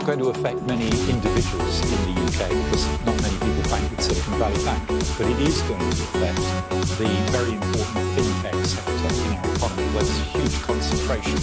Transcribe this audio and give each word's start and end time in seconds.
not 0.00 0.06
going 0.06 0.18
to 0.18 0.28
affect 0.30 0.62
many 0.62 0.86
individuals 1.10 1.80
in 1.92 2.14
the 2.14 2.20
UK 2.22 2.48
because 2.48 2.86
not 3.04 3.20
many 3.20 3.34
people 3.34 3.70
bank 3.70 3.90
with 3.90 4.00
Silicon 4.00 4.38
Valley 4.38 4.64
Bank, 4.64 4.88
but 4.88 5.26
it 5.26 5.40
is 5.40 5.60
going 5.62 5.78
to 5.78 5.86
affect 5.88 6.40
the 6.96 7.08
very 7.30 7.52
important 7.52 8.06
fintech 8.16 8.64
sector 8.64 8.92
in 8.92 9.36
our 9.36 9.54
economy 9.54 9.84
where 9.92 10.02
there's 10.02 10.18
a 10.18 10.22
huge 10.22 10.62
concentration 10.62 11.36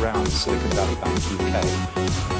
around 0.00 0.28
Silicon 0.28 0.70
Valley 0.70 0.94
Bank 1.00 2.34
UK. 2.34 2.37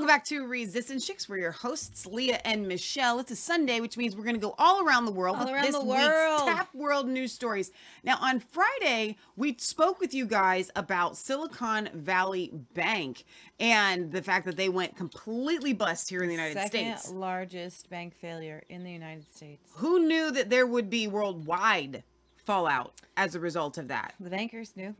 Welcome 0.00 0.14
back 0.16 0.24
to 0.24 0.46
Resistance 0.46 1.06
Chicks. 1.06 1.28
We're 1.28 1.36
your 1.36 1.52
hosts, 1.52 2.06
Leah 2.06 2.40
and 2.46 2.66
Michelle. 2.66 3.18
It's 3.18 3.32
a 3.32 3.36
Sunday, 3.36 3.80
which 3.80 3.98
means 3.98 4.16
we're 4.16 4.24
going 4.24 4.34
to 4.34 4.40
go 4.40 4.54
all 4.56 4.82
around 4.82 5.04
the 5.04 5.12
world 5.12 5.36
All 5.36 5.44
with 5.44 5.52
around 5.52 5.64
this 5.66 5.74
the 5.76 5.84
week's 5.84 6.06
world. 6.06 6.40
top 6.48 6.74
world 6.74 7.06
news 7.06 7.34
stories. 7.34 7.70
Now, 8.02 8.16
on 8.18 8.40
Friday, 8.40 9.18
we 9.36 9.54
spoke 9.58 10.00
with 10.00 10.14
you 10.14 10.24
guys 10.24 10.70
about 10.74 11.18
Silicon 11.18 11.90
Valley 11.92 12.50
Bank 12.72 13.24
and 13.58 14.10
the 14.10 14.22
fact 14.22 14.46
that 14.46 14.56
they 14.56 14.70
went 14.70 14.96
completely 14.96 15.74
bust 15.74 16.08
here 16.08 16.22
in 16.22 16.28
the 16.28 16.34
United 16.34 16.54
Second 16.54 16.96
States. 16.96 17.10
largest 17.10 17.90
bank 17.90 18.14
failure 18.16 18.62
in 18.70 18.82
the 18.84 18.92
United 18.92 19.30
States. 19.36 19.70
Who 19.74 20.06
knew 20.06 20.30
that 20.30 20.48
there 20.48 20.66
would 20.66 20.88
be 20.88 21.08
worldwide 21.08 22.04
fallout 22.46 22.94
as 23.18 23.34
a 23.34 23.40
result 23.40 23.76
of 23.76 23.88
that? 23.88 24.14
The 24.18 24.30
bankers 24.30 24.72
knew. 24.76 24.94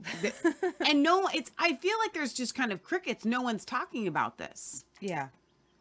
and 0.86 1.02
no, 1.02 1.26
it's. 1.32 1.50
I 1.58 1.76
feel 1.76 1.98
like 2.00 2.12
there's 2.12 2.34
just 2.34 2.54
kind 2.54 2.70
of 2.70 2.82
crickets. 2.82 3.24
No 3.24 3.40
one's 3.40 3.64
talking 3.64 4.06
about 4.06 4.36
this. 4.36 4.84
Yeah. 5.00 5.28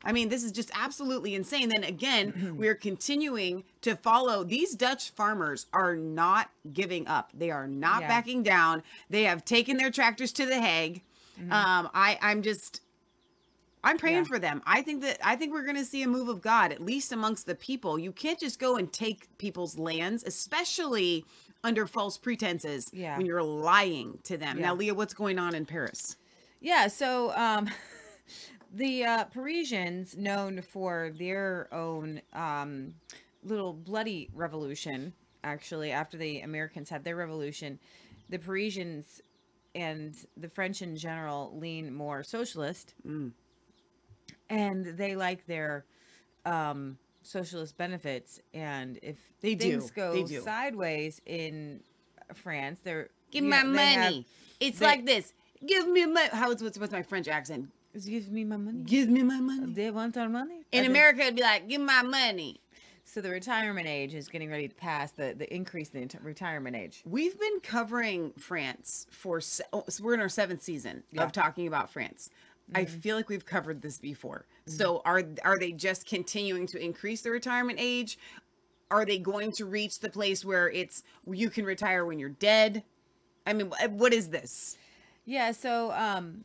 I 0.01 0.13
mean, 0.13 0.29
this 0.29 0.43
is 0.45 0.53
just 0.53 0.71
absolutely 0.73 1.35
insane. 1.35 1.67
Then 1.67 1.83
again, 1.83 2.55
we 2.57 2.69
are 2.69 2.73
continuing 2.75 3.65
to 3.81 3.97
follow. 3.97 4.45
These 4.45 4.75
Dutch 4.75 5.09
farmers 5.09 5.65
are 5.73 5.93
not 5.93 6.49
giving 6.71 7.05
up. 7.05 7.31
They 7.33 7.51
are 7.51 7.67
not 7.67 8.01
Yeah. 8.03 8.07
backing 8.07 8.41
down. 8.41 8.81
They 9.09 9.23
have 9.23 9.43
taken 9.43 9.75
their 9.75 9.91
tractors 9.91 10.31
to 10.33 10.45
the 10.45 10.59
Hague. 10.61 11.01
Um, 11.51 11.89
I, 11.93 12.17
I'm 12.21 12.41
just, 12.43 12.79
I'm 13.83 13.97
praying 13.97 14.19
Yeah. 14.19 14.23
for 14.23 14.39
them. 14.39 14.61
I 14.65 14.81
think 14.81 15.01
that 15.01 15.17
I 15.21 15.35
think 15.35 15.51
we're 15.51 15.63
going 15.63 15.75
to 15.75 15.83
see 15.85 16.01
a 16.03 16.07
move 16.07 16.29
of 16.29 16.41
God, 16.41 16.71
at 16.71 16.79
least 16.81 17.11
amongst 17.11 17.45
the 17.45 17.55
people. 17.55 17.99
You 17.99 18.13
can't 18.13 18.39
just 18.39 18.57
go 18.57 18.77
and 18.77 18.91
take 18.93 19.27
people's 19.37 19.77
lands, 19.77 20.23
especially 20.25 21.25
under 21.63 21.85
false 21.85 22.17
pretenses 22.17 22.89
Yeah. 22.93 23.17
when 23.17 23.25
you're 23.25 23.43
lying 23.43 24.19
to 24.23 24.37
them. 24.37 24.61
Now, 24.61 24.75
Leah, 24.75 24.93
what's 24.93 25.13
going 25.13 25.39
on 25.39 25.55
in 25.55 25.65
Paris? 25.65 26.15
Yeah. 26.61 26.87
So 26.87 27.33
um, 27.35 27.69
the 28.73 29.05
uh, 29.05 29.23
Parisians, 29.25 30.15
known 30.17 30.61
for 30.61 31.11
their 31.17 31.67
own 31.71 32.21
um, 32.33 32.93
little 33.43 33.73
bloody 33.73 34.29
revolution, 34.33 35.13
actually, 35.43 35.91
after 35.91 36.17
the 36.17 36.41
Americans 36.41 36.89
had 36.89 37.03
their 37.03 37.15
revolution, 37.15 37.79
the 38.29 38.37
Parisians 38.39 39.21
and 39.75 40.15
the 40.37 40.49
French 40.49 40.81
in 40.81 40.95
general 40.95 41.55
lean 41.57 41.93
more 41.93 42.23
socialist. 42.23 42.93
And 44.49 44.85
they 44.85 45.15
like 45.15 45.45
their 45.45 45.85
um, 46.45 46.97
socialist 47.21 47.77
benefits. 47.77 48.39
And 48.53 48.99
if 49.03 49.17
They 49.41 49.55
do. 49.55 49.71
things 49.79 49.91
go 49.91 50.13
They 50.13 50.23
do. 50.23 50.41
sideways 50.41 51.21
in 51.25 51.81
France, 52.33 52.79
they're 52.83 53.09
Give 53.31 53.43
you 53.43 53.51
me 53.51 53.57
know, 53.57 53.63
my 53.65 53.75
they 53.75 53.85
have- 53.93 54.03
money. 54.11 54.25
it's 54.59 54.79
they- 54.79 54.85
like 54.85 55.05
this. 55.05 55.33
Give 55.65 55.87
me 55.89 56.05
my 56.05 56.29
how 56.31 56.51
it's 56.51 56.63
what's 56.63 56.79
with 56.79 56.91
my 56.93 57.01
French 57.03 57.27
accent. 57.27 57.69
Give 58.05 58.29
me 58.29 58.43
my 58.45 58.57
money. 58.57 58.83
Give 58.83 59.09
me 59.09 59.23
my 59.23 59.39
money. 59.39 59.73
They 59.73 59.89
want 59.91 60.15
our 60.17 60.29
money. 60.29 60.63
In 60.71 60.79
I 60.79 60.81
think- 60.83 60.89
America, 60.89 61.21
it'd 61.21 61.35
be 61.35 61.41
like, 61.41 61.67
give 61.67 61.81
my 61.81 62.01
money. 62.03 62.59
So 63.03 63.21
the 63.21 63.31
retirement 63.31 63.87
age 63.87 64.13
is 64.13 64.27
getting 64.27 64.51
ready 64.51 64.67
to 64.67 64.75
pass 64.75 65.11
the, 65.11 65.33
the 65.35 65.51
increase 65.53 65.89
in 65.89 66.07
the 66.07 66.19
retirement 66.21 66.75
age. 66.75 67.01
We've 67.05 67.37
been 67.39 67.59
covering 67.61 68.31
France 68.37 69.07
for 69.09 69.41
se- 69.41 69.63
oh, 69.73 69.83
so 69.89 70.03
we're 70.03 70.13
in 70.13 70.19
our 70.19 70.29
seventh 70.29 70.61
season 70.61 71.01
Yeah. 71.11 71.23
of 71.23 71.31
talking 71.31 71.65
about 71.65 71.89
France. 71.89 72.29
I 72.75 72.85
feel 72.85 73.15
like 73.15 73.27
we've 73.29 73.47
covered 73.47 73.81
this 73.81 73.97
before. 73.97 74.45
So 74.67 75.01
are 75.03 75.23
are 75.43 75.57
they 75.57 75.71
just 75.71 76.05
continuing 76.05 76.67
to 76.67 76.77
increase 76.79 77.21
the 77.21 77.31
retirement 77.31 77.79
age? 77.81 78.19
Are 78.91 79.05
they 79.05 79.17
going 79.17 79.51
to 79.53 79.65
reach 79.65 80.01
the 80.01 80.09
place 80.11 80.45
where 80.45 80.69
it's 80.69 81.01
you 81.25 81.49
can 81.49 81.65
retire 81.65 82.05
when 82.05 82.19
you're 82.19 82.29
dead? 82.29 82.83
I 83.47 83.53
mean, 83.53 83.71
what 83.89 84.13
is 84.13 84.29
this? 84.29 84.77
Yeah, 85.25 85.51
so 85.51 85.91
um 85.93 86.43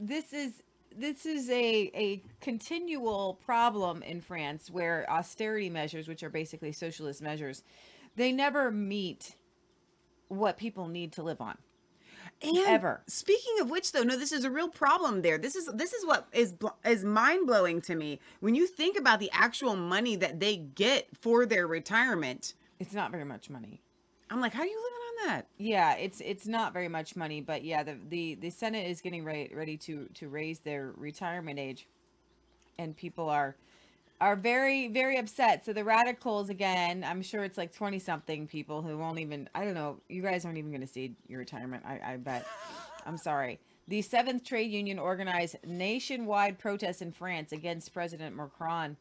this 0.00 0.32
is 0.32 0.62
this 0.96 1.26
is 1.26 1.48
a 1.50 1.90
a 1.94 2.22
continual 2.40 3.34
problem 3.44 4.02
in 4.02 4.20
France 4.20 4.70
where 4.70 5.08
austerity 5.10 5.70
measures, 5.70 6.08
which 6.08 6.22
are 6.22 6.30
basically 6.30 6.72
socialist 6.72 7.22
measures, 7.22 7.62
they 8.16 8.32
never 8.32 8.70
meet 8.70 9.36
what 10.28 10.56
people 10.56 10.88
need 10.88 11.12
to 11.12 11.22
live 11.22 11.40
on. 11.40 11.56
And 12.42 12.56
Ever. 12.56 13.02
Speaking 13.06 13.60
of 13.60 13.70
which, 13.70 13.92
though, 13.92 14.02
no, 14.02 14.16
this 14.16 14.32
is 14.32 14.44
a 14.44 14.50
real 14.50 14.68
problem. 14.68 15.20
There, 15.20 15.36
this 15.36 15.54
is 15.54 15.66
this 15.74 15.92
is 15.92 16.06
what 16.06 16.26
is 16.32 16.52
bl- 16.52 16.68
is 16.86 17.04
mind 17.04 17.46
blowing 17.46 17.82
to 17.82 17.94
me 17.94 18.18
when 18.40 18.54
you 18.54 18.66
think 18.66 18.98
about 18.98 19.20
the 19.20 19.30
actual 19.32 19.76
money 19.76 20.16
that 20.16 20.40
they 20.40 20.56
get 20.56 21.08
for 21.20 21.44
their 21.44 21.66
retirement. 21.66 22.54
It's 22.78 22.94
not 22.94 23.10
very 23.10 23.26
much 23.26 23.50
money. 23.50 23.82
I'm 24.30 24.40
like, 24.40 24.54
how 24.54 24.62
are 24.62 24.66
you 24.66 24.72
on 24.72 24.99
that? 25.24 25.46
Yeah, 25.58 25.94
it's 25.94 26.20
it's 26.20 26.46
not 26.46 26.72
very 26.72 26.88
much 26.88 27.16
money, 27.16 27.40
but 27.40 27.64
yeah, 27.64 27.82
the 27.82 27.96
the, 28.08 28.34
the 28.36 28.50
Senate 28.50 28.86
is 28.88 29.00
getting 29.00 29.24
ready 29.24 29.50
ready 29.54 29.76
to 29.78 30.06
to 30.14 30.28
raise 30.28 30.60
their 30.60 30.92
retirement 30.96 31.58
age, 31.58 31.86
and 32.78 32.96
people 32.96 33.28
are 33.28 33.56
are 34.20 34.36
very 34.36 34.88
very 34.88 35.18
upset. 35.18 35.64
So 35.64 35.72
the 35.72 35.84
radicals 35.84 36.50
again, 36.50 37.04
I'm 37.04 37.22
sure 37.22 37.44
it's 37.44 37.58
like 37.58 37.72
twenty 37.72 37.98
something 37.98 38.46
people 38.46 38.82
who 38.82 38.98
won't 38.98 39.18
even. 39.18 39.48
I 39.54 39.64
don't 39.64 39.74
know. 39.74 40.00
You 40.08 40.22
guys 40.22 40.44
aren't 40.44 40.58
even 40.58 40.70
going 40.70 40.82
to 40.82 40.86
see 40.86 41.14
your 41.28 41.38
retirement. 41.38 41.84
I, 41.86 42.00
I 42.12 42.16
bet. 42.16 42.46
I'm 43.06 43.16
sorry. 43.16 43.58
The 43.88 44.02
Seventh 44.02 44.44
Trade 44.44 44.70
Union 44.70 44.98
organized 44.98 45.56
nationwide 45.66 46.58
protests 46.58 47.02
in 47.02 47.10
France 47.10 47.52
against 47.52 47.92
President 47.92 48.36
Macron 48.36 48.96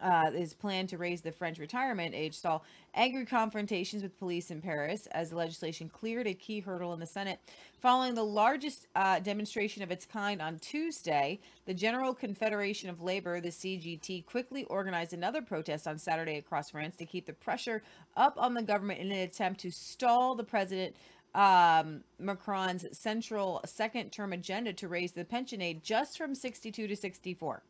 uh, 0.00 0.30
his 0.30 0.54
plan 0.54 0.86
to 0.86 0.98
raise 0.98 1.20
the 1.20 1.32
French 1.32 1.58
retirement 1.58 2.14
age 2.14 2.34
saw 2.34 2.60
angry 2.94 3.26
confrontations 3.26 4.02
with 4.02 4.18
police 4.18 4.50
in 4.50 4.60
Paris 4.60 5.06
as 5.12 5.30
the 5.30 5.36
legislation 5.36 5.88
cleared 5.88 6.26
a 6.26 6.34
key 6.34 6.60
hurdle 6.60 6.92
in 6.92 7.00
the 7.00 7.06
Senate. 7.06 7.38
Following 7.80 8.14
the 8.14 8.24
largest 8.24 8.86
uh, 8.94 9.18
demonstration 9.18 9.82
of 9.82 9.90
its 9.90 10.06
kind 10.06 10.40
on 10.40 10.58
Tuesday, 10.60 11.40
the 11.66 11.74
General 11.74 12.14
Confederation 12.14 12.88
of 12.88 13.02
Labor, 13.02 13.40
the 13.40 13.48
CGT, 13.48 14.24
quickly 14.24 14.64
organized 14.64 15.12
another 15.12 15.42
protest 15.42 15.86
on 15.86 15.98
Saturday 15.98 16.36
across 16.36 16.70
France 16.70 16.96
to 16.96 17.04
keep 17.04 17.26
the 17.26 17.32
pressure 17.32 17.82
up 18.16 18.34
on 18.36 18.54
the 18.54 18.62
government 18.62 19.00
in 19.00 19.10
an 19.10 19.18
attempt 19.18 19.60
to 19.60 19.70
stall 19.70 20.34
the 20.34 20.44
president 20.44 20.94
um, 21.34 22.04
Macron's 22.18 22.86
central 22.96 23.62
second 23.64 24.10
term 24.10 24.32
agenda 24.32 24.72
to 24.74 24.88
raise 24.88 25.12
the 25.12 25.24
pension 25.24 25.62
age 25.62 25.80
just 25.82 26.18
from 26.18 26.34
62 26.34 26.86
to 26.86 26.94
64 26.94 27.62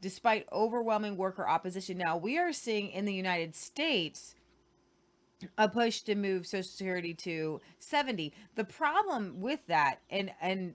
despite 0.00 0.46
overwhelming 0.52 1.16
worker 1.16 1.46
opposition. 1.46 1.98
Now, 1.98 2.16
we 2.16 2.38
are 2.38 2.52
seeing 2.52 2.90
in 2.90 3.04
the 3.04 3.14
United 3.14 3.54
States 3.54 4.34
a 5.56 5.68
push 5.68 6.02
to 6.02 6.14
move 6.14 6.46
Social 6.46 6.62
Security 6.64 7.14
to 7.14 7.60
70. 7.78 8.32
The 8.56 8.64
problem 8.64 9.40
with 9.40 9.60
that, 9.68 10.00
and 10.10 10.30
and 10.40 10.74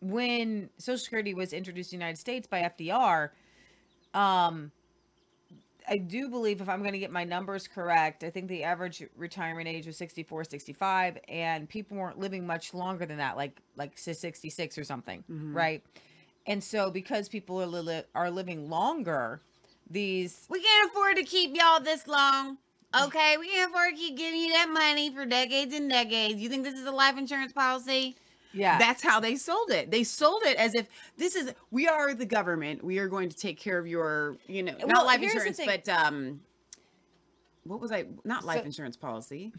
when 0.00 0.70
Social 0.78 0.98
Security 0.98 1.34
was 1.34 1.52
introduced 1.52 1.92
in 1.92 1.98
the 1.98 2.04
United 2.04 2.18
States 2.18 2.46
by 2.48 2.62
FDR, 2.62 3.30
um, 4.14 4.72
I 5.88 5.98
do 5.98 6.28
believe 6.28 6.60
if 6.60 6.68
I'm 6.68 6.80
going 6.80 6.92
to 6.92 6.98
get 6.98 7.10
my 7.10 7.24
numbers 7.24 7.68
correct, 7.68 8.24
I 8.24 8.30
think 8.30 8.48
the 8.48 8.64
average 8.64 9.02
retirement 9.16 9.68
age 9.68 9.86
was 9.86 9.96
64, 9.96 10.44
65 10.44 11.18
and 11.28 11.68
people 11.68 11.96
weren't 11.96 12.18
living 12.18 12.46
much 12.46 12.72
longer 12.74 13.04
than 13.06 13.18
that 13.18 13.36
like 13.36 13.60
like 13.76 13.98
si- 13.98 14.12
66 14.12 14.78
or 14.78 14.84
something, 14.84 15.24
right? 15.54 15.82
And 16.46 16.62
so 16.62 16.90
because 16.90 17.28
people 17.28 17.60
are 17.62 17.66
li- 17.66 18.02
are 18.14 18.30
living 18.30 18.68
longer, 18.68 19.40
these 19.88 20.46
We 20.48 20.60
can't 20.62 20.90
afford 20.90 21.16
to 21.16 21.22
keep 21.22 21.56
y'all 21.56 21.80
this 21.80 22.06
long. 22.06 22.58
Okay, 23.04 23.36
we 23.38 23.48
can't 23.48 23.70
afford 23.70 23.94
to 23.94 23.96
keep 23.96 24.16
giving 24.18 24.40
you 24.40 24.52
that 24.52 24.68
money 24.68 25.10
for 25.10 25.24
decades 25.24 25.74
and 25.74 25.88
decades. 25.88 26.40
You 26.40 26.48
think 26.48 26.64
this 26.64 26.74
is 26.74 26.84
a 26.86 26.90
life 26.92 27.16
insurance 27.16 27.52
policy? 27.52 28.16
yeah. 28.52 28.76
That's 28.78 29.02
how 29.02 29.18
they 29.18 29.36
sold 29.36 29.70
it. 29.70 29.90
They 29.90 30.04
sold 30.04 30.42
it 30.44 30.58
as 30.58 30.74
if 30.74 30.86
this 31.16 31.34
is 31.36 31.54
we 31.70 31.88
are 31.88 32.12
the 32.12 32.26
government. 32.26 32.84
We 32.84 32.98
are 32.98 33.08
going 33.08 33.30
to 33.30 33.36
take 33.36 33.58
care 33.58 33.78
of 33.78 33.86
your, 33.86 34.36
you 34.46 34.62
know, 34.62 34.74
Well, 34.78 34.88
not 34.88 35.06
life 35.06 35.22
insurance, 35.22 35.58
but 35.64 35.88
um 35.88 36.40
what 37.64 37.80
was 37.80 37.92
I 37.92 38.04
not 38.24 38.44
life 38.44 38.60
So- 38.60 38.64
insurance 38.66 38.96
policy? 38.96 39.52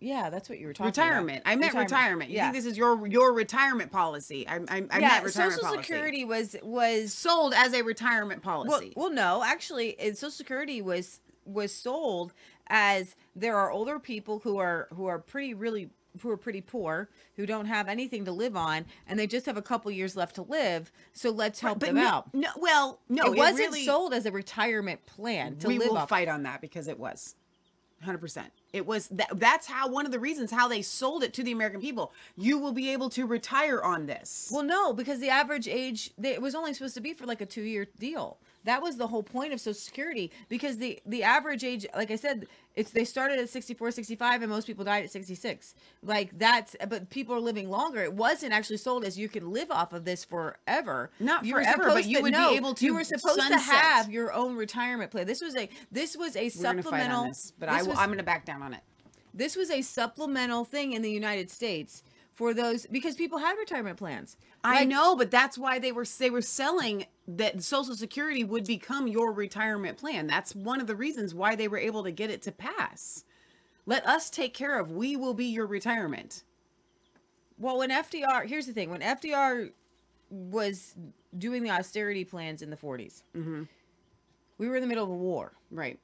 Yeah, 0.00 0.30
that's 0.30 0.48
what 0.48 0.58
you 0.58 0.66
were 0.66 0.72
talking 0.72 0.86
Retirement. 0.86 1.40
about. 1.42 1.52
I 1.52 1.56
meant 1.56 1.74
retirement. 1.74 2.30
You 2.30 2.36
Yeah. 2.36 2.50
think 2.52 2.64
this 2.64 2.72
is 2.72 2.78
your 2.78 3.06
your 3.06 3.32
retirement 3.32 3.92
policy? 3.92 4.46
I 4.48 4.56
I, 4.56 4.58
I 4.90 4.98
yeah, 4.98 5.08
meant 5.08 5.24
retirement 5.24 5.32
Social 5.32 5.60
policy. 5.64 5.82
Security 5.82 6.24
was 6.24 6.56
was 6.62 7.12
sold 7.12 7.54
as 7.54 7.74
a 7.74 7.82
retirement 7.82 8.42
policy. 8.42 8.92
well 8.96 9.10
no, 9.10 9.42
actually 9.44 9.90
it, 10.00 10.16
Social 10.18 10.30
Security 10.30 10.82
was 10.82 11.20
was 11.44 11.72
sold 11.74 12.32
as 12.68 13.14
there 13.36 13.56
are 13.56 13.70
older 13.70 13.98
people 13.98 14.38
who 14.40 14.58
are 14.58 14.88
who 14.94 15.06
are 15.06 15.18
pretty 15.18 15.54
really 15.54 15.90
who 16.22 16.30
are 16.30 16.36
pretty 16.36 16.60
poor 16.60 17.08
who 17.36 17.46
don't 17.46 17.66
have 17.66 17.86
anything 17.88 18.24
to 18.24 18.32
live 18.32 18.56
on 18.56 18.84
and 19.06 19.18
they 19.18 19.26
just 19.28 19.46
have 19.46 19.56
a 19.56 19.62
couple 19.62 19.90
years 19.92 20.16
left 20.16 20.34
to 20.34 20.42
live 20.42 20.90
so 21.12 21.30
let's 21.30 21.60
help 21.60 21.78
them 21.80 21.94
no, 21.94 22.06
out 22.06 22.34
no, 22.34 22.48
well, 22.56 22.98
no, 23.08 23.24
it 23.32 23.36
wasn't 23.36 23.58
really- 23.60 23.84
sold 23.84 24.12
as 24.12 24.26
a 24.26 24.32
retirement 24.32 25.04
plan 25.06 25.56
to 25.56 25.68
we 25.68 25.78
live 25.78 25.88
will 25.90 25.98
off 25.98 26.08
fight 26.08 26.26
on 26.28 26.42
that 26.42 26.60
because 26.60 26.88
it 26.88 26.98
was 26.98 27.36
100% 28.04 28.44
it 28.72 28.86
was 28.86 29.08
that 29.08 29.28
that's 29.34 29.66
how 29.66 29.88
one 29.88 30.06
of 30.06 30.12
the 30.12 30.18
reasons 30.18 30.50
how 30.50 30.68
they 30.68 30.82
sold 30.82 31.22
it 31.22 31.32
to 31.34 31.42
the 31.42 31.52
american 31.52 31.80
people. 31.80 32.12
You 32.36 32.58
will 32.58 32.72
be 32.72 32.90
able 32.90 33.10
to 33.10 33.26
retire 33.26 33.82
on 33.82 34.06
this. 34.06 34.50
Well, 34.52 34.62
no, 34.62 34.92
because 34.92 35.20
the 35.20 35.28
average 35.28 35.68
age 35.68 36.10
they, 36.18 36.32
it 36.32 36.42
was 36.42 36.54
only 36.54 36.74
supposed 36.74 36.94
to 36.94 37.00
be 37.00 37.14
for 37.14 37.26
like 37.26 37.40
a 37.40 37.46
two 37.46 37.62
year 37.62 37.86
deal. 37.98 38.38
That 38.64 38.82
was 38.82 38.96
the 38.96 39.06
whole 39.06 39.22
point 39.22 39.52
of 39.52 39.60
Social 39.60 39.74
Security 39.74 40.30
because 40.48 40.78
the 40.78 41.00
the 41.06 41.22
average 41.22 41.64
age, 41.64 41.86
like 41.94 42.10
I 42.10 42.16
said, 42.16 42.46
it's 42.76 42.90
they 42.90 43.04
started 43.04 43.38
at 43.38 43.48
64, 43.48 43.90
65, 43.90 44.42
and 44.42 44.50
most 44.50 44.66
people 44.66 44.84
died 44.84 45.04
at 45.04 45.10
66. 45.10 45.74
Like 46.02 46.38
that's, 46.38 46.76
but 46.88 47.10
people 47.10 47.34
are 47.34 47.40
living 47.40 47.68
longer. 47.68 48.02
It 48.02 48.12
wasn't 48.12 48.52
actually 48.52 48.76
sold 48.76 49.04
as 49.04 49.18
you 49.18 49.28
can 49.28 49.50
live 49.50 49.70
off 49.70 49.92
of 49.92 50.04
this 50.04 50.24
forever. 50.24 51.10
Not 51.18 51.44
You 51.44 51.54
forever, 51.54 51.86
but 51.86 52.06
you 52.06 52.22
would 52.22 52.32
be 52.32 52.38
no, 52.38 52.50
able 52.52 52.74
to 52.74 52.84
You 52.84 52.94
were 52.94 53.04
supposed 53.04 53.40
to 53.48 53.58
have 53.58 54.10
your 54.10 54.32
own 54.32 54.56
retirement 54.56 55.10
plan. 55.10 55.26
This 55.26 55.40
was 55.40 55.56
a 55.56 55.68
this 55.90 56.16
was 56.16 56.36
a 56.36 56.44
we're 56.44 56.50
supplemental. 56.50 57.24
this 57.24 57.52
but 57.58 57.68
i 57.68 57.78
this 57.78 57.82
will 57.86 57.90
was- 57.90 57.98
i'm 57.98 58.08
gonna 58.10 58.22
back 58.22 58.44
down 58.44 58.62
on 58.62 58.72
it 58.74 58.80
this 59.34 59.56
was 59.56 59.70
a 59.70 59.82
supplemental 59.82 60.64
thing 60.64 60.92
in 60.92 61.02
the 61.02 61.10
United 61.10 61.50
States 61.50 62.02
for 62.40 62.54
those 62.54 62.86
because 62.86 63.16
people 63.16 63.36
had 63.38 63.54
retirement 63.58 63.98
plans. 63.98 64.38
i 64.64 64.82
know 64.82 65.14
but 65.14 65.30
that's 65.30 65.58
why 65.58 65.78
they 65.78 65.92
were 65.92 66.06
they 66.18 66.30
were 66.30 66.40
selling 66.40 67.04
that 67.28 67.62
social 67.62 67.94
security 67.94 68.44
would 68.44 68.66
become 68.66 69.06
your 69.06 69.30
retirement 69.30 69.98
plan 69.98 70.26
that's 70.26 70.54
one 70.54 70.80
of 70.80 70.86
the 70.86 70.96
reasons 70.96 71.34
why 71.34 71.54
they 71.54 71.68
were 71.68 71.76
able 71.76 72.02
to 72.02 72.10
get 72.10 72.30
it 72.30 72.40
to 72.40 72.50
pass 72.50 73.24
let 73.84 74.06
us 74.06 74.30
take 74.30 74.54
care 74.54 74.78
of 74.80 74.90
we 74.90 75.16
will 75.16 75.34
be 75.34 75.44
your 75.44 75.66
retirement 75.66 76.42
Well, 77.58 77.76
when 77.76 77.90
FDR, 77.90 78.46
here's 78.46 78.66
the 78.66 78.72
thing: 78.72 78.88
when 78.90 79.02
FDR 79.02 79.70
was 80.30 80.94
doing 81.36 81.62
the 81.62 81.70
austerity 81.70 82.24
plans 82.24 82.62
in 82.62 82.70
the 82.70 82.76
40s, 82.76 83.22
Mm-hmm. 83.36 83.64
we 84.56 84.66
were 84.66 84.76
in 84.76 84.80
the 84.82 84.88
middle 84.88 85.04
of 85.04 85.10
a 85.10 85.14
war, 85.30 85.52
right 85.70 85.98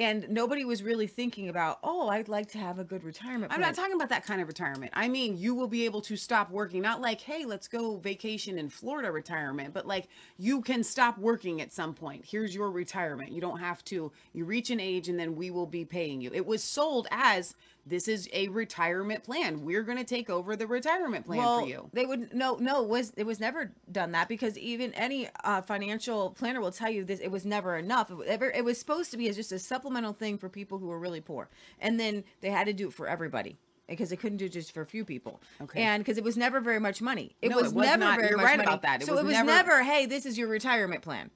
and 0.00 0.26
nobody 0.30 0.64
was 0.64 0.82
really 0.82 1.06
thinking 1.06 1.50
about, 1.50 1.78
oh, 1.84 2.08
I'd 2.08 2.26
like 2.26 2.50
to 2.52 2.58
have 2.58 2.78
a 2.78 2.84
good 2.84 3.04
retirement. 3.04 3.52
I'm 3.52 3.60
not 3.60 3.74
talking 3.74 3.94
about 3.94 4.08
that 4.08 4.24
kind 4.24 4.40
of 4.40 4.48
retirement. 4.48 4.92
I 4.94 5.08
mean, 5.08 5.36
you 5.36 5.54
will 5.54 5.68
be 5.68 5.84
able 5.84 6.00
to 6.00 6.16
stop 6.16 6.50
working. 6.50 6.80
Not 6.80 7.02
like, 7.02 7.20
hey, 7.20 7.44
let's 7.44 7.68
go 7.68 7.98
vacation 7.98 8.58
in 8.58 8.70
Florida 8.70 9.12
retirement, 9.12 9.74
but 9.74 9.86
like 9.86 10.08
you 10.38 10.62
can 10.62 10.82
stop 10.82 11.18
working 11.18 11.60
at 11.60 11.70
some 11.70 11.92
point. 11.92 12.24
Here's 12.24 12.54
your 12.54 12.70
retirement. 12.70 13.30
You 13.30 13.42
don't 13.42 13.58
have 13.58 13.84
to. 13.84 14.10
You 14.32 14.46
reach 14.46 14.70
an 14.70 14.80
age 14.80 15.10
and 15.10 15.20
then 15.20 15.36
we 15.36 15.50
will 15.50 15.66
be 15.66 15.84
paying 15.84 16.22
you. 16.22 16.30
It 16.32 16.46
was 16.46 16.62
sold 16.62 17.06
as 17.10 17.54
this 17.86 18.08
is 18.08 18.28
a 18.32 18.48
retirement 18.48 19.24
plan. 19.24 19.64
We're 19.64 19.82
going 19.82 19.98
to 19.98 20.04
take 20.04 20.28
over 20.30 20.54
the 20.56 20.66
retirement 20.66 21.26
plan 21.26 21.38
well, 21.38 21.60
for 21.60 21.66
you. 21.66 21.90
they 21.92 22.06
would 22.06 22.32
no, 22.34 22.56
no. 22.56 22.82
It 22.82 22.88
was 22.88 23.12
it 23.16 23.24
was 23.26 23.40
never 23.40 23.72
done 23.90 24.12
that 24.12 24.28
because 24.28 24.56
even 24.58 24.92
any 24.94 25.28
uh, 25.44 25.62
financial 25.62 26.30
planner 26.30 26.60
will 26.60 26.72
tell 26.72 26.90
you 26.90 27.04
this. 27.04 27.20
It 27.20 27.30
was 27.30 27.44
never 27.46 27.76
enough. 27.76 28.10
It, 28.10 28.14
was 28.16 28.28
ever, 28.28 28.50
it 28.50 28.64
was 28.64 28.78
supposed 28.78 29.10
to 29.12 29.16
be 29.16 29.28
as 29.28 29.36
just 29.36 29.52
a 29.52 29.58
supplemental 29.58 30.12
thing 30.12 30.38
for 30.38 30.48
people 30.48 30.78
who 30.78 30.86
were 30.86 30.98
really 30.98 31.20
poor, 31.20 31.48
and 31.80 31.98
then 31.98 32.24
they 32.40 32.50
had 32.50 32.66
to 32.66 32.72
do 32.72 32.88
it 32.88 32.94
for 32.94 33.06
everybody. 33.06 33.56
Because 33.88 34.10
they 34.10 34.16
couldn't 34.16 34.38
do 34.38 34.44
it 34.44 34.52
just 34.52 34.72
for 34.72 34.82
a 34.82 34.86
few 34.86 35.04
people, 35.04 35.40
Okay. 35.60 35.82
and 35.82 36.04
because 36.04 36.16
it 36.16 36.22
was 36.22 36.36
never 36.36 36.60
very 36.60 36.78
much 36.78 37.02
money. 37.02 37.34
It 37.42 37.48
No, 37.48 37.56
was, 37.56 37.72
it 37.72 37.74
was 37.74 37.86
never 37.86 37.98
not. 37.98 38.20
very 38.20 38.36
much 38.36 38.44
right 38.44 38.56
money. 38.58 38.68
about 38.68 38.82
that. 38.82 39.02
It 39.02 39.06
so 39.06 39.14
was 39.14 39.22
it 39.22 39.24
was 39.24 39.32
never- 39.34 39.46
never, 39.48 39.82
hey, 39.82 40.06
this 40.06 40.26
is 40.26 40.38
your 40.38 40.46
retirement 40.46 41.02
plan. 41.02 41.32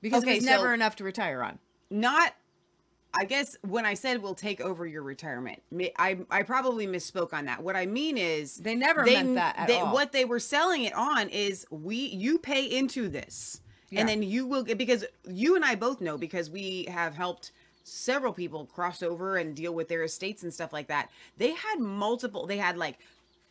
Because 0.00 0.22
Okay, 0.22 0.32
it 0.32 0.36
was 0.36 0.44
so- 0.44 0.50
never 0.50 0.72
enough 0.72 0.96
to 0.96 1.04
retire 1.04 1.42
on. 1.42 1.58
Not 1.90 2.32
I 3.16 3.24
guess 3.24 3.56
when 3.62 3.86
I 3.86 3.94
said 3.94 4.22
we'll 4.22 4.34
take 4.34 4.60
over 4.60 4.86
your 4.86 5.02
retirement, 5.02 5.62
I 5.98 6.18
I 6.30 6.42
probably 6.42 6.86
misspoke 6.86 7.32
on 7.32 7.44
that. 7.46 7.62
What 7.62 7.76
I 7.76 7.86
mean 7.86 8.18
is 8.18 8.56
They 8.56 8.74
never 8.74 9.04
meant 9.04 9.34
that 9.36 9.56
at 9.58 9.68
they, 9.68 9.78
all. 9.80 9.92
What 9.92 10.12
they 10.12 10.24
were 10.24 10.40
selling 10.40 10.84
it 10.84 10.94
on 10.94 11.28
is 11.28 11.66
we 11.70 11.96
you 11.96 12.38
pay 12.38 12.64
into 12.64 13.08
this, 13.08 13.60
Yeah. 13.90 14.00
and 14.00 14.08
then 14.08 14.22
you 14.22 14.46
will 14.46 14.62
get 14.62 14.78
because 14.78 15.04
you 15.28 15.54
and 15.56 15.64
I 15.64 15.74
both 15.74 16.00
know 16.00 16.18
because 16.18 16.50
we 16.50 16.84
have 16.90 17.14
helped 17.14 17.52
several 17.84 18.32
people 18.32 18.64
cross 18.66 19.02
over 19.02 19.36
and 19.36 19.54
deal 19.54 19.74
with 19.74 19.88
their 19.88 20.02
estates 20.04 20.42
and 20.42 20.52
stuff 20.52 20.72
like 20.72 20.88
that. 20.88 21.10
They 21.36 21.52
had 21.52 21.78
multiple. 21.80 22.46
They 22.46 22.56
had 22.56 22.76
like 22.78 22.98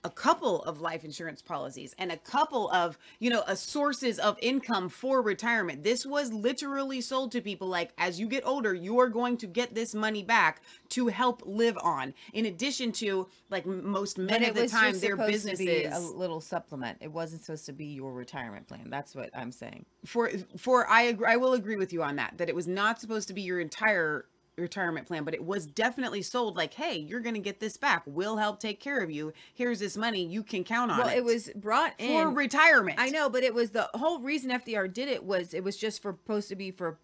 a 0.03 0.09
couple 0.09 0.61
of 0.63 0.81
life 0.81 1.03
insurance 1.03 1.41
policies 1.41 1.95
and 1.97 2.11
a 2.11 2.17
couple 2.17 2.69
of 2.71 2.97
you 3.19 3.29
know 3.29 3.44
a 3.47 3.55
sources 3.55 4.19
of 4.19 4.38
income 4.41 4.89
for 4.89 5.21
retirement 5.21 5.83
this 5.83 6.05
was 6.05 6.31
literally 6.33 7.01
sold 7.01 7.31
to 7.31 7.41
people 7.41 7.67
like 7.67 7.91
as 7.97 8.19
you 8.19 8.27
get 8.27 8.45
older 8.45 8.73
you 8.73 9.00
are 9.00 9.09
going 9.09 9.38
to 9.38 9.47
get 9.47 9.73
this 9.73 9.95
money 9.95 10.23
back 10.23 10.61
to 10.89 11.07
help 11.07 11.41
live 11.45 11.77
on 11.81 12.13
in 12.33 12.45
addition 12.45 12.91
to 12.91 13.27
like 13.50 13.65
most 13.65 14.17
men 14.17 14.44
of 14.44 14.55
the 14.55 14.67
time 14.67 14.97
their 15.00 15.11
supposed 15.11 15.31
businesses 15.31 15.94
a 15.94 16.00
little 16.00 16.41
supplement. 16.41 16.97
It 17.01 17.11
wasn't 17.11 17.44
supposed 17.44 17.65
to 17.67 17.73
be 17.73 17.85
your 17.85 18.13
retirement 18.13 18.68
plan. 18.68 18.89
That's 18.89 19.16
what 19.16 19.30
I'm 19.33 19.51
saying. 19.51 19.85
for 20.06 20.31
for 20.57 20.87
I 20.89 21.04
agree, 21.04 21.28
I 21.28 21.37
will 21.37 21.54
agree 21.54 21.75
with 21.75 21.94
you 21.94 22.04
on 22.04 22.16
that 22.18 22.37
that 22.37 22.49
it 22.49 22.56
was 22.56 22.68
not 22.68 22.99
supposed 22.99 23.28
to 23.30 23.33
be 23.33 23.42
your 23.42 23.59
entire 23.59 24.25
retirement 24.57 25.07
plan 25.07 25.24
but 25.24 25.33
it 25.33 25.44
was 25.44 25.66
definitely 25.66 26.22
sold 26.22 26.56
like 26.56 26.74
hey 26.76 26.95
you're 26.95 27.19
going 27.19 27.33
to 27.33 27.42
get 27.42 27.60
this 27.60 27.76
back. 27.78 28.04
We'll 28.06 28.38
help 28.38 28.60
take 28.60 28.80
care 28.80 29.02
of 29.02 29.10
you. 29.10 29.33
Here's 29.54 29.80
this 29.80 29.98
money. 29.98 30.26
You 30.26 30.44
can 30.44 30.64
count 30.64 30.92
on 30.92 31.00
Well, 31.00 31.07
it. 31.07 31.18
it 31.18 31.24
was 31.24 31.50
brought 31.56 31.94
in 31.98 32.22
for 32.22 32.30
retirement. 32.30 33.00
I 33.00 33.10
know, 33.10 33.30
but 33.30 33.44
it 33.44 33.54
was 33.54 33.72
the 33.72 33.90
whole 33.95 34.19
reason 34.19 34.52
FDR 34.52 34.92
did 34.92 35.10
it 35.10 35.24
was 35.24 35.54
it 35.54 35.64
was 35.64 35.76
just 35.78 36.02
for 36.02 36.12
supposed 36.12 36.50
to 36.50 36.56
be 36.56 36.72
for 36.72 37.00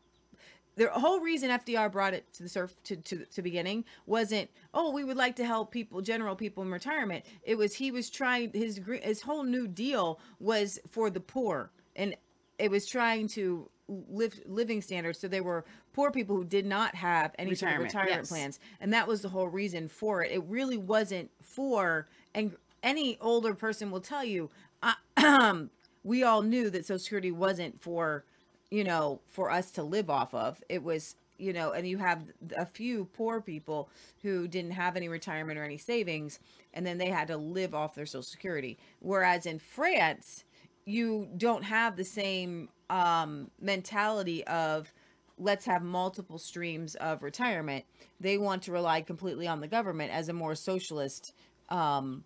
the 0.76 0.90
whole 0.90 1.20
reason 1.20 1.50
FDR 1.50 1.92
brought 1.92 2.14
it 2.14 2.32
to 2.34 2.44
the 2.44 2.50
surf 2.50 2.76
to, 2.84 2.96
to 2.96 3.26
to 3.26 3.42
beginning 3.42 3.84
wasn't 4.06 4.50
oh 4.74 4.92
we 4.92 5.04
would 5.04 5.18
like 5.18 5.36
to 5.38 5.46
help 5.46 5.72
people 5.72 6.02
general 6.02 6.36
people 6.36 6.64
in 6.64 6.72
retirement. 6.72 7.26
It 7.44 7.58
was 7.58 7.74
he 7.76 7.92
was 7.92 8.10
trying 8.10 8.52
his 8.54 8.80
his 9.02 9.22
whole 9.22 9.44
new 9.44 9.68
deal 9.68 10.20
was 10.40 10.80
for 10.90 11.10
the 11.10 11.20
poor 11.20 11.72
and 11.96 12.16
it 12.60 12.70
was 12.70 12.86
trying 12.86 13.28
to 13.30 13.70
lift 14.10 14.48
living 14.48 14.82
standards 14.82 15.20
so 15.20 15.28
they 15.28 15.42
were 15.42 15.66
poor 15.94 16.12
people 16.12 16.36
who 16.36 16.44
did 16.44 16.66
not 16.66 16.96
have 16.96 17.34
any 17.38 17.56
sort 17.56 17.74
of 17.74 17.80
Retirement, 17.80 17.94
retirement 17.94 18.22
yes. 18.22 18.30
plans. 18.30 18.60
And 18.80 18.94
that 18.94 19.08
was 19.08 19.22
the 19.22 19.30
whole 19.30 19.48
reason 19.48 19.88
for 19.88 20.24
it. 20.24 20.32
It 20.32 20.44
really 20.48 20.78
wasn't 20.78 21.32
for 21.42 22.08
and 22.34 22.56
any 22.84 23.18
older 23.20 23.54
person 23.54 23.92
will 23.92 24.02
tell 24.02 24.24
you 24.24 24.50
uh, 24.84 25.54
we 26.04 26.24
all 26.24 26.42
knew 26.42 26.70
that 26.70 26.86
social 26.86 27.00
security 27.00 27.32
wasn't 27.32 27.82
for 27.82 28.24
you 28.70 28.84
know 28.84 29.20
for 29.28 29.52
us 29.52 29.72
to 29.72 29.84
live 29.84 30.10
off 30.10 30.34
of. 30.34 30.64
It 30.70 30.84
was 30.84 31.16
you 31.38 31.54
know 31.54 31.72
and 31.72 31.88
you 31.88 31.98
have 31.98 32.24
a 32.58 32.66
few 32.66 33.06
poor 33.14 33.42
people 33.42 33.90
who 34.22 34.48
didn't 34.48 34.72
have 34.72 34.96
any 34.96 35.10
retirement 35.10 35.58
or 35.58 35.64
any 35.64 35.78
savings 35.78 36.40
and 36.74 36.86
then 36.86 36.98
they 36.98 37.10
had 37.10 37.28
to 37.28 37.38
live 37.38 37.74
off 37.74 37.96
their 37.96 38.06
social 38.06 38.24
security. 38.24 38.78
Whereas 39.00 39.46
in 39.46 39.60
france 39.60 40.44
you 40.86 41.28
don't 41.38 41.64
have 41.64 41.96
the 41.96 42.04
same 42.04 42.70
um, 42.90 43.50
mentality 43.60 44.46
of 44.48 44.92
let's 45.38 45.66
have 45.66 45.82
multiple 45.82 46.38
streams 46.38 46.96
of 46.96 47.24
retirement. 47.24 47.86
They 48.20 48.38
want 48.38 48.64
to 48.64 48.72
rely 48.72 49.02
completely 49.02 49.48
on 49.48 49.62
the 49.62 49.68
government 49.68 50.12
as 50.12 50.30
a 50.30 50.34
more 50.34 50.56
socialist. 50.56 51.34
Um, 51.70 52.24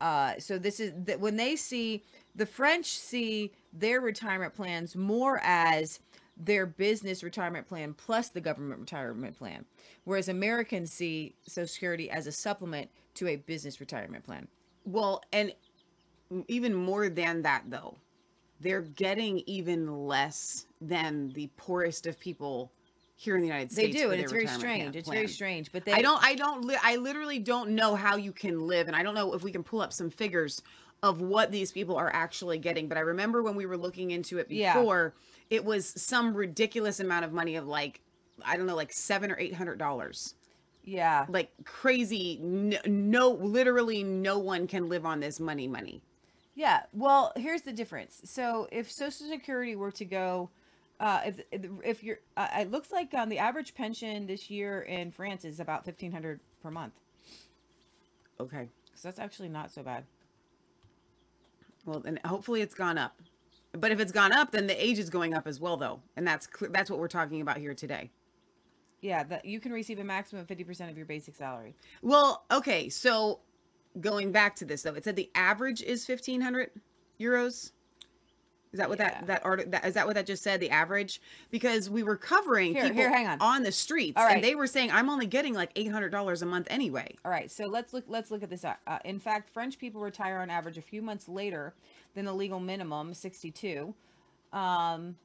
uh, 0.00 0.34
so 0.38 0.58
this 0.58 0.78
is 0.78 0.92
that 1.06 1.18
when 1.18 1.36
they 1.36 1.56
see 1.56 2.04
the 2.36 2.46
French 2.46 2.86
see 2.86 3.50
their 3.72 4.00
retirement 4.00 4.54
plans 4.54 4.94
more 4.94 5.40
as 5.42 5.98
their 6.36 6.66
business 6.66 7.24
retirement 7.24 7.66
plan 7.66 7.92
plus 7.94 8.28
the 8.28 8.40
government 8.40 8.78
retirement 8.78 9.36
plan, 9.36 9.64
whereas 10.04 10.28
Americans 10.28 10.92
see 10.92 11.34
Social 11.46 11.66
Security 11.66 12.08
as 12.10 12.28
a 12.28 12.32
supplement 12.32 12.88
to 13.14 13.26
a 13.26 13.36
business 13.36 13.80
retirement 13.80 14.24
plan. 14.24 14.46
Well, 14.84 15.22
and 15.32 15.52
even 16.46 16.74
more 16.74 17.08
than 17.08 17.42
that, 17.42 17.64
though, 17.68 17.96
they're 18.60 18.82
getting 18.82 19.40
even 19.46 20.06
less 20.06 20.66
than 20.80 21.30
the 21.34 21.48
poorest 21.56 22.06
of 22.06 22.18
people 22.18 22.70
here 23.16 23.34
in 23.34 23.40
the 23.42 23.46
United 23.48 23.72
States. 23.72 23.92
They 23.94 24.00
do, 24.00 24.10
and 24.12 24.20
it's 24.20 24.30
very 24.32 24.46
strange. 24.46 24.82
plan- 24.84 24.94
It's 24.94 25.08
very 25.08 25.26
strange. 25.28 25.72
But 25.72 25.84
they 25.84 25.92
I 25.92 26.02
don't, 26.02 26.22
I 26.22 26.34
don't, 26.34 26.64
li- 26.64 26.78
I 26.82 26.96
literally 26.96 27.38
don't 27.40 27.70
know 27.70 27.94
how 27.96 28.16
you 28.16 28.32
can 28.32 28.66
live. 28.66 28.86
And 28.86 28.94
I 28.96 29.02
don't 29.02 29.14
know 29.14 29.34
if 29.34 29.42
we 29.42 29.50
can 29.50 29.64
pull 29.64 29.80
up 29.80 29.92
some 29.92 30.08
figures 30.10 30.62
of 31.02 31.20
what 31.20 31.50
these 31.50 31.72
people 31.72 31.96
are 31.96 32.10
actually 32.12 32.58
getting. 32.58 32.88
But 32.88 32.96
I 32.96 33.00
remember 33.02 33.42
when 33.42 33.54
we 33.56 33.66
were 33.66 33.76
looking 33.76 34.12
into 34.12 34.38
it 34.38 34.48
Yeah. 34.50 34.74
before, 34.74 35.14
it 35.50 35.64
was 35.64 35.86
some 36.00 36.32
ridiculous 36.34 37.00
amount 37.00 37.24
of 37.24 37.32
money 37.32 37.56
of 37.56 37.66
like, 37.66 38.00
I 38.44 38.56
don't 38.56 38.66
know, 38.66 38.76
like 38.76 38.92
seven 38.92 39.30
or 39.32 39.38
eight 39.38 39.54
hundred 39.54 39.78
dollars. 39.78 40.34
Yeah. 40.84 41.26
Like 41.28 41.50
crazy. 41.64 42.38
No, 42.40 42.78
no, 42.86 43.30
literally 43.30 44.02
no 44.04 44.38
one 44.38 44.66
can 44.66 44.88
live 44.88 45.04
on 45.04 45.20
this 45.20 45.38
money, 45.40 45.66
money. 45.66 46.02
Yeah. 46.58 46.82
Well, 46.92 47.32
here's 47.36 47.62
the 47.62 47.72
difference. 47.72 48.20
So 48.24 48.66
if 48.72 48.90
Social 48.90 49.28
Security 49.28 49.76
were 49.76 49.92
to 49.92 50.04
go, 50.04 50.50
uh, 50.98 51.20
if 51.24 51.40
if- 51.84 52.02
you're, 52.02 52.18
uh, 52.36 52.48
it 52.58 52.72
looks 52.72 52.90
like 52.90 53.14
um, 53.14 53.28
the 53.28 53.38
average 53.38 53.76
pension 53.76 54.26
this 54.26 54.50
year 54.50 54.82
in 54.82 55.12
France 55.12 55.44
is 55.44 55.60
about 55.60 55.84
fifteen 55.84 56.10
hundred 56.10 56.40
per 56.60 56.72
month. 56.72 56.94
Okay. 58.40 58.68
So 58.96 59.06
that's 59.06 59.20
actually 59.20 59.50
not 59.50 59.70
so 59.70 59.84
bad. 59.84 60.02
Well, 61.86 62.02
and 62.04 62.18
hopefully 62.24 62.60
it's 62.60 62.74
gone 62.74 62.98
up. 62.98 63.22
But 63.70 63.92
if 63.92 64.00
it's 64.00 64.10
gone 64.10 64.32
up, 64.32 64.50
then 64.50 64.66
the 64.66 64.84
age 64.84 64.98
is 64.98 65.10
going 65.10 65.34
up 65.34 65.46
as 65.46 65.60
well, 65.60 65.76
though, 65.76 66.00
and 66.16 66.26
that's 66.26 66.48
cl- 66.58 66.72
that's 66.72 66.90
what 66.90 66.98
we're 66.98 67.06
talking 67.06 67.40
about 67.40 67.58
here 67.58 67.74
today. 67.74 68.10
Yeah, 69.00 69.22
that 69.22 69.44
you 69.44 69.60
can 69.60 69.70
receive 69.72 70.00
a 70.00 70.04
maximum 70.04 70.42
of 70.42 70.48
fifty 70.48 70.64
percent 70.64 70.90
of 70.90 70.96
your 70.96 71.06
basic 71.06 71.36
salary. 71.36 71.76
Well, 72.02 72.44
okay, 72.50 72.88
so 72.88 73.38
going 74.00 74.32
back 74.32 74.56
to 74.56 74.64
this 74.64 74.82
though, 74.82 74.94
it 74.94 75.04
said 75.04 75.16
the 75.16 75.30
average 75.34 75.82
is 75.82 76.04
fifteen 76.04 76.40
hundred 76.40 76.70
euros. 77.20 77.72
Is 78.70 78.78
that 78.78 78.88
what 78.90 78.98
Yeah. 78.98 79.10
that 79.10 79.26
that 79.26 79.44
art 79.46 79.70
that 79.70 79.84
is 79.86 79.94
that 79.94 80.06
what 80.06 80.14
that 80.14 80.26
just 80.26 80.42
said? 80.42 80.60
The 80.60 80.68
average 80.70 81.22
because 81.50 81.88
we 81.88 82.02
were 82.02 82.16
covering 82.16 82.74
Here, 82.74 82.82
people 82.82 82.98
here, 82.98 83.10
hang 83.10 83.26
on. 83.26 83.40
on 83.40 83.62
the 83.62 83.72
streets, 83.72 84.16
right. 84.16 84.34
and 84.34 84.44
they 84.44 84.54
were 84.54 84.66
saying 84.66 84.90
I'm 84.92 85.08
only 85.08 85.26
getting 85.26 85.54
like 85.54 85.70
eight 85.76 85.90
hundred 85.90 86.10
dollars 86.10 86.42
a 86.42 86.46
month 86.46 86.66
anyway. 86.68 87.16
All 87.24 87.30
right, 87.30 87.50
so 87.50 87.64
let's 87.66 87.94
look. 87.94 88.04
Let's 88.08 88.30
look 88.30 88.42
at 88.42 88.50
this. 88.50 88.64
Uh, 88.64 88.74
uh, 88.86 88.98
in 89.06 89.18
fact, 89.18 89.48
French 89.48 89.78
people 89.78 90.02
retire 90.02 90.38
on 90.38 90.50
average 90.50 90.76
a 90.76 90.82
few 90.82 91.00
months 91.00 91.28
later 91.28 91.72
than 92.14 92.26
the 92.26 92.32
legal 92.34 92.60
minimum, 92.60 93.14
sixty-two. 93.14 93.94
Um, 94.52 95.16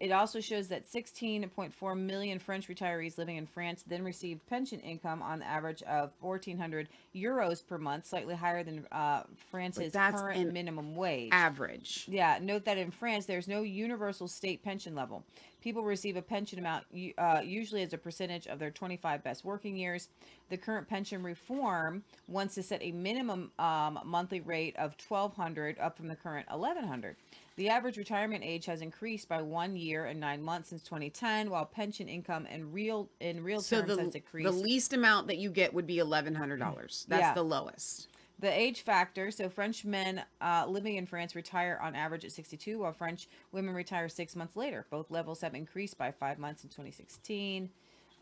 it 0.00 0.12
also 0.12 0.40
shows 0.40 0.68
that 0.68 0.90
16.4 0.90 1.98
million 1.98 2.38
French 2.38 2.68
retirees 2.68 3.18
living 3.18 3.36
in 3.36 3.46
France 3.46 3.84
then 3.86 4.02
received 4.02 4.44
pension 4.48 4.80
income 4.80 5.20
on 5.20 5.40
the 5.40 5.44
average 5.44 5.82
of 5.82 6.10
1,400 6.20 6.88
euros 7.14 7.64
per 7.64 7.76
month, 7.76 8.06
slightly 8.06 8.34
higher 8.34 8.64
than 8.64 8.86
uh, 8.90 9.24
France's 9.50 9.92
current 9.92 10.54
minimum 10.54 10.96
wage. 10.96 11.28
Average. 11.32 12.06
Yeah, 12.08 12.38
note 12.40 12.64
that 12.64 12.78
in 12.78 12.90
France, 12.90 13.26
there's 13.26 13.46
no 13.46 13.60
universal 13.60 14.26
state 14.26 14.64
pension 14.64 14.94
level. 14.94 15.22
People 15.60 15.84
receive 15.84 16.16
a 16.16 16.22
pension 16.22 16.58
amount 16.58 16.86
uh, 17.18 17.42
usually 17.44 17.82
as 17.82 17.92
a 17.92 17.98
percentage 17.98 18.46
of 18.46 18.58
their 18.58 18.70
25 18.70 19.22
best 19.22 19.44
working 19.44 19.76
years. 19.76 20.08
The 20.48 20.56
current 20.56 20.88
pension 20.88 21.22
reform 21.22 22.02
wants 22.26 22.54
to 22.54 22.62
set 22.62 22.82
a 22.82 22.92
minimum 22.92 23.50
um, 23.58 24.00
monthly 24.06 24.40
rate 24.40 24.74
of 24.76 24.94
1200 25.06 25.78
up 25.78 25.98
from 25.98 26.08
the 26.08 26.16
current 26.16 26.48
1100 26.48 27.16
The 27.60 27.68
average 27.68 27.98
retirement 27.98 28.42
age 28.42 28.64
has 28.64 28.80
increased 28.80 29.28
by 29.28 29.42
one 29.42 29.76
year 29.76 30.06
and 30.06 30.18
nine 30.18 30.42
months 30.42 30.70
since 30.70 30.82
2010, 30.82 31.50
while 31.50 31.66
pension 31.66 32.08
income 32.08 32.46
in 32.46 32.72
real 32.72 33.10
in 33.20 33.44
real 33.44 33.60
So 33.60 33.80
terms 33.82 33.98
has 33.98 33.98
the 33.98 34.10
decreased. 34.12 34.46
the 34.50 34.56
least 34.56 34.94
amount 34.94 35.26
that 35.26 35.36
you 35.36 35.50
get 35.50 35.74
would 35.74 35.86
be 35.86 35.98
eleven 35.98 36.34
hundred 36.34 36.58
dollars. 36.58 37.04
That's 37.06 37.20
Yeah. 37.20 37.34
the 37.34 37.42
lowest. 37.42 38.08
The 38.38 38.50
age 38.50 38.80
factor. 38.80 39.30
So 39.30 39.50
French 39.50 39.84
men 39.84 40.24
uh, 40.40 40.64
living 40.70 40.96
in 40.96 41.04
France 41.04 41.34
retire 41.36 41.78
on 41.82 41.94
average 41.94 42.24
at 42.24 42.32
62, 42.32 42.78
while 42.78 42.94
French 42.94 43.28
women 43.52 43.74
retire 43.74 44.08
six 44.08 44.34
months 44.34 44.56
later. 44.56 44.86
Both 44.88 45.10
levels 45.10 45.42
have 45.42 45.54
increased 45.54 45.98
by 45.98 46.12
five 46.12 46.38
months 46.38 46.64
in 46.64 46.70
2016. 46.70 47.68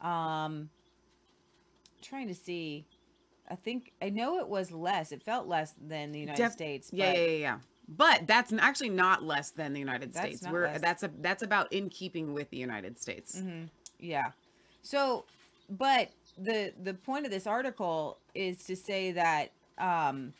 Um, 0.00 0.68
trying 2.02 2.26
to 2.26 2.34
see. 2.34 2.86
I 3.48 3.54
think 3.54 3.92
I 4.02 4.10
know 4.10 4.40
it 4.40 4.48
was 4.48 4.72
less. 4.72 5.12
It 5.12 5.22
felt 5.22 5.46
less 5.46 5.74
than 5.80 6.10
the 6.10 6.18
United 6.18 6.42
Def- 6.42 6.52
States. 6.54 6.90
But 6.90 6.98
yeah, 6.98 7.12
yeah, 7.12 7.26
yeah. 7.28 7.58
But 7.88 8.26
that's 8.26 8.52
actually 8.58 8.90
not 8.90 9.24
less 9.24 9.50
than 9.50 9.72
the 9.72 9.80
United 9.80 10.12
That's 10.12 10.36
States. 10.36 10.52
We're 10.52 10.66
less. 10.66 10.80
that's 10.80 11.02
a 11.02 11.10
that's 11.20 11.42
about 11.42 11.72
in 11.72 11.88
keeping 11.88 12.34
with 12.34 12.50
the 12.50 12.58
United 12.58 13.00
States. 13.00 13.42
Yeah. 13.98 14.32
So, 14.82 15.24
but 15.70 16.10
the 16.36 16.72
the 16.82 16.94
point 16.94 17.24
of 17.24 17.30
this 17.30 17.46
article 17.46 18.18
is 18.34 18.58
to 18.64 18.76
say 18.76 19.12
that 19.12 19.52
um, 19.78 20.34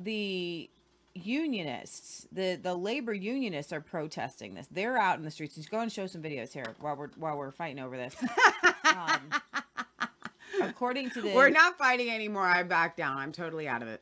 the 0.00 0.70
unionists, 1.14 2.26
the 2.32 2.58
the 2.60 2.74
labor 2.74 3.12
unionists, 3.14 3.72
are 3.72 3.80
protesting 3.80 4.54
this. 4.54 4.66
They're 4.70 4.96
out 4.96 5.18
in 5.18 5.24
the 5.24 5.30
streets. 5.30 5.56
Just 5.56 5.70
go 5.70 5.80
and 5.80 5.92
show 5.92 6.06
some 6.06 6.22
videos 6.22 6.52
here 6.52 6.74
while 6.80 6.96
we're 6.96 7.10
while 7.16 7.36
we're 7.36 7.50
fighting 7.50 7.82
over 7.82 7.96
this. 7.96 8.16
um, 8.84 9.30
according 10.62 11.10
to 11.10 11.22
the 11.22 11.34
We're 11.34 11.50
not 11.50 11.78
fighting 11.78 12.10
anymore. 12.10 12.44
I 12.46 12.62
back 12.62 12.96
down. 12.96 13.18
I'm 13.18 13.32
totally 13.32 13.68
out 13.68 13.82
of 13.82 13.88
it. 13.88 14.00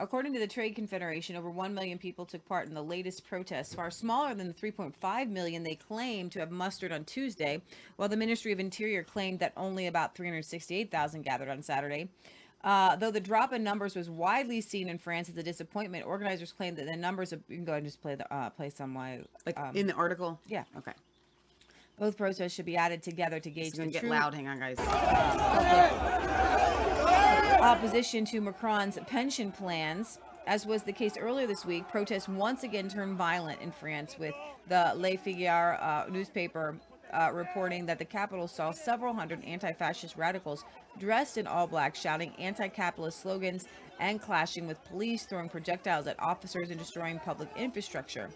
According 0.00 0.32
to 0.32 0.38
the 0.38 0.46
Trade 0.46 0.74
Confederation, 0.74 1.36
over 1.36 1.50
1 1.50 1.74
million 1.74 1.98
people 1.98 2.24
took 2.24 2.42
part 2.48 2.66
in 2.66 2.72
the 2.72 2.82
latest 2.82 3.28
protests, 3.28 3.74
far 3.74 3.90
smaller 3.90 4.34
than 4.34 4.48
the 4.48 4.54
3.5 4.54 5.28
million 5.28 5.62
they 5.62 5.74
claimed 5.74 6.32
to 6.32 6.40
have 6.40 6.50
mustered 6.50 6.90
on 6.90 7.04
Tuesday, 7.04 7.60
while 7.96 8.08
the 8.08 8.16
Ministry 8.16 8.50
of 8.50 8.58
Interior 8.58 9.04
claimed 9.04 9.40
that 9.40 9.52
only 9.58 9.86
about 9.88 10.14
368,000 10.16 11.20
gathered 11.22 11.50
on 11.50 11.62
Saturday. 11.62 12.08
Uh, 12.64 12.96
though 12.96 13.10
the 13.10 13.20
drop 13.20 13.52
in 13.52 13.62
numbers 13.62 13.94
was 13.94 14.08
widely 14.08 14.62
seen 14.62 14.88
in 14.88 14.96
France 14.96 15.28
as 15.28 15.36
a 15.36 15.42
disappointment, 15.42 16.06
organizers 16.06 16.50
claimed 16.50 16.78
that 16.78 16.86
the 16.86 16.96
numbers 16.96 17.32
of 17.34 17.40
you 17.48 17.56
can 17.56 17.64
go 17.66 17.74
and 17.74 17.84
just 17.84 18.00
play 18.00 18.14
the 18.14 18.34
uh, 18.34 18.48
play 18.50 18.70
some 18.70 18.94
why 18.94 19.20
Like 19.44 19.58
um, 19.60 19.76
in 19.76 19.86
the 19.86 19.94
article. 19.94 20.38
yeah 20.46 20.64
Okay. 20.76 20.92
both 21.98 22.16
protests 22.18 22.52
should 22.52 22.66
be 22.66 22.76
added 22.76 23.02
together 23.02 23.38
to 23.40 23.50
gauge 23.50 23.68
It's 23.68 23.76
the 23.76 23.84
gonna 23.84 23.92
get 23.92 24.04
loud. 24.04 24.34
Hang 24.34 24.48
on, 24.48 24.58
guys. 24.58 24.76
Opposition 27.60 28.24
to 28.24 28.40
Macron's 28.40 28.98
pension 29.06 29.52
plans. 29.52 30.18
As 30.46 30.64
was 30.64 30.82
the 30.82 30.92
case 30.92 31.18
earlier 31.18 31.46
this 31.46 31.66
week, 31.66 31.86
protests 31.88 32.26
once 32.26 32.62
again 32.62 32.88
turned 32.88 33.18
violent 33.18 33.60
in 33.60 33.70
France, 33.70 34.16
with 34.18 34.34
the 34.68 34.92
Le 34.96 35.18
Figaro 35.18 35.76
uh, 35.76 36.06
newspaper 36.10 36.74
uh, 37.12 37.30
reporting 37.34 37.84
that 37.84 37.98
the 37.98 38.04
capital 38.04 38.48
saw 38.48 38.70
several 38.70 39.12
hundred 39.12 39.44
anti 39.44 39.72
fascist 39.72 40.16
radicals 40.16 40.64
dressed 40.98 41.36
in 41.36 41.46
all 41.46 41.66
black 41.66 41.94
shouting 41.94 42.32
anti 42.38 42.66
capitalist 42.68 43.20
slogans 43.20 43.66
and 43.98 44.22
clashing 44.22 44.66
with 44.66 44.82
police, 44.86 45.26
throwing 45.26 45.50
projectiles 45.50 46.06
at 46.06 46.18
officers 46.18 46.70
and 46.70 46.78
destroying 46.78 47.18
public 47.18 47.50
infrastructure. 47.58 48.30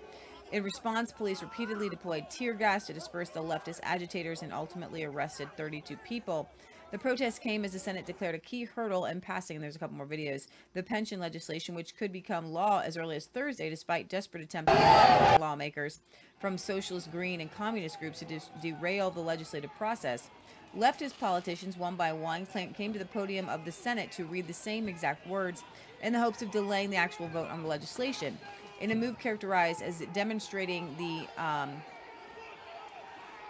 In 0.53 0.63
response, 0.63 1.13
police 1.13 1.41
repeatedly 1.41 1.89
deployed 1.89 2.29
tear 2.29 2.53
gas 2.53 2.87
to 2.87 2.93
disperse 2.93 3.31
the 3.31 3.43
leftist 3.43 3.81
agitators 3.83 4.43
and 4.43 4.53
ultimately 4.53 5.03
arrested 5.03 5.49
32 5.57 5.97
people. 6.05 6.51
The 6.95 7.01
protest 7.01 7.41
came 7.41 7.65
as 7.65 7.73
the 7.73 7.81
Senate 7.81 8.07
declared 8.07 8.37
a 8.37 8.39
key 8.39 8.63
hurdle 8.63 9.07
in 9.07 9.21
passing, 9.21 9.57
and 9.57 9.65
there's 9.65 9.75
a 9.75 9.81
couple 9.81 9.97
more 9.97 10.07
videos, 10.07 10.47
the 10.75 10.83
pension 10.85 11.19
legislation, 11.19 11.75
which 11.75 11.97
could 11.97 12.13
become 12.13 12.53
law 12.53 12.83
as 12.85 12.97
early 12.97 13.17
as 13.17 13.27
Thursday, 13.27 13.69
despite 13.69 14.09
desperate 14.09 14.45
attempts 14.45 14.73
by 14.73 15.37
lawmakers 15.41 15.99
from 16.39 16.57
socialist, 16.57 17.11
green, 17.11 17.41
and 17.41 17.53
communist 17.53 17.99
groups 17.99 18.21
to 18.21 18.41
derail 18.63 19.11
the 19.11 19.19
legislative 19.19 19.75
process. 19.75 20.31
Leftist 20.79 21.19
politicians, 21.19 21.77
one 21.77 21.97
by 21.97 22.13
one, 22.13 22.47
came 22.47 22.93
to 22.93 22.99
the 23.01 23.07
podium 23.07 23.49
of 23.49 23.65
the 23.65 23.73
Senate 23.73 24.13
to 24.13 24.25
read 24.27 24.47
the 24.47 24.53
same 24.53 24.89
exact 24.89 25.27
words 25.27 25.65
in 26.01 26.13
the 26.13 26.21
hopes 26.21 26.43
of 26.43 26.53
delaying 26.53 26.91
the 26.91 26.97
actual 26.97 27.27
vote 27.27 27.51
on 27.51 27.63
the 27.63 27.69
legislation. 27.69 28.39
In 28.81 28.93
a 28.93 28.95
move 28.95 29.19
characterized 29.19 29.83
as 29.83 30.05
demonstrating 30.13 30.95
the 30.97 31.43
um, 31.43 31.73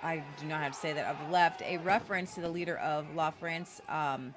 I 0.04 0.22
do 0.38 0.46
not 0.46 0.60
have 0.60 0.72
to 0.72 0.78
say 0.78 0.92
that 0.92 1.06
of 1.06 1.16
the 1.26 1.32
left, 1.32 1.62
a 1.62 1.78
reference 1.78 2.34
to 2.34 2.42
the 2.42 2.48
leader 2.48 2.76
of 2.76 3.06
La 3.14 3.30
France, 3.30 3.80
um, 3.88 4.34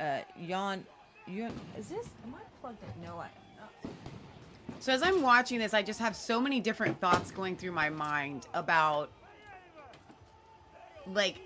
uh, 0.00 0.20
Jan. 0.46 0.84
Jan 1.28 1.52
is 1.78 1.88
this? 1.88 2.08
Am 2.24 2.34
I 2.34 2.40
plugged 2.62 2.82
in? 2.82 3.04
No, 3.04 3.18
I. 3.18 3.28
no. 3.58 3.90
So 4.80 4.92
as 4.92 5.02
I'm 5.02 5.20
watching 5.20 5.58
this, 5.58 5.74
I 5.74 5.82
just 5.82 6.00
have 6.00 6.16
so 6.16 6.40
many 6.40 6.58
different 6.58 6.98
thoughts 7.00 7.30
going 7.30 7.54
through 7.54 7.72
my 7.72 7.90
mind 7.90 8.46
about 8.54 9.10
like 11.06 11.36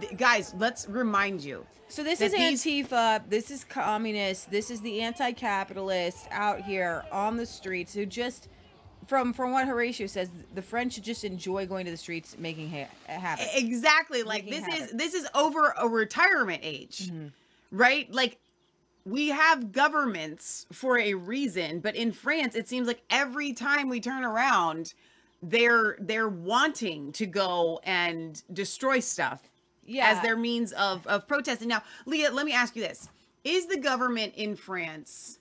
th- 0.00 0.16
guys, 0.18 0.54
let's 0.58 0.86
remind 0.88 1.42
you. 1.42 1.64
So 1.88 2.02
this 2.02 2.20
is 2.20 2.32
these- 2.32 2.62
Antifa. 2.62 3.22
This 3.28 3.50
is 3.50 3.64
communist. 3.64 4.50
This 4.50 4.70
is 4.70 4.80
the 4.82 5.00
anti-capitalist 5.00 6.28
out 6.30 6.60
here 6.60 7.04
on 7.10 7.36
the 7.36 7.46
streets 7.46 7.94
who 7.94 8.04
just, 8.04 8.48
from 9.06 9.32
from 9.32 9.52
what 9.52 9.66
Horatio 9.66 10.06
says, 10.06 10.28
the 10.54 10.62
French 10.62 11.00
just 11.02 11.24
enjoy 11.24 11.66
going 11.66 11.84
to 11.84 11.90
the 11.90 11.96
streets, 11.96 12.36
making 12.38 12.70
ha- 12.70 12.88
havoc. 13.06 13.46
Exactly. 13.54 14.22
Like 14.22 14.44
Making 14.44 14.64
this 14.70 14.80
is 14.80 14.90
this 14.92 15.14
is 15.14 15.26
over 15.34 15.74
a 15.78 15.88
retirement 15.88 16.60
age. 16.62 17.08
Mm-hmm. 17.08 17.26
Right? 17.72 18.10
Like 18.12 18.38
we 19.06 19.28
have 19.28 19.72
governments 19.72 20.66
for 20.72 20.98
a 20.98 21.14
reason, 21.14 21.80
but 21.80 21.94
in 21.96 22.12
France 22.12 22.54
it 22.54 22.68
seems 22.68 22.86
like 22.86 23.02
every 23.10 23.52
time 23.52 23.88
we 23.88 24.00
turn 24.00 24.24
around 24.24 24.94
they're 25.42 25.96
they're 26.00 26.28
wanting 26.28 27.12
to 27.12 27.26
go 27.26 27.78
and 27.84 28.42
destroy 28.52 28.98
stuff 29.00 29.42
Yeah. 29.84 30.08
as 30.10 30.22
their 30.22 30.36
means 30.36 30.72
of 30.72 31.06
of 31.06 31.28
protesting. 31.28 31.68
Now, 31.68 31.82
Leah, 32.06 32.30
let 32.32 32.46
me 32.46 32.52
ask 32.52 32.74
you 32.76 32.82
this. 32.82 33.08
Is 33.44 33.66
the 33.66 33.76
government 33.76 34.32
in 34.36 34.56
France 34.56 35.38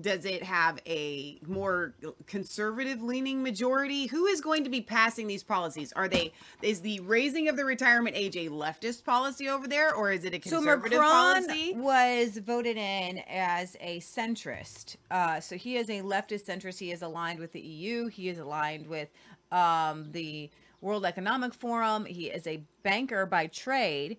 does 0.00 0.24
it 0.24 0.42
have 0.42 0.78
a 0.86 1.38
more 1.46 1.94
conservative 2.26 3.02
leaning 3.02 3.42
majority? 3.42 4.06
Who 4.06 4.26
is 4.26 4.40
going 4.40 4.64
to 4.64 4.70
be 4.70 4.80
passing 4.80 5.26
these 5.26 5.42
policies? 5.42 5.92
Are 5.94 6.08
they 6.08 6.32
is 6.62 6.80
the 6.80 7.00
raising 7.00 7.48
of 7.48 7.56
the 7.56 7.64
retirement 7.64 8.16
age 8.16 8.36
a 8.36 8.48
leftist 8.48 9.04
policy 9.04 9.48
over 9.48 9.66
there, 9.66 9.94
or 9.94 10.12
is 10.12 10.24
it 10.24 10.34
a 10.34 10.38
conservative 10.38 10.98
So 10.98 11.02
Macron 11.02 11.46
policy? 11.46 11.74
was 11.74 12.38
voted 12.38 12.76
in 12.76 13.22
as 13.28 13.76
a 13.80 14.00
centrist. 14.00 14.96
Uh, 15.10 15.40
so 15.40 15.56
he 15.56 15.76
is 15.76 15.88
a 15.88 16.00
leftist 16.02 16.44
centrist. 16.46 16.78
He 16.78 16.92
is 16.92 17.02
aligned 17.02 17.38
with 17.38 17.52
the 17.52 17.60
EU. 17.60 18.08
He 18.08 18.28
is 18.28 18.38
aligned 18.38 18.86
with 18.86 19.08
um, 19.50 20.10
the 20.12 20.50
World 20.80 21.04
Economic 21.04 21.54
Forum. 21.54 22.04
He 22.04 22.26
is 22.26 22.46
a 22.46 22.62
banker 22.82 23.26
by 23.26 23.46
trade. 23.48 24.18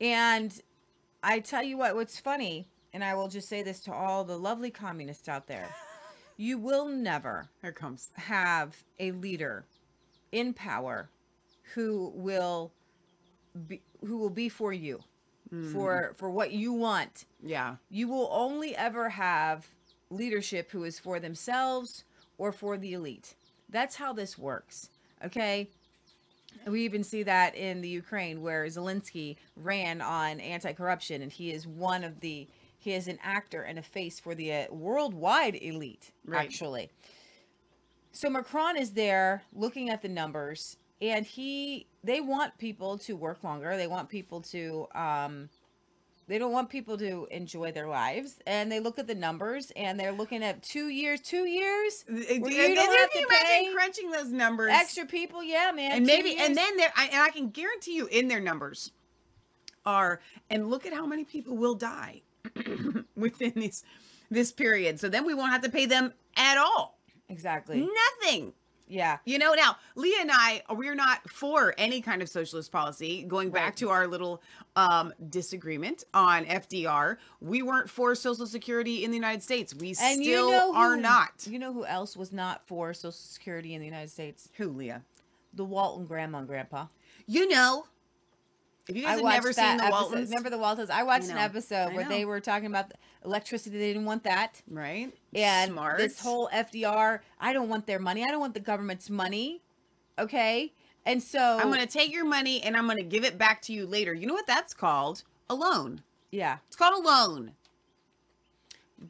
And 0.00 0.60
I 1.22 1.40
tell 1.40 1.62
you 1.62 1.76
what, 1.76 1.94
what's 1.94 2.18
funny, 2.18 2.68
and 2.92 3.04
I 3.04 3.14
will 3.14 3.28
just 3.28 3.48
say 3.48 3.62
this 3.62 3.80
to 3.80 3.92
all 3.92 4.24
the 4.24 4.38
lovely 4.38 4.70
communists 4.70 5.28
out 5.28 5.46
there. 5.46 5.68
You 6.40 6.56
will 6.56 6.86
never 6.86 7.48
Here 7.62 7.72
comes. 7.72 8.10
have 8.14 8.76
a 9.00 9.10
leader 9.10 9.64
in 10.30 10.54
power 10.54 11.10
who 11.74 12.12
will 12.14 12.70
be 13.66 13.82
who 14.06 14.18
will 14.18 14.30
be 14.30 14.48
for 14.48 14.72
you 14.72 15.00
mm. 15.52 15.72
for 15.72 16.14
for 16.16 16.30
what 16.30 16.52
you 16.52 16.72
want. 16.72 17.24
Yeah. 17.42 17.74
you 17.90 18.06
will 18.06 18.28
only 18.30 18.76
ever 18.76 19.08
have 19.08 19.66
leadership 20.10 20.70
who 20.70 20.84
is 20.84 21.00
for 21.00 21.18
themselves 21.18 22.04
or 22.38 22.52
for 22.52 22.78
the 22.78 22.92
elite. 22.92 23.34
That's 23.68 23.96
how 23.96 24.12
this 24.12 24.38
works 24.38 24.90
okay? 25.24 25.68
We 26.66 26.84
even 26.84 27.04
see 27.04 27.22
that 27.22 27.54
in 27.54 27.80
the 27.80 27.88
Ukraine 27.88 28.42
where 28.42 28.64
Zelensky 28.66 29.36
ran 29.56 30.00
on 30.00 30.40
anti-corruption 30.40 31.22
and 31.22 31.32
he 31.32 31.50
is 31.52 31.66
one 31.66 32.04
of 32.04 32.20
the 32.20 32.46
he 32.78 32.94
is 32.94 33.08
an 33.08 33.18
actor 33.22 33.62
and 33.62 33.78
a 33.78 33.82
face 33.82 34.18
for 34.20 34.34
the 34.34 34.52
uh, 34.52 34.64
worldwide 34.70 35.56
elite 35.60 36.12
Right. 36.24 36.44
actually. 36.44 36.90
So 38.12 38.30
Macron 38.30 38.76
is 38.76 38.92
there 38.92 39.42
looking 39.52 39.90
at 39.90 40.02
the 40.02 40.08
numbers 40.08 40.76
and 41.00 41.24
he 41.26 41.86
they 42.02 42.20
want 42.20 42.56
people 42.58 42.98
to 42.98 43.14
work 43.16 43.44
longer. 43.44 43.76
They 43.76 43.86
want 43.86 44.08
people 44.08 44.40
to 44.42 44.86
um 44.94 45.48
they 46.26 46.36
don't 46.38 46.52
want 46.52 46.68
people 46.68 46.98
to 46.98 47.26
enjoy 47.30 47.72
their 47.72 47.88
lives. 47.88 48.38
And 48.46 48.70
they 48.70 48.80
look 48.80 48.98
at 48.98 49.06
the 49.06 49.14
numbers 49.14 49.72
and 49.76 49.98
they're 49.98 50.12
looking 50.12 50.42
at 50.44 50.62
two 50.62 50.88
years 50.88 51.20
two 51.20 51.46
years? 51.46 52.04
And 52.08 52.18
Where 52.42 52.50
you 52.50 52.56
then 52.58 52.74
don't 52.74 52.98
have 52.98 53.10
to 53.12 53.26
pay 53.30 53.70
crunching 53.74 54.10
those 54.10 54.30
numbers, 54.32 54.70
extra 54.72 55.06
people 55.06 55.42
yeah 55.42 55.72
man 55.74 55.92
and 55.92 56.06
maybe 56.06 56.30
years. 56.30 56.42
and 56.48 56.56
then 56.56 56.76
there 56.76 56.92
I, 56.96 57.06
and 57.06 57.22
I 57.22 57.30
can 57.30 57.50
guarantee 57.50 57.94
you 57.96 58.06
in 58.06 58.28
their 58.28 58.40
numbers 58.40 58.92
are 59.86 60.20
and 60.50 60.68
look 60.68 60.84
at 60.86 60.92
how 60.92 61.06
many 61.06 61.24
people 61.24 61.56
will 61.56 61.74
die 61.74 62.20
within 63.16 63.52
this 63.56 63.84
this 64.30 64.52
period. 64.52 65.00
So 65.00 65.08
then 65.08 65.24
we 65.24 65.34
won't 65.34 65.52
have 65.52 65.62
to 65.62 65.70
pay 65.70 65.86
them 65.86 66.12
at 66.36 66.58
all. 66.58 66.98
Exactly. 67.28 67.88
Nothing. 68.22 68.52
Yeah. 68.90 69.18
You 69.26 69.38
know 69.38 69.52
now 69.52 69.76
leah 69.96 70.16
and 70.22 70.30
i 70.32 70.62
we're 70.74 70.94
not 70.94 71.28
for 71.28 71.74
any 71.76 72.00
kind 72.00 72.22
of 72.22 72.28
socialist 72.30 72.72
policy. 72.72 73.22
Going 73.24 73.50
back 73.50 73.62
Right. 73.64 73.76
to 73.78 73.90
our 73.90 74.06
little 74.06 74.40
um 74.76 75.12
disagreement 75.28 76.04
on 76.14 76.46
fdr 76.46 77.16
we 77.42 77.60
weren't 77.62 77.90
for 77.90 78.14
social 78.14 78.46
security 78.46 79.04
in 79.04 79.10
the 79.10 79.16
united 79.16 79.42
states. 79.42 79.74
We 79.74 79.88
and 79.88 80.22
still 80.22 80.46
you 80.46 80.50
know 80.52 80.74
are 80.74 80.94
who- 80.96 81.02
not. 81.02 81.46
you 81.46 81.58
know 81.58 81.72
who 81.74 81.84
else 81.84 82.16
was 82.16 82.32
not 82.32 82.66
for 82.66 82.94
social 82.94 83.12
security 83.12 83.74
in 83.74 83.80
the 83.80 83.86
united 83.86 84.10
states? 84.10 84.48
Who 84.56 84.68
leah? 84.70 85.02
The 85.52 85.64
walton 85.64 86.06
grandma 86.06 86.38
and 86.38 86.46
grandpa. 86.48 86.86
You 87.26 87.46
know 87.48 87.84
if 88.88 88.96
you 88.96 89.02
guys 89.02 89.20
have 89.20 89.24
never 89.24 89.52
seen 89.52 89.76
the 89.76 89.84
episode- 89.84 89.90
waltons 89.90 90.28
Remember 90.30 90.50
the 90.50 90.58
Waltons? 90.58 90.90
I 90.90 91.02
watched 91.02 91.28
I 91.28 91.32
an 91.32 91.38
episode 91.38 91.92
where 91.94 92.08
they 92.08 92.24
were 92.24 92.40
talking 92.40 92.66
about 92.66 92.92
electricity. 93.24 93.78
They 93.78 93.88
didn't 93.88 94.06
want 94.06 94.24
that. 94.24 94.60
right 94.68 95.12
and 95.34 95.72
Smart. 95.72 95.98
this 95.98 96.20
whole 96.20 96.48
FDR, 96.52 97.20
I 97.40 97.52
don't 97.52 97.68
want 97.68 97.86
their 97.86 97.98
money. 97.98 98.22
I 98.24 98.28
don't 98.30 98.40
want 98.40 98.54
the 98.54 98.60
government's 98.60 99.08
money. 99.10 99.60
Okay? 100.18 100.72
And 101.06 101.22
so 101.22 101.38
I'm 101.40 101.68
going 101.68 101.80
to 101.80 101.86
take 101.86 102.12
your 102.12 102.24
money 102.24 102.62
and 102.62 102.76
I'm 102.76 102.86
going 102.86 102.98
to 102.98 103.04
give 103.04 103.24
it 103.24 103.38
back 103.38 103.62
to 103.62 103.72
you 103.72 103.86
later. 103.86 104.12
You 104.14 104.26
know 104.26 104.34
what 104.34 104.46
that's 104.46 104.74
called? 104.74 105.22
A 105.50 105.54
loan. 105.54 106.02
yeah, 106.30 106.58
It's 106.66 106.76
called 106.76 107.02
a 107.02 107.06
loan. 107.08 107.52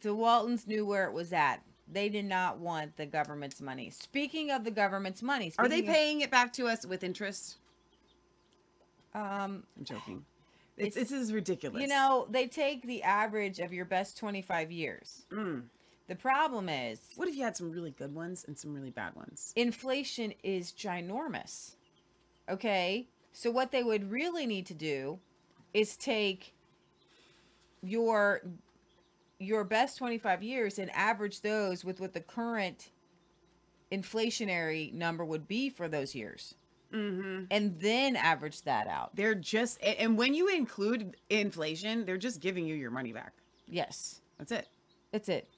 the 0.01 0.15
Waltons 0.15 0.67
knew 0.67 0.85
where 0.87 1.05
it 1.07 1.13
was 1.13 1.33
at. 1.33 1.63
They 1.91 2.09
did 2.11 2.27
not 2.27 2.59
want 2.59 2.97
the 2.97 3.07
government's 3.07 3.61
money. 3.61 3.91
Speaking 3.91 4.51
of 4.51 4.63
the 4.65 4.71
government's 4.71 5.23
money, 5.23 5.53
Are 5.59 5.67
they 5.69 5.77
speaking 5.77 5.89
of- 5.89 5.95
paying 5.95 6.21
it 6.21 6.31
back 6.31 6.53
to 6.55 6.67
us 6.69 6.85
with 6.87 7.03
interest? 7.03 7.57
Um 9.19 9.65
I'm 9.77 9.85
joking. 9.85 10.25
It's, 10.77 10.97
It's- 10.97 11.11
this 11.11 11.21
is 11.21 11.33
ridiculous. 11.33 11.83
you 11.83 11.89
know, 11.89 12.27
they 12.31 12.47
take 12.47 12.83
the 12.87 13.03
average 13.03 13.59
of 13.59 13.73
your 13.73 13.85
best 13.85 14.17
25 14.17 14.71
years. 14.71 15.27
Mm. 15.33 15.65
The 16.07 16.15
problem 16.15 16.69
is 16.69 17.01
what 17.17 17.29
if 17.29 17.35
you 17.37 17.43
had 17.43 17.57
some 17.57 17.71
really 17.71 17.91
good 17.91 18.15
ones 18.15 18.45
and 18.47 18.57
some 18.57 18.73
really 18.75 18.91
bad 18.91 19.15
ones? 19.17 19.53
inflation 19.57 20.33
is 20.43 20.73
ginormous. 20.73 21.75
Okay? 22.49 23.09
So 23.33 23.51
what 23.51 23.73
they 23.73 23.83
would 23.83 24.11
really 24.11 24.47
need 24.47 24.67
to 24.67 24.75
do 24.75 25.19
is 25.75 25.97
take 25.97 26.55
your 27.83 28.43
your 29.41 29.63
best 29.65 29.99
25 29.99 30.43
years 30.43 30.79
and 30.79 30.91
average 30.95 31.43
those 31.43 31.85
with 31.85 32.01
what 32.01 32.13
the 32.13 32.21
current 32.21 32.91
inflationary 33.93 34.93
number 34.93 35.25
would 35.25 35.47
be 35.47 35.71
for 35.71 35.89
those 35.89 36.15
years 36.15 36.55
Mm-hmm. 36.93 37.45
and 37.51 37.79
then 37.81 38.17
average 38.17 38.63
that 38.63 38.87
out. 38.87 39.15
They're 39.15 39.35
just, 39.35 39.79
and 39.83 40.17
when 40.17 40.33
you 40.33 40.49
include 40.49 41.17
inflation, 41.29 42.07
they're 42.07 42.17
just 42.17 42.41
giving 42.41 42.67
you 42.67 42.75
your 42.75 42.91
money 42.91 43.13
back. 43.13 43.35
Yes. 43.67 44.23
That's 44.39 44.53
it. 44.53 44.69
That's 45.13 45.29
it. 45.29 45.49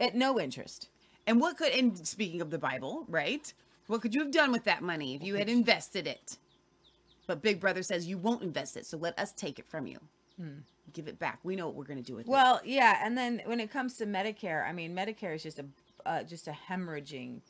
At 0.00 0.14
no 0.14 0.40
interest. 0.40 0.88
And 1.26 1.40
what 1.40 1.58
could, 1.58 1.72
and 1.72 2.06
speaking 2.06 2.40
of 2.40 2.50
the 2.50 2.58
Bible, 2.58 3.04
right? 3.08 3.52
What 3.86 4.00
could 4.00 4.14
you 4.14 4.22
have 4.22 4.30
done 4.30 4.50
with 4.50 4.64
that 4.64 4.82
money 4.82 5.14
if 5.14 5.22
you 5.22 5.34
had 5.34 5.48
invested 5.50 6.06
it? 6.06 6.38
But 7.26 7.42
Big 7.42 7.60
Brother 7.60 7.82
says 7.82 8.06
you 8.06 8.16
won't 8.16 8.42
invest 8.42 8.76
it, 8.76 8.86
so 8.86 8.96
let 8.96 9.18
us 9.18 9.32
take 9.32 9.58
it 9.58 9.66
from 9.68 9.86
you. 9.86 9.98
Give 10.94 11.06
it 11.06 11.18
back. 11.18 11.38
We 11.42 11.54
know 11.54 11.66
what 11.66 11.76
we're 11.76 11.84
going 11.84 12.02
to 12.02 12.04
do 12.04 12.16
with 12.16 12.26
it. 12.26 12.30
Well, 12.30 12.60
yeah, 12.64 13.04
and 13.04 13.16
then 13.16 13.42
when 13.44 13.60
it 13.60 13.70
comes 13.70 13.96
to 13.98 14.06
Medicare, 14.06 14.66
I 14.66 14.72
mean, 14.72 14.96
Medicare 14.96 15.34
is 15.34 15.42
just 15.42 15.58
a 15.58 15.66
uh, 16.06 16.22
just 16.22 16.48
a 16.48 16.56
hemorrhaging. 16.68 17.40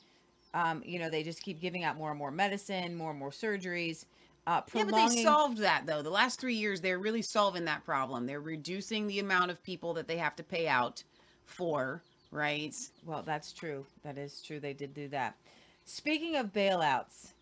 Um, 0.54 0.82
you 0.84 0.98
know, 0.98 1.08
they 1.08 1.22
just 1.22 1.42
keep 1.42 1.60
giving 1.60 1.84
out 1.84 1.96
more 1.96 2.10
and 2.10 2.18
more 2.18 2.30
medicine, 2.30 2.94
more 2.94 3.10
and 3.10 3.18
more 3.18 3.30
surgeries. 3.30 4.04
Uh, 4.46 4.62
Yeah, 4.74 4.84
but 4.84 4.94
they 4.94 5.22
solved 5.22 5.58
that 5.58 5.86
though. 5.86 6.02
The 6.02 6.10
last 6.10 6.40
three 6.40 6.54
years, 6.54 6.80
they're 6.80 6.98
really 6.98 7.22
solving 7.22 7.64
that 7.66 7.84
problem. 7.84 8.26
They're 8.26 8.40
reducing 8.40 9.06
the 9.06 9.20
amount 9.20 9.50
of 9.50 9.62
people 9.62 9.94
that 9.94 10.08
they 10.08 10.16
have 10.16 10.34
to 10.36 10.42
pay 10.42 10.66
out 10.66 11.04
for, 11.44 12.02
right? 12.32 12.74
Well, 13.04 13.22
that's 13.22 13.52
true. 13.52 13.86
That 14.02 14.18
is 14.18 14.42
true. 14.42 14.58
They 14.58 14.72
did 14.72 14.94
do 14.94 15.08
that. 15.08 15.36
Speaking 15.84 16.36
of 16.36 16.52
bailouts 16.52 17.32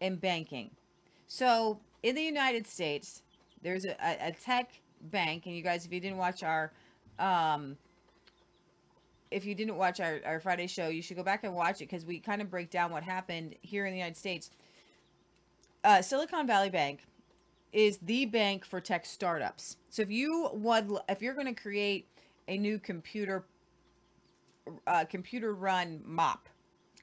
and 0.00 0.20
banking, 0.20 0.70
so 1.26 1.78
in 2.02 2.14
the 2.14 2.22
United 2.22 2.66
States, 2.66 3.22
there's 3.62 3.84
a, 3.84 3.96
a, 4.02 4.28
a 4.28 4.32
tech 4.32 4.70
bank, 5.10 5.46
and 5.46 5.56
you 5.56 5.62
guys, 5.62 5.84
if 5.84 5.92
you 5.92 6.00
didn't 6.00 6.18
watch 6.18 6.42
our, 6.42 6.72
um, 7.18 7.76
if 9.34 9.44
you 9.44 9.54
didn't 9.54 9.76
watch 9.76 9.98
our, 9.98 10.20
our 10.24 10.38
Friday 10.38 10.68
show, 10.68 10.88
you 10.88 11.02
should 11.02 11.16
go 11.16 11.24
back 11.24 11.42
and 11.42 11.52
watch 11.52 11.76
it 11.76 11.90
because 11.90 12.06
we 12.06 12.20
kind 12.20 12.40
of 12.40 12.48
break 12.48 12.70
down 12.70 12.92
what 12.92 13.02
happened 13.02 13.56
here 13.62 13.84
in 13.84 13.92
the 13.92 13.98
United 13.98 14.16
States. 14.16 14.50
Uh, 15.82 16.00
Silicon 16.00 16.46
Valley 16.46 16.70
Bank 16.70 17.00
is 17.72 17.98
the 17.98 18.26
bank 18.26 18.64
for 18.64 18.80
tech 18.80 19.04
startups. 19.04 19.76
So 19.90 20.02
if 20.02 20.10
you 20.10 20.50
would, 20.52 20.88
if 21.08 21.20
you're 21.20 21.34
going 21.34 21.52
to 21.52 21.60
create 21.60 22.06
a 22.46 22.56
new 22.56 22.78
computer 22.78 23.44
uh, 24.86 25.04
computer 25.04 25.52
run 25.52 26.00
mop, 26.06 26.48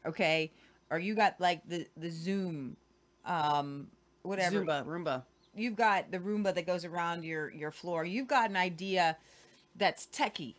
okay, 0.06 0.52
or 0.90 1.00
you 1.00 1.14
got 1.14 1.40
like 1.40 1.62
the 1.68 1.86
the 1.98 2.10
Zoom, 2.10 2.78
um, 3.26 3.88
whatever. 4.24 4.64
Zumba, 4.64 4.86
Roomba. 4.86 5.24
You've 5.54 5.76
got 5.76 6.12
the 6.12 6.20
Roomba 6.20 6.56
that 6.56 6.66
goes 6.66 6.86
around 6.86 7.26
your 7.26 7.52
your 7.52 7.72
floor. 7.72 8.06
You've 8.06 8.30
got 8.30 8.50
an 8.50 8.56
idea 8.56 9.18
that's 9.76 10.08
techie. 10.08 10.56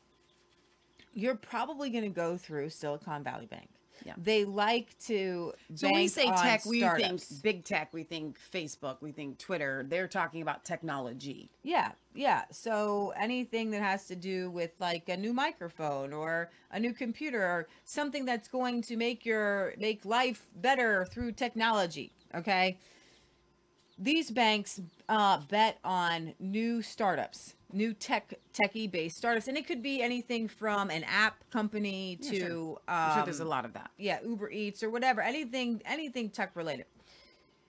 You're 1.15 1.35
probably 1.35 1.91
going 1.91 2.05
to 2.05 2.11
go 2.11 2.37
through 2.37 2.71
Silicon 2.71 3.23
Valley 3.23 3.47
Bank. 3.47 3.69
Yeah. 4.05 4.15
They 4.17 4.45
like 4.45 4.99
to. 5.07 5.53
So 5.75 5.93
we 5.93 6.09
say 6.09 6.27
tech, 6.27 6.65
we 6.67 6.81
startups. 6.81 7.25
think 7.27 7.43
big 7.43 7.65
tech, 7.65 7.93
we 7.93 8.03
think 8.03 8.37
Facebook, 8.53 8.97
we 9.01 9.13
think 9.13 9.39
Twitter. 9.39 9.85
They're 9.89 10.09
talking 10.09 10.43
about 10.43 10.65
technology. 10.65 11.51
Yeah, 11.63 11.93
yeah. 12.15 12.43
So 12.51 13.13
anything 13.17 13.71
that 13.71 13.83
has 13.83 14.07
to 14.09 14.17
do 14.17 14.51
with 14.51 14.73
like 14.81 15.09
a 15.09 15.17
new 15.17 15.33
microphone 15.33 16.13
or 16.13 16.51
a 16.73 16.81
new 16.81 16.93
computer 16.93 17.43
or 17.43 17.69
something 17.85 18.25
that's 18.25 18.49
going 18.49 18.83
to 18.83 18.97
make 18.97 19.25
your 19.25 19.75
make 19.79 20.05
life 20.05 20.47
better 20.57 21.05
through 21.07 21.33
technology, 21.33 22.13
okay? 22.35 22.79
These 23.99 24.31
banks 24.31 24.81
uh, 25.09 25.39
bet 25.49 25.79
on 25.85 26.35
new 26.41 26.83
startups, 26.83 27.55
new 27.73 27.93
tech 27.95 28.35
techie 28.53 28.91
based 28.91 29.17
startups, 29.17 29.49
and 29.49 29.57
it 29.57 29.67
could 29.67 29.83
be 29.83 30.03
anything 30.03 30.49
from 30.49 30.91
an 30.91 31.05
app 31.05 31.43
company 31.51 32.19
Yeah, 32.21 32.31
to 32.31 32.39
sure. 32.39 32.79
um, 32.89 33.15
sure 33.15 33.25
there's 33.25 33.41
a 33.41 33.45
lot 33.45 33.65
of 33.65 33.73
that. 33.75 33.91
yeah 33.99 34.19
uber 34.25 34.51
eats 34.51 34.83
or 34.83 34.91
whatever 34.91 35.21
anything 35.21 35.81
anything 35.85 36.31
tech 36.31 36.55
related 36.55 36.87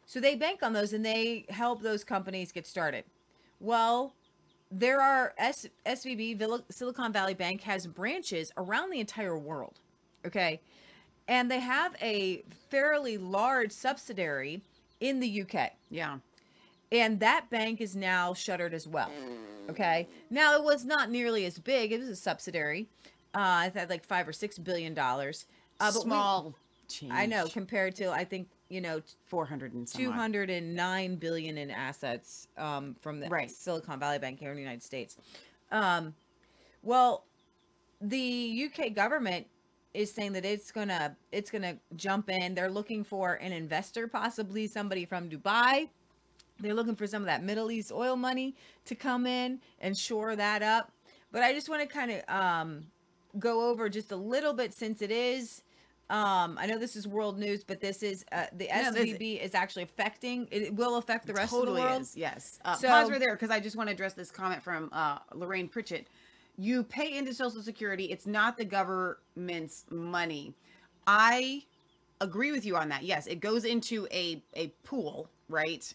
so 0.06 0.20
they 0.20 0.36
bank 0.36 0.62
on 0.64 0.74
those 0.74 0.94
and 0.94 1.06
they 1.06 1.46
help 1.50 1.82
those 1.82 2.04
companies 2.04 2.52
get 2.52 2.68
started 2.68 3.06
well 3.60 4.14
there 4.76 5.00
are 5.02 5.34
S- 5.38 5.68
SVB 5.86 6.38
Vil- 6.38 6.66
Silicon 6.72 7.14
Valley 7.14 7.36
Bank 7.36 7.62
has 7.62 7.86
branches 7.86 8.52
around 8.58 8.90
the 8.90 9.00
entire 9.00 9.38
world. 9.38 9.80
Okay. 10.26 10.60
And 11.28 11.52
they 11.52 11.60
have 11.60 11.96
a 12.02 12.44
fairly 12.72 13.20
large 13.20 13.72
subsidiary 13.72 14.64
in 15.00 15.20
the 15.20 15.44
UK. 15.44 15.74
Yeah. 15.92 16.18
And 16.94 17.20
that 17.20 17.50
bank 17.50 17.82
is 17.82 17.96
now 17.96 18.34
shuttered 18.34 18.74
as 18.74 18.88
well. 18.88 19.12
Okay. 19.70 20.08
Now 20.30 20.56
it 20.56 20.64
was 20.64 20.86
not 20.86 21.10
nearly 21.10 21.46
as 21.46 21.58
big. 21.58 21.92
It 21.92 22.00
was 22.00 22.10
a 22.10 22.16
subsidiary. 22.16 22.88
Uh, 23.34 23.64
it 23.68 23.74
had 23.78 23.90
like 23.90 24.06
five 24.06 24.28
or 24.28 24.34
six 24.34 24.58
billion 24.60 24.94
dollars. 24.94 25.46
Uh, 25.80 25.92
but 25.92 25.96
we- 25.96 26.10
Small 26.12 26.56
change. 26.88 27.12
I 27.12 27.26
know 27.26 27.48
compared 27.48 27.96
to 27.96 28.12
I 28.12 28.24
think 28.24 28.48
you 28.70 28.80
know 28.82 29.02
400 29.26 29.74
and 29.74 29.90
some 29.90 30.02
odd. 30.02 30.06
209 30.06 31.16
billion 31.16 31.58
in 31.58 31.72
assets 31.72 32.48
um, 32.58 32.96
from 33.02 33.20
the 33.20 33.28
Right. 33.30 33.50
Silicon 33.50 34.00
Valley 34.00 34.20
Bank 34.20 34.40
here 34.40 34.50
in 34.52 34.56
the 34.56 34.62
United 34.62 34.84
States. 34.84 35.18
Um, 35.72 36.14
well, 36.84 37.24
the 38.02 38.70
UK 38.70 38.94
government 38.94 39.48
is 39.94 40.12
saying 40.12 40.34
that 40.34 40.46
it's 40.46 40.72
gonna 40.72 41.16
it's 41.32 41.50
gonna 41.50 41.78
jump 41.96 42.30
in. 42.30 42.54
They're 42.54 42.70
looking 42.70 43.04
for 43.04 43.36
an 43.36 43.52
investor, 43.54 44.08
possibly 44.08 44.68
somebody 44.68 45.06
from 45.06 45.30
Dubai. 45.30 45.90
They're 46.60 46.74
looking 46.74 46.96
for 46.96 47.08
some 47.08 47.22
of 47.22 47.26
that 47.28 47.44
Middle 47.44 47.72
East 47.72 47.92
oil 47.92 48.16
money 48.16 48.56
to 48.86 48.96
come 48.96 49.26
in 49.26 49.60
and 49.80 49.98
shore 49.98 50.36
that 50.36 50.62
up. 50.62 50.92
But 51.32 51.44
I 51.44 51.52
just 51.54 51.68
want 51.70 51.82
to 51.82 51.88
kind 51.88 52.12
of 52.12 52.22
um, 52.30 52.86
go 53.40 53.70
over 53.70 53.90
just 53.90 54.12
a 54.12 54.16
little 54.16 54.54
bit 54.54 54.74
since 54.74 55.02
it 55.02 55.12
is. 55.12 55.64
Um, 56.10 56.58
I 56.60 56.68
know 56.68 56.78
this 56.78 56.96
is 56.96 57.08
world 57.08 57.40
news, 57.40 57.64
but 57.64 57.80
this 57.82 58.04
is 58.04 58.24
uh, 58.32 58.46
the 58.56 58.68
No, 58.68 58.92
SVB 58.92 59.42
is 59.42 59.56
actually 59.56 59.84
affecting. 59.84 60.48
It 60.52 60.74
will 60.76 60.98
affect 60.98 61.26
the 61.26 61.34
rest 61.34 61.52
totally 61.52 61.82
of 61.82 61.86
the 61.88 61.90
world. 61.92 62.02
is. 62.04 62.16
Yes. 62.16 62.60
Uh, 62.64 62.76
So- 62.76 62.88
pause 62.88 63.10
right 63.10 63.20
there 63.20 63.34
because 63.36 63.50
I 63.50 63.60
just 63.60 63.76
want 63.76 63.88
to 63.90 63.94
address 63.94 64.14
this 64.14 64.30
comment 64.30 64.62
from 64.62 64.90
uh, 64.94 65.20
Lorraine 65.34 65.68
Pritchett. 65.68 66.08
You 66.58 66.84
pay 66.84 67.18
into 67.18 67.34
Social 67.34 67.64
Security. 67.64 68.06
It's 68.06 68.28
not 68.28 68.58
the 68.58 68.66
government's 68.66 69.86
money. 69.90 70.54
I 71.08 71.64
agree 72.22 72.52
with 72.52 72.64
you 72.64 72.76
on 72.78 72.90
that. 72.90 73.04
Yes, 73.04 73.26
it 73.26 73.40
goes 73.40 73.66
into 73.66 74.08
a 74.12 74.44
a 74.54 74.68
pool, 74.84 75.28
right? 75.50 75.92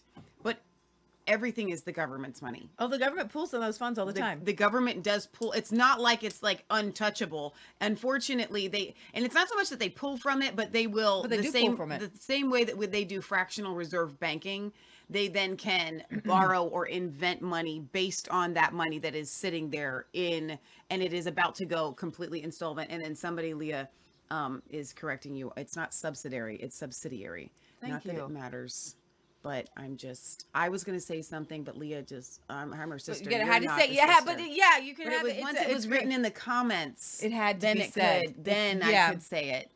Everything 1.29 1.69
is 1.69 1.83
the 1.83 1.91
government's 1.91 2.41
money. 2.41 2.69
Oh, 2.79 2.87
the 2.87 2.97
government 2.97 3.31
pulls 3.31 3.53
on 3.53 3.61
those 3.61 3.77
funds 3.77 3.97
all 3.99 4.05
the, 4.05 4.13
the, 4.13 4.19
time. 4.19 4.41
the 4.43 4.51
government 4.53 5.03
does 5.03 5.27
pull 5.27 5.51
it's 5.53 5.71
not 5.71 6.01
like 6.01 6.23
it's 6.23 6.43
like 6.43 6.65
untouchable 6.69 7.55
unfortunately 7.81 8.67
they 8.67 8.95
and 9.13 9.23
it's 9.25 9.35
not 9.35 9.47
so 9.49 9.55
much 9.55 9.69
that 9.69 9.79
they 9.79 9.89
pull 9.89 10.17
from 10.17 10.41
it 10.41 10.55
but 10.55 10.71
they 10.73 10.87
will 10.87 11.21
But 11.21 11.29
they 11.31 11.37
the 11.37 11.43
do 11.43 11.51
pull 11.51 11.61
same 11.61 11.77
from 11.77 11.91
it. 11.91 11.99
the 11.99 12.11
same 12.19 12.49
way 12.49 12.63
that 12.63 12.77
when 12.77 12.91
they 12.91 13.03
do 13.03 13.21
fractional 13.21 13.75
reserve 13.75 14.19
banking 14.19 14.71
they 15.09 15.27
then 15.27 15.57
can 15.57 16.03
borrow 16.25 16.63
or 16.63 16.85
invent 16.87 17.41
money 17.41 17.79
based 17.91 18.29
on 18.29 18.53
that 18.53 18.73
money 18.73 18.99
that 18.99 19.15
is 19.15 19.29
sitting 19.29 19.69
there 19.69 20.05
in 20.13 20.57
and 20.89 21.01
it 21.01 21.13
is 21.13 21.27
about 21.27 21.55
to 21.55 21.65
go 21.65 21.91
completely 21.93 22.43
insolvent 22.43 22.89
and 22.91 23.03
then 23.03 23.15
somebody 23.15 23.53
leah 23.53 23.87
um, 24.31 24.61
is 24.69 24.93
correcting 24.93 25.35
you 25.35 25.51
it's 25.57 25.75
not 25.75 25.93
subsidiary 25.93 26.57
it's 26.57 26.75
subsidiary 26.75 27.51
Thank 27.81 27.93
not 27.93 28.03
that 28.03 28.15
you. 28.15 28.23
it 28.25 28.29
matters 28.29 28.95
but 29.41 29.69
I'm 29.77 29.95
just, 29.97 30.45
I 30.53 30.69
was 30.69 30.83
going 30.83 30.97
to 30.97 31.03
say 31.03 31.21
something, 31.21 31.63
but 31.63 31.77
Leah 31.77 32.01
just, 32.01 32.41
um, 32.49 32.73
I'm 32.73 32.89
her 32.89 32.99
sister. 32.99 33.29
you 33.29 33.37
you're 33.37 33.45
had 33.45 33.61
to 33.63 33.69
say, 33.69 33.91
yeah, 33.93 34.15
sister. 34.17 34.33
but 34.35 34.39
yeah, 34.55 34.77
you 34.79 34.93
can 34.93 35.05
But 35.05 35.13
have 35.13 35.21
it 35.21 35.25
was, 35.25 35.33
it. 35.37 35.41
Once 35.41 35.59
a- 35.59 35.69
it 35.69 35.73
was 35.73 35.87
written 35.87 36.11
in 36.11 36.21
the 36.21 36.31
comments, 36.31 37.23
It 37.23 37.31
had 37.31 37.59
to 37.59 37.67
then 37.67 37.77
be 37.77 37.83
it 37.83 37.93
said. 37.93 38.25
could, 38.35 38.45
then 38.45 38.83
I 38.83 39.09
could 39.11 39.23
say 39.23 39.51
it. 39.51 39.71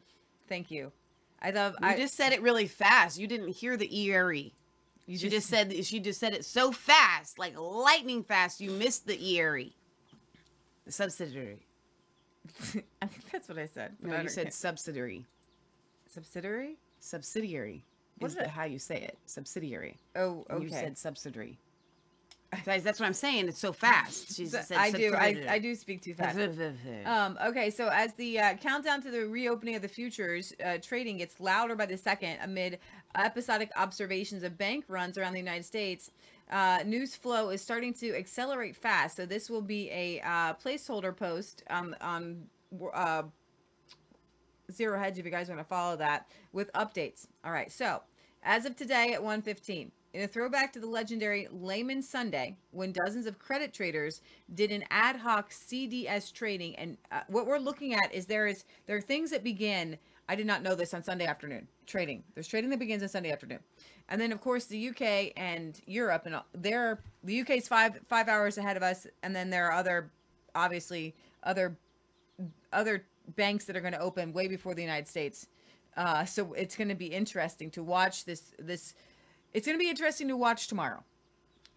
Thank 0.49 0.69
you. 0.71 0.91
I 1.41 1.51
love. 1.51 1.75
You 1.81 1.87
I 1.87 1.97
just 1.97 2.15
said 2.15 2.31
it 2.33 2.41
really 2.41 2.67
fast. 2.67 3.17
You 3.19 3.27
didn't 3.27 3.49
hear 3.49 3.75
the 3.77 3.93
eerie. 3.93 4.53
you 5.07 5.17
she 5.17 5.29
just, 5.29 5.47
said 5.49 5.85
she 5.85 5.99
just 5.99 6.19
said 6.19 6.33
it 6.33 6.45
so 6.45 6.71
fast, 6.71 7.37
like 7.39 7.57
lightning 7.57 8.23
fast. 8.23 8.61
You 8.61 8.71
missed 8.71 9.07
the 9.07 9.21
eerie. 9.21 9.73
The 10.85 10.91
subsidiary. 10.91 11.59
I 13.01 13.05
think 13.07 13.31
that's 13.31 13.47
what 13.49 13.57
I 13.57 13.65
said. 13.67 13.93
No, 14.01 14.15
I 14.15 14.21
you 14.21 14.29
said 14.29 14.45
care. 14.45 14.51
subsidiary. 14.51 15.25
subsidiary. 16.07 16.75
Subsidiary. 16.99 17.83
What 18.19 18.31
is 18.31 18.37
is 18.37 18.47
how 18.47 18.65
you 18.65 18.79
say 18.79 19.01
it? 19.01 19.17
Subsidiary. 19.25 19.97
Oh, 20.15 20.45
okay. 20.49 20.63
You 20.63 20.69
said 20.69 20.97
subsidiary. 20.97 21.57
Guys, 22.65 22.83
that's 22.83 22.99
what 22.99 23.07
I'm 23.07 23.13
saying. 23.13 23.47
It's 23.47 23.59
so 23.59 23.73
fast. 23.73 24.35
She 24.35 24.45
So- 24.45 24.61
said 24.61 24.77
I 24.77 24.91
do. 24.91 25.13
I. 25.15 25.45
I 25.49 25.59
do 25.59 25.73
speak 25.75 26.01
too 26.01 26.13
fast. 26.13 26.37
Um, 27.05 27.37
okay, 27.43 27.69
so 27.69 27.89
as 27.89 28.13
the 28.13 28.39
uh, 28.39 28.53
countdown 28.55 29.01
to 29.01 29.11
the 29.11 29.25
reopening 29.27 29.75
of 29.75 29.81
the 29.81 29.87
futures 29.87 30.53
uh, 30.63 30.77
trading 30.81 31.17
gets 31.17 31.39
louder 31.39 31.75
by 31.75 31.85
the 31.85 31.97
second 31.97 32.37
amid 32.41 32.79
episodic 33.15 33.71
observations 33.75 34.43
of 34.43 34.57
bank 34.57 34.85
runs 34.87 35.17
around 35.17 35.33
the 35.33 35.39
United 35.39 35.65
States, 35.65 36.11
uh, 36.51 36.79
news 36.85 37.15
flow 37.15 37.49
is 37.49 37.61
starting 37.61 37.93
to 37.95 38.15
accelerate 38.15 38.75
fast. 38.75 39.17
So 39.17 39.25
this 39.25 39.49
will 39.49 39.61
be 39.61 39.89
a 39.91 40.21
uh, 40.21 40.53
placeholder 40.53 41.15
post 41.15 41.63
on 41.69 41.95
on 42.01 42.47
uh, 42.93 43.23
Zero 44.71 44.99
Hedge 44.99 45.17
if 45.19 45.25
you 45.25 45.31
guys 45.31 45.49
want 45.49 45.59
to 45.59 45.65
follow 45.65 45.95
that 45.97 46.27
with 46.51 46.71
updates. 46.73 47.27
All 47.43 47.51
right, 47.51 47.71
so 47.71 48.01
as 48.43 48.65
of 48.65 48.75
today 48.75 49.13
at 49.13 49.21
1:15, 49.21 49.91
in 50.13 50.21
a 50.21 50.27
throwback 50.27 50.71
to 50.73 50.79
the 50.79 50.87
legendary 50.87 51.47
Lehman 51.51 52.01
Sunday, 52.01 52.55
when 52.71 52.91
dozens 52.91 53.25
of 53.25 53.39
credit 53.39 53.73
traders 53.73 54.21
did 54.53 54.71
an 54.71 54.83
ad 54.91 55.15
hoc 55.15 55.51
CDS 55.51 56.31
trading, 56.31 56.75
and 56.75 56.97
uh, 57.11 57.21
what 57.27 57.47
we're 57.47 57.57
looking 57.57 57.93
at 57.93 58.13
is 58.13 58.25
there 58.25 58.47
is 58.47 58.65
there 58.85 58.95
are 58.95 59.01
things 59.01 59.31
that 59.31 59.43
begin. 59.43 59.97
I 60.29 60.35
did 60.35 60.45
not 60.45 60.61
know 60.61 60.75
this 60.75 60.93
on 60.93 61.03
Sunday 61.03 61.25
afternoon 61.25 61.67
trading. 61.85 62.23
There's 62.33 62.47
trading 62.47 62.69
that 62.69 62.79
begins 62.79 63.03
on 63.03 63.09
Sunday 63.09 63.31
afternoon, 63.31 63.59
and 64.09 64.21
then 64.21 64.31
of 64.31 64.39
course 64.39 64.65
the 64.65 64.89
UK 64.89 65.33
and 65.35 65.81
Europe 65.87 66.25
and 66.25 66.39
they're 66.53 66.99
the 67.23 67.41
UK's 67.41 67.67
five 67.67 67.99
five 68.07 68.29
hours 68.29 68.57
ahead 68.57 68.77
of 68.77 68.83
us, 68.83 69.07
and 69.23 69.35
then 69.35 69.49
there 69.49 69.65
are 69.67 69.73
other 69.73 70.11
obviously 70.55 71.15
other 71.43 71.75
other 72.71 73.05
banks 73.35 73.65
that 73.65 73.75
are 73.75 73.81
going 73.81 73.93
to 73.93 73.99
open 73.99 74.33
way 74.33 74.47
before 74.47 74.73
the 74.73 74.81
United 74.81 75.07
States. 75.07 75.47
Uh, 75.95 76.25
so 76.25 76.53
it's 76.53 76.75
going 76.75 76.89
to 76.89 76.95
be 76.95 77.07
interesting 77.07 77.69
to 77.71 77.83
watch 77.83 78.25
this. 78.25 78.53
This 78.59 78.93
it's 79.53 79.67
going 79.67 79.77
to 79.77 79.83
be 79.83 79.89
interesting 79.89 80.27
to 80.29 80.37
watch 80.37 80.67
tomorrow. 80.67 81.03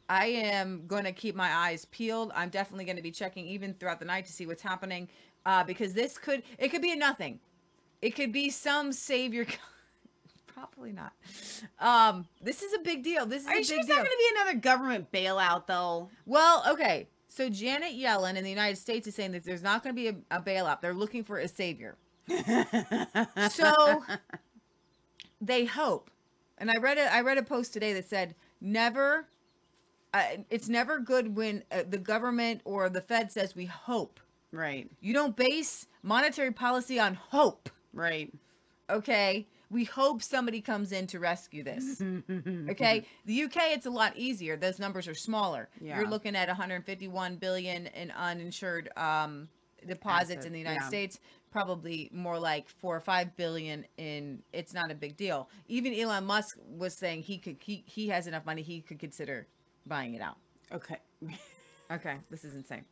I 0.08 0.26
am 0.26 0.86
going 0.86 1.04
to 1.04 1.12
keep 1.12 1.34
my 1.34 1.52
eyes 1.52 1.84
peeled. 1.86 2.32
I'm 2.34 2.48
definitely 2.48 2.84
going 2.84 2.96
to 2.96 3.02
be 3.02 3.10
checking 3.10 3.44
even 3.46 3.74
throughout 3.74 3.98
the 3.98 4.04
night 4.06 4.24
to 4.26 4.32
see 4.32 4.46
what's 4.46 4.62
happening 4.62 5.08
uh, 5.44 5.64
because 5.64 5.92
this 5.92 6.16
could 6.16 6.42
it 6.58 6.68
could 6.68 6.82
be 6.82 6.92
a 6.92 6.96
nothing. 6.96 7.40
It 8.02 8.10
could 8.14 8.32
be 8.32 8.50
some 8.50 8.92
savior. 8.92 9.46
Probably 10.46 10.92
not. 10.92 11.12
Um, 11.80 12.26
this 12.40 12.62
is 12.62 12.72
a 12.72 12.78
big 12.78 13.02
deal. 13.02 13.26
This 13.26 13.42
is 13.42 13.48
Are 13.48 13.52
a 13.52 13.54
you 13.56 13.60
big 13.60 13.66
sure 13.66 13.78
it's 13.78 13.86
deal. 13.86 13.96
not 13.96 14.06
going 14.06 14.16
to 14.16 14.18
be 14.18 14.40
another 14.40 14.58
government 14.58 15.12
bailout, 15.12 15.66
though? 15.66 16.08
Well, 16.24 16.64
okay. 16.70 17.08
So 17.36 17.50
Janet 17.50 17.92
Yellen 17.92 18.36
in 18.36 18.44
the 18.44 18.48
United 18.48 18.78
States 18.78 19.06
is 19.06 19.14
saying 19.14 19.32
that 19.32 19.44
there's 19.44 19.62
not 19.62 19.82
going 19.82 19.94
to 19.94 20.00
be 20.00 20.08
a, 20.08 20.38
a 20.38 20.40
bailout. 20.40 20.80
They're 20.80 20.94
looking 20.94 21.22
for 21.22 21.36
a 21.36 21.46
savior. 21.46 21.98
so 23.50 24.02
they 25.42 25.66
hope. 25.66 26.10
And 26.56 26.70
I 26.70 26.80
read 26.80 26.96
a 26.96 27.12
I 27.12 27.20
read 27.20 27.36
a 27.36 27.42
post 27.42 27.74
today 27.74 27.92
that 27.92 28.08
said 28.08 28.34
never 28.62 29.28
uh, 30.14 30.22
it's 30.48 30.70
never 30.70 30.98
good 30.98 31.36
when 31.36 31.62
uh, 31.70 31.82
the 31.86 31.98
government 31.98 32.62
or 32.64 32.88
the 32.88 33.02
Fed 33.02 33.30
says 33.30 33.54
we 33.54 33.66
hope. 33.66 34.18
Right, 34.50 34.90
You 35.02 35.12
don't 35.12 35.36
base 35.36 35.86
monetary 36.02 36.52
policy 36.52 36.98
on 36.98 37.16
hope. 37.16 37.68
right. 37.92 38.32
Okay? 38.88 39.46
We 39.70 39.84
hope 39.84 40.22
somebody 40.22 40.60
comes 40.60 40.92
in 40.92 41.06
to 41.08 41.18
rescue 41.18 41.62
this. 41.64 42.02
Okay? 42.70 43.06
The 43.24 43.44
UK 43.44 43.56
it's 43.72 43.86
a 43.86 43.90
lot 43.90 44.16
easier. 44.16 44.56
Those 44.56 44.78
numbers 44.78 45.08
are 45.08 45.14
smaller. 45.14 45.68
Yeah. 45.80 45.98
You're 45.98 46.08
looking 46.08 46.36
at 46.36 46.48
151 46.48 47.36
billion 47.36 47.86
in 47.88 48.10
uninsured 48.10 48.90
um 48.96 49.48
deposits 49.86 50.38
Asset, 50.38 50.46
in 50.46 50.52
the 50.52 50.58
United 50.58 50.80
yeah. 50.82 50.88
States, 50.88 51.20
probably 51.50 52.10
more 52.12 52.38
like 52.38 52.68
4 52.68 52.96
or 52.96 53.00
5 53.00 53.36
billion 53.36 53.86
in 53.98 54.42
it's 54.52 54.74
not 54.74 54.90
a 54.90 54.94
big 54.94 55.16
deal. 55.16 55.48
Even 55.68 55.94
Elon 55.94 56.24
Musk 56.24 56.58
was 56.68 56.96
saying 56.98 57.22
he 57.22 57.38
could 57.38 57.56
he 57.60 57.84
he 57.86 58.08
has 58.08 58.26
enough 58.26 58.44
money 58.46 58.62
he 58.62 58.80
could 58.80 58.98
consider 58.98 59.46
buying 59.86 60.14
it 60.14 60.22
out. 60.22 60.36
Okay. 60.72 60.98
Okay, 61.90 62.16
this 62.30 62.44
is 62.44 62.54
insane. 62.54 62.84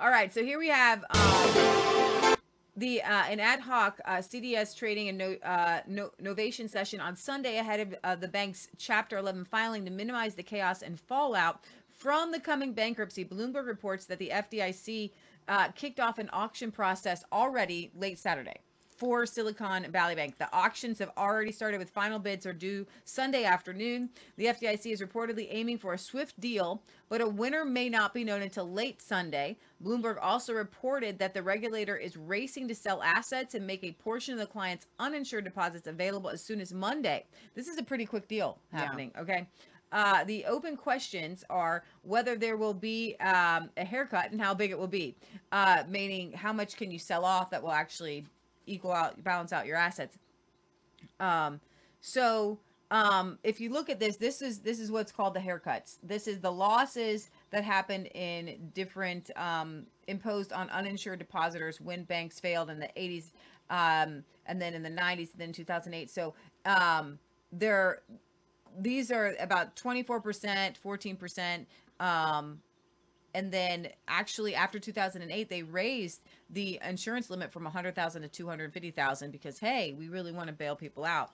All 0.00 0.10
right, 0.10 0.32
so 0.32 0.42
here 0.42 0.58
we 0.58 0.68
have 0.68 1.04
um, 1.10 2.34
the 2.76 3.02
uh, 3.02 3.24
an 3.28 3.40
ad 3.40 3.60
hoc 3.60 4.00
uh, 4.04 4.16
CDS 4.16 4.76
trading 4.76 5.08
and 5.08 5.18
no, 5.18 5.36
uh, 5.44 5.80
no, 5.86 6.10
novation 6.22 6.68
session 6.68 7.00
on 7.00 7.16
Sunday 7.16 7.58
ahead 7.58 7.80
of 7.80 7.94
uh, 8.04 8.14
the 8.14 8.28
bank's 8.28 8.68
Chapter 8.78 9.18
11 9.18 9.44
filing 9.44 9.84
to 9.84 9.90
minimize 9.90 10.34
the 10.34 10.42
chaos 10.42 10.82
and 10.82 10.98
fallout 10.98 11.64
from 11.88 12.32
the 12.32 12.40
coming 12.40 12.72
bankruptcy. 12.72 13.24
Bloomberg 13.24 13.66
reports 13.66 14.06
that 14.06 14.18
the 14.18 14.30
FDIC 14.30 15.10
uh, 15.48 15.68
kicked 15.68 16.00
off 16.00 16.18
an 16.18 16.30
auction 16.32 16.70
process 16.70 17.24
already 17.32 17.90
late 17.94 18.18
Saturday 18.18 18.60
for 19.00 19.24
Silicon 19.24 19.90
Valley 19.90 20.14
Bank. 20.14 20.36
The 20.36 20.54
auctions 20.54 20.98
have 20.98 21.10
already 21.16 21.52
started 21.52 21.78
with 21.78 21.88
final 21.88 22.18
bids 22.18 22.44
are 22.44 22.52
due 22.52 22.86
Sunday 23.06 23.44
afternoon. 23.44 24.10
The 24.36 24.44
FDIC 24.44 24.92
is 24.92 25.00
reportedly 25.00 25.46
aiming 25.48 25.78
for 25.78 25.94
a 25.94 25.98
swift 25.98 26.38
deal, 26.38 26.82
but 27.08 27.22
a 27.22 27.26
winner 27.26 27.64
may 27.64 27.88
not 27.88 28.12
be 28.12 28.24
known 28.24 28.42
until 28.42 28.70
late 28.70 29.00
Sunday. 29.00 29.56
Bloomberg 29.82 30.18
also 30.20 30.52
reported 30.52 31.18
that 31.18 31.32
the 31.32 31.42
regulator 31.42 31.96
is 31.96 32.18
racing 32.18 32.68
to 32.68 32.74
sell 32.74 33.02
assets 33.02 33.54
and 33.54 33.66
make 33.66 33.82
a 33.82 33.92
portion 33.92 34.34
of 34.34 34.40
the 34.40 34.46
client's 34.46 34.86
uninsured 34.98 35.44
deposits 35.44 35.86
available 35.86 36.28
as 36.28 36.44
soon 36.44 36.60
as 36.60 36.74
Monday. 36.74 37.24
This 37.54 37.68
is 37.68 37.78
a 37.78 37.82
pretty 37.82 38.04
quick 38.04 38.28
deal 38.28 38.58
Yeah. 38.70 38.80
happening, 38.80 39.12
okay? 39.18 39.46
uh, 39.92 40.22
the 40.24 40.44
open 40.44 40.76
questions 40.76 41.42
are 41.50 41.82
whether 42.02 42.36
there 42.36 42.56
will 42.58 42.74
be 42.74 43.16
um, 43.20 43.70
a 43.78 43.84
haircut 43.84 44.30
and 44.30 44.40
how 44.40 44.52
big 44.54 44.70
it 44.70 44.78
will 44.78 44.86
be, 44.86 45.16
uh, 45.52 45.82
meaning 45.88 46.30
how 46.32 46.52
much 46.52 46.76
can 46.76 46.90
you 46.92 46.98
sell 46.98 47.24
off 47.24 47.50
that 47.50 47.60
will 47.62 47.72
actually 47.72 48.24
equal 48.70 48.92
out, 48.92 49.22
balance 49.22 49.52
out 49.52 49.66
your 49.66 49.76
assets. 49.76 50.16
Um, 51.18 51.60
so 52.00 52.58
um, 52.90 53.38
if 53.44 53.60
you 53.60 53.70
look 53.70 53.88
at 53.88 54.00
this, 54.00 54.16
this 54.16 54.42
is 54.42 54.58
this 54.60 54.80
is 54.80 54.90
what's 54.90 55.12
called 55.12 55.34
the 55.34 55.40
haircuts. 55.40 55.98
This 56.02 56.26
is 56.26 56.40
the 56.40 56.50
losses 56.50 57.30
that 57.50 57.62
happened 57.62 58.06
in 58.14 58.70
different 58.74 59.30
um, 59.36 59.86
imposed 60.08 60.52
on 60.52 60.68
uninsured 60.70 61.18
depositors 61.18 61.80
when 61.80 62.04
banks 62.04 62.40
failed 62.40 62.68
in 62.70 62.80
the 62.80 62.88
80s, 62.96 63.30
um, 63.70 64.24
and 64.46 64.60
then 64.60 64.74
in 64.74 64.82
the 64.82 64.90
90s, 64.90 65.32
and 65.32 65.38
then 65.38 65.52
2008. 65.52 66.10
So 66.10 66.34
um, 66.64 67.18
there, 67.52 68.02
these 68.80 69.12
are 69.12 69.34
about 69.38 69.76
24%, 69.76 70.74
14%. 70.84 71.66
Um, 72.00 72.58
and 73.34 73.52
then 73.52 73.88
actually 74.08 74.54
after 74.54 74.78
2008 74.78 75.48
they 75.48 75.62
raised 75.62 76.22
the 76.50 76.80
insurance 76.86 77.30
limit 77.30 77.52
from 77.52 77.64
100,000 77.64 78.22
to 78.22 78.28
250,000 78.28 79.30
because 79.30 79.58
hey 79.58 79.94
we 79.98 80.08
really 80.08 80.32
want 80.32 80.48
to 80.48 80.52
bail 80.52 80.76
people 80.76 81.04
out. 81.04 81.30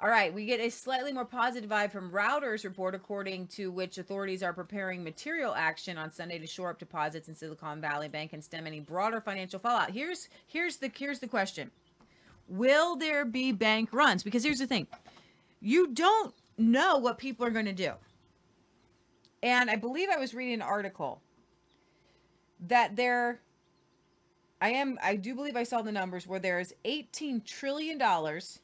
All 0.00 0.08
right 0.08 0.32
we 0.32 0.46
get 0.46 0.60
a 0.60 0.70
slightly 0.70 1.12
more 1.12 1.24
positive 1.24 1.70
vibe 1.70 1.90
from 1.90 2.10
Reuters 2.10 2.64
report 2.64 2.94
according 2.94 3.48
to 3.48 3.70
which 3.70 3.98
authorities 3.98 4.42
are 4.42 4.52
preparing 4.52 5.02
material 5.02 5.54
action 5.54 5.98
on 5.98 6.12
sunday 6.12 6.38
to 6.38 6.46
shore 6.46 6.70
up 6.70 6.78
deposits 6.78 7.28
in 7.28 7.34
silicon 7.34 7.80
valley 7.80 8.08
bank 8.08 8.32
and 8.32 8.44
stem 8.44 8.66
any 8.66 8.80
broader 8.80 9.20
financial 9.20 9.58
fallout. 9.58 9.90
Here's 9.90 10.28
here's 10.46 10.76
the 10.76 10.90
here's 10.94 11.18
the 11.18 11.28
question. 11.28 11.70
Will 12.48 12.96
there 12.96 13.24
be 13.24 13.52
bank 13.52 13.92
runs? 13.92 14.22
Because 14.22 14.42
here's 14.42 14.58
the 14.58 14.66
thing. 14.66 14.86
You 15.60 15.88
don't 15.88 16.34
know 16.56 16.98
what 16.98 17.18
people 17.18 17.44
are 17.46 17.50
going 17.50 17.66
to 17.66 17.72
do 17.72 17.92
and 19.42 19.70
I 19.70 19.76
believe 19.76 20.08
I 20.10 20.18
was 20.18 20.34
reading 20.34 20.54
an 20.54 20.62
article 20.62 21.20
that 22.66 22.96
there 22.96 23.40
I 24.60 24.70
am 24.70 24.98
I 25.02 25.16
do 25.16 25.34
believe 25.34 25.56
I 25.56 25.62
saw 25.62 25.82
the 25.82 25.92
numbers 25.92 26.26
where 26.26 26.40
there's 26.40 26.72
18 26.84 27.42
trillion 27.42 27.98
dollars 27.98 28.60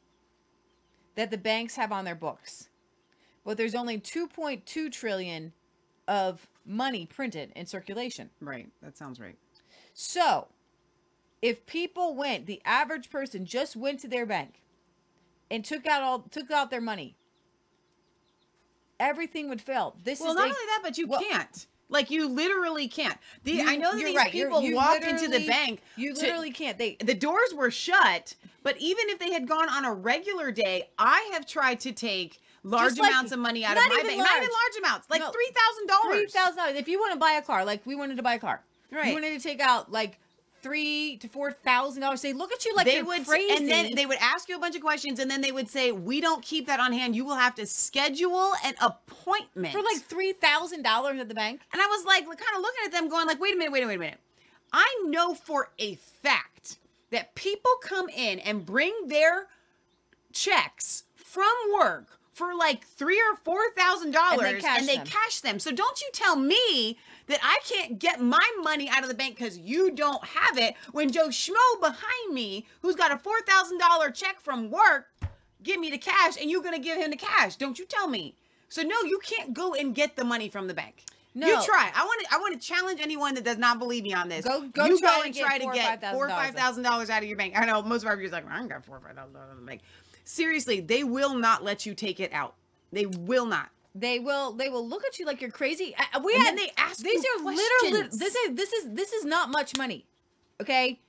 that 1.15 1.31
the 1.31 1.39
banks 1.39 1.77
have 1.77 1.93
on 1.93 2.05
their 2.05 2.15
books. 2.15 2.69
But 3.45 3.57
there's 3.57 3.75
only 3.75 3.99
2.2 3.99 4.91
trillion 4.91 5.53
of 6.09 6.49
money 6.65 7.07
printed 7.07 7.53
in 7.55 7.67
circulation. 7.67 8.31
Right. 8.41 8.69
That 8.83 8.97
sounds 8.97 9.21
right. 9.21 9.37
So, 9.93 10.49
if 11.43 11.67
people 11.67 12.17
went, 12.17 12.47
the 12.47 12.63
average 12.65 13.11
person 13.11 13.45
just 13.45 13.77
went 13.77 14.01
to 14.01 14.09
their 14.09 14.27
bank 14.27 14.63
and 15.51 15.65
took 15.65 15.87
out 15.87 16.03
all 16.03 16.21
took 16.21 16.51
out 16.51 16.71
their 16.71 16.81
money, 16.81 17.17
everything 19.01 19.49
would 19.49 19.61
fail. 19.61 19.97
This 20.05 20.21
Well, 20.21 20.31
is 20.31 20.37
not 20.37 20.43
a- 20.49 20.51
only 20.51 20.67
that, 20.67 20.81
but 20.83 20.99
you 20.99 21.07
well- 21.07 21.21
can't. 21.21 21.67
Like 21.91 22.11
you 22.11 22.27
literally 22.29 22.89
can't. 22.89 23.17
The, 23.45 23.53
You- 23.53 23.69
I 23.69 23.77
know 23.77 23.93
that 23.93 24.01
you're 24.01 24.09
these 24.09 24.17
right. 24.17 24.33
People 24.33 24.63
you 24.63 24.75
walked 24.75 25.05
into 25.05 25.29
the 25.29 25.47
bank. 25.47 25.81
You 25.97 26.15
to- 26.15 26.21
literally 26.21 26.51
can't. 26.51 26.79
They 26.79 26.97
the 26.99 27.15
doors 27.15 27.53
were 27.55 27.71
shut, 27.71 28.35
but 28.63 28.77
even 28.79 29.11
if 29.11 29.19
they 29.19 29.31
had 29.33 29.47
gone 29.47 29.69
on 29.69 29.85
a 29.85 29.93
regular 29.93 30.51
day, 30.51 30.89
I 30.99 31.29
have 31.35 31.47
tried 31.47 31.81
to 31.81 31.93
take 31.93 32.41
large 32.63 32.99
like- 32.99 33.11
amounts 33.11 33.33
of 33.33 33.39
money 33.39 33.65
out 33.67 33.77
of 33.77 33.83
my 33.83 33.89
bank. 33.91 34.03
Not 34.03 34.13
even 34.13 34.19
large. 34.19 34.31
large 34.41 34.77
amounts, 34.79 35.11
like 35.11 35.21
No. 35.21 35.31
three 35.31 35.51
thousand 35.55 35.87
dollars. 35.87 36.17
three 36.17 36.27
thousand 36.27 36.57
dollars. 36.57 36.77
If 36.77 36.89
you 36.89 36.99
want 36.99 37.13
to 37.13 37.19
buy 37.19 37.33
a 37.33 37.43
car, 37.43 37.65
like 37.67 37.85
we 37.85 37.95
wanted 37.95 38.17
to 38.17 38.23
buy 38.23 38.35
a 38.35 38.39
car, 38.39 38.65
Right. 38.91 39.09
You 39.09 39.13
wanted 39.13 39.39
to 39.39 39.47
take 39.47 39.61
out 39.61 39.93
like 39.93 40.19
three 40.65 41.19
to 41.19 41.29
four 41.29 41.53
thousand 41.53 42.01
dollars. 42.01 42.21
Say, 42.23 42.33
look 42.33 42.51
at 42.51 42.65
you, 42.65 42.75
like 42.75 42.87
they 42.87 43.03
would 43.03 43.25
crazy. 43.27 43.55
and 43.55 43.69
then 43.69 43.95
they 43.95 44.07
would 44.07 44.19
ask 44.21 44.49
you 44.49 44.57
a 44.57 44.59
bunch 44.59 44.75
of 44.75 44.81
questions 44.83 45.21
and 45.21 45.31
then 45.31 45.43
they 45.43 45.53
would 45.53 45.69
say 45.69 45.93
we 45.93 46.21
don't 46.21 46.43
keep 46.43 46.67
that 46.67 46.81
on 46.81 46.93
hand 46.93 47.15
you 47.15 47.25
will 47.25 47.37
have 47.37 47.55
to 47.57 47.67
schedule 47.67 48.53
an 48.65 48.75
appointment 48.81 49.73
for 49.75 49.83
like 49.83 50.03
three 50.03 50.33
thousand 50.33 50.83
dollars 50.83 51.21
at 51.21 51.29
the 51.29 51.35
bank. 51.35 51.61
and 51.73 51.81
i 51.83 51.87
was 51.87 52.05
like 52.07 52.25
kind 52.25 52.57
of 52.57 52.63
looking 52.63 52.81
at 52.87 52.93
them 52.93 53.09
going 53.09 53.27
like 53.27 53.39
wait 53.41 53.55
a 53.55 53.57
minute 53.59 53.73
wait 53.73 53.83
a 53.83 53.87
minute 53.87 54.01
wait 54.01 54.07
a 54.07 54.11
minute 54.11 54.19
i 54.73 55.05
know 55.07 55.35
for 55.35 55.71
a 55.79 55.95
fact 55.97 56.79
that 57.11 57.35
people 57.35 57.71
come 57.83 58.09
in 58.09 58.39
and 58.41 58.65
bring 58.65 58.93
their 59.07 59.47
checks 60.33 61.05
from 61.15 61.53
work 61.79 62.19
for 62.33 62.55
like 62.55 62.85
three 62.87 63.21
or 63.21 63.37
four 63.37 63.61
thousand 63.77 64.13
dollars 64.13 64.65
and 64.67 64.89
they 64.89 64.97
cash 64.99 65.41
them 65.41 65.59
so 65.59 65.71
don't 65.71 66.01
you 66.01 66.09
tell 66.13 66.37
me 66.37 66.97
that 67.27 67.39
i 67.43 67.59
can't 67.69 67.99
get 67.99 68.21
my 68.21 68.47
money 68.63 68.89
out 68.89 69.03
of 69.03 69.09
the 69.09 69.15
bank 69.15 69.37
because 69.37 69.59
you 69.59 69.91
don't 69.91 70.25
have 70.25 70.59
it 70.59 70.75
when 70.93 71.11
joe 71.11 71.29
schmo 71.29 71.55
behind 71.81 72.33
me 72.33 72.67
who's 72.83 72.95
got 72.97 73.13
a 73.13 73.19
four 73.19 73.41
thousand 73.47 73.79
dollar 73.79 74.11
check 74.11 74.41
from 74.41 74.71
work 74.71 75.07
give 75.63 75.79
me 75.81 75.91
the 75.91 75.99
cash 75.99 76.37
and 76.41 76.51
you're 76.51 76.63
gonna 76.63 76.79
give 76.79 76.99
him 76.99 77.11
the 77.11 77.17
cash 77.17 77.57
don't 77.57 77.79
you 77.79 77.87
tell 77.87 78.09
me 78.09 78.35
so 78.69 78.83
no 78.83 79.03
you 79.05 79.19
can't 79.25 79.55
go 79.55 79.75
and 79.75 79.95
get 79.95 80.17
the 80.17 80.25
money 80.25 80.49
from 80.49 80.67
the 80.67 80.75
bank 80.75 81.05
No. 81.37 81.47
you 81.49 81.55
try. 81.65 81.91
I 81.95 82.05
want 82.05 82.21
to. 82.23 82.27
I 82.35 82.39
want 82.39 82.61
to 82.61 82.65
challenge 82.65 83.01
anyone 83.01 83.35
that 83.35 83.43
does 83.45 83.59
not 83.59 83.81
believe 83.81 84.05
me 84.05 84.15
on 84.15 84.29
this. 84.29 84.45
Go- 84.45 84.69
go 84.69 84.85
you 84.85 84.99
try 85.01 85.17
go 85.17 85.23
and 85.25 85.35
try 85.35 85.59
to 85.59 85.67
get 85.75 86.01
$5,000 86.01 86.13
four 86.13 86.27
or 86.27 86.29
five 86.29 86.55
thousand 86.55 86.85
dollars 86.85 87.11
out 87.11 87.23
of 87.23 87.29
your 87.29 87.37
bank. 87.37 87.55
I 87.59 87.67
know 87.67 87.83
most 87.83 88.03
of 88.03 88.09
our 88.09 88.17
viewers 88.17 88.33
are 88.33 88.37
like, 88.43 88.49
I 88.51 88.61
ain't 88.61 88.69
got 88.69 88.85
four 88.85 88.99
or 88.99 89.01
five 89.01 89.17
thousand 89.17 89.35
dollars 89.35 89.51
in 89.51 89.57
the 89.59 89.67
bank. 89.67 89.81
Seriously, 90.25 90.79
they 90.81 91.03
will 91.03 91.35
not 91.35 91.65
let 91.65 91.87
you 91.87 91.93
take 91.95 92.21
it 92.21 92.33
out. 92.33 92.55
They 92.93 93.07
will 93.07 93.47
not. 93.47 93.69
They 93.95 94.19
will. 94.19 94.53
They 94.53 94.69
will 94.69 94.87
look 94.87 95.05
at 95.05 95.19
you 95.19 95.27
like 95.27 95.41
you're 95.41 95.51
crazy. 95.51 95.95
We 96.25 96.35
And 96.35 96.45
then 96.45 96.57
they 96.57 96.73
ask 96.77 96.99
These 97.03 97.23
you 97.23 97.37
are 97.39 97.45
literally. 97.45 98.09
This 98.11 98.35
is 98.35 98.55
this 98.57 98.73
is 98.73 98.91
this 98.91 99.13
is 99.13 99.25
not 99.25 99.51
much 99.51 99.77
money. 99.77 100.07
Okay. 100.61 101.01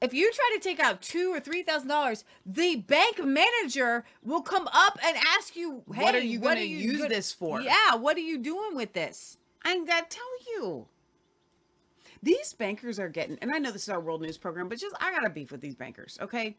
If 0.00 0.12
you 0.12 0.30
try 0.32 0.50
to 0.54 0.60
take 0.60 0.78
out 0.78 1.00
two 1.00 1.32
or 1.32 1.40
three 1.40 1.62
thousand 1.62 1.88
dollars, 1.88 2.24
the 2.44 2.76
bank 2.76 3.24
manager 3.24 4.04
will 4.22 4.42
come 4.42 4.68
up 4.72 4.98
and 5.04 5.16
ask 5.36 5.56
you, 5.56 5.82
"Hey, 5.92 6.02
What 6.02 6.14
are 6.14 6.20
you 6.20 6.38
gonna 6.38 6.60
you 6.60 6.76
use 6.76 6.98
gonna- 6.98 7.08
this 7.08 7.32
for?" 7.32 7.60
Yeah, 7.62 7.94
what 7.96 8.16
are 8.16 8.20
you 8.20 8.38
doing 8.38 8.76
with 8.76 8.92
this? 8.92 9.38
I 9.64 9.76
gotta 9.84 10.06
tell 10.08 10.24
you. 10.48 10.86
These 12.22 12.52
bankers 12.54 12.98
are 12.98 13.08
getting, 13.08 13.38
and 13.40 13.50
I 13.52 13.58
know 13.58 13.70
this 13.70 13.84
is 13.84 13.88
our 13.88 14.00
world 14.00 14.20
news 14.20 14.36
program, 14.38 14.68
but 14.68 14.78
just 14.78 14.94
I 15.00 15.10
gotta 15.12 15.30
beef 15.30 15.50
with 15.50 15.60
these 15.60 15.74
bankers, 15.74 16.18
okay? 16.20 16.56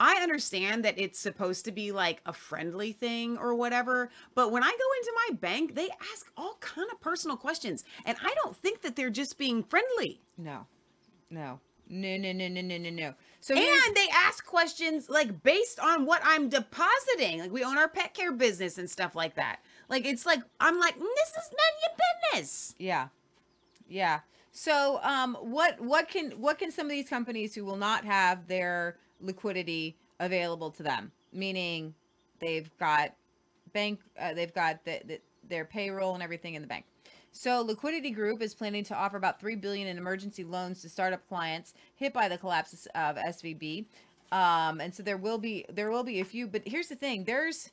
I 0.00 0.16
understand 0.22 0.84
that 0.84 0.98
it's 0.98 1.18
supposed 1.18 1.64
to 1.64 1.72
be 1.72 1.92
like 1.92 2.20
a 2.26 2.32
friendly 2.32 2.92
thing 2.92 3.36
or 3.38 3.54
whatever, 3.54 4.10
but 4.34 4.52
when 4.52 4.62
I 4.62 4.70
go 4.70 4.72
into 5.00 5.12
my 5.28 5.36
bank, 5.36 5.74
they 5.74 5.88
ask 6.12 6.30
all 6.36 6.56
kind 6.60 6.88
of 6.92 7.00
personal 7.00 7.36
questions, 7.36 7.84
and 8.04 8.16
I 8.22 8.34
don't 8.42 8.56
think 8.56 8.82
that 8.82 8.96
they're 8.96 9.10
just 9.10 9.38
being 9.38 9.62
friendly. 9.62 10.20
No, 10.36 10.66
no, 11.30 11.60
no, 11.88 12.16
no, 12.16 12.32
no, 12.32 12.48
no, 12.48 12.60
no, 12.60 12.78
no, 12.78 12.90
no. 12.90 13.14
So 13.40 13.54
And 13.54 13.96
they 13.96 14.06
ask 14.12 14.44
questions 14.44 15.08
like 15.08 15.42
based 15.42 15.80
on 15.80 16.04
what 16.06 16.20
I'm 16.24 16.48
depositing. 16.48 17.38
Like 17.40 17.52
we 17.52 17.64
own 17.64 17.78
our 17.78 17.88
pet 17.88 18.14
care 18.14 18.32
business 18.32 18.78
and 18.78 18.90
stuff 18.90 19.14
like 19.14 19.34
that. 19.36 19.60
Like 19.88 20.04
it's 20.06 20.26
like 20.26 20.40
I'm 20.60 20.78
like, 20.78 20.96
"Mm, 20.96 21.06
this 21.16 21.30
is 21.30 21.50
none 21.50 21.72
of 21.74 21.82
your 21.82 22.40
business. 22.40 22.74
Yeah. 22.78 23.08
Yeah. 23.88 24.20
So 24.52 25.00
um 25.02 25.36
what 25.40 25.80
what 25.80 26.08
can 26.08 26.32
what 26.32 26.58
can 26.58 26.70
some 26.70 26.86
of 26.86 26.90
these 26.90 27.08
companies 27.08 27.54
who 27.54 27.64
will 27.64 27.76
not 27.76 28.04
have 28.04 28.48
their 28.48 28.96
liquidity 29.20 29.96
available 30.20 30.70
to 30.70 30.82
them 30.82 31.12
meaning 31.32 31.94
they've 32.40 32.70
got 32.78 33.14
bank 33.72 34.00
uh, 34.20 34.34
they've 34.34 34.54
got 34.54 34.84
the, 34.84 35.00
the, 35.04 35.20
their 35.48 35.64
payroll 35.64 36.14
and 36.14 36.22
everything 36.22 36.54
in 36.54 36.62
the 36.62 36.68
bank. 36.68 36.84
So 37.32 37.62
Liquidity 37.62 38.10
Group 38.10 38.42
is 38.42 38.54
planning 38.54 38.84
to 38.84 38.94
offer 38.94 39.16
about 39.16 39.38
3 39.38 39.56
billion 39.56 39.86
in 39.86 39.98
emergency 39.98 40.44
loans 40.44 40.82
to 40.82 40.88
startup 40.88 41.26
clients 41.28 41.74
hit 41.94 42.12
by 42.12 42.28
the 42.28 42.38
collapse 42.38 42.86
of 42.94 43.16
SVB. 43.16 43.86
Um 44.32 44.80
and 44.80 44.94
so 44.94 45.02
there 45.02 45.16
will 45.16 45.38
be 45.38 45.64
there 45.72 45.90
will 45.90 46.04
be 46.04 46.20
a 46.20 46.24
few 46.24 46.46
but 46.46 46.62
here's 46.66 46.88
the 46.88 46.96
thing 46.96 47.24
there's 47.24 47.70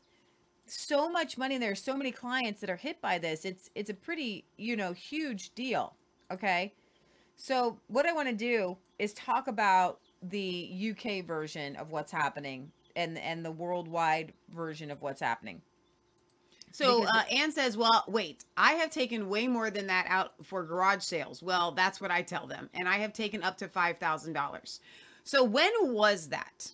so 0.68 1.10
much 1.10 1.38
money 1.38 1.58
there's 1.58 1.82
so 1.82 1.96
many 1.96 2.12
clients 2.12 2.60
that 2.62 2.72
are 2.72 2.76
hit 2.76 3.00
by 3.00 3.20
this 3.20 3.46
it's 3.46 3.70
it's 3.76 3.92
a 3.92 3.94
pretty 3.94 4.46
you 4.58 4.76
know 4.76 4.94
huge 4.94 5.54
deal 5.54 5.94
okay 6.32 6.74
so 7.36 7.78
what 7.88 8.08
i 8.08 8.14
want 8.14 8.28
to 8.28 8.34
do 8.34 8.76
is 8.98 9.14
talk 9.14 9.48
about 9.48 10.00
the 10.30 10.92
uk 10.92 11.26
version 11.26 11.76
of 11.78 11.92
what's 11.92 12.12
happening 12.12 12.72
and 12.96 13.18
and 13.20 13.46
the 13.46 13.52
worldwide 13.52 14.34
version 14.54 14.92
of 14.92 15.02
what's 15.02 15.22
happening 15.22 15.62
So 16.72 17.06
uh, 17.06 17.24
Anne 17.32 17.52
says, 17.52 17.78
"Well, 17.78 18.04
wait, 18.08 18.46
I 18.58 18.74
have 18.74 18.90
taken 18.92 19.30
way 19.30 19.48
more 19.48 19.72
than 19.72 19.88
that 19.88 20.06
out 20.10 20.34
for 20.44 20.64
garage 20.64 21.04
sales." 21.04 21.42
Well, 21.42 21.72
that's 21.72 22.02
what 22.02 22.12
I 22.12 22.22
tell 22.22 22.48
them, 22.48 22.70
and 22.74 22.88
I 22.90 22.98
have 23.00 23.14
taken 23.14 23.44
up 23.44 23.58
to 23.60 23.68
five 23.70 23.98
thousand 23.98 24.34
dollars. 24.34 24.82
So 25.24 25.44
when 25.44 25.72
was 25.94 26.30
that? 26.30 26.74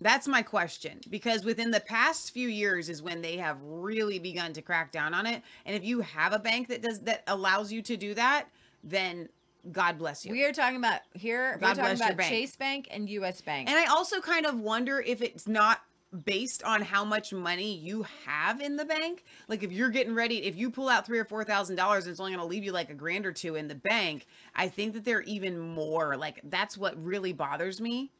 That's 0.00 0.28
my 0.28 0.42
question 0.42 1.00
because 1.10 1.44
within 1.44 1.70
the 1.70 1.80
past 1.80 2.32
few 2.32 2.48
years 2.48 2.88
is 2.88 3.02
when 3.02 3.22
they 3.22 3.36
have 3.38 3.58
really 3.62 4.18
begun 4.18 4.52
to 4.54 4.62
crack 4.62 4.92
down 4.92 5.14
on 5.14 5.26
it. 5.26 5.42
And 5.66 5.76
if 5.76 5.84
you 5.84 6.00
have 6.00 6.32
a 6.32 6.38
bank 6.40 6.68
that 6.68 6.82
does 6.82 7.00
that 7.02 7.22
allows 7.28 7.72
you 7.72 7.82
to 7.82 7.96
do 7.96 8.14
that, 8.14 8.48
then 8.84 9.28
God 9.70 9.98
bless 9.98 10.24
you. 10.26 10.32
we 10.32 10.44
are 10.44 10.52
talking 10.52 10.76
about 10.76 11.00
here 11.14 11.56
God 11.60 11.60
we're 11.60 11.68
talking 11.68 11.82
bless 11.84 11.98
your 11.98 12.08
about 12.08 12.16
bank. 12.18 12.30
chase 12.30 12.56
bank 12.56 12.88
and 12.90 13.08
us 13.08 13.40
bank 13.40 13.68
And 13.68 13.78
I 13.78 13.86
also 13.86 14.20
kind 14.20 14.44
of 14.46 14.58
wonder 14.58 15.00
if 15.00 15.22
it's 15.22 15.46
not 15.46 15.82
based 16.24 16.62
on 16.62 16.82
how 16.82 17.04
much 17.04 17.32
money 17.32 17.74
you 17.76 18.04
have 18.26 18.60
in 18.60 18.76
the 18.76 18.84
bank. 18.84 19.24
Like 19.48 19.62
if 19.62 19.72
you're 19.72 19.88
getting 19.88 20.14
ready, 20.14 20.44
if 20.44 20.56
you 20.56 20.70
pull 20.70 20.88
out 20.88 21.06
three 21.06 21.18
or 21.18 21.24
four 21.24 21.44
thousand 21.44 21.76
dollars, 21.76 22.06
it's 22.06 22.20
only 22.20 22.32
going 22.32 22.42
to 22.42 22.46
leave 22.48 22.64
you 22.64 22.72
like 22.72 22.90
a 22.90 22.94
grand 22.94 23.24
or 23.24 23.32
two 23.32 23.54
in 23.54 23.68
the 23.68 23.74
bank. 23.74 24.26
I 24.54 24.68
think 24.68 24.92
that 24.94 25.04
they're 25.04 25.22
even 25.22 25.58
more 25.58 26.16
like 26.16 26.40
that's 26.44 26.76
what 26.76 27.02
really 27.02 27.32
bothers 27.32 27.80
me 27.80 28.10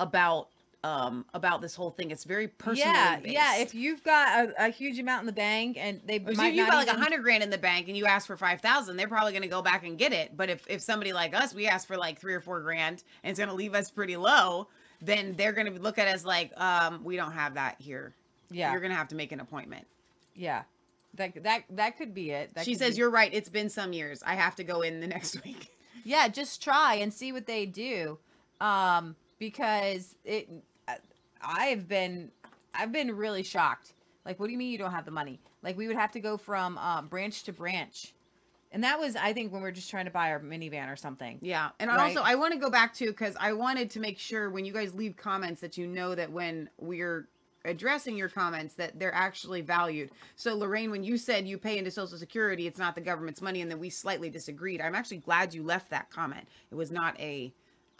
about 0.00 0.48
um 0.84 1.24
about 1.34 1.60
this 1.60 1.74
whole 1.74 1.90
thing. 1.90 2.10
It's 2.10 2.24
very 2.24 2.48
personal. 2.48 2.92
yeah, 2.92 3.16
based. 3.20 3.32
yeah. 3.34 3.56
If 3.58 3.74
you've 3.74 4.02
got 4.02 4.48
a, 4.48 4.66
a 4.66 4.68
huge 4.68 4.98
amount 4.98 5.20
in 5.20 5.26
the 5.26 5.32
bank 5.32 5.76
and 5.78 6.00
they 6.06 6.16
If 6.16 6.36
might 6.36 6.54
you, 6.54 6.66
got 6.66 6.74
like 6.74 6.88
a 6.88 6.90
even- 6.90 7.02
hundred 7.02 7.22
grand 7.22 7.42
in 7.42 7.50
the 7.50 7.58
bank 7.58 7.86
and 7.88 7.96
you 7.96 8.06
ask 8.06 8.26
for 8.26 8.36
five 8.36 8.60
thousand, 8.60 8.96
they're 8.96 9.08
probably 9.08 9.32
going 9.32 9.42
to 9.42 9.48
go 9.48 9.62
back 9.62 9.84
and 9.86 9.96
get 9.96 10.12
it. 10.12 10.36
But 10.36 10.50
if 10.50 10.66
if 10.68 10.80
somebody 10.82 11.12
like 11.12 11.34
us, 11.34 11.54
we 11.54 11.66
ask 11.68 11.86
for 11.86 11.96
like 11.96 12.18
three 12.18 12.34
or 12.34 12.40
four 12.40 12.60
grand 12.60 13.04
and 13.22 13.30
it's 13.30 13.38
going 13.38 13.48
to 13.48 13.54
leave 13.54 13.74
us 13.74 13.90
pretty 13.90 14.16
low, 14.16 14.68
then 15.00 15.34
they're 15.36 15.52
going 15.52 15.72
to 15.72 15.80
look 15.80 15.98
at 15.98 16.08
us 16.08 16.24
like, 16.24 16.52
um, 16.60 17.04
we 17.04 17.16
don't 17.16 17.32
have 17.32 17.54
that 17.54 17.76
here. 17.80 18.14
yeah, 18.50 18.70
You're 18.72 18.80
going 18.80 18.90
to 18.92 18.96
have 18.96 19.08
to 19.08 19.14
make 19.16 19.32
an 19.32 19.40
appointment. 19.40 19.86
yeah. 20.34 20.62
That 21.14 21.42
that 21.44 21.64
that 21.70 21.98
could 21.98 22.14
be 22.14 22.30
it. 22.30 22.54
That 22.54 22.64
she 22.64 22.74
says, 22.74 22.94
be- 22.94 23.00
"You're 23.00 23.10
right. 23.10 23.28
It's 23.34 23.50
been 23.50 23.68
some 23.68 23.92
years. 23.92 24.22
I 24.26 24.34
have 24.34 24.56
to 24.56 24.64
go 24.64 24.80
in 24.80 24.98
the 25.00 25.06
next 25.16 25.44
week." 25.44 25.68
yeah 26.04 26.26
just 26.26 26.60
try 26.60 26.94
and 26.94 27.12
see 27.14 27.30
what 27.32 27.46
they 27.46 27.64
do 27.66 28.18
um 28.60 29.14
because 29.38 30.16
it 30.24 30.48
i've 31.42 31.88
been 31.88 32.30
i've 32.74 32.92
been 32.92 33.14
really 33.16 33.42
shocked 33.42 33.92
like 34.24 34.38
what 34.38 34.46
do 34.46 34.52
you 34.52 34.58
mean 34.58 34.70
you 34.70 34.78
don't 34.78 34.92
have 34.92 35.04
the 35.04 35.10
money 35.10 35.40
like 35.62 35.76
we 35.76 35.86
would 35.86 35.96
have 35.96 36.12
to 36.12 36.20
go 36.20 36.36
from 36.36 36.78
um, 36.78 37.08
branch 37.08 37.42
to 37.44 37.52
branch 37.52 38.12
and 38.70 38.84
that 38.84 38.98
was 38.98 39.16
i 39.16 39.32
think 39.32 39.52
when 39.52 39.62
we 39.62 39.68
are 39.68 39.72
just 39.72 39.90
trying 39.90 40.04
to 40.06 40.10
buy 40.10 40.30
our 40.30 40.40
minivan 40.40 40.90
or 40.92 40.96
something 40.96 41.38
Yeah, 41.42 41.70
and 41.80 41.88
Right. 41.90 42.00
also 42.00 42.22
I 42.22 42.34
want 42.36 42.52
to 42.54 42.58
go 42.58 42.70
back 42.70 42.94
to 42.94 43.06
because 43.06 43.36
I 43.40 43.52
wanted 43.52 43.90
to 43.90 44.00
make 44.00 44.18
sure 44.18 44.50
when 44.50 44.64
you 44.64 44.72
guys 44.72 44.94
leave 44.94 45.16
comments 45.16 45.60
that 45.60 45.76
you 45.76 45.86
know 45.86 46.14
that 46.14 46.30
when 46.30 46.68
we're 46.78 47.28
addressing 47.64 48.16
your 48.16 48.28
comments 48.28 48.74
that 48.74 48.98
they're 48.98 49.14
actually 49.14 49.60
valued. 49.60 50.10
So 50.34 50.56
Lorraine, 50.56 50.90
when 50.90 51.04
you 51.04 51.16
said 51.16 51.46
you 51.46 51.58
pay 51.58 51.78
into 51.78 51.92
Social 51.92 52.18
Security, 52.18 52.66
it's 52.66 52.78
not 52.78 52.96
the 52.96 53.00
government's 53.00 53.40
money, 53.40 53.60
and 53.60 53.70
then 53.70 53.78
we 53.78 53.88
slightly 53.88 54.30
disagreed. 54.30 54.80
I'm 54.80 54.96
actually 54.96 55.18
glad 55.18 55.54
you 55.54 55.62
left 55.62 55.88
that 55.90 56.10
comment. 56.10 56.44
It 56.72 56.74
was 56.74 56.90
not 56.90 57.18
a 57.20 57.52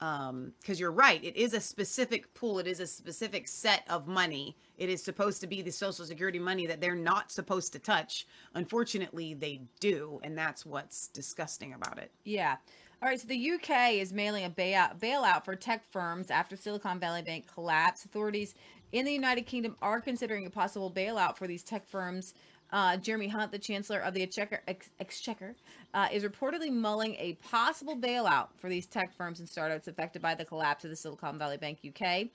um 0.02 0.52
because 0.60 0.78
you're 0.80 0.92
right 0.92 1.22
it 1.24 1.36
is 1.36 1.54
a 1.54 1.60
specific 1.60 2.34
pool 2.34 2.58
it 2.58 2.66
is 2.66 2.80
a 2.80 2.86
specific 2.86 3.46
set 3.46 3.84
of 3.88 4.06
money 4.06 4.56
it 4.76 4.90
is 4.90 5.02
supposed 5.02 5.40
to 5.40 5.46
be 5.46 5.62
the 5.62 5.70
social 5.70 6.04
security 6.04 6.40
money 6.40 6.66
that 6.66 6.80
they're 6.80 6.94
not 6.94 7.30
supposed 7.30 7.72
to 7.72 7.78
touch 7.78 8.26
unfortunately 8.54 9.32
they 9.32 9.62
do 9.80 10.20
and 10.24 10.36
that's 10.36 10.66
what's 10.66 11.08
disgusting 11.08 11.72
about 11.72 11.98
it 11.98 12.10
Yeah. 12.24 12.56
All 13.02 13.08
right. 13.08 13.20
So 13.20 13.26
the 13.26 13.50
UK 13.52 13.94
is 13.94 14.12
mailing 14.12 14.44
a 14.44 14.50
bailout, 14.50 15.00
bailout 15.00 15.44
for 15.44 15.56
tech 15.56 15.84
firms 15.90 16.30
after 16.30 16.56
Silicon 16.56 17.00
Valley 17.00 17.22
Bank 17.22 17.52
collapse. 17.52 18.04
Authorities 18.04 18.54
in 18.92 19.04
the 19.04 19.12
United 19.12 19.42
Kingdom 19.42 19.74
are 19.82 20.00
considering 20.00 20.46
a 20.46 20.50
possible 20.50 20.88
bailout 20.88 21.36
for 21.36 21.48
these 21.48 21.64
tech 21.64 21.88
firms. 21.88 22.32
Uh, 22.72 22.96
Jeremy 22.96 23.28
Hunt, 23.28 23.52
the 23.52 23.58
Chancellor 23.58 24.00
of 24.00 24.14
the 24.14 24.22
Exchequer, 24.22 24.62
Ex- 24.66 24.88
Exchequer 24.98 25.54
uh, 25.92 26.08
is 26.10 26.24
reportedly 26.24 26.72
mulling 26.72 27.14
a 27.16 27.34
possible 27.34 27.94
bailout 27.94 28.48
for 28.56 28.70
these 28.70 28.86
tech 28.86 29.14
firms 29.14 29.40
and 29.40 29.48
startups 29.48 29.88
affected 29.88 30.22
by 30.22 30.34
the 30.34 30.44
collapse 30.44 30.82
of 30.82 30.90
the 30.90 30.96
Silicon 30.96 31.38
Valley 31.38 31.58
Bank 31.58 31.80
UK. 31.86 32.28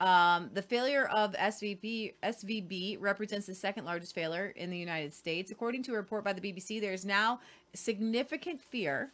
Um, 0.00 0.50
the 0.52 0.62
failure 0.62 1.06
of 1.06 1.32
SVB, 1.32 2.14
SVB 2.22 2.98
represents 3.00 3.46
the 3.46 3.54
second 3.54 3.86
largest 3.86 4.14
failure 4.14 4.52
in 4.56 4.70
the 4.70 4.76
United 4.76 5.14
States. 5.14 5.50
According 5.50 5.82
to 5.84 5.92
a 5.92 5.96
report 5.96 6.22
by 6.22 6.34
the 6.34 6.40
BBC, 6.40 6.80
there 6.80 6.92
is 6.92 7.06
now 7.06 7.40
significant 7.74 8.60
fear 8.60 9.10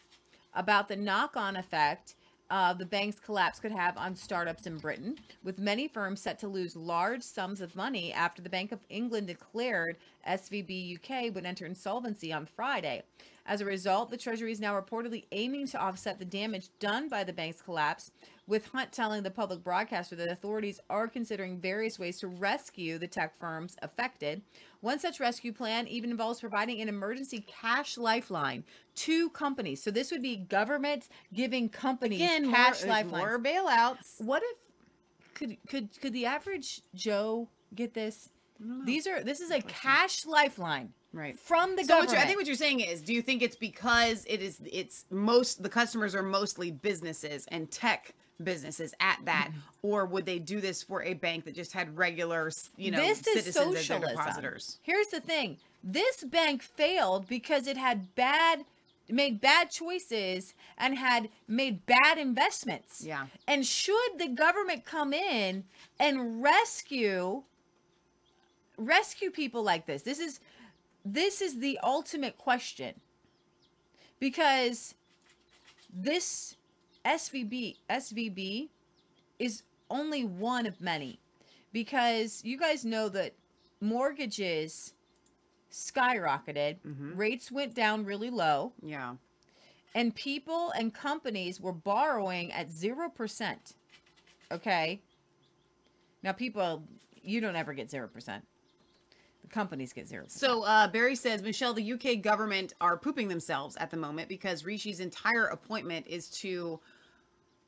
about 0.54 0.88
the 0.88 0.96
knock 0.96 1.36
on 1.36 1.56
effect 1.56 2.16
uh, 2.50 2.74
the 2.74 2.84
bank's 2.84 3.18
collapse 3.18 3.58
could 3.58 3.72
have 3.72 3.96
on 3.96 4.14
startups 4.14 4.66
in 4.66 4.78
Britain, 4.78 5.16
with 5.42 5.58
many 5.58 5.88
firms 5.88 6.20
set 6.20 6.38
to 6.40 6.48
lose 6.48 6.76
large 6.76 7.22
sums 7.22 7.60
of 7.60 7.74
money 7.74 8.12
after 8.12 8.42
the 8.42 8.50
Bank 8.50 8.70
of 8.72 8.80
England 8.88 9.26
declared 9.26 9.96
SVB 10.28 10.96
UK 10.96 11.34
would 11.34 11.46
enter 11.46 11.66
insolvency 11.66 12.32
on 12.32 12.46
Friday. 12.46 13.02
As 13.46 13.60
a 13.60 13.66
result, 13.66 14.10
the 14.10 14.16
Treasury 14.16 14.52
is 14.52 14.60
now 14.60 14.78
reportedly 14.80 15.24
aiming 15.30 15.66
to 15.68 15.78
offset 15.78 16.18
the 16.18 16.24
damage 16.24 16.70
done 16.80 17.08
by 17.10 17.24
the 17.24 17.32
bank's 17.32 17.60
collapse, 17.60 18.10
with 18.46 18.66
Hunt 18.68 18.90
telling 18.90 19.22
the 19.22 19.30
public 19.30 19.62
broadcaster 19.62 20.16
that 20.16 20.30
authorities 20.30 20.80
are 20.88 21.08
considering 21.08 21.60
various 21.60 21.98
ways 21.98 22.18
to 22.20 22.28
rescue 22.28 22.96
the 22.96 23.06
tech 23.06 23.38
firms 23.38 23.76
affected. 23.82 24.40
One 24.80 24.98
such 24.98 25.20
rescue 25.20 25.52
plan 25.52 25.86
even 25.88 26.10
involves 26.10 26.40
providing 26.40 26.80
an 26.80 26.88
emergency 26.88 27.44
cash 27.46 27.98
lifeline 27.98 28.64
to 28.96 29.28
companies. 29.30 29.82
So 29.82 29.90
this 29.90 30.10
would 30.10 30.22
be 30.22 30.36
government 30.36 31.08
giving 31.34 31.68
companies 31.68 32.20
again 32.20 32.50
cash 32.50 32.82
more, 32.82 32.90
lifelines. 32.90 33.26
more 33.26 33.38
bailouts 33.38 34.24
What 34.24 34.42
if 34.42 34.56
could 35.34 35.56
could 35.68 36.00
could 36.00 36.12
the 36.14 36.26
average 36.26 36.80
Joe 36.94 37.48
get 37.74 37.92
this? 37.92 38.30
These 38.84 39.06
are 39.06 39.22
this 39.22 39.40
is 39.40 39.50
a 39.50 39.60
cash 39.62 40.24
lifeline 40.24 40.94
right 41.14 41.38
from 41.38 41.76
the 41.76 41.82
so 41.84 41.94
government. 41.94 42.18
I 42.18 42.26
think 42.26 42.36
what 42.36 42.46
you're 42.46 42.56
saying 42.56 42.80
is, 42.80 43.00
do 43.00 43.14
you 43.14 43.22
think 43.22 43.40
it's 43.42 43.56
because 43.56 44.24
it 44.28 44.42
is 44.42 44.60
it's 44.70 45.06
most 45.10 45.62
the 45.62 45.68
customers 45.68 46.14
are 46.14 46.22
mostly 46.22 46.70
businesses 46.70 47.46
and 47.48 47.70
tech 47.70 48.12
businesses 48.42 48.92
at 49.00 49.20
that, 49.24 49.48
Mm-hmm. 49.50 49.86
or 49.86 50.06
would 50.06 50.26
they 50.26 50.40
do 50.40 50.60
this 50.60 50.82
for 50.82 51.02
a 51.04 51.14
bank 51.14 51.44
that 51.44 51.54
just 51.54 51.72
had 51.72 51.96
regular, 51.96 52.50
you 52.76 52.90
know, 52.90 52.98
this 53.00 53.20
is 53.20 53.24
citizens 53.24 53.56
as 53.56 53.72
their 53.72 53.82
socialism. 53.82 54.16
depositors? 54.16 54.78
Here's 54.82 55.06
the 55.06 55.20
thing: 55.20 55.56
this 55.84 56.24
bank 56.24 56.62
failed 56.62 57.28
because 57.28 57.68
it 57.68 57.76
had 57.76 58.12
bad, 58.16 58.64
made 59.08 59.40
bad 59.40 59.70
choices 59.70 60.54
and 60.78 60.98
had 60.98 61.28
made 61.46 61.86
bad 61.86 62.18
investments. 62.18 63.02
Yeah. 63.06 63.26
And 63.46 63.64
should 63.64 64.18
the 64.18 64.28
government 64.28 64.84
come 64.84 65.12
in 65.12 65.62
and 66.00 66.42
rescue, 66.42 67.42
rescue 68.76 69.30
people 69.30 69.62
like 69.62 69.86
this? 69.86 70.02
This 70.02 70.18
is, 70.18 70.40
this 71.04 71.40
is 71.40 71.58
the 71.58 71.78
ultimate 71.82 72.38
question. 72.38 72.94
Because 74.20 74.94
this 75.92 76.56
SVB 77.04 77.76
SVB 77.90 78.68
is 79.38 79.62
only 79.90 80.24
one 80.24 80.66
of 80.66 80.80
many 80.80 81.18
because 81.72 82.40
you 82.44 82.58
guys 82.58 82.84
know 82.84 83.08
that 83.10 83.34
mortgages 83.80 84.94
skyrocketed, 85.70 86.76
mm-hmm. 86.86 87.16
rates 87.16 87.50
went 87.50 87.74
down 87.74 88.04
really 88.04 88.30
low, 88.30 88.72
Yeah. 88.82 89.16
and 89.94 90.14
people 90.14 90.70
and 90.70 90.94
companies 90.94 91.60
were 91.60 91.72
borrowing 91.72 92.52
at 92.52 92.70
0%. 92.70 93.74
Okay? 94.52 95.00
Now 96.22 96.32
people 96.32 96.84
you 97.22 97.40
don't 97.40 97.56
ever 97.56 97.72
get 97.74 97.88
0%. 97.90 98.40
Companies 99.54 99.92
get 99.92 100.08
0%. 100.08 100.28
So 100.32 100.64
uh, 100.64 100.88
Barry 100.88 101.14
says, 101.14 101.40
Michelle, 101.40 101.72
the 101.72 101.92
UK 101.92 102.20
government 102.20 102.72
are 102.80 102.96
pooping 102.96 103.28
themselves 103.28 103.76
at 103.76 103.88
the 103.88 103.96
moment 103.96 104.28
because 104.28 104.64
Rishi's 104.64 104.98
entire 104.98 105.46
appointment 105.46 106.08
is 106.08 106.28
to 106.40 106.80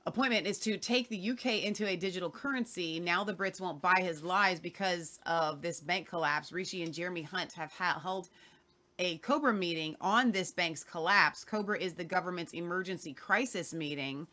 appointment 0.05 0.49
is 0.49 0.59
to 0.59 0.79
take 0.79 1.09
the 1.09 1.31
UK 1.31 1.63
into 1.63 1.87
a 1.87 1.95
digital 1.95 2.29
currency. 2.29 2.99
Now 2.99 3.23
the 3.23 3.33
Brits 3.33 3.61
won't 3.61 3.81
buy 3.81 4.01
his 4.01 4.25
lies 4.25 4.59
because 4.59 5.21
of 5.27 5.63
this 5.63 5.79
bank 5.79 6.09
collapse. 6.09 6.51
Rishi 6.51 6.83
and 6.83 6.93
Jeremy 6.93 7.23
Hunt 7.23 7.53
have 7.53 7.71
ha- 7.71 8.01
held 8.03 8.31
a 8.99 9.19
Cobra 9.19 9.55
meeting 9.55 9.95
on 10.01 10.33
this 10.33 10.51
bank's 10.51 10.83
collapse. 10.83 11.45
Cobra 11.45 11.79
is 11.79 11.95
the 11.95 12.05
government's 12.05 12.53
emergency 12.53 13.15
crisis 13.15 13.73
meeting. 13.73 14.27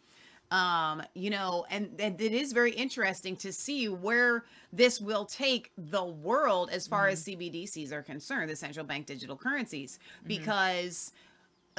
Um, 0.53 1.01
you 1.15 1.31
know, 1.31 1.65
and, 1.71 1.89
and 1.97 2.21
it 2.21 2.31
is 2.31 2.53
very 2.53 2.73
interesting 2.73 3.35
to 3.37 3.51
see 3.51 3.89
where 3.89 4.45
this 4.71 5.01
will 5.01 5.25
take 5.25 5.71
the 5.75 6.05
world 6.05 6.69
as 6.71 6.85
far 6.85 7.07
as 7.07 7.23
CBDCs 7.25 7.91
are 7.91 8.03
concerned, 8.03 8.51
the 8.51 8.55
central 8.55 8.85
bank 8.85 9.07
digital 9.07 9.35
currencies, 9.35 9.97
because 10.27 11.11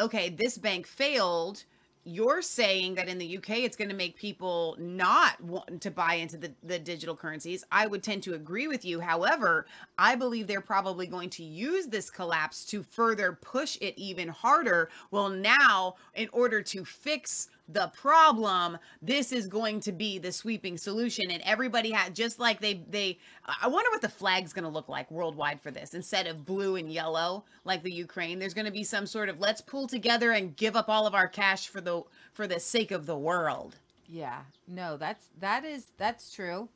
okay, 0.01 0.29
this 0.29 0.59
bank 0.59 0.89
failed. 0.89 1.63
You're 2.03 2.43
saying 2.43 2.97
that 2.97 3.09
in 3.09 3.17
the 3.19 3.39
UK, 3.39 3.59
it's 3.59 3.77
going 3.77 3.91
to 3.91 3.95
make 3.95 4.17
people 4.17 4.77
not 4.81 5.41
want 5.41 5.81
to 5.81 5.91
buy 5.93 6.15
into 6.15 6.37
the, 6.37 6.53
the 6.65 6.79
digital 6.81 7.15
currencies. 7.15 7.65
I 7.71 7.87
would 7.87 8.03
tend 8.03 8.25
to 8.25 8.35
agree 8.35 8.67
with 8.67 8.85
you. 8.85 8.99
However, 8.99 9.67
I 9.99 10.17
believe 10.17 10.49
they're 10.49 10.61
probably 10.61 11.07
going 11.07 11.31
to 11.31 11.45
use 11.45 11.87
this 11.87 12.11
collapse 12.11 12.65
to 12.67 12.83
further 12.83 13.39
push 13.41 13.79
it 13.81 13.97
even 13.97 14.29
harder. 14.29 14.91
Well, 15.13 15.31
now, 15.31 15.95
in 16.15 16.29
order 16.33 16.61
to 16.61 16.85
fix 16.85 17.49
the 17.69 17.91
problem 17.95 18.79
this 19.01 19.33
is 19.33 19.47
going 19.47 19.81
to 19.81 19.93
be 19.93 20.19
the 20.19 20.31
sweeping 20.31 20.77
solution. 20.77 21.31
And 21.31 21.43
everybody 21.43 21.91
had 21.91 22.15
just 22.15 22.39
like 22.39 22.61
they 22.61 22.83
they 22.89 23.19
i 23.47 23.67
wonder 23.67 23.91
what 23.91 24.03
the 24.03 24.09
flag's 24.09 24.53
going 24.53 24.65
to 24.65 24.69
look 24.69 24.89
like 24.89 25.11
worldwide 25.11 25.61
for 25.61 25.71
this. 25.71 25.95
Instead 25.95 26.27
of 26.27 26.45
blue 26.45 26.77
and 26.77 26.93
yellow 26.93 27.45
like 27.65 27.83
the 27.83 27.93
ukraine 27.93 28.39
there's 28.39 28.55
going 28.55 28.67
to 28.67 28.73
be 28.73 28.85
some 28.85 29.07
sort 29.07 29.29
of 29.29 29.41
let's 29.41 29.61
pull 29.61 29.87
together 29.87 30.33
and 30.33 30.57
give 30.57 30.77
up 30.77 30.89
all 30.89 31.07
of 31.07 31.15
our 31.15 31.29
cash 31.29 31.69
for 31.69 31.81
the 31.81 32.03
for 32.33 32.47
the 32.47 32.61
sake 32.61 32.91
of 32.91 33.07
the 33.07 33.17
world. 33.17 33.77
Yeah, 34.09 34.41
no, 34.69 34.97
that's 34.97 35.29
that 35.41 35.65
is 35.65 35.87
that's 35.97 36.33
true. 36.35 36.69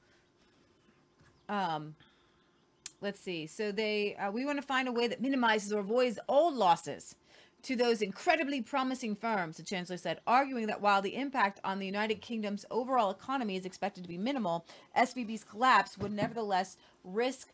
Um, 1.49 1.95
let's 3.01 3.21
see. 3.21 3.47
So 3.47 3.73
they 3.73 4.17
uh, 4.17 4.31
we 4.31 4.45
want 4.47 4.59
to 4.59 4.67
find 4.67 4.89
a 4.89 4.93
way 4.93 5.07
that 5.07 5.21
minimizes 5.21 5.73
or 5.73 5.81
avoids 5.81 6.19
old 6.29 6.55
losses 6.55 7.15
to 7.69 7.77
those 7.77 8.01
incredibly 8.01 8.63
promising 8.63 9.15
firms. 9.15 9.59
The 9.59 9.63
chancellor 9.63 9.99
said, 9.99 10.23
arguing 10.27 10.69
that 10.69 10.81
while 10.81 11.03
the 11.03 11.15
impact 11.15 11.61
on 11.63 11.79
the 11.79 11.85
United 11.85 12.23
Kingdom's 12.23 12.65
overall 12.71 13.11
economy 13.11 13.57
is 13.57 13.67
expected 13.67 14.03
to 14.05 14.09
be 14.09 14.17
minimal, 14.17 14.65
SVB's 14.97 15.45
collapse 15.45 15.99
would 15.99 16.11
nevertheless 16.11 16.79
risk 17.05 17.51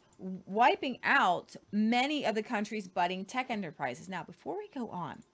wiping 0.47 1.01
out 1.03 1.57
many 1.73 2.25
of 2.25 2.37
the 2.37 2.45
country's 2.45 2.87
budding 2.87 3.25
tech 3.25 3.51
enterprises. 3.51 4.09
Now, 4.09 4.23
before 4.23 4.57
we 4.57 4.69
go 4.73 4.89
on, 4.89 5.25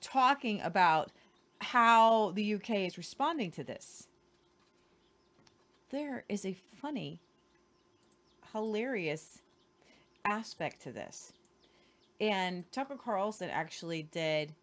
talking 0.00 0.62
about 0.62 1.12
how 1.60 2.30
the 2.30 2.54
UK 2.54 2.70
is 2.70 2.96
responding 2.96 3.50
to 3.50 3.62
this. 3.62 4.08
there 5.90 6.24
is 6.30 6.46
a 6.46 6.56
funny, 6.80 7.20
hilarious 8.54 9.42
aspect 10.24 10.80
to 10.84 10.92
this. 10.92 11.34
And 12.20 12.70
Tucker 12.72 12.96
Carlson 12.96 13.50
actually 13.50 14.04
did 14.04 14.54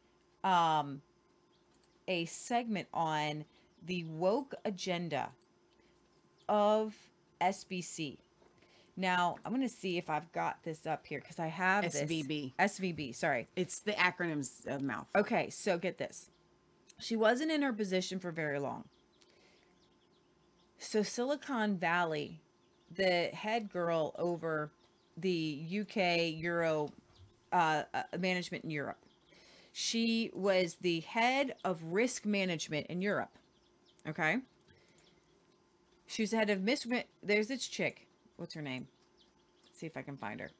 um, 0.44 1.02
a 2.08 2.26
segment 2.26 2.88
on 2.94 3.46
the 3.86 4.04
woke 4.06 4.56
agenda 4.66 5.30
of 6.50 6.96
SBC. 7.42 8.18
Now, 8.96 9.38
I'm 9.44 9.52
going 9.52 9.68
to 9.68 9.74
see 9.74 9.98
if 9.98 10.10
I've 10.10 10.32
got 10.32 10.64
this 10.64 10.86
up 10.86 11.06
here 11.06 11.20
because 11.20 11.40
I 11.40 11.48
have 11.48 11.84
this. 11.84 12.02
SVB. 12.02 12.54
SVB, 12.60 13.16
sorry. 13.16 13.48
It's 13.56 13.80
the 13.80 13.94
acronyms 13.94 14.68
of 14.68 14.82
mouth. 14.82 15.08
Okay, 15.16 15.50
so 15.50 15.78
get 15.78 15.98
this. 15.98 16.30
She 17.00 17.16
wasn't 17.16 17.52
in 17.52 17.64
her 17.64 17.74
position 17.74 18.20
for 18.20 18.32
very 18.32 18.60
long. 18.60 18.86
So 20.78 21.02
Silicon 21.02 21.78
Valley, 21.78 22.42
the 22.96 23.30
head 23.34 23.72
girl 23.72 24.14
over 24.20 24.72
the 25.18 25.82
UK 25.82 26.34
Euro 26.42 26.90
uh, 27.54 27.84
uh, 27.94 28.04
management 28.20 28.64
in 28.64 28.70
Europe, 28.70 28.98
she 29.72 30.30
was 30.34 30.78
the 30.82 31.00
head 31.02 31.56
of 31.64 31.82
risk 31.84 32.26
management 32.26 32.88
in 32.88 33.02
Europe. 33.02 33.38
Okay. 34.08 34.38
She 36.08 36.24
was 36.24 36.32
the 36.32 36.38
head 36.38 36.50
of 36.50 36.62
miss. 36.62 36.86
There's 37.24 37.48
this 37.48 37.68
chick. 37.68 38.08
What's 38.38 38.54
her 38.54 38.62
name? 38.62 38.88
Let's 39.66 39.80
see 39.80 39.86
if 39.86 39.96
I 39.96 40.02
can 40.02 40.18
find 40.18 40.40
her. 40.40 40.52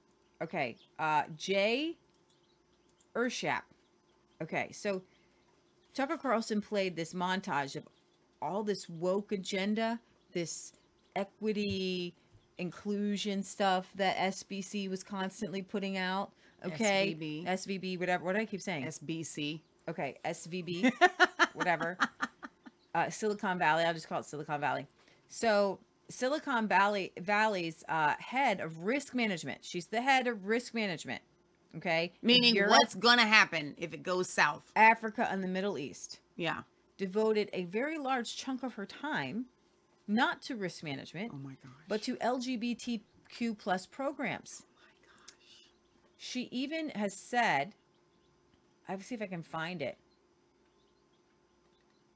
Okay. 0.42 0.78
Uh, 0.98 1.24
Jay 1.36 1.98
Urshap. 3.16 3.62
Okay, 4.42 4.72
so 4.72 5.02
Tucker 5.94 6.18
Carlson 6.18 6.60
played 6.60 6.96
this 6.96 7.14
montage 7.14 7.76
of 7.76 7.88
all 8.42 8.64
this 8.64 8.90
woke 8.90 9.32
agenda, 9.32 10.00
this 10.34 10.74
equity 11.16 12.14
inclusion 12.58 13.44
stuff 13.44 13.92
that 13.96 14.18
SBC 14.18 14.90
was 14.90 15.04
constantly 15.04 15.62
putting 15.62 15.98
out. 15.98 16.32
Okay, 16.66 17.16
SVB. 17.20 17.46
SVB, 17.48 18.00
whatever. 18.00 18.24
What 18.26 18.36
do 18.36 18.42
I 18.42 18.46
keep 18.46 18.62
saying? 18.62 18.86
SBC. 18.86 19.62
okay, 19.90 20.18
SVB, 20.26 20.92
whatever. 21.54 21.98
Uh, 22.96 23.10
Silicon 23.10 23.58
Valley. 23.60 23.84
I'll 23.84 23.94
just 23.94 24.08
call 24.08 24.20
it 24.20 24.26
Silicon 24.26 24.62
Valley. 24.62 24.88
So 25.30 25.80
Silicon 26.10 26.68
Valley 26.68 27.12
Valley's 27.20 27.84
uh, 27.90 28.14
head 28.20 28.60
of 28.60 28.80
risk 28.86 29.14
management. 29.16 29.60
She's 29.64 29.88
the 29.88 30.02
head 30.02 30.28
of 30.28 30.46
risk 30.46 30.74
management. 30.74 31.22
Okay, 31.76 32.14
Meaning 32.22 32.54
Europe, 32.54 32.70
what's 32.72 32.94
gonna 32.94 33.26
happen 33.26 33.74
if 33.80 33.94
it 33.96 34.04
goes 34.04 34.30
south? 34.30 34.72
Africa, 34.76 35.28
and 35.32 35.44
the 35.44 35.48
Middle 35.48 35.80
East. 35.80 36.20
Yeah. 36.36 36.62
devoted 36.98 37.50
a 37.52 37.64
very 37.66 37.98
large 37.98 38.38
chunk 38.38 38.62
of 38.62 38.76
her 38.76 38.86
time 38.86 39.46
not 40.08 40.42
to 40.44 40.56
risk 40.56 40.84
management, 40.84 41.32
Oh 41.34 41.38
my 41.38 41.56
gosh. 41.64 41.72
but 41.88 42.04
to 42.04 42.16
LGBTQ 42.18 43.58
plus 43.58 43.86
programs. 43.88 44.64
She 46.24 46.48
even 46.52 46.88
has 46.92 47.14
said, 47.14 47.74
I 48.88 48.96
will 48.96 49.02
see 49.02 49.14
if 49.14 49.22
I 49.22 49.28
can 49.28 49.44
find 49.44 49.82
it. 49.82 49.98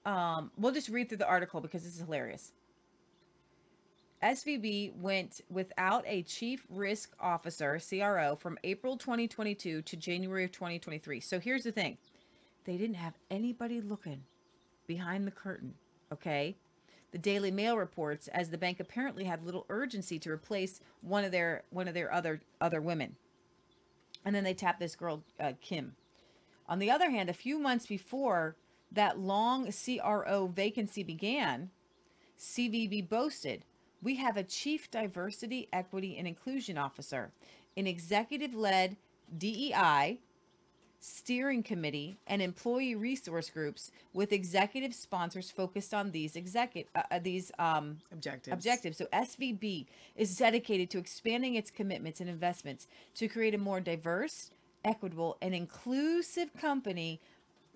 Um, 0.05 0.49
we'll 0.57 0.71
just 0.71 0.87
read 0.87 1.09
through 1.09 1.17
the 1.17 1.27
article 1.27 1.59
because 1.59 1.83
this 1.83 1.95
is 1.95 1.99
hilarious. 1.99 2.53
SVB 4.23 4.95
went 4.95 5.41
without 5.49 6.05
a 6.07 6.23
chief 6.23 6.65
risk 6.69 7.15
officer, 7.19 7.81
CRO, 7.85 8.37
from 8.37 8.57
April 8.63 8.95
2022 8.95 9.81
to 9.81 9.97
January 9.97 10.45
of 10.45 10.53
2023. 10.53 11.19
So 11.19 11.37
here's 11.37 11.65
the 11.65 11.73
thing 11.73 11.97
they 12.63 12.77
didn't 12.77 12.95
have 12.95 13.15
anybody 13.29 13.81
looking 13.81 14.23
behind 14.87 15.27
the 15.27 15.31
curtain, 15.31 15.73
okay? 16.13 16.55
The 17.11 17.17
Daily 17.17 17.51
Mail 17.51 17.75
reports 17.75 18.29
as 18.29 18.49
the 18.49 18.57
bank 18.57 18.79
apparently 18.79 19.25
had 19.25 19.43
little 19.43 19.65
urgency 19.67 20.17
to 20.19 20.31
replace 20.31 20.79
one 21.01 21.25
of 21.25 21.33
their 21.33 21.63
one 21.71 21.89
of 21.89 21.93
their 21.93 22.13
other 22.13 22.39
other 22.61 22.79
women. 22.79 23.17
And 24.27 24.35
then 24.35 24.43
they 24.43 24.53
tapped 24.53 24.81
this 24.81 24.97
girl 24.97 25.23
uh, 25.39 25.53
Kim. 25.61 25.95
On 26.67 26.79
the 26.79 26.91
other 26.91 27.09
hand, 27.09 27.29
a 27.29 27.33
few 27.33 27.57
months 27.57 27.85
before 27.85 28.57
that 28.91 29.17
long 29.17 29.71
CRO 29.71 30.47
vacancy 30.53 31.01
began, 31.01 31.69
CVB 32.37 33.07
boasted, 33.07 33.63
"We 34.01 34.17
have 34.17 34.35
a 34.35 34.43
chief 34.43 34.91
diversity, 34.91 35.69
equity 35.71 36.17
and 36.17 36.27
inclusion 36.27 36.77
officer, 36.77 37.31
an 37.77 37.87
executive-led 37.87 38.97
DEI 39.37 40.19
steering 40.99 41.61
committee 41.63 42.17
and 42.27 42.41
employee 42.41 42.95
resource 42.95 43.49
groups 43.49 43.91
with 44.13 44.31
executive 44.31 44.93
sponsors 44.93 45.51
focused 45.51 45.93
on 45.93 46.11
these 46.11 46.35
executive 46.35 46.89
uh, 46.95 47.03
uh, 47.11 47.19
these 47.19 47.51
um, 47.59 47.97
Objectives. 48.11 48.53
objectives. 48.53 48.97
So 48.97 49.05
SVB 49.13 49.85
is 50.15 50.35
dedicated 50.35 50.89
to 50.91 50.97
expanding 50.97 51.55
its 51.55 51.69
commitments 51.69 52.19
and 52.19 52.29
investments 52.29 52.87
to 53.15 53.27
create 53.27 53.53
a 53.53 53.57
more 53.57 53.79
diverse, 53.79 54.51
equitable, 54.83 55.37
and 55.41 55.53
inclusive 55.53 56.49
company 56.59 57.19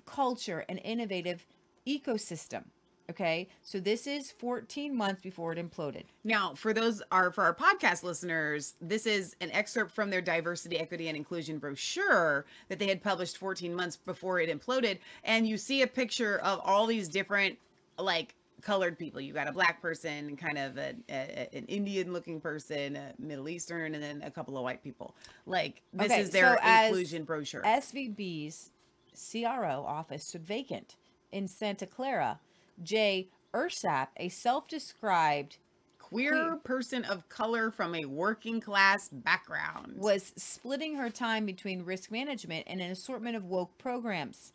culture 0.05 0.65
and 0.67 0.80
innovative 0.84 1.45
ecosystem. 1.88 2.63
Okay, 3.12 3.49
so 3.62 3.82
this 3.82 4.07
is 4.07 4.32
14 4.32 4.95
months 4.95 5.22
before 5.22 5.51
it 5.51 5.59
imploded. 5.59 6.03
Now, 6.24 6.53
for 6.55 6.74
those 6.74 7.01
are 7.12 7.30
for 7.30 7.43
our 7.43 7.53
podcast 7.53 8.03
listeners, 8.03 8.76
this 8.80 9.05
is 9.05 9.36
an 9.41 9.51
excerpt 9.51 9.91
from 9.91 10.09
their 10.09 10.22
diversity, 10.22 10.80
equity, 10.80 11.09
and 11.09 11.18
inclusion 11.18 11.57
brochure 11.57 12.45
that 12.70 12.80
they 12.80 12.88
had 12.88 13.03
published 13.03 13.38
14 13.38 13.76
months 13.76 13.97
before 13.97 14.39
it 14.39 14.49
imploded. 14.49 14.99
And 15.26 15.45
you 15.45 15.57
see 15.57 15.82
a 15.82 15.88
picture 15.88 16.39
of 16.39 16.62
all 16.64 16.88
these 16.88 17.09
different 17.09 17.57
like 17.99 18.34
colored 18.62 18.97
people. 18.97 19.20
You 19.20 19.34
got 19.34 19.49
a 19.49 19.51
black 19.51 19.82
person, 19.82 20.38
kind 20.38 20.57
of 20.57 20.78
a, 20.78 20.95
a, 21.09 21.53
an 21.53 21.66
Indian 21.66 22.14
looking 22.14 22.39
person, 22.39 22.95
a 22.95 23.14
Middle 23.20 23.49
Eastern, 23.49 23.93
and 23.93 24.01
then 24.01 24.22
a 24.24 24.32
couple 24.32 24.55
of 24.55 24.64
white 24.64 24.82
people. 24.82 25.16
Like 25.45 25.82
this 25.91 26.14
Okay, 26.14 26.22
is 26.22 26.30
their 26.30 26.55
so 26.55 26.59
as 26.62 26.88
inclusion 26.88 27.26
brochure. 27.26 27.62
SVB's 27.64 28.70
CRO 29.14 29.84
office 29.86 30.24
stood 30.24 30.45
vacant 30.45 30.95
in 31.34 31.49
Santa 31.49 31.86
Clara. 31.86 32.39
Jay 32.84 33.29
Ursap, 33.53 34.07
a 34.17 34.29
self-described 34.29 35.57
Queer 35.97 36.32
queer- 36.32 36.55
person 36.57 37.03
of 37.05 37.27
color 37.29 37.71
from 37.71 37.95
a 37.95 38.05
working 38.05 38.59
class 38.59 39.09
background. 39.09 39.95
was 39.97 40.34
splitting 40.36 40.95
her 40.95 41.09
time 41.09 41.45
between 41.45 41.86
risk 41.86 42.11
management 42.11 42.65
and 42.67 42.82
an 42.82 42.91
assortment 42.91 43.36
of 43.36 43.45
woke 43.45 43.77
programs. 43.77 44.53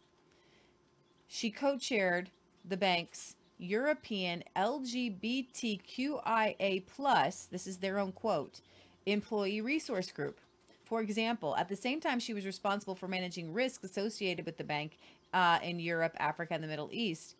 She 1.29 1.51
co 1.51 1.79
chaired 1.79 2.31
the 2.65 2.77
bank's 2.77 3.37
European 3.59 4.45
LGBTQIA, 4.55 5.89
this 7.51 7.67
is 7.67 7.79
their 7.79 7.99
own 7.99 8.13
quote, 8.13 8.61
employee 9.07 9.63
resource 9.63 10.13
group. 10.13 10.39
For 10.85 11.01
example, 11.01 11.57
at 11.57 11.69
the 11.69 11.77
same 11.77 12.01
time, 12.01 12.21
she 12.21 12.35
was 12.35 12.45
responsible 12.45 12.95
for 12.95 13.09
managing 13.09 13.53
risks 13.53 13.83
associated 13.85 14.45
with 14.47 14.57
the 14.57 14.65
bank 14.65 14.99
uh, 15.33 15.59
in 15.63 15.81
Europe, 15.81 16.15
Africa, 16.19 16.55
and 16.55 16.63
the 16.63 16.69
Middle 16.69 16.91
East. 16.93 17.36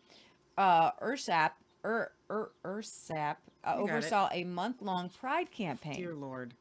Uh, 0.57 0.91
Ursap, 1.01 1.51
Ur, 1.85 2.11
Ur, 2.29 2.49
Ursap 2.65 3.35
uh, 3.63 3.75
got 3.75 3.77
it. 3.77 3.81
oversaw 3.81 4.29
a 4.31 4.43
month 4.43 4.81
long 4.81 5.09
pride 5.09 5.51
campaign. 5.51 5.95
Dear 5.95 6.15
Lord. 6.15 6.53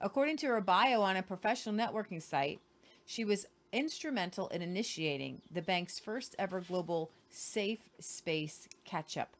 According 0.00 0.38
to 0.38 0.46
her 0.48 0.60
bio 0.60 1.00
on 1.02 1.16
a 1.16 1.22
professional 1.22 1.74
networking 1.74 2.22
site, 2.22 2.60
she 3.06 3.24
was 3.24 3.46
instrumental 3.72 4.48
in 4.48 4.62
initiating 4.62 5.42
the 5.50 5.62
bank's 5.62 5.98
first 5.98 6.34
ever 6.38 6.60
global 6.60 7.10
safe 7.28 7.80
space 7.98 8.68
catch 8.84 9.16
up, 9.16 9.36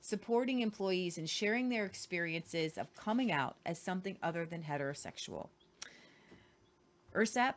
supporting 0.00 0.60
employees 0.60 1.16
and 1.18 1.28
sharing 1.28 1.68
their 1.68 1.84
experiences 1.84 2.76
of 2.76 2.94
coming 2.96 3.30
out 3.30 3.56
as 3.64 3.78
something 3.78 4.16
other 4.22 4.44
than 4.44 4.62
heterosexual. 4.62 5.48
Ursap, 7.14 7.54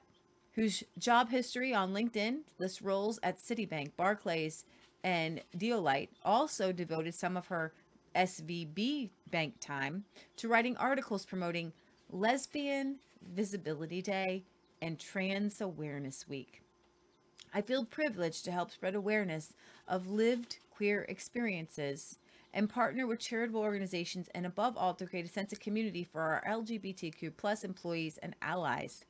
whose 0.54 0.84
job 0.98 1.30
history 1.30 1.74
on 1.74 1.94
LinkedIn 1.94 2.40
lists 2.60 2.82
roles 2.82 3.20
at 3.24 3.40
Citibank, 3.40 3.92
Barclays, 3.98 4.66
and 5.04 5.42
Deloitte, 5.58 6.10
also 6.24 6.72
devoted 6.72 7.14
some 7.14 7.36
of 7.38 7.48
her 7.48 7.74
SVB 8.16 9.10
bank 9.32 9.56
time 9.60 10.04
to 10.38 10.48
writing 10.48 10.78
articles 10.78 11.26
promoting 11.26 11.74
Lesbian 12.12 12.98
Visibility 13.34 14.02
Day 14.02 14.44
and 14.82 15.00
Trans 15.00 15.62
Awareness 15.62 16.28
Week. 16.28 16.62
I 17.54 17.62
feel 17.62 17.86
privileged 17.86 18.46
to 18.46 18.52
help 18.52 18.72
spread 18.72 18.96
awareness 18.96 19.54
of 19.88 20.08
lived 20.08 20.58
queer 20.72 21.06
experiences 21.08 22.18
and 22.54 22.70
partner 22.70 23.08
with 23.08 23.20
charitable 23.20 23.62
organizations 23.62 24.30
and 24.36 24.46
above 24.46 24.78
all 24.78 24.94
to 24.96 25.06
create 25.06 25.26
a 25.26 25.30
sense 25.30 25.52
of 25.52 25.60
community 25.60 26.04
for 26.04 26.22
our 26.22 26.44
LGBTQ 26.48 27.32
plus 27.38 27.64
employees 27.64 28.20
and 28.22 28.36
allies. 28.42 29.06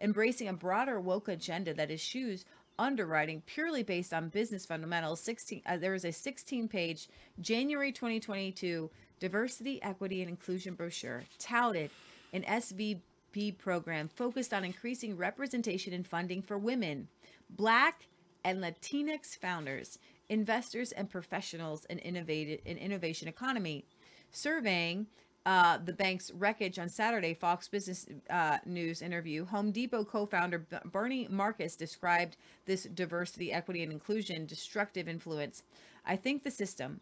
Embracing 0.00 0.48
a 0.48 0.52
broader 0.52 1.00
woke 1.00 1.28
agenda 1.28 1.72
that 1.74 1.90
eschews 1.90 2.44
underwriting 2.78 3.42
purely 3.46 3.82
based 3.82 4.12
on 4.12 4.28
business 4.28 4.66
fundamentals. 4.66 5.20
16 5.20 5.62
uh, 5.66 5.76
there 5.76 5.94
is 5.94 6.04
a 6.04 6.12
16 6.12 6.68
page 6.68 7.08
January 7.40 7.92
2022 7.92 8.90
diversity, 9.20 9.82
equity 9.82 10.20
and 10.20 10.28
inclusion 10.28 10.74
brochure 10.74 11.24
touted 11.38 11.90
an 12.32 12.42
SVP 12.42 13.56
program 13.58 14.08
focused 14.08 14.52
on 14.52 14.64
increasing 14.64 15.16
representation 15.16 15.92
and 15.92 16.06
funding 16.06 16.42
for 16.42 16.58
women, 16.58 17.08
black 17.50 18.06
and 18.44 18.62
Latinx 18.62 19.38
founders, 19.38 19.98
investors 20.28 20.92
and 20.92 21.08
professionals 21.08 21.84
in 21.86 21.98
innovative 22.00 22.60
in 22.64 22.76
innovation 22.76 23.28
economy, 23.28 23.84
surveying. 24.30 25.06
Uh, 25.46 25.78
the 25.84 25.92
bank's 25.92 26.30
wreckage 26.32 26.78
on 26.78 26.88
Saturday, 26.88 27.34
Fox 27.34 27.68
Business 27.68 28.06
uh, 28.30 28.58
News 28.64 29.02
interview, 29.02 29.44
Home 29.44 29.72
Depot 29.72 30.04
co 30.04 30.24
founder 30.24 30.66
Bernie 30.86 31.28
Marcus 31.30 31.76
described 31.76 32.38
this 32.64 32.84
diversity, 32.84 33.52
equity, 33.52 33.82
and 33.82 33.92
inclusion 33.92 34.46
destructive 34.46 35.06
influence. 35.06 35.62
I 36.06 36.16
think 36.16 36.44
the 36.44 36.50
system, 36.50 37.00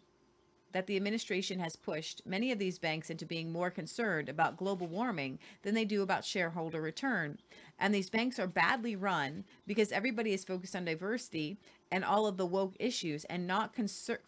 that 0.72 0.86
the 0.86 0.97
administration 0.97 1.59
has 1.59 1.76
pushed 1.76 2.22
many 2.26 2.51
of 2.51 2.59
these 2.59 2.78
banks 2.78 3.11
into 3.11 3.26
being 3.26 3.53
more 3.53 3.70
concerned 3.70 4.28
about 4.28 4.57
global 4.57 4.86
warming 4.86 5.38
than 5.62 5.74
they 5.74 5.84
do 5.84 6.03
about 6.03 6.24
shareholder 6.24 6.80
return. 6.80 7.38
And 7.83 7.93
these 7.93 8.09
banks 8.09 8.39
are 8.39 8.47
badly 8.47 8.95
run 8.95 9.43
because 9.66 9.91
everybody 9.91 10.33
is 10.33 10.45
focused 10.45 10.76
on 10.76 10.85
diversity 10.85 11.59
and 11.91 12.05
all 12.05 12.28
of 12.28 12.37
the 12.37 12.47
woke 12.47 12.76
issues 12.78 13.24
and 13.24 13.45
not 13.45 13.74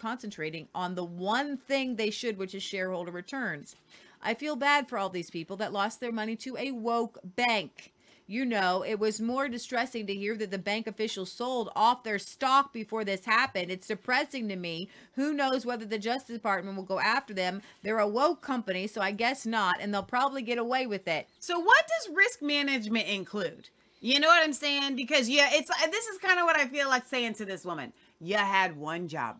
concentrating 0.00 0.66
on 0.74 0.96
the 0.96 1.04
one 1.04 1.56
thing 1.56 1.94
they 1.94 2.10
should, 2.10 2.36
which 2.36 2.56
is 2.56 2.64
shareholder 2.64 3.12
returns. 3.12 3.76
I 4.20 4.34
feel 4.34 4.56
bad 4.56 4.88
for 4.88 4.98
all 4.98 5.08
these 5.08 5.30
people 5.30 5.56
that 5.58 5.72
lost 5.72 6.00
their 6.00 6.10
money 6.10 6.34
to 6.34 6.56
a 6.56 6.72
woke 6.72 7.20
bank 7.22 7.92
you 8.26 8.46
know, 8.46 8.82
it 8.82 8.98
was 8.98 9.20
more 9.20 9.48
distressing 9.48 10.06
to 10.06 10.14
hear 10.14 10.34
that 10.36 10.50
the 10.50 10.58
bank 10.58 10.86
officials 10.86 11.30
sold 11.30 11.70
off 11.76 12.04
their 12.04 12.18
stock 12.18 12.72
before 12.72 13.04
this 13.04 13.26
happened. 13.26 13.70
It's 13.70 13.86
depressing 13.86 14.48
to 14.48 14.56
me. 14.56 14.88
Who 15.14 15.34
knows 15.34 15.66
whether 15.66 15.84
the 15.84 15.98
Justice 15.98 16.34
Department 16.34 16.76
will 16.76 16.84
go 16.84 16.98
after 16.98 17.34
them? 17.34 17.60
They're 17.82 17.98
a 17.98 18.08
woke 18.08 18.40
company, 18.40 18.86
so 18.86 19.02
I 19.02 19.10
guess 19.10 19.44
not, 19.44 19.76
and 19.78 19.92
they'll 19.92 20.02
probably 20.02 20.40
get 20.40 20.56
away 20.56 20.86
with 20.86 21.06
it. 21.06 21.28
So 21.38 21.58
what 21.58 21.84
does 21.86 22.16
risk 22.16 22.40
management 22.40 23.08
include? 23.08 23.68
You 24.00 24.20
know 24.20 24.28
what 24.28 24.42
I'm 24.42 24.52
saying? 24.54 24.96
Because 24.96 25.28
yeah, 25.28 25.48
it's 25.52 25.70
uh, 25.70 25.86
this 25.90 26.06
is 26.06 26.18
kind 26.18 26.38
of 26.38 26.44
what 26.44 26.56
I 26.56 26.66
feel 26.66 26.88
like 26.88 27.06
saying 27.06 27.34
to 27.34 27.44
this 27.44 27.64
woman. 27.64 27.92
You 28.20 28.36
had 28.36 28.76
one 28.76 29.08
job. 29.08 29.38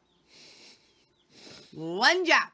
One 1.73 2.25
job. 2.25 2.49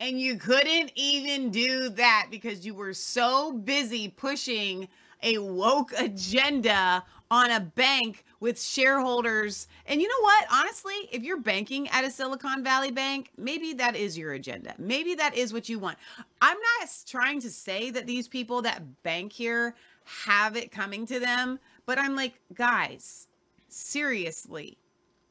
And 0.00 0.20
you 0.20 0.36
couldn't 0.36 0.92
even 0.94 1.50
do 1.50 1.90
that 1.90 2.28
because 2.30 2.64
you 2.64 2.74
were 2.74 2.94
so 2.94 3.52
busy 3.52 4.08
pushing 4.08 4.88
a 5.22 5.38
woke 5.38 5.92
agenda 5.98 7.04
on 7.30 7.50
a 7.50 7.60
bank 7.60 8.24
with 8.40 8.60
shareholders. 8.60 9.68
And 9.86 10.00
you 10.00 10.08
know 10.08 10.22
what? 10.22 10.46
Honestly, 10.50 10.94
if 11.12 11.22
you're 11.22 11.38
banking 11.38 11.88
at 11.88 12.04
a 12.04 12.10
Silicon 12.10 12.64
Valley 12.64 12.90
bank, 12.90 13.30
maybe 13.36 13.72
that 13.74 13.94
is 13.94 14.18
your 14.18 14.32
agenda. 14.32 14.74
Maybe 14.78 15.14
that 15.14 15.36
is 15.36 15.52
what 15.52 15.68
you 15.68 15.78
want. 15.78 15.98
I'm 16.40 16.56
not 16.58 16.88
trying 17.06 17.40
to 17.42 17.50
say 17.50 17.90
that 17.90 18.06
these 18.06 18.26
people 18.26 18.62
that 18.62 19.02
bank 19.02 19.32
here 19.32 19.76
have 20.24 20.56
it 20.56 20.72
coming 20.72 21.06
to 21.06 21.20
them, 21.20 21.60
but 21.86 21.98
I'm 21.98 22.16
like, 22.16 22.40
guys, 22.54 23.28
seriously. 23.68 24.76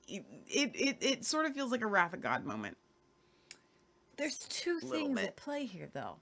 It 0.07 0.25
it 0.47 0.97
it, 1.01 1.25
sort 1.25 1.45
of 1.45 1.53
feels 1.53 1.71
like 1.71 1.81
a 1.81 1.87
wrath 1.87 2.13
of 2.13 2.21
God 2.21 2.43
moment. 2.43 2.77
There's 4.17 4.39
two 4.49 4.79
things 4.79 5.19
bit. 5.19 5.27
at 5.27 5.35
play 5.35 5.65
here 5.65 5.89
though. 5.93 6.15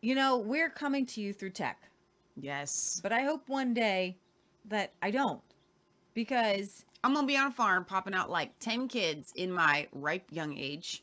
You 0.00 0.14
know, 0.14 0.38
we're 0.38 0.70
coming 0.70 1.06
to 1.06 1.20
you 1.20 1.32
through 1.32 1.50
tech. 1.50 1.87
Yes. 2.40 3.00
But 3.02 3.12
I 3.12 3.22
hope 3.22 3.48
one 3.48 3.74
day 3.74 4.16
that 4.66 4.92
I 5.02 5.10
don't 5.10 5.42
because 6.14 6.84
I'm 7.04 7.12
going 7.14 7.26
to 7.26 7.32
be 7.32 7.36
on 7.36 7.48
a 7.48 7.52
farm 7.52 7.84
popping 7.84 8.14
out 8.14 8.30
like 8.30 8.58
10 8.58 8.88
kids 8.88 9.32
in 9.36 9.52
my 9.52 9.86
ripe 9.92 10.26
young 10.30 10.56
age. 10.56 11.02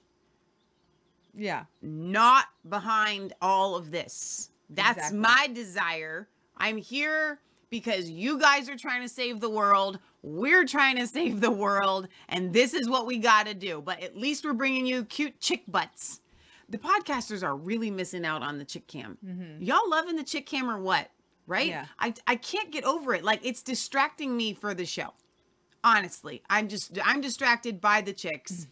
Yeah. 1.34 1.66
Not 1.82 2.46
behind 2.70 3.34
all 3.42 3.76
of 3.76 3.92
this. 3.92 4.52
That's 4.70 4.98
exactly. 4.98 5.20
my 5.20 5.50
desire. 5.54 6.28
I'm 6.58 6.78
here 6.78 7.40
because 7.70 8.10
you 8.10 8.40
guys 8.40 8.70
are 8.70 8.78
trying 8.78 9.02
to 9.02 9.10
save 9.10 9.40
the 9.40 9.50
world. 9.50 10.00
We're 10.22 10.66
trying 10.66 10.98
to 10.98 11.08
save 11.08 11.42
the 11.42 11.52
world. 11.52 12.08
And 12.30 12.54
this 12.54 12.74
is 12.74 12.90
what 12.90 13.06
we 13.06 13.18
got 13.18 13.46
to 13.48 13.54
do. 13.54 13.82
But 13.82 14.02
at 14.02 14.18
least 14.18 14.46
we're 14.46 14.54
bringing 14.54 14.86
you 14.86 15.06
cute 15.06 15.40
chick 15.40 15.64
butts. 15.68 16.22
The 16.70 16.78
podcasters 16.78 17.44
are 17.44 17.56
really 17.56 17.92
missing 17.92 18.26
out 18.26 18.42
on 18.42 18.58
the 18.58 18.66
chick 18.66 18.88
cam. 18.88 19.18
Mm-hmm. 19.24 19.64
Y'all 19.64 19.88
loving 19.88 20.16
the 20.16 20.24
chick 20.24 20.46
cam 20.48 20.70
or 20.70 20.80
what? 20.80 21.10
Right? 21.48 21.68
Yeah. 21.68 21.86
I 22.00 22.14
I 22.28 22.36
can't 22.36 22.72
get 22.72 22.84
over 22.84 23.14
it. 23.14 23.24
Like 23.24 23.42
it's 23.44 23.62
distracting 23.62 24.36
me 24.36 24.54
for 24.54 24.74
the 24.74 24.86
show. 24.86 25.14
Honestly, 25.84 26.42
I'm 26.50 26.68
just 26.68 26.98
I'm 27.04 27.22
distracted 27.22 27.80
by 27.80 28.02
the 28.02 28.14
chicks. 28.14 28.52
Mm-hmm. 28.52 28.70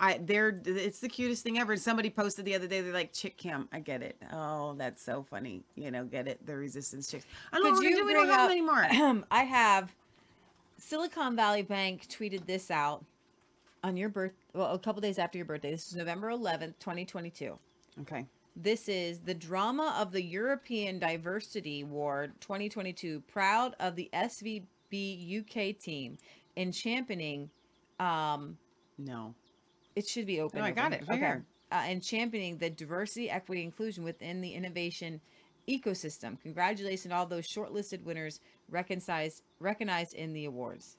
I 0.00 0.20
they're 0.20 0.60
it's 0.64 0.98
the 0.98 1.08
cutest 1.08 1.44
thing 1.44 1.58
ever. 1.58 1.76
Somebody 1.76 2.10
posted 2.10 2.44
the 2.44 2.54
other 2.54 2.66
day. 2.66 2.80
They're 2.80 2.92
like 2.92 3.12
chick 3.12 3.36
cam. 3.36 3.68
I 3.72 3.80
get 3.80 4.02
it. 4.02 4.16
Oh, 4.32 4.74
that's 4.76 5.02
so 5.02 5.24
funny. 5.30 5.62
You 5.76 5.90
know, 5.90 6.04
get 6.04 6.26
it. 6.26 6.44
The 6.44 6.56
resistance 6.56 7.10
chicks. 7.10 7.24
I 7.52 7.58
don't 7.58 7.76
Could 7.76 7.84
know 7.84 7.96
do. 7.98 8.06
We 8.06 8.12
don't 8.12 8.28
have 8.28 8.50
anymore. 8.50 8.84
I 9.30 9.44
have 9.44 9.94
Silicon 10.76 11.36
Valley 11.36 11.62
Bank 11.62 12.08
tweeted 12.08 12.46
this 12.46 12.70
out 12.70 13.04
on 13.84 13.96
your 13.96 14.08
birth. 14.08 14.32
Well, 14.52 14.74
a 14.74 14.78
couple 14.78 15.00
days 15.00 15.18
after 15.18 15.38
your 15.38 15.44
birthday. 15.44 15.70
This 15.70 15.86
is 15.86 15.94
November 15.94 16.30
11th, 16.30 16.74
2022. 16.80 17.56
Okay. 18.00 18.26
This 18.54 18.88
is 18.88 19.20
the 19.20 19.34
drama 19.34 19.94
of 19.98 20.12
the 20.12 20.22
European 20.22 20.98
Diversity 20.98 21.80
Award 21.80 22.32
2022. 22.40 23.22
Proud 23.22 23.74
of 23.80 23.96
the 23.96 24.10
SVB 24.12 25.40
UK 25.40 25.78
team 25.78 26.18
in 26.56 26.70
championing. 26.70 27.48
Um, 27.98 28.58
no, 28.98 29.34
it 29.96 30.06
should 30.06 30.26
be 30.26 30.40
open. 30.40 30.58
No, 30.58 30.66
I 30.66 30.70
got 30.70 30.92
it. 30.92 31.04
Okay. 31.08 31.36
Uh, 31.70 31.84
and 31.86 32.02
championing 32.02 32.58
the 32.58 32.68
diversity, 32.68 33.30
equity, 33.30 33.62
inclusion 33.62 34.04
within 34.04 34.42
the 34.42 34.52
innovation 34.52 35.18
ecosystem. 35.66 36.38
Congratulations 36.42 37.10
to 37.10 37.16
all 37.16 37.24
those 37.24 37.46
shortlisted 37.46 38.02
winners 38.04 38.40
recognized 38.68 39.42
recognized 39.60 40.12
in 40.12 40.34
the 40.34 40.44
awards. 40.44 40.98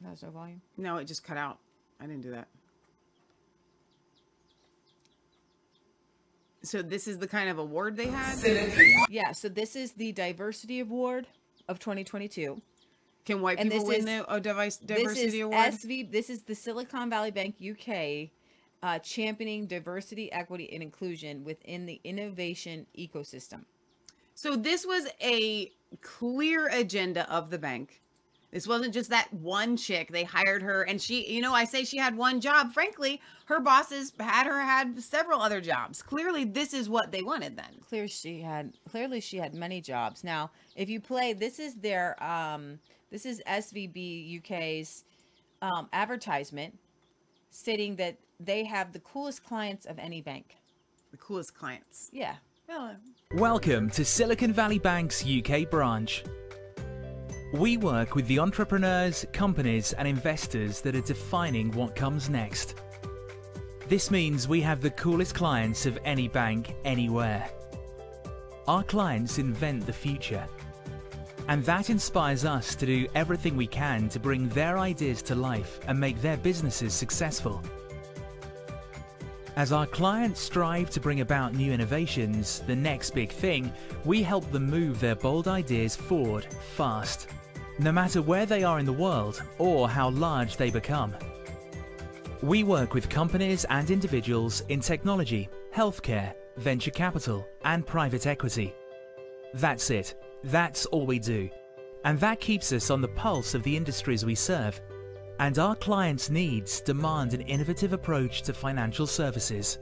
That 0.00 0.10
was 0.10 0.22
no 0.22 0.30
volume. 0.30 0.62
No, 0.76 0.96
it 0.96 1.04
just 1.04 1.24
cut 1.24 1.36
out. 1.36 1.58
I 2.00 2.06
didn't 2.06 2.22
do 2.22 2.30
that. 2.30 2.48
So 6.62 6.82
this 6.82 7.06
is 7.06 7.18
the 7.18 7.28
kind 7.28 7.48
of 7.48 7.58
award 7.58 7.96
they 7.96 8.08
had? 8.08 8.38
Yeah, 9.08 9.32
so 9.32 9.48
this 9.48 9.76
is 9.76 9.92
the 9.92 10.10
Diversity 10.12 10.80
Award 10.80 11.28
of 11.68 11.78
2022. 11.78 12.60
Can 13.24 13.40
white 13.40 13.58
and 13.58 13.70
people 13.70 13.86
win 13.86 14.08
is, 14.08 14.24
the 14.26 14.40
device, 14.40 14.76
Diversity 14.76 15.40
Award? 15.40 15.72
SV, 15.72 16.10
this 16.10 16.28
is 16.28 16.42
the 16.42 16.54
Silicon 16.54 17.08
Valley 17.08 17.30
Bank 17.30 17.56
UK 17.60 18.30
uh, 18.82 18.98
championing 19.00 19.66
diversity, 19.66 20.30
equity, 20.32 20.72
and 20.72 20.82
inclusion 20.82 21.44
within 21.44 21.86
the 21.86 22.00
innovation 22.04 22.86
ecosystem. 22.98 23.64
So 24.34 24.54
this 24.54 24.86
was 24.86 25.08
a 25.20 25.72
clear 26.02 26.68
agenda 26.68 27.30
of 27.32 27.50
the 27.50 27.58
bank 27.58 28.02
this 28.56 28.66
wasn't 28.66 28.94
just 28.94 29.10
that 29.10 29.30
one 29.34 29.76
chick. 29.76 30.10
They 30.10 30.24
hired 30.24 30.62
her 30.62 30.84
and 30.84 30.98
she, 30.98 31.30
you 31.30 31.42
know, 31.42 31.52
I 31.52 31.64
say 31.64 31.84
she 31.84 31.98
had 31.98 32.16
one 32.16 32.40
job. 32.40 32.72
Frankly, 32.72 33.20
her 33.44 33.60
bosses 33.60 34.14
had 34.18 34.46
her 34.46 34.58
had 34.62 34.98
several 34.98 35.42
other 35.42 35.60
jobs. 35.60 36.02
Clearly, 36.02 36.44
this 36.44 36.72
is 36.72 36.88
what 36.88 37.12
they 37.12 37.20
wanted 37.20 37.54
then. 37.54 37.76
Clear 37.86 38.08
she 38.08 38.40
had 38.40 38.72
clearly 38.88 39.20
she 39.20 39.36
had 39.36 39.52
many 39.52 39.82
jobs. 39.82 40.24
Now, 40.24 40.50
if 40.74 40.88
you 40.88 41.00
play, 41.00 41.34
this 41.34 41.58
is 41.58 41.74
their 41.74 42.16
um 42.24 42.78
this 43.10 43.26
is 43.26 43.42
SVB 43.46 44.38
UK's 44.38 45.04
um 45.60 45.90
advertisement 45.92 46.78
stating 47.50 47.94
that 47.96 48.16
they 48.40 48.64
have 48.64 48.90
the 48.94 49.00
coolest 49.00 49.44
clients 49.44 49.84
of 49.84 49.98
any 49.98 50.22
bank. 50.22 50.56
The 51.10 51.18
coolest 51.18 51.54
clients. 51.54 52.08
Yeah. 52.10 52.36
Hello. 52.66 52.92
Welcome 53.34 53.90
to 53.90 54.02
Silicon 54.02 54.54
Valley 54.54 54.78
Bank's 54.78 55.22
UK 55.26 55.68
branch. 55.68 56.24
We 57.52 57.76
work 57.76 58.16
with 58.16 58.26
the 58.26 58.40
entrepreneurs, 58.40 59.24
companies, 59.32 59.92
and 59.92 60.08
investors 60.08 60.80
that 60.80 60.96
are 60.96 61.00
defining 61.00 61.70
what 61.72 61.94
comes 61.94 62.28
next. 62.28 62.74
This 63.88 64.10
means 64.10 64.48
we 64.48 64.60
have 64.62 64.80
the 64.80 64.90
coolest 64.90 65.36
clients 65.36 65.86
of 65.86 65.96
any 66.04 66.26
bank 66.26 66.74
anywhere. 66.84 67.48
Our 68.66 68.82
clients 68.82 69.38
invent 69.38 69.86
the 69.86 69.92
future. 69.92 70.44
And 71.46 71.64
that 71.64 71.88
inspires 71.88 72.44
us 72.44 72.74
to 72.74 72.86
do 72.86 73.06
everything 73.14 73.56
we 73.56 73.68
can 73.68 74.08
to 74.08 74.18
bring 74.18 74.48
their 74.48 74.78
ideas 74.78 75.22
to 75.22 75.36
life 75.36 75.78
and 75.86 76.00
make 76.00 76.20
their 76.20 76.36
businesses 76.36 76.94
successful. 76.94 77.62
As 79.56 79.72
our 79.72 79.86
clients 79.86 80.42
strive 80.42 80.90
to 80.90 81.00
bring 81.00 81.22
about 81.22 81.54
new 81.54 81.72
innovations, 81.72 82.60
the 82.66 82.76
next 82.76 83.14
big 83.14 83.32
thing, 83.32 83.72
we 84.04 84.22
help 84.22 84.50
them 84.52 84.68
move 84.68 85.00
their 85.00 85.14
bold 85.14 85.48
ideas 85.48 85.96
forward 85.96 86.46
fast, 86.74 87.28
no 87.78 87.90
matter 87.90 88.20
where 88.20 88.44
they 88.44 88.64
are 88.64 88.78
in 88.78 88.84
the 88.84 88.92
world 88.92 89.42
or 89.56 89.88
how 89.88 90.10
large 90.10 90.58
they 90.58 90.68
become. 90.68 91.14
We 92.42 92.64
work 92.64 92.92
with 92.92 93.08
companies 93.08 93.64
and 93.70 93.90
individuals 93.90 94.62
in 94.68 94.80
technology, 94.80 95.48
healthcare, 95.74 96.34
venture 96.58 96.90
capital, 96.90 97.48
and 97.64 97.86
private 97.86 98.26
equity. 98.26 98.74
That's 99.54 99.88
it. 99.88 100.16
That's 100.44 100.84
all 100.84 101.06
we 101.06 101.18
do. 101.18 101.48
And 102.04 102.20
that 102.20 102.40
keeps 102.40 102.74
us 102.74 102.90
on 102.90 103.00
the 103.00 103.08
pulse 103.08 103.54
of 103.54 103.62
the 103.62 103.74
industries 103.74 104.22
we 104.22 104.34
serve 104.34 104.82
and 105.38 105.58
our 105.58 105.76
clients' 105.76 106.30
needs 106.30 106.80
demand 106.80 107.34
an 107.34 107.42
innovative 107.42 107.92
approach 107.92 108.42
to 108.42 108.54
financial 108.54 109.06
services. 109.06 109.78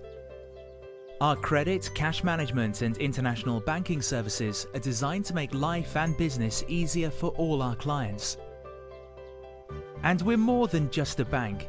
Our 1.21 1.37
credit, 1.37 1.89
cash 1.95 2.25
management, 2.25 2.83
and 2.83 2.97
international 2.99 3.61
banking 3.61 4.03
services 4.03 4.67
are 4.75 4.81
designed 4.81 5.25
to 5.27 5.35
make 5.35 5.55
life 5.55 5.97
and 5.97 6.17
business 6.17 6.65
easier 6.67 7.11
for 7.11 7.31
all 7.37 7.63
our 7.63 7.77
clients. 7.77 8.37
And 10.03 10.21
we're 10.23 10.37
more 10.37 10.67
than 10.69 10.91
just 10.91 11.21
a 11.21 11.25
bank. 11.25 11.69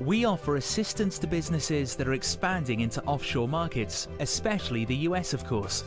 We 0.00 0.24
offer 0.24 0.56
assistance 0.56 1.18
to 1.20 1.26
businesses 1.28 1.94
that 1.96 2.08
are 2.08 2.14
expanding 2.14 2.80
into 2.80 3.02
offshore 3.04 3.48
markets, 3.48 4.08
especially 4.18 4.84
the 4.84 4.96
US, 5.08 5.32
of 5.32 5.46
course. 5.46 5.84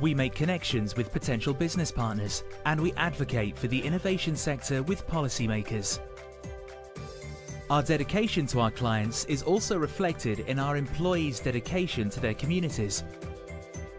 We 0.00 0.14
make 0.14 0.34
connections 0.34 0.96
with 0.96 1.12
potential 1.12 1.52
business 1.52 1.92
partners, 1.92 2.44
and 2.64 2.80
we 2.80 2.92
advocate 2.94 3.58
for 3.58 3.68
the 3.68 3.78
innovation 3.78 4.34
sector 4.34 4.82
with 4.82 5.06
policymakers. 5.06 5.98
Our 7.68 7.82
dedication 7.82 8.46
to 8.46 8.60
our 8.60 8.70
clients 8.70 9.24
is 9.26 9.42
also 9.42 9.78
reflected 9.78 10.40
in 10.40 10.58
our 10.58 10.76
employees' 10.76 11.40
dedication 11.40 12.08
to 12.10 12.20
their 12.20 12.34
communities. 12.34 13.04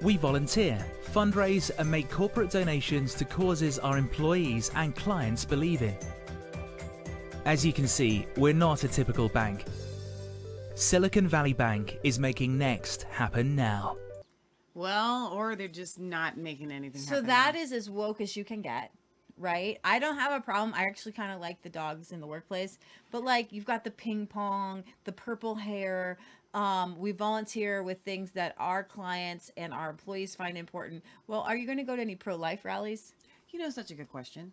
We 0.01 0.17
volunteer, 0.17 0.83
fundraise, 1.11 1.69
and 1.77 1.89
make 1.89 2.09
corporate 2.09 2.49
donations 2.49 3.13
to 3.15 3.25
causes 3.25 3.77
our 3.79 3.97
employees 3.97 4.71
and 4.75 4.95
clients 4.95 5.45
believe 5.45 5.83
in. 5.83 5.95
As 7.45 7.65
you 7.65 7.71
can 7.71 7.87
see, 7.87 8.25
we're 8.35 8.53
not 8.53 8.83
a 8.83 8.87
typical 8.87 9.29
bank. 9.29 9.65
Silicon 10.75 11.27
Valley 11.27 11.53
Bank 11.53 11.99
is 12.03 12.17
making 12.17 12.57
next 12.57 13.03
happen 13.03 13.55
now. 13.55 13.97
Well, 14.73 15.31
or 15.33 15.55
they're 15.55 15.67
just 15.67 15.99
not 15.99 16.37
making 16.37 16.71
anything 16.71 17.01
So 17.01 17.15
happen. 17.15 17.27
that 17.27 17.55
is 17.55 17.71
as 17.71 17.89
woke 17.89 18.19
as 18.21 18.35
you 18.35 18.43
can 18.43 18.61
get, 18.61 18.91
right? 19.37 19.79
I 19.83 19.99
don't 19.99 20.17
have 20.17 20.31
a 20.31 20.41
problem. 20.43 20.73
I 20.75 20.85
actually 20.85 21.11
kind 21.11 21.31
of 21.31 21.39
like 21.39 21.61
the 21.61 21.69
dogs 21.69 22.11
in 22.11 22.19
the 22.19 22.27
workplace, 22.27 22.79
but 23.11 23.23
like 23.23 23.51
you've 23.51 23.65
got 23.65 23.83
the 23.83 23.91
ping 23.91 24.25
pong, 24.25 24.83
the 25.03 25.11
purple 25.11 25.55
hair. 25.55 26.17
Um, 26.55 26.97
we 26.99 27.11
volunteer 27.11 27.81
with 27.81 27.99
things 28.01 28.31
that 28.31 28.53
our 28.59 28.83
clients 28.83 29.51
and 29.57 29.73
our 29.73 29.89
employees 29.89 30.35
find 30.35 30.55
important. 30.57 31.03
Well, 31.27 31.41
are 31.41 31.55
you 31.55 31.65
going 31.65 31.79
to 31.79 31.83
go 31.83 31.95
to 31.95 32.01
any 32.01 32.15
pro 32.15 32.35
life 32.35 32.63
rallies? 32.65 33.13
you 33.49 33.59
know 33.59 33.69
such 33.69 33.91
a 33.91 33.93
good 33.93 34.09
question. 34.09 34.51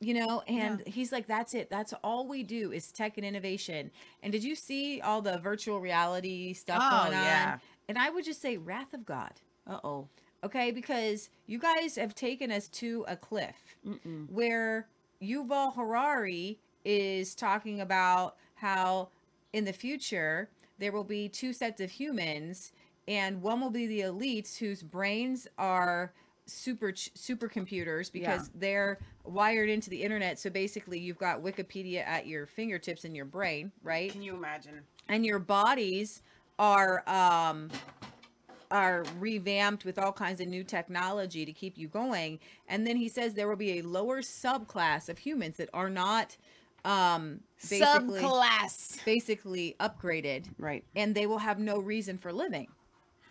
you 0.00 0.14
know 0.14 0.40
and 0.46 0.82
he's 0.86 1.10
like 1.10 1.26
that's 1.26 1.52
it 1.52 1.68
that's 1.68 1.92
all 2.04 2.28
we 2.28 2.44
do 2.44 2.70
is 2.72 2.92
tech 2.92 3.16
and 3.18 3.26
innovation 3.26 3.90
and 4.22 4.30
did 4.32 4.42
you 4.44 4.54
see 4.54 5.00
all 5.00 5.20
the 5.20 5.36
virtual 5.38 5.80
reality 5.80 6.52
stuff 6.54 6.78
Oh, 6.80 7.04
going 7.06 7.18
on 7.18 7.24
yeah. 7.24 7.58
And 7.90 7.98
i 7.98 8.08
would 8.08 8.24
just 8.24 8.40
say 8.40 8.56
wrath 8.56 8.94
of 8.94 9.04
god 9.04 9.32
Uh 9.66 9.78
oh. 9.84 10.08
okay 10.44 10.70
because 10.70 11.28
you 11.46 11.58
guys 11.58 11.96
have 11.96 12.14
taken 12.14 12.50
us 12.52 12.68
to 12.68 13.04
a 13.08 13.16
cliff 13.16 13.56
where 14.30 14.86
yuval 15.22 15.74
harari 15.74 16.58
is 16.84 17.34
talking 17.34 17.80
about 17.80 18.36
how 18.54 19.08
in 19.52 19.64
the 19.64 19.72
future 19.72 20.48
there 20.78 20.92
will 20.92 21.04
be 21.04 21.28
two 21.28 21.52
sets 21.52 21.80
of 21.80 21.90
humans 21.90 22.72
and 23.08 23.42
one 23.42 23.60
will 23.60 23.70
be 23.70 23.86
the 23.86 24.00
elites 24.00 24.56
whose 24.56 24.82
brains 24.82 25.48
are 25.58 26.12
super 26.46 26.92
supercomputers 26.92 28.10
because 28.10 28.44
Yeah. 28.48 28.54
they're 28.60 28.98
wired 29.24 29.68
into 29.68 29.90
the 29.90 30.02
internet 30.02 30.38
so 30.38 30.48
basically 30.50 30.98
you've 30.98 31.18
got 31.18 31.42
wikipedia 31.42 32.04
at 32.06 32.26
your 32.26 32.46
fingertips 32.46 33.04
in 33.04 33.14
your 33.14 33.24
brain 33.26 33.72
right 33.82 34.10
Can 34.12 34.22
you 34.22 34.34
imagine? 34.34 34.80
and 35.08 35.26
your 35.26 35.38
bodies 35.38 36.22
are 36.60 37.02
um 37.08 37.70
are 38.70 39.02
revamped 39.18 39.84
with 39.84 39.98
all 39.98 40.12
kinds 40.12 40.40
of 40.40 40.46
new 40.46 40.62
technology 40.62 41.44
to 41.44 41.52
keep 41.52 41.76
you 41.76 41.88
going 41.88 42.38
and 42.68 42.86
then 42.86 42.96
he 42.96 43.08
says 43.08 43.34
there 43.34 43.48
will 43.48 43.56
be 43.56 43.78
a 43.78 43.82
lower 43.82 44.20
subclass 44.20 45.08
of 45.08 45.18
humans 45.18 45.56
that 45.56 45.68
are 45.74 45.90
not 45.90 46.36
um 46.84 47.40
basically 47.68 48.20
Subclass. 48.20 49.04
basically 49.04 49.74
upgraded 49.80 50.44
Right. 50.58 50.84
and 50.94 51.14
they 51.14 51.26
will 51.26 51.38
have 51.38 51.58
no 51.58 51.78
reason 51.80 52.16
for 52.18 52.32
living 52.32 52.68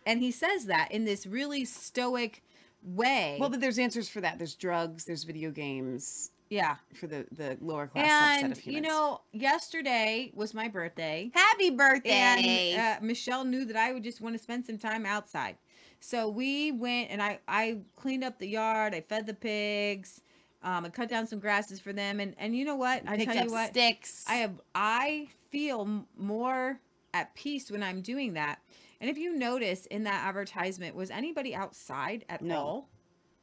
and 0.05 0.19
he 0.21 0.31
says 0.31 0.65
that 0.65 0.91
in 0.91 1.05
this 1.05 1.25
really 1.27 1.63
stoic 1.65 2.43
way 2.83 3.37
Well, 3.39 3.49
but 3.49 3.59
there's 3.61 3.77
answers 3.77 4.07
for 4.09 4.21
that. 4.21 4.37
There's 4.37 4.55
drugs. 4.55 5.03
There's 5.05 5.23
video 5.25 5.51
games 5.51 6.31
yeah 6.49 6.75
for 6.95 7.07
the 7.07 7.25
the 7.31 7.57
lower 7.61 7.87
class 7.87 8.07
subset 8.39 8.43
and 8.43 8.51
of 8.51 8.57
humans. 8.57 8.75
you 8.75 8.81
know 8.81 9.21
yesterday 9.31 10.31
was 10.33 10.53
my 10.53 10.67
birthday 10.67 11.29
happy 11.33 11.69
birthday. 11.69 12.73
and 12.73 12.81
uh, 12.81 13.05
Michelle 13.05 13.45
knew 13.45 13.65
that 13.65 13.75
I 13.75 13.93
would 13.93 14.03
just 14.03 14.21
want 14.21 14.35
to 14.35 14.41
spend 14.41 14.65
some 14.65 14.77
time 14.77 15.05
outside. 15.05 15.57
So 15.99 16.29
we 16.29 16.71
went 16.71 17.11
and 17.11 17.21
I 17.21 17.39
I 17.47 17.79
cleaned 17.95 18.23
up 18.23 18.39
the 18.39 18.47
yard. 18.47 18.95
I 18.95 19.01
fed 19.01 19.25
the 19.27 19.33
pigs. 19.33 20.21
Um, 20.63 20.85
I 20.85 20.89
cut 20.89 21.09
down 21.09 21.27
some 21.27 21.39
grasses 21.39 21.79
for 21.79 21.93
them. 21.93 22.19
And 22.19 22.35
and 22.37 22.55
you 22.55 22.65
know 22.65 22.75
what? 22.75 23.03
I 23.07 23.17
tell 23.17 23.37
up 23.37 23.45
you 23.45 23.51
what, 23.51 23.69
sticks. 23.69 24.25
I 24.27 24.35
have 24.35 24.53
I 24.73 25.27
feel 25.51 26.05
more 26.17 26.79
at 27.13 27.33
peace 27.35 27.69
when 27.69 27.83
I'm 27.83 28.01
doing 28.01 28.33
that. 28.33 28.59
And 29.01 29.09
if 29.09 29.17
you 29.17 29.35
notice 29.37 29.85
in 29.87 30.03
that 30.03 30.25
advertisement, 30.25 30.95
was 30.95 31.09
anybody 31.11 31.53
outside 31.55 32.25
at 32.29 32.41
No. 32.41 32.55
all? 32.55 32.89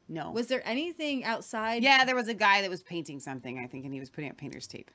No. 0.09 0.31
Was 0.31 0.47
there 0.47 0.61
anything 0.67 1.23
outside? 1.23 1.83
yeah, 1.83 2.05
there 2.05 2.15
was 2.15 2.27
a 2.27 2.33
guy 2.33 2.61
that 2.61 2.69
was 2.69 2.81
painting 2.81 3.19
something, 3.19 3.59
I 3.59 3.67
think, 3.67 3.83
and 3.85 3.93
he 3.93 3.99
was 3.99 4.09
putting 4.09 4.29
up 4.29 4.37
painter's 4.37 4.67
tape 4.67 4.89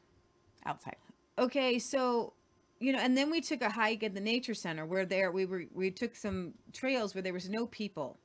outside. 0.64 0.96
okay 1.38 1.78
so 1.78 2.32
you 2.78 2.92
know 2.92 2.98
and 3.00 3.16
then 3.16 3.30
we 3.30 3.40
took 3.40 3.62
a 3.62 3.68
hike 3.70 4.02
at 4.04 4.14
the 4.14 4.20
nature 4.20 4.54
center 4.54 4.86
where 4.86 5.04
there 5.04 5.30
we 5.32 5.44
were 5.44 5.64
we 5.74 5.90
took 5.90 6.14
some 6.14 6.52
trails 6.72 7.14
where 7.14 7.22
there 7.22 7.32
was 7.32 7.48
no 7.48 7.66
people 7.66 8.16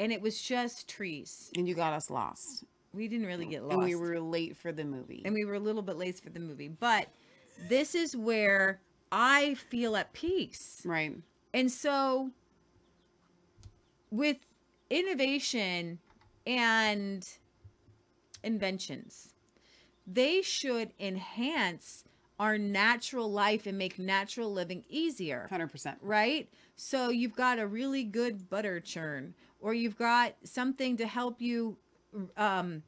and 0.00 0.12
it 0.12 0.20
was 0.20 0.40
just 0.42 0.88
trees 0.88 1.50
And 1.56 1.68
you 1.68 1.74
got 1.74 1.92
us 1.92 2.10
lost. 2.10 2.64
we 2.92 3.06
didn't 3.08 3.26
really 3.26 3.46
get 3.46 3.62
lost 3.62 3.74
And 3.74 3.82
we 3.84 3.94
were 3.94 4.18
late 4.20 4.56
for 4.56 4.72
the 4.72 4.84
movie. 4.84 5.22
and 5.24 5.32
we 5.34 5.44
were 5.44 5.54
a 5.54 5.60
little 5.60 5.82
bit 5.82 5.96
late 5.96 6.18
for 6.20 6.30
the 6.30 6.40
movie 6.40 6.68
but 6.68 7.06
this 7.68 7.94
is 7.94 8.16
where 8.16 8.80
i 9.12 9.54
feel 9.54 9.94
at 9.96 10.12
peace 10.12 10.82
right. 10.84 11.14
and 11.54 11.70
so 11.70 12.30
with 14.10 14.38
innovation 14.90 15.98
and 16.48 17.28
inventions, 18.42 19.34
they 20.06 20.40
should 20.40 20.92
enhance 20.98 22.04
our 22.40 22.56
natural 22.56 23.30
life 23.30 23.66
and 23.66 23.76
make 23.76 23.98
natural 23.98 24.50
living 24.50 24.84
easier. 24.88 25.46
100%. 25.52 25.96
Right? 26.00 26.48
So 26.74 27.10
you've 27.10 27.36
got 27.36 27.58
a 27.58 27.66
really 27.66 28.02
good 28.02 28.48
butter 28.48 28.80
churn, 28.80 29.34
or 29.60 29.74
you've 29.74 29.98
got 29.98 30.34
something 30.42 30.96
to 30.96 31.06
help 31.06 31.40
you 31.40 31.76
um, 32.36 32.82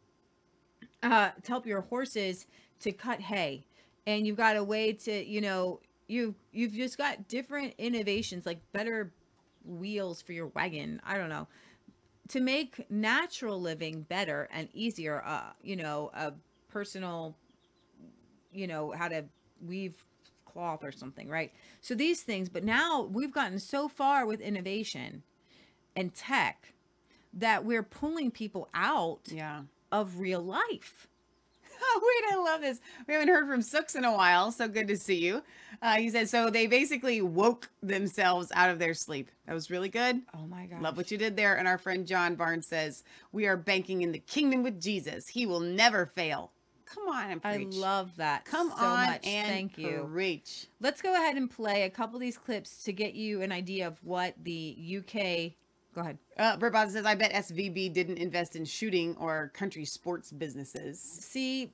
uh, 1.02 1.30
to 1.42 1.48
help 1.48 1.66
your 1.66 1.82
horses 1.82 2.46
to 2.80 2.92
cut 2.92 3.20
hay, 3.20 3.64
and 4.06 4.26
you've 4.26 4.36
got 4.36 4.56
a 4.56 4.64
way 4.64 4.92
to, 4.92 5.24
you 5.26 5.40
know, 5.40 5.80
you 6.08 6.34
you've 6.52 6.72
just 6.72 6.96
got 6.96 7.28
different 7.28 7.74
innovations 7.76 8.46
like 8.46 8.60
better 8.72 9.12
wheels 9.64 10.22
for 10.22 10.32
your 10.32 10.46
wagon. 10.48 11.00
I 11.04 11.18
don't 11.18 11.28
know 11.28 11.48
to 12.30 12.40
make 12.40 12.90
natural 12.90 13.60
living 13.60 14.02
better 14.02 14.48
and 14.52 14.68
easier. 14.72 15.22
Uh, 15.24 15.50
you 15.62 15.76
know, 15.76 16.10
a 16.14 16.32
personal, 16.68 17.36
you 18.52 18.66
know, 18.66 18.92
how 18.92 19.08
to 19.08 19.24
weave 19.66 19.94
cloth 20.44 20.84
or 20.84 20.92
something, 20.92 21.28
right? 21.28 21.52
So 21.80 21.94
these 21.94 22.22
things, 22.22 22.48
but 22.48 22.64
now 22.64 23.02
we've 23.02 23.32
gotten 23.32 23.58
so 23.58 23.88
far 23.88 24.26
with 24.26 24.40
innovation 24.40 25.22
and 25.94 26.14
tech 26.14 26.72
that 27.32 27.64
we're 27.64 27.82
pulling 27.82 28.30
people 28.30 28.68
out 28.74 29.20
Yeah. 29.26 29.62
of 29.92 30.18
real 30.18 30.42
life. 30.42 31.06
Oh, 31.82 32.00
wait, 32.30 32.34
I 32.34 32.42
love 32.42 32.60
this. 32.60 32.80
We 33.06 33.14
haven't 33.14 33.28
heard 33.28 33.46
from 33.48 33.60
Sooks 33.62 33.94
in 33.96 34.04
a 34.04 34.12
while, 34.12 34.52
so 34.52 34.68
good 34.68 34.88
to 34.88 34.96
see 34.96 35.16
you. 35.18 35.42
Uh, 35.82 35.94
he 35.96 36.10
said, 36.10 36.28
so 36.28 36.50
they 36.50 36.66
basically 36.66 37.22
woke 37.22 37.70
themselves 37.82 38.50
out 38.54 38.70
of 38.70 38.78
their 38.78 38.94
sleep. 38.94 39.30
That 39.46 39.54
was 39.54 39.70
really 39.70 39.88
good. 39.88 40.20
Oh 40.34 40.46
my 40.46 40.66
god. 40.66 40.82
Love 40.82 40.96
what 40.96 41.10
you 41.10 41.18
did 41.18 41.36
there. 41.36 41.56
And 41.56 41.66
our 41.66 41.78
friend 41.78 42.06
John 42.06 42.34
Barnes 42.34 42.66
says, 42.66 43.02
we 43.32 43.46
are 43.46 43.56
banking 43.56 44.02
in 44.02 44.12
the 44.12 44.18
kingdom 44.18 44.62
with 44.62 44.80
Jesus. 44.80 45.26
He 45.28 45.46
will 45.46 45.60
never 45.60 46.06
fail. 46.06 46.52
Come 46.84 47.08
on 47.08 47.30
and 47.30 47.40
I 47.44 47.54
preach. 47.56 47.74
love 47.76 48.16
that 48.16 48.44
Come 48.44 48.70
so 48.76 48.84
on 48.84 49.06
much. 49.06 49.24
and 49.26 49.46
Thank 49.46 49.78
you. 49.78 50.08
preach. 50.12 50.66
Let's 50.80 51.00
go 51.00 51.14
ahead 51.14 51.36
and 51.36 51.48
play 51.48 51.84
a 51.84 51.90
couple 51.90 52.16
of 52.16 52.20
these 52.20 52.36
clips 52.36 52.82
to 52.82 52.92
get 52.92 53.14
you 53.14 53.42
an 53.42 53.52
idea 53.52 53.86
of 53.86 53.96
what 54.02 54.34
the 54.42 54.76
UK. 54.98 55.52
Go 55.94 56.02
ahead. 56.02 56.18
Uh, 56.36 56.56
Britt 56.56 56.72
Boston 56.72 56.92
says, 56.92 57.06
I 57.06 57.14
bet 57.14 57.32
SVB 57.32 57.92
didn't 57.92 58.18
invest 58.18 58.56
in 58.56 58.64
shooting 58.64 59.16
or 59.18 59.50
country 59.54 59.84
sports 59.84 60.30
businesses. 60.30 61.00
See, 61.00 61.72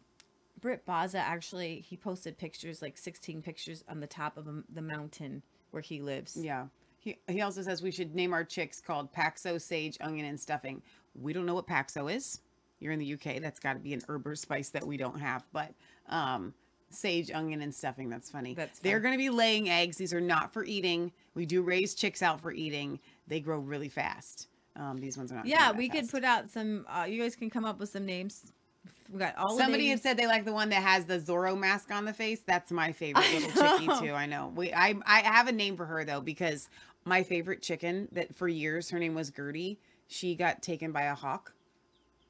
Britt 0.60 0.84
Baza 0.86 1.18
actually 1.18 1.84
he 1.86 1.96
posted 1.96 2.38
pictures 2.38 2.80
like 2.80 2.96
16 2.96 3.42
pictures 3.42 3.84
on 3.88 4.00
the 4.00 4.06
top 4.06 4.36
of 4.36 4.48
the 4.72 4.82
mountain 4.82 5.42
where 5.70 5.82
he 5.82 6.00
lives. 6.00 6.36
Yeah. 6.40 6.66
He, 6.98 7.18
he 7.28 7.42
also 7.42 7.62
says 7.62 7.82
we 7.82 7.90
should 7.90 8.14
name 8.14 8.32
our 8.32 8.42
chicks 8.42 8.80
called 8.80 9.12
Paxo, 9.12 9.60
Sage, 9.60 9.98
Onion, 10.00 10.26
and 10.26 10.40
Stuffing. 10.40 10.82
We 11.14 11.32
don't 11.32 11.46
know 11.46 11.54
what 11.54 11.66
Paxo 11.66 12.12
is. 12.12 12.40
You're 12.80 12.92
in 12.92 12.98
the 12.98 13.14
UK. 13.14 13.40
That's 13.40 13.60
got 13.60 13.74
to 13.74 13.78
be 13.78 13.92
an 13.92 14.02
herb 14.08 14.26
or 14.26 14.34
spice 14.34 14.70
that 14.70 14.86
we 14.86 14.96
don't 14.96 15.18
have. 15.18 15.44
But 15.52 15.72
um, 16.08 16.52
sage, 16.90 17.30
onion, 17.30 17.62
and 17.62 17.74
stuffing. 17.74 18.08
That's 18.08 18.30
funny. 18.30 18.54
That's 18.54 18.78
They're 18.80 19.00
going 19.00 19.14
to 19.14 19.18
be 19.18 19.30
laying 19.30 19.68
eggs. 19.68 19.96
These 19.96 20.12
are 20.12 20.20
not 20.20 20.52
for 20.52 20.64
eating. 20.64 21.12
We 21.34 21.46
do 21.46 21.62
raise 21.62 21.94
chicks 21.94 22.22
out 22.22 22.40
for 22.40 22.52
eating. 22.52 22.98
They 23.28 23.40
grow 23.40 23.58
really 23.58 23.88
fast. 23.88 24.48
Um, 24.76 25.00
these 25.00 25.16
ones 25.16 25.32
are 25.32 25.36
not. 25.36 25.46
Yeah, 25.46 25.72
that 25.72 25.76
we 25.76 25.88
could 25.88 26.08
put 26.08 26.24
out 26.24 26.50
some. 26.50 26.86
Uh, 26.88 27.04
you 27.04 27.22
guys 27.22 27.34
can 27.34 27.50
come 27.50 27.64
up 27.64 27.78
with 27.78 27.88
some 27.88 28.04
names. 28.04 28.52
We 29.10 29.18
got 29.18 29.36
all. 29.36 29.56
Somebody 29.56 29.88
had 29.88 30.02
said 30.02 30.16
they 30.16 30.26
like 30.26 30.44
the 30.44 30.52
one 30.52 30.68
that 30.70 30.82
has 30.82 31.06
the 31.06 31.18
Zorro 31.18 31.58
mask 31.58 31.90
on 31.90 32.04
the 32.04 32.12
face. 32.12 32.40
That's 32.44 32.70
my 32.70 32.92
favorite 32.92 33.24
little 33.32 33.50
chickie 33.50 34.06
too. 34.06 34.12
I 34.12 34.26
know. 34.26 34.52
We 34.54 34.72
I 34.72 34.94
I 35.06 35.20
have 35.20 35.48
a 35.48 35.52
name 35.52 35.76
for 35.76 35.86
her 35.86 36.04
though 36.04 36.20
because 36.20 36.68
my 37.04 37.22
favorite 37.22 37.62
chicken 37.62 38.08
that 38.12 38.34
for 38.34 38.48
years 38.48 38.90
her 38.90 38.98
name 38.98 39.14
was 39.14 39.30
Gertie. 39.30 39.78
She 40.08 40.34
got 40.34 40.62
taken 40.62 40.92
by 40.92 41.02
a 41.02 41.14
hawk 41.14 41.52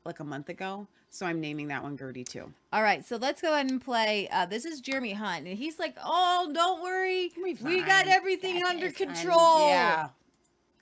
like 0.05 0.21
a 0.21 0.25
month 0.25 0.49
ago. 0.49 0.87
So 1.11 1.25
I'm 1.25 1.41
naming 1.41 1.69
that 1.69 1.83
one 1.83 1.97
Gertie 1.97 2.25
too. 2.25 2.53
All 2.73 2.83
right, 2.83 3.05
so 3.07 3.17
let's 3.17 3.41
go 3.41 3.55
ahead 3.55 3.71
and 3.71 3.81
play. 3.83 4.29
Uh, 4.31 4.45
this 4.45 4.67
is 4.67 4.81
Jeremy 4.81 5.15
Hunt, 5.15 5.47
and 5.47 5.57
he's 5.57 5.79
like, 5.79 5.97
"Oh, 6.05 6.51
don't 6.53 6.83
worry, 6.83 7.33
we 7.43 7.81
got 7.81 8.07
everything 8.07 8.61
Got 8.61 8.75
under 8.75 8.91
control." 8.91 9.69
Yeah. 9.69 10.09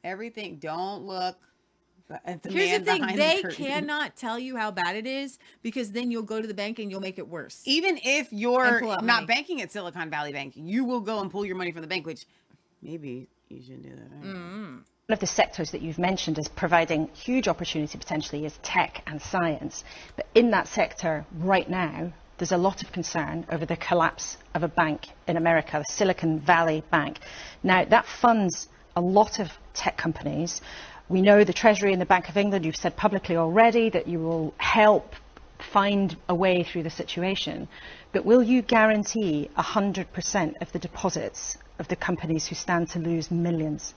Everything. 0.04 0.56
Don't 0.56 1.04
look 1.04 1.36
the 2.08 2.38
Here's 2.50 2.70
man 2.70 2.84
the 2.84 3.06
thing: 3.06 3.16
they 3.16 3.42
curtain. 3.42 3.64
cannot 3.64 4.16
tell 4.16 4.38
you 4.38 4.56
how 4.56 4.70
bad 4.70 4.96
it 4.96 5.06
is 5.06 5.38
because 5.62 5.92
then 5.92 6.10
you'll 6.10 6.22
go 6.22 6.40
to 6.40 6.46
the 6.46 6.54
bank 6.54 6.78
and 6.78 6.90
you'll 6.90 7.00
make 7.00 7.18
it 7.18 7.26
worse. 7.26 7.62
even 7.64 7.98
if 8.04 8.32
you're 8.32 8.80
not 8.82 9.04
money. 9.04 9.26
banking 9.26 9.62
at 9.62 9.72
Silicon 9.72 10.10
Valley 10.10 10.32
Bank, 10.32 10.52
you 10.54 10.84
will 10.84 11.00
go 11.00 11.20
and 11.20 11.30
pull 11.30 11.46
your 11.46 11.56
money 11.56 11.72
from 11.72 11.80
the 11.80 11.88
bank, 11.88 12.06
which 12.06 12.26
maybe 12.82 13.26
you 13.48 13.62
shouldn't 13.62 13.84
do 13.84 13.90
that. 13.90 14.04
I 14.04 14.22
don't. 14.22 14.34
Mm-hmm. 14.34 14.76
One 15.06 15.12
of 15.12 15.20
the 15.20 15.26
sectors 15.26 15.70
that 15.72 15.82
you've 15.82 15.98
mentioned 15.98 16.38
as 16.38 16.48
providing 16.48 17.08
huge 17.08 17.46
opportunity 17.46 17.98
potentially 17.98 18.46
is 18.46 18.58
tech 18.62 19.02
and 19.06 19.20
science. 19.20 19.84
But 20.16 20.26
in 20.34 20.50
that 20.52 20.66
sector 20.66 21.26
right 21.38 21.68
now, 21.68 22.12
there's 22.38 22.52
a 22.52 22.56
lot 22.56 22.82
of 22.82 22.90
concern 22.90 23.46
over 23.50 23.66
the 23.66 23.76
collapse 23.76 24.38
of 24.54 24.62
a 24.62 24.68
bank 24.68 25.08
in 25.28 25.36
America, 25.36 25.78
the 25.78 25.92
Silicon 25.92 26.40
Valley 26.40 26.82
Bank. 26.90 27.18
Now, 27.62 27.84
that 27.84 28.06
funds 28.06 28.68
a 28.96 29.00
lot 29.00 29.38
of 29.40 29.48
tech 29.74 29.96
companies. 29.96 30.60
We 31.08 31.20
know 31.20 31.44
the 31.44 31.52
Treasury 31.52 31.92
and 31.92 32.00
the 32.00 32.06
Bank 32.06 32.28
of 32.28 32.36
England, 32.36 32.64
you've 32.64 32.76
said 32.76 32.96
publicly 32.96 33.36
already 33.36 33.90
that 33.90 34.06
you 34.08 34.20
will 34.20 34.54
help 34.58 35.14
find 35.72 36.16
a 36.28 36.34
way 36.34 36.62
through 36.62 36.82
the 36.82 36.90
situation. 36.90 37.68
But 38.12 38.24
will 38.24 38.42
you 38.42 38.62
guarantee 38.62 39.50
100% 39.56 40.62
of 40.62 40.72
the 40.72 40.78
deposits 40.78 41.58
of 41.78 41.88
the 41.88 41.96
companies 41.96 42.46
who 42.46 42.54
stand 42.54 42.90
to 42.90 42.98
lose 42.98 43.30
millions? 43.30 43.94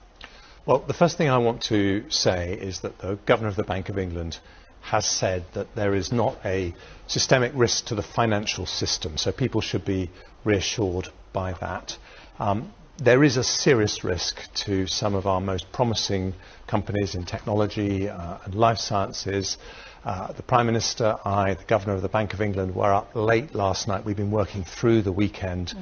Well, 0.66 0.80
the 0.80 0.94
first 0.94 1.16
thing 1.16 1.30
I 1.30 1.38
want 1.38 1.62
to 1.64 2.04
say 2.10 2.52
is 2.52 2.80
that 2.80 2.98
the 2.98 3.18
Governor 3.24 3.48
of 3.48 3.56
the 3.56 3.64
Bank 3.64 3.88
of 3.88 3.98
England 3.98 4.38
has 4.82 5.06
said 5.06 5.44
that 5.54 5.74
there 5.74 5.94
is 5.94 6.12
not 6.12 6.36
a 6.44 6.74
systemic 7.06 7.52
risk 7.54 7.86
to 7.86 7.94
the 7.94 8.02
financial 8.02 8.66
system, 8.66 9.16
so 9.16 9.32
people 9.32 9.60
should 9.60 9.84
be 9.84 10.10
reassured 10.44 11.08
by 11.32 11.52
that. 11.54 11.96
Um, 12.38 12.72
there 12.98 13.22
is 13.22 13.36
a 13.36 13.44
serious 13.44 14.02
risk 14.02 14.40
to 14.54 14.86
some 14.88 15.14
of 15.14 15.26
our 15.26 15.40
most 15.40 15.70
promising 15.70 16.34
companies 16.66 17.14
in 17.14 17.24
technology 17.24 18.08
uh, 18.08 18.38
and 18.44 18.54
life 18.56 18.78
sciences. 18.78 19.56
Uh, 20.04 20.32
the 20.32 20.42
Prime 20.42 20.66
Minister, 20.66 21.16
I, 21.24 21.54
the 21.54 21.64
Governor 21.64 21.94
of 21.94 22.02
the 22.02 22.08
Bank 22.08 22.34
of 22.34 22.40
England 22.40 22.74
were 22.74 22.92
up 22.92 23.14
late 23.14 23.54
last 23.54 23.86
night. 23.86 24.04
We've 24.04 24.16
been 24.16 24.32
working 24.32 24.64
through 24.64 25.02
the 25.02 25.12
weekend 25.12 25.74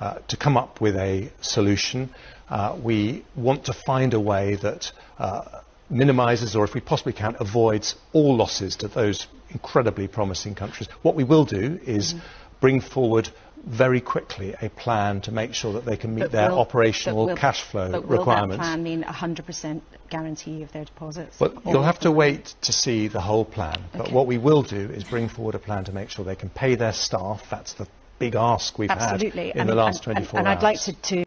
uh, 0.00 0.18
to 0.28 0.36
come 0.38 0.56
up 0.56 0.80
with 0.80 0.96
a 0.96 1.30
solution. 1.42 2.08
Uh, 2.48 2.78
we 2.82 3.24
want 3.36 3.66
to 3.66 3.74
find 3.74 4.14
a 4.14 4.20
way 4.20 4.54
that 4.56 4.92
uh, 5.18 5.60
minimises, 5.90 6.56
or 6.56 6.64
if 6.64 6.72
we 6.72 6.80
possibly 6.80 7.12
can, 7.12 7.36
avoids 7.38 7.96
all 8.14 8.34
losses 8.34 8.76
to 8.76 8.88
those 8.88 9.26
incredibly 9.50 10.08
promising 10.08 10.54
countries. 10.54 10.88
What 11.02 11.16
we 11.16 11.24
will 11.24 11.44
do 11.44 11.78
is 11.84 12.14
bring 12.62 12.80
forward 12.80 13.28
very 13.64 14.00
quickly 14.00 14.54
a 14.60 14.68
plan 14.70 15.20
to 15.22 15.32
make 15.32 15.54
sure 15.54 15.72
that 15.74 15.84
they 15.84 15.96
can 15.96 16.14
meet 16.14 16.22
But 16.22 16.32
their 16.32 16.50
will- 16.50 16.58
operational 16.60 17.26
but 17.26 17.32
will- 17.32 17.36
cash 17.36 17.62
flow 17.62 17.90
but 17.92 18.06
will 18.06 18.18
requirements. 18.18 18.56
that 18.56 18.62
plan 18.62 18.82
mean 18.82 19.02
100% 19.04 19.82
guarantee 20.10 20.62
of 20.62 20.72
their 20.72 20.84
deposits? 20.84 21.38
Well, 21.38 21.52
you'll 21.64 21.82
have 21.82 22.00
to 22.00 22.10
wait 22.10 22.54
to 22.62 22.72
see 22.72 23.08
the 23.08 23.20
whole 23.20 23.44
plan. 23.44 23.84
But 23.96 24.10
what 24.10 24.26
we 24.26 24.38
will 24.38 24.62
do 24.62 24.76
is 24.90 25.04
bring 25.04 25.28
forward 25.28 25.54
a 25.54 25.58
plan 25.60 25.84
to 25.84 25.92
make 25.92 26.10
sure 26.10 26.24
they 26.24 26.34
can 26.36 26.48
pay 26.50 26.74
their 26.74 26.92
staff. 26.92 27.48
That's 27.50 27.74
the 27.74 27.86
big 28.18 28.34
ask 28.34 28.78
we've 28.78 28.90
Absolutely. 28.90 29.48
had 29.48 29.56
in 29.56 29.62
I 29.62 29.66
the 29.66 29.74
last 29.74 29.96
and, 29.98 30.04
24 30.04 30.38
and, 30.40 30.48
and 30.48 30.48
hours. 30.48 30.56
I'd 30.58 30.62
like 30.62 30.80
to, 30.80 30.92
to 30.92 31.24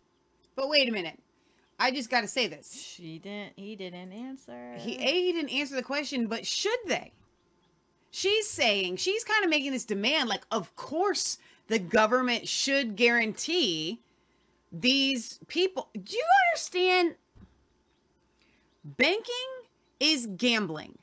But 0.56 0.70
wait 0.70 0.90
a 0.90 0.92
minute. 0.92 1.18
I 1.80 1.92
just 1.92 2.10
got 2.10 2.22
to 2.22 2.28
say 2.28 2.48
this. 2.48 2.72
She 2.74 3.20
didn't. 3.20 3.54
He 3.58 3.76
didn't 3.76 4.14
answer. 4.14 4.76
He 4.78 4.96
A 4.96 5.24
he 5.26 5.34
didn't 5.34 5.52
answer 5.52 5.76
the 5.76 5.84
question, 5.84 6.28
but 6.28 6.46
should 6.46 6.80
they? 6.88 7.12
She's 8.12 8.48
saying 8.50 8.96
she's 8.98 9.26
kind 9.26 9.44
of 9.44 9.50
making 9.50 9.72
this 9.74 9.84
demand 9.84 10.30
like 10.30 10.44
of 10.52 10.74
course 10.78 11.38
the 11.68 11.80
government 11.80 12.48
should 12.48 12.96
guarantee 12.96 14.00
these 14.72 15.40
people. 15.48 15.90
Do 15.94 16.16
you 16.16 16.24
understand 16.52 17.16
banking 18.84 19.30
is 20.00 20.28
gambling. 20.28 20.98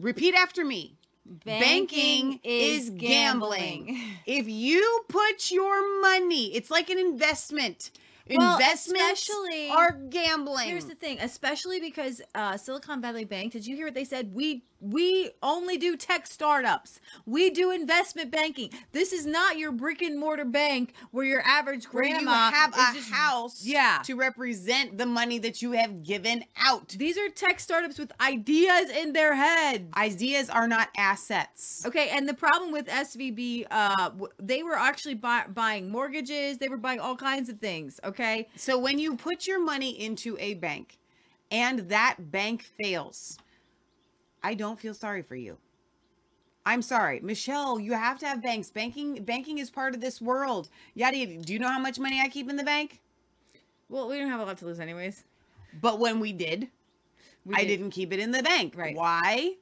Repeat 0.00 0.34
after 0.34 0.64
me. 0.64 0.96
Banking, 1.44 2.40
is 2.42 2.90
gambling. 2.90 4.00
If 4.26 4.48
you 4.48 5.04
put 5.08 5.52
your 5.52 6.00
money, 6.00 6.54
it's 6.54 6.70
like 6.70 6.90
an 6.90 6.98
investment. 6.98 7.92
Well, 8.30 8.54
Investments 8.56 9.22
especially- 9.28 9.68
are 9.70 9.92
gambling. 10.10 10.68
Here's 10.68 10.84
the 10.84 10.94
thing, 10.94 11.18
especially 11.20 11.80
because 11.80 12.22
uh, 12.34 12.56
Silicon 12.56 13.00
Valley 13.00 13.24
Bank. 13.24 13.52
Did 13.52 13.66
you 13.66 13.74
hear 13.76 13.86
what 13.86 13.94
they 13.94 14.04
said? 14.04 14.32
We 14.34 14.64
we 14.84 15.30
only 15.44 15.76
do 15.76 15.96
tech 15.96 16.26
startups. 16.26 16.98
We 17.24 17.50
do 17.50 17.70
investment 17.70 18.32
banking. 18.32 18.70
This 18.90 19.12
is 19.12 19.24
not 19.24 19.56
your 19.56 19.70
brick 19.70 20.02
and 20.02 20.18
mortar 20.18 20.44
bank 20.44 20.94
where 21.12 21.24
your 21.24 21.40
average 21.42 21.86
grandma 21.88 22.48
you 22.48 22.54
have 22.56 22.74
a 22.74 22.96
just- 22.96 23.10
house 23.12 23.64
Yeah. 23.64 24.00
to 24.06 24.16
represent 24.16 24.98
the 24.98 25.06
money 25.06 25.38
that 25.38 25.62
you 25.62 25.70
have 25.72 26.02
given 26.02 26.44
out. 26.56 26.88
These 26.88 27.16
are 27.16 27.28
tech 27.28 27.60
startups 27.60 27.96
with 27.96 28.10
ideas 28.20 28.90
in 28.90 29.12
their 29.12 29.36
heads. 29.36 29.84
Ideas 29.96 30.50
are 30.50 30.66
not 30.66 30.88
assets. 30.96 31.84
Okay, 31.86 32.08
and 32.08 32.28
the 32.28 32.34
problem 32.34 32.72
with 32.72 32.88
SVB, 32.88 33.66
uh, 33.70 34.10
they 34.40 34.64
were 34.64 34.74
actually 34.76 35.14
buy- 35.14 35.46
buying 35.46 35.90
mortgages. 35.92 36.58
They 36.58 36.68
were 36.68 36.76
buying 36.76 36.98
all 36.98 37.14
kinds 37.14 37.48
of 37.48 37.60
things. 37.60 38.00
Okay, 38.02 38.11
So 38.56 38.78
when 38.78 38.98
you 38.98 39.16
put 39.16 39.46
your 39.46 39.60
money 39.62 39.90
into 40.00 40.36
a 40.38 40.54
bank 40.54 40.98
and 41.50 41.80
that 41.90 42.16
bank 42.30 42.64
fails, 42.82 43.38
I 44.42 44.54
don't 44.54 44.78
feel 44.80 44.94
sorry 44.94 45.22
for 45.22 45.36
you. 45.36 45.58
I'm 46.64 46.82
sorry, 46.82 47.18
Michelle. 47.20 47.80
You 47.80 47.92
have 47.94 48.18
to 48.20 48.26
have 48.26 48.40
banks. 48.42 48.70
Banking, 48.70 49.24
banking 49.24 49.58
is 49.58 49.68
part 49.70 49.94
of 49.94 50.00
this 50.00 50.20
world. 50.20 50.68
Yada. 50.94 51.26
Do 51.26 51.52
you 51.52 51.58
know 51.58 51.68
how 51.68 51.80
much 51.80 51.98
money 51.98 52.20
I 52.20 52.28
keep 52.28 52.48
in 52.48 52.56
the 52.56 52.64
bank? 52.64 53.00
well, 53.88 54.08
we 54.08 54.16
don't 54.18 54.30
have 54.30 54.40
a 54.40 54.44
lot 54.44 54.56
to 54.58 54.64
lose 54.64 54.80
anyways. 54.80 55.24
But 55.82 55.98
when 55.98 56.18
we 56.18 56.32
did, 56.32 56.68
We 57.44 57.54
I 57.54 57.58
did- 57.58 57.66
didn't 57.78 57.90
keep 57.90 58.12
it 58.12 58.20
in 58.20 58.30
the 58.30 58.42
bank. 58.42 58.74
Right. 58.76 58.96
Why? 58.96 59.56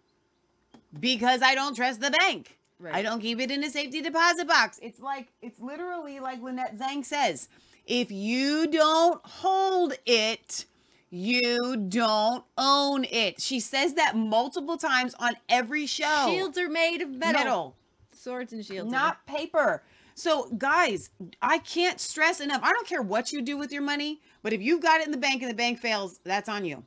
Because 0.99 1.43
I 1.43 1.55
don't 1.55 1.75
trust 1.75 2.01
the 2.01 2.11
bank. 2.11 2.57
Right. 2.79 2.95
I 2.95 3.03
don't 3.03 3.21
keep 3.21 3.41
it 3.41 3.51
in 3.51 3.63
a 3.65 3.71
safety 3.71 4.01
deposit 4.01 4.47
box. 4.49 4.79
It's 4.83 5.01
like 5.01 5.29
it's 5.43 5.61
literally 5.61 6.21
like 6.21 6.41
Lynette 6.43 6.79
Zang 6.79 7.05
says. 7.05 7.49
If 7.87 8.11
you 8.11 8.67
don't 8.69 9.21
hold 9.25 9.95
it, 10.07 10.65
you 11.11 11.77
don't 11.77 12.45
own 12.57 13.05
it. 13.05 13.41
She 13.41 13.59
says 13.61 13.95
that 13.95 14.17
multiple 14.17 14.77
times 14.77 15.15
on 15.19 15.33
every 15.49 15.87
show. 15.87 16.27
Shields 16.29 16.57
are 16.59 16.69
made 16.69 17.03
of 17.03 17.11
metal. 17.11 17.33
metal, 17.41 17.77
Swords 18.13 18.53
and 18.53 18.65
shields. 18.65 18.91
not 18.93 19.27
paper. 19.27 19.83
So, 20.15 20.51
guys, 20.59 21.11
I 21.41 21.59
can't 21.59 21.99
stress 21.99 22.41
enough. 22.41 22.61
I 22.63 22.73
don't 22.73 22.87
care 22.87 23.03
what 23.03 23.33
you 23.33 23.41
do 23.43 23.57
with 23.57 23.73
your 23.73 23.83
money, 23.83 24.21
but 24.43 24.53
if 24.53 24.61
you've 24.61 24.83
got 24.83 25.01
it 25.01 25.07
in 25.07 25.13
the 25.13 25.17
bank 25.19 25.43
and 25.43 25.51
the 25.51 25.55
bank 25.57 25.79
fails, 25.79 26.21
that's 26.25 26.49
on 26.49 26.65
you. 26.65 26.85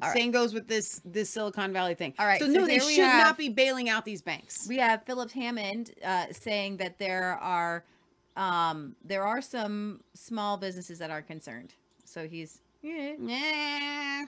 Right. 0.00 0.12
Same 0.14 0.30
goes 0.32 0.52
with 0.52 0.66
this 0.66 1.00
this 1.04 1.30
Silicon 1.30 1.72
Valley 1.72 1.94
thing. 1.94 2.12
All 2.18 2.26
right, 2.26 2.40
So, 2.40 2.46
so 2.46 2.52
no, 2.52 2.66
they 2.66 2.80
should 2.80 3.04
have- 3.04 3.24
not 3.24 3.38
be 3.38 3.48
bailing 3.48 3.88
out 3.88 4.04
these 4.04 4.20
banks. 4.20 4.66
We 4.68 4.78
have 4.78 5.04
Philip 5.04 5.30
Hammond 5.30 5.92
uh, 6.04 6.26
saying 6.32 6.78
that 6.78 6.98
there 6.98 7.38
are 7.40 7.84
um, 8.36 8.94
there 9.04 9.24
are 9.24 9.42
some 9.42 10.00
small 10.14 10.56
businesses 10.56 10.98
that 10.98 11.10
are 11.10 11.22
concerned. 11.22 11.74
So 12.04 12.26
he's 12.26 12.60
yeah. 12.82 13.14
Nah. 13.18 14.26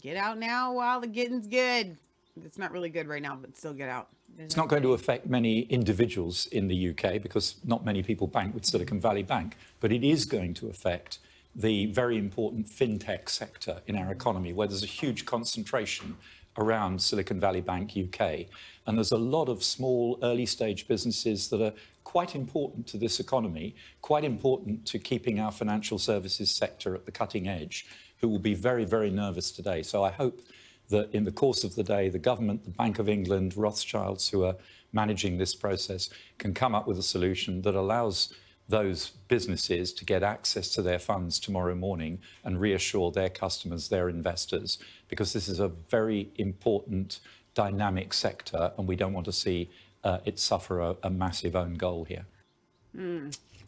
Get 0.00 0.16
out 0.16 0.38
now 0.38 0.72
while 0.72 1.00
the 1.00 1.08
getting's 1.08 1.46
good. 1.46 1.96
It's 2.44 2.58
not 2.58 2.70
really 2.70 2.88
good 2.88 3.08
right 3.08 3.22
now, 3.22 3.36
but 3.36 3.56
still 3.56 3.74
get 3.74 3.88
out. 3.88 4.08
It's 4.38 4.56
not 4.56 4.68
going 4.68 4.82
to 4.84 4.92
affect 4.92 5.26
many 5.26 5.62
individuals 5.62 6.46
in 6.46 6.68
the 6.68 6.90
UK 6.90 7.20
because 7.20 7.56
not 7.64 7.84
many 7.84 8.04
people 8.04 8.28
bank 8.28 8.54
with 8.54 8.64
Silicon 8.64 9.00
Valley 9.00 9.24
Bank, 9.24 9.56
but 9.80 9.90
it 9.90 10.04
is 10.04 10.24
going 10.24 10.54
to 10.54 10.68
affect 10.68 11.18
the 11.56 11.86
very 11.86 12.16
important 12.16 12.68
fintech 12.68 13.28
sector 13.28 13.80
in 13.88 13.96
our 13.96 14.12
economy, 14.12 14.52
where 14.52 14.68
there's 14.68 14.84
a 14.84 14.86
huge 14.86 15.24
concentration 15.24 16.16
around 16.58 17.00
Silicon 17.00 17.40
Valley 17.40 17.60
Bank 17.60 17.92
UK. 17.96 18.46
And 18.86 18.98
there's 18.98 19.12
a 19.12 19.16
lot 19.16 19.48
of 19.48 19.62
small, 19.62 20.18
early 20.22 20.46
stage 20.46 20.86
businesses 20.86 21.48
that 21.48 21.62
are 21.62 21.72
quite 22.04 22.34
important 22.34 22.86
to 22.88 22.98
this 22.98 23.20
economy, 23.20 23.74
quite 24.02 24.24
important 24.24 24.84
to 24.86 24.98
keeping 24.98 25.40
our 25.40 25.52
financial 25.52 25.98
services 25.98 26.50
sector 26.50 26.94
at 26.94 27.06
the 27.06 27.12
cutting 27.12 27.48
edge, 27.48 27.86
who 28.20 28.28
will 28.28 28.38
be 28.38 28.54
very, 28.54 28.84
very 28.84 29.10
nervous 29.10 29.50
today. 29.50 29.82
So 29.82 30.02
I 30.02 30.10
hope 30.10 30.40
that 30.88 31.12
in 31.14 31.24
the 31.24 31.32
course 31.32 31.64
of 31.64 31.74
the 31.74 31.84
day, 31.84 32.08
the 32.08 32.18
government, 32.18 32.64
the 32.64 32.70
Bank 32.70 32.98
of 32.98 33.08
England, 33.08 33.56
Rothschilds, 33.56 34.28
who 34.28 34.44
are 34.44 34.56
managing 34.92 35.36
this 35.36 35.54
process, 35.54 36.08
can 36.38 36.54
come 36.54 36.74
up 36.74 36.86
with 36.86 36.98
a 36.98 37.02
solution 37.02 37.62
that 37.62 37.74
allows 37.74 38.32
those 38.68 39.10
businesses 39.28 39.92
to 39.94 40.04
get 40.04 40.22
access 40.22 40.68
to 40.74 40.82
their 40.82 40.98
funds 40.98 41.40
tomorrow 41.40 41.74
morning 41.74 42.18
and 42.44 42.60
reassure 42.60 43.10
their 43.10 43.30
customers, 43.30 43.88
their 43.88 44.08
investors, 44.08 44.78
because 45.08 45.32
this 45.32 45.48
is 45.48 45.58
a 45.58 45.68
very 45.68 46.28
important 46.36 47.20
dynamic 47.54 48.12
sector 48.12 48.72
and 48.76 48.86
we 48.86 48.94
don't 48.94 49.12
want 49.12 49.24
to 49.24 49.32
see 49.32 49.70
uh, 50.04 50.18
it 50.24 50.38
suffer 50.38 50.80
a, 50.80 50.96
a 51.02 51.10
massive 51.10 51.56
own 51.56 51.74
goal 51.74 52.04
here. 52.04 52.26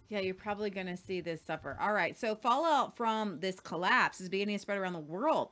Yeah, 0.09 0.18
you're 0.18 0.34
probably 0.34 0.70
going 0.70 0.88
to 0.88 0.96
see 0.96 1.20
this 1.20 1.40
suffer. 1.40 1.76
All 1.80 1.92
right. 1.92 2.18
So, 2.18 2.34
fallout 2.34 2.96
from 2.96 3.38
this 3.38 3.61
collapse 3.61 4.20
is 4.20 4.28
beginning 4.28 4.57
to 4.57 4.61
spread 4.61 4.78
around 4.78 4.94
the 4.94 4.98
world. 4.98 5.51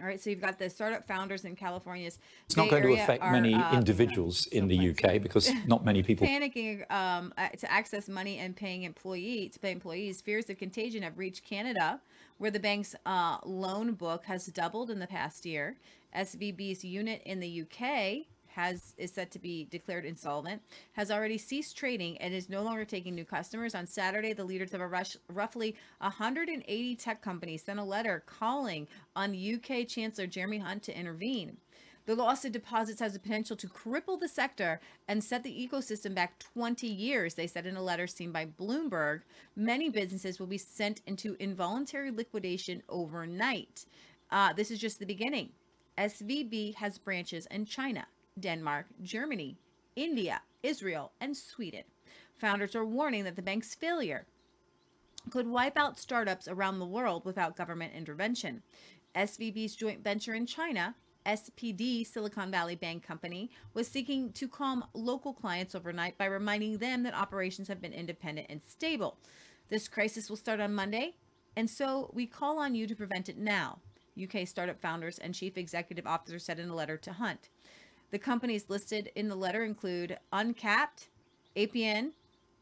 All 0.00 0.06
right. 0.06 0.20
So, 0.20 0.30
you've 0.30 0.40
got 0.40 0.58
the 0.58 0.68
startup 0.68 1.06
founders 1.06 1.44
in 1.44 1.54
California's. 1.54 2.18
It's 2.46 2.56
not 2.56 2.64
Bay 2.64 2.80
going 2.80 2.96
to 2.96 3.02
affect 3.02 3.22
are, 3.22 3.32
many 3.32 3.54
uh, 3.54 3.76
individuals 3.76 4.46
in 4.52 4.66
the 4.66 4.90
UK 4.90 5.22
because 5.22 5.50
not 5.66 5.84
many 5.84 6.02
people 6.08 6.26
panicking 6.26 6.90
um, 6.90 7.32
uh, 7.38 7.48
to 7.48 7.70
access 7.70 8.08
money 8.08 8.38
and 8.38 8.56
paying 8.56 8.82
employee 8.82 9.48
to 9.50 9.58
pay 9.58 9.70
employees. 9.70 10.20
Fears 10.20 10.50
of 10.50 10.58
contagion 10.58 11.02
have 11.02 11.16
reached 11.18 11.44
Canada, 11.44 12.00
where 12.38 12.50
the 12.50 12.60
bank's 12.60 12.94
uh, 13.06 13.38
loan 13.44 13.92
book 13.92 14.24
has 14.24 14.46
doubled 14.46 14.90
in 14.90 14.98
the 14.98 15.06
past 15.06 15.46
year. 15.46 15.76
SVB's 16.16 16.84
unit 16.84 17.22
in 17.24 17.40
the 17.40 17.62
UK 17.62 18.26
has 18.54 18.94
is 18.96 19.12
set 19.12 19.30
to 19.32 19.38
be 19.38 19.66
declared 19.70 20.04
insolvent, 20.04 20.62
has 20.92 21.10
already 21.10 21.38
ceased 21.38 21.76
trading 21.76 22.16
and 22.18 22.32
is 22.32 22.48
no 22.48 22.62
longer 22.62 22.84
taking 22.84 23.14
new 23.14 23.24
customers. 23.24 23.74
On 23.74 23.86
Saturday, 23.86 24.32
the 24.32 24.44
leaders 24.44 24.74
of 24.74 24.80
a 24.80 24.86
rush, 24.86 25.16
roughly 25.28 25.74
180 25.98 26.96
tech 26.96 27.22
companies 27.22 27.62
sent 27.62 27.78
a 27.78 27.84
letter 27.84 28.22
calling 28.26 28.86
on 29.16 29.34
UK 29.34 29.86
Chancellor 29.86 30.26
Jeremy 30.26 30.58
Hunt 30.58 30.82
to 30.84 30.98
intervene. 30.98 31.56
The 32.06 32.14
loss 32.14 32.44
of 32.44 32.52
deposits 32.52 33.00
has 33.00 33.14
the 33.14 33.18
potential 33.18 33.56
to 33.56 33.66
cripple 33.66 34.20
the 34.20 34.28
sector 34.28 34.78
and 35.08 35.24
set 35.24 35.42
the 35.42 35.68
ecosystem 35.68 36.14
back 36.14 36.38
20 36.38 36.86
years, 36.86 37.34
they 37.34 37.46
said 37.46 37.64
in 37.64 37.76
a 37.76 37.82
letter 37.82 38.06
seen 38.06 38.30
by 38.30 38.44
Bloomberg. 38.44 39.22
Many 39.56 39.88
businesses 39.88 40.38
will 40.38 40.46
be 40.46 40.58
sent 40.58 41.00
into 41.06 41.34
involuntary 41.40 42.10
liquidation 42.10 42.82
overnight. 42.90 43.86
Uh, 44.30 44.52
this 44.52 44.70
is 44.70 44.78
just 44.78 44.98
the 44.98 45.06
beginning. 45.06 45.48
SVB 45.96 46.74
has 46.74 46.98
branches 46.98 47.46
in 47.50 47.64
China, 47.64 48.06
Denmark, 48.38 48.86
Germany, 49.02 49.56
India, 49.96 50.42
Israel, 50.62 51.12
and 51.20 51.36
Sweden. 51.36 51.84
Founders 52.38 52.74
are 52.74 52.84
warning 52.84 53.24
that 53.24 53.36
the 53.36 53.42
bank's 53.42 53.74
failure 53.74 54.26
could 55.30 55.46
wipe 55.46 55.76
out 55.76 55.98
startups 55.98 56.48
around 56.48 56.78
the 56.78 56.86
world 56.86 57.24
without 57.24 57.56
government 57.56 57.94
intervention. 57.94 58.62
SVB's 59.14 59.76
joint 59.76 60.02
venture 60.02 60.34
in 60.34 60.46
China, 60.46 60.94
SPD 61.24 62.06
Silicon 62.06 62.50
Valley 62.50 62.74
Bank 62.74 63.02
Company, 63.02 63.50
was 63.72 63.88
seeking 63.88 64.32
to 64.32 64.48
calm 64.48 64.84
local 64.92 65.32
clients 65.32 65.74
overnight 65.74 66.18
by 66.18 66.26
reminding 66.26 66.78
them 66.78 67.02
that 67.04 67.14
operations 67.14 67.68
have 67.68 67.80
been 67.80 67.92
independent 67.92 68.48
and 68.50 68.60
stable. 68.62 69.16
This 69.70 69.88
crisis 69.88 70.28
will 70.28 70.36
start 70.36 70.60
on 70.60 70.74
Monday, 70.74 71.14
and 71.56 71.70
so 71.70 72.10
we 72.12 72.26
call 72.26 72.58
on 72.58 72.74
you 72.74 72.86
to 72.86 72.94
prevent 72.94 73.28
it 73.28 73.38
now, 73.38 73.78
UK 74.22 74.46
startup 74.46 74.80
founders 74.80 75.18
and 75.18 75.34
chief 75.34 75.56
executive 75.56 76.06
officer 76.06 76.38
said 76.38 76.58
in 76.58 76.68
a 76.68 76.74
letter 76.74 76.98
to 76.98 77.12
Hunt. 77.14 77.48
The 78.14 78.20
companies 78.20 78.66
listed 78.68 79.10
in 79.16 79.26
the 79.26 79.34
letter 79.34 79.64
include 79.64 80.18
Uncapped, 80.32 81.08
Apian, 81.56 82.12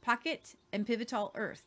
Pockit, 0.01 0.57
and 0.73 0.87
Pivotal 0.87 1.31
Earth. 1.35 1.65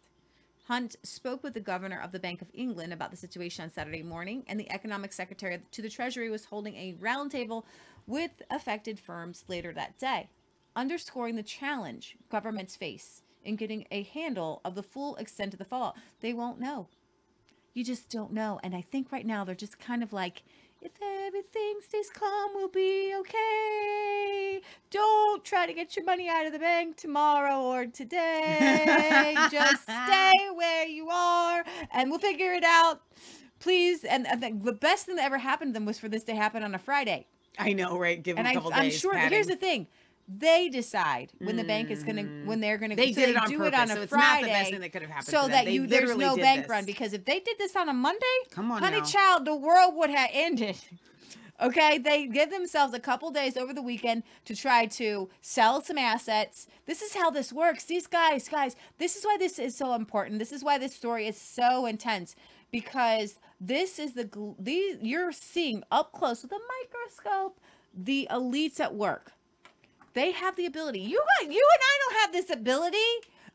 Hunt 0.63 0.95
spoke 1.03 1.43
with 1.43 1.53
the 1.53 1.59
governor 1.59 2.01
of 2.01 2.11
the 2.11 2.17
Bank 2.17 2.41
of 2.41 2.47
England 2.55 2.93
about 2.93 3.11
the 3.11 3.15
situation 3.15 3.63
on 3.63 3.69
Saturday 3.69 4.01
morning, 4.01 4.43
and 4.47 4.59
the 4.59 4.71
economic 4.71 5.13
secretary 5.13 5.61
to 5.69 5.83
the 5.83 5.89
Treasury 5.89 6.31
was 6.31 6.45
holding 6.45 6.75
a 6.75 6.95
roundtable 6.99 7.63
with 8.07 8.41
affected 8.49 8.99
firms 8.99 9.45
later 9.47 9.71
that 9.73 9.99
day, 9.99 10.29
underscoring 10.75 11.35
the 11.35 11.43
challenge 11.43 12.17
governments 12.31 12.75
face 12.75 13.21
in 13.43 13.55
getting 13.55 13.85
a 13.91 14.01
handle 14.01 14.61
of 14.65 14.73
the 14.73 14.81
full 14.81 15.15
extent 15.17 15.53
of 15.53 15.59
the 15.59 15.63
fallout. 15.63 15.95
They 16.21 16.33
won't 16.33 16.59
know. 16.59 16.87
You 17.75 17.83
just 17.83 18.09
don't 18.09 18.33
know. 18.33 18.59
And 18.63 18.75
I 18.75 18.81
think 18.81 19.11
right 19.11 19.27
now 19.27 19.43
they're 19.43 19.53
just 19.53 19.77
kind 19.77 20.01
of 20.01 20.11
like, 20.11 20.41
if 20.85 20.91
everything 21.27 21.79
stays 21.81 22.11
calm, 22.11 22.51
we'll 22.53 22.67
be 22.69 23.13
okay. 23.19 24.61
Don't 24.91 25.43
try 25.43 25.65
to 25.65 25.73
get 25.73 25.95
your 25.95 26.05
money 26.05 26.29
out 26.29 26.45
of 26.45 26.53
the 26.53 26.59
bank 26.59 26.95
tomorrow 26.95 27.59
or 27.59 27.87
today. 27.87 29.35
Just 29.51 29.81
stay 29.83 30.31
where 30.53 30.85
you 30.87 31.09
are 31.09 31.65
and 31.91 32.11
we'll 32.11 32.19
figure 32.19 32.53
it 32.53 32.63
out. 32.63 33.01
Please. 33.59 34.03
And, 34.03 34.27
and 34.27 34.43
the, 34.43 34.51
the 34.71 34.77
best 34.77 35.07
thing 35.07 35.15
that 35.15 35.25
ever 35.25 35.39
happened 35.39 35.71
to 35.73 35.79
them 35.79 35.85
was 35.85 35.97
for 35.97 36.07
this 36.07 36.23
to 36.25 36.35
happen 36.35 36.61
on 36.61 36.75
a 36.75 36.79
Friday. 36.79 37.25
I 37.57 37.73
know, 37.73 37.97
right? 37.97 38.21
Give 38.21 38.35
them 38.35 38.45
And 38.45 38.47
a 38.47 38.51
I, 38.51 38.53
couple 38.53 38.71
I'm 38.73 38.91
sure, 38.91 39.13
padding. 39.13 39.31
here's 39.31 39.47
the 39.47 39.55
thing. 39.55 39.87
They 40.27 40.69
decide 40.69 41.31
when 41.37 41.55
the 41.55 41.63
bank 41.63 41.91
is 41.91 42.03
gonna 42.03 42.23
when 42.45 42.59
they're 42.59 42.77
gonna 42.79 42.95
Mm. 42.95 42.97
They 42.97 43.13
so 43.13 43.21
did 43.21 43.29
it 43.29 43.37
on 43.37 43.47
do 43.49 43.57
purpose, 43.59 43.73
it 43.73 43.79
on 43.79 43.91
a 43.91 43.93
so 43.93 44.01
it's 44.01 44.09
Friday 44.11 44.41
not 44.41 44.41
the 44.41 44.47
best 44.53 44.71
thing 44.71 44.79
that 44.81 44.91
could 44.91 45.01
have 45.03 45.11
happened 45.11 45.27
so 45.27 45.43
to 45.43 45.51
that 45.51 45.65
They 45.65 45.71
you 45.73 45.85
there's 45.87 46.15
no 46.17 46.35
bank 46.35 46.61
this. 46.63 46.69
run 46.69 46.85
because 46.85 47.13
if 47.13 47.25
they 47.25 47.39
did 47.39 47.57
this 47.59 47.75
on 47.75 47.89
a 47.89 47.93
Monday, 47.93 48.25
Come 48.49 48.71
on 48.71 48.81
honey 48.81 48.99
now. 48.99 49.05
child, 49.05 49.45
the 49.45 49.55
world 49.55 49.95
would 49.95 50.09
have 50.09 50.29
ended. 50.33 50.77
Okay, 51.61 51.97
they 51.99 52.27
give 52.27 52.49
themselves 52.49 52.93
a 52.93 52.99
couple 52.99 53.31
days 53.31 53.55
over 53.55 53.71
the 53.71 53.81
weekend 53.81 54.23
to 54.43 54.55
try 54.55 54.87
to 54.87 55.29
sell 55.41 55.81
some 55.81 55.97
assets. 55.97 56.67
This 56.85 57.01
is 57.01 57.15
how 57.15 57.29
this 57.29 57.53
works. 57.53 57.85
These 57.85 58.07
guys, 58.07 58.49
guys, 58.49 58.75
this 58.97 59.15
is 59.15 59.23
why 59.23 59.37
this 59.37 59.57
is 59.57 59.73
so 59.77 59.93
important. 59.93 60.39
This 60.39 60.51
is 60.51 60.65
why 60.65 60.77
this 60.77 60.93
story 60.93 61.27
is 61.27 61.39
so 61.39 61.85
intense 61.85 62.35
because 62.71 63.35
this 63.61 63.99
is 63.99 64.13
the 64.15 64.29
these 64.59 64.97
you're 65.01 65.31
seeing 65.31 65.81
up 65.91 66.11
close 66.11 66.41
with 66.43 66.51
a 66.51 66.59
microscope 66.81 67.57
the 67.93 68.27
elites 68.29 68.81
at 68.81 68.93
work. 68.93 69.31
They 70.15 70.31
have 70.31 70.55
the 70.55 70.65
ability. 70.65 71.01
You 71.01 71.21
got 71.39 71.51
you 71.51 71.69
and 71.73 71.81
I 71.83 71.99
don't 71.99 72.21
have 72.21 72.31
this 72.31 72.49
ability, 72.49 72.97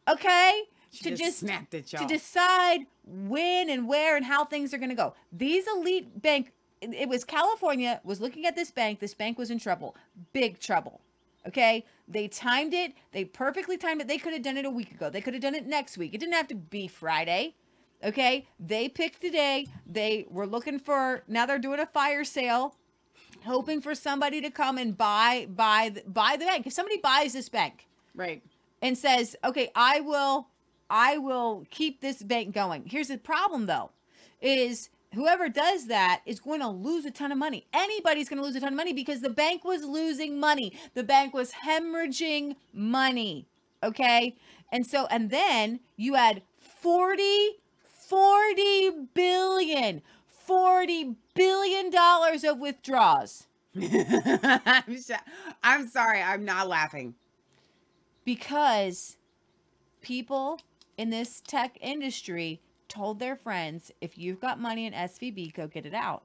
okay? 0.09 0.63
She 0.93 1.05
to 1.05 1.11
just 1.11 1.23
just 1.23 1.39
snapped 1.39 1.75
at 1.75 1.87
to 1.89 1.99
y'all. 1.99 2.07
decide 2.07 2.81
when 3.05 3.71
and 3.71 3.89
where 3.89 4.17
and 4.17 4.25
how 4.25 4.45
things 4.45 4.73
are 4.73 4.79
going 4.79 4.91
to 4.91 4.95
go. 4.95 5.15
These 5.33 5.67
elite 5.67 6.21
bank 6.21 6.53
it 6.83 7.09
was 7.09 7.25
California 7.25 8.01
was 8.05 8.21
looking 8.21 8.47
at 8.47 8.57
this 8.57 8.71
bank. 8.71 9.01
This 9.01 9.15
bank 9.15 9.39
was 9.39 9.51
in 9.51 9.59
trouble. 9.59 9.97
Big 10.33 10.59
trouble. 10.59 11.01
Okay? 11.47 11.85
They 12.09 12.29
timed 12.29 12.75
it. 12.75 12.95
They 13.13 13.25
perfectly 13.25 13.77
timed 13.77 14.01
it. 14.01 14.09
They 14.09 14.19
could 14.19 14.33
have 14.33 14.43
done 14.43 14.57
it 14.57 14.65
a 14.65 14.71
week 14.71 14.91
ago. 14.91 15.11
They 15.11 15.21
could 15.21 15.35
have 15.35 15.43
done 15.43 15.55
it 15.55 15.67
next 15.67 15.99
week. 15.99 16.15
It 16.15 16.19
didn't 16.19 16.35
have 16.35 16.49
to 16.49 16.55
be 16.55 16.89
Friday. 16.89 17.55
Okay? 18.03 18.47
They 18.59 18.89
picked 18.89 19.21
the 19.21 19.31
day. 19.31 19.67
They 19.87 20.27
were 20.31 20.47
looking 20.47 20.79
for 20.79 21.23
now 21.29 21.45
they're 21.47 21.59
doing 21.59 21.81
a 21.81 21.87
fire 21.87 22.25
sale 22.25 22.77
hoping 23.45 23.81
for 23.81 23.95
somebody 23.95 24.41
to 24.41 24.51
come 24.51 24.79
and 24.79 24.97
buy 24.97 25.47
buy 25.55 25.93
buy 26.07 26.37
the 26.39 26.45
bank. 26.45 26.67
If 26.67 26.73
somebody 26.73 26.99
buys 26.99 27.33
this 27.33 27.49
bank, 27.49 27.87
right. 28.15 28.43
and 28.83 28.97
says, 28.97 29.37
"Okay, 29.45 29.71
I 29.75 30.01
will 30.01 30.49
I 30.89 31.19
will 31.19 31.67
keep 31.71 32.01
this 32.01 32.23
bank 32.23 32.55
going." 32.55 32.85
Here's 32.87 33.09
the 33.09 33.19
problem 33.19 33.67
though 33.67 33.91
is 34.41 34.91
whoever 35.15 35.49
does 35.49 35.87
that 35.87 36.23
is 36.25 36.41
going 36.41 36.61
to 36.61 36.69
lose 36.69 37.05
a 37.05 37.11
ton 37.11 37.33
of 37.33 37.39
money. 37.39 37.67
Anybody's 37.73 38.29
going 38.29 38.39
to 38.39 38.45
lose 38.45 38.57
a 38.57 38.61
ton 38.61 38.73
of 38.73 38.77
money 38.77 38.93
because 38.93 39.21
the 39.21 39.31
bank 39.31 39.65
was 39.65 39.85
losing 39.85 40.39
money. 40.39 40.73
The 40.95 41.03
bank 41.03 41.35
was 41.35 41.53
hemorrhaging 41.53 42.57
money. 42.73 43.47
Okay? 43.83 44.37
And 44.73 44.87
so 44.87 45.07
and 45.11 45.31
then 45.31 45.81
you 45.97 46.15
had 46.15 46.43
40 46.59 47.59
40 48.09 48.91
billion 49.15 50.03
40 50.51 51.17
billion 51.37 51.91
dollars 51.91 52.45
of 52.45 52.59
withdrawals 52.61 53.49
I'm, 53.77 55.01
sh- 55.01 55.13
I'm 55.65 55.89
sorry. 55.89 56.23
I'm 56.23 56.45
not 56.45 56.69
laughing. 56.69 57.15
because 58.25 59.19
people 60.03 60.61
in 60.99 61.11
this 61.11 61.43
tech 61.47 61.79
industry 61.81 62.63
told 62.89 63.21
their 63.21 63.37
friends 63.37 63.93
if 64.01 64.19
you've 64.19 64.41
got 64.41 64.61
money 64.61 64.87
in 64.87 64.95
SVB 64.95 65.55
go 65.55 65.69
get 65.69 65.87
it 65.87 65.95
out 65.95 66.25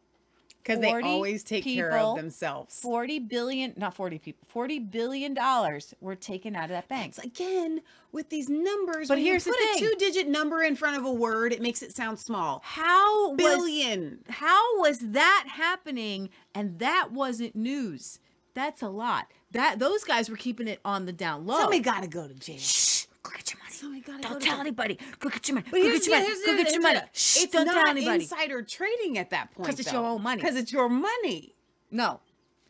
Because 0.65 0.81
they 0.81 0.89
40 0.89 1.07
always 1.07 1.43
take 1.43 1.63
care 1.63 1.95
of 1.95 2.17
themselves. 2.17 2.79
40 2.79 3.19
billion 3.19 3.73
not 3.77 3.93
40 3.93 4.17
people 4.17 4.47
40 4.49 4.79
billion 4.79 5.33
dollars 5.35 5.93
were 6.01 6.15
taken 6.15 6.55
out 6.55 6.65
of 6.65 6.69
that 6.71 6.87
bank 6.87 7.09
It's 7.09 7.19
again 7.19 7.81
with 8.11 8.29
these 8.29 8.49
numbers. 8.49 9.07
But 9.07 9.19
here's 9.19 9.43
the 9.43 9.51
you 9.51 9.55
put 9.55 9.79
thing. 9.79 9.85
a 9.85 9.89
two-digit 9.89 10.27
number 10.27 10.63
in 10.63 10.75
front 10.75 10.97
of 10.97 11.05
a 11.05 11.11
word, 11.11 11.53
it 11.53 11.61
makes 11.61 11.83
it 11.83 11.95
sound 11.95 12.17
small. 12.17 12.61
how 12.63 13.29
was 13.31 13.37
Billion. 13.37 14.19
how 14.29 14.79
was 14.79 14.99
that 14.99 15.45
happening 15.47 16.29
and 16.55 16.79
that 16.79 17.09
wasn't 17.11 17.55
news 17.55 18.19
that's 18.55 18.81
a 18.81 18.89
lot 18.89 19.27
that 19.51 19.79
those 19.79 20.03
guys 20.03 20.29
were 20.29 20.37
keeping 20.37 20.67
it 20.67 20.79
on 20.83 21.05
the 21.05 21.13
down 21.13 21.45
low 21.45 21.57
Somebody 21.59 21.79
got 21.81 22.01
to 22.01 22.09
go 22.09 22.27
to 22.27 22.33
jail. 22.33 22.57
Shh, 22.57 23.05
go 23.25 23.31
get 23.35 23.51
your 23.53 23.59
money 23.61 23.71
Somebody 23.73 24.01
got 24.01 24.15
to 24.17 24.21
don't 24.21 24.33
go 24.33 24.39
to 24.39 24.45
tell 24.45 24.59
anybody 24.59 24.99
go 25.19 25.29
get 25.29 25.47
your 25.47 25.55
money 25.55 25.67
But 25.71 25.77
go 25.77 25.83
here's 25.83 25.99
get 25.99 26.07
your 26.07 26.15
money 26.17 26.25
here's 26.27 26.45
go 26.45 26.51
the- 26.57 26.63
get 26.63 26.73
your 26.73 26.81
money 26.81 26.99
Shh, 27.13 27.37
It's 27.43 27.51
don't 27.53 27.65
not 27.65 27.73
tell 27.73 27.87
anybody 27.89 28.23
insider 28.23 28.61
trading 28.61 29.17
at 29.17 29.29
that 29.31 29.51
point. 29.53 29.69
'Cause 29.69 29.79
it's 29.79 29.91
your 29.91 30.05
own 30.05 30.21
money. 30.21 30.41
Because 30.41 30.55
it's 30.55 30.71
your 30.71 30.89
money. 30.89 31.55
no 31.91 32.19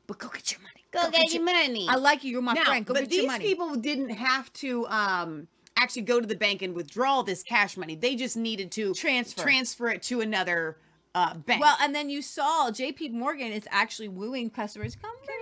but 0.08 0.18
go 0.20 0.28
get 0.30 0.52
your 0.52 0.62
money 0.62 0.72
Go 0.92 1.10
get 1.12 1.34
your 1.34 1.44
money. 1.44 1.88
I 1.90 1.96
like 1.96 2.24
you. 2.24 2.32
You're 2.32 2.42
my 2.42 2.54
now, 2.54 2.64
friend. 2.64 2.86
Go 2.86 2.94
but 2.94 3.02
get 3.02 3.10
these 3.10 3.24
your 3.24 3.28
money. 3.34 3.44
people 3.44 3.76
didn't 3.76 4.12
have 4.12 4.52
to 4.54 4.88
um, 4.88 5.46
actually 5.76 6.04
go 6.04 6.22
to 6.22 6.26
the 6.26 6.36
bank 6.38 6.62
and 6.62 6.74
withdraw 6.74 7.22
this 7.22 7.44
cash 7.44 7.76
money. 7.76 7.96
They 7.96 8.16
just 8.16 8.38
needed 8.38 8.72
to 8.74 8.94
Transfer. 8.94 9.42
transfer 9.42 9.90
it 9.90 10.02
to 10.04 10.22
another 10.22 10.78
uh, 11.14 11.34
bank. 11.34 11.60
well, 11.62 11.76
and 11.82 11.94
then 11.94 12.10
you 12.10 12.22
saw 12.22 12.72
J.P. 12.72 13.10
Morgan 13.10 13.52
is 13.52 13.68
actually 13.72 14.08
wooing 14.08 14.50
customers. 14.50 14.96
Come 14.96 15.12
here. 15.28 15.36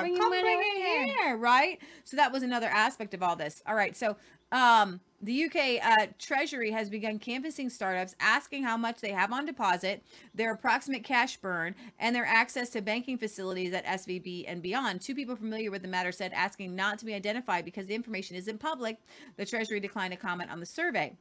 Bring 0.00 0.16
Come 0.16 0.30
money 0.30 0.42
bring 0.42 0.58
right 0.58 1.08
it 1.08 1.16
here. 1.16 1.36
Right. 1.36 1.78
So 2.04 2.16
that 2.16 2.32
was 2.32 2.42
another 2.42 2.68
aspect 2.68 3.14
of 3.14 3.22
all 3.22 3.36
this. 3.36 3.62
All 3.66 3.74
right. 3.74 3.96
So 3.96 4.16
Um, 4.50 5.00
the 5.20 5.44
UK 5.44 5.84
uh, 5.84 6.06
Treasury 6.18 6.70
has 6.70 6.88
begun 6.88 7.18
canvassing 7.18 7.68
startups, 7.68 8.14
asking 8.20 8.62
how 8.62 8.76
much 8.76 9.00
they 9.00 9.10
have 9.10 9.32
on 9.32 9.44
deposit, 9.44 10.02
their 10.34 10.52
approximate 10.52 11.04
cash 11.04 11.36
burn, 11.36 11.74
and 11.98 12.14
their 12.14 12.24
access 12.24 12.70
to 12.70 12.80
banking 12.80 13.18
facilities 13.18 13.74
at 13.74 13.84
SVB 13.84 14.44
and 14.46 14.62
beyond. 14.62 15.00
Two 15.00 15.14
people 15.14 15.36
familiar 15.36 15.70
with 15.70 15.82
the 15.82 15.88
matter 15.88 16.12
said 16.12 16.32
asking 16.32 16.74
not 16.76 16.98
to 17.00 17.04
be 17.04 17.14
identified 17.14 17.64
because 17.64 17.86
the 17.86 17.94
information 17.94 18.36
isn't 18.36 18.58
public. 18.58 18.98
The 19.36 19.44
Treasury 19.44 19.80
declined 19.80 20.12
to 20.12 20.18
comment 20.18 20.50
on 20.50 20.60
the 20.60 20.66
survey. 20.66 21.12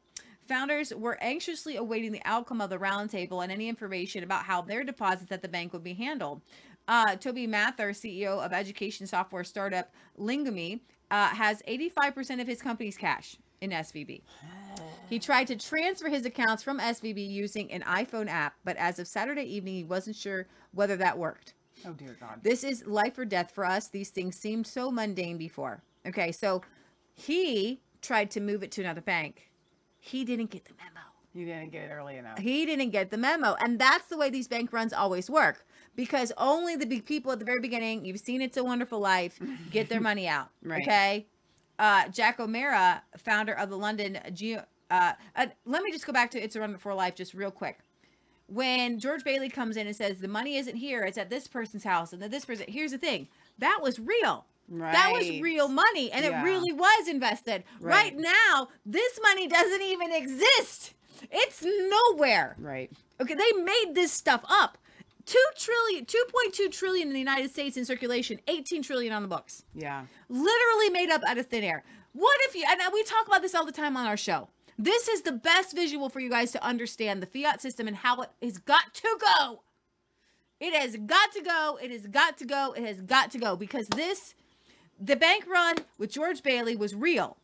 Founders 0.48 0.94
were 0.94 1.18
anxiously 1.22 1.76
awaiting 1.76 2.14
the 2.14 2.22
outcome 2.24 2.62
of 2.62 2.70
the 2.70 2.78
roundtable 2.78 3.44
and 3.44 3.52
any 3.52 3.68
information 3.68 4.24
about 4.24 4.44
how 4.44 4.62
their 4.62 4.84
deposits 4.84 5.32
at 5.32 5.42
the 5.42 5.50
bank 5.50 5.74
would 5.74 5.84
be 5.84 5.96
handled. 5.96 6.42
Uh, 6.88 7.16
Toby 7.18 7.48
Mather, 7.48 7.92
CEO 7.92 8.44
of 8.44 8.54
education 8.54 9.06
software 9.08 9.44
startup 9.44 9.92
Lingumi, 10.18 10.80
uh, 11.12 11.28
has 11.28 11.62
85% 11.68 12.42
of 12.42 12.48
his 12.48 12.62
company's 12.62 12.98
cash 12.98 13.38
in 13.62 13.72
SVB. 13.72 14.22
He 15.10 15.20
tried 15.20 15.48
to 15.48 15.56
transfer 15.56 16.08
his 16.08 16.26
accounts 16.26 16.64
from 16.64 16.80
SVB 16.80 17.30
using 17.30 17.72
an 17.72 17.82
iPhone 17.82 18.30
app, 18.30 18.56
but 18.64 18.78
as 18.78 19.00
of 19.00 19.08
Saturday 19.08 19.44
evening, 19.44 19.76
he 19.76 19.84
wasn't 19.84 20.16
sure 20.16 20.48
whether 20.74 20.96
that 20.98 21.18
worked. 21.18 21.54
Oh 21.86 21.92
dear 21.92 22.16
God. 22.20 22.40
This 22.42 22.64
is 22.64 22.86
life 22.86 23.18
or 23.18 23.26
death 23.26 23.52
for 23.52 23.66
us. 23.66 23.90
These 23.90 24.10
things 24.10 24.36
seemed 24.36 24.66
so 24.66 24.90
mundane 24.90 25.38
before. 25.38 25.84
Okay, 26.08 26.32
so 26.32 26.62
he 27.14 27.82
tried 28.02 28.32
to 28.32 28.40
move 28.40 28.64
it 28.64 28.72
to 28.72 28.82
another 28.82 29.02
bank. 29.02 29.52
He 30.00 30.24
didn't 30.24 30.50
get 30.50 30.66
the 30.66 30.74
memo. 30.78 31.06
You 31.34 31.46
didn't 31.46 31.72
get 31.72 31.84
it 31.84 31.92
early 31.92 32.18
enough. 32.18 32.40
He 32.40 32.66
didn't 32.66 32.90
get 32.90 33.12
the 33.12 33.18
memo. 33.18 33.56
And 33.60 33.78
that's 33.78 34.08
the 34.08 34.18
way 34.18 34.30
these 34.30 34.48
bank 34.48 34.74
runs 34.74 34.94
always 34.94 35.30
work 35.30 35.66
because 35.98 36.32
only 36.38 36.78
the 36.78 36.86
big 36.86 37.06
people 37.06 37.34
at 37.34 37.40
the 37.40 37.46
very 37.46 37.60
beginning, 37.60 38.06
you've 38.06 38.20
seen 38.22 38.42
It's 38.42 38.56
a 38.56 38.64
Wonderful 38.64 39.00
Life, 39.00 39.38
get 39.72 39.90
their 39.90 40.00
money 40.00 40.30
out. 40.30 40.48
Right. 40.64 40.82
Okay. 40.84 41.26
Uh, 41.78 42.08
Jack 42.08 42.40
O'Mara, 42.40 43.04
founder 43.18 43.54
of 43.54 43.70
the 43.70 43.78
London 43.78 44.18
Geo. 44.34 44.64
Uh, 44.90 45.12
uh, 45.36 45.48
let 45.66 45.84
me 45.84 45.92
just 45.92 46.08
go 46.08 46.14
back 46.14 46.32
to 46.32 46.42
It's 46.42 46.56
a 46.56 46.60
Wonderful 46.62 46.96
Life 46.96 47.16
just 47.16 47.34
real 47.34 47.52
quick. 47.52 47.80
When 48.48 48.98
George 49.00 49.26
Bailey 49.26 49.50
comes 49.50 49.76
in 49.76 49.88
and 49.88 49.96
says 49.96 50.20
the 50.20 50.28
money 50.30 50.56
isn't 50.56 50.78
here, 50.78 51.04
it's 51.04 51.18
at 51.18 51.30
this 51.30 51.48
person's 51.50 51.84
house, 51.84 52.14
and 52.14 52.22
then 52.22 52.32
this 52.32 52.46
person. 52.46 52.66
Here's 52.70 52.92
the 52.92 52.98
thing: 52.98 53.28
that 53.60 53.80
was 53.82 54.00
real. 54.00 54.46
Right. 54.70 54.94
That 54.94 55.12
was 55.14 55.30
real 55.42 55.68
money, 55.68 56.12
and 56.12 56.24
Yeah. 56.24 56.42
it 56.42 56.44
really 56.44 56.72
was 56.72 57.08
invested. 57.10 57.64
Right. 57.82 58.14
Right. 58.14 58.18
now, 58.18 58.70
this 58.86 59.20
money 59.22 59.48
doesn't 59.48 59.82
even 59.82 60.14
exist. 60.14 60.94
It's 61.32 61.64
nowhere. 61.66 62.56
Right. 62.58 62.90
Okay, 63.20 63.34
they 63.34 63.52
made 63.64 63.92
this 63.94 64.12
stuff 64.14 64.44
up. 64.50 64.78
Two 65.28 65.44
trillion, 65.58 66.06
2.2 66.06 66.72
trillion 66.72 67.10
in 67.10 67.14
the 67.14 67.20
United 67.20 67.52
States 67.52 67.76
in 67.76 67.84
circulation, 67.84 68.40
18 68.48 68.82
trillion 68.82 69.12
on 69.12 69.22
the 69.22 69.28
books. 69.28 69.66
Yeah. 69.76 70.06
Literally 70.30 70.90
made 70.90 71.10
up 71.10 71.22
out 71.28 71.38
of 71.38 71.48
thin 71.48 71.66
air. 71.66 71.84
What 72.14 72.40
if 72.44 72.56
you, 72.56 72.64
and 72.66 72.80
we 72.94 73.04
talk 73.04 73.28
about 73.28 73.42
this 73.42 73.54
all 73.54 73.66
the 73.66 73.74
time 73.74 73.98
on 73.98 74.06
our 74.06 74.16
show. 74.16 74.48
This 74.80 75.10
is 75.10 75.24
the 75.24 75.34
best 75.34 75.76
visual 75.76 76.08
for 76.08 76.22
you 76.22 76.30
guys 76.30 76.54
to 76.54 76.64
understand 76.64 77.22
the 77.22 77.26
fiat 77.26 77.62
system 77.62 77.88
and 77.88 77.98
how 77.98 78.22
it 78.22 78.30
has 78.42 78.58
got 78.58 78.94
to 78.94 79.18
go. 79.20 79.64
It 80.62 80.74
has 80.74 80.96
got 80.96 81.34
to 81.34 81.42
go. 81.42 81.78
It 81.82 81.92
has 81.92 82.08
got 82.08 82.38
to 82.38 82.46
go. 82.46 82.74
It 82.78 82.86
has 82.86 83.02
got 83.02 83.30
to 83.32 83.38
go 83.38 83.58
because 83.58 83.88
this, 83.90 84.34
the 84.98 85.18
bank 85.18 85.46
run 85.46 85.76
with 85.98 86.10
George 86.10 86.42
Bailey 86.42 86.78
was 86.78 86.96
real. 86.96 87.36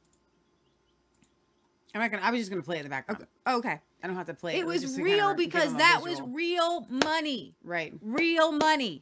I'm 1.93 2.01
not 2.01 2.11
gonna. 2.11 2.23
I 2.23 2.31
was 2.31 2.39
just 2.39 2.49
gonna 2.49 2.63
play 2.63 2.77
it 2.77 2.79
in 2.79 2.85
the 2.85 2.89
background. 2.89 3.27
Okay. 3.45 3.79
I 4.03 4.07
don't 4.07 4.17
have 4.17 4.27
to 4.27 4.33
play 4.33 4.55
it. 4.55 4.59
It 4.59 4.65
was 4.65 4.81
just 4.81 4.97
real 4.97 5.29
kinda 5.29 5.35
because 5.35 5.67
them 5.67 5.75
a 5.75 5.79
that 5.79 6.01
was 6.03 6.21
real 6.21 6.85
money. 6.89 7.55
right. 7.63 7.93
Real 8.01 8.51
money. 8.51 9.01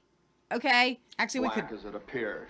Okay? 0.51 0.99
Actually, 1.17 1.41
we 1.41 1.47
black 1.47 1.69
could 1.69 1.79
as 1.79 1.85
it 1.85 1.95
appeared. 1.95 2.47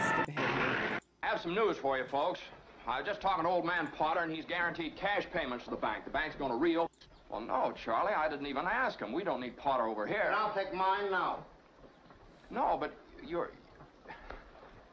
skip 0.00 0.28
ahead. 0.28 1.00
I 1.22 1.26
have 1.26 1.40
some 1.40 1.54
news 1.54 1.76
for 1.76 1.96
you, 1.96 2.04
folks. 2.10 2.40
I 2.86 2.98
was 2.98 3.06
just 3.06 3.20
talking 3.20 3.44
to 3.44 3.50
old 3.50 3.64
man 3.64 3.88
Potter, 3.96 4.20
and 4.20 4.32
he's 4.32 4.44
guaranteed 4.44 4.96
cash 4.96 5.26
payments 5.32 5.64
to 5.64 5.70
the 5.70 5.76
bank. 5.76 6.04
The 6.04 6.10
bank's 6.10 6.34
going 6.34 6.50
to 6.50 6.56
reel. 6.56 6.90
Well, 7.30 7.40
no, 7.40 7.72
Charlie, 7.76 8.12
I 8.12 8.28
didn't 8.28 8.46
even 8.46 8.64
ask 8.66 8.98
him. 8.98 9.12
We 9.12 9.22
don't 9.22 9.40
need 9.40 9.56
Potter 9.56 9.84
over 9.84 10.06
here. 10.06 10.24
And 10.26 10.34
I'll 10.34 10.52
take 10.52 10.74
mine 10.74 11.10
now. 11.10 11.44
No, 12.50 12.76
but 12.78 12.92
you're, 13.26 13.52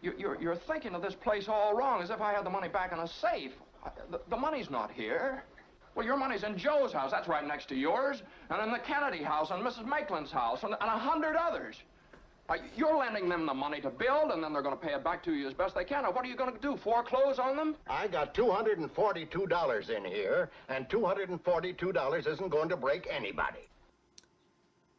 you're, 0.01 0.13
you're, 0.17 0.41
you're 0.41 0.55
thinking 0.55 0.93
of 0.93 1.01
this 1.01 1.15
place 1.15 1.47
all 1.47 1.75
wrong, 1.75 2.01
as 2.01 2.11
if 2.11 2.21
I 2.21 2.31
had 2.31 2.45
the 2.45 2.49
money 2.49 2.67
back 2.67 2.93
in 2.93 2.99
a 2.99 3.07
safe. 3.07 3.53
I- 3.83 3.89
The, 4.09 4.21
the 4.29 4.37
money's 4.37 4.69
not 4.69 4.91
here. 4.91 5.43
Well, 5.95 6.05
your 6.05 6.17
money's 6.17 6.43
in 6.43 6.57
Joe's 6.57 6.93
house. 6.93 7.11
That's 7.11 7.27
right 7.27 7.45
next 7.45 7.67
to 7.69 7.75
yours. 7.75 8.23
And 8.49 8.61
in 8.63 8.71
the 8.71 8.79
Kennedy 8.79 9.23
house, 9.23 9.51
and 9.51 9.63
Mrs. 9.63 9.85
Maitland's 9.85 10.31
house, 10.31 10.63
and, 10.63 10.73
and 10.73 10.89
a 10.89 10.97
hundred 10.97 11.35
others. 11.35 11.75
Uh, 12.49 12.55
you're 12.75 12.97
lending 12.97 13.29
them 13.29 13.45
the 13.45 13.53
money 13.53 13.79
to 13.79 13.89
build, 13.89 14.31
and 14.31 14.43
then 14.43 14.51
they're 14.51 14.61
going 14.61 14.77
to 14.77 14.85
pay 14.85 14.93
it 14.93 15.03
back 15.03 15.23
to 15.23 15.33
you 15.33 15.47
as 15.47 15.53
best 15.53 15.73
they 15.75 15.85
can. 15.85 16.03
Now, 16.03 16.11
what 16.11 16.25
are 16.25 16.27
you 16.27 16.35
going 16.35 16.53
to 16.53 16.59
do, 16.59 16.75
foreclose 16.75 17.39
on 17.39 17.55
them? 17.55 17.75
I 17.89 18.07
got 18.07 18.33
$242 18.33 19.89
in 19.89 20.05
here, 20.05 20.49
and 20.67 20.89
$242 20.89 22.27
isn't 22.27 22.49
going 22.49 22.69
to 22.69 22.75
break 22.77 23.07
anybody. 23.09 23.69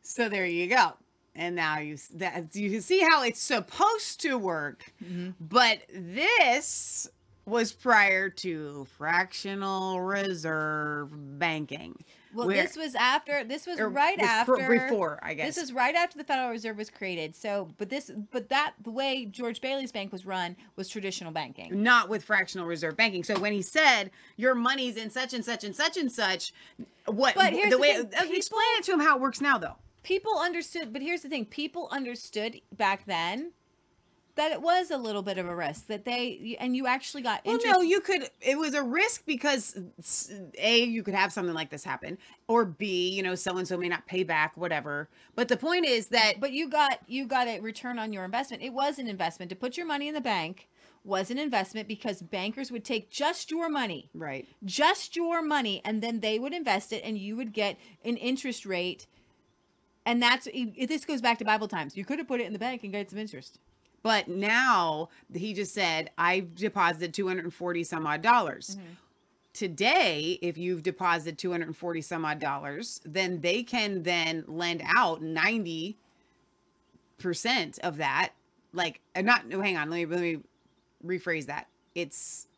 So 0.02 0.28
there 0.28 0.46
you 0.46 0.66
go. 0.66 0.92
And 1.34 1.56
now 1.56 1.78
you 1.78 1.96
that 2.14 2.54
you 2.54 2.70
can 2.70 2.82
see 2.82 3.00
how 3.00 3.22
it's 3.22 3.40
supposed 3.40 4.20
to 4.22 4.36
work. 4.36 4.84
Mm-hmm. 5.02 5.30
But 5.40 5.78
this 5.92 7.08
was 7.44 7.72
prior 7.72 8.28
to 8.30 8.86
fractional 8.96 10.00
reserve 10.00 11.10
banking. 11.38 12.04
Well, 12.34 12.46
where- 12.46 12.62
this 12.62 12.76
was 12.76 12.94
after. 12.94 13.44
This 13.44 13.66
was 13.66 13.78
right 13.80 14.18
was 14.18 14.26
after. 14.26 14.68
before, 14.68 15.18
I 15.22 15.34
guess. 15.34 15.54
This 15.54 15.64
is 15.64 15.72
right 15.72 15.94
after 15.94 16.16
the 16.16 16.24
Federal 16.24 16.48
Reserve 16.50 16.78
was 16.78 16.88
created. 16.88 17.34
So, 17.36 17.68
but 17.76 17.90
this, 17.90 18.10
but 18.30 18.48
that 18.48 18.74
the 18.82 18.90
way 18.90 19.26
George 19.26 19.60
Bailey's 19.60 19.92
bank 19.92 20.12
was 20.12 20.24
run 20.24 20.56
was 20.76 20.88
traditional 20.88 21.32
banking. 21.32 21.82
not 21.82 22.08
with 22.08 22.24
fractional 22.24 22.66
reserve 22.66 22.96
banking. 22.96 23.22
So 23.24 23.38
when 23.38 23.52
he 23.52 23.60
said 23.60 24.10
your 24.36 24.54
money's 24.54 24.96
in 24.96 25.10
such 25.10 25.34
and 25.34 25.44
such 25.44 25.64
and 25.64 25.76
such 25.76 25.96
and 25.96 26.10
such, 26.10 26.54
what 27.06 27.34
But 27.34 27.52
here's 27.52 27.70
the 27.70 27.76
the 27.76 27.82
way 27.82 27.96
thing, 27.96 28.10
uh, 28.18 28.32
explain 28.32 28.64
it 28.78 28.84
to 28.84 28.92
him 28.92 29.00
how 29.00 29.16
it 29.16 29.20
works 29.20 29.40
now 29.40 29.58
though. 29.58 29.76
People 30.02 30.38
understood, 30.38 30.92
but 30.92 31.02
here's 31.02 31.20
the 31.22 31.28
thing: 31.28 31.44
people 31.44 31.88
understood 31.90 32.60
back 32.76 33.04
then 33.04 33.52
that 34.34 34.52
it 34.52 34.62
was 34.62 34.90
a 34.90 34.96
little 34.96 35.22
bit 35.22 35.38
of 35.38 35.46
a 35.46 35.54
risk 35.54 35.86
that 35.88 36.04
they 36.04 36.56
and 36.58 36.76
you 36.76 36.86
actually 36.86 37.22
got 37.22 37.44
Well, 37.44 37.54
interest. 37.54 37.74
no, 37.74 37.82
you 37.82 38.00
could. 38.00 38.30
It 38.40 38.58
was 38.58 38.74
a 38.74 38.82
risk 38.82 39.24
because 39.26 39.78
a 40.58 40.84
you 40.84 41.02
could 41.02 41.14
have 41.14 41.32
something 41.32 41.54
like 41.54 41.70
this 41.70 41.84
happen, 41.84 42.18
or 42.48 42.64
b 42.64 43.10
you 43.10 43.22
know 43.22 43.34
so 43.34 43.56
and 43.58 43.66
so 43.68 43.76
may 43.76 43.88
not 43.88 44.06
pay 44.06 44.22
back, 44.22 44.56
whatever. 44.56 45.08
But 45.34 45.48
the 45.48 45.56
point 45.56 45.86
is 45.86 46.06
that 46.08 46.40
but 46.40 46.52
you 46.52 46.68
got 46.68 47.00
you 47.06 47.26
got 47.26 47.46
a 47.48 47.60
return 47.60 47.98
on 47.98 48.12
your 48.12 48.24
investment. 48.24 48.62
It 48.62 48.72
was 48.72 48.98
an 48.98 49.08
investment 49.08 49.50
to 49.50 49.56
put 49.56 49.76
your 49.76 49.86
money 49.86 50.08
in 50.08 50.14
the 50.14 50.20
bank 50.20 50.68
was 51.04 51.30
an 51.30 51.38
investment 51.38 51.88
because 51.88 52.22
bankers 52.22 52.70
would 52.70 52.84
take 52.84 53.10
just 53.10 53.50
your 53.50 53.68
money 53.68 54.08
right, 54.14 54.46
just 54.64 55.16
your 55.16 55.42
money 55.42 55.82
and 55.84 56.00
then 56.00 56.20
they 56.20 56.38
would 56.38 56.52
invest 56.52 56.92
it 56.92 57.02
and 57.04 57.18
you 57.18 57.34
would 57.34 57.52
get 57.52 57.76
an 58.04 58.16
interest 58.16 58.64
rate 58.64 59.06
and 60.06 60.22
that's 60.22 60.46
this 60.86 61.04
goes 61.04 61.20
back 61.20 61.38
to 61.38 61.44
bible 61.44 61.66
times 61.66 61.96
you 61.96 62.04
could 62.04 62.20
have 62.20 62.28
put 62.28 62.40
it 62.40 62.46
in 62.46 62.52
the 62.52 62.58
bank 62.58 62.84
and 62.84 62.92
get 62.92 63.10
some 63.10 63.18
interest 63.18 63.58
but 64.02 64.28
now 64.28 65.08
he 65.32 65.54
just 65.54 65.74
said 65.74 66.10
"I've 66.18 66.54
deposited 66.54 67.14
two 67.14 67.26
hundred 67.28 67.44
and 67.44 67.54
forty 67.54 67.84
some 67.84 68.06
odd 68.06 68.22
dollars. 68.22 68.76
Today, 69.52 70.38
if 70.40 70.56
you've 70.56 70.82
deposited 70.82 71.36
240 71.36 72.00
some 72.00 72.24
odd 72.24 72.38
dollars, 72.38 73.02
then 73.04 73.38
they 73.40 73.62
can 73.62 74.02
then 74.02 74.44
lend 74.48 74.82
out 74.96 75.20
90 75.20 75.98
percent 77.18 77.78
of 77.82 77.98
that. 77.98 78.32
Like, 78.72 79.00
uh, 79.14 79.20
not, 79.20 79.46
no, 79.46 79.60
hang 79.60 79.76
on, 79.76 79.90
let 79.90 79.96
me, 79.96 80.06
let 80.06 80.20
me 80.20 80.38
rephrase 81.04 81.46
that. 81.46 81.68
It's, 81.94 82.48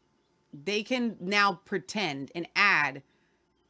they 0.64 0.84
can 0.84 1.16
now 1.20 1.60
pretend 1.64 2.30
and 2.36 2.46
add 2.54 3.02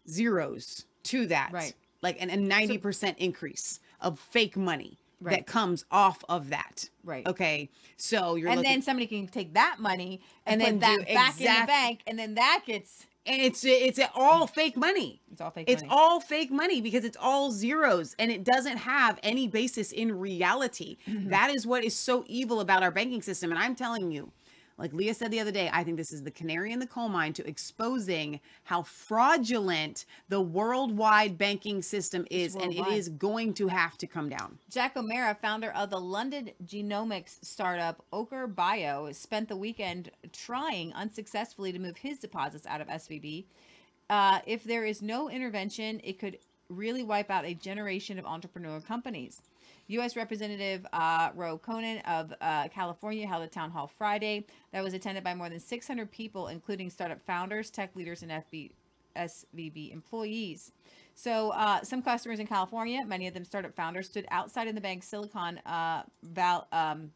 zeros 0.09 0.85
to 1.05 1.27
that. 1.27 1.51
Right. 1.53 1.75
Like, 2.03 2.20
an, 2.20 2.29
a 2.29 2.37
90% 2.37 3.16
increase 3.16 3.81
of 4.03 4.18
fake 4.18 4.57
money 4.57 4.99
Right. 5.25 5.37
that 5.39 5.47
comes 5.47 5.85
off 5.91 6.22
of 6.29 6.51
that. 6.51 6.89
Right. 7.03 7.27
Okay. 7.27 7.70
So 7.97 8.37
you're 8.37 8.49
and 8.49 8.59
looking, 8.59 8.72
then 8.72 8.83
somebody 8.83 9.07
can 9.07 9.27
take 9.27 9.55
that 9.55 9.77
money 9.79 10.20
and, 10.47 10.61
And 10.62 10.81
then 10.83 10.99
that 10.99 11.14
back 11.14 11.41
in 11.41 11.61
the 11.61 11.66
bank 11.66 12.03
and 12.07 12.18
then 12.18 12.35
that 12.35 12.62
gets 12.66 13.07
and 13.27 13.41
it's 13.41 13.64
it's 13.64 13.99
all 14.14 14.47
fake 14.47 14.77
money. 14.77 15.22
It's 15.33 15.41
all 15.41 15.51
fake 15.51 15.68
It's 15.68 15.83
money. 15.83 15.95
all 15.95 16.20
fake 16.20 16.51
money 16.51 16.81
because 16.83 17.05
it's 17.05 17.16
all 17.18 17.51
zeros 17.51 18.14
and 18.18 18.31
it 18.31 18.45
doesn't 18.45 18.77
have 18.77 19.18
any 19.22 19.49
basis 19.49 19.93
in 19.93 20.18
reality. 20.18 20.99
Mm-hmm. 21.09 21.31
That 21.31 21.51
is 21.55 21.66
what 21.66 21.85
is 21.85 21.95
so 21.97 22.25
evil 22.27 22.61
about 22.61 22.83
our 22.83 22.91
banking 22.91 23.22
system. 23.22 23.51
And 23.51 23.59
I'm 23.59 23.75
telling 23.75 24.11
you, 24.11 24.31
like 24.77 24.93
Leah 24.93 25.14
said 25.14 25.31
the 25.31 25.41
other 25.41 25.53
day, 25.53 25.70
I 25.72 25.85
think 25.85 25.97
this 25.97 26.12
is 26.12 26.22
the 26.22 26.31
canary 26.31 26.72
in 26.72 26.81
the 26.81 26.87
coal 26.87 27.09
mine 27.09 27.33
to 27.35 27.47
exposing 27.47 28.41
how 28.64 28.83
fraudulent 28.83 30.05
the 30.29 30.41
worldwide 30.41 31.39
banking 31.39 31.81
system 31.81 32.27
is, 32.31 32.57
and 32.57 32.72
it 32.72 32.87
is 32.89 33.09
going 33.09 33.55
to 33.55 33.68
have 33.68 33.97
to 33.99 34.07
come 34.07 34.29
down. 34.29 34.59
Jack 34.70 34.97
O'Mara, 34.97 35.37
founder 35.41 35.70
of 35.72 35.91
the 35.91 36.01
London 36.01 36.51
genomics 36.66 37.45
startup 37.45 38.05
Ochre 38.12 38.47
Bio, 38.47 39.12
spent 39.12 39.49
the 39.49 39.57
weekend 39.57 40.11
trying 40.33 40.93
unsuccessfully 40.95 41.72
to 41.72 41.79
move 41.79 41.97
his 41.97 42.18
deposits 42.18 42.66
out 42.66 42.81
of 42.81 42.89
SVB. 42.89 43.45
Uh, 44.11 44.41
if 44.47 44.64
there 44.64 44.85
is 44.85 45.03
no 45.03 45.31
intervention, 45.31 46.01
it 46.03 46.18
could 46.18 46.39
really 46.68 47.03
wipe 47.03 47.31
out 47.31 47.45
a 47.45 47.55
generation 47.55 48.18
of 48.18 48.27
entrepreneur 48.27 48.81
companies. 48.81 49.41
U.S. 49.89 50.16
Representative 50.16 50.87
uh, 50.93 51.30
Ro 51.35 51.59
Khanna 51.59 52.03
of 52.07 52.32
uh, 52.41 52.68
California 52.68 53.26
held 53.26 53.43
a 53.43 53.47
town 53.47 53.70
hall 53.70 53.91
Friday 53.99 54.47
that 54.72 54.82
was 54.82 54.95
attended 54.95 55.22
by 55.22 55.35
more 55.35 55.49
than 55.49 55.61
600 55.61 56.11
people, 56.11 56.49
including 56.49 56.89
startup 56.91 57.20
founders, 57.20 57.70
tech 57.70 57.95
leaders, 57.95 58.22
and 58.22 58.30
FB, 58.30 58.70
SVB 59.16 59.93
employees. 59.93 60.72
So, 61.14 61.51
uh, 61.51 61.82
some 61.82 62.03
customers 62.03 62.41
in 62.41 62.47
California, 62.47 63.05
many 63.07 63.28
of 63.28 63.35
them 63.35 63.45
startup 63.45 63.76
founders, 63.76 64.07
stood 64.09 64.26
outside 64.30 64.68
in 64.68 64.74
the 64.74 64.80
bank's 64.80 65.07
Silicon 65.07 65.59
uh, 65.66 66.03
Val, 66.22 66.66
um, 66.72 67.11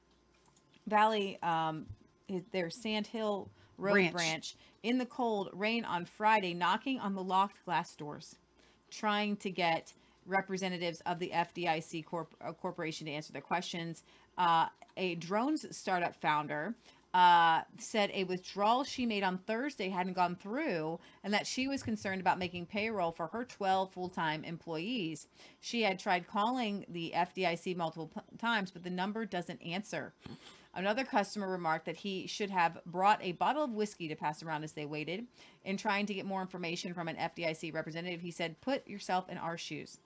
Valley, 0.87 1.39
um, 1.43 1.87
their 2.53 2.71
Sand 2.71 3.07
Hill 3.07 3.51
Road 3.79 3.93
Branch. 3.93 4.13
branch. 4.13 4.57
in 4.83 4.99
the 4.99 5.07
cold 5.07 5.51
rain 5.53 5.85
on 5.85 6.05
Friday, 6.05 6.55
knocking 6.55 7.01
on 7.01 7.15
the 7.15 7.23
locked 7.23 7.65
glass 7.65 7.97
doors, 7.97 8.37
trying 8.91 9.37
to 9.37 9.51
get 9.51 9.93
representatives 10.29 11.01
of 11.07 11.19
the 11.19 11.31
FDIC 11.35 12.05
corp- 12.05 12.35
uh, 12.41 12.53
corporation 12.53 13.07
to 13.07 13.13
answer 13.13 13.33
their 13.33 13.43
questions. 13.43 14.05
Uh, 14.37 14.67
a 14.97 15.15
drones 15.17 15.65
startup 15.77 16.15
founder 16.15 16.75
uh, 17.15 17.63
said 17.79 18.11
a 18.13 18.25
withdrawal 18.25 18.85
she 18.85 19.07
made 19.07 19.23
on 19.23 19.39
Thursday 19.39 19.89
hadn't 19.89 20.13
gone 20.13 20.37
through 20.37 21.01
and 21.25 21.33
that 21.33 21.47
she 21.47 21.67
was 21.67 21.83
concerned 21.83 22.21
about 22.21 22.39
making 22.39 22.67
payroll 22.67 23.13
for 23.13 23.29
her 23.29 23.45
12 23.45 23.91
full 23.93 24.09
time 24.09 24.45
employees. 24.45 25.27
She 25.61 25.83
had 25.83 25.99
tried 25.99 26.27
calling 26.27 26.85
the 26.89 27.13
FDIC 27.17 27.77
multiple 27.77 28.09
p- 28.15 28.21
times, 28.37 28.71
but 28.71 28.85
the 28.85 28.91
number 28.91 29.25
doesn't 29.25 29.63
answer. 29.63 30.13
Another 30.75 31.03
customer 31.03 31.51
remarked 31.51 31.87
that 31.87 31.97
he 31.97 32.27
should 32.27 32.51
have 32.51 32.79
brought 32.85 33.19
a 33.23 33.33
bottle 33.33 33.65
of 33.65 33.73
whiskey 33.73 34.07
to 34.09 34.15
pass 34.15 34.43
around 34.43 34.63
as 34.63 34.73
they 34.73 34.85
waited. 34.85 35.27
In 35.65 35.77
trying 35.77 36.07
to 36.07 36.15
get 36.15 36.27
more 36.27 36.43
information 36.43 36.93
from 36.93 37.09
an 37.09 37.17
FDIC 37.17 37.75
representative, 37.75 38.21
he 38.21 38.31
said, 38.31 38.61
Put 38.61 38.87
yourself 38.87 39.29
in 39.29 39.39
our 39.39 39.57
shoes. 39.57 39.99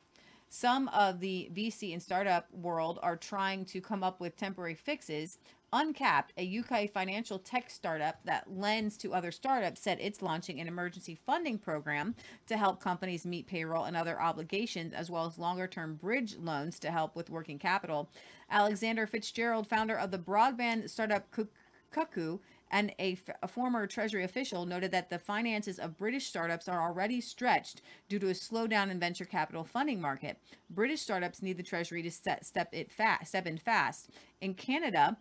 Some 0.54 0.88
of 0.88 1.20
the 1.20 1.50
VC 1.54 1.94
and 1.94 2.02
startup 2.02 2.46
world 2.52 2.98
are 3.02 3.16
trying 3.16 3.64
to 3.64 3.80
come 3.80 4.04
up 4.04 4.20
with 4.20 4.36
temporary 4.36 4.74
fixes. 4.74 5.38
Uncapped, 5.72 6.34
a 6.36 6.58
UK 6.58 6.90
financial 6.90 7.38
tech 7.38 7.70
startup 7.70 8.22
that 8.26 8.52
lends 8.52 8.98
to 8.98 9.14
other 9.14 9.32
startups, 9.32 9.80
said 9.80 9.96
it's 9.98 10.20
launching 10.20 10.60
an 10.60 10.68
emergency 10.68 11.14
funding 11.14 11.56
program 11.56 12.14
to 12.48 12.58
help 12.58 12.82
companies 12.82 13.24
meet 13.24 13.46
payroll 13.46 13.84
and 13.84 13.96
other 13.96 14.20
obligations, 14.20 14.92
as 14.92 15.08
well 15.08 15.24
as 15.24 15.38
longer 15.38 15.66
term 15.66 15.94
bridge 15.94 16.36
loans 16.36 16.78
to 16.80 16.90
help 16.90 17.16
with 17.16 17.30
working 17.30 17.58
capital. 17.58 18.10
Alexander 18.50 19.06
Fitzgerald, 19.06 19.66
founder 19.66 19.96
of 19.96 20.10
the 20.10 20.18
broadband 20.18 20.90
startup 20.90 21.30
Cuck- 21.30 21.46
Cuckoo, 21.90 22.40
and 22.72 22.92
a, 22.98 23.12
f- 23.12 23.36
a 23.42 23.48
former 23.48 23.86
Treasury 23.86 24.24
official 24.24 24.66
noted 24.66 24.90
that 24.90 25.10
the 25.10 25.18
finances 25.18 25.78
of 25.78 25.98
British 25.98 26.26
startups 26.26 26.68
are 26.68 26.82
already 26.82 27.20
stretched 27.20 27.82
due 28.08 28.18
to 28.18 28.28
a 28.28 28.32
slowdown 28.32 28.90
in 28.90 28.98
venture 28.98 29.26
capital 29.26 29.62
funding 29.62 30.00
market. 30.00 30.38
British 30.70 31.02
startups 31.02 31.42
need 31.42 31.58
the 31.58 31.62
Treasury 31.62 32.02
to 32.02 32.10
set, 32.10 32.44
step 32.44 32.68
it 32.72 32.90
fast, 32.90 33.28
step 33.28 33.46
in 33.46 33.58
fast. 33.58 34.10
In 34.40 34.54
Canada, 34.54 35.16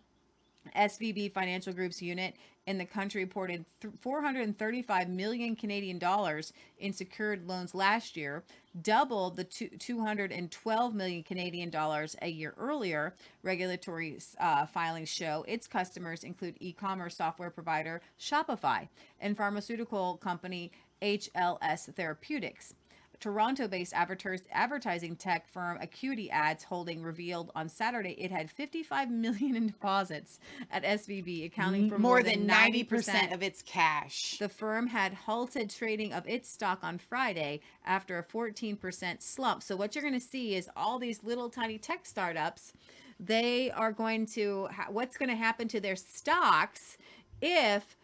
SVB 0.76 1.32
Financial 1.32 1.72
Group's 1.72 2.00
unit 2.00 2.34
in 2.66 2.78
the 2.78 2.84
country 2.84 3.24
reported 3.24 3.64
435 4.00 5.08
million 5.08 5.56
Canadian 5.56 5.98
dollars 5.98 6.52
in 6.78 6.92
secured 6.92 7.46
loans 7.48 7.74
last 7.74 8.16
year, 8.16 8.44
double 8.82 9.30
the 9.30 9.44
212 9.44 10.94
million 10.94 11.22
Canadian 11.22 11.70
dollars 11.70 12.14
a 12.22 12.28
year 12.28 12.54
earlier. 12.56 13.14
Regulatory 13.42 14.18
uh, 14.38 14.66
filings 14.66 15.08
show 15.08 15.44
its 15.48 15.66
customers 15.66 16.22
include 16.22 16.56
e-commerce 16.60 17.16
software 17.16 17.50
provider 17.50 18.00
Shopify 18.20 18.88
and 19.20 19.36
pharmaceutical 19.36 20.16
company 20.18 20.70
HLS 21.02 21.92
Therapeutics. 21.94 22.74
Toronto-based 23.22 23.94
advertising 23.94 25.14
tech 25.14 25.48
firm 25.48 25.78
Acuity 25.80 26.28
Ads 26.28 26.64
Holding 26.64 27.04
revealed 27.04 27.52
on 27.54 27.68
Saturday 27.68 28.16
it 28.18 28.32
had 28.32 28.50
55 28.50 29.10
million 29.12 29.54
in 29.54 29.68
deposits 29.68 30.40
at 30.72 30.82
SVB, 30.82 31.46
accounting 31.46 31.88
for 31.88 32.00
more, 32.00 32.24
than 32.24 32.48
90% 32.48 33.32
of 33.32 33.40
its 33.40 33.62
cash. 33.62 34.38
the 34.38 34.48
firm 34.48 34.88
had 34.88 35.14
halted 35.14 35.70
trading 35.70 36.12
of 36.12 36.26
its 36.26 36.50
stock 36.50 36.80
on 36.82 36.98
Friday 36.98 37.60
after 37.86 38.18
a 38.18 38.24
14% 38.24 39.22
slump. 39.22 39.62
So 39.62 39.76
what 39.76 39.94
you're 39.94 40.02
going 40.02 40.14
to 40.14 40.20
see 40.20 40.56
is 40.56 40.68
all 40.76 40.98
these 40.98 41.22
little 41.22 41.48
tiny 41.48 41.78
tech 41.78 42.04
startups, 42.04 42.72
they 43.20 43.70
are 43.70 43.92
going 43.92 44.26
to 44.26 44.66
ha- 44.72 44.88
what's 44.90 45.16
going 45.16 45.28
to 45.28 45.36
happen 45.36 45.68
to 45.68 45.78
their 45.78 45.94
stocks 45.94 46.98
if 47.40 47.96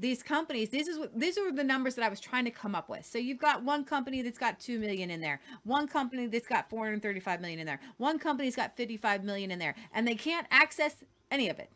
these 0.00 0.22
companies 0.22 0.70
this 0.70 0.88
is 0.88 0.98
what 0.98 1.18
these 1.18 1.36
are 1.38 1.52
the 1.52 1.62
numbers 1.62 1.94
that 1.94 2.04
i 2.04 2.08
was 2.08 2.20
trying 2.20 2.44
to 2.44 2.50
come 2.50 2.74
up 2.74 2.88
with. 2.88 3.04
So 3.04 3.18
you've 3.18 3.38
got 3.38 3.62
one 3.62 3.84
company 3.84 4.22
that's 4.22 4.38
got 4.38 4.58
2 4.58 4.78
million 4.78 5.10
in 5.10 5.20
there 5.20 5.40
one 5.64 5.86
company 5.86 6.26
that's 6.26 6.46
got 6.46 6.68
435 6.70 7.40
million 7.40 7.60
in 7.60 7.66
there 7.66 7.80
one 7.98 8.18
company's 8.18 8.56
got 8.56 8.76
55 8.76 9.24
million 9.24 9.50
in 9.50 9.58
there 9.58 9.74
and 9.92 10.06
they 10.06 10.14
can't 10.14 10.46
access 10.50 11.04
any 11.30 11.48
of 11.48 11.58
it. 11.58 11.70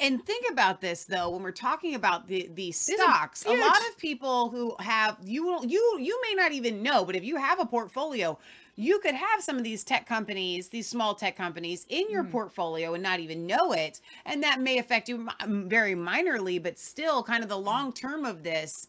And 0.00 0.24
think 0.24 0.44
about 0.50 0.80
this 0.80 1.04
though, 1.04 1.30
when 1.30 1.42
we're 1.42 1.50
talking 1.50 1.96
about 1.96 2.28
the 2.28 2.48
the 2.54 2.70
stocks, 2.70 3.44
a 3.44 3.50
lot 3.50 3.80
of 3.88 3.98
people 3.98 4.48
who 4.48 4.76
have 4.78 5.16
you 5.24 5.44
will 5.44 5.64
you 5.64 5.98
you 6.00 6.20
may 6.22 6.34
not 6.40 6.52
even 6.52 6.82
know, 6.82 7.04
but 7.04 7.16
if 7.16 7.24
you 7.24 7.36
have 7.36 7.58
a 7.58 7.66
portfolio, 7.66 8.38
you 8.78 9.00
could 9.00 9.16
have 9.16 9.42
some 9.42 9.56
of 9.56 9.64
these 9.64 9.82
tech 9.82 10.06
companies, 10.06 10.68
these 10.68 10.88
small 10.88 11.12
tech 11.12 11.36
companies 11.36 11.84
in 11.88 12.08
your 12.08 12.22
mm. 12.22 12.30
portfolio 12.30 12.94
and 12.94 13.02
not 13.02 13.18
even 13.18 13.44
know 13.44 13.72
it, 13.72 14.00
and 14.24 14.40
that 14.44 14.60
may 14.60 14.78
affect 14.78 15.08
you 15.08 15.28
very 15.44 15.96
minorly, 15.96 16.62
but 16.62 16.78
still 16.78 17.24
kind 17.24 17.42
of 17.42 17.48
the 17.48 17.56
mm. 17.56 17.64
long 17.64 17.92
term 17.92 18.24
of 18.24 18.44
this 18.44 18.86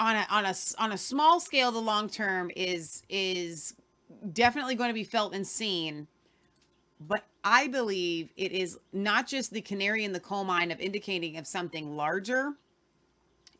on 0.00 0.16
a 0.16 0.26
on 0.28 0.44
a 0.44 0.54
on 0.78 0.90
a 0.90 0.98
small 0.98 1.38
scale 1.38 1.70
the 1.70 1.78
long 1.78 2.08
term 2.08 2.50
is 2.56 3.04
is 3.08 3.74
definitely 4.32 4.74
going 4.74 4.90
to 4.90 4.94
be 4.94 5.04
felt 5.04 5.32
and 5.32 5.46
seen. 5.46 6.08
But 7.06 7.24
I 7.44 7.68
believe 7.68 8.30
it 8.36 8.50
is 8.50 8.76
not 8.92 9.28
just 9.28 9.52
the 9.52 9.60
canary 9.60 10.04
in 10.04 10.12
the 10.12 10.20
coal 10.20 10.42
mine 10.42 10.72
of 10.72 10.80
indicating 10.80 11.36
of 11.36 11.46
something 11.46 11.96
larger. 11.96 12.54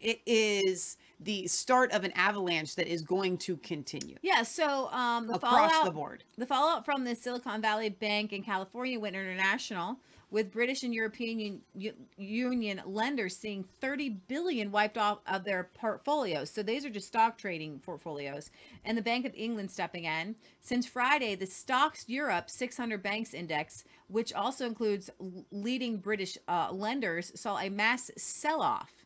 It 0.00 0.20
is 0.26 0.96
the 1.20 1.46
start 1.46 1.92
of 1.92 2.04
an 2.04 2.12
avalanche 2.12 2.74
that 2.74 2.86
is 2.86 3.02
going 3.02 3.36
to 3.36 3.56
continue 3.58 4.16
yeah 4.22 4.42
so 4.42 4.88
um 4.92 5.26
the 5.26 5.34
across 5.34 5.70
fallout 5.70 5.84
the 5.84 5.90
board. 5.90 6.24
The 6.38 6.46
fallout 6.46 6.84
from 6.84 7.04
the 7.04 7.14
Silicon 7.14 7.60
Valley 7.60 7.90
Bank 7.90 8.32
in 8.32 8.42
California 8.42 8.98
went 8.98 9.16
international, 9.16 9.98
with 10.30 10.52
British 10.52 10.84
and 10.84 10.94
European 10.94 11.60
Un- 11.74 11.92
Union 12.16 12.80
lenders 12.86 13.36
seeing 13.36 13.64
30 13.80 14.10
billion 14.28 14.70
wiped 14.70 14.96
off 14.96 15.18
of 15.26 15.44
their 15.44 15.70
portfolios. 15.74 16.50
So 16.50 16.62
these 16.62 16.84
are 16.84 16.90
just 16.90 17.08
stock 17.08 17.36
trading 17.36 17.80
portfolios, 17.80 18.50
and 18.84 18.96
the 18.96 19.02
Bank 19.02 19.26
of 19.26 19.34
England 19.34 19.70
stepping 19.70 20.04
in. 20.04 20.36
Since 20.60 20.86
Friday, 20.86 21.34
the 21.34 21.46
STOXX 21.46 22.04
Europe 22.06 22.48
600 22.48 23.02
Banks 23.02 23.34
Index, 23.34 23.84
which 24.08 24.32
also 24.32 24.66
includes 24.66 25.10
leading 25.50 25.98
British 25.98 26.38
uh, 26.48 26.70
lenders, 26.72 27.32
saw 27.38 27.58
a 27.58 27.68
mass 27.68 28.10
sell-off 28.16 28.99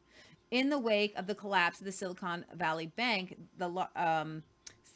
in 0.55 0.71
the 0.71 0.79
wake 0.79 1.13
of 1.17 1.27
the 1.27 1.35
collapse 1.35 1.81
of 1.81 1.85
the 1.85 1.91
Silicon 1.91 2.45
Valley 2.55 2.87
Bank. 2.87 3.37
The 3.59 3.89
um, 3.97 4.45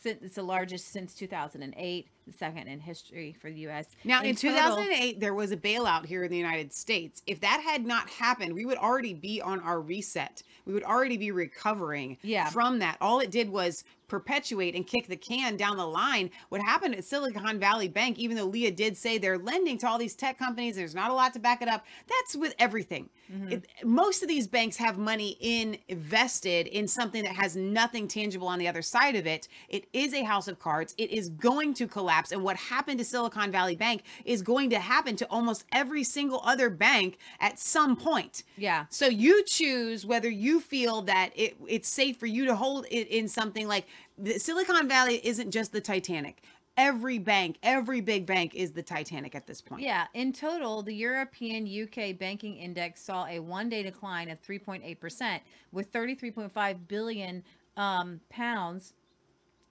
it's 0.04 0.36
the 0.36 0.42
largest 0.44 0.92
since 0.92 1.14
2008, 1.14 2.06
the 2.06 2.17
second 2.32 2.68
in 2.68 2.80
history 2.80 3.34
for 3.40 3.50
the 3.50 3.60
U.S. 3.60 3.86
Now, 4.04 4.22
in, 4.22 4.34
total- 4.34 4.56
2008, 4.76 5.20
there 5.20 5.34
was 5.34 5.50
a 5.52 5.56
bailout 5.56 6.06
here 6.06 6.24
in 6.24 6.30
the 6.30 6.36
United 6.36 6.72
States. 6.72 7.22
If 7.26 7.40
that 7.40 7.60
had 7.64 7.86
not 7.86 8.08
happened, 8.10 8.54
we 8.54 8.64
would 8.66 8.78
already 8.78 9.14
be 9.14 9.40
on 9.40 9.60
our 9.60 9.80
reset. 9.80 10.42
We 10.66 10.74
would 10.74 10.84
already 10.84 11.16
be 11.16 11.30
recovering 11.30 12.18
Yeah. 12.22 12.48
from 12.50 12.78
that. 12.80 12.98
All 13.00 13.20
it 13.20 13.30
did 13.30 13.48
was 13.48 13.84
perpetuate 14.08 14.74
and 14.74 14.86
kick 14.86 15.06
the 15.06 15.16
can 15.16 15.56
down 15.58 15.76
the 15.76 15.86
line. 15.86 16.30
What 16.48 16.62
happened 16.62 16.94
at 16.94 17.04
Silicon 17.04 17.58
Valley 17.60 17.88
Bank, 17.88 18.18
even 18.18 18.38
though 18.38 18.46
Leah 18.46 18.70
did 18.70 18.96
say 18.96 19.18
they're 19.18 19.36
lending 19.36 19.76
to 19.78 19.86
all 19.88 19.98
these 19.98 20.14
tech 20.14 20.38
companies, 20.38 20.76
there's 20.76 20.94
not 20.94 21.10
a 21.10 21.14
lot 21.14 21.34
to 21.34 21.38
back 21.38 21.60
it 21.60 21.68
up. 21.68 21.84
That's 22.08 22.34
with 22.34 22.54
everything. 22.58 23.10
Mm-hmm. 23.30 23.52
It- 23.52 23.66
most 23.84 24.22
of 24.22 24.28
these 24.28 24.46
banks 24.46 24.76
have 24.78 24.96
money 24.96 25.36
in 25.40 25.76
invested 25.88 26.68
in 26.68 26.88
something 26.88 27.22
that 27.22 27.34
has 27.36 27.54
nothing 27.54 28.08
tangible 28.08 28.48
on 28.48 28.58
the 28.58 28.66
other 28.66 28.80
side 28.82 29.14
of 29.14 29.26
it. 29.26 29.46
It 29.68 29.86
is 29.92 30.14
a 30.14 30.22
house 30.24 30.48
of 30.48 30.58
cards. 30.58 30.94
It 30.96 31.10
is 31.10 31.28
going 31.28 31.74
to 31.74 31.86
collapse. 31.86 32.17
And 32.32 32.42
what 32.42 32.56
happened 32.56 32.98
to 32.98 33.04
Silicon 33.04 33.50
Valley 33.50 33.76
Bank 33.76 34.02
is 34.24 34.42
going 34.42 34.70
to 34.70 34.78
happen 34.78 35.16
to 35.16 35.26
almost 35.26 35.64
every 35.72 36.04
single 36.04 36.40
other 36.44 36.68
bank 36.70 37.18
at 37.40 37.58
some 37.58 37.96
point. 37.96 38.42
Yeah. 38.56 38.86
So 38.90 39.06
you 39.06 39.44
choose 39.44 40.04
whether 40.04 40.28
you 40.28 40.60
feel 40.60 41.02
that 41.02 41.30
it, 41.36 41.56
it's 41.66 41.88
safe 41.88 42.16
for 42.18 42.26
you 42.26 42.44
to 42.46 42.54
hold 42.56 42.86
it 42.90 43.08
in 43.08 43.28
something 43.28 43.68
like 43.68 43.86
the 44.16 44.38
Silicon 44.38 44.88
Valley 44.88 45.20
isn't 45.24 45.50
just 45.50 45.72
the 45.72 45.80
Titanic. 45.80 46.42
Every 46.76 47.18
bank, 47.18 47.58
every 47.64 48.00
big 48.00 48.24
bank 48.24 48.54
is 48.54 48.70
the 48.70 48.82
Titanic 48.82 49.34
at 49.34 49.48
this 49.48 49.60
point. 49.60 49.82
Yeah, 49.82 50.06
in 50.14 50.32
total, 50.32 50.80
the 50.82 50.94
European 50.94 51.66
UK 51.66 52.16
banking 52.16 52.56
index 52.56 53.02
saw 53.02 53.26
a 53.26 53.40
one-day 53.40 53.82
decline 53.82 54.30
of 54.30 54.40
3.8%, 54.42 55.40
with 55.72 55.92
33.5 55.92 56.78
billion 56.86 57.42
um, 57.76 58.20
pounds 58.30 58.92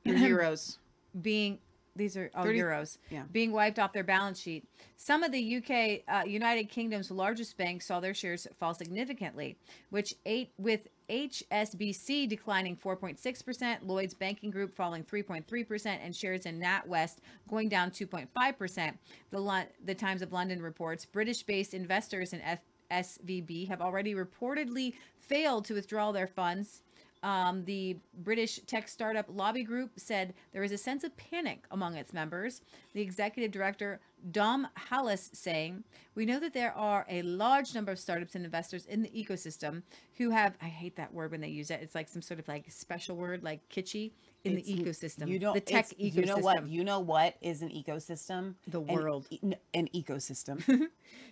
In 0.03 0.15
euros. 0.17 0.79
being 1.21 1.59
these 1.97 2.15
are 2.15 2.31
oh, 2.35 2.43
30 2.43 2.59
euros 2.59 2.97
yeah. 3.09 3.23
being 3.31 3.51
wiped 3.51 3.79
off 3.79 3.93
their 3.93 4.03
balance 4.03 4.39
sheet. 4.39 4.65
Some 4.95 5.23
of 5.23 5.31
the 5.31 5.57
UK, 5.57 6.01
uh, 6.07 6.25
United 6.25 6.69
Kingdom's 6.69 7.11
largest 7.11 7.57
banks 7.57 7.87
saw 7.87 7.99
their 7.99 8.13
shares 8.13 8.47
fall 8.59 8.73
significantly, 8.73 9.57
which 9.89 10.13
eight 10.25 10.51
with 10.57 10.87
HSBC 11.09 12.27
declining 12.27 12.75
4.6%, 12.75 13.77
Lloyds 13.83 14.13
Banking 14.13 14.51
Group 14.51 14.75
falling 14.75 15.03
3.3%, 15.03 15.85
and 16.03 16.15
shares 16.15 16.45
in 16.45 16.59
NatWest 16.59 17.17
going 17.49 17.69
down 17.69 17.91
2.5%. 17.91 18.93
The, 19.31 19.39
Lon- 19.39 19.65
the 19.83 19.95
Times 19.95 20.21
of 20.21 20.33
London 20.33 20.61
reports 20.61 21.05
British 21.05 21.43
based 21.43 21.73
investors 21.73 22.33
in 22.33 22.41
F- 22.41 22.59
SVB 22.91 23.67
have 23.67 23.81
already 23.81 24.15
reportedly 24.15 24.93
failed 25.19 25.65
to 25.65 25.73
withdraw 25.73 26.11
their 26.11 26.27
funds. 26.27 26.81
Um, 27.23 27.65
the 27.65 27.97
British 28.23 28.59
tech 28.67 28.87
startup 28.87 29.25
Lobby 29.29 29.63
Group 29.63 29.91
said 29.95 30.33
there 30.53 30.63
is 30.63 30.71
a 30.71 30.77
sense 30.77 31.03
of 31.03 31.15
panic 31.17 31.65
among 31.71 31.95
its 31.95 32.13
members. 32.13 32.61
The 32.93 33.01
executive 33.01 33.51
director, 33.51 33.99
Dom 34.31 34.67
Hallas, 34.89 35.33
saying, 35.35 35.83
We 36.15 36.25
know 36.25 36.39
that 36.39 36.53
there 36.53 36.73
are 36.73 37.05
a 37.09 37.21
large 37.21 37.73
number 37.75 37.91
of 37.91 37.99
startups 37.99 38.35
and 38.35 38.43
investors 38.43 38.85
in 38.85 39.01
the 39.03 39.09
ecosystem 39.09 39.83
who 40.17 40.31
have, 40.31 40.55
I 40.61 40.65
hate 40.65 40.95
that 40.97 41.13
word 41.13 41.31
when 41.31 41.41
they 41.41 41.47
use 41.49 41.69
it. 41.69 41.79
It's 41.81 41.95
like 41.95 42.09
some 42.09 42.21
sort 42.21 42.39
of 42.39 42.47
like 42.47 42.65
special 42.69 43.15
word, 43.15 43.43
like 43.43 43.67
kitschy 43.69 44.11
in 44.43 44.57
It's- 44.57 44.65
the 44.65 44.83
ecosystem. 44.83 45.27
You 45.27 45.39
don't. 45.39 45.53
the 45.53 45.61
tech 45.61 45.87
ecosystem. 45.99 46.15
You 46.15 46.25
know 46.25 46.37
what? 46.37 46.67
You 46.67 46.83
know 46.83 46.99
what 46.99 47.35
is 47.41 47.61
an 47.61 47.69
ecosystem? 47.69 48.55
The 48.67 48.79
world. 48.81 49.27
e- 49.29 49.39
n- 49.43 49.55
An, 49.73 49.87
ecosystem. 49.93 50.63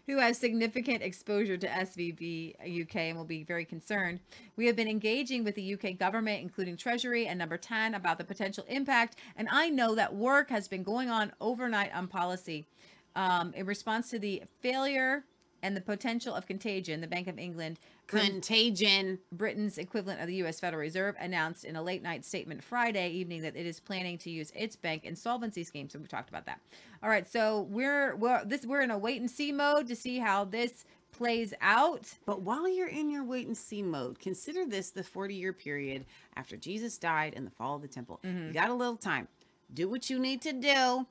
who 0.08 0.18
has 0.20 0.38
significant 0.38 1.02
exposure 1.02 1.58
to 1.58 1.68
SVB 1.68 2.82
UK 2.84 2.96
and 2.98 3.18
will 3.18 3.26
be 3.26 3.44
very 3.44 3.66
concerned. 3.66 4.20
We 4.56 4.68
have 4.68 4.76
been 4.76 4.88
engaging 4.88 5.44
with 5.44 5.56
the 5.56 5.74
UK 5.74 5.98
government, 5.98 6.42
including 6.44 6.78
Treasury 6.78 7.26
and 7.28 7.40
Number 7.40 7.58
10, 7.58 7.96
about 7.96 8.18
the 8.20 8.24
potential 8.24 8.64
impact. 8.70 9.16
And 9.36 9.48
I 9.52 9.70
know 9.70 9.96
that 9.96 10.14
work 10.14 10.50
has 10.52 10.68
been 10.68 10.84
going 10.84 11.10
on 11.10 11.32
overnight 11.42 11.94
on 11.94 12.08
policy. 12.08 12.66
Um, 13.16 13.54
in 13.56 13.66
response 13.66 14.10
to 14.10 14.20
the 14.20 14.44
failure 14.62 15.24
and 15.64 15.76
the 15.76 15.82
potential 15.82 16.36
of 16.36 16.46
contagion, 16.46 17.02
the 17.02 17.08
Bank 17.08 17.28
of 17.28 17.40
England, 17.40 17.80
Contagion. 18.08 19.18
Britain's 19.32 19.78
equivalent 19.80 20.22
of 20.22 20.28
the 20.28 20.36
U.S. 20.36 20.60
Federal 20.60 20.82
Reserve, 20.82 21.16
announced 21.20 21.66
in 21.66 21.76
a 21.76 21.82
late 21.82 22.04
night 22.04 22.24
statement 22.24 22.64
Friday 22.64 23.10
evening 23.10 23.42
that 23.42 23.56
it 23.56 23.66
is 23.66 23.80
planning 23.80 24.18
to 24.20 24.30
use 24.30 24.52
its 24.56 24.76
bank 24.76 25.06
insolvency 25.06 25.64
scheme. 25.64 25.90
So 25.90 25.98
we 25.98 26.06
talked 26.06 26.30
about 26.30 26.46
that. 26.46 26.60
All 27.02 27.10
right, 27.10 27.28
so 27.28 27.68
we're 27.70 28.16
we're 28.16 28.46
this 28.46 28.66
we're 28.66 28.82
in 28.82 28.92
a 28.92 28.98
wait 28.98 29.20
and 29.22 29.30
see 29.30 29.52
mode 29.52 29.88
to 29.88 29.96
see 29.96 30.20
how 30.20 30.46
this 30.46 30.86
plays 31.12 31.54
out. 31.62 32.14
But 32.26 32.42
while 32.42 32.68
you're 32.70 32.90
in 32.90 33.10
your 33.10 33.24
wait 33.24 33.48
and 33.48 33.58
see 33.58 33.82
mode, 33.82 34.20
consider 34.20 34.66
this 34.66 34.92
the 34.92 35.04
40 35.04 35.34
year 35.34 35.54
period 35.54 36.06
after 36.36 36.58
Jesus 36.58 36.98
died 37.00 37.34
and 37.36 37.48
the 37.48 37.52
fall 37.52 37.76
of 37.78 37.82
the 37.82 37.88
temple. 37.88 38.20
You 38.48 38.54
got 38.54 38.70
a 38.70 38.74
little 38.74 38.98
time. 38.98 39.28
Do 39.74 39.90
what 39.90 40.12
you 40.12 40.20
need 40.20 40.42
to 40.44 40.54
do 40.54 41.08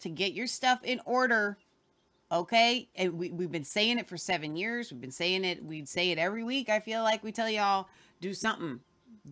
to 0.00 0.08
get 0.08 0.32
your 0.32 0.46
stuff 0.46 0.80
in 0.82 1.00
order. 1.04 1.58
Okay. 2.32 2.88
And 2.96 3.18
we, 3.18 3.30
we've 3.30 3.52
been 3.52 3.64
saying 3.64 3.98
it 3.98 4.08
for 4.08 4.16
seven 4.16 4.56
years. 4.56 4.90
We've 4.90 5.00
been 5.00 5.10
saying 5.10 5.44
it. 5.44 5.64
We'd 5.64 5.88
say 5.88 6.10
it 6.10 6.18
every 6.18 6.44
week. 6.44 6.68
I 6.68 6.80
feel 6.80 7.02
like 7.02 7.22
we 7.22 7.32
tell 7.32 7.48
y'all 7.48 7.88
do 8.20 8.34
something. 8.34 8.80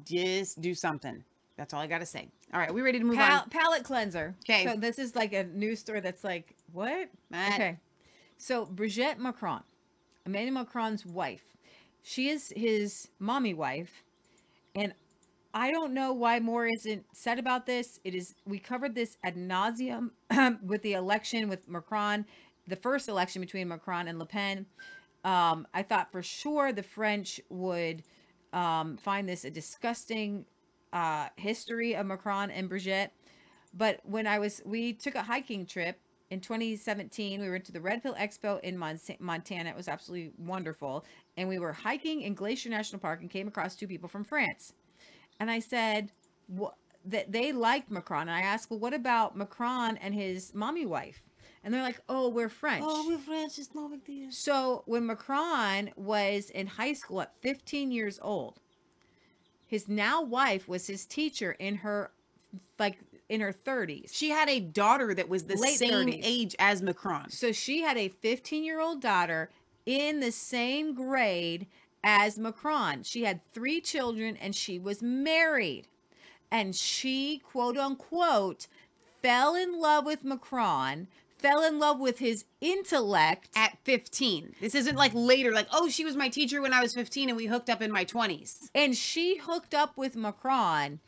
Just 0.04 0.60
do 0.60 0.74
something. 0.74 1.22
That's 1.56 1.74
all 1.74 1.80
I 1.80 1.86
got 1.86 1.98
to 1.98 2.06
say. 2.06 2.28
All 2.52 2.60
right. 2.60 2.72
We 2.72 2.80
ready 2.80 2.98
to 2.98 3.04
move 3.04 3.16
Pal- 3.16 3.46
on? 3.54 3.82
cleanser. 3.82 4.34
Okay. 4.44 4.64
So 4.64 4.76
this 4.76 4.98
is 4.98 5.14
like 5.16 5.32
a 5.32 5.44
news 5.44 5.80
story 5.80 6.00
that's 6.00 6.24
like 6.24 6.54
what? 6.72 7.08
Matt. 7.30 7.54
Okay. 7.54 7.78
So 8.38 8.66
Brigitte 8.66 9.18
Macron, 9.18 9.62
Emmanuel 10.26 10.54
Macron's 10.54 11.06
wife, 11.06 11.44
she 12.02 12.28
is 12.28 12.52
his 12.56 13.08
mommy 13.20 13.54
wife, 13.54 14.02
and 14.74 14.92
I 15.54 15.70
don't 15.70 15.92
know 15.92 16.12
why 16.12 16.40
more 16.40 16.66
isn't 16.66 17.04
said 17.12 17.38
about 17.38 17.66
this. 17.66 18.00
It 18.04 18.14
is 18.14 18.34
we 18.46 18.58
covered 18.58 18.94
this 18.94 19.18
ad 19.22 19.36
nauseum 19.36 20.10
with 20.62 20.82
the 20.82 20.94
election 20.94 21.48
with 21.48 21.68
Macron, 21.68 22.24
the 22.66 22.76
first 22.76 23.08
election 23.08 23.40
between 23.40 23.68
Macron 23.68 24.08
and 24.08 24.18
Le 24.18 24.26
Pen. 24.26 24.66
Um, 25.24 25.66
I 25.74 25.82
thought 25.82 26.10
for 26.10 26.22
sure 26.22 26.72
the 26.72 26.82
French 26.82 27.40
would 27.50 28.02
um, 28.52 28.96
find 28.96 29.28
this 29.28 29.44
a 29.44 29.50
disgusting 29.50 30.46
uh, 30.92 31.28
history 31.36 31.94
of 31.94 32.06
Macron 32.06 32.50
and 32.50 32.68
Brigitte. 32.68 33.12
But 33.74 34.00
when 34.04 34.26
I 34.26 34.38
was, 34.38 34.60
we 34.64 34.92
took 34.92 35.14
a 35.14 35.22
hiking 35.22 35.64
trip 35.66 35.98
in 36.30 36.40
2017. 36.40 37.40
We 37.40 37.50
went 37.50 37.64
to 37.66 37.72
the 37.72 37.80
Red 37.80 38.02
Pill 38.02 38.14
Expo 38.14 38.60
in 38.60 38.76
Montana. 38.76 39.70
It 39.70 39.76
was 39.76 39.88
absolutely 39.88 40.32
wonderful. 40.38 41.04
And 41.36 41.48
we 41.48 41.58
were 41.58 41.72
hiking 41.72 42.22
in 42.22 42.34
Glacier 42.34 42.70
National 42.70 43.00
Park 43.00 43.20
and 43.20 43.30
came 43.30 43.48
across 43.48 43.76
two 43.76 43.86
people 43.86 44.08
from 44.08 44.24
France. 44.24 44.72
And 45.42 45.50
I 45.50 45.58
said, 45.58 46.12
what? 46.46 46.76
That 47.04 47.32
they 47.32 47.50
liked 47.50 47.90
Macron. 47.90 48.28
And 48.28 48.30
I 48.30 48.42
asked, 48.42 48.70
well, 48.70 48.78
what 48.78 48.94
about 48.94 49.36
Macron 49.36 49.96
and 49.96 50.14
his 50.14 50.54
mommy 50.54 50.86
wife? 50.86 51.20
And 51.64 51.74
they're 51.74 51.82
like, 51.82 51.98
oh, 52.08 52.28
we're 52.28 52.48
French. 52.48 52.84
Oh, 52.86 53.08
we're 53.08 53.18
French. 53.18 53.58
It's 53.58 53.74
no 53.74 53.88
big 53.88 54.04
deal. 54.04 54.30
So 54.30 54.84
when 54.86 55.06
Macron 55.06 55.90
was 55.96 56.48
in 56.50 56.68
high 56.68 56.92
school 56.92 57.20
at 57.20 57.34
15 57.40 57.90
years 57.90 58.20
old, 58.22 58.60
his 59.66 59.88
now 59.88 60.22
wife 60.22 60.68
was 60.68 60.86
his 60.86 61.04
teacher 61.04 61.56
in 61.58 61.74
her 61.74 62.12
like 62.78 62.98
in 63.28 63.40
her 63.40 63.52
30s. 63.52 64.14
She 64.14 64.30
had 64.30 64.48
a 64.48 64.60
daughter 64.60 65.12
that 65.12 65.28
was 65.28 65.42
the 65.44 65.56
Late 65.56 65.78
same 65.78 66.06
30s. 66.06 66.20
age 66.22 66.56
as 66.60 66.82
Macron. 66.82 67.30
So 67.30 67.50
she 67.50 67.82
had 67.82 67.96
a 67.96 68.10
15 68.10 68.62
year 68.62 68.80
old 68.80 69.00
daughter 69.02 69.50
in 69.86 70.20
the 70.20 70.30
same 70.30 70.94
grade 70.94 71.66
as 72.04 72.38
Macron. 72.38 73.02
She 73.02 73.24
had 73.24 73.40
three 73.52 73.80
children 73.80 74.36
and 74.36 74.54
she 74.54 74.78
was 74.78 75.02
married. 75.02 75.86
And 76.50 76.74
she, 76.74 77.38
quote 77.38 77.78
unquote, 77.78 78.66
fell 79.22 79.54
in 79.54 79.80
love 79.80 80.04
with 80.04 80.24
Macron, 80.24 81.08
fell 81.38 81.62
in 81.64 81.78
love 81.78 81.98
with 81.98 82.18
his 82.18 82.44
intellect. 82.60 83.48
at 83.56 83.78
15. 83.84 84.54
This 84.60 84.74
isn't 84.74 84.96
like 84.96 85.12
later, 85.14 85.52
like, 85.52 85.68
oh, 85.72 85.88
she 85.88 86.04
was 86.04 86.16
my 86.16 86.28
teacher 86.28 86.60
when 86.60 86.72
I 86.72 86.82
was 86.82 86.94
15 86.94 87.28
and 87.28 87.36
we 87.36 87.46
hooked 87.46 87.70
up 87.70 87.80
in 87.82 87.90
my 87.90 88.04
20s. 88.04 88.70
and 88.74 88.96
she 88.96 89.36
hooked 89.38 89.74
up 89.74 89.96
with 89.96 90.14
Macron, 90.16 91.00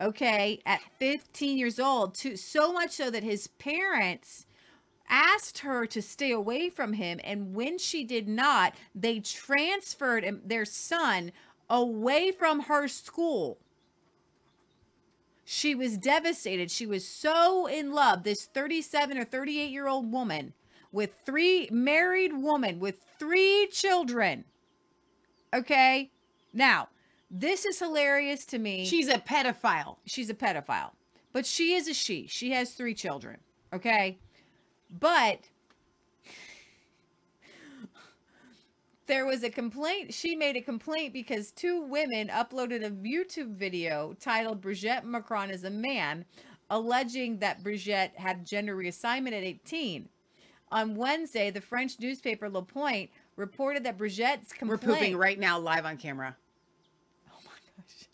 okay, 0.00 0.60
at 0.66 0.80
15 0.98 1.56
years 1.56 1.80
old, 1.80 2.14
to 2.16 2.36
so 2.36 2.72
much 2.72 2.90
so 2.90 3.10
that 3.10 3.22
his 3.22 3.46
parents 3.46 4.46
asked 5.12 5.58
her 5.58 5.86
to 5.86 6.02
stay 6.02 6.32
away 6.32 6.70
from 6.70 6.94
him 6.94 7.20
and 7.22 7.54
when 7.54 7.78
she 7.78 8.02
did 8.02 8.26
not, 8.26 8.74
they 8.94 9.20
transferred 9.20 10.40
their 10.44 10.64
son 10.64 11.30
away 11.68 12.32
from 12.32 12.60
her 12.60 12.88
school. 12.88 13.58
She 15.44 15.74
was 15.74 15.98
devastated. 15.98 16.70
She 16.70 16.86
was 16.86 17.06
so 17.06 17.66
in 17.66 17.92
love. 17.92 18.22
This 18.22 18.46
37 18.46 19.18
or 19.18 19.24
38 19.24 19.70
year 19.70 19.86
old 19.86 20.10
woman 20.10 20.54
with 20.92 21.10
three 21.26 21.68
married 21.70 22.32
woman 22.32 22.80
with 22.80 22.96
three 23.18 23.68
children. 23.70 24.44
Okay. 25.52 26.10
Now, 26.52 26.88
this 27.30 27.64
is 27.64 27.78
hilarious 27.78 28.44
to 28.46 28.58
me. 28.58 28.84
She's 28.86 29.08
a 29.08 29.18
pedophile. 29.18 29.96
she's 30.04 30.30
a 30.30 30.34
pedophile, 30.34 30.92
but 31.32 31.46
she 31.46 31.74
is 31.74 31.88
a 31.88 31.94
she. 31.94 32.26
She 32.26 32.50
has 32.52 32.72
three 32.72 32.94
children. 32.94 33.38
Okay. 33.72 34.18
But 35.00 35.48
there 39.06 39.26
was 39.26 39.42
a 39.42 39.50
complaint. 39.50 40.12
She 40.12 40.36
made 40.36 40.56
a 40.56 40.60
complaint 40.60 41.12
because 41.12 41.50
two 41.50 41.82
women 41.82 42.28
uploaded 42.28 42.84
a 42.84 42.90
YouTube 42.90 43.56
video 43.56 44.14
titled 44.20 44.60
Brigitte 44.60 45.04
Macron 45.04 45.50
is 45.50 45.64
a 45.64 45.70
man, 45.70 46.24
alleging 46.70 47.38
that 47.38 47.62
Brigitte 47.62 48.12
had 48.16 48.46
gender 48.46 48.76
reassignment 48.76 49.28
at 49.28 49.44
18. 49.44 50.08
On 50.70 50.94
Wednesday, 50.94 51.50
the 51.50 51.60
French 51.60 51.98
newspaper 52.00 52.48
Le 52.48 52.62
Point 52.62 53.10
reported 53.36 53.84
that 53.84 53.98
Brigitte's 53.98 54.52
We're 54.62 54.78
pooping 54.78 55.16
right 55.16 55.38
now 55.38 55.58
live 55.58 55.84
on 55.84 55.96
camera. 55.96 56.36
Oh 57.30 57.38
my 57.44 57.50
gosh. 57.76 58.08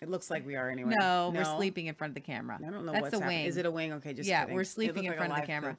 It 0.00 0.10
looks 0.10 0.30
like 0.30 0.46
we 0.46 0.56
are 0.56 0.68
anyway. 0.68 0.94
No, 0.98 1.32
we're 1.34 1.44
sleeping 1.44 1.86
in 1.86 1.94
front 1.94 2.10
of 2.10 2.14
the 2.14 2.20
camera. 2.20 2.58
I 2.60 2.70
don't 2.70 2.84
know 2.84 2.92
That's 2.92 3.02
what's 3.02 3.14
happening. 3.14 3.38
wing. 3.38 3.46
Is 3.46 3.56
it 3.56 3.64
a 3.64 3.70
wing? 3.70 3.92
Okay, 3.94 4.12
just 4.12 4.28
yeah, 4.28 4.42
kidding. 4.42 4.56
we're 4.56 4.64
sleeping 4.64 5.04
in 5.04 5.10
like 5.10 5.18
front 5.18 5.32
of 5.32 5.40
the 5.40 5.46
camera. 5.46 5.70
poop. 5.70 5.78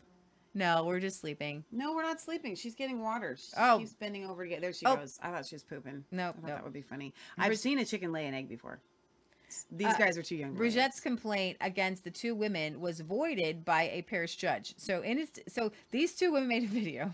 No, 0.53 0.83
we're 0.85 0.99
just 0.99 1.19
sleeping. 1.19 1.63
No, 1.71 1.93
we're 1.93 2.03
not 2.03 2.21
sleeping. 2.21 2.55
She's 2.55 2.75
getting 2.75 3.01
water. 3.01 3.35
She 3.37 3.51
Oh. 3.57 3.79
keeps 3.79 3.93
bending 3.93 4.25
over 4.25 4.43
to 4.43 4.49
get 4.49 4.61
there. 4.61 4.71
She 4.73 4.85
Oh. 4.85 4.95
goes. 4.97 5.17
I 5.21 5.31
thought 5.31 5.45
she 5.47 5.55
was 5.55 5.63
pooping. 5.63 6.05
No, 6.11 6.29
I 6.29 6.31
thought 6.33 6.41
no. 6.43 6.47
that 6.49 6.63
would 6.63 6.73
be 6.73 6.81
funny. 6.81 7.13
I've 7.37 7.57
seen 7.57 7.79
a 7.79 7.85
chicken 7.85 8.11
lay 8.11 8.27
an 8.27 8.33
egg 8.33 8.47
before. 8.49 8.79
These 9.71 9.87
Uh, 9.87 9.97
guys 9.97 10.17
are 10.17 10.23
too 10.23 10.35
young. 10.35 10.49
to 10.49 10.53
lay 10.53 10.57
Brigitte's 10.59 10.95
eggs. 10.97 10.99
complaint 10.99 11.57
against 11.61 12.03
the 12.03 12.11
two 12.11 12.33
women 12.35 12.79
was 12.81 12.99
voided 13.01 13.63
by 13.65 13.83
a 13.89 14.01
Paris 14.03 14.35
judge. 14.35 14.73
So 14.77 15.01
in 15.01 15.17
his, 15.17 15.31
so 15.47 15.71
these 15.91 16.15
two 16.15 16.31
women 16.31 16.47
made 16.49 16.63
a 16.63 16.67
video 16.83 17.11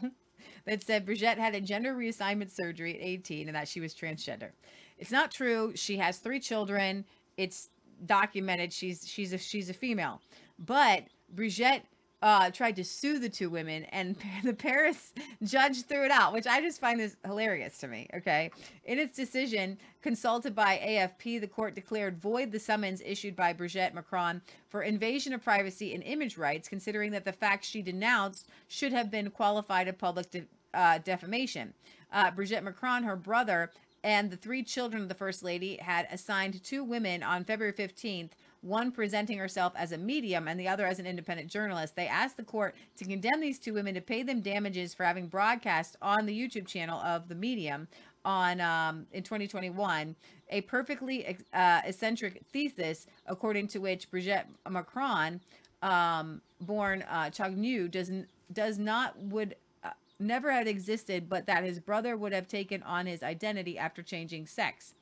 that 0.66 0.84
said 0.84 1.06
Brigitte 1.06 1.38
had 1.38 1.56
a 1.56 1.62
gender 1.62 1.94
reassignment 1.94 2.52
surgery 2.52 2.96
at 2.96 3.02
18 3.06 3.48
and 3.48 3.56
that 3.56 3.68
she 3.68 3.80
was 3.82 3.94
transgender. 3.94 4.52
It's 4.98 5.12
not 5.12 5.32
true. 5.32 5.74
She 5.76 5.98
has 5.98 6.20
three 6.20 6.40
children. 6.40 7.06
It's 7.38 7.70
documented. 8.06 8.72
She's 8.74 9.08
she's 9.08 9.32
a 9.34 9.38
she's 9.38 9.70
a 9.70 9.74
female. 9.74 10.22
But 10.58 11.08
Brigitte 11.30 11.84
uh, 12.22 12.52
tried 12.52 12.76
to 12.76 12.84
sue 12.84 13.20
the 13.20 13.30
two 13.30 13.50
women, 13.50 13.84
and 13.86 14.16
the 14.44 14.54
Paris 14.54 15.14
judge 15.44 15.84
threw 15.84 16.06
it 16.06 16.12
out, 16.12 16.34
which 16.34 16.48
I 16.48 16.62
just 16.62 16.82
find 16.82 17.00
this 17.00 17.16
hilarious 17.26 17.78
to 17.80 17.88
me. 17.88 18.08
Okay, 18.16 18.52
in 18.86 19.00
its 19.00 19.16
decision, 19.16 19.78
consulted 20.02 20.54
by 20.54 20.78
AFP, 20.78 21.40
the 21.40 21.48
court 21.48 21.76
declared 21.76 22.18
void 22.18 22.52
the 22.52 22.60
summons 22.60 23.02
issued 23.06 23.36
by 23.36 23.54
Brigitte 23.54 23.94
Macron 23.94 24.42
for 24.68 24.84
invasion 24.84 25.34
of 25.34 25.44
privacy 25.44 25.94
and 25.94 26.04
image 26.04 26.38
rights, 26.38 26.68
considering 26.68 27.12
that 27.12 27.26
the 27.26 27.34
facts 27.34 27.68
she 27.68 27.82
denounced 27.82 28.48
should 28.68 28.92
have 28.92 29.10
been 29.10 29.30
qualified 29.30 29.88
as 29.88 29.96
public 29.96 30.30
de- 30.32 30.48
uh, 30.74 30.98
defamation. 31.00 31.74
Uh, 32.12 32.32
Brigitte 32.32 32.64
Macron, 32.64 33.04
her 33.04 33.16
brother, 33.16 33.72
and 34.04 34.32
the 34.32 34.38
three 34.38 34.64
children 34.64 35.04
of 35.04 35.10
the 35.10 35.16
First 35.16 35.44
Lady 35.44 35.78
had 35.78 36.08
assigned 36.12 36.64
two 36.64 36.84
women 36.84 37.22
on 37.24 37.44
February 37.44 37.74
15th, 37.74 38.32
one 38.62 38.92
presenting 38.92 39.38
herself 39.38 39.74
as 39.76 39.92
a 39.92 39.98
medium 39.98 40.48
and 40.48 40.60
the 40.60 40.68
other 40.68 40.86
as 40.86 41.00
an 41.00 41.06
independent 41.06 41.50
journalist. 41.50 41.96
They 41.96 42.08
asked 42.08 42.38
the 42.38 42.44
court 42.44 42.76
to 42.98 43.06
condemn 43.06 43.40
these 43.40 43.60
two 43.60 43.74
women 43.74 43.94
to 43.96 44.02
pay 44.02 44.24
them 44.24 44.42
damages 44.42 44.94
for 44.94 45.06
having 45.06 45.28
broadcast 45.28 45.96
on 46.02 46.26
the 46.26 46.38
YouTube 46.38 46.68
channel 46.68 47.00
of 47.02 47.30
the 47.30 47.36
medium 47.36 47.88
on 48.26 48.60
um, 48.60 49.08
in 49.14 49.24
2021 49.24 50.16
a 50.50 50.62
perfectly 50.62 51.38
uh, 51.54 51.82
eccentric 51.86 52.42
thesis 52.52 53.08
according 53.28 53.68
to 53.68 53.80
which 53.80 54.10
Brigitte 54.12 54.46
Macron 54.70 55.40
um, 55.82 56.42
born 56.62 57.04
uh, 57.10 57.26
Chagnu 57.26 57.90
does 57.90 58.12
does 58.52 58.78
not 58.78 59.18
would 59.20 59.56
uh, 59.84 59.92
never 60.20 60.52
had 60.52 60.68
existed, 60.68 61.30
but 61.30 61.46
that 61.46 61.64
his 61.64 61.80
brother 61.80 62.18
would 62.18 62.34
have 62.34 62.48
taken 62.48 62.84
on 62.84 63.06
his 63.06 63.24
identity 63.24 63.78
after 63.78 64.02
changing 64.02 64.48
sex. 64.48 64.94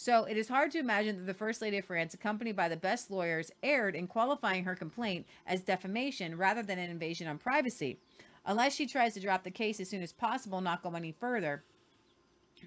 So 0.00 0.24
it 0.24 0.38
is 0.38 0.48
hard 0.48 0.70
to 0.70 0.78
imagine 0.78 1.18
that 1.18 1.26
the 1.26 1.34
First 1.34 1.60
Lady 1.60 1.76
of 1.76 1.84
France, 1.84 2.14
accompanied 2.14 2.56
by 2.56 2.70
the 2.70 2.76
best 2.76 3.10
lawyers, 3.10 3.52
erred 3.62 3.94
in 3.94 4.06
qualifying 4.06 4.64
her 4.64 4.74
complaint 4.74 5.26
as 5.46 5.60
defamation 5.60 6.38
rather 6.38 6.62
than 6.62 6.78
an 6.78 6.88
invasion 6.88 7.28
on 7.28 7.36
privacy. 7.36 7.98
Unless 8.46 8.74
she 8.74 8.86
tries 8.86 9.12
to 9.12 9.20
drop 9.20 9.44
the 9.44 9.50
case 9.50 9.78
as 9.78 9.90
soon 9.90 10.02
as 10.02 10.10
possible, 10.10 10.62
not 10.62 10.82
go 10.82 10.94
any 10.94 11.12
further. 11.12 11.64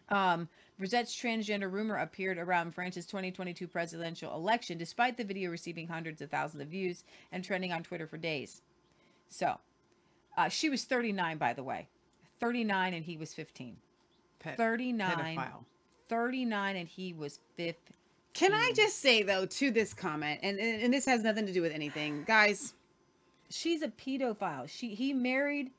Um, 0.10 0.47
Brisette's 0.80 1.15
transgender 1.15 1.72
rumor 1.72 1.95
appeared 1.95 2.38
around 2.38 2.76
France's 2.76 3.07
2022 3.07 3.68
presidential 3.68 4.31
election, 4.35 4.77
despite 4.77 5.18
the 5.18 5.23
video 5.23 5.49
receiving 5.49 5.88
hundreds 5.88 6.22
of 6.22 6.30
thousands 6.30 6.61
of 6.61 6.68
views 6.68 7.03
and 7.31 7.43
trending 7.43 7.73
on 7.73 7.81
Twitter 7.81 8.05
for 8.05 8.18
days. 8.18 8.61
So, 9.30 9.57
uh, 10.38 10.49
she 10.49 10.69
was 10.69 10.84
39, 10.84 11.39
by 11.39 11.53
the 11.53 11.64
way. 11.64 11.88
39 12.39 12.93
and 12.93 13.03
he 13.03 13.18
was 13.18 13.34
15. 13.34 13.77
Ped- 14.38 14.55
39. 14.55 15.35
pedophile. 15.35 15.65
39 16.10 16.76
and 16.76 16.88
he 16.88 17.14
was 17.14 17.40
15. 17.58 17.94
Can 18.34 18.54
I 18.54 18.72
just 18.76 19.00
say 19.00 19.22
though 19.22 19.46
to 19.46 19.72
this 19.72 19.94
comment, 19.94 20.40
and, 20.42 20.60
and 20.60 20.82
and 20.82 20.94
this 20.94 21.06
has 21.06 21.24
nothing 21.24 21.46
to 21.46 21.54
do 21.54 21.62
with 21.62 21.72
anything, 21.72 22.24
guys. 22.26 22.74
She's 23.50 23.84
a 23.84 23.90
pedophile. 23.90 24.68
She 24.68 24.96
he 24.96 25.14
married 25.14 25.70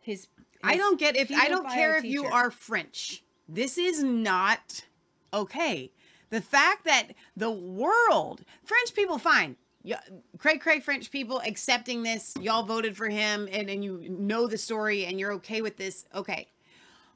his. 0.00 0.26
I 0.62 0.72
his 0.72 0.80
don't 0.80 0.98
get 0.98 1.16
if 1.16 1.30
I 1.30 1.48
don't 1.48 1.66
pedophile 1.66 1.74
care 1.74 1.96
if 1.96 2.04
you 2.04 2.22
teacher. 2.22 2.34
are 2.34 2.50
French. 2.50 3.22
This 3.48 3.78
is 3.78 4.02
not 4.02 4.84
okay. 5.32 5.92
The 6.30 6.40
fact 6.40 6.84
that 6.84 7.08
the 7.36 7.50
world, 7.50 8.44
French 8.64 8.94
people, 8.94 9.18
fine. 9.18 9.56
Yeah, 9.82 10.00
cray 10.38 10.58
cray 10.58 10.80
French 10.80 11.10
people 11.10 11.40
accepting 11.46 12.02
this. 12.02 12.34
Y'all 12.40 12.64
voted 12.64 12.96
for 12.96 13.08
him, 13.08 13.48
and 13.52 13.70
and 13.70 13.84
you 13.84 14.04
know 14.10 14.48
the 14.48 14.58
story, 14.58 15.06
and 15.06 15.18
you're 15.18 15.32
okay 15.34 15.62
with 15.62 15.76
this. 15.76 16.06
Okay, 16.14 16.48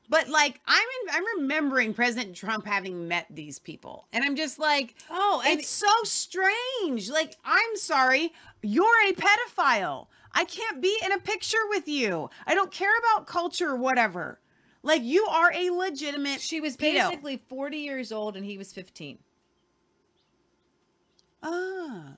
but 0.09 0.29
like 0.29 0.61
I'm 0.67 0.87
in, 1.03 1.15
I'm 1.15 1.41
remembering 1.41 1.95
President 1.95 2.37
Trump 2.37 2.67
having 2.67 3.09
met 3.09 3.27
these 3.31 3.59
people, 3.59 4.07
and 4.13 4.25
I'm 4.25 4.37
just 4.37 4.59
like, 4.59 4.95
Oh, 5.11 5.43
it's 5.45 5.69
so 5.69 5.93
strange. 6.05 7.11
Like 7.11 7.37
I'm 7.45 7.77
sorry, 7.77 8.33
you're 8.63 9.09
a 9.09 9.13
pedophile. 9.13 10.07
I 10.33 10.45
can't 10.45 10.83
be 10.83 10.97
in 11.05 11.13
a 11.13 11.19
picture 11.19 11.67
with 11.69 11.87
you. 11.87 12.29
I 12.47 12.55
don't 12.55 12.73
care 12.73 12.97
about 12.99 13.27
culture 13.27 13.71
or 13.71 13.77
whatever. 13.77 14.41
Like 14.83 15.03
you 15.03 15.25
are 15.27 15.53
a 15.55 15.71
legitimate. 15.71 16.41
She 16.41 16.61
was 16.61 16.77
pedo. 16.77 17.09
basically 17.09 17.37
40 17.49 17.79
years 17.79 18.13
old 18.13 18.37
and 18.37 18.45
he 18.45 18.59
was 18.59 18.73
15. 18.73 19.19
ah, 21.43 22.17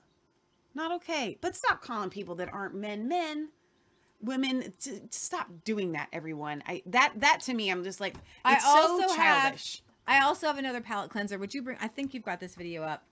not 0.73 0.91
okay. 0.93 1.37
But 1.41 1.55
stop 1.55 1.81
calling 1.81 2.09
people 2.09 2.35
that 2.35 2.51
aren't 2.53 2.75
men 2.75 3.07
men. 3.07 3.49
Women, 4.21 4.73
t- 4.79 5.01
stop 5.11 5.47
doing 5.63 5.91
that, 5.91 6.09
everyone. 6.11 6.63
I 6.67 6.81
that 6.87 7.13
that 7.17 7.41
to 7.41 7.53
me, 7.53 7.69
I'm 7.69 7.83
just 7.83 7.99
like, 7.99 8.15
I 8.43 8.55
it's 8.55 8.65
also 8.65 9.07
so 9.07 9.15
have 9.15 9.43
childish. 9.43 9.83
I 10.07 10.21
also 10.21 10.47
have 10.47 10.57
another 10.57 10.81
palate 10.81 11.11
cleanser. 11.11 11.37
Would 11.37 11.53
you 11.53 11.61
bring? 11.61 11.77
I 11.81 11.87
think 11.87 12.13
you've 12.13 12.23
got 12.25 12.39
this 12.39 12.55
video 12.55 12.83
up. 12.83 13.03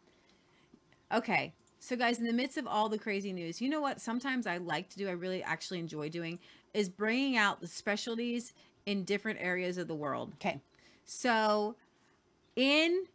Okay, 1.14 1.54
so 1.80 1.96
guys, 1.96 2.18
in 2.18 2.26
the 2.26 2.34
midst 2.34 2.58
of 2.58 2.66
all 2.66 2.90
the 2.90 2.98
crazy 2.98 3.32
news, 3.32 3.62
you 3.62 3.70
know 3.70 3.82
what? 3.82 4.02
Sometimes 4.02 4.48
I 4.48 4.58
like 4.58 4.90
to 4.90 4.98
do. 4.98 5.08
I 5.08 5.12
really 5.12 5.44
actually 5.44 5.80
enjoy 5.80 6.10
doing 6.10 6.40
is 6.74 6.90
bringing 6.90 7.38
out 7.38 7.62
the 7.62 7.68
specialties 7.68 8.54
in 8.86 9.04
different 9.04 9.40
areas 9.42 9.78
of 9.78 9.88
the 9.88 9.96
world. 9.96 10.34
Okay. 10.36 10.60
So, 11.06 11.76
in 12.56 13.06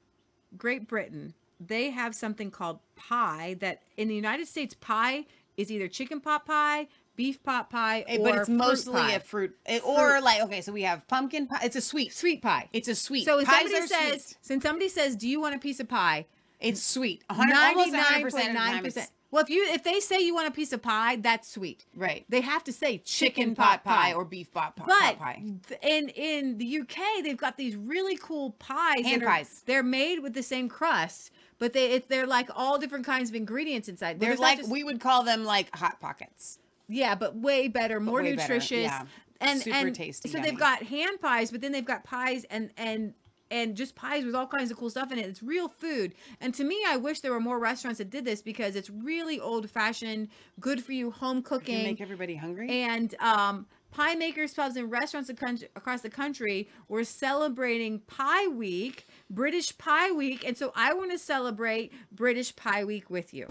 Great 0.56 0.86
Britain, 0.86 1.34
they 1.58 1.90
have 1.90 2.14
something 2.14 2.50
called 2.50 2.78
pie. 2.94 3.56
That 3.60 3.82
in 3.96 4.08
the 4.08 4.14
United 4.14 4.46
States, 4.46 4.74
pie 4.74 5.26
is 5.56 5.70
either 5.70 5.88
chicken 5.88 6.20
pot 6.20 6.46
pie, 6.46 6.88
beef 7.20 7.42
pot 7.42 7.68
pie, 7.68 8.04
Eh, 8.08 8.16
or 8.18 8.24
but 8.24 8.34
it's 8.38 8.46
fruit 8.46 8.56
mostly 8.56 8.92
pie. 9.02 9.12
a 9.12 9.20
fruit, 9.20 9.54
eh, 9.66 9.80
or 9.84 10.20
like 10.22 10.40
okay, 10.42 10.60
so 10.62 10.72
we 10.72 10.82
have 10.82 11.06
pumpkin 11.06 11.46
pie. 11.46 11.60
It's 11.64 11.76
a 11.76 11.80
sweet, 11.82 12.12
sweet 12.14 12.40
pie. 12.40 12.68
It's 12.72 12.88
a 12.88 12.94
sweet. 12.94 13.24
So 13.26 13.36
when 13.36 13.44
Pies 13.46 13.62
somebody 13.70 13.86
says, 13.86 14.24
sweet. 14.24 14.36
when 14.50 14.60
somebody 14.62 14.88
says, 14.88 15.16
"Do 15.16 15.28
you 15.28 15.38
want 15.40 15.54
a 15.54 15.58
piece 15.58 15.80
of 15.80 15.88
pie?" 15.88 16.26
it's 16.60 16.82
sweet. 16.82 17.22
100, 17.28 17.54
almost 17.56 17.88
100% 17.88 17.88
of 17.88 17.92
the 17.92 17.98
time 17.98 18.84
99.9%. 18.84 19.08
Well, 19.32 19.42
if 19.42 19.48
you 19.48 19.64
if 19.68 19.82
they 19.84 20.00
say 20.00 20.18
you 20.20 20.34
want 20.34 20.48
a 20.48 20.50
piece 20.50 20.72
of 20.72 20.82
pie, 20.82 21.16
that's 21.16 21.48
sweet. 21.48 21.84
Right. 21.94 22.24
They 22.28 22.40
have 22.40 22.64
to 22.64 22.72
say 22.72 22.98
chicken 22.98 23.54
pot 23.54 23.84
pie 23.84 24.12
or 24.12 24.24
beef 24.24 24.50
pot, 24.52 24.74
pot, 24.76 24.86
But 24.88 25.00
pot 25.00 25.18
pie. 25.18 25.42
th- 25.68 25.80
in 25.82 26.08
in 26.10 26.58
the 26.58 26.66
UK, 26.80 26.98
they've 27.22 27.36
got 27.46 27.56
these 27.56 27.76
really 27.76 28.16
cool 28.16 28.50
pies. 28.58 29.04
Hand 29.04 29.22
are- 29.22 29.26
pies. 29.26 29.62
They're 29.66 29.84
made 29.84 30.18
with 30.18 30.34
the 30.34 30.42
same 30.42 30.68
crust, 30.68 31.30
but 31.60 31.72
they 31.74 31.92
it, 31.92 32.08
they're 32.08 32.26
like 32.26 32.48
all 32.56 32.76
different 32.78 33.06
kinds 33.06 33.30
of 33.30 33.36
ingredients 33.36 33.88
inside. 33.88 34.18
They're 34.20 34.30
not 34.30 34.40
like 34.40 34.58
just- 34.58 34.70
we 34.70 34.82
would 34.84 34.98
call 35.00 35.22
them 35.22 35.44
like 35.44 35.74
hot 35.76 36.00
pockets. 36.00 36.58
Yeah, 36.90 37.14
but 37.14 37.36
way 37.36 37.68
better, 37.68 38.00
more 38.00 38.22
way 38.22 38.34
better, 38.34 38.52
nutritious, 38.54 38.84
yeah. 38.90 39.04
and 39.40 39.60
Super 39.62 39.76
and 39.76 39.94
tasty, 39.94 40.28
So 40.28 40.38
yummy. 40.38 40.50
they've 40.50 40.58
got 40.58 40.82
hand 40.82 41.20
pies, 41.20 41.50
but 41.50 41.60
then 41.60 41.72
they've 41.72 41.84
got 41.84 42.04
pies 42.04 42.44
and 42.50 42.70
and 42.76 43.14
and 43.52 43.74
just 43.76 43.96
pies 43.96 44.24
with 44.24 44.34
all 44.36 44.46
kinds 44.46 44.70
of 44.70 44.76
cool 44.76 44.90
stuff 44.90 45.10
in 45.10 45.18
it. 45.18 45.26
It's 45.26 45.42
real 45.42 45.68
food, 45.68 46.14
and 46.40 46.54
to 46.54 46.62
me, 46.64 46.78
I 46.86 46.96
wish 46.98 47.20
there 47.20 47.32
were 47.32 47.40
more 47.40 47.58
restaurants 47.58 47.98
that 47.98 48.10
did 48.10 48.24
this 48.24 48.42
because 48.42 48.76
it's 48.76 48.90
really 48.90 49.40
old 49.40 49.68
fashioned, 49.70 50.28
good 50.60 50.84
for 50.84 50.92
you 50.92 51.10
home 51.10 51.42
cooking. 51.42 51.82
make 51.84 52.00
everybody 52.00 52.36
hungry. 52.36 52.70
And 52.70 53.14
um, 53.20 53.66
pie 53.90 54.14
makers 54.14 54.54
pubs 54.54 54.76
and 54.76 54.90
restaurants 54.90 55.30
across 55.30 56.00
the 56.00 56.10
country 56.10 56.68
were 56.88 57.04
celebrating 57.04 58.00
Pie 58.00 58.48
Week, 58.48 59.06
British 59.28 59.76
Pie 59.78 60.12
Week, 60.12 60.44
and 60.46 60.56
so 60.56 60.72
I 60.74 60.94
want 60.94 61.10
to 61.12 61.18
celebrate 61.18 61.92
British 62.12 62.54
Pie 62.56 62.84
Week 62.84 63.10
with 63.10 63.34
you. 63.34 63.46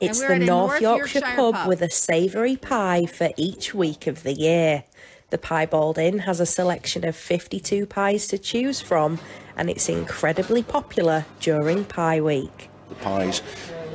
It's 0.00 0.20
the 0.20 0.38
North, 0.38 0.46
North 0.46 0.80
Yorkshire, 0.80 1.20
Yorkshire 1.20 1.36
pub, 1.36 1.54
pub. 1.54 1.68
with 1.68 1.82
a 1.82 1.90
savoury 1.90 2.56
pie 2.56 3.06
for 3.06 3.30
each 3.36 3.74
week 3.74 4.06
of 4.06 4.22
the 4.22 4.32
year. 4.32 4.84
The 5.30 5.38
Piebald 5.38 5.98
Inn 5.98 6.20
has 6.20 6.40
a 6.40 6.46
selection 6.46 7.04
of 7.04 7.14
52 7.14 7.84
pies 7.86 8.26
to 8.28 8.38
choose 8.38 8.80
from, 8.80 9.18
and 9.56 9.68
it's 9.68 9.88
incredibly 9.88 10.62
popular 10.62 11.26
during 11.40 11.84
Pie 11.84 12.22
Week. 12.22 12.70
The 12.88 12.94
pies, 12.94 13.42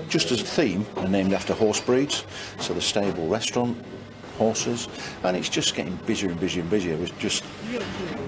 just 0.10 0.32
as 0.32 0.42
a 0.42 0.46
theme, 0.46 0.86
are 0.96 1.08
named 1.08 1.34
after 1.34 1.54
horse 1.56 1.82
breeds. 1.82 2.24
So 2.60 2.76
the 2.76 2.82
stable 2.82 3.28
restaurant, 3.28 3.84
horses, 4.38 4.88
and 5.24 5.36
it's 5.38 5.50
just 5.50 5.76
getting 5.76 5.96
busier 6.06 6.30
and 6.32 6.40
busier 6.40 6.62
and 6.62 6.70
busier. 6.70 6.96
It's 7.02 7.12
just 7.20 7.44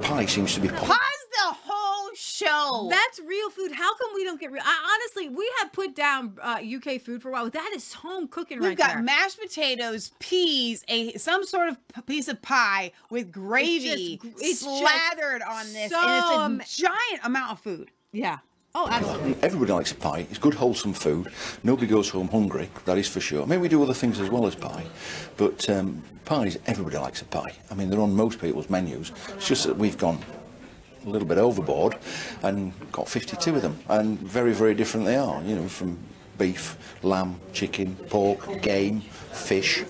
pie 0.01 0.25
seems 0.25 0.53
to 0.55 0.59
be 0.61 0.67
pop- 0.69 0.79
Pause 0.87 0.97
the 1.31 1.53
whole 1.65 2.09
show. 2.15 2.87
That's 2.89 3.19
real 3.19 3.49
food. 3.49 3.71
How 3.71 3.95
come 3.95 4.09
we 4.15 4.23
don't 4.23 4.39
get 4.39 4.51
real? 4.51 4.61
I, 4.65 4.97
honestly, 4.99 5.29
we 5.29 5.51
have 5.59 5.73
put 5.73 5.95
down 5.95 6.37
uh, 6.41 6.59
UK 6.63 7.01
food 7.01 7.21
for 7.21 7.29
a 7.29 7.31
while. 7.31 7.49
That 7.49 7.71
is 7.75 7.93
home 7.93 8.27
cooking 8.27 8.59
right 8.59 8.63
now. 8.63 8.69
We've 8.69 8.77
right 8.79 8.87
got 8.87 8.93
there. 8.95 9.03
mashed 9.03 9.39
potatoes, 9.39 10.11
peas, 10.19 10.83
a 10.87 11.13
some 11.17 11.45
sort 11.45 11.69
of 11.69 11.77
p- 11.93 12.01
piece 12.03 12.27
of 12.27 12.41
pie 12.41 12.91
with 13.09 13.31
gravy 13.31 14.17
just- 14.17 14.35
it's 14.41 14.63
just 14.63 14.63
slathered 14.63 15.41
on 15.41 15.65
this, 15.73 15.91
so 15.91 15.99
and 16.41 16.61
it's 16.61 16.79
a 16.79 16.81
giant 16.83 17.21
amount 17.25 17.51
of 17.51 17.59
food. 17.59 17.91
yeah. 18.11 18.37
Oh, 18.77 18.89
absolutely. 18.89 19.37
Everybody 19.41 19.71
likes 19.71 19.93
a 19.93 19.95
pie. 19.95 20.27
It's 20.29 20.37
good, 20.37 20.53
wholesome 20.53 20.91
food. 20.91 21.31
Nobody 21.63 21.87
goes 21.87 22.09
home 22.09 22.27
hungry, 22.27 22.69
that 22.83 22.97
is 22.97 23.07
for 23.07 23.21
sure. 23.21 23.41
I 23.41 23.45
mean, 23.45 23.61
we 23.61 23.69
do 23.69 23.81
other 23.81 23.93
things 23.93 24.19
as 24.19 24.29
well 24.29 24.45
as 24.45 24.53
pie, 24.53 24.85
but 25.37 25.69
um, 25.69 26.03
pies, 26.25 26.57
everybody 26.67 26.97
likes 26.97 27.21
a 27.21 27.25
pie. 27.25 27.53
I 27.71 27.73
mean, 27.73 27.89
they're 27.89 28.01
on 28.01 28.13
most 28.13 28.41
people's 28.41 28.69
menus. 28.69 29.13
It's 29.29 29.47
just 29.47 29.65
that 29.65 29.77
we've 29.77 29.97
gone 29.97 30.19
a 31.05 31.09
little 31.09 31.25
bit 31.25 31.37
overboard 31.37 31.95
and 32.43 32.73
got 32.91 33.07
52 33.07 33.55
of 33.55 33.61
them, 33.61 33.79
and 33.87 34.19
very, 34.19 34.51
very 34.51 34.73
different 34.73 35.05
they 35.05 35.15
are, 35.15 35.41
you 35.43 35.55
know, 35.55 35.69
from 35.69 35.97
beef, 36.37 36.77
lamb, 37.01 37.39
chicken, 37.53 37.95
pork, 38.09 38.61
game, 38.61 38.99
fish, 38.99 39.83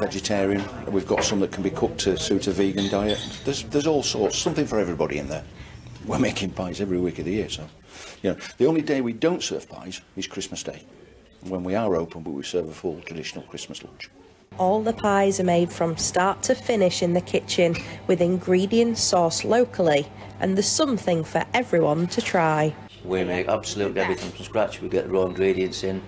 vegetarian. 0.00 0.62
We've 0.86 1.06
got 1.06 1.24
some 1.24 1.40
that 1.40 1.50
can 1.50 1.62
be 1.62 1.70
cooked 1.70 2.00
to 2.00 2.18
suit 2.18 2.46
a 2.46 2.50
vegan 2.50 2.90
diet. 2.90 3.18
There's, 3.46 3.62
there's 3.62 3.86
all 3.86 4.02
sorts, 4.02 4.36
something 4.36 4.66
for 4.66 4.78
everybody 4.78 5.16
in 5.16 5.28
there. 5.28 5.44
We're 6.04 6.18
making 6.18 6.50
pies 6.50 6.82
every 6.82 6.98
week 6.98 7.18
of 7.18 7.24
the 7.24 7.32
year, 7.32 7.48
so 7.48 7.66
you 8.22 8.30
know 8.30 8.36
the 8.56 8.66
only 8.66 8.82
day 8.82 9.00
we 9.00 9.12
don't 9.12 9.42
serve 9.42 9.68
pies 9.68 10.00
is 10.16 10.26
Christmas 10.26 10.62
Day, 10.62 10.82
when 11.42 11.64
we 11.64 11.74
are 11.74 11.94
open, 11.96 12.22
but 12.22 12.30
we 12.30 12.42
serve 12.42 12.68
a 12.68 12.72
full 12.72 13.00
traditional 13.02 13.44
Christmas 13.44 13.82
lunch. 13.82 14.08
All 14.58 14.82
the 14.82 14.92
pies 14.92 15.40
are 15.40 15.44
made 15.44 15.72
from 15.72 15.96
start 15.96 16.42
to 16.44 16.54
finish 16.54 17.02
in 17.02 17.14
the 17.14 17.20
kitchen 17.20 17.74
with 18.06 18.20
ingredients 18.20 19.00
sourced 19.00 19.44
locally, 19.44 20.06
and 20.40 20.56
there's 20.56 20.66
something 20.66 21.24
for 21.24 21.44
everyone 21.54 22.06
to 22.08 22.20
try. 22.20 22.74
We 23.04 23.24
make 23.24 23.48
absolutely 23.48 24.00
everything 24.00 24.30
from 24.30 24.44
scratch. 24.44 24.80
We 24.80 24.88
get 24.88 25.06
the 25.06 25.10
raw 25.10 25.24
ingredients 25.24 25.82
in. 25.82 26.02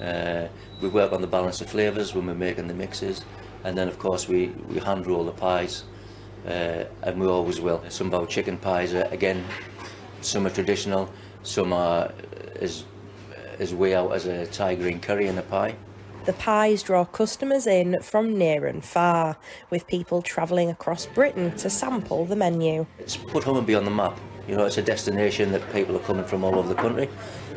Uh, 0.00 0.48
we 0.82 0.88
work 0.88 1.12
on 1.12 1.22
the 1.22 1.26
balance 1.26 1.60
of 1.62 1.70
flavours 1.70 2.14
when 2.14 2.26
we're 2.26 2.34
making 2.34 2.66
the 2.66 2.74
mixes, 2.74 3.24
and 3.64 3.78
then 3.78 3.88
of 3.88 3.98
course 3.98 4.28
we, 4.28 4.48
we 4.68 4.78
hand 4.78 5.06
roll 5.06 5.24
the 5.24 5.32
pies, 5.32 5.84
uh, 6.46 6.84
and 7.02 7.18
we 7.18 7.26
always 7.26 7.60
will. 7.60 7.82
Some 7.88 8.08
of 8.08 8.14
our 8.14 8.26
chicken 8.26 8.58
pies 8.58 8.92
are 8.92 9.04
again 9.04 9.44
some 10.20 10.46
are 10.46 10.50
traditional, 10.50 11.08
some 11.46 11.72
are 11.72 12.12
as 12.60 12.84
as 13.58 13.72
way 13.72 13.94
out 13.94 14.12
as 14.12 14.26
a 14.26 14.46
Thai 14.46 14.74
green 14.74 15.00
curry 15.00 15.28
in 15.28 15.38
a 15.38 15.42
pie. 15.42 15.74
The 16.26 16.32
pies 16.34 16.82
draw 16.82 17.04
customers 17.04 17.66
in 17.66 18.02
from 18.02 18.36
near 18.36 18.66
and 18.66 18.84
far, 18.84 19.36
with 19.70 19.86
people 19.86 20.20
travelling 20.20 20.68
across 20.68 21.06
Britain 21.06 21.56
to 21.58 21.70
sample 21.70 22.26
the 22.26 22.36
menu. 22.36 22.86
It's 22.98 23.16
put 23.16 23.44
Hummerby 23.44 23.76
on 23.76 23.84
the 23.84 23.90
map. 23.92 24.18
You 24.48 24.56
know, 24.56 24.66
it's 24.66 24.76
a 24.76 24.82
destination 24.82 25.52
that 25.52 25.72
people 25.72 25.96
are 25.96 26.00
coming 26.00 26.24
from 26.24 26.44
all 26.44 26.56
over 26.56 26.68
the 26.68 26.74
country, 26.74 27.08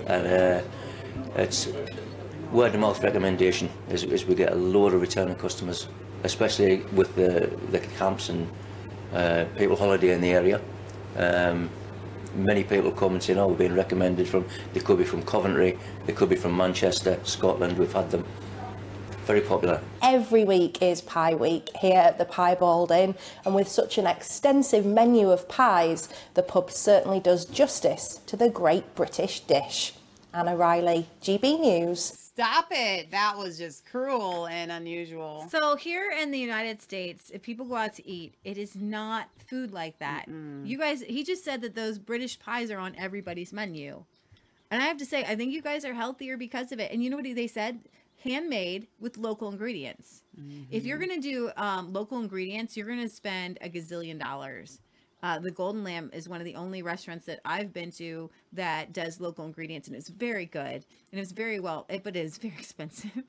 and 0.06 0.28
uh, 0.28 0.61
it's 1.36 1.68
word 2.52 2.74
of 2.74 2.80
mouth 2.80 3.03
recommendation 3.03 3.70
is, 3.90 4.03
is 4.03 4.26
we 4.26 4.36
get 4.36 4.52
a 4.52 4.56
load 4.56 4.94
of 4.94 5.02
returning 5.02 5.36
customers, 5.36 5.88
especially 6.24 6.78
with 6.94 7.16
the, 7.16 7.52
the 7.72 7.80
camps 7.98 8.30
and 8.30 8.49
uh, 9.14 9.45
people 9.57 9.76
holiday 9.76 10.14
in 10.14 10.22
the 10.22 10.32
area. 10.32 10.61
Um, 11.18 11.70
many 12.35 12.64
people 12.64 12.91
come 12.91 13.14
and 13.14 13.23
say, 13.23 13.35
"Oh, 13.35 13.47
we've 13.47 13.57
been 13.57 13.76
recommended 13.76 14.27
from." 14.27 14.45
They 14.73 14.80
could 14.80 14.97
be 14.97 15.03
from 15.03 15.23
Coventry, 15.23 15.77
they 16.06 16.14
could 16.14 16.30
be 16.30 16.35
from 16.35 16.56
Manchester, 16.56 17.19
Scotland. 17.23 17.77
We've 17.77 17.93
had 17.93 18.11
them. 18.11 18.26
Very 19.26 19.41
popular. 19.41 19.80
Every 20.01 20.43
week 20.43 20.81
is 20.81 21.01
Pie 21.01 21.35
Week 21.35 21.69
here 21.80 21.99
at 21.99 22.18
the 22.18 22.26
Piebald 22.26 22.91
Inn, 22.91 23.14
and 23.45 23.53
with 23.53 23.68
such 23.68 23.99
an 23.99 24.07
extensive 24.07 24.85
menu 24.85 25.30
of 25.30 25.47
pies, 25.47 26.10
the 26.34 26.41
pub 26.41 26.72
certainly 26.72 27.19
does 27.19 27.45
justice 27.45 28.22
to 28.26 28.35
the 28.35 28.49
great 28.49 28.95
British 28.95 29.41
dish. 29.41 29.93
Anna 30.34 30.56
Riley, 30.56 31.07
GB 31.22 31.60
News. 31.60 32.28
Stop 32.40 32.68
it. 32.72 33.11
That 33.11 33.38
was 33.38 33.57
just 33.57 33.86
cruel 33.86 34.48
and 34.48 34.72
unusual. 34.72 35.45
So 35.49 35.76
here 35.76 36.10
in 36.11 36.32
the 36.32 36.40
United 36.40 36.82
States, 36.82 37.30
if 37.34 37.41
people 37.41 37.66
go 37.66 37.76
out 37.76 37.94
to 37.95 38.07
eat, 38.07 38.36
it 38.45 38.57
is 38.57 38.78
not 38.78 39.28
food 39.49 39.74
like 39.74 39.99
that. 39.99 40.26
You 40.64 40.78
guys, 40.78 41.02
he 41.02 41.26
just 41.26 41.44
said 41.44 41.61
that 41.64 41.76
those 41.76 41.99
British 41.99 42.40
pies 42.40 42.72
are 42.72 42.80
on 42.80 42.95
everybody's 42.95 43.52
menu. 43.52 44.06
And 44.72 44.82
I 44.82 44.86
have 44.86 44.95
to 44.99 45.06
say, 45.06 45.26
I 45.26 45.36
think 45.36 45.52
you 45.52 45.61
guys 45.61 45.84
are 45.84 45.94
healthier 45.94 46.38
because 46.38 46.72
of 46.72 46.80
it. 46.80 46.94
And 46.94 47.03
you 47.03 47.10
know 47.10 47.18
what 47.18 47.26
they 47.26 47.48
said? 47.48 47.82
Handmade 48.24 48.88
with 49.02 49.18
local 49.18 49.49
ingredients. 49.49 50.24
If 50.72 50.86
you're 50.86 50.98
going 50.98 51.22
to 51.22 51.22
do 51.22 51.52
um, 51.57 51.91
local 51.91 52.20
ingredients, 52.22 52.78
you're 52.78 52.88
going 52.88 53.02
to 53.02 53.10
spend 53.10 53.57
a 53.60 53.68
gazillion 53.70 54.18
dollars. 54.18 54.80
Uh, 55.22 55.38
the 55.40 55.52
Golden 55.52 55.84
Lamb 55.84 56.10
is 56.14 56.30
one 56.30 56.40
of 56.40 56.46
the 56.46 56.56
only 56.56 56.82
restaurants 56.82 57.26
that 57.26 57.41
I've 57.44 57.74
been 57.74 57.91
to 57.94 58.30
that 58.54 58.94
does 58.94 59.20
local 59.20 59.46
ingredients, 59.46 59.88
and 59.88 59.96
it's 59.98 60.10
very 60.10 60.46
good 60.46 60.86
and 61.12 61.20
it's 61.20 61.32
very 61.32 61.60
well, 61.60 61.86
it, 61.90 62.04
but 62.04 62.16
it 62.16 62.26
is 62.26 62.38
very 62.40 62.54
expensive. 62.58 63.24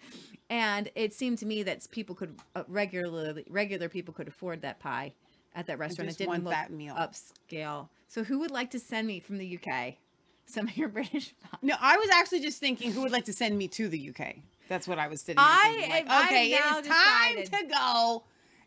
and 0.49 0.91
it 0.95 1.12
seemed 1.12 1.39
to 1.39 1.47
me 1.47 1.62
that 1.65 1.87
people 1.91 2.15
could 2.15 2.39
uh, 2.55 2.62
regularly, 2.69 3.45
regular 3.49 3.89
people 3.89 4.15
could 4.15 4.29
afford 4.29 4.62
that 4.62 4.79
pie 4.79 5.12
at 5.55 5.67
that 5.67 5.79
restaurant. 5.79 6.09
just 6.09 6.21
it 6.21 6.25
didn't 6.25 6.31
want 6.31 6.45
look 6.45 6.53
that 6.53 6.71
meal. 6.73 6.95
upscale. 6.95 7.89
So 8.09 8.23
who 8.25 8.39
would 8.41 8.51
like 8.51 8.71
to 8.71 8.79
send 8.79 9.07
me 9.07 9.19
from 9.21 9.39
the 9.39 9.59
UK 9.59 9.95
some 10.47 10.69
of 10.69 10.77
your 10.77 10.89
British 10.89 11.35
pies? 11.41 11.59
No, 11.62 11.75
I 11.81 11.97
was 11.97 12.09
actually 12.12 12.41
just 12.41 12.59
thinking 12.59 12.93
who 12.93 13.03
would 13.03 13.12
like 13.12 13.25
to 13.25 13.33
send 13.33 13.59
me 13.59 13.67
to 13.69 13.89
the 13.89 14.11
UK. 14.11 14.37
That's 14.69 14.87
what 14.87 15.01
I 15.01 15.09
was 15.09 15.21
sitting. 15.21 15.39
I 15.39 15.73
thinking, 15.73 15.91
like, 15.91 16.27
okay, 16.27 16.53
it 16.53 16.55
is 16.55 16.89
time 16.89 17.37
decided. 17.37 17.47
to 17.47 17.75
go. 17.75 18.23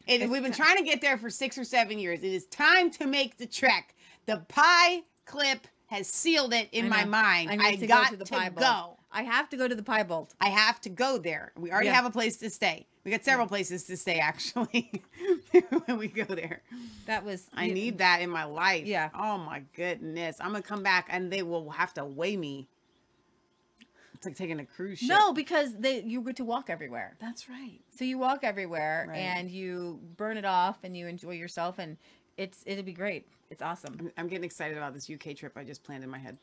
It, 0.07 0.21
It's 0.21 0.31
we've 0.31 0.43
been 0.43 0.51
trying 0.51 0.77
to 0.77 0.83
get 0.83 1.01
there 1.01 1.17
for 1.17 1.29
six 1.29 1.57
or 1.57 1.63
seven 1.63 1.99
years. 1.99 2.19
It 2.19 2.33
is 2.33 2.45
time 2.47 2.91
to 2.91 3.05
make 3.07 3.37
the 3.37 3.45
trek. 3.45 3.95
The 4.25 4.37
pie 4.47 5.01
clip 5.25 5.67
has 5.87 6.07
sealed 6.07 6.53
it 6.53 6.69
in 6.71 6.89
my 6.89 7.05
mind. 7.05 7.49
I 7.49 7.67
I, 7.67 7.75
to 7.75 7.81
go 7.81 7.87
got 7.87 8.05
to 8.05 8.11
to, 8.11 8.17
the 8.17 8.25
Pie 8.25 8.49
go. 8.49 8.97
I 9.11 9.21
have 9.23 9.47
to 9.49 9.57
go 9.57 9.67
to 9.67 9.75
the 9.75 9.83
Pie 9.83 10.03
Bowl. 10.03 10.27
I 10.41 10.49
have 10.49 10.81
to 10.81 10.89
go 10.89 11.19
there. 11.19 11.51
We 11.55 11.71
already 11.71 11.87
Yeah. 11.87 11.93
have 11.93 12.05
a 12.05 12.09
place 12.09 12.37
to 12.37 12.49
stay. 12.49 12.87
We 13.03 13.11
got 13.11 13.23
several 13.23 13.47
places 13.47 13.83
to 13.83 13.97
stay 13.97 14.17
actually 14.17 15.03
when 15.85 15.97
we 15.97 16.07
go 16.07 16.23
there. 16.23 16.61
That 17.05 17.23
was 17.23 17.47
I 17.53 17.67
need 17.67 17.97
that 17.99 18.21
in 18.21 18.29
my 18.29 18.45
life. 18.45 18.85
Yeah. 18.87 19.09
Oh 19.13 19.37
my 19.37 19.61
goodness. 19.75 20.37
I'm 20.39 20.47
gonna 20.53 20.61
come 20.63 20.83
back 20.83 21.07
and 21.09 21.31
they 21.31 21.43
will 21.43 21.69
have 21.69 21.93
to 21.95 22.05
weigh 22.05 22.37
me. 22.37 22.67
It's 24.25 24.29
like 24.29 24.37
taking 24.37 24.59
a 24.59 24.65
cruise 24.65 24.99
ship. 24.99 25.09
No, 25.09 25.33
because 25.33 25.75
they 25.77 26.01
you 26.03 26.21
get 26.21 26.37
to 26.37 26.45
walk 26.45 26.69
everywhere. 26.69 27.15
That's 27.19 27.49
right. 27.49 27.79
So 27.95 28.05
you 28.05 28.17
walk 28.17 28.39
everywhere 28.43 29.05
Right. 29.09 29.17
and 29.17 29.51
you 29.51 29.99
burn 30.17 30.37
it 30.37 30.45
off 30.45 30.77
and 30.83 30.95
you 30.95 31.07
enjoy 31.07 31.31
yourself 31.31 31.77
and 31.79 31.97
it's 32.37 32.63
it'll 32.65 32.83
be 32.85 32.93
great. 32.93 33.27
It's 33.49 33.61
awesome. 33.61 33.97
I'm, 33.99 34.11
I'm 34.17 34.27
getting 34.27 34.45
excited 34.45 34.77
about 34.77 34.93
this 34.93 35.09
UK 35.09 35.35
trip 35.35 35.53
I 35.57 35.63
just 35.65 35.83
planned 35.83 36.03
in 36.03 36.09
my 36.09 36.17
head. 36.19 36.37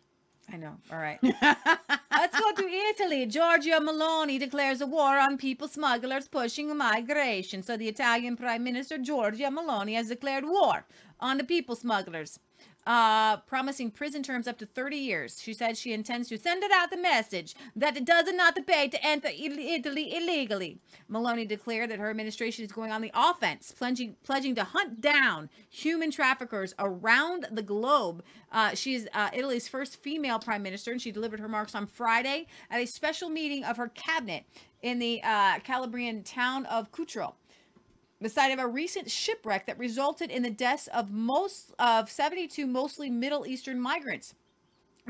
I 0.53 0.57
know. 0.57 0.77
All 0.93 0.99
right. 0.99 1.19
Let's 1.23 2.39
go 2.39 2.53
to 2.53 2.69
Italy. 2.69 3.27
Giorgia 3.27 3.79
Meloni 3.81 4.39
declares 4.39 4.81
a 4.81 4.87
war 4.87 5.17
on 5.19 5.37
people 5.39 5.69
smugglers 5.69 6.29
pushing 6.29 6.77
migration. 6.77 7.63
So 7.63 7.77
the 7.77 7.89
Italian 7.89 8.37
Prime 8.37 8.63
Minister 8.65 8.99
Giorgia 8.99 9.49
Meloni 9.57 9.95
has 9.95 10.09
declared 10.09 10.45
war 10.45 10.85
on 11.21 11.39
the 11.39 11.45
people 11.45 11.77
smugglers, 11.77 12.39
uh, 12.87 13.37
promising 13.39 13.91
prison 13.91 14.23
terms 14.23 14.49
up 14.49 14.59
to 14.59 14.67
30 14.67 14.97
years. 14.97 15.41
She 15.41 15.53
said 15.53 15.77
she 15.77 15.93
intends 15.93 16.29
to 16.29 16.39
send 16.39 16.63
it 16.63 16.73
out 16.73 16.91
the 16.91 16.97
message 16.97 17.55
that 17.77 17.97
it 17.97 18.05
does 18.05 18.33
not 18.33 18.59
pay 18.67 18.89
to 18.89 19.07
enter 19.07 19.29
Italy 19.29 20.17
illegally. 20.17 20.79
Meloni 21.11 21.47
declared 21.47 21.91
that 21.91 21.99
her 21.99 22.11
administration 22.11 22.65
is 22.65 22.73
going 22.73 22.91
on 22.91 23.03
the 23.03 23.11
offense, 23.15 23.73
pledging, 23.73 24.17
pledging 24.25 24.55
to 24.55 24.65
hunt 24.65 25.01
down 25.01 25.51
human 25.69 26.11
traffickers 26.11 26.75
around 26.79 27.47
the 27.51 27.63
globe. 27.63 28.23
Uh, 28.53 28.75
she 28.75 28.95
is 28.95 29.09
uh, 29.15 29.31
Italy's 29.33 29.69
first 29.69 29.97
female 30.03 30.39
prime 30.39 30.63
minister, 30.63 30.93
and 30.93 31.01
she 31.01 31.11
delivered 31.11 31.41
her 31.41 31.47
remarks 31.47 31.75
on 31.75 31.87
Friday 31.87 32.47
at 32.71 32.81
a 32.81 32.87
special 32.87 33.29
meeting 33.29 33.65
of 33.65 33.77
her 33.77 33.89
cabinet 33.89 34.45
in 34.83 34.99
the 34.99 35.21
uh, 35.23 35.59
Calabrian 35.61 36.23
town 36.23 36.67
of 36.67 36.91
Cutro 36.91 37.35
the 38.21 38.29
site 38.29 38.53
of 38.53 38.59
a 38.59 38.67
recent 38.67 39.11
shipwreck 39.11 39.67
that 39.67 39.79
resulted 39.79 40.31
in 40.31 40.43
the 40.43 40.51
deaths 40.51 40.89
of 40.89 41.11
most 41.11 41.73
of 41.79 42.11
72 42.11 42.67
mostly 42.67 43.09
Middle 43.09 43.47
Eastern 43.47 43.81
migrants. 43.81 44.35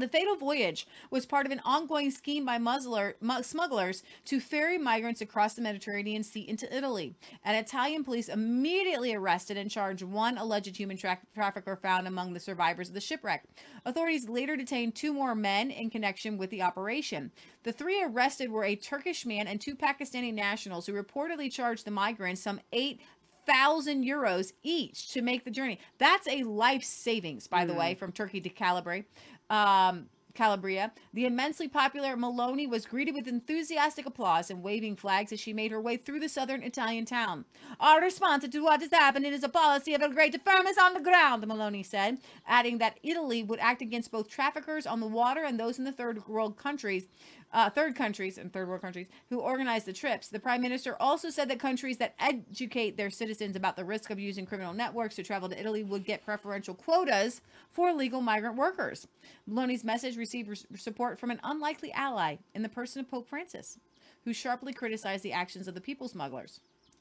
The 0.01 0.09
fatal 0.09 0.35
voyage 0.35 0.87
was 1.11 1.27
part 1.27 1.47
of 1.47 1.53
an 1.53 1.61
ongoing 1.65 2.11
scheme 2.11 2.45
by 2.45 2.59
muzzler, 2.59 3.17
mu- 3.21 3.43
smugglers 3.43 4.03
to 4.25 4.41
ferry 4.41 4.79
migrants 4.79 5.21
across 5.21 5.55
the 5.55 5.63
Mediterranean 5.63 6.23
Sea 6.23 6.49
into 6.49 6.75
Italy. 6.75 7.15
And 7.45 7.57
Italian 7.57 8.03
police 8.03 8.29
immediately 8.29 9.15
arrested 9.15 9.57
and 9.57 9.71
charged 9.71 10.03
one 10.03 10.39
alleged 10.39 10.77
human 10.77 10.97
tra- 10.97 11.19
trafficker 11.35 11.77
found 11.77 12.09
among 12.09 12.33
the 12.33 12.41
survivors 12.41 12.89
of 12.89 12.95
the 12.95 13.01
shipwreck. 13.01 13.45
Authorities 13.85 14.29
later 14.29 14.57
detained 14.57 14.95
two 14.95 15.13
more 15.13 15.35
men 15.35 15.71
in 15.71 15.91
connection 15.91 16.39
with 16.39 16.51
the 16.51 16.63
operation. 16.63 17.31
The 17.63 17.73
three 17.73 18.03
arrested 18.03 18.51
were 18.51 18.65
a 18.65 18.77
Turkish 18.77 19.27
man 19.27 19.47
and 19.47 19.61
two 19.61 19.77
Pakistani 19.77 20.33
nationals 20.33 20.87
who 20.87 20.95
reportedly 20.95 21.53
charged 21.53 21.85
the 21.85 21.91
migrants 21.91 22.41
some 22.41 22.61
eight 22.73 23.01
thousand 23.47 24.05
euros 24.05 24.53
each 24.63 25.11
to 25.11 25.23
make 25.23 25.45
the 25.45 25.51
journey. 25.51 25.79
That's 25.99 26.29
a 26.29 26.45
life 26.45 26.85
savings, 26.85 27.49
by 27.49 27.65
the 27.65 27.73
mm-hmm. 27.73 27.81
way, 27.81 27.95
from 27.95 28.13
Turkey 28.13 28.41
to 28.43 28.49
Calabria. 28.49 29.05
Um, 29.51 30.07
Calabria. 30.35 30.93
The 31.13 31.27
immensely 31.27 31.69
popular 31.69 32.17
Meloni 32.17 32.69
was 32.69 32.87
greeted 32.87 33.15
with 33.15 33.29
enthusiastic 33.29 34.07
applause 34.07 34.51
and 34.51 34.63
waving 34.63 34.97
flags 34.97 35.33
as 35.33 35.41
she 35.41 35.53
made 35.53 35.71
her 35.71 35.81
way 35.81 35.97
through 35.97 36.21
the 36.21 36.29
southern 36.29 36.63
Italian 36.63 37.05
town. 37.05 37.45
Our 37.79 38.01
response 38.01 38.49
to 38.49 38.61
what 38.61 38.81
is 38.81 38.91
happening 38.91 39.33
is 39.33 39.43
a 39.43 39.49
policy 39.49 39.93
of 39.95 40.03
a 40.03 40.09
great 40.09 40.41
firmness 40.45 40.79
on 40.79 40.95
the 40.95 41.01
ground, 41.01 41.45
Meloni 41.45 41.85
said, 41.85 42.19
adding 42.47 42.79
that 42.79 42.99
Italy 43.03 43.43
would 43.43 43.59
act 43.59 43.83
against 43.83 44.13
both 44.13 44.29
traffickers 44.29 44.87
on 44.87 45.01
the 45.01 45.07
water 45.07 45.45
and 45.45 45.59
those 45.59 45.79
in 45.79 45.85
the 45.85 45.93
third 45.93 46.27
world 46.27 46.57
countries 46.57 47.09
uh, 47.53 47.69
third 47.69 47.97
countries 47.97 48.39
and 48.39 48.53
third 48.53 48.69
world 48.69 48.81
countries 48.81 49.09
who 49.29 49.41
organize 49.41 49.85
the 49.85 49.93
trips. 49.93 50.29
The 50.29 50.39
prime 50.39 50.63
minister 50.63 50.97
also 51.01 51.31
said 51.31 51.49
that 51.51 51.59
countries 51.59 51.97
that 51.99 52.15
educate 52.21 52.97
their 52.97 53.11
citizens 53.11 53.57
about 53.57 53.77
the 53.77 53.85
risk 53.85 54.11
of 54.11 54.21
using 54.21 54.47
criminal 54.47 54.73
networks 54.73 55.17
to 55.17 55.23
travel 55.23 55.49
to 55.49 55.59
Italy 55.59 55.83
would 55.83 56.05
get 56.05 56.25
preferential 56.25 56.75
quotas 56.75 57.41
for 57.73 57.93
legal 57.93 58.21
migrant 58.21 58.57
workers. 58.57 59.07
Meloni's 59.49 59.85
message 59.85 60.17
received 60.17 60.67
support 60.79 61.19
from 61.19 61.31
an 61.31 61.41
unlikely 61.43 61.93
ally 61.93 62.37
in 62.55 62.63
the 62.63 62.69
person 62.69 63.01
of 63.01 63.11
Pope 63.11 63.29
Francis, 63.29 63.79
who 64.25 64.33
sharply 64.33 64.73
criticized 64.73 65.25
the 65.25 65.33
actions 65.33 65.67
of 65.67 65.75
the 65.75 65.81
people 65.81 66.09
smugglers. 66.09 66.61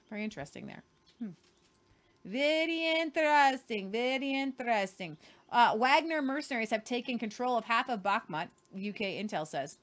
Very 0.09 0.23
interesting 0.23 0.65
there. 0.65 0.83
Hmm. 1.19 1.29
Very 2.25 2.99
interesting. 2.99 3.91
Very 3.91 4.33
interesting. 4.33 5.17
Uh, 5.51 5.75
Wagner 5.77 6.21
mercenaries 6.21 6.69
have 6.69 6.83
taken 6.83 7.17
control 7.17 7.57
of 7.57 7.65
half 7.65 7.89
of 7.89 8.01
Bakhmut, 8.01 8.49
UK 8.75 9.17
intel 9.17 9.47
says. 9.47 9.77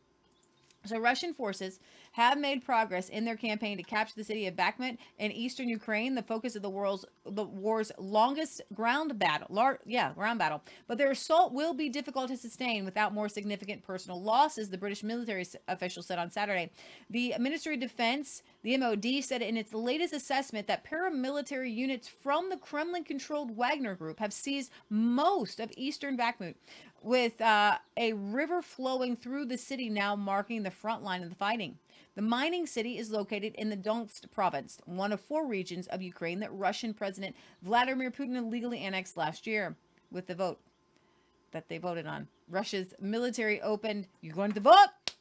So 0.86 0.98
Russian 0.98 1.34
forces 1.34 1.80
have 2.16 2.38
made 2.38 2.64
progress 2.64 3.10
in 3.10 3.26
their 3.26 3.36
campaign 3.36 3.76
to 3.76 3.82
capture 3.82 4.14
the 4.16 4.24
city 4.24 4.46
of 4.46 4.56
Bakhmut 4.56 4.96
in 5.18 5.30
eastern 5.30 5.68
Ukraine, 5.68 6.14
the 6.14 6.22
focus 6.22 6.56
of 6.56 6.62
the 6.62 6.70
world's 6.70 7.04
the 7.26 7.44
war's 7.44 7.92
longest 7.98 8.62
ground 8.72 9.18
battle. 9.18 9.46
Lar- 9.50 9.80
yeah, 9.84 10.14
ground 10.14 10.38
battle. 10.38 10.62
But 10.86 10.96
their 10.96 11.10
assault 11.10 11.52
will 11.52 11.74
be 11.74 11.90
difficult 11.90 12.28
to 12.28 12.38
sustain 12.38 12.86
without 12.86 13.12
more 13.12 13.28
significant 13.28 13.82
personal 13.82 14.22
losses, 14.22 14.70
the 14.70 14.78
British 14.78 15.02
military 15.02 15.44
official 15.68 16.02
said 16.02 16.18
on 16.18 16.30
Saturday. 16.30 16.70
The 17.10 17.34
Ministry 17.38 17.74
of 17.74 17.80
Defense, 17.80 18.42
the 18.62 18.78
MOD, 18.78 19.22
said 19.22 19.42
in 19.42 19.58
its 19.58 19.74
latest 19.74 20.14
assessment 20.14 20.66
that 20.68 20.86
paramilitary 20.86 21.74
units 21.74 22.08
from 22.08 22.48
the 22.48 22.56
Kremlin-controlled 22.56 23.54
Wagner 23.54 23.94
Group 23.94 24.20
have 24.20 24.32
seized 24.32 24.72
most 24.88 25.60
of 25.60 25.70
eastern 25.76 26.16
Bakhmut 26.16 26.54
with 27.02 27.38
uh, 27.42 27.76
a 27.98 28.14
river 28.14 28.62
flowing 28.62 29.16
through 29.16 29.44
the 29.44 29.58
city 29.58 29.90
now 29.90 30.16
marking 30.16 30.62
the 30.62 30.70
front 30.70 31.02
line 31.02 31.22
of 31.22 31.28
the 31.28 31.36
fighting. 31.36 31.76
The 32.16 32.22
mining 32.22 32.66
city 32.66 32.96
is 32.96 33.10
located 33.10 33.54
in 33.56 33.68
the 33.68 33.76
Donetsk 33.76 34.30
province, 34.30 34.78
one 34.86 35.12
of 35.12 35.20
four 35.20 35.46
regions 35.46 35.86
of 35.88 36.00
Ukraine 36.00 36.40
that 36.40 36.52
Russian 36.52 36.94
President 36.94 37.36
Vladimir 37.62 38.10
Putin 38.10 38.36
illegally 38.36 38.80
annexed 38.80 39.18
last 39.18 39.46
year 39.46 39.76
with 40.10 40.26
the 40.26 40.34
vote. 40.34 40.58
that 41.52 41.68
they 41.68 41.78
voted 41.78 42.06
on. 42.06 42.26
Russia's 42.48 42.92
military 43.00 43.60
opened. 43.62 44.08
You're 44.20 44.34
going 44.34 44.52
to 44.52 44.60
vote. 44.60 45.14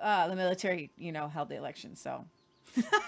Uh, 0.00 0.28
the 0.28 0.34
military, 0.34 0.90
you 0.96 1.12
know, 1.12 1.28
held 1.28 1.48
the 1.48 1.56
election. 1.56 1.94
So 1.94 2.24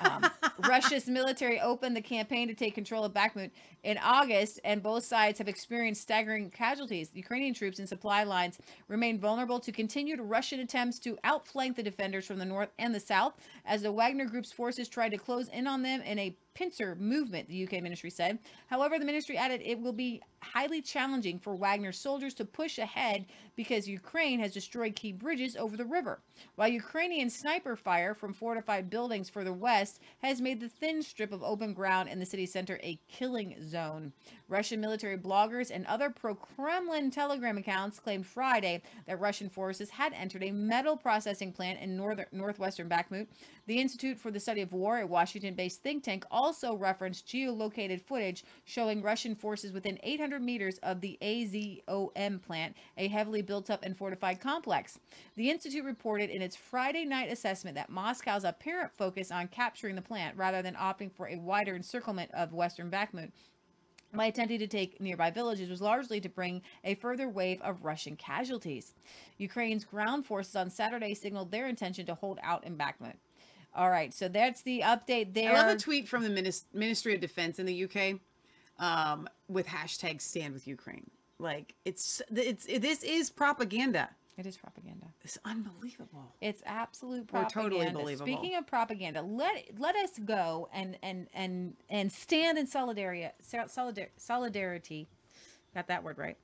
um, 0.03 0.31
Russia's 0.69 1.07
military 1.07 1.61
opened 1.61 1.97
the 1.97 2.01
campaign 2.01 2.49
to 2.49 2.55
take 2.55 2.75
control 2.75 3.05
of 3.05 3.13
Bakhmut 3.13 3.51
in 3.83 3.99
August, 3.99 4.61
and 4.65 4.83
both 4.83 5.05
sides 5.05 5.39
have 5.39 5.49
experienced 5.49 6.03
staggering 6.03 6.51
casualties. 6.51 7.11
Ukrainian 7.15 7.55
troops 7.55 7.79
and 7.79 7.89
supply 7.89 8.25
lines 8.25 8.59
remain 8.89 9.19
vulnerable 9.19 9.61
to 9.61 9.73
continued 9.73 10.21
Russian 10.21 10.61
attempts 10.61 10.99
to 11.01 11.19
outflank 11.25 11.77
the 11.77 11.83
defenders 11.83 12.27
from 12.27 12.39
the 12.39 12.45
north 12.45 12.71
and 12.79 12.95
the 12.95 13.01
south, 13.01 13.35
as 13.65 13.83
the 13.83 13.93
Wagner 13.93 14.27
Group's 14.27 14.53
forces 14.53 14.89
tried 14.89 15.11
to 15.11 15.19
close 15.19 15.49
in 15.49 15.67
on 15.67 15.83
them 15.83 16.01
in 16.03 16.19
a 16.19 16.37
pincer 16.55 16.95
movement, 16.95 17.49
the 17.49 17.65
UK 17.65 17.83
ministry 17.83 18.11
said. 18.11 18.39
However, 18.69 18.99
the 18.99 19.05
ministry 19.05 19.37
added 19.37 19.61
it 19.65 19.81
will 19.81 19.93
be 19.93 20.23
highly 20.41 20.81
challenging 20.81 21.39
for 21.39 21.57
Wagner 21.57 21.93
soldiers 21.93 22.35
to 22.35 22.45
push 22.45 22.79
ahead 22.79 23.27
because 23.57 23.89
Ukraine 23.89 24.39
has 24.41 24.53
destroyed 24.53 24.95
key 24.95 25.13
bridges 25.13 25.57
over 25.57 25.77
the 25.77 25.85
river, 25.85 26.21
while 26.57 26.69
Ukrainian 26.69 27.31
sniper 27.31 27.77
fire 27.77 28.15
from 28.15 28.33
fortified 28.33 28.91
buildings 28.91 29.31
further 29.31 29.53
west 29.53 30.01
has 30.23 30.41
made 30.41 30.61
the 30.61 30.69
thin 30.69 31.03
strip 31.03 31.33
of 31.33 31.43
open 31.43 31.73
ground 31.73 32.09
in 32.09 32.19
the 32.19 32.27
city 32.27 32.47
center 32.47 32.79
a 32.83 32.99
killing 33.09 33.57
zone. 33.67 34.13
Russian 34.49 34.81
military 34.81 35.17
bloggers 35.17 35.71
and 35.71 35.87
other 35.87 36.11
pro 36.11 36.35
Kremlin 36.35 37.11
Telegram 37.11 37.57
accounts 37.57 37.99
claimed 37.99 38.27
Friday 38.27 38.83
that 39.07 39.21
Russian 39.21 39.49
forces 39.49 39.91
had 39.91 40.13
entered 40.13 40.43
a 40.43 40.53
metal 40.53 40.97
processing 40.97 41.53
plant 41.53 41.81
in 41.81 41.97
northern, 41.97 42.27
northwestern 42.33 42.89
Bakhmut. 42.89 43.27
The 43.67 43.81
Institute 43.81 44.19
for 44.19 44.31
the 44.31 44.41
Study 44.41 44.61
of 44.61 44.73
War, 44.73 45.01
a 45.01 45.07
Washington 45.07 45.55
based 45.55 45.83
think 45.83 46.05
tank, 46.05 46.25
also 46.31 46.44
referenced 46.77 47.27
geolocated 47.27 48.01
footage 48.01 48.45
showing 48.65 49.03
Russian 49.03 49.35
forces 49.35 49.73
within 49.73 49.99
800 50.03 50.43
meters 50.43 50.79
of 50.83 51.01
the 51.01 51.19
AZOM 51.23 52.43
plant, 52.43 52.77
a 52.97 53.09
heavily 53.09 53.43
built 53.43 53.71
up 53.71 53.85
and 53.85 53.97
fortified 53.97 54.41
complex. 54.41 54.99
The 55.37 55.51
Institute 55.51 55.85
reported 55.85 56.31
in 56.31 56.43
its 56.43 56.57
Friday 56.57 57.05
night 57.05 57.31
assessment 57.31 57.77
that 57.77 57.91
Moscow's 57.91 58.45
apparent 58.45 58.93
focus 58.93 59.31
on 59.31 59.49
capturing 59.49 59.97
the 59.97 60.03
plant 60.03 60.37
rather 60.37 60.63
than 60.63 60.75
opting 60.75 61.11
for 61.13 61.29
a 61.29 61.37
wider 61.37 61.75
encirclement 61.75 62.31
of 62.33 62.53
western 62.53 62.91
Bakhmut 62.91 63.31
by 64.17 64.27
attempting 64.27 64.59
to 64.61 64.67
take 64.67 65.01
nearby 65.01 65.31
villages 65.31 65.69
was 65.69 65.81
largely 65.81 66.21
to 66.21 66.29
bring 66.29 66.63
a 66.85 66.95
further 66.95 67.29
wave 67.29 67.61
of 67.63 67.85
Russian 67.85 68.17
casualties. 68.17 68.95
Ukraine's 69.39 69.85
ground 69.85 70.25
forces 70.25 70.57
on 70.57 70.71
Saturday 70.71 71.15
signaled 71.15 71.51
their 71.51 71.67
intention 71.67 72.07
to 72.07 72.15
hold 72.15 72.39
out 72.43 72.65
in 72.65 72.77
Bakhmut. 72.77 73.17
All 73.75 73.91
right, 73.91 74.15
so 74.15 74.29
that's 74.29 74.63
the 74.63 74.81
update 74.85 75.35
there. 75.35 75.53
I 75.53 75.55
love 75.67 75.77
a 75.77 75.79
tweet 75.79 76.09
from 76.09 76.23
the 76.23 76.29
Minis- 76.29 76.65
Ministry 76.73 77.15
of 77.15 77.21
Defense 77.21 77.59
in 77.59 77.67
the 77.67 77.85
UK 77.85 78.21
um, 78.79 79.29
with 79.49 79.67
hashtag 79.67 80.21
Stand 80.21 80.55
with 80.55 80.67
Ukraine. 80.69 81.11
Like 81.39 81.75
it's 81.85 82.23
it's 82.35 82.67
this 82.67 83.03
is 83.03 83.31
propaganda. 83.31 84.09
It 84.37 84.47
is 84.47 84.57
propaganda. 84.57 85.07
It's 85.23 85.39
unbelievable. 85.45 86.33
It's 86.41 86.63
absolute 86.67 87.23
Or 87.33 87.41
propaganda. 87.43 87.55
totally 87.77 87.91
believable. 87.91 88.27
Speaking 88.27 88.57
of 88.57 88.67
propaganda, 88.67 89.23
let 89.23 89.71
let 89.79 89.97
us 89.97 90.19
go 90.25 90.69
and 90.73 90.97
and 91.03 91.27
and 91.35 91.75
and 91.91 92.11
stand 92.13 92.59
in 92.59 92.67
solidarity 92.67 93.29
solidar, 93.43 94.09
solidarity. 94.17 95.09
Got 95.75 95.89
that 95.89 96.05
word 96.05 96.19
right. 96.19 96.37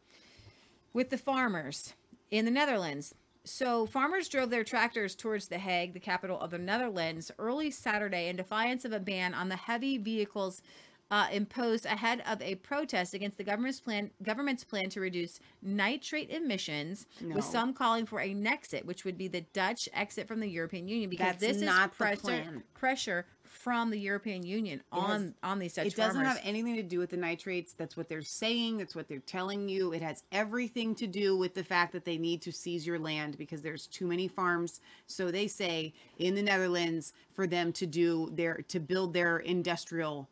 With 0.93 1.11
the 1.11 1.19
farmers 1.19 1.95
in 2.31 2.45
the 2.45 2.51
Netherlands. 2.51 3.15
So 3.51 3.85
farmers 3.85 4.29
drove 4.29 4.49
their 4.49 4.63
tractors 4.63 5.17
towards 5.17 5.49
The 5.49 5.59
Hague, 5.59 5.93
the 5.93 5.99
capital 6.01 6.39
of 6.39 6.53
the 6.53 6.59
Netherlands, 6.59 7.33
early 7.39 7.73
Saturday 7.73 8.29
in 8.29 8.37
defiance 8.37 8.85
of 8.85 8.93
a 8.93 9.01
ban 9.01 9.35
on 9.35 9.49
the 9.49 9.57
heavy 9.57 9.99
vehicles 9.99 10.63
uh, 11.11 11.27
imposed 11.33 11.85
ahead 11.85 12.23
of 12.29 12.41
a 12.41 12.55
protest 12.55 13.13
against 13.13 13.37
the 13.39 13.43
government's 13.43 13.81
plan 13.81 14.13
government's 14.23 14.63
plan 14.63 14.89
to 14.91 15.01
reduce 15.01 15.41
nitrate 15.63 16.31
emissions, 16.31 17.07
No. 17.21 17.35
with 17.35 17.45
some 17.45 17.75
calling 17.75 18.07
for 18.07 18.21
a 18.21 18.33
Nexit, 18.33 18.85
which 18.85 19.05
would 19.05 19.19
be 19.19 19.27
the 19.27 19.41
Dutch 19.53 19.89
exit 19.93 20.29
from 20.29 20.39
the 20.39 20.47
European 20.49 20.87
Union, 20.87 21.11
because 21.11 21.33
That's 21.33 21.41
this 21.41 21.61
not 21.61 21.87
is 21.87 21.91
the 21.91 21.97
pressure 21.97 22.21
plan. 22.21 22.63
pressure 22.75 23.27
from 23.51 23.91
the 23.91 23.99
European 23.99 24.45
Union 24.45 24.81
on 24.93 25.11
has- 25.23 25.33
on 25.43 25.59
these 25.59 25.75
Dutch 25.75 25.89
it 25.89 25.97
doesn't 25.97 26.23
farmers. 26.23 26.39
have 26.39 26.47
anything 26.47 26.77
to 26.77 26.85
do 26.85 26.99
with 27.01 27.11
the 27.11 27.17
nitrates. 27.17 27.73
That's 27.73 27.97
what 27.97 28.09
they're 28.09 28.23
saying. 28.23 28.79
That's 28.79 28.95
what 28.95 29.09
they're 29.09 29.19
telling 29.19 29.69
you. 29.69 29.93
It 29.93 30.03
has 30.03 30.23
everything 30.31 30.95
to 30.95 31.07
do 31.09 31.37
with 31.37 31.55
the 31.55 31.65
fact 31.65 31.93
that 31.93 32.05
they 32.05 32.17
need 32.17 32.41
to 32.43 32.53
seize 32.53 32.87
your 32.87 32.99
land 32.99 33.37
because 33.37 33.61
there's 33.61 33.89
too 33.89 34.07
many 34.07 34.29
farms. 34.29 34.81
So 35.09 35.31
they 35.33 35.49
say 35.49 35.93
in 36.19 36.37
the 36.37 36.43
Netherlands 36.43 37.13
for 37.35 37.47
them 37.49 37.73
to 37.75 37.87
do 37.87 38.31
their 38.35 38.63
to 38.69 38.79
build 38.79 39.13
their 39.13 39.39
industrial, 39.39 40.29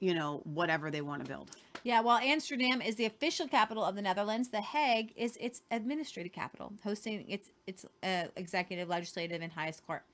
you 0.00 0.14
know, 0.14 0.40
whatever 0.44 0.90
they 0.90 1.00
want 1.00 1.22
to 1.22 1.28
build. 1.28 1.50
Yeah, 1.82 2.00
while 2.00 2.18
Amsterdam 2.18 2.82
is 2.82 2.96
the 2.96 3.04
official 3.04 3.46
capital 3.46 3.84
of 3.84 3.94
the 3.94 4.02
Netherlands, 4.02 4.48
The 4.48 4.60
Hague 4.60 5.12
is 5.16 5.36
its 5.40 5.62
administrative 5.70 6.32
capital, 6.32 6.72
hosting 6.82 7.28
its 7.28 7.50
its 7.66 7.84
uh, 8.02 8.24
executive, 8.36 8.88
legislative, 8.88 9.40
and 9.40 9.52
highest 9.52 9.86
court. 9.86 10.04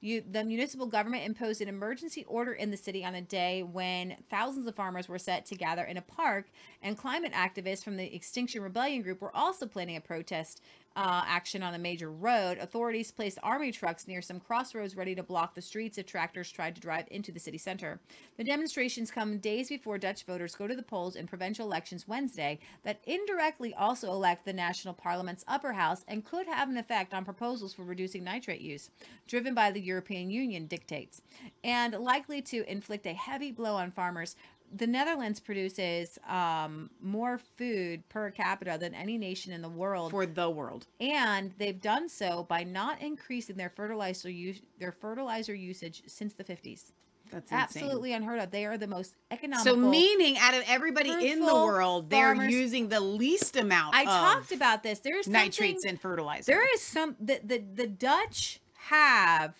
You, 0.00 0.22
the 0.30 0.44
municipal 0.44 0.86
government 0.86 1.24
imposed 1.24 1.60
an 1.60 1.68
emergency 1.68 2.24
order 2.26 2.52
in 2.52 2.70
the 2.70 2.76
city 2.76 3.04
on 3.04 3.14
a 3.14 3.22
day 3.22 3.62
when 3.62 4.16
thousands 4.30 4.66
of 4.66 4.74
farmers 4.74 5.08
were 5.08 5.18
set 5.18 5.46
to 5.46 5.54
gather 5.54 5.84
in 5.84 5.96
a 5.96 6.02
park, 6.02 6.46
and 6.82 6.98
climate 6.98 7.32
activists 7.32 7.84
from 7.84 7.96
the 7.96 8.14
Extinction 8.14 8.62
Rebellion 8.62 9.02
group 9.02 9.20
were 9.20 9.34
also 9.34 9.66
planning 9.66 9.96
a 9.96 10.00
protest 10.00 10.60
uh, 10.96 11.22
action 11.26 11.62
on 11.62 11.74
a 11.74 11.78
major 11.78 12.10
road. 12.10 12.58
Authorities 12.58 13.10
placed 13.10 13.38
army 13.42 13.72
trucks 13.72 14.06
near 14.06 14.22
some 14.22 14.40
crossroads 14.40 14.96
ready 14.96 15.14
to 15.14 15.22
block 15.22 15.54
the 15.54 15.62
streets 15.62 15.98
if 15.98 16.06
tractors 16.06 16.50
tried 16.50 16.74
to 16.74 16.80
drive 16.80 17.06
into 17.10 17.32
the 17.32 17.40
city 17.40 17.58
center. 17.58 18.00
The 18.36 18.44
demonstrations 18.44 19.10
come 19.10 19.38
days 19.38 19.68
before 19.68 19.98
Dutch 19.98 20.24
voters 20.24 20.54
go 20.54 20.66
to 20.66 20.76
the 20.76 20.82
polls 20.82 21.16
in 21.16 21.26
provincial 21.26 21.66
elections 21.66 22.06
Wednesday 22.06 22.58
that 22.84 23.00
indirectly 23.06 23.74
also 23.74 24.10
elect 24.12 24.44
the 24.44 24.52
national 24.52 24.94
parliament's 24.94 25.44
upper 25.48 25.72
house 25.72 26.04
and 26.08 26.24
could 26.24 26.46
have 26.46 26.68
an 26.68 26.76
effect 26.76 27.14
on 27.14 27.24
proposals 27.24 27.72
for 27.72 27.84
reducing 27.84 28.24
nitrate 28.24 28.60
use, 28.60 28.90
driven 29.26 29.54
by 29.54 29.70
the 29.70 29.80
European 29.80 30.30
Union 30.30 30.66
dictates, 30.66 31.22
and 31.64 31.94
likely 31.94 32.42
to 32.42 32.70
inflict 32.70 33.06
a 33.06 33.14
heavy 33.14 33.50
blow 33.50 33.74
on 33.76 33.90
farmers 33.90 34.36
the 34.74 34.86
Netherlands 34.86 35.40
produces 35.40 36.18
um, 36.28 36.90
more 37.00 37.38
food 37.38 38.08
per 38.08 38.30
capita 38.30 38.76
than 38.78 38.94
any 38.94 39.18
nation 39.18 39.52
in 39.52 39.62
the 39.62 39.68
world 39.68 40.10
for 40.10 40.26
the 40.26 40.48
world, 40.48 40.86
and 41.00 41.52
they've 41.58 41.80
done 41.80 42.08
so 42.08 42.44
by 42.48 42.64
not 42.64 43.00
increasing 43.00 43.56
their 43.56 43.70
fertilizer 43.70 44.30
use 44.30 44.60
their 44.78 44.92
fertilizer 44.92 45.54
usage 45.54 46.02
since 46.06 46.34
the 46.34 46.44
50s. 46.44 46.92
That's 47.30 47.50
insane. 47.50 47.58
absolutely 47.84 48.12
unheard 48.12 48.40
of. 48.40 48.50
They 48.50 48.66
are 48.66 48.76
the 48.76 48.86
most 48.86 49.14
economical. 49.30 49.72
So 49.72 49.76
meaning 49.76 50.36
out 50.38 50.54
of 50.54 50.64
everybody 50.66 51.30
in 51.30 51.40
the 51.40 51.54
world, 51.54 52.10
they're 52.10 52.34
farmers- 52.34 52.52
using 52.52 52.88
the 52.88 53.00
least 53.00 53.56
amount 53.56 53.94
I 53.94 54.04
talked 54.04 54.52
about 54.52 54.82
this. 54.82 55.00
There's 55.00 55.26
nitrates 55.26 55.84
and 55.84 56.00
fertilizer. 56.00 56.44
There 56.44 56.74
is 56.74 56.82
some 56.82 57.16
the, 57.18 57.40
the 57.42 57.58
the 57.74 57.86
Dutch 57.86 58.60
have 58.74 59.54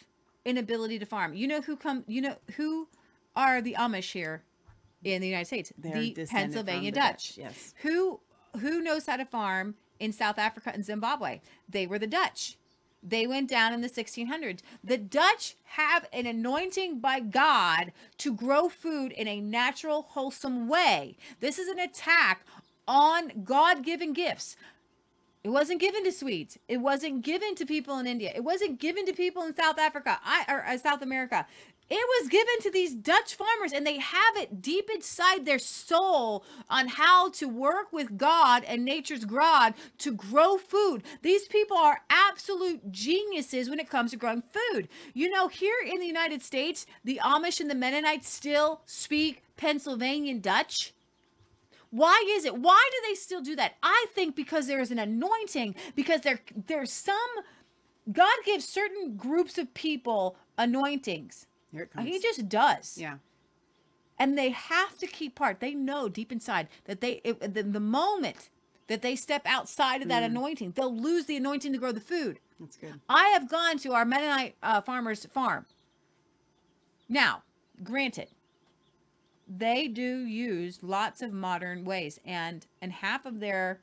an 0.44 0.58
ability 0.58 0.98
to 0.98 1.06
farm. 1.06 1.34
You 1.34 1.46
know 1.46 1.60
who 1.62 1.76
come? 1.76 2.04
You 2.06 2.20
know 2.20 2.36
who 2.56 2.88
are 3.34 3.62
the 3.62 3.74
Amish 3.78 4.12
here 4.12 4.42
in 5.04 5.20
the 5.20 5.28
United 5.28 5.46
States? 5.46 5.72
They're 5.78 5.94
the 5.94 6.26
Pennsylvania 6.30 6.90
the 6.90 6.96
Dutch. 6.96 7.36
Dutch, 7.36 7.38
yes. 7.38 7.74
Who 7.82 8.20
who 8.60 8.80
knows 8.80 9.06
how 9.06 9.16
to 9.16 9.24
farm 9.24 9.74
in 9.98 10.12
South 10.12 10.38
Africa 10.38 10.70
and 10.74 10.84
Zimbabwe? 10.84 11.40
They 11.68 11.86
were 11.86 11.98
the 11.98 12.06
Dutch. 12.06 12.56
They 13.02 13.26
went 13.26 13.50
down 13.50 13.72
in 13.72 13.80
the 13.80 13.88
1600s. 13.90 14.60
The 14.84 14.96
Dutch 14.96 15.56
have 15.64 16.06
an 16.12 16.26
anointing 16.26 17.00
by 17.00 17.18
God 17.18 17.92
to 18.18 18.32
grow 18.32 18.68
food 18.68 19.10
in 19.12 19.26
a 19.26 19.40
natural, 19.40 20.02
wholesome 20.10 20.68
way. 20.68 21.16
This 21.40 21.58
is 21.58 21.68
an 21.68 21.80
attack 21.80 22.46
on 22.86 23.42
God 23.44 23.82
given 23.82 24.12
gifts. 24.12 24.56
It 25.42 25.48
wasn't 25.48 25.80
given 25.80 26.04
to 26.04 26.12
Swedes. 26.12 26.56
It 26.68 26.76
wasn't 26.76 27.22
given 27.22 27.56
to 27.56 27.66
people 27.66 27.98
in 27.98 28.06
India. 28.06 28.32
It 28.34 28.44
wasn't 28.44 28.78
given 28.78 29.04
to 29.06 29.12
people 29.12 29.42
in 29.42 29.56
South 29.56 29.78
Africa 29.78 30.20
I, 30.24 30.44
or 30.48 30.64
uh, 30.64 30.78
South 30.78 31.02
America. 31.02 31.46
It 31.90 32.20
was 32.20 32.28
given 32.30 32.54
to 32.62 32.70
these 32.70 32.94
Dutch 32.94 33.34
farmers, 33.34 33.72
and 33.72 33.86
they 33.86 33.98
have 33.98 34.36
it 34.36 34.62
deep 34.62 34.88
inside 34.88 35.44
their 35.44 35.58
soul 35.58 36.44
on 36.70 36.88
how 36.88 37.30
to 37.32 37.46
work 37.46 37.92
with 37.92 38.16
God 38.16 38.64
and 38.64 38.84
nature's 38.84 39.26
God 39.26 39.74
to 39.98 40.12
grow 40.12 40.56
food. 40.56 41.02
These 41.20 41.48
people 41.48 41.76
are 41.76 42.00
absolute 42.08 42.90
geniuses 42.92 43.68
when 43.68 43.78
it 43.78 43.90
comes 43.90 44.12
to 44.12 44.16
growing 44.16 44.42
food. 44.42 44.88
You 45.12 45.30
know, 45.30 45.48
here 45.48 45.76
in 45.84 46.00
the 46.00 46.06
United 46.06 46.40
States, 46.40 46.86
the 47.04 47.20
Amish 47.22 47.60
and 47.60 47.68
the 47.68 47.74
Mennonites 47.74 48.28
still 48.28 48.80
speak 48.86 49.42
Pennsylvania 49.56 50.38
Dutch. 50.38 50.94
Why 51.90 52.24
is 52.30 52.46
it? 52.46 52.56
Why 52.56 52.88
do 52.90 53.08
they 53.08 53.14
still 53.14 53.42
do 53.42 53.54
that? 53.56 53.74
I 53.82 54.06
think 54.14 54.34
because 54.34 54.66
there 54.66 54.80
is 54.80 54.90
an 54.90 54.98
anointing, 54.98 55.74
because 55.94 56.22
there 56.22 56.40
there's 56.66 56.90
some 56.90 57.16
God 58.10 58.32
gives 58.46 58.66
certain 58.66 59.16
groups 59.16 59.58
of 59.58 59.74
people 59.74 60.36
anointings. 60.56 61.46
Here 61.72 61.88
it 61.96 62.00
He 62.02 62.18
just 62.20 62.48
does. 62.48 62.98
Yeah. 62.98 63.16
And 64.18 64.36
they 64.38 64.50
have 64.50 64.98
to 64.98 65.06
keep 65.06 65.34
part. 65.34 65.60
They 65.60 65.74
know 65.74 66.08
deep 66.08 66.30
inside 66.30 66.68
that 66.84 67.00
they 67.00 67.20
it, 67.24 67.54
the, 67.54 67.62
the 67.62 67.80
moment 67.80 68.50
that 68.88 69.02
they 69.02 69.16
step 69.16 69.42
outside 69.46 70.02
of 70.02 70.08
that 70.08 70.22
Mm. 70.22 70.26
anointing, 70.26 70.72
they'll 70.76 70.94
lose 70.94 71.24
the 71.26 71.36
anointing 71.36 71.72
to 71.72 71.78
grow 71.78 71.92
the 71.92 72.00
food. 72.00 72.38
That's 72.60 72.76
good. 72.76 73.00
I 73.08 73.28
have 73.28 73.48
gone 73.48 73.78
to 73.78 73.92
our 73.94 74.04
Mennonite 74.04 74.54
uh, 74.62 74.80
farmer's 74.82 75.24
farm. 75.26 75.66
Now, 77.08 77.42
granted, 77.82 78.28
they 79.48 79.88
do 79.88 80.24
use 80.24 80.78
lots 80.82 81.20
of 81.22 81.32
modern 81.32 81.84
ways, 81.84 82.20
and 82.24 82.66
and 82.80 82.92
half 82.92 83.24
of 83.26 83.40
their 83.40 83.80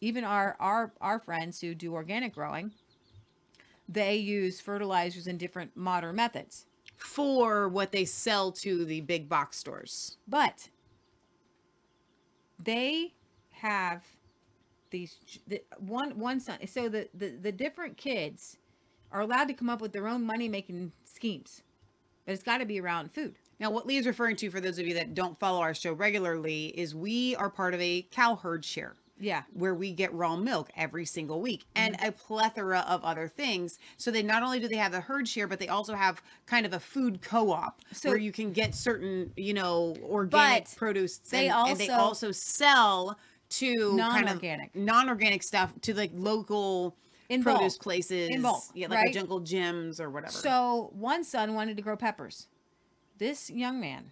even 0.00 0.24
our 0.24 0.56
our 0.58 0.92
our 1.00 1.18
friends 1.18 1.60
who 1.60 1.74
do 1.74 1.94
organic 1.94 2.34
growing, 2.34 2.72
they 3.88 4.16
use 4.16 4.60
fertilizers 4.60 5.26
and 5.26 5.38
different 5.38 5.76
modern 5.76 6.16
methods. 6.16 6.66
For 6.96 7.68
what 7.68 7.92
they 7.92 8.04
sell 8.04 8.50
to 8.52 8.84
the 8.84 9.00
big 9.02 9.28
box 9.28 9.56
stores. 9.56 10.16
But 10.26 10.68
they 12.58 13.14
have 13.50 14.02
these 14.90 15.16
the, 15.46 15.62
one 15.78 16.18
one 16.18 16.40
son. 16.40 16.58
So 16.66 16.88
the, 16.88 17.08
the 17.14 17.30
the 17.40 17.52
different 17.52 17.96
kids 17.96 18.58
are 19.12 19.20
allowed 19.20 19.48
to 19.48 19.54
come 19.54 19.70
up 19.70 19.80
with 19.80 19.92
their 19.92 20.08
own 20.08 20.24
money 20.24 20.48
making 20.48 20.92
schemes, 21.04 21.62
but 22.24 22.32
it's 22.32 22.42
got 22.42 22.58
to 22.58 22.66
be 22.66 22.80
around 22.80 23.12
food. 23.12 23.36
Now, 23.58 23.70
what 23.70 23.86
Lee 23.86 23.96
is 23.96 24.06
referring 24.06 24.36
to, 24.36 24.50
for 24.50 24.60
those 24.60 24.78
of 24.78 24.86
you 24.86 24.94
that 24.94 25.14
don't 25.14 25.38
follow 25.38 25.60
our 25.60 25.74
show 25.74 25.92
regularly, 25.92 26.66
is 26.78 26.94
we 26.94 27.34
are 27.36 27.48
part 27.48 27.72
of 27.72 27.80
a 27.80 28.02
cow 28.10 28.36
herd 28.36 28.64
share. 28.64 28.96
Yeah. 29.18 29.42
Where 29.54 29.74
we 29.74 29.92
get 29.92 30.12
raw 30.12 30.36
milk 30.36 30.70
every 30.76 31.06
single 31.06 31.40
week 31.40 31.64
and 31.74 31.96
mm-hmm. 31.96 32.08
a 32.08 32.12
plethora 32.12 32.84
of 32.88 33.02
other 33.02 33.28
things. 33.28 33.78
So 33.96 34.10
they 34.10 34.22
not 34.22 34.42
only 34.42 34.60
do 34.60 34.68
they 34.68 34.76
have 34.76 34.92
the 34.92 35.00
herd 35.00 35.26
share, 35.26 35.46
but 35.46 35.58
they 35.58 35.68
also 35.68 35.94
have 35.94 36.20
kind 36.46 36.66
of 36.66 36.72
a 36.74 36.80
food 36.80 37.22
co-op 37.22 37.80
So- 37.92 38.10
where 38.10 38.18
you 38.18 38.32
can 38.32 38.52
get 38.52 38.74
certain, 38.74 39.32
you 39.36 39.54
know, 39.54 39.96
organic 40.02 40.74
produce. 40.76 41.18
they 41.18 41.48
and, 41.48 41.70
and 41.70 41.78
they 41.78 41.88
also- 41.88 42.28
also 42.28 42.32
sell 42.32 43.18
to 43.48 43.96
kind 43.96 44.28
of 44.28 44.42
Non-organic. 44.42 44.74
non-organic 44.74 45.42
stuff 45.42 45.72
to 45.82 45.94
like 45.94 46.10
local 46.14 46.96
In 47.28 47.42
produce 47.42 47.76
bulk. 47.76 47.82
places. 47.82 48.30
In 48.30 48.42
bulk, 48.42 48.64
yeah, 48.74 48.88
like 48.88 48.98
right? 48.98 49.14
jungle 49.14 49.40
gyms 49.40 50.00
or 50.00 50.10
whatever. 50.10 50.32
So 50.32 50.90
one 50.92 51.24
son 51.24 51.54
wanted 51.54 51.76
to 51.76 51.82
grow 51.82 51.96
peppers. 51.96 52.48
This 53.18 53.48
young 53.48 53.80
man 53.80 54.10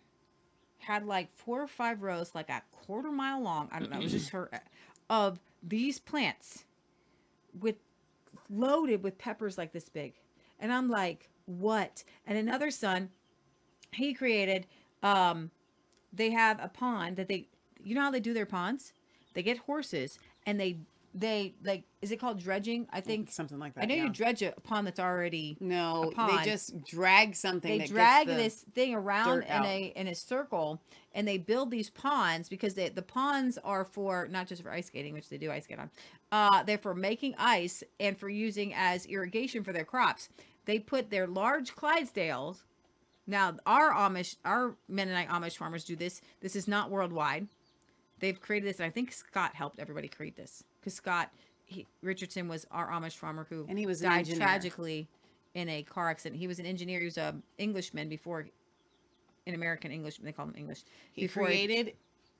had 0.79 1.05
like 1.05 1.35
four 1.35 1.61
or 1.61 1.67
five 1.67 2.03
rows, 2.03 2.35
like 2.35 2.49
a 2.49 2.63
quarter 2.71 3.11
mile 3.11 3.41
long. 3.43 3.69
I 3.73 3.81
don't 3.81 3.91
know. 3.91 3.99
It 3.99 4.05
was 4.05 4.13
just 4.13 4.31
her 4.31 4.51
of 5.15 5.39
these 5.62 6.01
plants 6.01 6.65
with 7.61 7.77
loaded 8.51 9.05
with 9.05 9.16
peppers 9.16 9.57
like 9.57 9.73
this 9.73 9.89
big. 9.89 10.15
And 10.59 10.73
I'm 10.73 10.89
like, 10.89 11.28
what? 11.47 12.03
And 12.27 12.36
another 12.36 12.70
son, 12.70 13.11
he 13.93 14.12
created 14.12 14.66
um 15.05 15.51
they 16.12 16.31
have 16.31 16.59
a 16.62 16.69
pond 16.69 17.16
that 17.16 17.28
they 17.28 17.47
you 17.82 17.95
know 17.95 18.01
how 18.01 18.11
they 18.11 18.20
do 18.20 18.35
their 18.35 18.47
ponds? 18.47 18.93
They 19.35 19.43
get 19.43 19.59
horses 19.59 20.19
and 20.47 20.59
they 20.59 20.78
they 21.15 21.55
like 21.65 21.85
is 22.03 22.11
it 22.11 22.19
called 22.19 22.41
dredging? 22.41 22.86
I 22.93 23.01
think 23.01 23.31
something 23.31 23.59
like 23.59 23.74
that. 23.74 23.85
I 23.85 23.86
know 23.86 23.95
yeah. 23.95 24.05
you 24.05 24.11
dredge 24.11 24.43
a 24.43 24.53
pond 24.62 24.86
that's 24.86 25.01
already 25.01 25.57
No, 25.61 26.12
they 26.16 26.45
just 26.45 26.85
drag 26.85 27.36
something. 27.36 27.70
they 27.70 27.78
that 27.78 27.85
gets 27.85 27.93
drag 27.93 28.27
the 28.27 28.35
this 28.35 28.65
thing 28.74 28.95
around 28.95 29.45
in 29.45 29.51
out. 29.51 29.65
a 29.65 29.93
in 29.97 30.09
a 30.09 30.15
circle 30.15 30.82
and 31.15 31.27
they 31.27 31.39
build 31.39 31.70
these 31.70 31.89
ponds 31.91 32.49
because 32.49 32.74
they, 32.74 32.89
the 32.89 33.03
ponds 33.03 33.59
are 33.59 33.85
for 33.85 34.28
not 34.31 34.47
just 34.49 34.62
for 34.62 34.70
ice 34.73 34.89
skating 34.89 35.15
which 35.15 35.28
they 35.28 35.39
do 35.39 35.51
ice 35.51 35.65
skate 35.65 35.78
on 35.78 35.91
uh 36.32 36.62
they're 36.65 36.78
for 36.78 36.95
making 36.95 37.35
ice 37.39 37.82
and 38.01 38.19
for 38.19 38.28
using 38.28 38.74
as 38.74 39.07
irrigation 39.07 39.62
for 39.62 39.73
their 39.73 39.85
crops 39.85 40.28
they 40.65 40.78
put 40.78 41.11
their 41.11 41.27
large 41.27 41.74
clydesdales 41.74 42.65
now 43.27 43.55
our 43.66 43.93
amish 43.93 44.36
our 44.45 44.77
mennonite 44.89 45.28
amish 45.28 45.57
farmers 45.57 45.85
do 45.85 45.97
this 45.97 46.20
this 46.41 46.57
is 46.57 46.66
not 46.66 46.91
worldwide 46.91 47.47
they've 48.19 48.41
created 48.41 48.69
this 48.69 48.78
and 48.78 48.86
i 48.86 48.91
think 48.91 49.12
scott 49.12 49.55
helped 49.55 49.78
everybody 49.78 50.09
create 50.09 50.36
this 50.36 50.65
because 50.85 50.94
scott 50.94 51.31
he, 51.65 51.86
richardson 52.02 52.48
was 52.48 52.66
our 52.70 52.90
amish 52.90 53.16
farmer 53.16 53.47
who 53.48 53.65
And 53.69 53.78
he 53.78 53.86
was 53.86 54.01
died 54.01 54.27
tragically 54.27 55.09
in 55.55 55.69
a 55.69 55.82
car 55.82 56.11
accident 56.11 56.39
he 56.39 56.47
was 56.47 56.59
an 56.59 56.66
engineer 56.66 56.98
he 56.98 57.06
was 57.06 57.19
a 57.19 57.35
englishman 57.59 58.09
before 58.09 58.47
an 59.47 59.55
american 59.55 59.90
english 59.90 60.19
they 60.19 60.32
call 60.32 60.47
him 60.47 60.55
english 60.56 60.82
He 61.12 61.27
created 61.28 61.94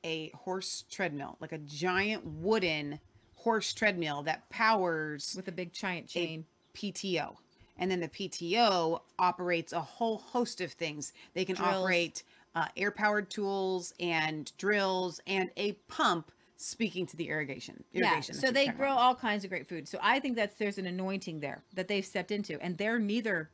a 0.05 0.31
horse 0.35 0.85
treadmill, 0.91 1.37
like 1.41 1.53
a 1.53 1.59
giant 1.59 2.25
wooden 2.25 3.01
horse 3.35 3.73
treadmill 3.73 4.23
that 4.23 4.49
powers 4.51 5.33
with 5.35 5.49
a 5.49 5.53
big 5.53 5.73
giant 5.73 6.07
chain 6.07 6.45
PTO. 6.75 7.37
And 7.79 7.91
then 7.91 8.01
the 8.01 8.09
PTO 8.09 9.01
operates 9.19 9.73
a 9.73 9.81
whole 9.81 10.19
host 10.19 10.61
of 10.61 10.73
things. 10.73 11.13
They 11.33 11.45
can 11.45 11.57
Drills. 11.57 11.75
operate 11.75 12.23
uh, 12.55 12.67
air 12.77 12.93
powered 12.93 13.31
tools 13.31 13.93
and 13.99 14.53
drills 14.59 15.21
and 15.27 15.51
a 15.57 15.73
pump 15.89 16.31
speaking 16.57 17.05
to 17.07 17.17
the 17.17 17.29
irrigation. 17.29 17.83
yeah 17.93 18.21
so 18.21 18.51
they 18.51 18.69
grow 18.69 18.91
all 18.91 19.15
kinds 19.15 19.43
of 19.45 19.51
great 19.51 19.67
food 19.69 19.89
so 19.89 19.99
i 20.03 20.21
think 20.21 20.37
that 20.37 20.57
there's 20.59 20.79
an 20.79 20.87
anointing 20.87 21.41
there 21.41 21.63
that 21.75 21.89
they've 21.89 22.07
stepped 22.07 22.31
into 22.31 22.61
and 22.63 22.79
they're 22.79 22.99
neither 22.99 23.51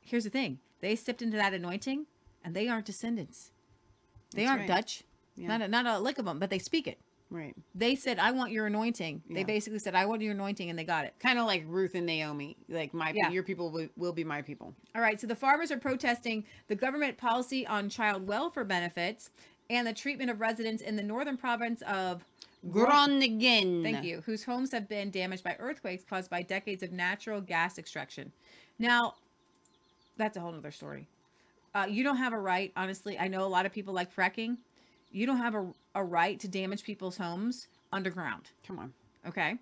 here's 0.00 0.24
the 0.24 0.30
thing 0.30 0.58
they 0.80 0.94
stepped 0.94 1.20
into 1.22 1.36
that 1.36 1.52
anointing 1.52 2.06
and 2.44 2.54
they 2.54 2.68
aren't 2.68 2.86
descendants 2.86 3.50
they 4.34 4.42
That's 4.42 4.50
aren't 4.50 4.60
right. 4.68 4.76
dutch 4.76 5.02
Yeah. 5.36 5.48
not 5.48 5.62
a, 5.62 5.68
not 5.68 5.86
a 5.86 5.98
lick 5.98 6.18
of 6.18 6.24
them 6.24 6.38
but 6.38 6.48
they 6.50 6.58
speak 6.60 6.86
it 6.86 6.98
Right. 7.30 7.54
they 7.74 7.94
said 7.94 8.18
i 8.18 8.30
want 8.30 8.52
your 8.52 8.66
anointing 8.66 9.22
they 9.30 9.42
basically 9.42 9.78
said 9.78 9.94
i 9.94 10.04
want 10.04 10.20
your 10.20 10.32
anointing 10.32 10.68
and 10.68 10.78
they 10.78 10.84
got 10.84 11.06
it 11.06 11.14
Kind 11.18 11.38
of 11.38 11.46
like 11.46 11.64
Ruth 11.66 11.94
and 11.94 12.04
Naomi. 12.04 12.56
Like 12.68 12.92
my 12.92 13.12
Yeah. 13.14 13.30
your 13.30 13.42
people 13.42 13.70
will, 13.70 13.88
will 13.96 14.12
be 14.12 14.22
my 14.24 14.42
people. 14.42 14.74
All 14.94 15.00
right, 15.00 15.18
so 15.18 15.26
the 15.26 15.34
farmers 15.34 15.70
are 15.72 15.78
protesting 15.78 16.44
the 16.68 16.74
government 16.74 17.16
policy 17.16 17.66
on 17.66 17.88
child 17.88 18.26
welfare 18.26 18.64
benefits 18.64 19.30
and 19.72 19.86
the 19.86 19.92
treatment 19.92 20.30
of 20.30 20.40
residents 20.40 20.82
in 20.82 20.96
the 20.96 21.02
northern 21.02 21.36
province 21.36 21.82
of 21.82 22.24
Groningen. 22.70 23.82
Thank 23.82 24.04
you. 24.04 24.22
Whose 24.24 24.44
homes 24.44 24.70
have 24.72 24.88
been 24.88 25.10
damaged 25.10 25.42
by 25.42 25.56
earthquakes 25.58 26.04
caused 26.04 26.30
by 26.30 26.42
decades 26.42 26.82
of 26.82 26.92
natural 26.92 27.40
gas 27.40 27.78
extraction. 27.78 28.30
Now, 28.78 29.14
that's 30.16 30.36
a 30.36 30.40
whole 30.40 30.54
other 30.54 30.70
story. 30.70 31.08
Uh, 31.74 31.86
you 31.88 32.04
don't 32.04 32.18
have 32.18 32.32
a 32.32 32.38
right, 32.38 32.70
honestly. 32.76 33.18
I 33.18 33.28
know 33.28 33.44
a 33.44 33.48
lot 33.48 33.66
of 33.66 33.72
people 33.72 33.94
like 33.94 34.14
fracking. 34.14 34.58
You 35.10 35.26
don't 35.26 35.38
have 35.38 35.54
a, 35.54 35.72
a 35.94 36.04
right 36.04 36.38
to 36.40 36.48
damage 36.48 36.84
people's 36.84 37.16
homes 37.16 37.68
underground. 37.92 38.50
Come 38.66 38.78
on. 38.78 38.92
Okay. 39.26 39.56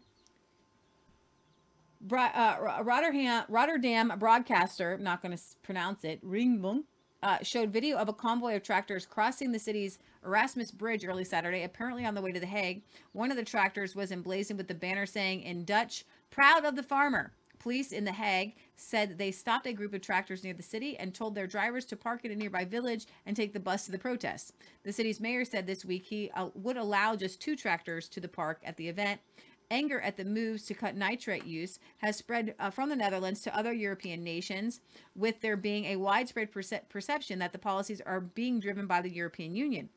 Bro- 2.02 2.20
uh, 2.20 2.82
Rotterdam, 2.82 3.44
Rotterdam 3.48 4.12
broadcaster, 4.18 4.94
I'm 4.94 5.02
not 5.02 5.22
going 5.22 5.36
to 5.36 5.42
pronounce 5.62 6.04
it, 6.04 6.24
Ringbum, 6.24 6.84
uh, 7.22 7.38
showed 7.42 7.70
video 7.70 7.96
of 7.96 8.08
a 8.08 8.12
convoy 8.12 8.56
of 8.56 8.62
tractors 8.62 9.06
crossing 9.06 9.52
the 9.52 9.58
city's 9.58 9.98
Erasmus 10.24 10.70
Bridge 10.70 11.04
early 11.04 11.24
Saturday, 11.24 11.62
apparently 11.62 12.04
on 12.04 12.14
the 12.14 12.22
way 12.22 12.32
to 12.32 12.40
The 12.40 12.46
Hague. 12.46 12.82
One 13.12 13.30
of 13.30 13.36
the 13.36 13.44
tractors 13.44 13.94
was 13.94 14.12
emblazoned 14.12 14.58
with 14.58 14.68
the 14.68 14.74
banner 14.74 15.06
saying 15.06 15.42
in 15.42 15.64
Dutch, 15.64 16.04
Proud 16.30 16.64
of 16.64 16.76
the 16.76 16.82
Farmer. 16.82 17.32
Police 17.58 17.92
in 17.92 18.04
The 18.04 18.12
Hague 18.12 18.56
said 18.76 19.18
they 19.18 19.30
stopped 19.30 19.66
a 19.66 19.74
group 19.74 19.92
of 19.92 20.00
tractors 20.00 20.42
near 20.42 20.54
the 20.54 20.62
city 20.62 20.96
and 20.96 21.14
told 21.14 21.34
their 21.34 21.46
drivers 21.46 21.84
to 21.86 21.96
park 21.96 22.24
in 22.24 22.32
a 22.32 22.34
nearby 22.34 22.64
village 22.64 23.06
and 23.26 23.36
take 23.36 23.52
the 23.52 23.60
bus 23.60 23.84
to 23.84 23.92
the 23.92 23.98
protest. 23.98 24.54
The 24.82 24.92
city's 24.92 25.20
mayor 25.20 25.44
said 25.44 25.66
this 25.66 25.84
week 25.84 26.04
he 26.06 26.30
uh, 26.30 26.48
would 26.54 26.78
allow 26.78 27.16
just 27.16 27.38
two 27.38 27.56
tractors 27.56 28.08
to 28.08 28.20
the 28.20 28.28
park 28.28 28.62
at 28.64 28.78
the 28.78 28.88
event. 28.88 29.20
Anger 29.70 30.00
at 30.00 30.16
the 30.16 30.24
moves 30.24 30.64
to 30.66 30.74
cut 30.74 30.96
nitrate 30.96 31.46
use 31.46 31.78
has 31.98 32.16
spread 32.16 32.54
uh, 32.58 32.70
from 32.70 32.88
the 32.88 32.96
Netherlands 32.96 33.40
to 33.42 33.56
other 33.56 33.72
European 33.72 34.24
nations, 34.24 34.80
with 35.14 35.40
there 35.40 35.56
being 35.56 35.84
a 35.84 35.96
widespread 35.96 36.50
perce- 36.50 36.72
perception 36.88 37.38
that 37.38 37.52
the 37.52 37.58
policies 37.58 38.00
are 38.00 38.20
being 38.20 38.58
driven 38.58 38.86
by 38.86 39.00
the 39.00 39.10
European 39.10 39.54
Union. 39.54 39.88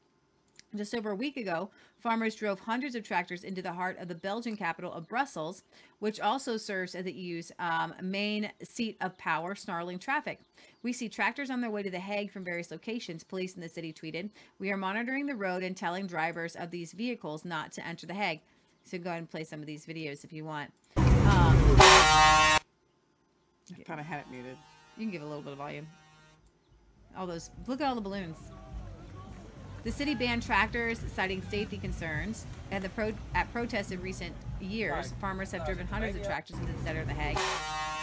Just 0.75 0.95
over 0.95 1.11
a 1.11 1.15
week 1.15 1.37
ago, 1.37 1.69
farmers 1.99 2.33
drove 2.33 2.59
hundreds 2.59 2.95
of 2.95 3.03
tractors 3.03 3.43
into 3.43 3.61
the 3.61 3.73
heart 3.73 3.97
of 3.99 4.07
the 4.07 4.15
Belgian 4.15 4.57
capital 4.57 4.91
of 4.91 5.07
Brussels, 5.07 5.63
which 5.99 6.19
also 6.19 6.57
serves 6.57 6.95
as 6.95 7.05
the 7.05 7.11
EU's 7.11 7.51
um, 7.59 7.93
main 8.01 8.51
seat 8.63 8.97
of 8.99 9.15
power, 9.19 9.53
snarling 9.53 9.99
traffic. 9.99 10.39
We 10.81 10.91
see 10.91 11.09
tractors 11.09 11.51
on 11.51 11.61
their 11.61 11.69
way 11.69 11.83
to 11.83 11.91
The 11.91 11.99
Hague 11.99 12.31
from 12.31 12.43
various 12.43 12.71
locations, 12.71 13.23
police 13.23 13.53
in 13.53 13.61
the 13.61 13.69
city 13.69 13.93
tweeted. 13.93 14.31
We 14.57 14.71
are 14.71 14.77
monitoring 14.77 15.27
the 15.27 15.35
road 15.35 15.61
and 15.61 15.77
telling 15.77 16.07
drivers 16.07 16.55
of 16.55 16.71
these 16.71 16.91
vehicles 16.91 17.45
not 17.45 17.71
to 17.73 17.85
enter 17.85 18.07
The 18.07 18.15
Hague. 18.15 18.41
So 18.85 18.97
go 18.97 19.09
ahead 19.09 19.19
and 19.19 19.29
play 19.29 19.43
some 19.43 19.59
of 19.59 19.65
these 19.65 19.85
videos 19.85 20.23
if 20.23 20.33
you 20.33 20.45
want. 20.45 20.71
Um, 20.97 21.05
I 21.79 22.59
thought 23.85 23.99
I 23.99 24.03
had 24.03 24.19
it 24.19 24.25
muted. 24.29 24.57
you 24.97 25.03
can 25.05 25.11
give 25.11 25.21
a 25.21 25.25
little 25.25 25.41
bit 25.41 25.53
of 25.53 25.57
volume. 25.57 25.87
All 27.17 27.25
those, 27.25 27.49
look 27.67 27.81
at 27.81 27.87
all 27.87 27.95
the 27.95 28.01
balloons. 28.01 28.37
The 29.83 29.91
city 29.91 30.15
banned 30.15 30.43
tractors, 30.43 31.01
citing 31.13 31.41
safety 31.49 31.77
concerns. 31.77 32.45
And 32.71 32.83
the 32.83 32.89
pro- 32.89 33.13
at 33.35 33.51
protests 33.51 33.91
in 33.91 34.01
recent 34.01 34.33
years, 34.61 35.13
farmers 35.19 35.51
have 35.51 35.65
driven 35.65 35.87
hundreds 35.87 36.15
of 36.17 36.23
tractors 36.23 36.57
into 36.59 36.71
the 36.71 36.83
center 36.83 37.01
of 37.01 37.07
The 37.07 37.13
Hague. 37.13 37.37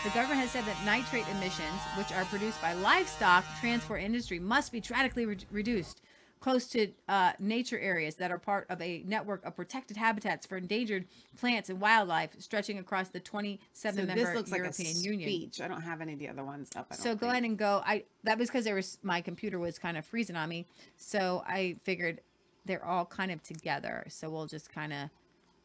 The 0.04 0.10
government 0.10 0.40
has 0.40 0.50
said 0.50 0.64
that 0.64 0.84
nitrate 0.84 1.26
emissions, 1.28 1.80
which 1.96 2.12
are 2.12 2.24
produced 2.26 2.60
by 2.62 2.72
livestock 2.74 3.44
transport 3.60 4.02
industry, 4.02 4.38
must 4.38 4.72
be 4.72 4.80
drastically 4.80 5.26
re- 5.26 5.36
reduced 5.50 6.00
close 6.40 6.66
to 6.68 6.88
uh, 7.08 7.32
nature 7.38 7.78
areas 7.78 8.14
that 8.16 8.30
are 8.30 8.38
part 8.38 8.66
of 8.70 8.80
a 8.80 9.02
network 9.06 9.44
of 9.44 9.54
protected 9.54 9.96
habitats 9.96 10.46
for 10.46 10.56
endangered 10.56 11.04
plants 11.38 11.68
and 11.68 11.80
wildlife 11.80 12.30
stretching 12.38 12.78
across 12.78 13.08
the 13.10 13.20
27 13.20 14.00
So 14.00 14.06
member 14.06 14.14
this 14.14 14.34
looks 14.34 14.50
European 14.50 14.94
like 14.94 14.96
a 14.96 15.08
Union. 15.08 15.28
speech. 15.28 15.60
I 15.60 15.68
don't 15.68 15.82
have 15.82 16.00
any 16.00 16.14
of 16.14 16.18
the 16.18 16.28
other 16.28 16.42
ones 16.44 16.70
up. 16.76 16.92
So 16.94 17.14
go 17.14 17.20
think. 17.20 17.32
ahead 17.32 17.44
and 17.44 17.58
go. 17.58 17.82
I 17.84 18.04
that 18.24 18.38
was 18.38 18.48
because 18.48 18.64
there 18.64 18.74
was 18.74 18.98
my 19.02 19.20
computer 19.20 19.58
was 19.58 19.78
kind 19.78 19.96
of 19.98 20.04
freezing 20.04 20.36
on 20.36 20.48
me, 20.48 20.66
so 20.96 21.44
I 21.46 21.76
figured 21.84 22.20
they're 22.64 22.84
all 22.84 23.04
kind 23.04 23.30
of 23.30 23.42
together. 23.42 24.04
So 24.08 24.30
we'll 24.30 24.46
just 24.46 24.72
kind 24.72 24.92
of 24.92 25.10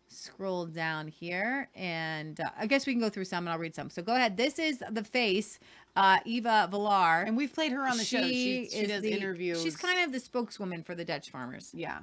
scroll 0.07 0.65
down 0.65 1.07
here, 1.07 1.69
and 1.75 2.39
uh, 2.39 2.45
I 2.57 2.67
guess 2.67 2.85
we 2.85 2.93
can 2.93 3.01
go 3.01 3.09
through 3.09 3.25
some, 3.25 3.45
and 3.45 3.49
I'll 3.53 3.59
read 3.59 3.75
some. 3.75 3.89
So 3.89 4.01
go 4.01 4.15
ahead. 4.15 4.37
This 4.37 4.59
is 4.59 4.81
the 4.91 5.03
face, 5.03 5.59
uh, 5.95 6.19
Eva 6.25 6.67
Villar, 6.71 7.23
And 7.25 7.35
we've 7.35 7.53
played 7.53 7.71
her 7.71 7.87
on 7.87 7.97
the 7.97 8.03
show. 8.03 8.21
She, 8.21 8.69
she 8.71 8.85
does 8.87 9.01
the- 9.01 9.11
interviews. 9.11 9.61
She's 9.61 9.75
kind 9.75 9.99
of 9.99 10.11
the 10.11 10.19
spokeswoman 10.19 10.83
for 10.83 10.95
the 10.95 11.05
Dutch 11.05 11.29
farmers. 11.29 11.71
yeah. 11.73 11.99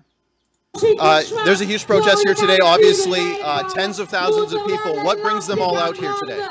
Uh, 0.99 1.23
there's 1.45 1.61
a 1.61 1.67
huge 1.67 1.87
protest 1.87 2.23
here 2.25 2.35
today. 2.35 2.57
Obviously, 2.63 3.21
uh, 3.43 3.69
tens 3.75 3.99
of 3.99 4.09
thousands 4.09 4.55
of 4.55 4.67
people. 4.67 4.97
What 5.05 5.21
brings 5.21 5.47
them 5.47 5.61
all 5.61 5.77
out 5.77 5.99
here 5.99 6.15
today? 6.19 6.49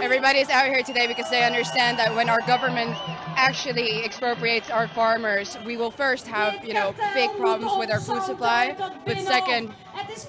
Everybody's 0.00 0.50
out 0.50 0.66
here 0.66 0.82
today 0.82 1.06
because 1.06 1.30
they 1.30 1.44
understand 1.44 1.98
that 1.98 2.14
when 2.14 2.28
our 2.28 2.40
government 2.46 2.90
actually 3.36 4.04
expropriates 4.04 4.68
our 4.68 4.86
farmers, 4.88 5.56
we 5.64 5.78
will 5.78 5.90
first 5.90 6.26
have, 6.26 6.62
you 6.62 6.74
know, 6.74 6.94
big 7.14 7.30
problems 7.38 7.72
with 7.78 7.90
our 7.90 8.00
food 8.00 8.22
supply. 8.24 8.76
But 9.06 9.18
second, 9.20 9.72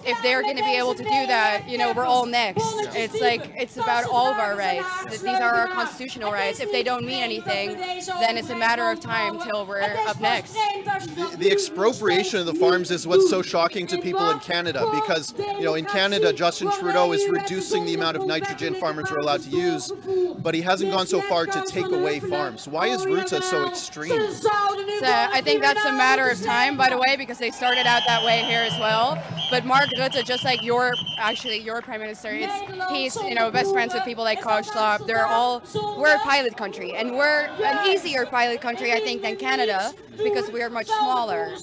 if 0.05 0.21
they're 0.21 0.41
going 0.41 0.57
to 0.57 0.63
be 0.63 0.75
able 0.75 0.95
to 0.95 1.03
do 1.03 1.09
that, 1.09 1.67
you 1.67 1.77
know, 1.77 1.93
we're 1.93 2.05
all 2.05 2.25
next. 2.25 2.63
It's 2.95 3.19
like, 3.19 3.51
it's 3.55 3.77
about 3.77 4.05
all 4.05 4.27
of 4.27 4.37
our 4.37 4.55
rights. 4.55 5.21
These 5.21 5.25
are 5.25 5.53
our 5.53 5.67
constitutional 5.67 6.31
rights. 6.31 6.59
If 6.59 6.71
they 6.71 6.83
don't 6.83 7.05
mean 7.05 7.23
anything, 7.23 7.77
then 7.77 8.37
it's 8.37 8.49
a 8.49 8.55
matter 8.55 8.89
of 8.89 8.99
time 8.99 9.39
till 9.41 9.65
we're 9.65 9.81
up 9.81 10.19
next. 10.19 10.53
The, 10.53 11.35
the 11.37 11.51
expropriation 11.51 12.39
of 12.39 12.45
the 12.45 12.53
farms 12.53 12.91
is 12.91 13.07
what's 13.07 13.29
so 13.29 13.41
shocking 13.41 13.87
to 13.87 14.01
people 14.01 14.29
in 14.29 14.39
Canada 14.39 14.89
because, 14.93 15.33
you 15.37 15.61
know, 15.61 15.75
in 15.75 15.85
Canada, 15.85 16.33
Justin 16.33 16.71
Trudeau 16.71 17.11
is 17.13 17.27
reducing 17.29 17.85
the 17.85 17.95
amount 17.95 18.17
of 18.17 18.25
nitrogen 18.25 18.75
farmers 18.75 19.11
are 19.11 19.19
allowed 19.19 19.41
to 19.43 19.49
use, 19.49 19.91
but 20.39 20.53
he 20.53 20.61
hasn't 20.61 20.91
gone 20.91 21.07
so 21.07 21.21
far 21.21 21.45
to 21.45 21.63
take 21.67 21.85
away 21.85 22.19
farms. 22.19 22.67
Why 22.67 22.87
is 22.87 23.05
Rutte 23.05 23.41
so 23.41 23.67
extreme? 23.67 24.31
So 24.33 24.49
I 24.51 25.41
think 25.41 25.61
that's 25.61 25.83
a 25.85 25.91
matter 25.91 26.27
of 26.27 26.41
time, 26.41 26.77
by 26.77 26.89
the 26.89 26.97
way, 26.97 27.15
because 27.17 27.37
they 27.37 27.51
started 27.51 27.85
out 27.85 28.03
that 28.07 28.23
way 28.23 28.43
here 28.43 28.61
as 28.61 28.77
well. 28.79 29.21
But 29.51 29.54
Mark 29.63 29.89
Rutte, 29.97 30.25
just 30.25 30.43
like 30.43 30.63
your, 30.63 30.93
actually 31.17 31.59
your 31.59 31.81
prime 31.81 32.01
minister, 32.01 32.29
it's, 32.31 32.89
he's 32.91 33.15
you 33.23 33.35
know 33.35 33.51
best 33.51 33.71
friends 33.71 33.93
with 33.93 34.03
people 34.03 34.23
like 34.23 34.41
Schwab. 34.41 35.07
They're 35.07 35.25
all 35.25 35.63
we're 35.97 36.15
a 36.15 36.19
pilot 36.19 36.57
country, 36.57 36.93
and 36.93 37.15
we're 37.15 37.47
an 37.63 37.87
easier 37.87 38.25
pilot 38.25 38.59
country, 38.59 38.91
I 38.91 38.99
think, 38.99 39.21
than 39.21 39.37
Canada 39.37 39.93
because 40.17 40.49
we 40.51 40.61
are 40.61 40.69
much 40.69 40.87
smaller. 40.87 41.55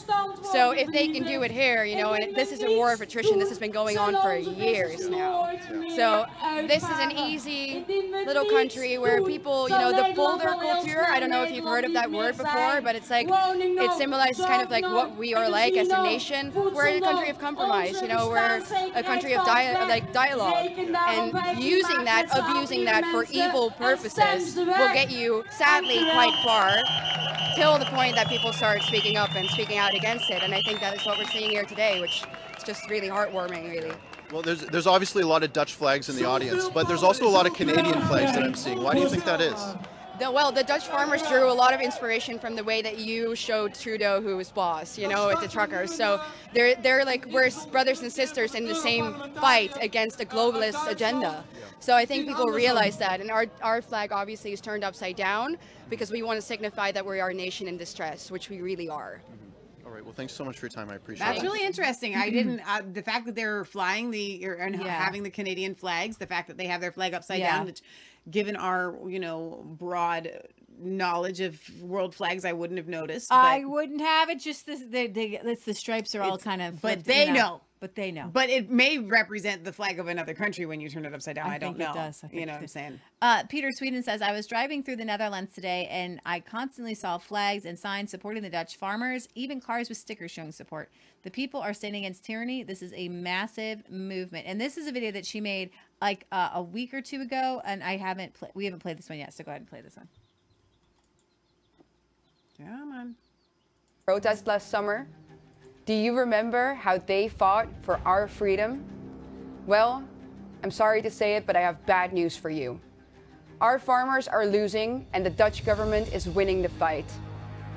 So 0.52 0.72
if 0.72 0.90
they 0.92 1.08
can 1.08 1.24
do 1.24 1.42
it 1.42 1.50
here, 1.50 1.84
you 1.84 1.96
know, 1.96 2.12
and 2.12 2.34
this 2.34 2.52
is 2.52 2.62
a 2.62 2.76
war 2.76 2.92
of 2.92 3.00
attrition. 3.00 3.38
This 3.38 3.48
has 3.48 3.58
been 3.58 3.70
going 3.70 3.98
on 3.98 4.20
for 4.22 4.36
years 4.36 5.08
now. 5.08 5.50
So 5.96 6.26
this 6.66 6.82
is 6.82 6.98
an 6.98 7.12
easy 7.12 7.84
little 8.26 8.44
country 8.46 8.98
where 8.98 9.22
people, 9.22 9.68
you 9.68 9.78
know, 9.78 9.92
the 9.92 10.14
polder 10.14 10.54
culture. 10.60 11.04
I 11.08 11.20
don't 11.20 11.30
know 11.30 11.44
if 11.44 11.52
you've 11.52 11.64
heard 11.64 11.84
of 11.84 11.92
that 11.94 12.10
word 12.10 12.36
before, 12.36 12.80
but 12.80 12.96
it's 12.96 13.10
like 13.10 13.26
it 13.30 13.92
symbolizes 13.98 14.44
kind 14.44 14.62
of 14.62 14.70
like 14.70 14.84
what 14.84 15.16
we 15.16 15.34
are 15.34 15.48
like 15.48 15.74
as 15.74 15.88
a 15.88 16.02
nation. 16.02 16.52
We're 16.54 16.88
a 16.88 17.00
country 17.00 17.30
of 17.30 17.38
compromise. 17.38 18.00
You 18.00 18.08
know, 18.08 18.28
we're 18.28 18.62
a 18.94 19.02
country 19.02 19.34
of 19.34 19.46
like 19.46 20.12
dialogue, 20.12 20.70
and 20.76 21.62
using 21.62 22.04
that, 22.04 22.28
abusing 22.32 22.84
that 22.84 23.04
for 23.06 23.24
evil 23.30 23.70
purposes 23.70 24.56
will 24.56 24.66
get 24.66 25.10
you, 25.10 25.44
sadly, 25.50 25.98
quite 26.12 26.34
far 26.44 26.76
till 27.56 27.78
the 27.78 27.84
point 27.86 28.14
that 28.16 28.28
people 28.28 28.41
start 28.50 28.82
speaking 28.82 29.18
up 29.18 29.34
and 29.36 29.46
speaking 29.50 29.76
out 29.76 29.94
against 29.94 30.30
it. 30.30 30.42
And 30.42 30.54
I 30.54 30.62
think 30.62 30.80
that 30.80 30.96
is 30.96 31.04
what 31.04 31.18
we're 31.18 31.26
seeing 31.26 31.50
here 31.50 31.64
today, 31.64 32.00
which 32.00 32.24
is 32.56 32.64
just 32.64 32.88
really 32.88 33.08
heartwarming, 33.08 33.70
really. 33.70 33.92
Well, 34.32 34.40
there's 34.40 34.62
there's 34.62 34.86
obviously 34.86 35.22
a 35.22 35.26
lot 35.26 35.42
of 35.42 35.52
Dutch 35.52 35.74
flags 35.74 36.08
in 36.08 36.16
the 36.16 36.24
audience, 36.24 36.68
but 36.70 36.88
there's 36.88 37.02
also 37.02 37.26
a 37.26 37.28
lot 37.28 37.46
of 37.46 37.52
Canadian 37.52 38.00
flags 38.08 38.32
that 38.32 38.42
I'm 38.42 38.54
seeing. 38.54 38.82
Why 38.82 38.94
do 38.94 39.00
you 39.00 39.08
think 39.10 39.26
that 39.26 39.42
is? 39.42 39.60
The, 40.18 40.30
well, 40.30 40.52
the 40.52 40.62
Dutch 40.62 40.86
farmers 40.88 41.22
drew 41.22 41.50
a 41.50 41.52
lot 41.52 41.72
of 41.72 41.80
inspiration 41.80 42.38
from 42.38 42.54
the 42.54 42.62
way 42.62 42.82
that 42.82 42.98
you 42.98 43.34
showed 43.34 43.74
Trudeau 43.74 44.20
who 44.20 44.36
was 44.36 44.50
boss, 44.50 44.98
you 44.98 45.08
know, 45.08 45.26
with 45.28 45.40
the 45.40 45.48
truckers. 45.48 45.94
So 45.94 46.20
they're 46.52 46.74
they're 46.76 47.04
like 47.04 47.26
we're 47.26 47.50
brothers 47.70 48.00
and 48.02 48.12
sisters 48.12 48.54
in 48.54 48.66
the 48.66 48.74
same 48.74 49.14
fight 49.36 49.72
against 49.80 50.20
a 50.20 50.24
globalist 50.24 50.86
agenda. 50.88 51.44
So 51.80 51.96
I 51.96 52.04
think 52.04 52.28
people 52.28 52.46
realize 52.46 52.98
that, 52.98 53.20
and 53.20 53.30
our 53.30 53.46
our 53.62 53.80
flag 53.82 54.12
obviously 54.12 54.52
is 54.52 54.60
turned 54.60 54.84
upside 54.84 55.16
down 55.16 55.56
because 55.88 56.10
we 56.10 56.22
want 56.22 56.38
to 56.38 56.42
signify 56.42 56.92
that 56.92 57.04
we 57.04 57.18
are 57.18 57.30
a 57.30 57.34
nation 57.34 57.66
in 57.66 57.76
distress, 57.76 58.30
which 58.30 58.50
we 58.50 58.60
really 58.60 58.88
are. 58.88 59.22
All 59.84 59.90
right. 59.90 60.04
Well, 60.04 60.14
thanks 60.14 60.32
so 60.32 60.44
much 60.44 60.58
for 60.58 60.66
your 60.66 60.70
time. 60.70 60.90
I 60.90 60.94
appreciate 60.94 61.26
That's 61.26 61.38
it. 61.38 61.42
That's 61.42 61.52
really 61.54 61.66
interesting. 61.66 62.14
I 62.16 62.30
didn't. 62.30 62.60
Uh, 62.60 62.82
the 62.92 63.02
fact 63.02 63.26
that 63.26 63.34
they're 63.34 63.64
flying 63.64 64.10
the 64.10 64.46
or, 64.46 64.54
and 64.54 64.76
Yeah. 64.80 64.88
having 64.88 65.22
the 65.22 65.30
Canadian 65.30 65.74
flags, 65.74 66.16
the 66.16 66.26
fact 66.26 66.48
that 66.48 66.56
they 66.56 66.66
have 66.66 66.80
their 66.80 66.92
flag 66.92 67.14
upside 67.14 67.40
Yeah. 67.40 67.56
down, 67.58 67.66
which, 67.66 67.82
given 68.30 68.56
our 68.56 68.96
you 69.08 69.20
know 69.20 69.64
broad 69.78 70.30
knowledge 70.78 71.40
of 71.40 71.60
world 71.80 72.14
flags, 72.14 72.44
I 72.44 72.52
wouldn't 72.52 72.78
have 72.78 72.88
noticed. 72.88 73.28
But, 73.28 73.36
I 73.36 73.64
wouldn't 73.64 74.00
have 74.00 74.30
it. 74.30 74.40
Just 74.40 74.66
the 74.66 74.76
they, 74.76 75.06
they 75.06 75.40
it's 75.42 75.64
the 75.64 75.74
stripes 75.74 76.14
are 76.14 76.22
all 76.22 76.38
kind 76.38 76.62
of. 76.62 76.80
but 76.80 77.04
they 77.04 77.26
you 77.26 77.32
know. 77.32 77.60
But 77.80 77.96
they 77.96 78.12
know. 78.12 78.30
but 78.32 78.48
it 78.48 78.70
may 78.70 78.98
represent 78.98 79.64
the 79.64 79.72
flag 79.72 79.98
of 79.98 80.06
another 80.06 80.34
country 80.34 80.66
when 80.66 80.80
you 80.80 80.88
turn 80.88 81.04
it 81.04 81.12
upside 81.12 81.34
down. 81.34 81.50
I, 81.50 81.56
I 81.56 81.58
don't 81.58 81.76
know. 81.76 81.90
it 81.90 81.94
does. 81.94 82.22
I 82.22 82.28
you 82.32 82.46
know 82.46 82.52
what 82.52 82.60
I'm 82.60 82.68
saying? 82.68 83.00
Uh, 83.20 83.42
Peter 83.48 83.70
Sweden 83.72 84.04
says, 84.04 84.22
I 84.22 84.30
was 84.30 84.46
driving 84.46 84.84
through 84.84 84.96
the 84.96 85.04
Netherlands 85.04 85.52
today 85.52 85.88
and 85.90 86.20
I 86.24 86.38
constantly 86.38 86.94
saw 86.94 87.18
flags 87.18 87.64
and 87.64 87.76
signs 87.76 88.12
supporting 88.12 88.44
the 88.44 88.50
Dutch 88.50 88.76
farmers, 88.76 89.26
even 89.34 89.60
cars 89.60 89.88
with 89.88 89.98
stickers 89.98 90.30
showing 90.30 90.52
support. 90.52 90.92
The 91.24 91.30
people 91.32 91.60
are 91.60 91.74
standing 91.74 92.04
against 92.04 92.24
tyranny. 92.24 92.62
This 92.62 92.82
is 92.82 92.92
a 92.94 93.08
massive 93.08 93.90
movement. 93.90 94.46
And 94.46 94.60
this 94.60 94.76
is 94.76 94.86
a 94.86 94.92
video 94.92 95.10
that 95.10 95.26
she 95.26 95.40
made 95.40 95.70
like 96.02 96.26
uh, 96.32 96.50
a 96.54 96.62
week 96.62 96.92
or 96.92 97.00
two 97.00 97.22
ago. 97.22 97.62
And 97.64 97.82
I 97.82 97.96
haven't, 97.96 98.34
pla- 98.34 98.48
we 98.54 98.64
haven't 98.64 98.80
played 98.80 98.98
this 98.98 99.08
one 99.08 99.18
yet. 99.18 99.32
So 99.32 99.44
go 99.44 99.52
ahead 99.52 99.62
and 99.62 99.70
play 99.70 99.80
this 99.80 99.96
one. 99.96 100.08
Come 102.58 102.92
on. 102.92 103.14
protest 104.04 104.46
last 104.46 104.68
summer, 104.68 105.06
do 105.86 105.94
you 105.94 106.16
remember 106.18 106.74
how 106.74 106.98
they 106.98 107.28
fought 107.28 107.68
for 107.82 108.00
our 108.04 108.28
freedom? 108.28 108.84
Well, 109.66 110.04
I'm 110.62 110.70
sorry 110.70 111.02
to 111.02 111.10
say 111.10 111.36
it, 111.36 111.46
but 111.46 111.56
I 111.56 111.60
have 111.60 111.84
bad 111.86 112.12
news 112.12 112.36
for 112.36 112.50
you. 112.50 112.80
Our 113.60 113.78
farmers 113.78 114.28
are 114.28 114.44
losing, 114.44 115.06
and 115.12 115.24
the 115.24 115.30
Dutch 115.30 115.64
government 115.64 116.12
is 116.12 116.28
winning 116.28 116.62
the 116.62 116.68
fight. 116.68 117.06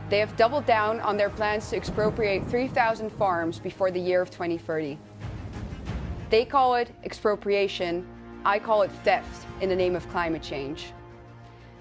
They 0.09 0.19
have 0.19 0.35
doubled 0.35 0.65
down 0.65 0.99
on 0.99 1.15
their 1.15 1.29
plans 1.29 1.69
to 1.69 1.77
expropriate 1.77 2.45
3,000 2.47 3.11
farms 3.11 3.59
before 3.59 3.91
the 3.91 3.99
year 3.99 4.21
of 4.21 4.29
2030. 4.29 4.99
They 6.29 6.45
call 6.45 6.75
it 6.75 6.91
expropriation, 7.03 8.05
I 8.45 8.59
call 8.59 8.83
it 8.83 8.91
theft 9.03 9.47
in 9.59 9.69
the 9.69 9.75
name 9.75 9.95
of 9.95 10.07
climate 10.09 10.43
change. 10.43 10.93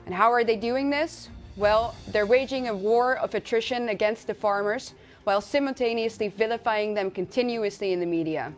And 0.07 0.15
how 0.15 0.33
are 0.33 0.45
they 0.45 0.57
doing 0.57 0.89
this? 0.89 1.29
Well, 1.57 1.95
they're 2.09 2.25
waging 2.25 2.69
a 2.69 2.75
war 2.75 3.19
of 3.19 3.35
attrition 3.35 3.91
against 3.91 4.27
the 4.27 4.35
farmers 4.35 4.95
while 5.25 5.43
simultaneously 5.43 6.29
vilifying 6.29 6.95
them 6.95 7.11
continuously 7.11 7.93
in 7.93 8.01
the 8.01 8.07
media. 8.07 8.53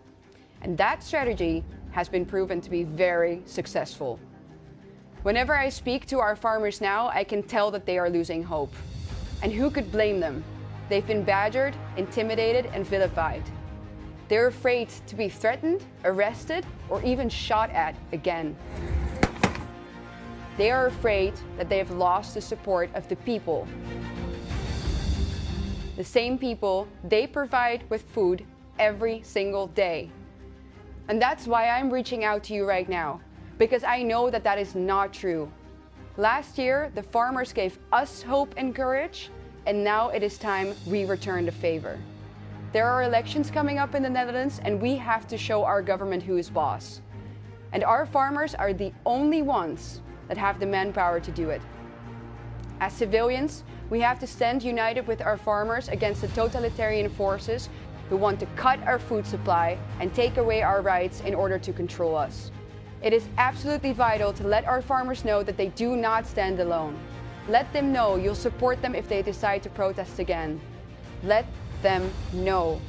And 0.63 0.79
that 0.79 1.03
strategy 1.03 1.65
has 1.91 2.09
been 2.09 2.25
proven 2.25 2.61
to 2.61 2.71
be 2.71 2.85
very 2.85 3.43
successful. 3.45 4.21
Whenever 5.23 5.57
I 5.57 5.69
speak 5.69 6.07
to 6.07 6.21
our 6.21 6.37
farmers 6.37 6.81
now, 6.81 7.09
I 7.09 7.25
can 7.25 7.43
tell 7.43 7.73
that 7.73 7.87
they 7.87 7.99
are 7.99 8.09
losing 8.09 8.43
hope. 8.43 8.73
And 9.43 9.53
who 9.53 9.69
could 9.69 9.91
blame 9.91 10.21
them? 10.21 10.45
They've 10.89 11.07
been 11.07 11.25
badgered, 11.25 11.75
intimidated, 11.97 12.67
and 12.73 12.87
vilified. 12.87 13.43
They're 14.29 14.49
afraid 14.49 14.89
to 15.07 15.15
be 15.15 15.29
threatened, 15.29 15.85
arrested, 16.05 16.67
or 16.89 17.03
even 17.03 17.29
shot 17.29 17.71
at 17.71 17.95
again. 18.13 18.57
They 20.57 20.71
are 20.71 20.87
afraid 20.87 21.35
that 21.59 21.69
they 21.69 21.79
have 21.79 21.91
lost 21.93 22.35
the 22.35 22.41
support 22.41 22.91
of 22.95 23.07
the 23.09 23.17
people. 23.17 23.69
The 25.97 26.05
same 26.05 26.39
people 26.39 26.89
they 27.05 27.27
provide 27.27 27.89
with 27.89 28.03
food 28.03 28.45
every 28.79 29.23
single 29.23 29.69
day. 29.69 30.11
And 31.09 31.23
that's 31.23 31.47
why 31.47 31.69
I'm 31.69 31.93
reaching 31.93 32.25
out 32.25 32.43
to 32.45 32.55
you 32.55 32.67
right 32.67 32.89
now, 32.89 33.21
because 33.59 33.85
I 33.85 34.03
know 34.03 34.29
that 34.31 34.43
that 34.45 34.59
is 34.59 34.75
not 34.75 35.13
true. 35.13 35.51
Last 36.17 36.59
year, 36.59 36.91
the 36.95 37.03
farmers 37.03 37.53
gave 37.53 37.79
us 37.93 38.23
hope 38.23 38.55
and 38.57 38.75
courage, 38.75 39.31
and 39.67 39.85
now 39.85 40.09
it 40.09 40.23
is 40.23 40.37
time 40.37 40.75
we 40.87 41.05
return 41.05 41.47
the 41.47 41.53
favor. 41.53 41.99
There 42.77 42.91
are 42.91 43.05
elections 43.05 43.51
coming 43.51 43.79
up 43.79 43.95
in 43.95 44.03
the 44.03 44.11
Netherlands, 44.11 44.61
and 44.63 44.83
we 44.83 44.97
have 44.97 45.27
to 45.29 45.39
show 45.39 45.65
our 45.65 45.81
government 45.81 46.23
who 46.23 46.37
is 46.37 46.51
boss. 46.51 47.01
And 47.73 47.83
our 47.83 48.05
farmers 48.05 48.55
are 48.55 48.75
the 48.75 48.93
only 49.07 49.41
ones 49.41 50.03
that 50.29 50.37
have 50.37 50.61
the 50.61 50.67
manpower 50.67 51.19
to 51.19 51.31
do 51.31 51.49
it. 51.49 51.63
As 52.81 52.93
civilians, 52.93 53.65
we 53.89 53.99
have 54.01 54.19
to 54.19 54.27
stand 54.27 54.63
united 54.63 55.07
with 55.07 55.23
our 55.23 55.39
farmers 55.39 55.89
against 55.89 56.21
the 56.21 56.29
totalitarian 56.29 57.09
forces 57.09 57.71
who 58.11 58.19
want 58.19 58.39
to 58.41 58.47
cut 58.57 58.79
our 58.83 58.99
food 58.99 59.27
supply 59.27 59.79
and 59.99 60.15
take 60.15 60.37
away 60.37 60.61
our 60.61 60.83
rights 60.83 61.23
in 61.23 61.35
order 61.35 61.59
to 61.59 61.73
control 61.73 62.15
us. 62.15 62.51
It 63.01 63.15
is 63.15 63.27
absolutely 63.39 63.93
vital 63.93 64.35
to 64.35 64.47
let 64.47 64.67
our 64.67 64.83
farmers 64.83 65.25
know 65.25 65.43
that 65.45 65.57
they 65.57 65.69
do 65.69 65.97
not 65.97 66.27
stand 66.27 66.61
alone. 66.61 66.95
Let 67.49 67.73
them 67.73 67.91
know 67.91 68.17
you'll 68.17 68.35
support 68.35 68.83
them 68.83 68.95
if 68.95 69.09
they 69.09 69.23
decide 69.23 69.63
to 69.63 69.71
protest 69.71 70.19
again. 70.19 70.61
Let 71.23 71.47
them 71.83 72.11
know. 72.33 72.81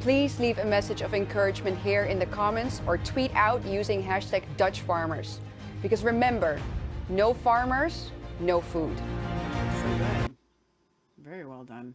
Please 0.00 0.38
leave 0.38 0.58
a 0.58 0.64
message 0.64 1.00
of 1.00 1.14
encouragement 1.14 1.78
here 1.78 2.04
in 2.04 2.18
the 2.18 2.26
comments 2.26 2.82
or 2.86 2.98
tweet 2.98 3.34
out 3.34 3.64
using 3.64 4.02
hashtag 4.02 4.42
Dutch 4.56 4.80
Farmers. 4.82 5.40
Because 5.82 6.02
remember, 6.02 6.60
no 7.08 7.34
farmers, 7.34 8.10
no 8.40 8.60
food. 8.60 8.96
Very 11.18 11.44
well 11.46 11.64
done. 11.64 11.94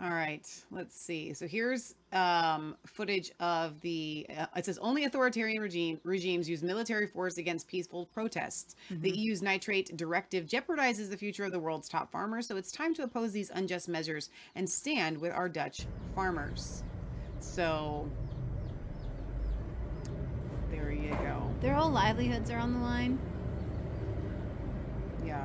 All 0.00 0.10
right, 0.10 0.46
let's 0.70 0.96
see. 0.96 1.32
So 1.34 1.48
here's 1.48 1.96
um, 2.12 2.76
footage 2.86 3.32
of 3.40 3.80
the. 3.80 4.26
Uh, 4.38 4.46
it 4.56 4.64
says 4.64 4.78
only 4.78 5.04
authoritarian 5.04 5.60
regime 5.60 5.98
regimes 6.04 6.48
use 6.48 6.62
military 6.62 7.08
force 7.08 7.36
against 7.38 7.66
peaceful 7.66 8.06
protests. 8.06 8.76
The 8.90 9.10
Mhm. 9.10 9.16
EU's 9.16 9.42
nitrate 9.42 9.96
directive 9.96 10.46
jeopardizes 10.46 11.10
the 11.10 11.16
future 11.16 11.42
of 11.44 11.50
the 11.50 11.58
world's 11.58 11.88
top 11.88 12.12
farmers. 12.12 12.46
So 12.46 12.56
it's 12.56 12.70
time 12.70 12.94
to 12.94 13.02
oppose 13.02 13.32
these 13.32 13.50
unjust 13.50 13.88
measures 13.88 14.30
and 14.54 14.70
stand 14.70 15.18
with 15.18 15.32
our 15.32 15.48
Dutch 15.48 15.84
farmers. 16.14 16.84
So 17.40 18.08
there 20.70 20.92
you 20.92 21.10
go. 21.10 21.52
Their 21.60 21.74
whole 21.74 21.90
livelihoods 21.90 22.52
are 22.52 22.58
on 22.58 22.72
the 22.72 22.80
line. 22.80 23.18
Yeah. 25.26 25.44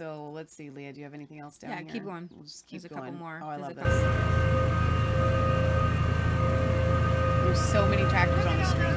So 0.00 0.30
let's 0.32 0.56
see, 0.56 0.70
Leah. 0.70 0.94
Do 0.94 1.00
you 1.00 1.04
have 1.04 1.12
anything 1.12 1.40
else 1.40 1.58
down 1.58 1.72
Yeah, 1.72 1.80
here? 1.80 1.92
keep 1.92 2.06
going. 2.06 2.30
We'll 2.34 2.44
just 2.44 2.66
keep 2.66 2.80
There's 2.80 2.90
a 2.90 2.94
couple 2.94 3.12
more. 3.12 3.38
Oh, 3.44 3.48
I 3.48 3.56
love 3.56 3.74
this. 3.74 3.84
There's 7.44 7.60
so 7.60 7.86
many 7.86 8.08
tractors 8.08 8.46
on 8.46 8.56
the 8.56 8.64
streets. 8.64 8.88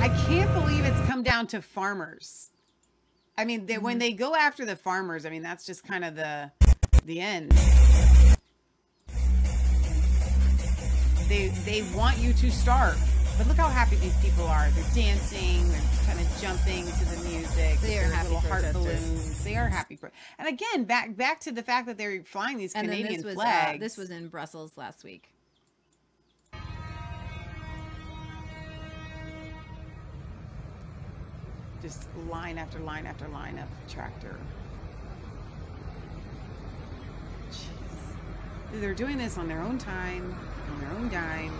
I 0.00 0.08
can't 0.26 0.52
believe 0.52 0.84
it's 0.84 1.00
come 1.06 1.22
down 1.22 1.46
to 1.46 1.62
farmers. 1.62 2.50
I 3.38 3.44
mean, 3.44 3.66
they, 3.66 3.78
when 3.78 3.92
mm-hmm. 3.92 4.00
they 4.00 4.12
go 4.14 4.34
after 4.34 4.64
the 4.64 4.74
farmers, 4.74 5.24
I 5.24 5.30
mean 5.30 5.42
that's 5.42 5.64
just 5.64 5.84
kind 5.84 6.04
of 6.04 6.16
the 6.16 6.50
the 7.04 7.20
end. 7.20 7.52
They 11.30 11.48
they 11.64 11.82
want 11.96 12.18
you 12.18 12.32
to 12.32 12.50
start. 12.50 12.96
But 13.38 13.46
look 13.46 13.56
how 13.56 13.68
happy 13.68 13.94
these 13.96 14.16
people 14.18 14.44
are. 14.46 14.68
They're 14.70 14.94
dancing. 14.94 15.66
They're 15.70 15.80
kind 16.04 16.20
of 16.20 16.26
jumping 16.42 16.84
to 16.84 17.04
the 17.04 17.28
music. 17.28 17.80
They 17.80 17.98
are 17.98 18.02
happy 18.02 18.28
little 18.34 18.40
heart 18.40 18.64
balloons. 18.72 19.44
They 19.44 19.56
are 19.56 19.68
happy. 19.68 19.96
Pro- 19.96 20.10
and 20.38 20.48
again, 20.48 20.84
back 20.84 21.16
back 21.16 21.38
to 21.42 21.52
the 21.52 21.62
fact 21.62 21.86
that 21.86 21.96
they're 21.96 22.24
flying 22.24 22.58
these 22.58 22.74
And 22.74 22.88
Canadian 22.88 23.14
this 23.14 23.24
was 23.24 23.36
uh, 23.36 23.40
flags. 23.40 23.80
this 23.80 23.96
was 23.96 24.10
in 24.10 24.26
Brussels 24.26 24.72
last 24.76 25.04
week. 25.04 25.30
just 31.82 32.06
line 32.28 32.58
after 32.58 32.78
line 32.80 33.06
after 33.06 33.26
line 33.28 33.58
of 33.58 33.66
tractor. 33.92 34.36
Jeez. 37.50 38.80
They're 38.80 38.94
doing 38.94 39.18
this 39.18 39.38
on 39.38 39.48
their 39.48 39.60
own 39.60 39.78
time, 39.78 40.34
on 40.68 40.80
their 40.80 40.90
own 40.90 41.08
dime. 41.08 41.52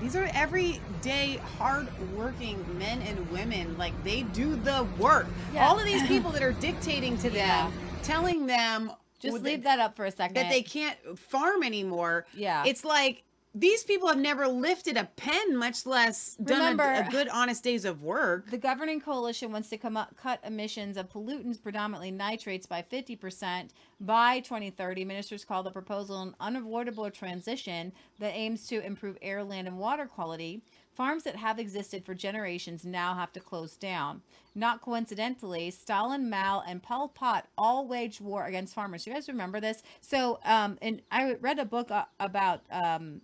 These 0.00 0.14
are 0.14 0.28
everyday, 0.32 1.38
hard-working 1.58 2.64
men 2.78 3.02
and 3.02 3.28
women. 3.32 3.76
Like 3.76 3.92
they 4.04 4.22
do 4.22 4.54
the 4.54 4.86
work. 4.98 5.26
Yeah. 5.52 5.66
All 5.68 5.78
of 5.78 5.84
these 5.84 6.06
people 6.06 6.30
that 6.32 6.42
are 6.42 6.52
dictating 6.52 7.16
to 7.18 7.30
them, 7.30 7.34
Yeah. 7.34 7.70
telling 8.04 8.46
them 8.46 8.92
Just 9.18 9.42
leave 9.42 9.64
that 9.64 9.80
up 9.80 9.96
for 9.96 10.04
a 10.04 10.12
second. 10.12 10.34
that 10.36 10.50
they 10.50 10.62
can't 10.62 10.96
farm 11.18 11.64
anymore. 11.64 12.26
Yeah. 12.32 12.62
It's 12.64 12.84
like 12.84 13.24
these 13.54 13.82
people 13.82 14.08
have 14.08 14.18
never 14.18 14.46
lifted 14.46 14.96
a 14.96 15.04
pen, 15.16 15.56
much 15.56 15.86
less 15.86 16.34
done 16.36 16.58
a- 16.60 16.62
Remember- 16.70 17.06
a, 17.06 17.10
good, 17.10 17.28
honest 17.28 17.64
days 17.64 17.84
of 17.84 18.02
work. 18.02 18.50
The 18.50 18.58
governing 18.58 19.00
coalition 19.00 19.50
wants 19.52 19.68
to 19.70 19.78
come 19.78 19.96
up, 19.96 20.16
cut 20.16 20.40
emissions 20.44 20.96
of 20.96 21.08
pollutants, 21.10 21.60
predominantly 21.60 22.10
nitrates, 22.10 22.66
by 22.66 22.82
50% 22.82 23.70
by 24.00 24.40
2030. 24.40 25.04
Ministers 25.04 25.44
call 25.44 25.62
the 25.62 25.70
proposal 25.70 26.22
an 26.22 26.34
unavoidable 26.40 27.10
transition 27.10 27.92
that 28.18 28.34
aims 28.34 28.66
to 28.68 28.84
improve 28.84 29.16
air, 29.22 29.42
land, 29.42 29.66
and 29.66 29.78
water 29.78 30.06
quality. 30.06 30.62
Farms 30.94 31.22
that 31.22 31.36
have 31.36 31.60
existed 31.60 32.04
for 32.04 32.12
generations 32.12 32.84
now 32.84 33.14
have 33.14 33.32
to 33.32 33.40
close 33.40 33.76
down. 33.76 34.20
Not 34.56 34.80
coincidentally, 34.82 35.70
Stalin, 35.70 36.28
Mao, 36.28 36.64
and 36.66 36.82
Pol 36.82 37.08
Pot 37.08 37.46
all 37.56 37.86
waged 37.86 38.20
war 38.20 38.46
against 38.46 38.74
farmers. 38.74 39.06
You 39.06 39.12
guys 39.12 39.28
remember 39.28 39.60
this? 39.60 39.84
So, 40.00 40.40
um, 40.44 40.76
and 40.82 41.00
I 41.12 41.34
read 41.34 41.60
a 41.60 41.64
book 41.64 41.92
uh, 41.92 42.06
about 42.18 42.62
um, 42.72 43.20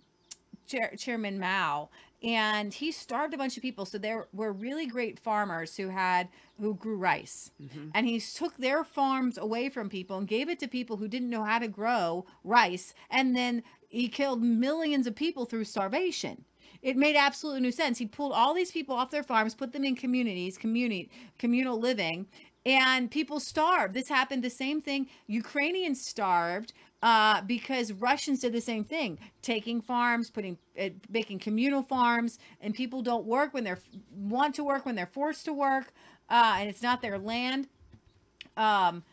Chair, 0.67 0.93
Chairman 0.97 1.39
Mao, 1.39 1.89
and 2.23 2.73
he 2.73 2.91
starved 2.91 3.33
a 3.33 3.37
bunch 3.37 3.55
of 3.57 3.61
people. 3.61 3.85
So 3.85 3.97
there 3.97 4.27
were 4.33 4.51
really 4.51 4.87
great 4.87 5.19
farmers 5.19 5.75
who 5.75 5.89
had 5.89 6.27
who 6.59 6.75
grew 6.75 6.97
rice, 6.97 7.51
mm-hmm. 7.61 7.89
and 7.93 8.07
he 8.07 8.19
took 8.19 8.57
their 8.57 8.83
farms 8.83 9.37
away 9.37 9.69
from 9.69 9.89
people 9.89 10.17
and 10.17 10.27
gave 10.27 10.49
it 10.49 10.59
to 10.59 10.67
people 10.67 10.97
who 10.97 11.07
didn't 11.07 11.29
know 11.29 11.43
how 11.43 11.59
to 11.59 11.67
grow 11.67 12.25
rice, 12.43 12.93
and 13.09 13.35
then 13.35 13.63
he 13.89 14.07
killed 14.07 14.41
millions 14.41 15.07
of 15.07 15.15
people 15.15 15.45
through 15.45 15.65
starvation. 15.65 16.43
It 16.81 16.97
made 16.97 17.15
absolutely 17.15 17.61
no 17.61 17.71
sense. 17.71 17.97
He 17.97 18.05
pulled 18.05 18.33
all 18.33 18.53
these 18.53 18.71
people 18.71 18.95
off 18.95 19.09
their 19.09 19.23
farms, 19.23 19.55
put 19.55 19.73
them 19.73 19.83
in 19.83 19.95
communities, 19.95 20.57
community, 20.57 21.09
communal 21.39 21.79
living, 21.79 22.27
and 22.65 23.09
people 23.09 23.39
starved. 23.39 23.93
This 23.93 24.09
happened 24.09 24.43
the 24.43 24.49
same 24.49 24.81
thing. 24.81 25.07
Ukrainians 25.27 26.05
starved 26.05 26.73
uh, 27.05 27.39
because 27.41 27.93
Russians 27.93 28.39
did 28.39 28.51
the 28.51 28.59
same 28.59 28.83
thing, 28.83 29.19
taking 29.43 29.79
farms, 29.79 30.31
putting, 30.31 30.57
uh, 30.81 30.89
making 31.07 31.37
communal 31.37 31.83
farms, 31.83 32.39
and 32.61 32.73
people 32.73 33.03
don't 33.03 33.25
work 33.25 33.53
when 33.53 33.63
they're 33.63 33.77
want 34.17 34.55
to 34.55 34.63
work 34.63 34.87
when 34.87 34.95
they're 34.95 35.05
forced 35.05 35.45
to 35.45 35.53
work, 35.53 35.93
uh, 36.31 36.55
and 36.57 36.67
it's 36.67 36.81
not 36.81 37.03
their 37.03 37.19
land. 37.19 37.67
Um, 38.57 39.03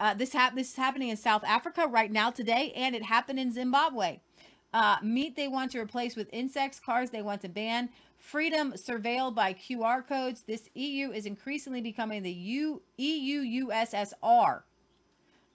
uh, 0.00 0.14
this 0.14 0.32
hap- 0.32 0.54
this 0.56 0.70
is 0.70 0.76
happening 0.76 1.10
in 1.10 1.18
South 1.18 1.44
Africa 1.44 1.86
right 1.86 2.10
now 2.10 2.30
today, 2.30 2.72
and 2.74 2.94
it 2.94 3.02
happened 3.02 3.38
in 3.38 3.52
Zimbabwe. 3.52 4.20
Uh, 4.72 4.96
meat 5.02 5.36
they 5.36 5.46
want 5.46 5.70
to 5.72 5.78
replace 5.78 6.16
with 6.16 6.30
insects, 6.32 6.80
cars 6.80 7.10
they 7.10 7.20
want 7.20 7.42
to 7.42 7.50
ban, 7.50 7.90
freedom 8.16 8.72
surveilled 8.72 9.34
by 9.34 9.52
QR 9.52 10.06
codes. 10.06 10.44
This 10.46 10.70
EU 10.72 11.10
is 11.12 11.26
increasingly 11.26 11.82
becoming 11.82 12.22
the 12.22 12.32
U- 12.32 12.80
EU 12.96 13.66
USSR. 13.66 14.62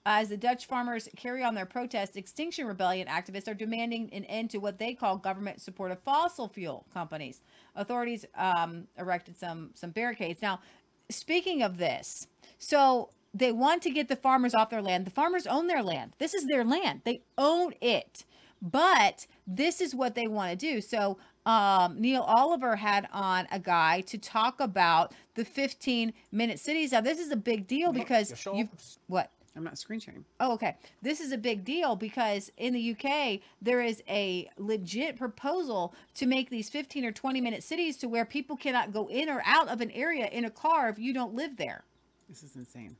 As 0.06 0.30
the 0.30 0.36
Dutch 0.36 0.66
farmers 0.66 1.08
carry 1.16 1.42
on 1.42 1.54
their 1.54 1.66
protest, 1.66 2.16
Extinction 2.16 2.66
Rebellion 2.66 3.06
activists 3.06 3.48
are 3.48 3.54
demanding 3.54 4.08
an 4.12 4.24
end 4.24 4.50
to 4.50 4.58
what 4.58 4.78
they 4.78 4.94
call 4.94 5.18
government 5.18 5.60
supported 5.60 5.98
fossil 5.98 6.48
fuel 6.48 6.86
companies. 6.92 7.42
Authorities 7.76 8.24
um, 8.34 8.86
erected 8.98 9.38
some 9.38 9.70
some 9.74 9.90
barricades. 9.90 10.40
Now, 10.40 10.60
speaking 11.10 11.62
of 11.62 11.76
this, 11.76 12.28
so 12.58 13.10
they 13.34 13.52
want 13.52 13.82
to 13.82 13.90
get 13.90 14.08
the 14.08 14.16
farmers 14.16 14.54
off 14.54 14.70
their 14.70 14.82
land. 14.82 15.06
The 15.06 15.10
farmers 15.10 15.46
own 15.46 15.66
their 15.66 15.82
land. 15.82 16.12
This 16.18 16.34
is 16.34 16.46
their 16.46 16.64
land. 16.64 17.02
They 17.04 17.22
own 17.36 17.74
it. 17.80 18.24
But 18.62 19.26
this 19.46 19.80
is 19.80 19.94
what 19.94 20.14
they 20.14 20.26
want 20.26 20.50
to 20.50 20.56
do. 20.56 20.80
So 20.80 21.18
um, 21.46 22.00
Neil 22.00 22.22
Oliver 22.22 22.76
had 22.76 23.08
on 23.12 23.46
a 23.50 23.58
guy 23.58 24.02
to 24.02 24.18
talk 24.18 24.60
about 24.60 25.12
the 25.34 25.44
15 25.44 26.12
minute 26.32 26.58
cities. 26.58 26.92
Now, 26.92 27.00
this 27.00 27.18
is 27.18 27.30
a 27.30 27.36
big 27.36 27.66
deal 27.66 27.92
because 27.92 28.34
you've 28.52 28.68
what? 29.06 29.30
I'm 29.60 29.64
not 29.64 29.76
screen 29.76 30.00
sharing. 30.00 30.24
Oh, 30.40 30.54
okay. 30.54 30.76
This 31.02 31.20
is 31.20 31.32
a 31.32 31.38
big 31.38 31.66
deal 31.66 31.94
because 31.94 32.50
in 32.56 32.72
the 32.72 32.96
UK, 32.96 33.40
there 33.60 33.82
is 33.82 34.02
a 34.08 34.48
legit 34.56 35.18
proposal 35.18 35.94
to 36.14 36.24
make 36.24 36.48
these 36.48 36.70
15 36.70 37.04
or 37.04 37.12
20 37.12 37.42
minute 37.42 37.62
cities 37.62 37.98
to 37.98 38.08
where 38.08 38.24
people 38.24 38.56
cannot 38.56 38.90
go 38.90 39.06
in 39.08 39.28
or 39.28 39.42
out 39.44 39.68
of 39.68 39.82
an 39.82 39.90
area 39.90 40.28
in 40.28 40.46
a 40.46 40.50
car 40.50 40.88
if 40.88 40.98
you 40.98 41.12
don't 41.12 41.34
live 41.34 41.58
there. 41.58 41.84
This 42.26 42.42
is 42.42 42.56
insane. 42.56 42.96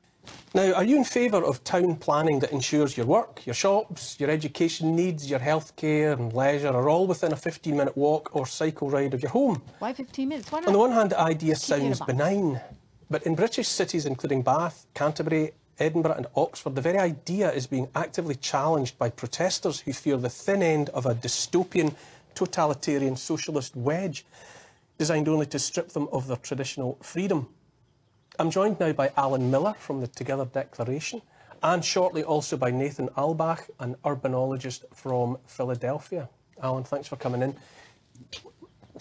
Now, 0.53 0.75
are 0.75 0.85
you 0.85 0.99
in 0.99 1.05
favour 1.05 1.43
of 1.43 1.65
town 1.65 1.97
planning 1.97 2.41
that 2.41 2.53
ensures 2.53 2.95
your 2.95 3.07
work, 3.07 3.47
your 3.47 3.55
shops, 3.55 4.21
your 4.21 4.29
education 4.29 4.95
needs, 4.95 5.31
your 5.31 5.41
healthcare 5.41 6.13
and 6.13 6.31
leisure 6.35 6.69
are 6.69 6.91
all 6.91 7.07
within 7.07 7.33
a 7.33 7.37
15 7.37 7.75
minute 7.75 7.97
walk 7.97 8.37
or 8.37 8.47
cycle 8.47 8.91
ride 8.91 9.15
of 9.15 9.23
your 9.23 9.31
home? 9.31 9.63
Why 9.79 9.95
15 9.95 10.29
minutes? 10.29 10.53
Why 10.53 10.61
not? 10.61 10.67
On 10.67 10.73
the 10.75 10.79
one 10.79 10.93
hand, 10.93 11.13
the 11.13 11.21
idea 11.21 11.55
Keep 11.55 11.79
it 11.79 11.85
in 11.85 11.93
a 11.93 11.95
sounds 11.95 12.01
benign, 12.01 12.61
but 13.09 13.23
in 13.23 13.35
British 13.35 13.69
cities 13.69 14.05
including 14.05 14.43
Bath, 14.43 14.87
Canterbury, 14.93 15.53
Edinburgh, 15.81 16.15
and 16.15 16.27
Oxford, 16.37 16.75
the 16.75 16.81
very 16.81 16.99
idea 16.99 17.51
is 17.51 17.67
being 17.67 17.89
actively 17.95 18.35
challenged 18.35 18.99
by 18.99 19.09
protesters 19.09 19.81
who 19.81 19.93
fear 19.93 20.17
the 20.19 20.29
thin 20.29 20.63
end 20.63 20.91
of 20.91 21.07
a 21.07 21.15
dystopian, 21.15 21.95
totalitarian 22.35 23.17
socialist 23.17 23.75
wedge 23.75 24.25
designed 24.99 25.29
only 25.29 25.47
to 25.47 25.59
strip 25.59 25.89
them 25.89 26.09
of 26.13 26.27
their 26.27 26.37
traditional 26.37 26.99
freedom. 27.03 27.49
I'm 28.39 28.51
joined 28.51 28.79
now 28.79 28.93
by 28.93 29.11
Alan 29.17 29.51
Miller 29.51 29.75
from 29.79 30.01
the 30.01 30.07
Together 30.07 30.45
Declaration 30.45 31.23
and 31.63 31.85
shortly 31.85 32.23
also 32.23 32.57
by 32.57 32.71
Nathan 32.71 33.09
Albach, 33.17 33.69
an 33.81 33.97
urbanologist 34.05 34.85
from 34.95 35.39
Philadelphia. 35.47 36.29
Alan, 36.63 36.85
thanks 36.85 37.09
for 37.09 37.17
coming 37.17 37.43
in. 37.43 37.57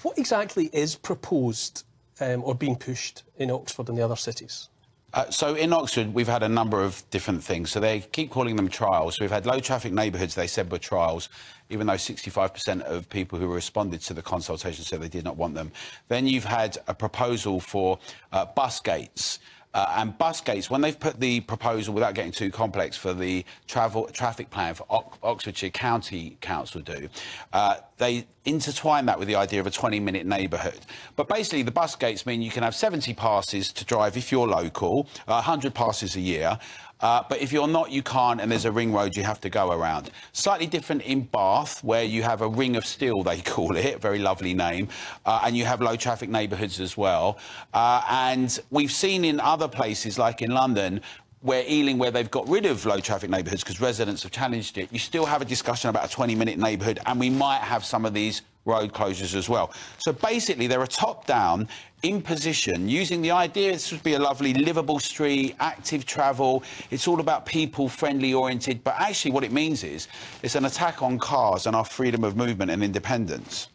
What 0.02 0.18
exactly 0.18 0.70
is 0.72 0.96
proposed 0.96 1.84
um, 2.22 2.44
or 2.44 2.56
being 2.56 2.76
pushed 2.76 3.24
in 3.38 3.52
Oxford 3.52 3.90
and 3.90 3.98
the 3.98 4.02
other 4.02 4.16
cities? 4.16 4.70
Uh, 5.14 5.30
so 5.30 5.56
in 5.56 5.74
Oxford, 5.74 6.14
we've 6.14 6.28
had 6.28 6.44
a 6.44 6.50
number 6.50 6.84
of 6.84 7.04
different 7.10 7.44
things. 7.44 7.72
So 7.72 7.80
they 7.80 8.02
keep 8.02 8.30
calling 8.30 8.56
them 8.56 8.68
trials. 8.70 9.16
So 9.16 9.24
we've 9.24 9.32
had 9.32 9.46
low 9.46 9.60
traffic 9.60 9.92
neighbourhoods 9.92 10.36
they 10.36 10.48
said 10.48 10.72
were 10.72 10.78
trials, 10.78 11.30
even 11.70 11.88
though 11.88 11.94
65% 11.94 12.82
of 12.82 13.10
people 13.10 13.40
who 13.40 13.48
responded 13.48 14.02
to 14.02 14.14
the 14.14 14.22
consultation 14.22 14.84
said 14.84 15.02
they 15.02 15.10
did 15.10 15.24
not 15.24 15.36
want 15.36 15.56
them. 15.56 15.72
Then 16.10 16.28
you've 16.28 16.46
had 16.46 16.78
a 16.88 16.94
proposal 16.94 17.60
for 17.60 17.98
uh, 18.32 18.46
bus 18.46 18.80
gates. 18.80 19.40
Uh, 19.72 19.94
and 19.98 20.18
bus 20.18 20.42
gates, 20.42 20.70
when 20.70 20.82
they've 20.82 21.00
put 21.00 21.20
the 21.20 21.42
proposal, 21.42 21.94
without 21.94 22.16
getting 22.16 22.32
too 22.32 22.50
complex, 22.50 22.98
for 22.98 23.14
the 23.14 23.46
travel 23.68 24.06
traffic 24.12 24.50
plan 24.50 24.74
for 24.74 24.86
Ox- 24.90 25.18
Oxfordshire 25.22 25.70
County 25.70 26.38
Council 26.42 26.82
do, 26.82 27.08
uh, 27.54 27.76
they 27.98 28.26
intertwine 28.46 29.06
that 29.06 29.20
with 29.20 29.28
the 29.28 29.36
idea 29.36 29.60
of 29.60 29.68
a 29.68 29.72
20 29.72 30.00
minute 30.00 30.26
neighbourhood. 30.26 30.80
But 31.16 31.28
basically, 31.28 31.62
the 31.62 31.72
bus 31.72 31.96
gates 31.96 32.26
mean 32.26 32.42
you 32.42 32.50
can 32.50 32.64
have 32.64 32.74
70 32.74 33.14
passes 33.14 33.72
to 33.74 33.86
drive 33.86 34.18
if 34.18 34.32
you're 34.32 34.48
local, 34.48 35.08
uh, 35.28 35.34
100 35.34 35.76
passes 35.76 36.16
a 36.16 36.22
year. 36.22 36.58
Uh, 37.02 37.24
but 37.30 37.42
if 37.42 37.52
you're 37.52 37.68
not, 37.68 37.92
you 37.92 38.04
can't, 38.04 38.42
and 38.42 38.52
there's 38.52 38.66
a 38.66 38.72
ring 38.72 38.92
road 38.92 39.16
you 39.16 39.24
have 39.24 39.40
to 39.42 39.50
go 39.50 39.72
around. 39.72 40.12
Slightly 40.34 40.68
different 40.68 41.02
in 41.04 41.22
Bath, 41.22 41.84
where 41.84 42.04
you 42.04 42.24
have 42.24 42.42
a 42.42 42.48
ring 42.48 42.76
of 42.76 42.86
steel, 42.86 43.24
they 43.24 43.42
call 43.42 43.76
it, 43.76 44.02
very 44.02 44.20
lovely 44.20 44.54
name, 44.54 44.90
uh, 45.26 45.42
and 45.44 45.56
you 45.56 45.66
have 45.66 45.82
low 45.82 45.96
traffic 45.96 46.30
neighbourhoods 46.30 46.80
as 46.80 46.98
well. 46.98 47.38
Uh, 47.74 48.04
and 48.10 48.60
we've 48.70 48.92
seen 48.92 49.24
in 49.24 49.40
other 49.40 49.68
places, 49.68 50.20
like 50.20 50.42
in 50.42 50.52
London, 50.52 51.02
where 51.42 51.64
Ealing, 51.70 51.98
where 51.98 52.12
they've 52.12 52.30
got 52.30 52.48
rid 52.50 52.66
of 52.66 52.86
low 52.86 53.00
traffic 53.00 53.30
neighbourhoods 53.30 53.64
because 53.64 53.80
residents 53.80 54.24
have 54.24 54.32
challenged 54.32 54.78
it, 54.78 54.92
you 54.92 55.00
still 55.00 55.26
have 55.26 55.42
a 55.42 55.46
discussion 55.46 55.90
about 55.90 56.06
a 56.06 56.10
20 56.10 56.36
minute 56.36 56.58
neighbourhood, 56.58 57.00
and 57.06 57.20
we 57.20 57.30
might 57.30 57.62
have 57.62 57.86
some 57.86 58.06
of 58.06 58.14
these 58.14 58.42
road 58.66 58.94
closures 58.94 59.36
as 59.36 59.48
well. 59.48 59.72
So 60.00 60.12
basically, 60.12 60.68
they're 60.68 60.84
a 60.84 60.88
top 60.88 61.26
down 61.26 61.70
imposition 62.04 62.88
using 62.88 63.22
the 63.22 63.32
idea 63.32 63.74
this 63.74 63.92
would 63.92 64.04
be 64.04 64.14
a 64.14 64.20
lovely 64.20 64.54
livable 64.54 65.00
street, 65.00 65.56
active 65.60 66.06
travel. 66.06 66.64
It's 66.92 67.08
all 67.08 67.20
about 67.20 67.46
people 67.46 67.90
friendly 67.90 68.34
oriented, 68.34 68.84
but 68.84 68.96
actually, 68.98 69.32
what 69.32 69.44
it 69.44 69.52
means 69.52 69.84
is 69.84 70.08
it's 70.44 70.56
an 70.56 70.66
attack 70.66 71.02
on 71.02 71.20
cars 71.20 71.68
and 71.68 71.76
our 71.76 71.86
freedom 71.86 72.24
of 72.24 72.36
movement 72.36 72.72
and 72.72 72.84
independence. 72.84 73.68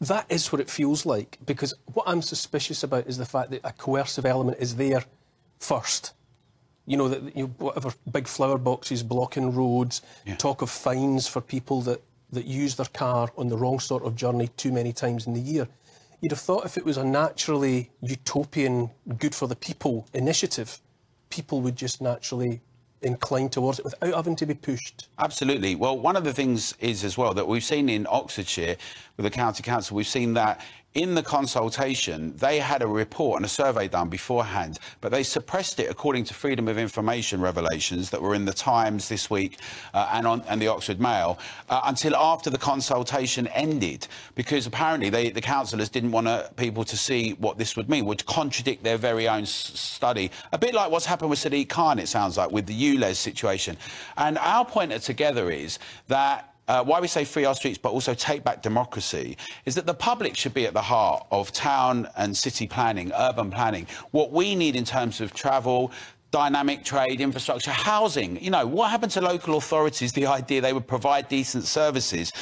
That 0.00 0.26
is 0.28 0.52
what 0.52 0.60
it 0.60 0.68
feels 0.70 1.06
like, 1.06 1.38
because 1.46 1.74
what 1.94 2.06
I'm 2.06 2.22
suspicious 2.22 2.82
about 2.82 3.06
is 3.06 3.16
the 3.16 3.24
fact 3.24 3.50
that 3.50 3.62
a 3.64 3.72
coercive 3.72 4.26
element 4.26 4.58
is 4.60 4.76
there 4.76 5.02
first. 5.58 6.12
You 6.84 6.96
know, 6.96 7.08
that 7.08 7.36
you 7.36 7.44
know, 7.44 7.54
whatever 7.58 7.92
big 8.12 8.28
flower 8.28 8.58
boxes 8.58 9.02
blocking 9.02 9.52
roads, 9.52 10.02
Yeah. 10.24 10.36
talk 10.36 10.62
of 10.62 10.70
fines 10.70 11.26
for 11.26 11.40
people 11.40 11.80
that, 11.82 12.00
that 12.30 12.44
use 12.44 12.76
their 12.76 12.86
car 12.86 13.32
on 13.36 13.48
the 13.48 13.56
wrong 13.56 13.80
sort 13.80 14.04
of 14.04 14.14
journey 14.14 14.48
too 14.56 14.70
many 14.70 14.92
times 14.92 15.26
in 15.26 15.32
the 15.34 15.40
year. 15.40 15.66
You'd 16.20 16.32
have 16.32 16.40
thought 16.40 16.64
if 16.64 16.76
it 16.76 16.84
was 16.84 16.96
a 16.96 17.04
naturally 17.04 17.90
utopian, 18.00 18.90
good 19.18 19.34
for 19.34 19.46
the 19.46 19.56
people 19.56 20.08
initiative, 20.14 20.80
people 21.30 21.60
would 21.60 21.76
just 21.76 22.00
naturally 22.00 22.60
incline 23.02 23.48
towards 23.48 23.78
it 23.78 23.84
without 23.84 24.14
having 24.14 24.36
to 24.36 24.46
be 24.46 24.54
pushed. 24.54 25.08
Absolutely. 25.18 25.74
Well, 25.74 25.98
one 25.98 26.16
of 26.16 26.24
the 26.24 26.32
things 26.32 26.74
is 26.80 27.04
as 27.04 27.18
well 27.18 27.34
that 27.34 27.46
we've 27.46 27.62
seen 27.62 27.88
in 27.88 28.06
Oxfordshire 28.08 28.76
with 29.16 29.24
the 29.24 29.30
county 29.30 29.62
council, 29.62 29.96
we've 29.96 30.06
seen 30.06 30.34
that 30.34 30.64
in 30.96 31.14
the 31.14 31.22
consultation, 31.22 32.34
they 32.36 32.58
had 32.58 32.80
a 32.80 32.86
report 32.86 33.36
and 33.36 33.44
a 33.44 33.48
survey 33.48 33.86
done 33.86 34.08
beforehand, 34.08 34.78
but 35.02 35.12
they 35.12 35.22
suppressed 35.22 35.78
it 35.78 35.90
according 35.90 36.24
to 36.24 36.32
Freedom 36.32 36.68
of 36.68 36.78
Information 36.78 37.38
revelations 37.42 38.08
that 38.10 38.22
were 38.22 38.34
in 38.34 38.46
the 38.46 38.52
Times 38.54 39.10
this 39.10 39.28
week 39.28 39.58
uh, 39.92 40.08
and 40.14 40.26
on 40.26 40.42
and 40.48 40.60
the 40.60 40.68
Oxford 40.68 40.98
Mail 40.98 41.38
uh, 41.68 41.82
until 41.84 42.16
after 42.16 42.48
the 42.48 42.56
consultation 42.56 43.46
ended, 43.48 44.08
because 44.34 44.66
apparently 44.66 45.10
they, 45.10 45.28
the 45.28 45.42
councillors 45.42 45.90
didn't 45.90 46.12
want 46.12 46.28
uh, 46.28 46.48
people 46.56 46.82
to 46.84 46.96
see 46.96 47.32
what 47.32 47.58
this 47.58 47.76
would 47.76 47.90
mean, 47.90 48.06
would 48.06 48.24
contradict 48.24 48.82
their 48.82 48.96
very 48.96 49.28
own 49.28 49.44
study. 49.44 50.30
A 50.52 50.58
bit 50.58 50.72
like 50.72 50.90
what's 50.90 51.06
happened 51.06 51.28
with 51.28 51.38
Sadiq 51.38 51.68
Khan, 51.68 51.98
it 51.98 52.08
sounds 52.08 52.38
like, 52.38 52.50
with 52.50 52.64
the 52.64 52.96
ULEZ 52.96 53.16
situation. 53.16 53.76
And 54.16 54.38
our 54.38 54.64
point 54.64 54.92
at 54.92 55.02
Together 55.02 55.50
is 55.50 55.78
that 56.08 56.55
uh, 56.68 56.82
why 56.84 57.00
we 57.00 57.08
say 57.08 57.24
free 57.24 57.44
our 57.44 57.54
streets 57.54 57.78
but 57.78 57.90
also 57.90 58.14
take 58.14 58.42
back 58.44 58.62
democracy 58.62 59.36
is 59.64 59.74
that 59.74 59.86
the 59.86 59.94
public 59.94 60.36
should 60.36 60.54
be 60.54 60.66
at 60.66 60.74
the 60.74 60.82
heart 60.82 61.26
of 61.30 61.52
town 61.52 62.08
and 62.16 62.36
city 62.36 62.66
planning, 62.66 63.12
urban 63.16 63.50
planning. 63.50 63.86
What 64.10 64.32
we 64.32 64.54
need 64.54 64.76
in 64.76 64.84
terms 64.84 65.20
of 65.20 65.32
travel, 65.32 65.92
dynamic 66.30 66.84
trade, 66.84 67.20
infrastructure, 67.20 67.70
housing. 67.70 68.42
You 68.42 68.50
know, 68.50 68.66
what 68.66 68.90
happened 68.90 69.12
to 69.12 69.20
local 69.20 69.56
authorities? 69.56 70.12
The 70.12 70.26
idea 70.26 70.60
they 70.60 70.72
would 70.72 70.86
provide 70.86 71.28
decent 71.28 71.64
services. 71.64 72.32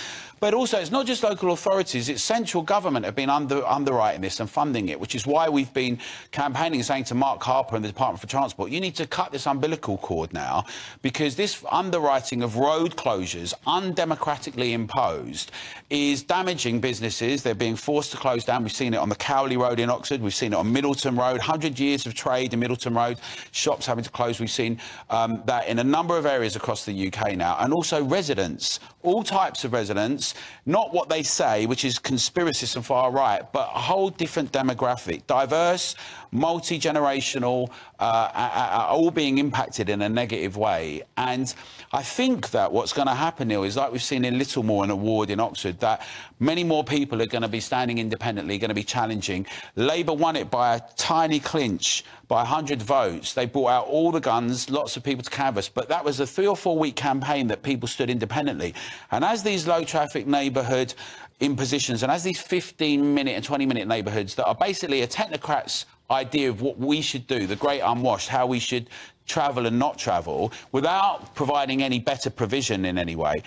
But 0.44 0.52
also, 0.52 0.78
it's 0.78 0.90
not 0.90 1.06
just 1.06 1.22
local 1.22 1.52
authorities, 1.52 2.10
it's 2.10 2.22
central 2.22 2.62
government 2.62 3.06
have 3.06 3.14
been 3.14 3.30
under, 3.30 3.64
underwriting 3.66 4.20
this 4.20 4.40
and 4.40 4.50
funding 4.50 4.90
it, 4.90 5.00
which 5.00 5.14
is 5.14 5.26
why 5.26 5.48
we've 5.48 5.72
been 5.72 5.98
campaigning 6.32 6.82
saying 6.82 7.04
to 7.04 7.14
Mark 7.14 7.42
Harper 7.42 7.76
and 7.76 7.82
the 7.82 7.88
Department 7.88 8.20
for 8.20 8.26
Transport, 8.26 8.70
you 8.70 8.78
need 8.78 8.94
to 8.96 9.06
cut 9.06 9.32
this 9.32 9.46
umbilical 9.46 9.96
cord 9.96 10.34
now, 10.34 10.66
because 11.00 11.34
this 11.34 11.64
underwriting 11.72 12.42
of 12.42 12.56
road 12.56 12.94
closures, 12.94 13.54
undemocratically 13.66 14.72
imposed, 14.72 15.50
is 15.94 16.22
damaging 16.22 16.80
businesses. 16.80 17.42
They're 17.42 17.54
being 17.54 17.76
forced 17.76 18.10
to 18.10 18.16
close 18.16 18.44
down. 18.44 18.62
We've 18.62 18.72
seen 18.72 18.94
it 18.94 18.98
on 18.98 19.08
the 19.08 19.14
Cowley 19.14 19.56
Road 19.56 19.78
in 19.78 19.90
Oxford, 19.90 20.20
we've 20.20 20.34
seen 20.34 20.52
it 20.52 20.56
on 20.56 20.72
Middleton 20.72 21.16
Road, 21.16 21.38
100 21.38 21.78
years 21.78 22.06
of 22.06 22.14
trade 22.14 22.52
in 22.52 22.60
Middleton 22.60 22.94
Road, 22.94 23.18
shops 23.52 23.86
having 23.86 24.04
to 24.04 24.10
close. 24.10 24.40
We've 24.40 24.50
seen 24.50 24.80
um, 25.10 25.42
that 25.46 25.68
in 25.68 25.78
a 25.78 25.84
number 25.84 26.16
of 26.16 26.26
areas 26.26 26.56
across 26.56 26.84
the 26.84 27.08
UK 27.08 27.36
now, 27.36 27.56
and 27.60 27.72
also 27.72 28.02
residents, 28.04 28.80
all 29.02 29.22
types 29.22 29.64
of 29.64 29.72
residents, 29.72 30.34
not 30.66 30.92
what 30.92 31.08
they 31.08 31.22
say, 31.22 31.66
which 31.66 31.84
is 31.84 31.98
conspiracists 31.98 32.76
and 32.76 32.84
far 32.84 33.10
right, 33.10 33.42
but 33.52 33.70
a 33.74 33.80
whole 33.80 34.10
different 34.10 34.52
demographic, 34.52 35.26
diverse, 35.26 35.94
multi-generational, 36.34 37.70
uh, 37.98 38.28
are- 38.34 38.88
all 38.88 39.10
being 39.10 39.38
impacted 39.38 39.88
in 39.88 40.02
a 40.02 40.08
negative 40.08 40.56
way. 40.56 41.02
And 41.16 41.52
I 41.92 42.02
think 42.02 42.50
that 42.50 42.72
what's 42.72 42.92
going 42.92 43.08
to 43.08 43.14
happen, 43.14 43.48
Neil, 43.48 43.62
is 43.62 43.76
like 43.76 43.92
we've 43.92 44.02
seen 44.02 44.24
in 44.24 44.38
Littlemore 44.38 44.82
and 44.82 44.92
Award 44.92 45.30
in 45.30 45.40
Oxford, 45.40 45.80
that 45.80 46.02
many 46.40 46.64
more 46.64 46.84
people 46.84 47.22
are 47.22 47.26
going 47.26 47.42
to 47.42 47.48
be 47.48 47.60
standing 47.60 47.98
independently, 47.98 48.58
going 48.58 48.68
to 48.68 48.74
be 48.74 48.82
challenging. 48.84 49.46
Labour 49.76 50.12
won 50.12 50.36
it 50.36 50.50
by 50.50 50.76
a 50.76 50.80
tiny 50.96 51.38
clinch, 51.38 52.04
by 52.26 52.42
100 52.42 52.82
votes. 52.82 53.34
They 53.34 53.46
brought 53.46 53.68
out 53.68 53.86
all 53.86 54.10
the 54.10 54.20
guns, 54.20 54.68
lots 54.68 54.96
of 54.96 55.04
people 55.04 55.22
to 55.22 55.30
canvass, 55.30 55.68
but 55.68 55.88
that 55.88 56.04
was 56.04 56.20
a 56.20 56.26
three 56.26 56.46
or 56.46 56.56
four 56.56 56.76
week 56.76 56.96
campaign 56.96 57.46
that 57.48 57.62
people 57.62 57.86
stood 57.88 58.10
independently. 58.10 58.74
And 59.12 59.24
as 59.24 59.42
these 59.42 59.66
low 59.66 59.84
traffic 59.84 60.26
neighbourhood 60.26 60.94
impositions 61.40 62.02
and 62.02 62.12
as 62.12 62.22
these 62.22 62.40
15 62.40 63.14
minute 63.14 63.32
and 63.32 63.44
20 63.44 63.66
minute 63.66 63.88
neighbourhoods 63.88 64.34
that 64.36 64.46
are 64.46 64.54
basically 64.54 65.02
a 65.02 65.06
technocrat's 65.06 65.86
idea 66.10 66.48
of 66.48 66.60
what 66.60 66.78
we 66.78 67.00
should 67.00 67.26
do, 67.26 67.46
the 67.46 67.56
great 67.56 67.80
unwashed, 67.80 68.28
how 68.28 68.46
we 68.46 68.58
should 68.58 68.88
travel 69.26 69.66
and 69.66 69.78
not 69.78 69.98
travel, 69.98 70.52
without 70.72 71.34
providing 71.34 71.82
any 71.82 71.98
better 71.98 72.30
provision 72.30 72.84
in 72.84 72.98
any 72.98 73.16
way, 73.16 73.42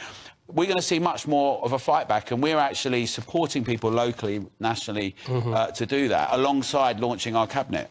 we're 0.47 0.65
going 0.65 0.77
to 0.77 0.81
see 0.81 0.99
much 0.99 1.27
more 1.27 1.63
of 1.63 1.73
a 1.73 1.79
fight 1.79 2.07
back, 2.07 2.31
and 2.31 2.41
we're 2.41 2.57
actually 2.57 3.05
supporting 3.05 3.63
people 3.63 3.91
locally, 3.91 4.45
nationally, 4.59 5.15
uh, 5.27 5.67
to 5.67 5.85
do 5.85 6.07
that, 6.07 6.29
alongside 6.31 6.99
launching 6.99 7.35
our 7.35 7.45
cabinet. 7.45 7.89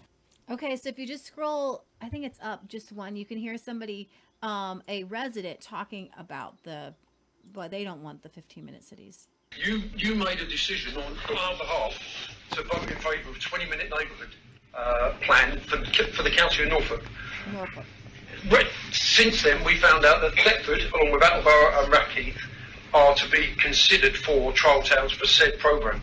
Okay, 0.51 0.74
so 0.77 0.89
if 0.89 0.98
you 0.98 1.06
just 1.06 1.27
scroll, 1.27 1.85
I 2.01 2.09
think 2.09 2.24
it's 2.24 2.39
up 2.43 2.66
just 2.66 2.93
one, 2.93 3.14
you 3.14 3.27
can 3.27 3.36
hear 3.36 3.59
somebody, 3.59 4.09
um, 4.43 4.82
a 4.89 5.05
resident 5.05 5.60
talking 5.60 6.09
about 6.18 6.62
the, 6.62 6.94
well, 7.55 7.68
they 7.68 7.85
don't 7.85 8.02
want 8.02 8.23
the 8.23 8.28
15 8.28 8.64
minute 8.64 8.85
cities. 8.85 9.28
You 9.57 9.83
you 9.97 10.15
made 10.15 10.41
a 10.41 10.47
decision 10.47 10.97
on 10.97 11.12
our 11.37 11.57
behalf 11.57 11.99
to 12.53 12.62
vote 12.62 12.91
in 12.91 12.97
favour 12.97 13.31
of 13.31 13.37
a 13.37 13.41
20 13.41 13.65
minute 13.66 13.91
neighbourhood 13.91 14.35
uh, 14.74 15.12
plan 15.23 15.59
for 15.61 15.78
the, 15.78 15.87
for 16.12 16.23
the 16.23 16.31
county 16.31 16.65
of 16.65 16.69
Norfolk. 16.69 17.03
Norfolk. 17.53 17.85
Right. 18.51 18.66
Since 18.93 19.43
then, 19.43 19.65
we 19.65 19.77
found 19.78 20.05
out 20.05 20.20
that 20.20 20.35
Thetford, 20.35 20.83
along 20.95 21.12
with 21.12 21.23
Attleborough 21.23 21.83
and 21.83 21.93
Rackheath, 21.93 22.37
are 22.93 23.15
to 23.15 23.31
be 23.31 23.49
considered 23.59 24.16
for 24.16 24.53
trial 24.53 24.83
towns 24.83 25.12
for 25.12 25.27
said 25.27 25.59
programme. 25.59 26.01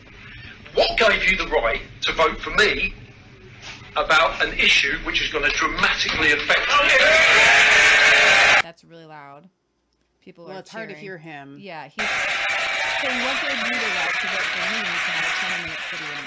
What 0.73 0.97
gave 0.97 1.29
you 1.29 1.37
the 1.37 1.47
right 1.47 1.81
to 2.01 2.13
vote 2.13 2.39
for 2.39 2.49
me 2.51 2.93
about 3.95 4.43
an 4.43 4.53
issue 4.57 4.97
which 5.05 5.21
is 5.21 5.31
going 5.31 5.49
to 5.49 5.55
dramatically 5.55 6.31
affect 6.31 6.61
That's 8.63 8.83
really 8.83 9.05
loud. 9.05 9.49
People 10.21 10.45
Well, 10.45 10.57
are 10.57 10.59
it's 10.59 10.71
hard 10.71 10.89
to 10.89 10.95
hear 10.95 11.17
him. 11.17 11.57
Yeah, 11.59 11.87
he's 11.87 12.03
saying 13.03 13.23
what 13.25 13.35
gave 13.41 13.51
you 13.51 13.75
the 13.79 13.91
right 13.99 14.15
to 14.15 14.27
vote 14.27 14.47
for 14.53 14.63
me 14.71 14.79
to 14.79 15.11
have 15.11 15.27
a 15.27 15.31
20 15.43 15.63
minute 15.63 15.83
city 15.91 16.07
in 16.07 16.23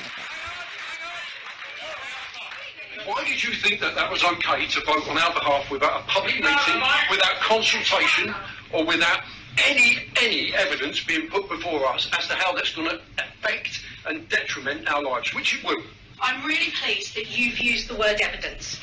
Why 3.08 3.24
did 3.24 3.42
you 3.42 3.52
think 3.54 3.80
that 3.80 3.94
that 3.94 4.10
was 4.10 4.22
okay 4.24 4.66
to 4.66 4.80
vote 4.84 5.08
on 5.08 5.16
our 5.16 5.32
behalf 5.32 5.70
without 5.70 6.02
a 6.02 6.04
public 6.04 6.34
meeting, 6.34 6.82
without 7.10 7.36
consultation, 7.40 8.34
or 8.72 8.84
without 8.84 9.20
any 9.64 9.96
any 10.20 10.54
evidence 10.54 11.02
being 11.02 11.28
put 11.28 11.48
before 11.48 11.86
us 11.86 12.10
as 12.18 12.26
to 12.28 12.34
how 12.34 12.52
that's 12.52 12.74
going 12.74 12.90
to 12.90 13.00
affect 13.18 13.80
and 14.06 14.28
detriment 14.28 14.86
our 14.90 15.02
lives, 15.02 15.32
which 15.34 15.54
it 15.56 15.64
will? 15.64 15.82
I'm 16.20 16.44
really 16.44 16.72
pleased 16.82 17.14
that 17.14 17.38
you've 17.38 17.58
used 17.58 17.88
the 17.88 17.96
word 17.96 18.20
evidence. 18.20 18.80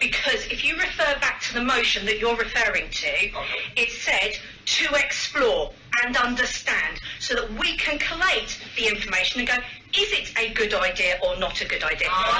Because 0.00 0.46
if 0.46 0.64
you 0.64 0.76
refer 0.76 1.18
back 1.20 1.40
to 1.42 1.54
the 1.54 1.62
motion 1.62 2.06
that 2.06 2.18
you're 2.18 2.36
referring 2.36 2.88
to, 2.90 3.30
it 3.76 3.90
said 3.90 4.38
to 4.66 4.94
explore 4.94 5.72
and 6.04 6.16
understand 6.16 7.00
so 7.18 7.34
that 7.34 7.52
we 7.54 7.76
can 7.76 7.98
collate 7.98 8.60
the 8.76 8.86
information 8.86 9.40
and 9.40 9.48
go, 9.48 9.56
is 9.94 10.12
it 10.12 10.32
a 10.38 10.52
good 10.52 10.74
idea 10.74 11.18
or 11.24 11.36
not 11.38 11.60
a 11.60 11.64
good 11.64 11.82
idea? 11.82 12.08
No. 12.08 12.32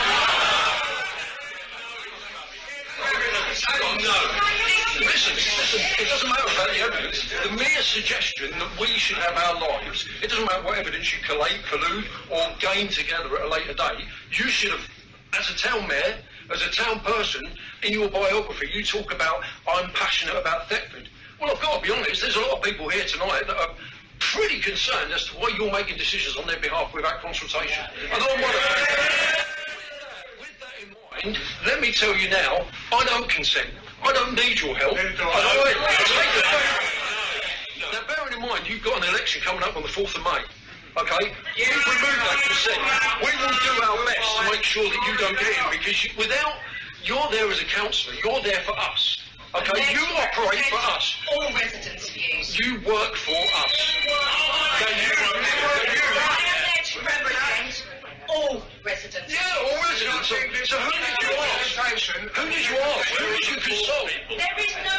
Listen, 4.99 5.35
listen, 5.35 5.81
it 5.99 6.09
doesn't 6.09 6.29
matter 6.29 6.43
about 6.43 6.69
the 6.69 6.81
evidence. 6.81 7.31
The 7.45 7.51
mere 7.51 7.83
suggestion 7.83 8.51
that 8.59 8.81
we 8.81 8.87
should 8.87 9.19
have 9.19 9.37
our 9.37 9.61
lives, 9.61 10.09
it 10.23 10.31
doesn't 10.31 10.45
matter 10.45 10.65
what 10.65 10.79
evidence 10.79 11.13
you 11.13 11.23
collate, 11.23 11.59
collude, 11.71 12.05
or 12.31 12.57
gain 12.59 12.89
together 12.89 13.39
at 13.39 13.47
a 13.47 13.49
later 13.49 13.75
date, 13.75 14.05
you 14.31 14.49
should 14.49 14.73
have, 14.73 14.89
as 15.39 15.51
a 15.51 15.57
town 15.57 15.87
mayor, 15.89 16.17
as 16.53 16.63
a 16.63 16.71
town 16.71 17.01
person, 17.01 17.43
in 17.83 17.93
your 17.93 18.09
biography, 18.09 18.69
you 18.73 18.85
talk 18.85 19.13
about, 19.13 19.43
I'm 19.69 19.91
passionate 19.91 20.37
about 20.37 20.69
Thetford. 20.69 21.09
Well, 21.41 21.51
I've 21.51 21.61
got 21.61 21.83
to 21.83 21.87
be 21.87 21.93
honest, 21.93 22.23
there's 22.23 22.37
a 22.37 22.41
lot 22.41 22.53
of 22.59 22.63
people 22.63 22.89
here 22.89 23.05
tonight 23.05 23.45
that 23.47 23.57
are 23.57 23.75
pretty 24.19 24.61
concerned 24.61 25.13
as 25.13 25.27
to 25.27 25.37
why 25.37 25.53
you're 25.59 25.71
making 25.71 25.99
decisions 25.99 26.37
on 26.37 26.47
their 26.47 26.59
behalf 26.61 26.95
without 26.95 27.21
consultation. 27.21 27.85
And 28.13 28.23
I'm 28.23 28.41
one 28.41 28.55
of 28.55 28.63
them. 28.63 28.81
With 30.41 30.57
that 30.61 30.81
in 30.81 30.97
mind, 31.13 31.39
let 31.67 31.81
me 31.81 31.93
tell 31.93 32.17
you 32.17 32.31
now, 32.31 32.65
I 32.93 33.05
don't 33.05 33.29
consent. 33.29 33.69
I 34.03 34.13
don't 34.13 34.35
need 34.35 34.61
your 34.61 34.75
help. 34.77 34.97
And 34.97 35.09
I, 35.09 35.13
take 35.13 36.33
the 36.33 36.43
fact. 36.49 37.93
Now, 37.93 38.01
bearing 38.09 38.33
in 38.33 38.41
mind, 38.41 38.69
you've 38.69 38.83
got 38.83 39.03
an 39.03 39.09
election 39.11 39.43
coming 39.43 39.63
up 39.63 39.77
on 39.77 39.83
the 39.83 39.89
4th 39.89 40.17
of 40.17 40.25
May. 40.25 40.41
Okay? 40.97 41.35
We've 41.53 41.69
removed 41.69 42.23
that 42.25 42.41
consent. 42.49 42.81
We 43.21 43.29
will 43.37 43.53
do 43.61 43.73
our 43.85 44.07
best 44.07 44.37
to 44.41 44.51
make 44.51 44.63
sure 44.63 44.89
that 44.89 45.01
you 45.05 45.17
don't 45.19 45.39
get 45.39 45.53
in 45.53 45.79
because 45.79 46.03
you, 46.03 46.11
without, 46.17 46.55
you're 47.05 47.29
there 47.31 47.51
as 47.51 47.61
a 47.61 47.65
councillor, 47.65 48.17
you're 48.25 48.41
there 48.41 48.61
for 48.65 48.73
us. 48.79 49.26
Okay? 49.55 49.93
You 49.93 50.05
operate 50.17 50.65
for 50.67 50.79
us. 50.97 51.17
All 51.33 51.53
residents' 51.53 52.11
views. 52.11 52.59
You 52.59 52.75
work 52.81 53.15
for 53.17 53.33
us. 53.33 53.73
Now, 54.07 54.87
you, 54.89 55.13
now, 55.17 55.41
you, 55.93 56.03
I 56.19 56.43
am 56.57 57.05
there 57.05 57.37
all 58.29 58.63
residents' 58.85 59.33
Yeah, 59.33 59.41
all 59.63 59.83
residents. 59.83 60.29
So, 60.29 60.37
so 60.65 60.77
who 60.79 60.91
did 60.91 61.17
you 61.23 61.37
ask? 61.37 61.77
Who 61.77 62.49
did 62.51 62.69
you 62.69 62.77
ask? 62.77 63.09
Who 63.19 63.27
did 63.27 63.49
you 63.49 63.57
consult? 63.57 64.11
There 64.29 64.57
is 64.59 64.75
no. 64.85 64.97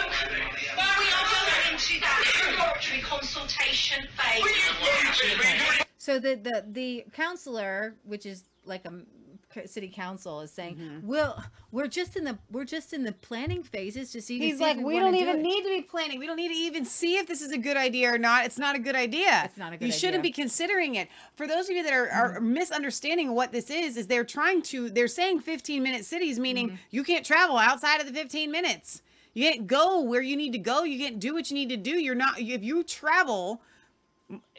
We 0.57 1.05
are 1.07 1.25
going 1.33 1.73
into 1.73 1.99
that 1.99 2.23
exploratory 2.25 3.01
consultation 3.01 4.07
phase. 4.17 5.85
So 5.97 6.19
the 6.19 6.35
the 6.35 6.65
the 6.71 7.05
counselor, 7.13 7.95
which 8.05 8.25
is 8.25 8.43
like 8.65 8.85
a 8.85 8.87
m- 8.87 9.05
c- 9.05 9.16
city 9.65 9.87
council, 9.87 10.41
is 10.41 10.51
saying, 10.51 10.75
Mm-hmm. 10.75 11.07
"Well, 11.07 11.43
we're 11.71 11.87
just 11.87 12.15
in 12.15 12.23
the 12.23 12.37
we're 12.51 12.65
just 12.65 12.93
in 12.93 13.03
the 13.03 13.11
planning 13.13 13.63
phases 13.63 14.11
to 14.11 14.21
see." 14.21 14.37
He's 14.39 14.57
see 14.57 14.63
like, 14.63 14.77
we 14.77 14.95
wanna 14.95 15.05
don't 15.05 15.15
even 15.15 15.39
it." 15.39 15.41
need 15.41 15.63
to 15.63 15.69
be 15.69 15.81
planning. 15.81 16.19
We 16.19 16.27
don't 16.27 16.35
need 16.37 16.49
to 16.49 16.53
even 16.53 16.85
see 16.85 17.17
if 17.17 17.27
this 17.27 17.41
is 17.41 17.51
a 17.51 17.57
good 17.57 17.77
idea 17.77 18.13
or 18.13 18.17
not. 18.17 18.45
It's 18.45 18.57
not 18.57 18.75
a 18.75 18.79
good 18.79 18.95
idea. 18.95 19.41
It's 19.45 19.57
not 19.57 19.73
a 19.73 19.77
good 19.77 19.85
You 19.85 19.91
shouldn't 19.91 20.23
be 20.23 20.31
considering 20.31 20.95
it. 20.95 21.07
For 21.35 21.47
those 21.47 21.69
of 21.69 21.75
you 21.75 21.83
that 21.83 21.93
are, 21.93 22.09
are 22.09 22.39
misunderstanding 22.39 23.33
what 23.33 23.51
this 23.51 23.69
is, 23.69 23.97
is 23.97 24.07
they're 24.07 24.23
trying 24.23 24.61
to, 24.63 24.89
they're 24.89 25.07
saying 25.07 25.39
15 25.39 25.81
minute 25.81 26.05
cities, 26.05 26.39
meaning 26.39 26.77
you 26.91 27.03
can't 27.03 27.25
travel 27.25 27.57
outside 27.57 27.99
of 28.01 28.07
the 28.07 28.13
15 28.13 28.51
minutes. 28.51 29.01
You 29.33 29.51
can't 29.51 29.67
go 29.67 30.01
where 30.01 30.21
you 30.21 30.35
need 30.35 30.51
to 30.53 30.57
go. 30.57 30.83
You 30.83 30.97
can't 30.97 31.19
do 31.19 31.33
what 31.33 31.51
you 31.51 31.55
need 31.55 31.69
to 31.69 31.77
do. 31.77 31.91
You're 31.91 32.15
not, 32.15 32.39
if 32.39 32.63
you 32.63 32.83
travel, 32.83 33.61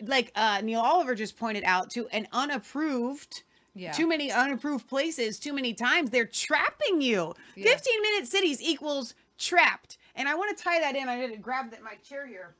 like 0.03 0.31
uh, 0.37 0.61
Neil 0.63 0.81
Oliver 0.81 1.15
just 1.17 1.37
pointed 1.37 1.65
out, 1.65 1.91
to 1.91 2.07
an 2.09 2.29
unapproved, 2.33 3.43
Yeah. 3.79 3.93
too 3.93 4.07
many 4.07 4.31
unapproved 4.33 4.89
places, 4.89 5.39
too 5.39 5.53
many 5.53 5.73
times, 5.75 6.11
they're 6.11 6.27
trapping 6.27 7.01
you. 7.01 7.35
15 7.55 8.03
minute 8.03 8.27
cities 8.29 8.61
equals 8.61 9.15
trapped. 9.39 9.99
And 10.15 10.29
I 10.29 10.35
want 10.35 10.57
to 10.57 10.63
tie 10.63 10.81
that 10.81 10.97
in. 10.97 11.09
I 11.09 11.17
did 11.27 11.41
grab 11.41 11.71
that, 11.71 11.83
my 11.83 11.95
chair 12.07 12.27
here. 12.27 12.55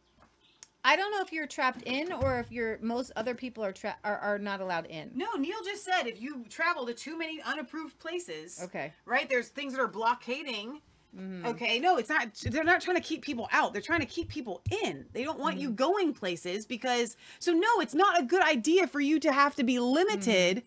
I 0.85 0.95
don't 0.97 1.11
know 1.11 1.21
if 1.21 1.33
you're 1.33 1.49
trapped 1.49 1.83
in 1.83 2.13
or 2.13 2.39
if 2.39 2.53
you're 2.53 2.79
most 2.81 3.11
other 3.17 3.35
people 3.35 3.65
are 3.65 3.73
tra- 3.73 3.97
are, 4.05 4.17
are 4.19 4.39
not 4.39 4.61
allowed 4.61 4.87
in. 4.87 5.11
No, 5.15 5.33
Neil 5.37 5.59
just 5.65 5.85
said 5.85 6.05
if 6.07 6.21
you 6.23 6.45
travel 6.49 6.87
to 6.87 6.95
too 6.95 7.19
many 7.19 7.43
unapproved 7.43 7.99
places, 7.99 8.61
Okay. 8.63 8.93
right? 9.05 9.29
There's 9.29 9.49
things 9.49 9.73
that 9.75 9.81
are 9.81 9.89
blockading. 9.89 10.81
Mhm. 11.17 11.45
Okay, 11.47 11.79
no, 11.81 11.97
it's 11.97 12.09
not. 12.09 12.33
They're 12.35 12.63
not 12.65 12.81
trying 12.81 12.97
to 12.97 13.03
keep 13.03 13.23
people 13.23 13.49
out. 13.51 13.73
They're 13.73 13.83
trying 13.83 14.01
to 14.01 14.07
keep 14.07 14.29
people 14.29 14.63
in. 14.85 15.05
They 15.13 15.25
don't 15.25 15.39
want 15.41 15.59
you 15.59 15.71
going 15.71 16.15
places 16.15 16.65
because. 16.65 17.17
So 17.41 17.53
no, 17.53 17.81
it's 17.81 17.95
not 17.95 18.21
a 18.21 18.23
good 18.23 18.43
idea 18.43 18.87
for 18.87 19.01
you 19.01 19.19
to 19.21 19.33
have 19.33 19.57
to 19.57 19.65
be 19.65 19.79
limited 19.81 20.63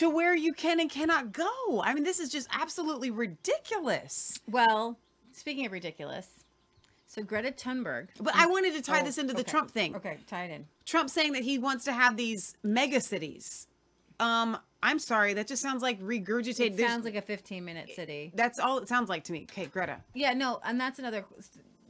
to 0.00 0.08
where 0.08 0.34
you 0.34 0.54
can 0.54 0.80
and 0.80 0.88
cannot 0.90 1.30
go. 1.30 1.82
I 1.84 1.92
mean, 1.92 2.04
this 2.04 2.20
is 2.20 2.30
just 2.30 2.48
absolutely 2.52 3.10
ridiculous. 3.10 4.40
Well, 4.48 4.98
speaking 5.32 5.66
of 5.66 5.72
ridiculous, 5.72 6.26
so 7.06 7.22
Greta 7.22 7.52
Thunberg. 7.52 8.08
But 8.18 8.34
I 8.34 8.46
wanted 8.46 8.72
to 8.74 8.82
tie 8.82 9.02
Oh, 9.02 9.04
this 9.04 9.18
into 9.18 9.34
the 9.34 9.40
okay. 9.40 9.50
Trump 9.50 9.70
thing. 9.70 9.94
Okay, 9.96 10.16
tie 10.26 10.44
it 10.44 10.52
in. 10.52 10.64
Trump 10.86 11.10
saying 11.10 11.32
that 11.32 11.42
he 11.42 11.58
wants 11.58 11.84
to 11.84 11.92
have 11.92 12.16
these 12.16 12.54
mega 12.62 12.98
cities. 13.00 13.68
Um, 14.18 14.56
I'm 14.82 14.98
sorry, 14.98 15.34
that 15.34 15.46
just 15.46 15.60
sounds 15.60 15.82
like 15.82 16.00
regurgitated. 16.00 16.60
It 16.60 16.76
there's- 16.78 16.90
sounds 16.90 17.04
like 17.04 17.14
a 17.16 17.22
15 17.22 17.62
minute 17.62 17.90
city. 17.94 18.32
That's 18.34 18.58
all 18.58 18.78
it 18.78 18.88
sounds 18.88 19.10
like 19.10 19.24
to 19.24 19.32
me. 19.32 19.46
Okay, 19.50 19.66
Greta. 19.66 19.98
Yeah, 20.14 20.32
no, 20.32 20.60
and 20.64 20.80
that's 20.80 20.98
another. 20.98 21.26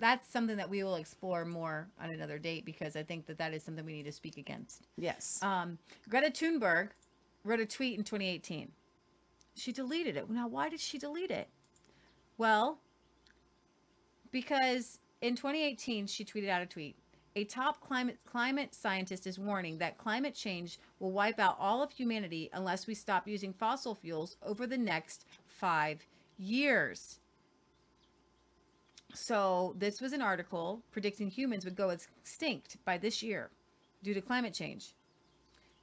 That's 0.01 0.27
something 0.33 0.57
that 0.57 0.69
we 0.71 0.83
will 0.83 0.95
explore 0.97 1.45
more 1.45 1.87
on 2.03 2.11
another 2.11 2.39
date 2.39 2.65
because 2.65 2.97
I 2.97 3.03
think 3.05 3.27
that 3.27 3.37
that 3.39 3.53
is 3.53 3.63
something 3.63 3.85
we 3.85 3.93
need 3.93 4.07
to 4.07 4.13
speak 4.13 4.39
against. 4.39 4.89
Yes. 4.97 5.39
Um, 5.43 5.79
Greta 6.09 6.31
Thunberg 6.31 6.89
wrote 7.45 7.61
a 7.61 7.67
tweet 7.67 7.99
in 7.99 8.05
2018. 8.05 8.73
She 9.55 9.73
deleted 9.73 10.17
it. 10.17 10.31
Now, 10.31 10.49
why 10.49 10.69
did 10.69 10.81
she 10.81 10.99
delete 10.99 11.31
it? 11.31 11.49
Well, 12.39 12.79
because 14.31 14.99
in 15.21 15.37
2018 15.37 16.07
she 16.07 16.25
tweeted 16.25 16.49
out 16.49 16.63
a 16.63 16.67
tweet. 16.67 16.97
A 17.37 17.45
top 17.45 17.81
climate 17.81 18.19
climate 18.25 18.75
scientist 18.75 19.27
is 19.27 19.39
warning 19.39 19.79
that 19.79 19.99
climate 19.99 20.35
change 20.35 20.79
will 20.99 21.13
wipe 21.13 21.39
out 21.39 21.57
all 21.61 21.83
of 21.83 21.93
humanity 21.93 22.51
unless 22.53 22.87
we 22.87 22.95
stop 22.95 23.29
using 23.29 23.53
fossil 23.53 23.95
fuels 23.95 24.37
over 24.43 24.67
the 24.67 24.79
next 24.79 25.27
5 25.47 26.07
years. 26.39 27.21
So, 29.15 29.75
this 29.77 30.01
was 30.01 30.13
an 30.13 30.23
article 30.23 30.83
predicting 30.91 31.31
humans 31.31 31.65
would 31.65 31.77
go 31.77 31.91
extinct 31.91 32.79
by 32.85 32.99
this 32.99 33.23
year 33.23 33.51
due 34.03 34.15
to 34.15 34.21
climate 34.21 34.55
change. 34.55 34.95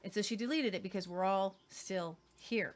And 0.03 0.13
so 0.13 0.21
she 0.21 0.35
deleted 0.35 0.75
it 0.75 0.83
because 0.83 1.07
we're 1.07 1.23
all 1.23 1.55
still 1.69 2.17
here. 2.39 2.75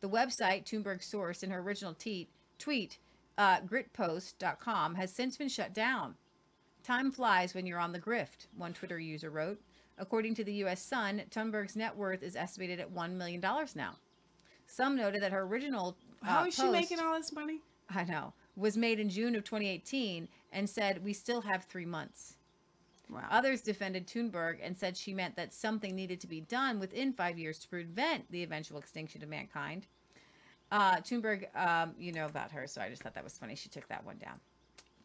The 0.00 0.08
website, 0.08 0.66
Thunberg's 0.66 1.06
source 1.06 1.42
in 1.42 1.50
her 1.50 1.60
original 1.60 1.94
tweet, 1.94 2.28
tweet 2.58 2.98
uh, 3.38 3.60
gritpost.com, 3.60 4.94
has 4.96 5.12
since 5.12 5.36
been 5.36 5.48
shut 5.48 5.72
down. 5.72 6.14
Time 6.82 7.12
flies 7.12 7.54
when 7.54 7.66
you're 7.66 7.78
on 7.78 7.92
the 7.92 8.00
grift, 8.00 8.46
one 8.56 8.72
Twitter 8.72 8.98
user 8.98 9.30
wrote. 9.30 9.60
According 9.98 10.34
to 10.36 10.44
the 10.44 10.54
U.S. 10.54 10.82
Sun, 10.82 11.22
Thunberg's 11.30 11.76
net 11.76 11.96
worth 11.96 12.22
is 12.22 12.34
estimated 12.34 12.80
at 12.80 12.92
$1 12.92 13.12
million 13.12 13.40
now. 13.74 13.94
Some 14.66 14.96
noted 14.96 15.22
that 15.22 15.32
her 15.32 15.42
original. 15.42 15.96
Uh, 16.22 16.26
How 16.26 16.46
is 16.46 16.54
she 16.54 16.68
making 16.68 16.98
all 16.98 17.14
this 17.14 17.32
money? 17.32 17.60
I 17.94 18.04
know. 18.04 18.32
Was 18.56 18.76
made 18.76 18.98
in 18.98 19.08
June 19.08 19.36
of 19.36 19.44
2018 19.44 20.28
and 20.52 20.68
said, 20.68 21.04
We 21.04 21.12
still 21.12 21.42
have 21.42 21.64
three 21.64 21.84
months. 21.84 22.36
Wow. 23.12 23.26
Others 23.30 23.60
defended 23.60 24.06
Thunberg 24.06 24.58
and 24.62 24.76
said 24.76 24.96
she 24.96 25.12
meant 25.12 25.36
that 25.36 25.52
something 25.52 25.94
needed 25.94 26.20
to 26.20 26.26
be 26.26 26.40
done 26.40 26.80
within 26.80 27.12
five 27.12 27.38
years 27.38 27.58
to 27.60 27.68
prevent 27.68 28.30
the 28.30 28.42
eventual 28.42 28.78
extinction 28.78 29.22
of 29.22 29.28
mankind. 29.28 29.86
Uh, 30.70 30.96
Thunberg, 30.96 31.44
um, 31.54 31.92
you 31.98 32.12
know 32.12 32.24
about 32.24 32.50
her, 32.52 32.66
so 32.66 32.80
I 32.80 32.88
just 32.88 33.02
thought 33.02 33.14
that 33.14 33.24
was 33.24 33.36
funny. 33.36 33.54
She 33.54 33.68
took 33.68 33.86
that 33.88 34.04
one 34.06 34.16
down. 34.16 34.40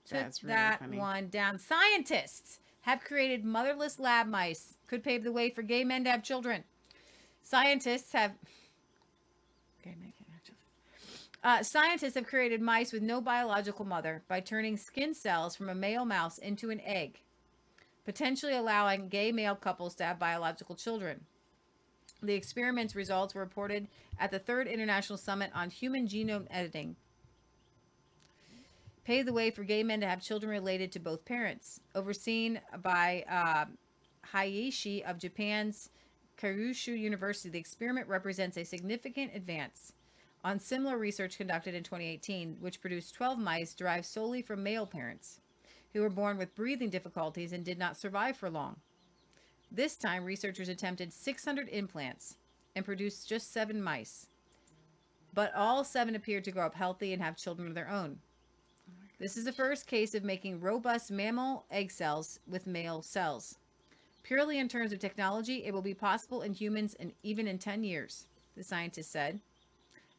Took 0.05 0.19
That's 0.19 0.43
really 0.43 0.55
that 0.55 0.79
funny. 0.79 0.97
one 0.97 1.27
down. 1.27 1.59
Scientists 1.59 2.59
have 2.81 3.03
created 3.03 3.43
motherless 3.43 3.99
lab 3.99 4.27
mice. 4.27 4.77
Could 4.87 5.03
pave 5.03 5.25
the 5.25 5.31
way 5.33 5.49
for 5.49 5.61
gay 5.61 5.83
men 5.83 6.05
to 6.05 6.09
have 6.09 6.23
children. 6.23 6.63
Scientists 7.43 8.13
have. 8.13 8.31
Gay 9.83 9.95
men 9.99 10.13
can't 10.17 10.29
have 10.31 10.43
children. 10.43 10.63
Uh, 11.43 11.63
scientists 11.63 12.15
have 12.15 12.25
created 12.25 12.61
mice 12.61 12.93
with 12.93 13.01
no 13.03 13.19
biological 13.19 13.83
mother 13.83 14.23
by 14.29 14.39
turning 14.39 14.77
skin 14.77 15.13
cells 15.13 15.57
from 15.57 15.67
a 15.67 15.75
male 15.75 16.05
mouse 16.05 16.37
into 16.37 16.69
an 16.69 16.79
egg, 16.85 17.19
potentially 18.07 18.53
allowing 18.55 19.09
gay 19.09 19.33
male 19.33 19.53
couples 19.53 19.93
to 19.93 20.05
have 20.05 20.17
biological 20.17 20.75
children. 20.75 21.25
The 22.23 22.35
experiment's 22.35 22.95
results 22.95 23.35
were 23.35 23.41
reported 23.41 23.89
at 24.17 24.31
the 24.31 24.39
third 24.39 24.65
International 24.65 25.17
Summit 25.17 25.51
on 25.53 25.69
Human 25.69 26.07
Genome 26.07 26.47
Editing. 26.49 26.95
Pave 29.03 29.25
the 29.25 29.33
way 29.33 29.51
for 29.51 29.65
gay 29.65 29.83
men 29.83 29.99
to 29.99 30.07
have 30.07 30.21
children 30.21 30.49
related 30.49 30.89
to 30.93 30.99
both 30.99 31.25
parents. 31.25 31.81
Overseen 31.95 32.61
by 32.81 33.25
uh, 33.29 33.65
Hayashi 34.31 35.03
of 35.03 35.19
Japan's 35.19 35.89
Kyushu 36.41 36.97
University, 36.97 37.49
the 37.49 37.59
experiment 37.59 38.07
represents 38.07 38.57
a 38.57 38.63
significant 38.63 39.35
advance 39.35 39.91
on 40.45 40.61
similar 40.61 40.97
research 40.97 41.37
conducted 41.37 41.75
in 41.75 41.83
2018, 41.83 42.55
which 42.61 42.79
produced 42.79 43.15
12 43.15 43.37
mice 43.37 43.73
derived 43.73 44.05
solely 44.05 44.41
from 44.41 44.63
male 44.63 44.85
parents 44.85 45.41
who 45.93 46.01
were 46.01 46.09
born 46.09 46.37
with 46.37 46.55
breathing 46.55 46.89
difficulties 46.89 47.53
and 47.53 47.63
did 47.63 47.77
not 47.77 47.97
survive 47.97 48.37
for 48.37 48.49
long. 48.49 48.77
This 49.71 49.95
time, 49.95 50.23
researchers 50.23 50.69
attempted 50.69 51.11
600 51.11 51.67
implants 51.69 52.37
and 52.75 52.85
produced 52.85 53.27
just 53.27 53.51
seven 53.51 53.81
mice. 53.81 54.27
But 55.33 55.53
all 55.55 55.83
seven 55.83 56.15
appeared 56.15 56.43
to 56.45 56.51
grow 56.51 56.65
up 56.65 56.75
healthy 56.75 57.13
and 57.13 57.21
have 57.21 57.35
children 57.35 57.67
of 57.67 57.75
their 57.75 57.89
own. 57.89 58.19
This 59.19 59.35
is 59.35 59.45
the 59.45 59.51
first 59.51 59.87
case 59.87 60.13
of 60.13 60.23
making 60.23 60.59
robust 60.59 61.11
mammal 61.11 61.65
egg 61.71 61.91
cells 61.91 62.39
with 62.47 62.67
male 62.67 63.01
cells. 63.01 63.57
Purely 64.23 64.59
in 64.59 64.67
terms 64.67 64.91
of 64.91 64.99
technology, 64.99 65.65
it 65.65 65.73
will 65.73 65.81
be 65.81 65.93
possible 65.93 66.41
in 66.41 66.53
humans 66.53 66.95
and 66.99 67.13
even 67.23 67.47
in 67.47 67.57
10 67.57 67.83
years, 67.83 68.27
the 68.55 68.63
scientist 68.63 69.11
said, 69.11 69.39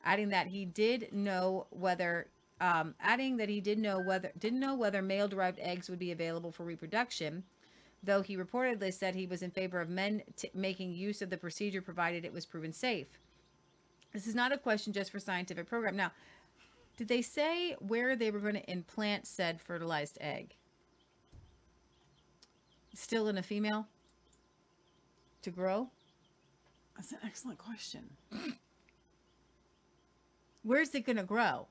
adding 0.04 0.30
that 0.30 0.48
he 0.48 0.64
did 0.64 1.12
know 1.12 1.66
whether 1.70 2.26
um, 2.60 2.94
adding 3.00 3.36
that 3.36 3.48
he 3.48 3.60
did 3.60 3.78
know 3.78 4.00
whether 4.00 4.32
didn't 4.38 4.60
know 4.60 4.74
whether 4.74 5.02
male 5.02 5.28
derived 5.28 5.58
eggs 5.60 5.88
would 5.88 5.98
be 5.98 6.12
available 6.12 6.52
for 6.52 6.64
reproduction, 6.64 7.44
though 8.02 8.22
he 8.22 8.36
reportedly 8.36 8.92
said 8.92 9.14
he 9.14 9.26
was 9.26 9.42
in 9.42 9.50
favor 9.50 9.80
of 9.80 9.88
men 9.88 10.22
t- 10.36 10.50
making 10.54 10.92
use 10.92 11.22
of 11.22 11.30
the 11.30 11.36
procedure 11.36 11.82
provided 11.82 12.24
it 12.24 12.32
was 12.32 12.46
proven 12.46 12.72
safe. 12.72 13.06
This 14.12 14.26
is 14.26 14.34
not 14.34 14.52
a 14.52 14.58
question 14.58 14.92
just 14.92 15.10
for 15.10 15.18
scientific 15.18 15.68
program. 15.68 15.96
Now, 15.96 16.12
did 16.96 17.08
they 17.08 17.22
say 17.22 17.76
where 17.78 18.16
they 18.16 18.30
were 18.30 18.40
going 18.40 18.54
to 18.54 18.70
implant 18.70 19.26
said 19.26 19.60
fertilized 19.60 20.18
egg? 20.20 20.54
Still 22.94 23.28
in 23.28 23.38
a 23.38 23.42
female? 23.42 23.86
to 25.42 25.50
grow? 25.50 25.88
That's 26.96 27.12
an 27.12 27.18
excellent 27.24 27.58
question. 27.58 28.10
Where's 30.62 30.94
it 30.94 31.06
going 31.06 31.16
to 31.16 31.22
grow? 31.22 31.68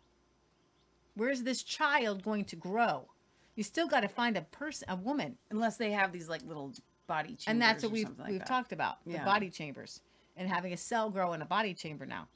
Where's 1.17 1.41
this 1.41 1.63
child 1.63 2.23
going 2.23 2.45
to 2.45 2.55
grow? 2.55 3.07
You 3.55 3.63
still 3.63 3.87
got 3.87 4.01
to 4.01 4.07
find 4.07 4.37
a 4.37 4.43
person, 4.43 4.87
a 4.87 4.95
woman, 4.95 5.35
Unless 5.49 5.77
they 5.77 5.91
have 5.91 6.11
these 6.11 6.29
like 6.29 6.43
little 6.43 6.73
body 7.07 7.29
chambers. 7.29 7.45
and 7.47 7.61
that's 7.61 7.83
what 7.83 7.91
we've 7.91 8.09
like 8.19 8.29
we've 8.29 8.39
that. 8.39 8.47
talked 8.47 8.71
about 8.71 8.97
the 9.05 9.17
body 9.19 9.49
chambers 9.49 10.01
and 10.35 10.47
having 10.47 10.73
a 10.73 10.77
cell 10.77 11.09
grow 11.09 11.33
in 11.33 11.41
a 11.41 11.45
body 11.45 11.73
chamber 11.73 12.05
now. 12.05 12.27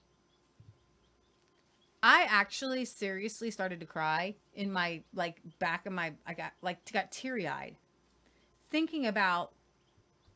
I 2.01 2.25
actually 2.27 2.85
seriously 2.85 3.51
started 3.51 3.79
to 3.81 3.85
cry 3.85 4.33
in 4.55 4.71
my 4.71 5.03
like 5.13 5.41
back 5.59 5.85
of 5.85 5.93
my 5.93 6.13
I 6.25 6.33
got 6.33 6.53
like 6.63 6.91
got 6.91 7.11
teary 7.11 7.47
eyed 7.47 7.75
thinking 8.71 9.05
about 9.05 9.51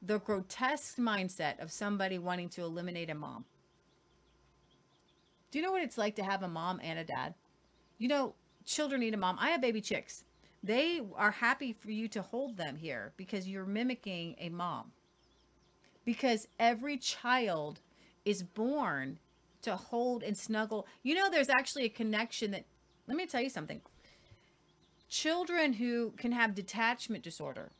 the 0.01 0.19
grotesque 0.19 0.97
mindset 0.97 1.59
of 1.59 1.71
somebody 1.71 2.19
wanting 2.19 2.49
to 2.49 2.61
eliminate 2.61 3.09
a 3.09 3.15
mom. 3.15 3.45
Do 5.49 5.57
you 5.57 5.65
know 5.65 5.71
what 5.71 5.81
it's 5.81 5.97
like 5.97 6.15
to 6.17 6.23
have 6.23 6.43
a 6.43 6.47
mom 6.47 6.79
and 6.83 6.99
a 6.99 7.03
dad? 7.03 7.33
You 7.97 8.07
know, 8.07 8.33
children 8.65 9.01
need 9.01 9.13
a 9.13 9.17
mom. 9.17 9.37
I 9.39 9.49
have 9.49 9.61
baby 9.61 9.81
chicks. 9.81 10.23
They 10.63 11.01
are 11.15 11.31
happy 11.31 11.73
for 11.73 11.91
you 11.91 12.07
to 12.09 12.21
hold 12.21 12.57
them 12.57 12.75
here 12.75 13.13
because 13.17 13.47
you're 13.47 13.65
mimicking 13.65 14.35
a 14.39 14.49
mom. 14.49 14.91
Because 16.03 16.47
every 16.59 16.97
child 16.97 17.79
is 18.25 18.41
born 18.41 19.19
to 19.61 19.75
hold 19.75 20.23
and 20.23 20.37
snuggle. 20.37 20.87
You 21.03 21.15
know, 21.15 21.29
there's 21.29 21.49
actually 21.49 21.85
a 21.85 21.89
connection 21.89 22.51
that, 22.51 22.65
let 23.07 23.17
me 23.17 23.25
tell 23.25 23.41
you 23.41 23.49
something. 23.49 23.81
Children 25.07 25.73
who 25.73 26.11
can 26.17 26.31
have 26.31 26.55
detachment 26.55 27.23
disorder, 27.23 27.71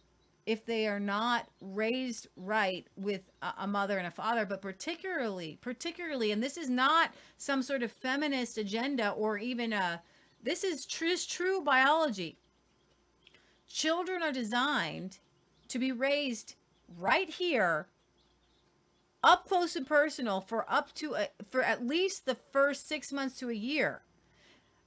if 0.45 0.65
they 0.65 0.87
are 0.87 0.99
not 0.99 1.47
raised 1.59 2.27
right 2.35 2.85
with 2.95 3.21
a, 3.41 3.65
mother 3.67 3.97
and 3.97 4.07
a 4.07 4.11
father, 4.11 4.45
but 4.45 4.61
particularly, 4.61 5.57
particularly, 5.61 6.31
and 6.31 6.41
this 6.41 6.57
is 6.57 6.69
not 6.69 7.11
some 7.37 7.63
sort 7.63 7.81
of 7.81 7.91
feminist 7.91 8.57
agenda 8.57 9.09
or 9.11 9.37
even 9.37 9.73
a, 9.73 10.01
this 10.43 10.63
is 10.63 10.85
true, 10.85 11.15
true 11.17 11.61
biology. 11.61 12.37
Children 13.67 14.21
are 14.21 14.31
designed 14.31 15.17
to 15.67 15.79
be 15.79 15.91
raised 15.91 16.55
right 16.97 17.29
here 17.29 17.87
up 19.23 19.47
close 19.47 19.75
and 19.75 19.87
personal 19.87 20.39
for 20.39 20.71
up 20.71 20.93
to 20.93 21.15
a, 21.15 21.27
for 21.49 21.63
at 21.63 21.85
least 21.85 22.27
the 22.27 22.35
first 22.35 22.87
six 22.87 23.11
months 23.11 23.39
to 23.39 23.49
a 23.49 23.53
year. 23.53 24.01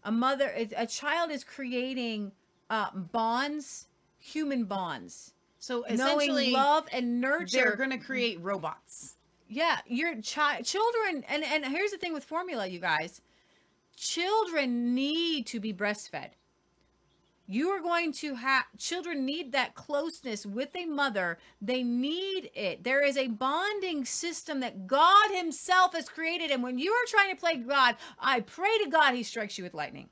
A 0.04 0.12
mother, 0.12 0.52
a 0.76 0.86
child 0.86 1.32
is 1.32 1.42
creating 1.42 2.30
uh, 2.70 2.90
bonds, 2.94 3.88
human 4.20 4.64
bonds. 4.64 5.34
So 5.58 5.84
knowing 5.90 6.52
love 6.52 6.86
and 6.92 7.20
nurture. 7.20 7.46
They're 7.52 7.76
going 7.76 7.90
to 7.90 7.98
create 7.98 8.40
robots. 8.40 9.16
Yeah, 9.48 9.78
your 9.86 10.20
child, 10.20 10.64
children, 10.64 11.24
and 11.28 11.42
and 11.42 11.64
here's 11.64 11.90
the 11.90 11.98
thing 11.98 12.12
with 12.12 12.24
formula, 12.24 12.66
you 12.66 12.80
guys. 12.80 13.20
Children 13.96 14.94
need 14.94 15.46
to 15.46 15.58
be 15.58 15.72
breastfed. 15.72 16.30
You 17.50 17.70
are 17.70 17.80
going 17.80 18.12
to 18.12 18.34
have 18.34 18.64
children 18.76 19.24
need 19.24 19.52
that 19.52 19.74
closeness 19.74 20.44
with 20.44 20.68
a 20.76 20.84
mother. 20.84 21.38
They 21.62 21.82
need 21.82 22.50
it. 22.54 22.84
There 22.84 23.02
is 23.02 23.16
a 23.16 23.28
bonding 23.28 24.04
system 24.04 24.60
that 24.60 24.86
God 24.86 25.30
Himself 25.32 25.94
has 25.94 26.10
created, 26.10 26.50
and 26.50 26.62
when 26.62 26.78
you 26.78 26.92
are 26.92 27.06
trying 27.08 27.34
to 27.34 27.40
play 27.40 27.56
God, 27.56 27.96
I 28.20 28.40
pray 28.40 28.76
to 28.84 28.90
God 28.90 29.14
He 29.14 29.22
strikes 29.22 29.56
you 29.56 29.64
with 29.64 29.72
lightning. 29.72 30.10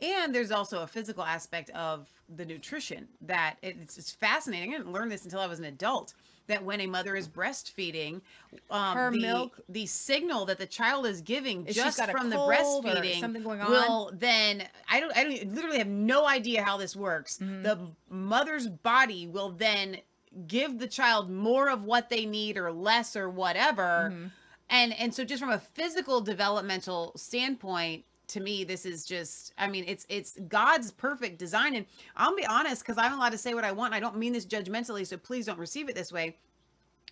And 0.00 0.34
there's 0.34 0.50
also 0.50 0.82
a 0.82 0.86
physical 0.86 1.24
aspect 1.24 1.70
of 1.70 2.08
the 2.36 2.44
nutrition 2.44 3.08
that 3.22 3.56
it's, 3.62 3.98
it's 3.98 4.12
fascinating. 4.12 4.74
I 4.74 4.78
didn't 4.78 4.92
learn 4.92 5.08
this 5.08 5.24
until 5.24 5.40
I 5.40 5.46
was 5.46 5.58
an 5.58 5.64
adult. 5.64 6.14
That 6.46 6.64
when 6.64 6.80
a 6.80 6.86
mother 6.86 7.14
is 7.14 7.28
breastfeeding, 7.28 8.22
um, 8.70 8.96
Her 8.96 9.10
the, 9.10 9.18
milk- 9.18 9.60
the 9.68 9.84
signal 9.84 10.46
that 10.46 10.58
the 10.58 10.64
child 10.64 11.04
is 11.04 11.20
giving 11.20 11.66
just 11.66 12.02
from 12.10 12.30
the 12.30 12.36
breastfeeding 12.36 13.20
something 13.20 13.42
going 13.42 13.60
on, 13.60 13.70
will 13.70 14.12
then 14.14 14.66
I 14.88 14.98
don't 14.98 15.14
I 15.14 15.24
don't 15.24 15.54
literally 15.54 15.76
have 15.76 15.88
no 15.88 16.26
idea 16.26 16.62
how 16.62 16.78
this 16.78 16.96
works. 16.96 17.36
Mm-hmm. 17.36 17.64
The 17.64 17.78
mother's 18.08 18.66
body 18.66 19.26
will 19.26 19.50
then 19.50 19.98
give 20.46 20.78
the 20.78 20.86
child 20.86 21.30
more 21.30 21.68
of 21.68 21.84
what 21.84 22.08
they 22.08 22.24
need 22.24 22.56
or 22.56 22.72
less 22.72 23.14
or 23.14 23.28
whatever. 23.28 24.10
Mm-hmm. 24.10 24.26
And 24.70 24.94
and 24.94 25.14
so 25.14 25.24
just 25.24 25.42
from 25.42 25.50
a 25.50 25.58
physical 25.58 26.22
developmental 26.22 27.12
standpoint, 27.16 28.04
to 28.28 28.40
me 28.40 28.64
this 28.64 28.86
is 28.86 29.04
just 29.04 29.52
i 29.58 29.66
mean 29.66 29.84
it's 29.86 30.06
it's 30.08 30.38
god's 30.48 30.90
perfect 30.92 31.38
design 31.38 31.74
and 31.74 31.86
i'll 32.16 32.36
be 32.36 32.46
honest 32.46 32.82
because 32.82 32.98
i'm 32.98 33.12
allowed 33.12 33.32
to 33.32 33.38
say 33.38 33.54
what 33.54 33.64
i 33.64 33.72
want 33.72 33.92
i 33.94 34.00
don't 34.00 34.16
mean 34.16 34.32
this 34.32 34.46
judgmentally 34.46 35.06
so 35.06 35.16
please 35.16 35.46
don't 35.46 35.58
receive 35.58 35.88
it 35.88 35.94
this 35.94 36.12
way 36.12 36.36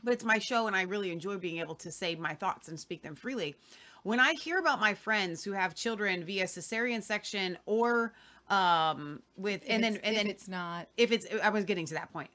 but 0.04 0.12
it's 0.12 0.24
my 0.24 0.38
show 0.38 0.66
and 0.66 0.76
i 0.76 0.82
really 0.82 1.10
enjoy 1.10 1.36
being 1.36 1.58
able 1.58 1.74
to 1.74 1.90
say 1.90 2.14
my 2.14 2.34
thoughts 2.34 2.68
and 2.68 2.78
speak 2.78 3.02
them 3.02 3.14
freely. 3.14 3.54
When 4.02 4.20
i 4.20 4.34
hear 4.42 4.58
about 4.58 4.78
my 4.80 4.94
friends 4.94 5.42
who 5.42 5.52
have 5.52 5.74
children 5.74 6.24
via 6.24 6.44
cesarean 6.44 7.02
section 7.02 7.58
or 7.66 8.12
um 8.50 9.20
with 9.36 9.62
If 9.64 9.70
and 9.70 9.82
then 9.82 9.96
and 10.04 10.14
if 10.14 10.22
then 10.22 10.30
it's 10.30 10.46
not. 10.48 10.88
if 10.96 11.10
it's 11.10 11.26
i 11.42 11.48
was 11.50 11.64
getting 11.64 11.86
to 11.86 11.94
that 11.94 12.12
point 12.12 12.30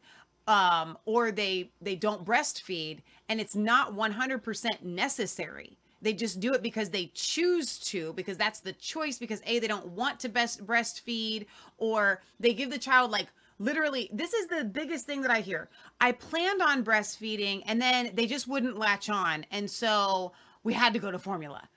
um 0.48 0.98
or 1.06 1.32
they 1.32 1.72
they 1.82 1.96
don't 1.96 2.26
breastfeed 2.26 3.00
and 3.30 3.40
it's 3.40 3.56
not 3.56 3.94
100% 3.96 4.82
necessary 4.84 5.78
they 6.02 6.14
just 6.14 6.40
do 6.40 6.54
it 6.54 6.62
because 6.62 6.90
they 6.90 7.12
choose 7.14 7.78
to 7.80 8.14
because 8.14 8.38
that's 8.38 8.60
the 8.60 8.74
choice 8.74 9.18
because 9.18 9.42
a 9.46 9.60
they 9.60 9.68
don't 9.68 9.88
want 9.88 10.20
to 10.20 10.30
best 10.30 10.66
breastfeed 10.66 11.46
or 11.78 12.22
they 12.40 12.54
give 12.54 12.70
the 12.70 12.78
child 12.78 13.12
like 13.12 13.28
literally 13.60 14.10
this 14.12 14.34
is 14.34 14.48
the 14.48 14.64
biggest 14.64 15.06
thing 15.06 15.22
that 15.22 15.32
i 15.32 15.40
hear. 15.40 15.70
I 16.00 16.12
planned 16.12 16.62
on 16.62 16.84
breastfeeding 16.84 17.62
and 17.66 17.82
then 17.82 18.12
they 18.14 18.26
just 18.26 18.48
wouldn't 18.48 18.78
latch 18.78 19.10
on. 19.10 19.46
And 19.52 19.70
so 19.70 20.32
we 20.64 20.74
had 20.74 20.94
to 20.94 21.00
go 21.00 21.12
to 21.12 21.20
formula 21.20 21.68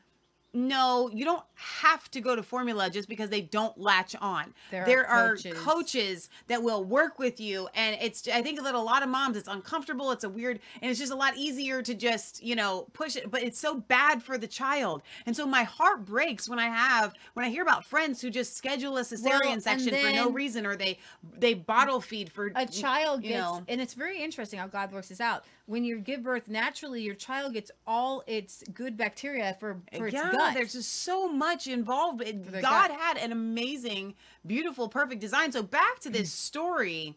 no, 0.54 1.10
you 1.12 1.24
don't 1.24 1.42
have 1.54 2.10
to 2.12 2.20
go 2.20 2.36
to 2.36 2.42
formula 2.42 2.88
just 2.88 3.08
because 3.08 3.28
they 3.28 3.40
don't 3.40 3.76
latch 3.78 4.14
on. 4.20 4.54
There 4.70 5.06
are 5.06 5.24
are 5.24 5.36
coaches. 5.36 5.58
coaches 5.58 6.30
that 6.46 6.62
will 6.62 6.84
work 6.84 7.18
with 7.18 7.40
you, 7.40 7.68
and 7.74 7.96
it's. 8.00 8.28
I 8.28 8.42
think 8.42 8.62
that 8.62 8.74
a 8.74 8.80
lot 8.80 9.02
of 9.02 9.08
moms, 9.08 9.36
it's 9.36 9.48
uncomfortable. 9.48 10.12
It's 10.12 10.24
a 10.24 10.28
weird, 10.28 10.60
and 10.80 10.90
it's 10.90 11.00
just 11.00 11.12
a 11.12 11.16
lot 11.16 11.36
easier 11.36 11.82
to 11.82 11.94
just 11.94 12.42
you 12.42 12.54
know 12.54 12.86
push 12.92 13.16
it. 13.16 13.30
But 13.30 13.42
it's 13.42 13.58
so 13.58 13.76
bad 13.76 14.22
for 14.22 14.38
the 14.38 14.46
child, 14.46 15.02
and 15.26 15.36
so 15.36 15.46
my 15.46 15.64
heart 15.64 16.04
breaks 16.04 16.48
when 16.48 16.58
I 16.58 16.68
have 16.68 17.14
when 17.34 17.44
I 17.44 17.48
hear 17.48 17.62
about 17.62 17.84
friends 17.84 18.20
who 18.20 18.30
just 18.30 18.56
schedule 18.56 18.96
a 18.98 19.02
cesarean 19.02 19.54
and 19.54 19.62
section 19.62 19.94
for 19.94 20.12
no 20.12 20.30
reason, 20.30 20.66
or 20.66 20.76
they 20.76 20.98
they 21.38 21.54
bottle 21.54 22.00
feed 22.00 22.30
for 22.30 22.52
a 22.54 22.66
child 22.66 23.22
gets 23.22 23.34
know. 23.34 23.64
and 23.68 23.80
it's 23.80 23.94
very 23.94 24.22
interesting 24.22 24.58
how 24.58 24.66
god 24.66 24.92
works 24.92 25.08
this 25.08 25.20
out 25.20 25.44
when 25.66 25.84
you 25.84 25.98
give 25.98 26.22
birth 26.22 26.48
naturally 26.48 27.02
your 27.02 27.14
child 27.14 27.54
gets 27.54 27.70
all 27.86 28.22
its 28.26 28.62
good 28.74 28.96
bacteria 28.96 29.56
for 29.58 29.80
for 29.96 30.06
its 30.06 30.14
yeah, 30.14 30.30
gut 30.30 30.54
there's 30.54 30.74
just 30.74 31.02
so 31.02 31.28
much 31.28 31.66
involved. 31.66 32.22
It, 32.22 32.50
God 32.52 32.88
gut. 32.88 32.90
had 32.90 33.16
an 33.18 33.32
amazing, 33.32 34.14
beautiful, 34.46 34.88
perfect 34.88 35.20
design. 35.20 35.52
So 35.52 35.62
back 35.62 36.00
to 36.00 36.10
this 36.10 36.32
story. 36.32 37.16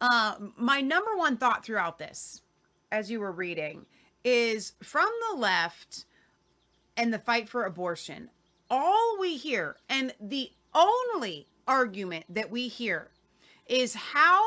Uh, 0.00 0.34
my 0.56 0.80
number 0.80 1.16
one 1.16 1.36
thought 1.36 1.64
throughout 1.64 1.98
this, 1.98 2.42
as 2.90 3.10
you 3.10 3.20
were 3.20 3.30
reading, 3.30 3.86
is 4.24 4.72
from 4.82 5.08
the 5.30 5.38
left 5.38 6.06
and 6.96 7.12
the 7.12 7.18
fight 7.18 7.48
for 7.48 7.64
abortion. 7.64 8.28
All 8.68 9.16
we 9.20 9.36
hear, 9.36 9.76
and 9.88 10.12
the 10.20 10.50
only 10.74 11.46
argument 11.68 12.24
that 12.28 12.50
we 12.50 12.68
hear, 12.68 13.10
is 13.66 13.94
how 13.94 14.42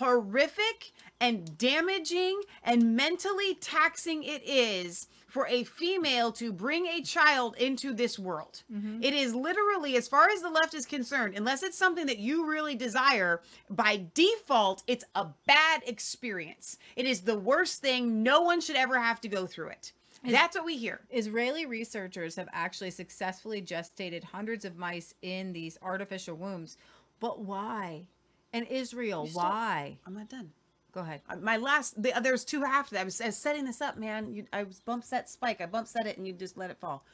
horrific 0.00 0.92
and 1.20 1.58
damaging 1.58 2.40
and 2.64 2.96
mentally 2.96 3.54
taxing 3.60 4.24
it 4.24 4.42
is 4.44 5.08
for 5.28 5.46
a 5.46 5.62
female 5.62 6.32
to 6.32 6.52
bring 6.52 6.86
a 6.86 7.02
child 7.02 7.54
into 7.56 7.92
this 7.92 8.18
world. 8.18 8.62
Mm-hmm. 8.72 9.02
It 9.02 9.12
is 9.12 9.34
literally, 9.34 9.96
as 9.96 10.08
far 10.08 10.28
as 10.30 10.40
the 10.40 10.48
left 10.48 10.74
is 10.74 10.86
concerned, 10.86 11.36
unless 11.36 11.62
it's 11.62 11.76
something 11.76 12.06
that 12.06 12.18
you 12.18 12.48
really 12.48 12.74
desire, 12.74 13.42
by 13.68 14.06
default, 14.14 14.82
it's 14.86 15.04
a 15.14 15.26
bad 15.46 15.82
experience. 15.86 16.78
It 16.96 17.06
is 17.06 17.20
the 17.20 17.38
worst 17.38 17.82
thing. 17.82 18.22
No 18.22 18.40
one 18.40 18.60
should 18.60 18.76
ever 18.76 18.98
have 18.98 19.20
to 19.20 19.28
go 19.28 19.46
through 19.46 19.68
it. 19.68 19.92
That's 20.24 20.56
what 20.56 20.66
we 20.66 20.76
hear. 20.76 21.00
Israeli 21.10 21.64
researchers 21.66 22.36
have 22.36 22.48
actually 22.52 22.90
successfully 22.90 23.62
gestated 23.62 24.24
hundreds 24.24 24.64
of 24.64 24.76
mice 24.76 25.14
in 25.22 25.52
these 25.52 25.78
artificial 25.82 26.36
wombs. 26.36 26.76
But 27.20 27.40
why? 27.40 28.04
And 28.52 28.66
Israel, 28.68 29.26
still- 29.26 29.42
why? 29.42 29.98
I'm 30.06 30.14
not 30.14 30.28
done. 30.28 30.50
Go 30.92 31.00
ahead. 31.02 31.20
Uh, 31.28 31.36
My 31.36 31.56
last, 31.56 32.02
the, 32.02 32.12
there's 32.20 32.44
two 32.44 32.64
after 32.64 32.96
that. 32.96 33.02
I 33.02 33.04
was, 33.04 33.20
I 33.20 33.26
was 33.26 33.36
setting 33.36 33.64
this 33.64 33.80
up, 33.80 33.96
man. 33.96 34.34
You, 34.34 34.44
I 34.52 34.64
was 34.64 34.80
bump 34.80 35.04
set 35.04 35.28
spike. 35.28 35.60
I 35.60 35.66
bump 35.66 35.86
set 35.86 36.06
it, 36.06 36.18
and 36.18 36.26
you 36.26 36.32
just 36.32 36.56
let 36.56 36.68
it 36.70 36.78
fall. 36.78 37.04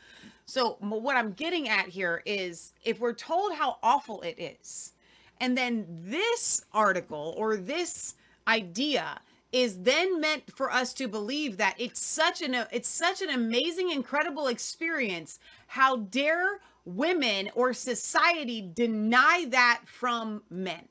So 0.47 0.77
what 0.81 1.17
I'm 1.17 1.33
getting 1.33 1.69
at 1.69 1.87
here 1.89 2.23
is, 2.25 2.73
if 2.85 3.01
we're 3.01 3.13
told 3.13 3.53
how 3.53 3.77
awful 3.83 4.23
it 4.23 4.37
is, 4.39 4.93
and 5.41 5.59
then 5.59 5.85
this 5.91 6.65
article 6.73 7.35
or 7.37 7.59
this 7.59 8.15
idea 8.49 9.21
is 9.53 9.79
then 9.83 10.21
meant 10.21 10.51
for 10.51 10.71
us 10.73 10.95
to 10.95 11.07
believe 11.07 11.59
that 11.59 11.75
it's 11.79 12.01
such 12.05 12.41
an 12.41 12.55
it's 12.73 12.89
such 12.89 13.21
an 13.21 13.29
amazing, 13.31 13.91
incredible 13.91 14.47
experience. 14.47 15.39
How 15.67 15.97
dare 15.97 16.61
women 16.87 17.51
or 17.55 17.75
society 17.75 18.71
deny 18.75 19.47
that 19.51 19.83
from 19.85 20.43
men? 20.49 20.89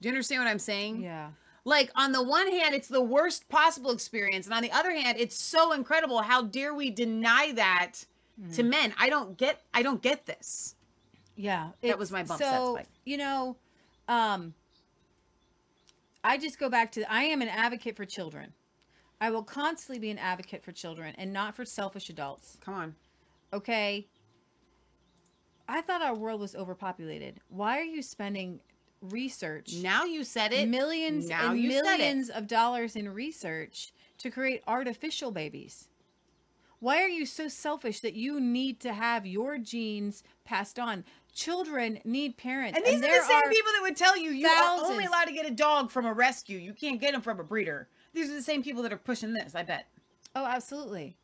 Do 0.00 0.08
you 0.08 0.14
understand 0.14 0.42
what 0.42 0.50
I'm 0.50 0.58
saying? 0.58 1.02
Yeah. 1.02 1.30
Like 1.64 1.90
on 1.94 2.12
the 2.12 2.22
one 2.22 2.50
hand, 2.50 2.74
it's 2.74 2.88
the 2.88 3.02
worst 3.02 3.48
possible 3.48 3.90
experience, 3.90 4.46
and 4.46 4.54
on 4.54 4.62
the 4.62 4.72
other 4.72 4.90
hand, 4.92 5.18
it's 5.18 5.36
so 5.40 5.72
incredible. 5.72 6.22
How 6.22 6.42
dare 6.42 6.74
we 6.74 6.90
deny 6.90 7.52
that 7.52 7.92
to 8.54 8.62
Mhm. 8.62 8.68
men? 8.70 8.94
I 8.98 9.10
don't 9.10 9.36
get. 9.36 9.62
I 9.74 9.82
don't 9.82 10.00
get 10.02 10.24
this. 10.26 10.74
Yeah, 11.36 11.70
That 11.82 11.98
was 11.98 12.10
my 12.10 12.22
bump 12.22 12.40
so. 12.40 12.78
You 13.04 13.16
know, 13.16 13.56
um, 14.08 14.54
I 16.24 16.36
just 16.36 16.58
go 16.58 16.68
back 16.68 16.92
to 16.92 17.10
I 17.10 17.24
am 17.24 17.40
an 17.40 17.48
advocate 17.48 17.96
for 17.96 18.04
children. 18.04 18.52
I 19.22 19.30
will 19.30 19.42
constantly 19.42 19.98
be 19.98 20.10
an 20.10 20.18
advocate 20.18 20.62
for 20.62 20.72
children 20.72 21.14
and 21.18 21.32
not 21.32 21.54
for 21.54 21.64
selfish 21.64 22.08
adults. 22.10 22.56
Come 22.60 22.74
on. 22.74 22.96
Okay. 23.52 24.06
I 25.68 25.80
thought 25.82 26.02
our 26.02 26.14
world 26.14 26.40
was 26.40 26.54
overpopulated. 26.56 27.40
Why 27.48 27.78
are 27.78 27.84
you 27.84 28.02
spending 28.02 28.60
research? 29.02 29.74
Now 29.82 30.04
you 30.04 30.24
said 30.24 30.52
it. 30.52 30.68
Millions 30.68 31.28
Now 31.28 31.50
and 31.50 31.60
you 31.60 31.70
said 31.72 31.78
it. 31.78 31.98
millions 31.98 32.30
of 32.30 32.46
dollars 32.46 32.96
in 32.96 33.12
research 33.12 33.92
to 34.18 34.30
create 34.30 34.62
artificial 34.66 35.30
babies. 35.30 35.88
Why 36.80 37.02
are 37.02 37.08
you 37.08 37.26
so 37.26 37.48
selfish 37.48 38.00
that 38.00 38.14
you 38.14 38.40
need 38.40 38.80
to 38.80 38.92
have 38.92 39.26
your 39.26 39.58
genes 39.58 40.22
passed 40.44 40.78
on? 40.78 41.04
Children 41.34 42.00
need 42.04 42.36
parents. 42.38 42.76
And 42.76 42.86
these 42.86 42.96
are 42.96 43.00
there 43.00 43.20
the 43.20 43.26
same 43.26 43.50
people 43.50 43.72
that 43.74 43.82
would 43.82 43.96
tell 43.96 44.16
you 44.16 44.30
you 44.30 44.48
are 44.48 44.80
only 44.84 45.04
allowed 45.04 45.26
to 45.26 45.32
get 45.32 45.46
a 45.46 45.50
dog 45.50 45.90
from 45.90 46.06
a 46.06 46.12
rescue. 46.12 46.58
You 46.58 46.72
can't 46.72 47.00
get 47.00 47.12
them 47.12 47.20
from 47.20 47.38
a 47.38 47.44
breeder. 47.44 47.88
These 48.14 48.30
are 48.30 48.34
the 48.34 48.42
same 48.42 48.62
people 48.62 48.82
that 48.82 48.92
are 48.92 48.98
pushing 48.98 49.32
this. 49.32 49.54
I 49.54 49.62
bet. 49.62 49.86
Oh, 50.34 50.44
absolutely. 50.44 51.16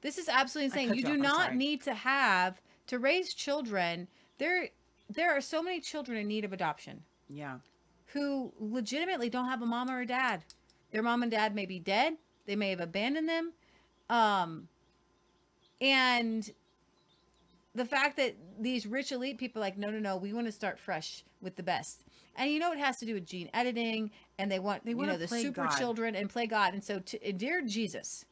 This 0.00 0.18
is 0.18 0.28
absolutely 0.28 0.66
insane. 0.66 0.94
You 0.94 1.04
do 1.04 1.16
not 1.16 1.54
need 1.54 1.82
to 1.82 1.94
have 1.94 2.60
to 2.88 2.98
raise 2.98 3.34
children. 3.34 4.08
There 4.38 4.68
there 5.08 5.30
are 5.36 5.40
so 5.40 5.62
many 5.62 5.80
children 5.80 6.18
in 6.18 6.26
need 6.28 6.44
of 6.44 6.52
adoption 6.52 7.02
Yeah. 7.28 7.58
who 8.06 8.52
legitimately 8.58 9.30
don't 9.30 9.48
have 9.48 9.62
a 9.62 9.66
mom 9.66 9.90
or 9.90 10.00
a 10.00 10.06
dad. 10.06 10.44
Their 10.90 11.02
mom 11.02 11.22
and 11.22 11.30
dad 11.30 11.54
may 11.54 11.66
be 11.66 11.78
dead. 11.78 12.16
They 12.46 12.56
may 12.56 12.70
have 12.70 12.80
abandoned 12.80 13.28
them. 13.28 13.52
Um 14.10 14.68
and 15.80 16.50
the 17.74 17.84
fact 17.84 18.16
that 18.16 18.34
these 18.58 18.86
rich 18.86 19.12
elite 19.12 19.36
people 19.38 19.60
are 19.60 19.64
like 19.66 19.76
no 19.76 19.90
no 19.90 19.98
no 19.98 20.16
we 20.16 20.32
want 20.32 20.46
to 20.46 20.52
start 20.52 20.78
fresh 20.78 21.24
with 21.42 21.56
the 21.56 21.62
best 21.62 22.04
and 22.36 22.50
you 22.50 22.58
know 22.58 22.72
it 22.72 22.78
has 22.78 22.96
to 22.96 23.04
do 23.06 23.14
with 23.14 23.26
gene 23.26 23.50
editing 23.52 24.10
and 24.38 24.50
they 24.50 24.58
want 24.58 24.84
They 24.84 24.92
you 24.92 24.96
wanna 24.96 25.12
know 25.12 25.18
the 25.18 25.28
super 25.28 25.64
God. 25.64 25.76
children 25.76 26.14
and 26.14 26.30
play 26.30 26.46
god 26.46 26.72
and 26.72 26.82
so 26.82 26.98
to, 27.00 27.32
dear 27.32 27.60
jesus 27.62 28.24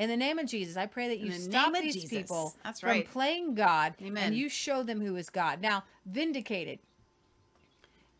in 0.00 0.08
the 0.08 0.16
name 0.16 0.38
of 0.38 0.46
jesus 0.46 0.76
i 0.76 0.86
pray 0.86 1.08
that 1.08 1.18
you 1.18 1.30
the 1.30 1.38
stop 1.38 1.72
these 1.74 1.94
Jesus. 1.94 2.10
people 2.10 2.54
That's 2.64 2.80
from 2.80 3.02
playing 3.04 3.54
god 3.54 3.94
Amen. 4.02 4.24
and 4.24 4.34
you 4.34 4.48
show 4.48 4.82
them 4.82 5.00
who 5.00 5.16
is 5.16 5.30
god 5.30 5.60
now 5.60 5.84
vindicated 6.06 6.78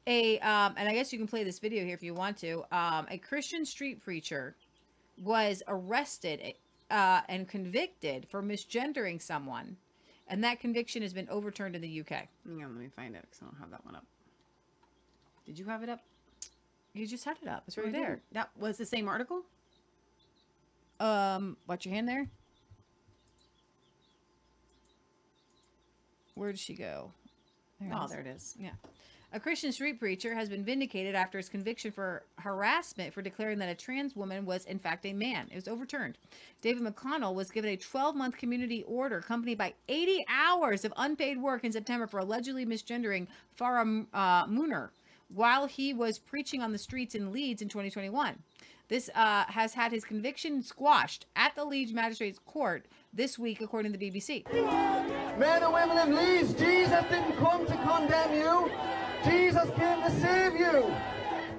a 0.07 0.39
um 0.41 0.75
and 0.77 0.89
i 0.89 0.95
guess 0.95 1.13
you 1.13 1.19
can 1.19 1.27
play 1.27 1.43
this 1.43 1.59
video 1.59 1.85
here 1.85 1.95
if 1.95 2.03
you 2.03 2.15
want 2.15 2.37
to 2.39 2.65
um 2.71 3.07
a 3.11 3.19
christian 3.19 3.65
street 3.65 4.03
preacher 4.03 4.55
was 5.23 5.63
arrested 5.69 6.55
uh, 6.91 7.21
and 7.29 7.49
convicted 7.49 8.27
for 8.29 8.43
misgendering 8.43 9.21
someone, 9.21 9.77
and 10.29 10.43
that 10.45 10.61
conviction 10.61 11.03
has 11.03 11.13
been 11.13 11.29
overturned 11.31 11.75
in 11.75 11.83
the 11.83 12.01
UK. 12.01 12.11
Yeah, 12.11 12.67
let 12.67 12.71
me 12.71 12.89
find 12.89 13.15
it 13.15 13.23
because 13.23 13.41
I 13.43 13.45
don't 13.47 13.59
have 13.61 13.71
that 13.71 13.85
one 13.85 13.97
up. 13.97 14.05
Did 15.47 15.59
you 15.59 15.65
have 15.67 15.83
it 15.83 15.89
up? 15.89 16.01
You 16.93 17.07
just 17.07 17.25
had 17.25 17.37
it 17.43 17.49
up. 17.49 17.65
It's 17.67 17.79
right 17.79 17.93
there. 17.93 18.21
That 18.33 18.51
was 18.59 18.77
the 18.77 18.87
same 18.87 19.09
article. 19.09 19.43
Um, 21.01 21.57
watch 21.67 21.87
your 21.87 21.95
hand 21.95 22.09
there. 22.09 22.29
Where 26.35 26.53
did 26.53 26.61
she 26.61 26.75
go? 26.75 27.13
Oh, 27.93 28.05
is. 28.05 28.11
there 28.11 28.21
it 28.21 28.27
is. 28.27 28.55
Yeah. 28.59 28.71
A 29.33 29.39
Christian 29.39 29.71
street 29.71 30.01
preacher 30.01 30.35
has 30.35 30.49
been 30.49 30.65
vindicated 30.65 31.15
after 31.15 31.39
his 31.39 31.49
conviction 31.49 31.93
for 31.93 32.25
harassment 32.39 33.15
for 33.15 33.23
declaring 33.23 33.59
that 33.61 33.69
a 33.69 33.77
trans 33.77 34.17
woman 34.17 34.45
was, 34.45 34.65
in 34.65 34.79
fact, 34.79 35.07
a 35.07 35.13
man. 35.13 35.49
It 35.53 35.55
was 35.55 35.69
overturned. 35.69 36.19
David 36.61 36.83
McConnell 36.83 37.35
was 37.35 37.51
given 37.51 37.71
a 37.71 37.77
12 37.77 38.17
month 38.17 38.37
community 38.37 38.83
order 38.89 39.19
accompanied 39.19 39.57
by 39.57 39.75
80 39.89 40.27
hours 40.29 40.85
of 40.85 40.93
unpaid 40.97 41.41
work 41.41 41.65
in 41.65 41.71
September 41.71 42.09
for 42.09 42.19
allegedly 42.19 42.67
misgendering 42.67 43.29
Farah 43.59 44.07
uh, 44.13 44.47
Mooner 44.47 44.91
while 45.29 45.67
he 45.67 45.95
was 45.95 46.19
preaching 46.19 46.61
on 46.61 46.73
the 46.73 46.79
streets 46.79 47.15
in 47.15 47.33
Leeds 47.33 47.63
in 47.63 47.69
2021. 47.69 48.37
This 48.91 49.09
uh, 49.15 49.45
has 49.47 49.73
had 49.73 49.93
his 49.93 50.05
conviction 50.05 50.63
squashed 50.63 51.27
at 51.37 51.55
the 51.55 51.65
Leeds 51.65 51.93
Magistrates 51.93 52.41
Court 52.41 52.89
this 53.13 53.39
week, 53.39 53.61
according 53.61 53.93
to 53.93 53.99
the 53.99 54.11
BBC. 54.11 54.53
Men 55.39 55.63
and 55.63 55.73
women 55.73 55.97
of 55.97 56.09
Leeds, 56.09 56.53
Jesus 56.55 57.05
didn't 57.09 57.37
come 57.37 57.65
to 57.67 57.77
condemn 57.77 58.35
you. 58.35 58.69
Jesus 59.25 59.71
came 59.77 60.03
to 60.03 60.11
save 60.21 60.55
you. 60.55 60.93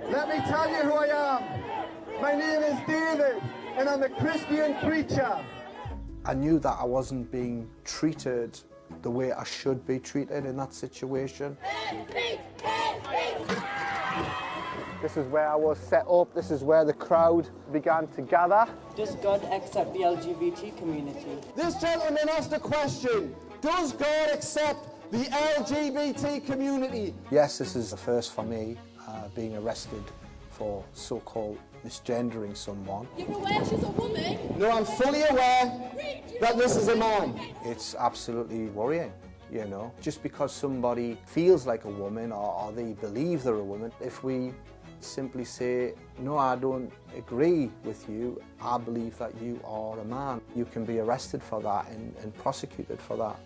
Let 0.10 0.28
me 0.28 0.44
tell 0.50 0.70
you 0.70 0.84
who 0.84 0.94
I 0.94 1.38
am. 1.38 2.22
My 2.22 2.36
name 2.36 2.64
is 2.64 2.78
David, 2.86 3.42
and 3.78 3.88
I'm 3.88 4.04
a 4.04 4.10
Christian 4.10 4.76
preacher. 4.84 5.42
I 6.26 6.34
knew 6.34 6.60
that 6.60 6.78
I 6.82 6.84
wasn't 6.84 7.32
being 7.32 7.70
treated 7.86 8.60
the 9.04 9.10
way 9.10 9.32
I 9.32 9.46
should 9.46 9.88
be 9.88 10.00
treated 10.00 10.46
in 10.46 10.58
that 10.58 10.74
situation. 10.74 11.56
This 15.02 15.18
is 15.18 15.28
where 15.30 15.48
I 15.48 15.56
was 15.56 15.80
set 15.80 16.06
up. 16.08 16.32
This 16.36 16.52
is 16.52 16.64
where 16.64 16.86
the 16.86 16.94
crowd 16.94 17.50
began 17.72 18.06
to 18.10 18.22
gather. 18.22 18.68
Does 18.96 19.16
God 19.16 19.44
accept 19.46 19.94
the 19.94 20.02
LGBT 20.02 20.78
community? 20.78 21.40
This 21.56 21.74
gentleman 21.82 22.30
asked 22.30 22.54
a 22.54 22.60
question 22.60 23.36
Does 23.62 23.94
God 23.94 24.30
accept 24.32 24.88
the 25.12 25.24
LGBT 25.24 26.46
community? 26.46 27.16
Yes, 27.32 27.58
this 27.58 27.76
is 27.76 27.90
the 27.90 27.98
first 27.98 28.34
for 28.34 28.44
me, 28.44 28.78
uh, 29.08 29.28
being 29.36 29.58
arrested 29.58 30.04
for 30.52 30.84
so-called 30.94 31.58
misgendering 31.84 32.56
someone. 32.56 33.08
You're 33.18 33.32
aware 33.32 33.66
she's 33.66 33.82
a 33.82 33.88
woman? 33.88 34.60
No, 34.60 34.70
I'm 34.70 34.86
fully 34.86 35.24
aware 35.24 35.92
that 36.40 36.58
this 36.60 36.76
is 36.76 36.90
a 36.90 36.96
man. 36.96 37.40
It's 37.66 37.96
absolutely 37.96 38.66
worrying, 38.68 39.12
you 39.52 39.66
know. 39.66 39.92
Just 40.00 40.22
because 40.22 40.54
somebody 40.54 41.18
feels 41.26 41.66
like 41.66 41.86
a 41.86 41.90
woman 41.90 42.32
or, 42.32 42.54
or 42.54 42.72
they 42.72 42.94
believe 42.94 43.42
they're 43.42 43.56
a 43.56 43.64
woman, 43.64 43.92
if 44.00 44.24
we 44.24 44.54
simply 45.04 45.46
say, 45.46 45.94
no, 46.20 46.38
I 46.38 46.56
don't 46.56 46.92
agree 47.16 47.72
with 47.84 48.08
you, 48.10 48.42
I 48.62 48.78
believe 48.78 49.18
that 49.18 49.34
you 49.42 49.60
are 49.66 50.00
a 50.00 50.06
man, 50.06 50.42
you 50.56 50.66
can 50.66 50.86
be 50.86 51.00
arrested 51.00 51.42
for 51.42 51.62
that 51.62 51.90
and, 51.90 52.16
and 52.22 52.36
prosecuted 52.38 53.00
for 53.00 53.18
that. 53.18 53.38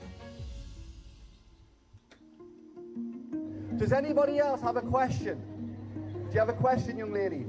Does 3.78 3.92
anybody 3.92 4.40
else 4.40 4.62
have 4.62 4.78
a 4.78 4.82
question? 4.82 5.42
Do 6.04 6.34
you 6.34 6.40
have 6.40 6.50
a 6.50 6.54
question, 6.54 6.98
young 6.98 7.14
lady? 7.14 7.46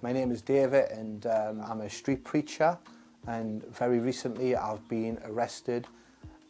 My 0.00 0.12
name 0.12 0.32
is 0.32 0.42
David 0.42 0.90
and 0.90 1.26
um, 1.26 1.60
I'm 1.60 1.80
a 1.82 1.90
street 1.90 2.24
preacher 2.24 2.76
and 3.26 3.64
very 3.72 3.98
recently 3.98 4.56
I've 4.56 4.86
been 4.88 5.18
arrested 5.24 5.86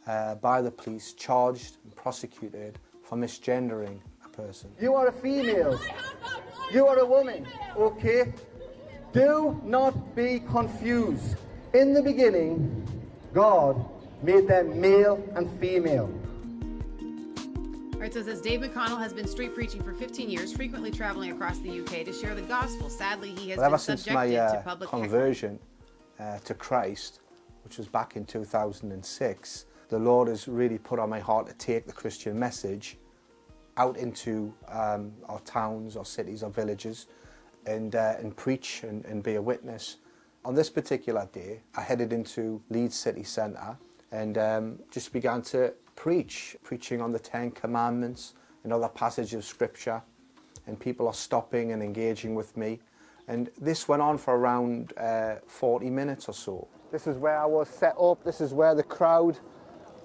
uh, 0.07 0.35
by 0.35 0.61
the 0.61 0.71
police, 0.71 1.13
charged 1.13 1.77
and 1.83 1.95
prosecuted 1.95 2.79
for 3.03 3.17
misgendering 3.17 3.99
person. 4.33 4.71
You 4.81 4.95
are 4.95 5.07
a 5.07 5.11
female. 5.11 5.79
You 6.71 6.87
are 6.87 6.99
a 6.99 7.05
woman, 7.05 7.45
okay? 7.77 8.33
Do 9.13 9.61
not 9.63 10.15
be 10.15 10.39
confused. 10.39 11.37
In 11.73 11.93
the 11.93 12.01
beginning, 12.01 12.87
God 13.33 13.85
made 14.23 14.47
them 14.47 14.79
male 14.81 15.23
and 15.35 15.49
female. 15.59 16.11
All 17.93 17.99
right, 17.99 18.13
so 18.13 18.19
it 18.19 18.25
says 18.25 18.41
Dave 18.41 18.61
McConnell 18.61 18.99
has 18.99 19.13
been 19.13 19.27
street 19.27 19.53
preaching 19.53 19.81
for 19.81 19.93
15 19.93 20.29
years, 20.29 20.51
frequently 20.51 20.91
traveling 20.91 21.31
across 21.31 21.59
the 21.59 21.79
UK 21.81 22.03
to 22.05 22.11
share 22.11 22.35
the 22.35 22.41
gospel. 22.41 22.89
Sadly, 22.89 23.29
he 23.29 23.51
has 23.51 23.57
Well, 23.57 23.67
ever 23.67 23.75
been 23.75 23.79
since 23.79 24.03
subjected 24.03 24.35
my 24.35 24.39
uh, 24.39 24.55
to 24.55 24.61
public 24.61 24.89
conversion 24.89 25.59
uh, 26.19 26.39
to 26.39 26.53
Christ, 26.53 27.21
which 27.63 27.77
was 27.77 27.87
back 27.87 28.15
in 28.15 28.25
2006, 28.25 29.65
the 29.89 29.99
Lord 29.99 30.27
has 30.27 30.47
really 30.47 30.77
put 30.77 30.99
on 30.99 31.09
my 31.09 31.19
heart 31.19 31.47
to 31.47 31.53
take 31.53 31.85
the 31.85 31.93
Christian 31.93 32.37
message 32.37 32.97
out 33.77 33.97
into 33.97 34.53
um, 34.69 35.13
our 35.27 35.39
towns, 35.41 35.97
our 35.97 36.05
cities, 36.05 36.43
our 36.43 36.49
villages, 36.49 37.07
and, 37.65 37.95
uh, 37.95 38.15
and 38.19 38.35
preach 38.35 38.83
and, 38.83 39.05
and 39.05 39.23
be 39.23 39.35
a 39.35 39.41
witness. 39.41 39.97
On 40.45 40.53
this 40.53 40.69
particular 40.69 41.27
day, 41.31 41.61
I 41.75 41.81
headed 41.81 42.11
into 42.11 42.61
Leeds 42.69 42.95
City 42.95 43.23
Centre 43.23 43.77
and 44.11 44.37
um, 44.37 44.79
just 44.91 45.13
began 45.13 45.41
to 45.43 45.73
preach, 45.95 46.55
preaching 46.63 47.01
on 47.01 47.11
the 47.11 47.19
Ten 47.19 47.51
Commandments 47.51 48.33
and 48.63 48.73
other 48.73 48.89
passages 48.89 49.33
of 49.33 49.45
Scripture. 49.45 50.01
And 50.67 50.79
people 50.79 51.07
are 51.07 51.13
stopping 51.13 51.71
and 51.71 51.81
engaging 51.81 52.35
with 52.35 52.55
me. 52.55 52.79
And 53.27 53.49
this 53.59 53.87
went 53.87 54.01
on 54.01 54.17
for 54.17 54.35
around 54.35 54.93
uh, 54.97 55.35
40 55.47 55.89
minutes 55.89 56.27
or 56.27 56.33
so. 56.33 56.67
This 56.91 57.07
is 57.07 57.17
where 57.17 57.37
I 57.39 57.45
was 57.45 57.69
set 57.69 57.95
up. 57.99 58.23
This 58.23 58.41
is 58.41 58.53
where 58.53 58.75
the 58.75 58.83
crowd 58.83 59.39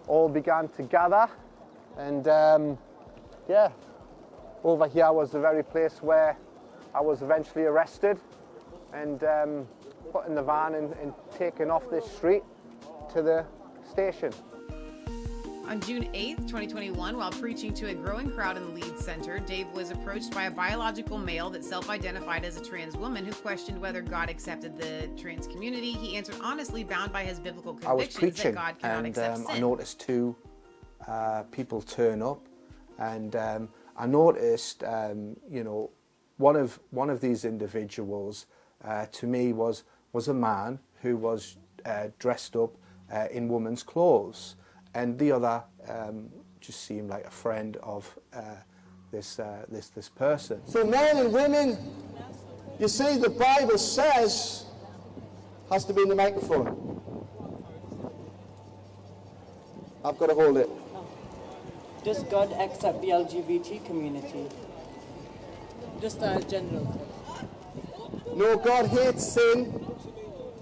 all 0.06 0.28
began 0.28 0.68
to 0.70 0.82
gather. 0.82 1.28
And 1.96 2.28
um, 2.28 2.78
yeah, 3.48 3.70
over 4.62 4.86
here 4.86 5.10
was 5.12 5.32
the 5.32 5.40
very 5.40 5.62
place 5.62 6.02
where 6.02 6.36
I 6.94 7.00
was 7.00 7.22
eventually 7.22 7.64
arrested 7.64 8.18
and 8.92 9.22
um, 9.24 9.66
put 10.12 10.26
in 10.26 10.34
the 10.34 10.42
van 10.42 10.74
and, 10.74 10.92
and 10.94 11.12
taken 11.36 11.70
off 11.70 11.88
this 11.90 12.10
street 12.10 12.42
to 13.12 13.22
the 13.22 13.46
station. 13.90 14.32
On 15.66 15.78
June 15.80 16.04
8th, 16.14 16.46
2021, 16.46 17.16
while 17.18 17.30
preaching 17.30 17.74
to 17.74 17.88
a 17.88 17.94
growing 17.94 18.30
crowd 18.30 18.56
in 18.56 18.62
the 18.62 18.70
Leeds 18.70 19.04
Center, 19.04 19.38
Dave 19.38 19.66
was 19.74 19.90
approached 19.90 20.32
by 20.32 20.44
a 20.44 20.50
biological 20.50 21.18
male 21.18 21.50
that 21.50 21.62
self 21.62 21.90
identified 21.90 22.42
as 22.46 22.56
a 22.56 22.64
trans 22.64 22.96
woman 22.96 23.22
who 23.26 23.32
questioned 23.32 23.78
whether 23.78 24.00
God 24.00 24.30
accepted 24.30 24.78
the 24.78 25.10
trans 25.20 25.46
community. 25.46 25.92
He 25.92 26.16
answered 26.16 26.36
honestly, 26.42 26.84
bound 26.84 27.12
by 27.12 27.24
his 27.24 27.38
biblical 27.38 27.78
I 27.86 27.92
was 27.92 28.08
convictions 28.08 28.18
preaching 28.18 28.54
that 28.54 28.58
God 28.58 28.78
cannot 28.78 28.98
and 28.98 29.06
accept 29.08 29.36
um, 29.36 29.44
sin. 29.44 29.56
I 29.56 29.58
noticed 29.58 30.00
two 30.00 30.34
uh, 31.06 31.42
people 31.50 31.82
turn 31.82 32.22
up 32.22 32.47
and 32.98 33.34
um, 33.36 33.68
I 33.96 34.06
noticed, 34.06 34.84
um, 34.84 35.36
you 35.48 35.64
know, 35.64 35.90
one 36.36 36.56
of, 36.56 36.78
one 36.90 37.10
of 37.10 37.20
these 37.20 37.44
individuals 37.44 38.46
uh, 38.84 39.06
to 39.12 39.26
me 39.26 39.52
was, 39.52 39.84
was 40.12 40.28
a 40.28 40.34
man 40.34 40.78
who 41.02 41.16
was 41.16 41.56
uh, 41.84 42.08
dressed 42.18 42.56
up 42.56 42.76
uh, 43.12 43.26
in 43.30 43.48
woman's 43.48 43.82
clothes 43.82 44.56
and 44.94 45.18
the 45.18 45.32
other 45.32 45.62
um, 45.88 46.28
just 46.60 46.82
seemed 46.82 47.08
like 47.10 47.24
a 47.24 47.30
friend 47.30 47.76
of 47.82 48.18
uh, 48.32 48.40
this, 49.10 49.38
uh, 49.38 49.64
this, 49.68 49.88
this 49.88 50.08
person. 50.08 50.60
So 50.66 50.84
men 50.84 51.18
and 51.18 51.32
women, 51.32 51.78
you 52.78 52.88
see 52.88 53.16
the 53.16 53.30
Bible 53.30 53.78
says, 53.78 54.66
has 55.70 55.84
to 55.86 55.92
be 55.92 56.02
in 56.02 56.08
the 56.08 56.14
microphone. 56.14 57.00
I've 60.04 60.18
got 60.18 60.28
to 60.28 60.34
hold 60.34 60.56
it. 60.56 60.68
Does 62.04 62.22
God 62.24 62.52
accept 62.52 63.00
the 63.02 63.08
LGBT 63.08 63.84
community? 63.84 64.46
Just 66.00 66.22
a 66.22 66.42
general. 66.48 67.00
No, 68.34 68.56
God 68.56 68.86
hates 68.86 69.32
sin. 69.32 69.64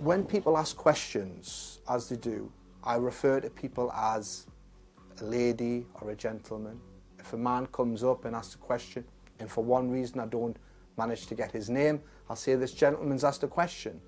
When 0.00 0.24
people 0.24 0.56
ask 0.56 0.76
questions, 0.76 1.80
as 1.88 2.08
they 2.08 2.16
do, 2.16 2.50
I 2.82 2.96
refer 2.96 3.40
to 3.40 3.50
people 3.50 3.92
as 3.92 4.46
a 5.20 5.24
lady 5.24 5.86
or 6.00 6.10
a 6.10 6.16
gentleman. 6.16 6.80
If 7.18 7.32
a 7.32 7.36
man 7.36 7.66
comes 7.66 8.02
up 8.02 8.24
and 8.24 8.34
asks 8.34 8.54
a 8.54 8.58
question, 8.58 9.04
and 9.38 9.50
for 9.50 9.62
one 9.62 9.90
reason 9.90 10.20
I 10.20 10.26
don't 10.26 10.56
manage 10.96 11.26
to 11.26 11.34
get 11.34 11.52
his 11.52 11.68
name, 11.68 12.00
I'll 12.30 12.36
say 12.36 12.54
this 12.54 12.72
gentleman's 12.72 13.24
asked 13.24 13.42
a 13.42 13.48
question. 13.48 14.00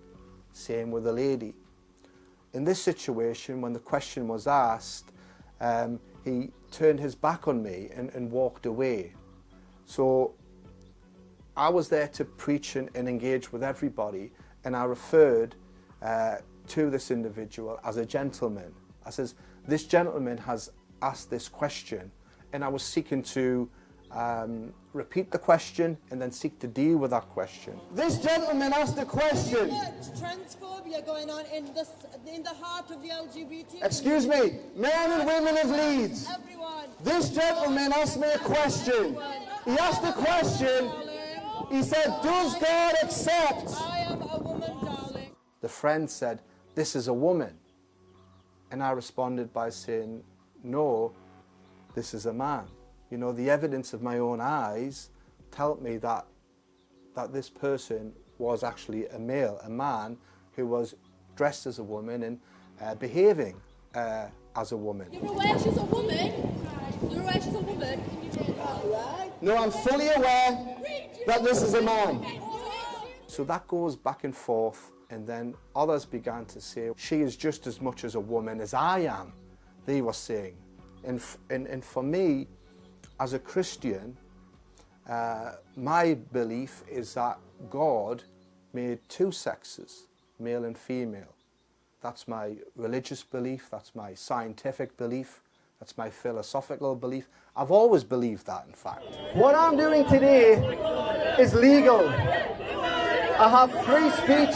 Same 0.53 0.91
with 0.91 1.07
a 1.07 1.13
lady. 1.13 1.55
In 2.55 2.65
this 2.65 2.81
situation, 2.81 3.61
when 3.61 3.75
the 3.75 3.79
question 3.79 4.29
was 4.29 4.47
asked, 4.47 5.13
um, 5.61 6.01
he 6.29 6.51
turned 6.71 7.01
his 7.01 7.15
back 7.15 7.49
on 7.49 7.63
me 7.63 7.89
and, 7.95 8.11
and 8.11 8.31
walked 8.31 8.67
away. 8.67 9.15
So 9.87 10.35
I 11.57 11.69
was 11.69 11.89
there 11.89 12.09
to 12.09 12.25
preach 12.25 12.77
and, 12.77 12.89
and 12.95 13.09
engage 13.09 13.53
with 13.53 13.63
everybody, 13.63 14.33
and 14.65 14.77
I 14.77 14.85
referred 14.85 15.55
uh, 16.03 16.37
to 16.69 16.91
this 16.91 17.11
individual 17.11 17.81
as 17.85 17.97
a 17.97 18.07
gentleman. 18.07 18.73
I 19.05 19.11
says, 19.11 19.35
this 19.67 19.85
gentleman 19.85 20.39
has 20.39 20.71
asked 21.03 21.31
this 21.31 21.49
question, 21.49 22.11
and 22.53 22.65
I 22.65 22.69
was 22.69 22.83
seeking 22.83 23.23
to 23.23 23.69
um, 24.13 24.73
repeat 24.93 25.31
the 25.31 25.39
question 25.39 25.97
and 26.11 26.21
then 26.21 26.31
seek 26.31 26.59
to 26.61 26.67
deal 26.67 26.97
with 26.97 27.11
that 27.11 27.29
question. 27.29 27.79
This 27.95 28.19
gentleman 28.19 28.73
asked 28.73 28.99
a 28.99 29.05
question. 29.05 29.71
transphobia 30.19 31.05
going 31.05 31.31
on 31.31 31.45
in 31.47 31.67
the 31.75 31.87
in 32.27 32.43
the 32.43 32.55
heart 32.55 32.91
of 32.91 33.03
the 33.03 33.09
LGBT. 33.09 33.85
Excuse 33.85 34.27
me, 34.27 34.59
men 34.77 35.13
and 35.13 35.27
women 35.27 35.57
of 35.59 35.71
Leeds. 35.71 36.27
Everyone. 36.33 36.87
This 37.03 37.31
gentleman 37.31 37.93
asked 37.93 38.19
me 38.19 38.29
a 38.33 38.39
question. 38.39 39.17
He 39.65 39.73
asked 39.79 40.05
a 40.05 40.13
question. 40.13 40.91
He 41.71 41.83
said, 41.83 42.07
Does 42.23 42.55
God 42.59 42.95
accept? 43.03 43.71
I 43.79 43.99
am 43.99 44.23
a 44.23 44.39
woman, 44.39 44.73
darling. 44.83 45.31
The 45.61 45.69
friend 45.69 46.09
said, 46.09 46.41
This 46.75 46.97
is 46.97 47.09
a 47.09 47.15
woman. 47.15 47.55
And 48.71 48.83
I 48.83 48.91
responded 48.93 49.53
by 49.53 49.71
saying, 49.71 50.23
No, 50.63 51.13
this 51.95 52.15
is 52.15 52.27
a 52.27 52.33
man. 52.33 52.65
You 53.11 53.19
know, 53.19 53.33
the 53.33 53.49
evidence 53.49 53.93
of 53.93 54.03
my 54.03 54.19
own 54.19 54.41
eyes 54.41 55.11
tell 55.51 55.77
me 55.77 55.97
that, 55.99 56.27
that 57.15 57.33
this 57.33 57.49
person 57.49 58.13
was 58.39 58.63
actually 58.63 59.07
a 59.09 59.19
male, 59.19 59.61
a 59.65 59.71
man 59.71 60.17
who 60.53 60.67
was 60.67 60.95
dressed 61.35 61.67
as 61.67 61.79
a 61.79 61.83
woman 61.83 62.23
and 62.25 62.39
uh, 62.81 62.95
behaving 62.95 63.61
uh, 63.95 64.27
as 64.57 64.73
a 64.73 64.77
woman. 64.77 65.09
You're 65.13 65.27
aware 65.27 65.59
she's 65.59 65.77
a 65.77 65.85
woman. 65.85 66.33
You're 67.11 67.23
aware 67.23 67.33
she's 67.35 67.55
a 67.55 67.61
woman. 67.61 68.01
Can 68.11 68.25
you 68.25 68.55
that. 68.55 69.43
No, 69.43 69.57
I'm 69.57 69.71
fully 69.71 70.09
aware 70.09 70.77
that 71.27 71.45
this 71.45 71.63
is 71.63 71.75
a 71.75 71.83
man. 71.83 72.25
So 73.27 73.45
that 73.45 73.67
goes 73.69 73.97
back 73.97 74.25
and 74.25 74.37
forth, 74.37 74.91
and 75.11 75.27
then 75.27 75.55
others 75.77 76.05
began 76.05 76.45
to 76.47 76.61
say, 76.61 76.91
She 76.97 77.21
is 77.21 77.37
just 77.37 77.67
as 77.67 77.81
much 77.81 78.05
as 78.05 78.15
a 78.17 78.21
woman 78.21 78.61
as 78.61 78.75
I 78.75 79.01
am, 79.01 79.33
they 79.87 80.03
were 80.03 80.13
saying. 80.13 80.57
And, 81.05 81.19
f- 81.19 81.39
and, 81.51 81.67
and 81.67 81.85
for 81.85 82.03
me, 82.03 82.49
as 83.20 83.32
a 83.32 83.39
Christian, 83.39 84.16
uh, 85.09 85.53
my 85.77 86.15
belief 86.32 86.82
is 86.90 87.15
that 87.15 87.39
God 87.70 88.23
made 88.73 89.01
two 89.09 89.32
sexes, 89.32 90.07
male 90.39 90.65
and 90.65 90.77
female. 90.77 91.35
That's 92.01 92.28
my 92.28 92.57
religious 92.77 93.23
belief, 93.23 93.69
that's 93.70 93.95
my 93.95 94.15
scientific 94.15 94.97
belief, 94.97 95.40
that's 95.81 95.97
my 95.99 96.11
philosophical 96.11 96.95
belief. 96.95 97.28
I've 97.57 97.73
always 97.73 98.05
believed 98.05 98.47
that, 98.47 98.66
in 98.69 98.74
fact. 98.74 99.05
What 99.35 99.55
I'm 99.55 99.77
doing 99.77 100.07
today 100.07 100.53
is 101.39 101.55
legal. 101.55 102.09
I 102.09 103.49
have 103.49 103.70
free 103.85 104.11
speech, 104.11 104.55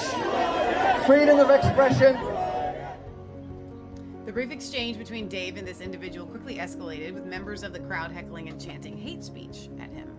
freedom 1.06 1.40
of 1.40 1.51
expression. 1.51 2.31
The 4.24 4.32
brief 4.32 4.53
exchange 4.53 4.99
between 4.99 5.27
Dave 5.27 5.57
and 5.57 5.66
this 5.66 5.81
individual 5.81 6.27
quickly 6.27 6.59
escalated, 6.59 7.12
with 7.12 7.27
members 7.27 7.65
of 7.65 7.73
the 7.73 7.81
crowd 7.81 8.12
heckling 8.12 8.49
and 8.49 8.65
chanting 8.65 8.97
hate 8.97 9.24
speech 9.24 9.69
at 9.81 9.90
him. 9.90 10.16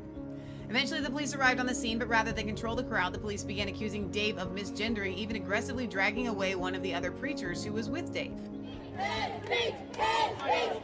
Eventually, 0.69 0.99
the 0.99 1.09
police 1.09 1.33
arrived 1.33 1.61
on 1.61 1.65
the 1.65 1.73
scene, 1.73 1.97
but 1.97 2.09
rather 2.09 2.33
than 2.33 2.45
control 2.45 2.75
the 2.75 2.83
crowd, 2.83 3.13
the 3.13 3.19
police 3.19 3.45
began 3.45 3.69
accusing 3.69 4.11
Dave 4.11 4.37
of 4.37 4.49
misgendering, 4.49 5.15
even 5.15 5.37
aggressively 5.37 5.87
dragging 5.87 6.27
away 6.27 6.53
one 6.55 6.75
of 6.75 6.83
the 6.83 6.93
other 6.93 7.11
preachers 7.11 7.63
who 7.63 7.71
was 7.71 7.89
with 7.89 8.13
Dave. 8.13 8.33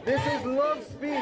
This 0.04 0.26
is 0.32 0.44
love 0.46 0.82
speech. 0.82 1.20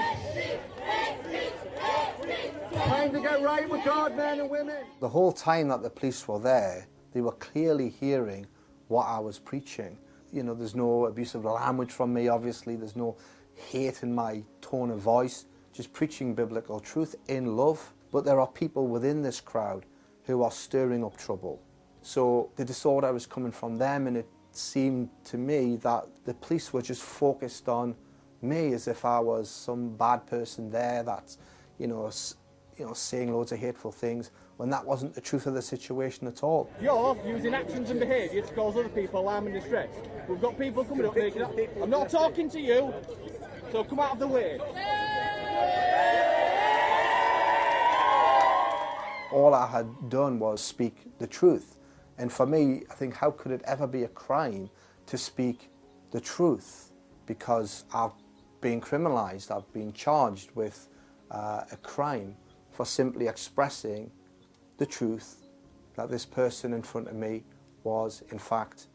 Time 2.74 3.12
to 3.12 3.20
get 3.20 3.42
right 3.42 3.68
with 3.68 3.84
God, 3.84 4.16
men 4.16 4.38
and 4.38 4.48
women. 4.48 4.84
The 5.00 5.08
whole 5.08 5.32
time 5.32 5.66
that 5.68 5.82
the 5.82 5.90
police 5.90 6.28
were 6.28 6.38
there, 6.38 6.86
they 7.12 7.22
were 7.22 7.32
clearly 7.32 7.88
hearing 7.88 8.46
what 8.86 9.06
I 9.06 9.18
was 9.18 9.40
preaching. 9.40 9.98
You 10.32 10.42
know, 10.42 10.54
there's 10.54 10.74
no 10.74 11.06
abusive 11.06 11.44
language 11.44 11.92
from 11.92 12.12
me, 12.12 12.28
obviously, 12.28 12.76
there's 12.76 12.96
no 12.96 13.16
hate 13.54 14.02
in 14.02 14.14
my 14.14 14.42
tone 14.60 14.90
of 14.90 15.00
voice, 15.00 15.46
just 15.72 15.92
preaching 15.92 16.34
biblical 16.34 16.80
truth 16.80 17.16
in 17.28 17.56
love. 17.56 17.92
But 18.12 18.24
there 18.24 18.40
are 18.40 18.46
people 18.46 18.86
within 18.86 19.22
this 19.22 19.40
crowd 19.40 19.86
who 20.24 20.42
are 20.42 20.50
stirring 20.50 21.04
up 21.04 21.16
trouble. 21.16 21.60
So 22.02 22.50
the 22.56 22.64
disorder 22.64 23.12
was 23.12 23.26
coming 23.26 23.52
from 23.52 23.76
them, 23.76 24.06
and 24.06 24.16
it 24.16 24.28
seemed 24.52 25.08
to 25.24 25.38
me 25.38 25.76
that 25.76 26.06
the 26.24 26.34
police 26.34 26.72
were 26.72 26.82
just 26.82 27.02
focused 27.02 27.68
on 27.68 27.94
me 28.40 28.72
as 28.72 28.88
if 28.88 29.04
I 29.04 29.18
was 29.18 29.50
some 29.50 29.96
bad 29.96 30.26
person 30.26 30.70
there 30.70 31.02
that's, 31.02 31.38
you 31.78 31.86
know, 31.86 32.10
you 32.76 32.86
know, 32.86 32.92
saying 32.92 33.32
loads 33.32 33.52
of 33.52 33.58
hateful 33.58 33.90
things 33.90 34.30
when 34.58 34.68
that 34.70 34.84
wasn't 34.84 35.14
the 35.14 35.20
truth 35.20 35.46
of 35.46 35.54
the 35.54 35.62
situation 35.62 36.26
at 36.26 36.42
all. 36.42 36.70
You're 36.80 37.16
using 37.24 37.54
actions 37.54 37.90
and 37.90 37.98
behaviour 37.98 38.42
to 38.42 38.54
cause 38.54 38.76
other 38.76 38.88
people 38.88 39.20
alarm 39.20 39.46
and 39.46 39.54
distress. 39.54 39.88
We've 40.28 40.40
got 40.40 40.58
people 40.58 40.84
coming 40.84 41.06
up 41.06 41.16
making 41.16 41.42
up. 41.42 41.54
I'm 41.80 41.90
not 41.90 42.10
talking 42.10 42.50
to 42.50 42.60
you, 42.60 42.92
so 43.72 43.84
come 43.84 44.00
out 44.00 44.12
of 44.12 44.18
the 44.18 44.26
way. 44.26 44.60
all 49.30 49.54
I 49.54 49.66
had 49.66 50.08
done 50.08 50.38
was 50.38 50.60
speak 50.60 51.18
the 51.18 51.26
truth. 51.26 51.78
And 52.18 52.32
for 52.32 52.46
me, 52.46 52.82
I 52.90 52.94
think, 52.94 53.14
how 53.14 53.30
could 53.30 53.52
it 53.52 53.62
ever 53.64 53.86
be 53.86 54.02
a 54.02 54.08
crime 54.08 54.68
to 55.06 55.16
speak 55.16 55.70
the 56.10 56.20
truth? 56.20 56.90
Because 57.26 57.84
I've 57.94 58.12
been 58.60 58.80
criminalised, 58.80 59.54
I've 59.54 59.72
been 59.72 59.92
charged 59.92 60.50
with 60.56 60.88
uh, 61.30 61.62
a 61.70 61.76
crime 61.76 62.34
for 62.72 62.84
simply 62.84 63.28
expressing 63.28 64.10
the 64.78 64.86
truth 64.86 65.36
that 65.96 66.08
this 66.08 66.24
person 66.24 66.72
in 66.72 66.82
front 66.82 67.08
of 67.08 67.14
me 67.14 67.44
was, 67.84 68.22
in 68.30 68.38
fact, 68.38 68.86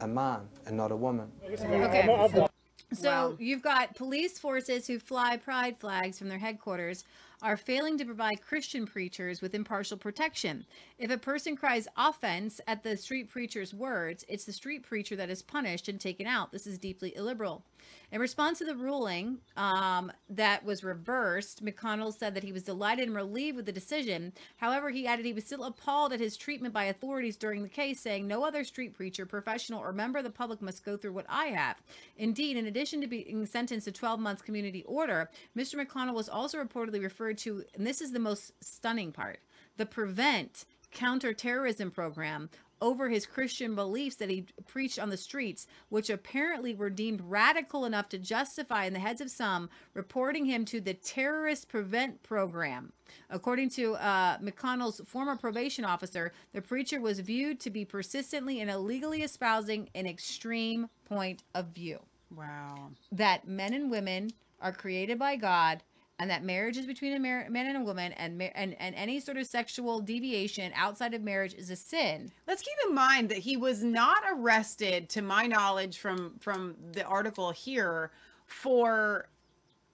a 0.00 0.06
man 0.06 0.48
and 0.66 0.76
not 0.76 0.92
a 0.92 0.96
woman. 0.96 1.30
Okay. 1.44 2.46
So 2.92 3.36
you've 3.38 3.62
got 3.62 3.94
police 3.96 4.38
forces 4.38 4.86
who 4.86 4.98
fly 4.98 5.36
pride 5.36 5.76
flags 5.78 6.18
from 6.18 6.28
their 6.28 6.38
headquarters 6.38 7.04
are 7.42 7.56
failing 7.56 7.98
to 7.98 8.04
provide 8.04 8.40
Christian 8.40 8.86
preachers 8.86 9.40
with 9.40 9.54
impartial 9.54 9.96
protection. 9.96 10.64
If 10.98 11.10
a 11.10 11.18
person 11.18 11.54
cries 11.54 11.86
offense 11.96 12.60
at 12.66 12.82
the 12.82 12.96
street 12.96 13.28
preacher's 13.28 13.74
words, 13.74 14.24
it's 14.28 14.44
the 14.44 14.52
street 14.52 14.82
preacher 14.82 15.16
that 15.16 15.30
is 15.30 15.42
punished 15.42 15.88
and 15.88 16.00
taken 16.00 16.26
out. 16.26 16.50
This 16.50 16.66
is 16.66 16.78
deeply 16.78 17.14
illiberal. 17.14 17.62
In 18.10 18.20
response 18.20 18.58
to 18.58 18.64
the 18.64 18.74
ruling 18.74 19.38
um, 19.56 20.10
that 20.30 20.64
was 20.64 20.82
reversed, 20.82 21.64
McConnell 21.64 22.16
said 22.16 22.34
that 22.34 22.42
he 22.42 22.52
was 22.52 22.62
delighted 22.62 23.06
and 23.06 23.16
relieved 23.16 23.56
with 23.56 23.66
the 23.66 23.72
decision. 23.72 24.32
However, 24.56 24.88
he 24.90 25.06
added 25.06 25.26
he 25.26 25.32
was 25.32 25.44
still 25.44 25.64
appalled 25.64 26.12
at 26.12 26.20
his 26.20 26.36
treatment 26.36 26.72
by 26.72 26.84
authorities 26.84 27.36
during 27.36 27.62
the 27.62 27.68
case, 27.68 28.00
saying, 28.00 28.26
No 28.26 28.44
other 28.44 28.64
street 28.64 28.94
preacher, 28.94 29.26
professional, 29.26 29.80
or 29.80 29.92
member 29.92 30.18
of 30.18 30.24
the 30.24 30.30
public 30.30 30.62
must 30.62 30.84
go 30.84 30.96
through 30.96 31.12
what 31.12 31.26
I 31.28 31.46
have. 31.46 31.76
Indeed, 32.16 32.56
in 32.56 32.66
addition 32.66 33.00
to 33.02 33.06
being 33.06 33.44
sentenced 33.44 33.84
to 33.84 33.92
12 33.92 34.20
months 34.20 34.42
community 34.42 34.84
order, 34.84 35.30
Mr. 35.56 35.74
McConnell 35.74 36.14
was 36.14 36.28
also 36.28 36.62
reportedly 36.62 37.02
referred 37.02 37.38
to, 37.38 37.64
and 37.74 37.86
this 37.86 38.00
is 38.00 38.12
the 38.12 38.18
most 38.18 38.52
stunning 38.62 39.12
part 39.12 39.40
the 39.76 39.86
Prevent 39.86 40.64
counterterrorism 40.90 41.90
program 41.90 42.50
over 42.80 43.08
his 43.08 43.26
Christian 43.26 43.74
beliefs 43.74 44.16
that 44.16 44.30
he 44.30 44.46
preached 44.66 44.98
on 44.98 45.10
the 45.10 45.16
streets, 45.16 45.66
which 45.88 46.10
apparently 46.10 46.74
were 46.74 46.90
deemed 46.90 47.20
radical 47.22 47.84
enough 47.84 48.08
to 48.10 48.18
justify, 48.18 48.84
in 48.84 48.92
the 48.92 48.98
heads 48.98 49.20
of 49.20 49.30
some, 49.30 49.68
reporting 49.94 50.44
him 50.44 50.64
to 50.66 50.80
the 50.80 50.94
Terrorist 50.94 51.68
Prevent 51.68 52.22
Program. 52.22 52.92
According 53.30 53.70
to 53.70 53.94
uh, 53.96 54.38
McConnell's 54.38 55.00
former 55.06 55.36
probation 55.36 55.84
officer, 55.84 56.32
the 56.52 56.62
preacher 56.62 57.00
was 57.00 57.20
viewed 57.20 57.60
to 57.60 57.70
be 57.70 57.84
persistently 57.84 58.60
and 58.60 58.70
illegally 58.70 59.22
espousing 59.22 59.88
an 59.94 60.06
extreme 60.06 60.88
point 61.04 61.42
of 61.54 61.68
view 61.68 61.98
Wow. 62.34 62.90
that 63.12 63.48
men 63.48 63.72
and 63.72 63.90
women 63.90 64.30
are 64.60 64.72
created 64.72 65.18
by 65.18 65.36
God 65.36 65.82
and 66.18 66.30
that 66.30 66.42
marriage 66.42 66.76
is 66.76 66.86
between 66.86 67.14
a 67.14 67.18
mar- 67.20 67.46
man 67.48 67.66
and 67.66 67.76
a 67.76 67.80
woman 67.80 68.12
and, 68.12 68.36
ma- 68.38 68.48
and 68.54 68.74
and 68.80 68.94
any 68.96 69.20
sort 69.20 69.36
of 69.36 69.46
sexual 69.46 70.00
deviation 70.00 70.72
outside 70.74 71.14
of 71.14 71.22
marriage 71.22 71.54
is 71.54 71.70
a 71.70 71.76
sin. 71.76 72.32
Let's 72.46 72.62
keep 72.62 72.74
in 72.88 72.94
mind 72.94 73.28
that 73.28 73.38
he 73.38 73.56
was 73.56 73.84
not 73.84 74.18
arrested, 74.32 75.08
to 75.10 75.22
my 75.22 75.46
knowledge, 75.46 75.98
from 75.98 76.34
from 76.40 76.74
the 76.92 77.04
article 77.04 77.50
here, 77.52 78.10
for 78.46 79.28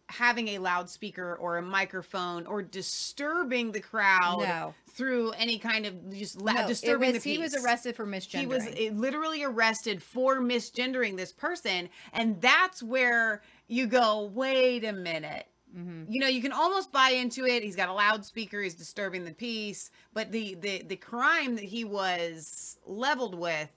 having 0.08 0.48
a 0.48 0.58
loudspeaker 0.58 1.34
or 1.36 1.56
a 1.56 1.62
microphone 1.62 2.46
or 2.46 2.62
disturbing 2.62 3.72
the 3.72 3.80
crowd 3.80 4.40
No. 4.42 4.74
through 4.90 5.30
any 5.32 5.58
kind 5.58 5.86
of 5.86 6.12
just 6.12 6.40
la- 6.40 6.52
No, 6.52 6.68
disturbing 6.68 7.14
was- 7.14 7.22
the 7.22 7.30
he 7.32 7.38
was 7.38 7.54
arrested 7.54 7.96
for 7.96 8.06
misgendering. 8.06 8.40
He 8.40 8.46
was 8.46 8.68
literally 8.92 9.42
arrested 9.42 10.02
for 10.02 10.40
misgendering 10.40 11.16
this 11.16 11.32
person, 11.32 11.88
and 12.12 12.40
that's 12.40 12.82
where 12.82 13.42
you 13.66 13.86
go. 13.86 14.30
Wait 14.34 14.84
a 14.84 14.92
minute. 14.92 15.46
Mm-hmm. 15.76 16.04
You 16.12 16.20
know, 16.20 16.28
you 16.28 16.40
can 16.40 16.52
almost 16.52 16.92
buy 16.92 17.10
into 17.10 17.46
it. 17.46 17.62
He's 17.62 17.76
got 17.76 17.88
a 17.88 17.92
loudspeaker. 17.92 18.62
He's 18.62 18.74
disturbing 18.74 19.24
the 19.24 19.32
peace, 19.32 19.90
but 20.12 20.30
the 20.30 20.54
the 20.54 20.82
the 20.82 20.96
crime 20.96 21.56
that 21.56 21.64
he 21.64 21.84
was 21.84 22.78
leveled 22.86 23.34
with 23.34 23.70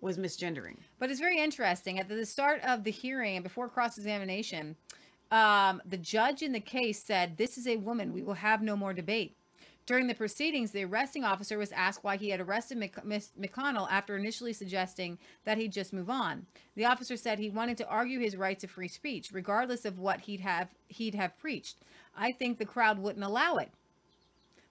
was 0.00 0.16
misgendering. 0.16 0.76
But 0.98 1.10
it's 1.10 1.20
very 1.20 1.38
interesting. 1.38 1.98
At 1.98 2.08
the 2.08 2.24
start 2.24 2.62
of 2.64 2.84
the 2.84 2.90
hearing 2.90 3.36
and 3.36 3.42
before 3.42 3.68
cross 3.68 3.98
examination, 3.98 4.76
um, 5.30 5.82
the 5.84 5.98
judge 5.98 6.42
in 6.42 6.52
the 6.52 6.60
case 6.60 7.02
said, 7.02 7.36
This 7.36 7.58
is 7.58 7.66
a 7.66 7.76
woman. 7.76 8.12
We 8.12 8.22
will 8.22 8.34
have 8.34 8.62
no 8.62 8.76
more 8.76 8.94
debate. 8.94 9.36
During 9.88 10.06
the 10.06 10.14
proceedings, 10.14 10.72
the 10.72 10.84
arresting 10.84 11.24
officer 11.24 11.56
was 11.56 11.72
asked 11.72 12.04
why 12.04 12.18
he 12.18 12.28
had 12.28 12.40
arrested 12.40 12.76
Mc- 12.76 13.06
Miss 13.06 13.30
McConnell 13.40 13.90
after 13.90 14.18
initially 14.18 14.52
suggesting 14.52 15.16
that 15.46 15.56
he'd 15.56 15.72
just 15.72 15.94
move 15.94 16.10
on. 16.10 16.44
The 16.74 16.84
officer 16.84 17.16
said 17.16 17.38
he 17.38 17.48
wanted 17.48 17.78
to 17.78 17.88
argue 17.88 18.20
his 18.20 18.36
right 18.36 18.58
to 18.58 18.66
free 18.66 18.88
speech, 18.88 19.30
regardless 19.32 19.86
of 19.86 19.98
what 19.98 20.20
he'd 20.20 20.40
have 20.40 20.68
he'd 20.88 21.14
have 21.14 21.38
preached. 21.38 21.78
I 22.14 22.32
think 22.32 22.58
the 22.58 22.66
crowd 22.66 22.98
wouldn't 22.98 23.24
allow 23.24 23.56
it. 23.56 23.70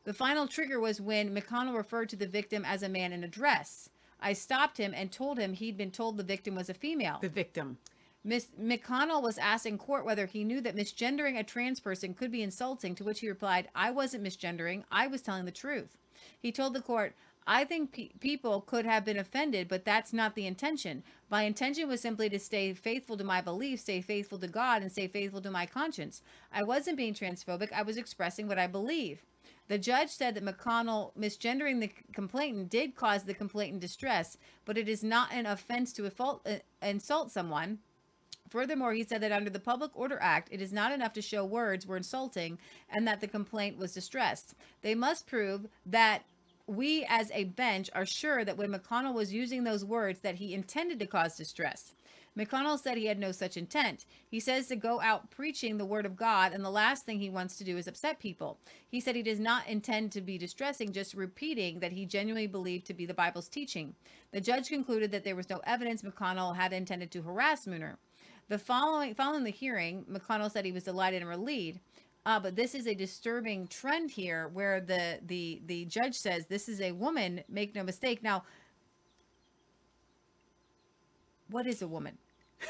The 0.03 0.13
final 0.13 0.45
trigger 0.45 0.79
was 0.79 1.01
when 1.01 1.35
McConnell 1.35 1.75
referred 1.75 2.09
to 2.09 2.15
the 2.15 2.27
victim 2.27 2.63
as 2.63 2.83
a 2.83 2.87
man 2.87 3.11
in 3.11 3.23
a 3.23 3.27
dress. 3.27 3.89
I 4.21 4.33
stopped 4.33 4.77
him 4.77 4.93
and 4.95 5.11
told 5.11 5.39
him 5.39 5.53
he'd 5.53 5.77
been 5.77 5.89
told 5.89 6.17
the 6.17 6.23
victim 6.23 6.53
was 6.53 6.69
a 6.69 6.75
female. 6.75 7.17
The 7.21 7.27
victim. 7.27 7.79
Miss 8.27 8.47
McConnell 8.61 9.23
was 9.23 9.37
asked 9.37 9.65
in 9.65 9.77
court 9.77 10.03
whether 10.05 10.25
he 10.25 10.43
knew 10.43 10.59
that 10.59 10.75
misgendering 10.75 11.39
a 11.39 11.43
trans 11.45 11.79
person 11.79 12.13
could 12.13 12.29
be 12.29 12.43
insulting, 12.43 12.93
to 12.95 13.05
which 13.05 13.21
he 13.21 13.29
replied, 13.29 13.69
I 13.73 13.89
wasn't 13.89 14.25
misgendering, 14.25 14.83
I 14.91 15.07
was 15.07 15.21
telling 15.21 15.45
the 15.45 15.51
truth. 15.51 15.97
He 16.37 16.51
told 16.51 16.73
the 16.73 16.81
court, 16.81 17.15
I 17.47 17.63
think 17.63 17.93
pe- 17.93 18.09
people 18.19 18.59
could 18.59 18.85
have 18.85 19.05
been 19.05 19.17
offended, 19.17 19.69
but 19.69 19.85
that's 19.85 20.11
not 20.11 20.35
the 20.35 20.45
intention. 20.45 21.03
My 21.29 21.43
intention 21.43 21.87
was 21.87 22.01
simply 22.01 22.29
to 22.29 22.37
stay 22.37 22.73
faithful 22.73 23.15
to 23.15 23.23
my 23.23 23.39
beliefs, 23.39 23.83
stay 23.83 24.01
faithful 24.01 24.39
to 24.39 24.47
God, 24.49 24.81
and 24.81 24.91
stay 24.91 25.07
faithful 25.07 25.41
to 25.43 25.49
my 25.49 25.65
conscience. 25.65 26.21
I 26.51 26.63
wasn't 26.63 26.97
being 26.97 27.13
transphobic, 27.13 27.71
I 27.71 27.83
was 27.83 27.95
expressing 27.95 28.49
what 28.49 28.59
I 28.59 28.67
believe. 28.67 29.21
The 29.69 29.77
judge 29.77 30.09
said 30.09 30.35
that 30.35 30.43
McConnell 30.43 31.15
misgendering 31.17 31.79
the 31.79 31.91
complainant 32.11 32.69
did 32.69 32.95
cause 32.95 33.23
the 33.23 33.33
complainant 33.33 33.79
distress, 33.79 34.37
but 34.65 34.77
it 34.77 34.89
is 34.89 35.01
not 35.01 35.31
an 35.31 35.45
offense 35.45 35.93
to 35.93 36.11
uh, 36.19 36.35
insult 36.81 37.31
someone. 37.31 37.79
Furthermore, 38.49 38.93
he 38.93 39.03
said 39.03 39.21
that 39.21 39.31
under 39.31 39.49
the 39.49 39.59
Public 39.59 39.91
Order 39.95 40.17
Act, 40.21 40.49
it 40.51 40.61
is 40.61 40.71
not 40.71 40.91
enough 40.91 41.13
to 41.13 41.21
show 41.21 41.43
words 41.43 41.85
were 41.85 41.97
insulting 41.97 42.57
and 42.89 43.07
that 43.07 43.19
the 43.19 43.27
complaint 43.27 43.77
was 43.77 43.93
distressed. 43.93 44.55
They 44.81 44.95
must 44.95 45.27
prove 45.27 45.67
that 45.85 46.23
we 46.67 47.05
as 47.09 47.31
a 47.33 47.45
bench 47.45 47.89
are 47.93 48.05
sure 48.05 48.43
that 48.43 48.57
when 48.57 48.71
McConnell 48.71 49.13
was 49.13 49.33
using 49.33 49.63
those 49.63 49.85
words 49.85 50.19
that 50.19 50.35
he 50.35 50.53
intended 50.53 50.99
to 50.99 51.05
cause 51.05 51.35
distress. 51.35 51.93
McConnell 52.37 52.79
said 52.79 52.97
he 52.97 53.07
had 53.07 53.17
no 53.17 53.31
such 53.31 53.57
intent. 53.57 54.05
He 54.29 54.39
says 54.39 54.67
to 54.67 54.75
go 54.75 55.01
out 55.01 55.31
preaching 55.31 55.77
the 55.77 55.85
word 55.85 56.05
of 56.05 56.15
God, 56.15 56.53
and 56.53 56.63
the 56.63 56.69
last 56.69 57.03
thing 57.03 57.19
he 57.19 57.31
wants 57.31 57.57
to 57.57 57.63
do 57.63 57.77
is 57.77 57.87
upset 57.87 58.19
people. 58.19 58.59
He 58.87 58.99
said 58.99 59.15
he 59.15 59.23
does 59.23 59.39
not 59.39 59.67
intend 59.67 60.11
to 60.11 60.21
be 60.21 60.37
distressing, 60.37 60.91
just 60.91 61.15
repeating 61.15 61.79
that 61.79 61.93
he 61.93 62.05
genuinely 62.05 62.45
believed 62.45 62.85
to 62.87 62.93
be 62.93 63.07
the 63.07 63.13
Bible's 63.13 63.49
teaching. 63.49 63.95
The 64.31 64.41
judge 64.41 64.69
concluded 64.69 65.11
that 65.11 65.23
there 65.23 65.35
was 65.35 65.49
no 65.49 65.61
evidence 65.65 66.03
McConnell 66.03 66.55
had 66.55 66.73
intended 66.73 67.09
to 67.11 67.23
harass 67.23 67.65
Mooner. 67.65 67.95
The 68.49 68.57
following 68.57 69.13
following 69.13 69.43
the 69.43 69.51
hearing, 69.51 70.05
McConnell 70.09 70.49
said 70.49 70.63
he 70.63 70.71
was 70.71 70.83
delighted 70.83 71.21
and 71.21 71.29
relieved. 71.29 71.79
Uh, 72.25 72.39
but 72.39 72.55
this 72.55 72.75
is 72.75 72.87
a 72.87 72.93
disturbing 72.93 73.67
trend 73.67 74.11
here, 74.11 74.47
where 74.49 74.79
the 74.79 75.19
the 75.25 75.61
the 75.65 75.85
judge 75.85 76.15
says 76.15 76.47
this 76.47 76.69
is 76.69 76.79
a 76.79 76.93
woman. 76.93 77.43
Make 77.49 77.75
no 77.75 77.83
mistake. 77.83 78.23
Now, 78.23 78.43
what 81.49 81.67
is 81.67 81.81
a 81.81 81.87
woman? 81.87 82.17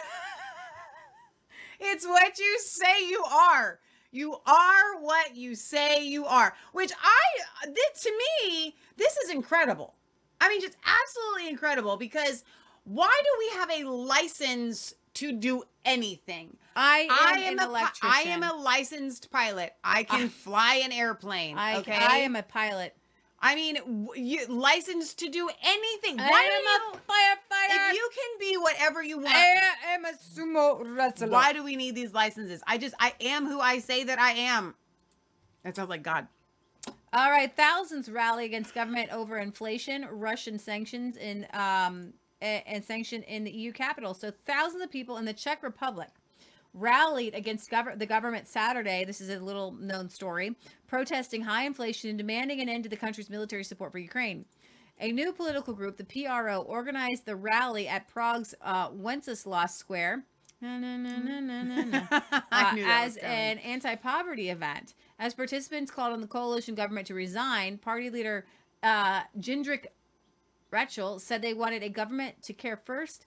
It's 1.79 2.07
what 2.07 2.39
you 2.39 2.57
say 2.59 3.07
you 3.07 3.23
are. 3.23 3.79
You 4.11 4.37
are 4.47 4.99
what 4.99 5.35
you 5.35 5.53
say 5.53 6.03
you 6.03 6.25
are. 6.25 6.55
Which 6.73 6.91
I 6.91 7.67
this 7.67 8.01
to 8.01 8.11
me, 8.11 8.75
this 8.95 9.15
is 9.17 9.29
incredible. 9.29 9.93
I 10.41 10.49
mean, 10.49 10.59
just 10.61 10.77
absolutely 10.85 11.49
incredible 11.49 11.97
because 11.97 12.43
why 12.85 13.13
do 13.23 13.29
we 13.39 13.59
have 13.59 13.71
a 13.71 13.89
license 13.89 14.93
to 15.17 15.31
do 15.31 15.63
anything? 15.85 16.57
I 16.75 17.07
am 17.45 17.59
an 17.59 17.59
a 17.59 17.73
pi- 17.73 17.91
I 18.03 18.21
am 18.23 18.43
a 18.43 18.53
licensed 18.55 19.31
pilot. 19.31 19.73
I 19.83 20.03
can 20.03 20.25
I- 20.25 20.29
fly 20.29 20.75
an 20.83 20.91
airplane. 20.91 21.57
I 21.57 21.77
okay, 21.77 21.93
I 21.93 22.17
am 22.17 22.35
a 22.35 22.43
pilot. 22.43 22.95
I 23.39 23.53
mean, 23.53 23.77
you 24.15 24.47
licensed 24.47 25.19
to 25.19 25.29
do 25.29 25.47
anything. 25.63 26.19
I 26.19 26.29
Why 26.29 26.41
am 26.41 26.63
do 26.63 26.67
a 26.69 26.97
you, 26.97 27.01
firefighter. 27.07 27.89
If 27.91 27.95
you 27.95 28.09
can 28.15 28.39
be 28.39 28.57
whatever 28.57 29.03
you 29.03 29.17
want, 29.17 29.29
I 29.29 29.93
am 29.93 30.05
a 30.05 30.13
sumo 30.13 30.81
wrestler. 30.95 31.27
why 31.29 31.53
do 31.53 31.63
we 31.63 31.75
need 31.75 31.93
these 31.93 32.13
licenses? 32.13 32.63
I 32.65 32.79
just, 32.79 32.95
I 32.99 33.13
am 33.21 33.45
who 33.45 33.59
I 33.59 33.77
say 33.77 34.03
that 34.05 34.17
I 34.17 34.31
am. 34.31 34.73
That 35.63 35.75
sounds 35.75 35.89
like 35.89 36.01
God. 36.01 36.27
All 37.13 37.29
right, 37.31 37.55
thousands 37.55 38.09
rally 38.09 38.45
against 38.45 38.73
government 38.73 39.11
over 39.11 39.37
inflation, 39.37 40.07
Russian 40.11 40.57
sanctions 40.59 41.15
in 41.17 41.45
um 41.53 42.13
a- 42.41 42.63
and 42.67 42.83
sanctioned 42.83 43.23
in 43.25 43.43
the 43.43 43.51
EU 43.51 43.71
capital. 43.71 44.13
So 44.13 44.31
thousands 44.45 44.83
of 44.83 44.91
people 44.91 45.17
in 45.17 45.25
the 45.25 45.33
Czech 45.33 45.63
Republic 45.63 46.09
rallied 46.73 47.33
against 47.33 47.71
gov- 47.71 47.97
the 47.97 48.05
government 48.05 48.47
Saturday. 48.47 49.03
This 49.05 49.21
is 49.21 49.29
a 49.29 49.39
little 49.39 49.71
known 49.73 50.09
story, 50.09 50.55
protesting 50.87 51.41
high 51.41 51.65
inflation 51.65 52.09
and 52.09 52.17
demanding 52.17 52.61
an 52.61 52.69
end 52.69 52.83
to 52.83 52.89
the 52.89 52.97
country's 52.97 53.29
military 53.29 53.63
support 53.63 53.91
for 53.91 53.97
Ukraine. 53.99 54.45
A 54.99 55.11
new 55.11 55.31
political 55.31 55.73
group, 55.73 55.97
the 55.97 56.03
PRO, 56.03 56.61
organized 56.61 57.25
the 57.25 57.35
rally 57.35 57.87
at 57.87 58.07
Prague's 58.07 58.55
uh, 58.61 58.89
Wenceslas 58.91 59.75
Square. 59.75 60.23
Uh, 62.51 62.73
as 62.87 63.17
an 63.17 63.57
anti-poverty 63.59 64.49
event. 64.49 64.95
As 65.19 65.33
participants 65.35 65.91
called 65.91 66.13
on 66.13 66.21
the 66.21 66.27
coalition 66.27 66.73
government 66.73 67.05
to 67.07 67.13
resign, 67.13 67.77
party 67.77 68.09
leader 68.09 68.45
uh, 68.83 69.21
Jindřich 69.39 69.85
Rajchl 70.71 71.19
said 71.19 71.41
they 71.41 71.53
wanted 71.53 71.83
a 71.83 71.89
government 71.89 72.41
to 72.43 72.53
care 72.53 72.77
first 72.77 73.25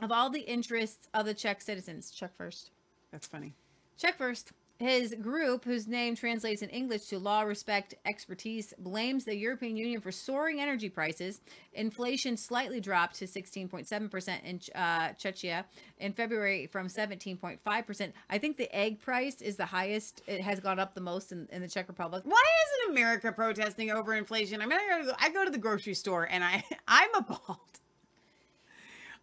of 0.00 0.12
all 0.12 0.30
the 0.30 0.40
interests 0.40 1.08
of 1.14 1.24
the 1.24 1.34
Czech 1.34 1.62
citizens. 1.62 2.10
Czech 2.10 2.36
first. 2.36 2.70
That's 3.10 3.26
funny. 3.26 3.54
Czech 3.96 4.16
first. 4.16 4.52
His 4.78 5.14
group, 5.22 5.64
whose 5.64 5.86
name 5.86 6.14
translates 6.14 6.60
in 6.60 6.68
English 6.68 7.06
to 7.06 7.18
Law, 7.18 7.42
Respect, 7.42 7.94
Expertise, 8.04 8.74
blames 8.78 9.24
the 9.24 9.34
European 9.34 9.74
Union 9.74 10.02
for 10.02 10.12
soaring 10.12 10.60
energy 10.60 10.90
prices. 10.90 11.40
Inflation 11.72 12.36
slightly 12.36 12.78
dropped 12.78 13.16
to 13.16 13.26
16.7% 13.26 14.44
in 14.44 14.60
uh, 14.74 15.08
Czechia 15.14 15.64
in 15.98 16.12
February 16.12 16.66
from 16.66 16.88
17.5%. 16.88 18.12
I 18.28 18.36
think 18.36 18.58
the 18.58 18.74
egg 18.76 19.00
price 19.00 19.40
is 19.40 19.56
the 19.56 19.64
highest. 19.64 20.20
It 20.26 20.42
has 20.42 20.60
gone 20.60 20.78
up 20.78 20.94
the 20.94 21.00
most 21.00 21.32
in, 21.32 21.48
in 21.50 21.62
the 21.62 21.68
Czech 21.68 21.88
Republic. 21.88 22.24
Why 22.26 22.42
isn't 22.66 22.92
America 22.92 23.32
protesting 23.32 23.90
over 23.90 24.14
inflation? 24.14 24.60
I 24.60 24.66
mean, 24.66 24.78
I 24.78 25.02
go, 25.02 25.12
I 25.18 25.30
go 25.30 25.44
to 25.46 25.50
the 25.50 25.58
grocery 25.58 25.94
store 25.94 26.28
and 26.30 26.44
I, 26.44 26.62
I'm 26.88 27.14
appalled. 27.14 27.60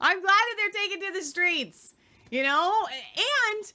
I'm 0.01 0.19
glad 0.19 0.31
that 0.31 0.55
they're 0.57 0.81
taking 0.81 1.07
to 1.07 1.13
the 1.13 1.23
streets, 1.23 1.93
you 2.31 2.41
know? 2.41 2.87
And 3.15 3.73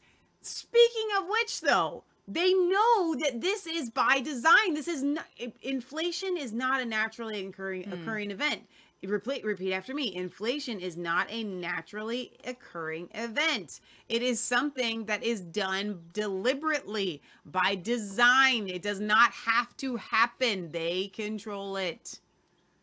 speaking 0.48 1.08
of 1.18 1.28
which, 1.28 1.60
though, 1.60 2.04
they 2.26 2.52
know 2.52 3.14
that 3.14 3.40
this 3.40 3.66
is 3.66 3.90
by 3.90 4.20
design. 4.20 4.74
This 4.74 4.88
is 4.88 5.02
not, 5.02 5.24
inflation 5.62 6.36
is 6.36 6.52
not 6.52 6.80
a 6.80 6.84
naturally 6.84 7.46
occurring, 7.46 7.84
Hmm. 7.84 7.92
occurring 7.94 8.30
event. 8.30 8.62
Repeat, 9.04 9.44
repeat 9.44 9.72
after 9.72 9.94
me. 9.94 10.14
Inflation 10.16 10.80
is 10.80 10.96
not 10.96 11.30
a 11.30 11.44
naturally 11.44 12.32
occurring 12.44 13.08
event. 13.14 13.80
It 14.08 14.22
is 14.22 14.40
something 14.40 15.04
that 15.04 15.22
is 15.22 15.40
done 15.40 16.02
deliberately 16.12 17.22
by 17.46 17.76
design. 17.76 18.68
It 18.68 18.82
does 18.82 18.98
not 18.98 19.30
have 19.30 19.76
to 19.76 19.94
happen. 19.96 20.72
They 20.72 21.08
control 21.08 21.76
it. 21.76 22.18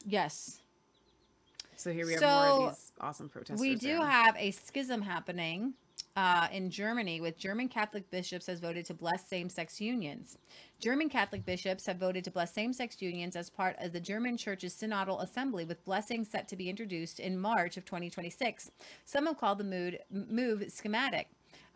Yes. 0.06 0.62
So 1.76 1.92
here 1.92 2.06
we 2.06 2.14
have 2.14 2.22
more 2.22 2.70
of 2.70 2.76
these 2.76 2.92
awesome 3.02 3.28
protesters. 3.28 3.60
We 3.60 3.76
do 3.76 3.98
there. 3.98 4.08
have 4.08 4.36
a 4.38 4.52
schism 4.52 5.02
happening 5.02 5.74
uh, 6.16 6.48
in 6.52 6.70
Germany 6.70 7.20
with 7.20 7.38
German 7.38 7.68
Catholic 7.68 8.10
bishops 8.10 8.48
has 8.48 8.60
voted 8.60 8.86
to 8.86 8.94
bless 8.94 9.28
same-sex 9.28 9.82
unions. 9.82 10.38
German 10.80 11.10
Catholic 11.10 11.46
bishops 11.46 11.86
have 11.86 11.98
voted 11.98 12.24
to 12.24 12.32
bless 12.32 12.54
same-sex 12.54 13.02
unions 13.02 13.36
as 13.36 13.50
part 13.50 13.76
of 13.80 13.92
the 13.92 14.00
German 14.00 14.38
Church's 14.38 14.74
synodal 14.74 15.22
assembly, 15.22 15.66
with 15.66 15.84
blessings 15.84 16.30
set 16.30 16.48
to 16.48 16.56
be 16.56 16.70
introduced 16.70 17.20
in 17.20 17.38
March 17.38 17.78
of 17.78 17.86
2026. 17.86 18.72
Some 19.04 19.26
have 19.26 19.38
called 19.38 19.58
the 19.58 19.64
mood, 19.64 20.00
move 20.10 20.64
schismatic. 20.70 21.28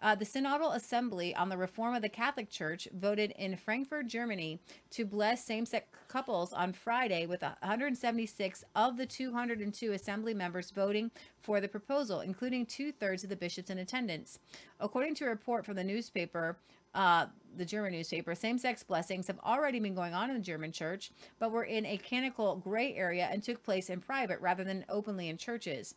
Uh, 0.02 0.16
the 0.16 0.26
Synodal 0.26 0.76
Assembly 0.76 1.36
on 1.36 1.50
the 1.50 1.58
Reform 1.58 1.94
of 1.94 2.02
the 2.02 2.10
Catholic 2.10 2.50
Church 2.50 2.88
voted 2.94 3.32
in 3.32 3.58
Frankfurt, 3.58 4.08
Germany, 4.08 4.60
to 4.92 5.04
bless 5.04 5.44
same 5.44 5.66
sex 5.66 5.88
couples 6.08 6.54
on 6.54 6.72
Friday, 6.72 7.26
with 7.26 7.42
176 7.42 8.64
of 8.76 8.96
the 8.96 9.06
202 9.06 9.92
assembly 9.92 10.34
members 10.34 10.72
voting 10.72 11.12
for 11.42 11.60
the 11.60 11.68
proposal, 11.68 12.22
including 12.22 12.66
two 12.66 12.94
thirds 12.94 13.24
of 13.24 13.30
the 13.30 13.36
bishops 13.36 13.70
in 13.70 13.80
attendance. 13.80 14.40
According 14.80 15.16
to 15.16 15.26
a 15.26 15.30
report 15.30 15.66
from 15.66 15.76
the 15.76 15.84
newspaper, 15.84 16.58
uh, 16.94 17.26
the 17.58 17.66
German 17.66 17.92
newspaper, 17.92 18.34
same 18.36 18.58
sex 18.58 18.84
blessings 18.84 19.28
have 19.28 19.40
already 19.40 19.82
been 19.82 19.96
going 19.96 20.14
on 20.14 20.30
in 20.30 20.38
the 20.38 20.42
German 20.42 20.72
church, 20.72 21.12
but 21.40 21.52
were 21.52 21.66
in 21.66 21.86
a 21.86 21.98
canonical 21.98 22.56
gray 22.56 22.96
area 22.96 23.28
and 23.30 23.44
took 23.44 23.62
place 23.64 23.90
in 23.90 24.00
private 24.00 24.40
rather 24.40 24.64
than 24.64 24.86
openly 24.88 25.28
in 25.28 25.38
churches. 25.38 25.96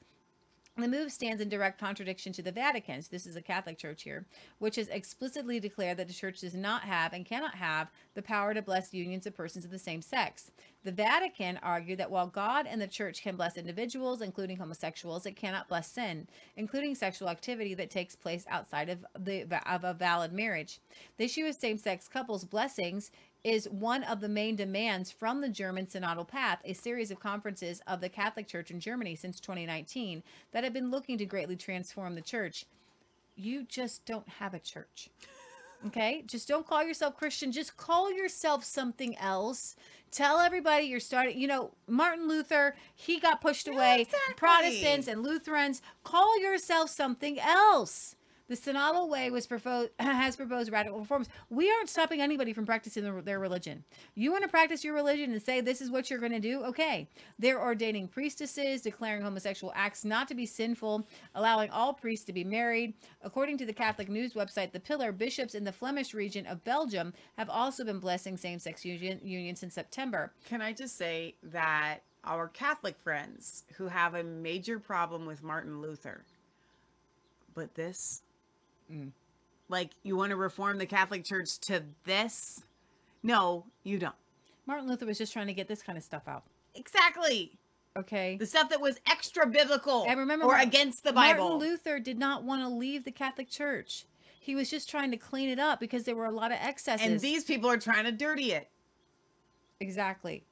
The 0.78 0.88
move 0.88 1.12
stands 1.12 1.42
in 1.42 1.50
direct 1.50 1.78
contradiction 1.78 2.32
to 2.32 2.42
the 2.42 2.50
Vatican, 2.50 3.02
so 3.02 3.08
this 3.10 3.26
is 3.26 3.36
a 3.36 3.42
Catholic 3.42 3.76
church 3.76 4.04
here, 4.04 4.24
which 4.58 4.76
has 4.76 4.88
explicitly 4.88 5.60
declared 5.60 5.98
that 5.98 6.08
the 6.08 6.14
church 6.14 6.40
does 6.40 6.54
not 6.54 6.82
have 6.84 7.12
and 7.12 7.26
cannot 7.26 7.54
have 7.54 7.90
the 8.14 8.22
power 8.22 8.54
to 8.54 8.62
bless 8.62 8.94
unions 8.94 9.26
of 9.26 9.36
persons 9.36 9.66
of 9.66 9.70
the 9.70 9.78
same 9.78 10.00
sex. 10.00 10.50
The 10.82 10.90
Vatican 10.90 11.60
argued 11.62 11.98
that 11.98 12.10
while 12.10 12.26
God 12.26 12.66
and 12.66 12.80
the 12.80 12.86
church 12.86 13.22
can 13.22 13.36
bless 13.36 13.58
individuals, 13.58 14.22
including 14.22 14.56
homosexuals, 14.56 15.26
it 15.26 15.36
cannot 15.36 15.68
bless 15.68 15.92
sin, 15.92 16.26
including 16.56 16.94
sexual 16.94 17.28
activity 17.28 17.74
that 17.74 17.90
takes 17.90 18.16
place 18.16 18.46
outside 18.48 18.88
of 18.88 19.04
the 19.18 19.46
of 19.70 19.84
a 19.84 19.92
valid 19.92 20.32
marriage. 20.32 20.80
The 21.18 21.24
issue 21.24 21.44
of 21.44 21.54
same-sex 21.54 22.08
couples 22.08 22.46
blessings 22.46 23.10
is 23.44 23.68
one 23.68 24.04
of 24.04 24.20
the 24.20 24.28
main 24.28 24.56
demands 24.56 25.10
from 25.10 25.40
the 25.40 25.48
German 25.48 25.86
Synodal 25.86 26.26
Path, 26.26 26.60
a 26.64 26.72
series 26.72 27.10
of 27.10 27.20
conferences 27.20 27.80
of 27.86 28.00
the 28.00 28.08
Catholic 28.08 28.46
Church 28.46 28.70
in 28.70 28.80
Germany 28.80 29.16
since 29.16 29.40
2019 29.40 30.22
that 30.52 30.64
have 30.64 30.72
been 30.72 30.90
looking 30.90 31.18
to 31.18 31.26
greatly 31.26 31.56
transform 31.56 32.14
the 32.14 32.20
church. 32.20 32.66
You 33.34 33.64
just 33.64 34.04
don't 34.04 34.28
have 34.28 34.54
a 34.54 34.58
church. 34.58 35.08
Okay? 35.86 36.22
Just 36.26 36.46
don't 36.46 36.66
call 36.66 36.84
yourself 36.84 37.16
Christian. 37.16 37.50
Just 37.50 37.76
call 37.76 38.12
yourself 38.12 38.64
something 38.64 39.16
else. 39.18 39.74
Tell 40.12 40.38
everybody 40.38 40.84
you're 40.84 41.00
starting, 41.00 41.38
you 41.40 41.48
know, 41.48 41.72
Martin 41.88 42.28
Luther, 42.28 42.76
he 42.94 43.18
got 43.18 43.40
pushed 43.40 43.66
away. 43.66 44.06
Protestants 44.36 45.08
and 45.08 45.22
Lutherans, 45.22 45.82
call 46.04 46.38
yourself 46.40 46.90
something 46.90 47.40
else. 47.40 48.14
The 48.48 48.56
synodal 48.56 49.08
way 49.08 49.30
was 49.30 49.46
proposed 49.46 49.90
has 49.98 50.36
proposed 50.36 50.70
radical 50.70 50.98
reforms. 50.98 51.28
We 51.50 51.70
aren't 51.70 51.88
stopping 51.88 52.20
anybody 52.20 52.52
from 52.52 52.66
practicing 52.66 53.04
their, 53.24 53.38
religion. 53.38 53.84
You 54.14 54.30
want 54.30 54.42
to 54.42 54.48
practice 54.48 54.84
your 54.84 54.94
religion 54.94 55.32
and 55.32 55.42
say 55.42 55.60
this 55.60 55.80
is 55.80 55.90
what 55.90 56.10
you're 56.10 56.18
going 56.18 56.32
to 56.32 56.40
do? 56.40 56.62
Okay. 56.64 57.08
They're 57.38 57.60
ordaining 57.60 58.08
priestesses, 58.08 58.82
declaring 58.82 59.22
homosexual 59.22 59.72
acts 59.74 60.04
not 60.04 60.28
to 60.28 60.34
be 60.34 60.46
sinful, 60.46 61.06
allowing 61.34 61.70
all 61.70 61.92
priests 61.92 62.26
to 62.26 62.32
be 62.32 62.44
married. 62.44 62.94
According 63.22 63.58
to 63.58 63.66
the 63.66 63.72
Catholic 63.72 64.08
news 64.08 64.34
website 64.34 64.72
The 64.72 64.80
Pillar, 64.80 65.12
bishops 65.12 65.54
in 65.54 65.64
the 65.64 65.72
Flemish 65.72 66.14
region 66.14 66.46
of 66.46 66.64
Belgium 66.64 67.12
have 67.36 67.48
also 67.48 67.84
been 67.84 67.98
blessing 67.98 68.36
same-sex 68.36 68.84
union, 68.84 69.20
unions 69.22 69.60
since 69.60 69.74
September. 69.74 70.32
Can 70.48 70.60
I 70.60 70.72
just 70.72 70.96
say 70.96 71.34
that 71.42 72.02
our 72.24 72.48
Catholic 72.48 72.98
friends 72.98 73.64
who 73.76 73.88
have 73.88 74.14
a 74.14 74.22
major 74.22 74.78
problem 74.78 75.26
with 75.26 75.42
Martin 75.42 75.80
Luther, 75.80 76.24
but 77.54 77.74
this, 77.74 78.22
Mm. 78.92 79.12
like, 79.68 79.90
you 80.02 80.16
want 80.16 80.30
to 80.30 80.36
reform 80.36 80.78
the 80.78 80.86
Catholic 80.86 81.24
Church 81.24 81.58
to 81.60 81.82
this? 82.04 82.64
No, 83.22 83.64
you 83.84 83.98
don't. 83.98 84.14
Martin 84.66 84.88
Luther 84.88 85.06
was 85.06 85.18
just 85.18 85.32
trying 85.32 85.46
to 85.46 85.54
get 85.54 85.68
this 85.68 85.82
kind 85.82 85.96
of 85.96 86.04
stuff 86.04 86.28
out. 86.28 86.44
Exactly. 86.74 87.52
Okay. 87.96 88.36
The 88.36 88.46
stuff 88.46 88.68
that 88.70 88.80
was 88.80 88.98
extra 89.06 89.46
biblical 89.46 90.06
And 90.08 90.18
remember, 90.18 90.46
or 90.46 90.52
Mar- 90.52 90.60
against 90.62 91.04
the 91.04 91.12
Bible. 91.12 91.50
Martin 91.50 91.68
Luther 91.68 91.98
did 91.98 92.18
not 92.18 92.44
want 92.44 92.62
to 92.62 92.68
leave 92.68 93.04
the 93.04 93.10
Catholic 93.12 93.50
Church. 93.50 94.06
He 94.40 94.54
was 94.54 94.70
just 94.70 94.88
trying 94.90 95.10
to 95.10 95.16
clean 95.16 95.48
it 95.50 95.58
up 95.58 95.78
because 95.78 96.04
there 96.04 96.16
were 96.16 96.24
a 96.26 96.30
lot 96.30 96.50
of 96.52 96.58
excesses. 96.60 97.06
and 97.06 97.20
these 97.20 97.44
people 97.44 97.70
are 97.70 97.76
trying 97.76 98.04
to 98.04 98.12
dirty 98.12 98.52
it. 98.52 98.68
exactly. 99.80 100.44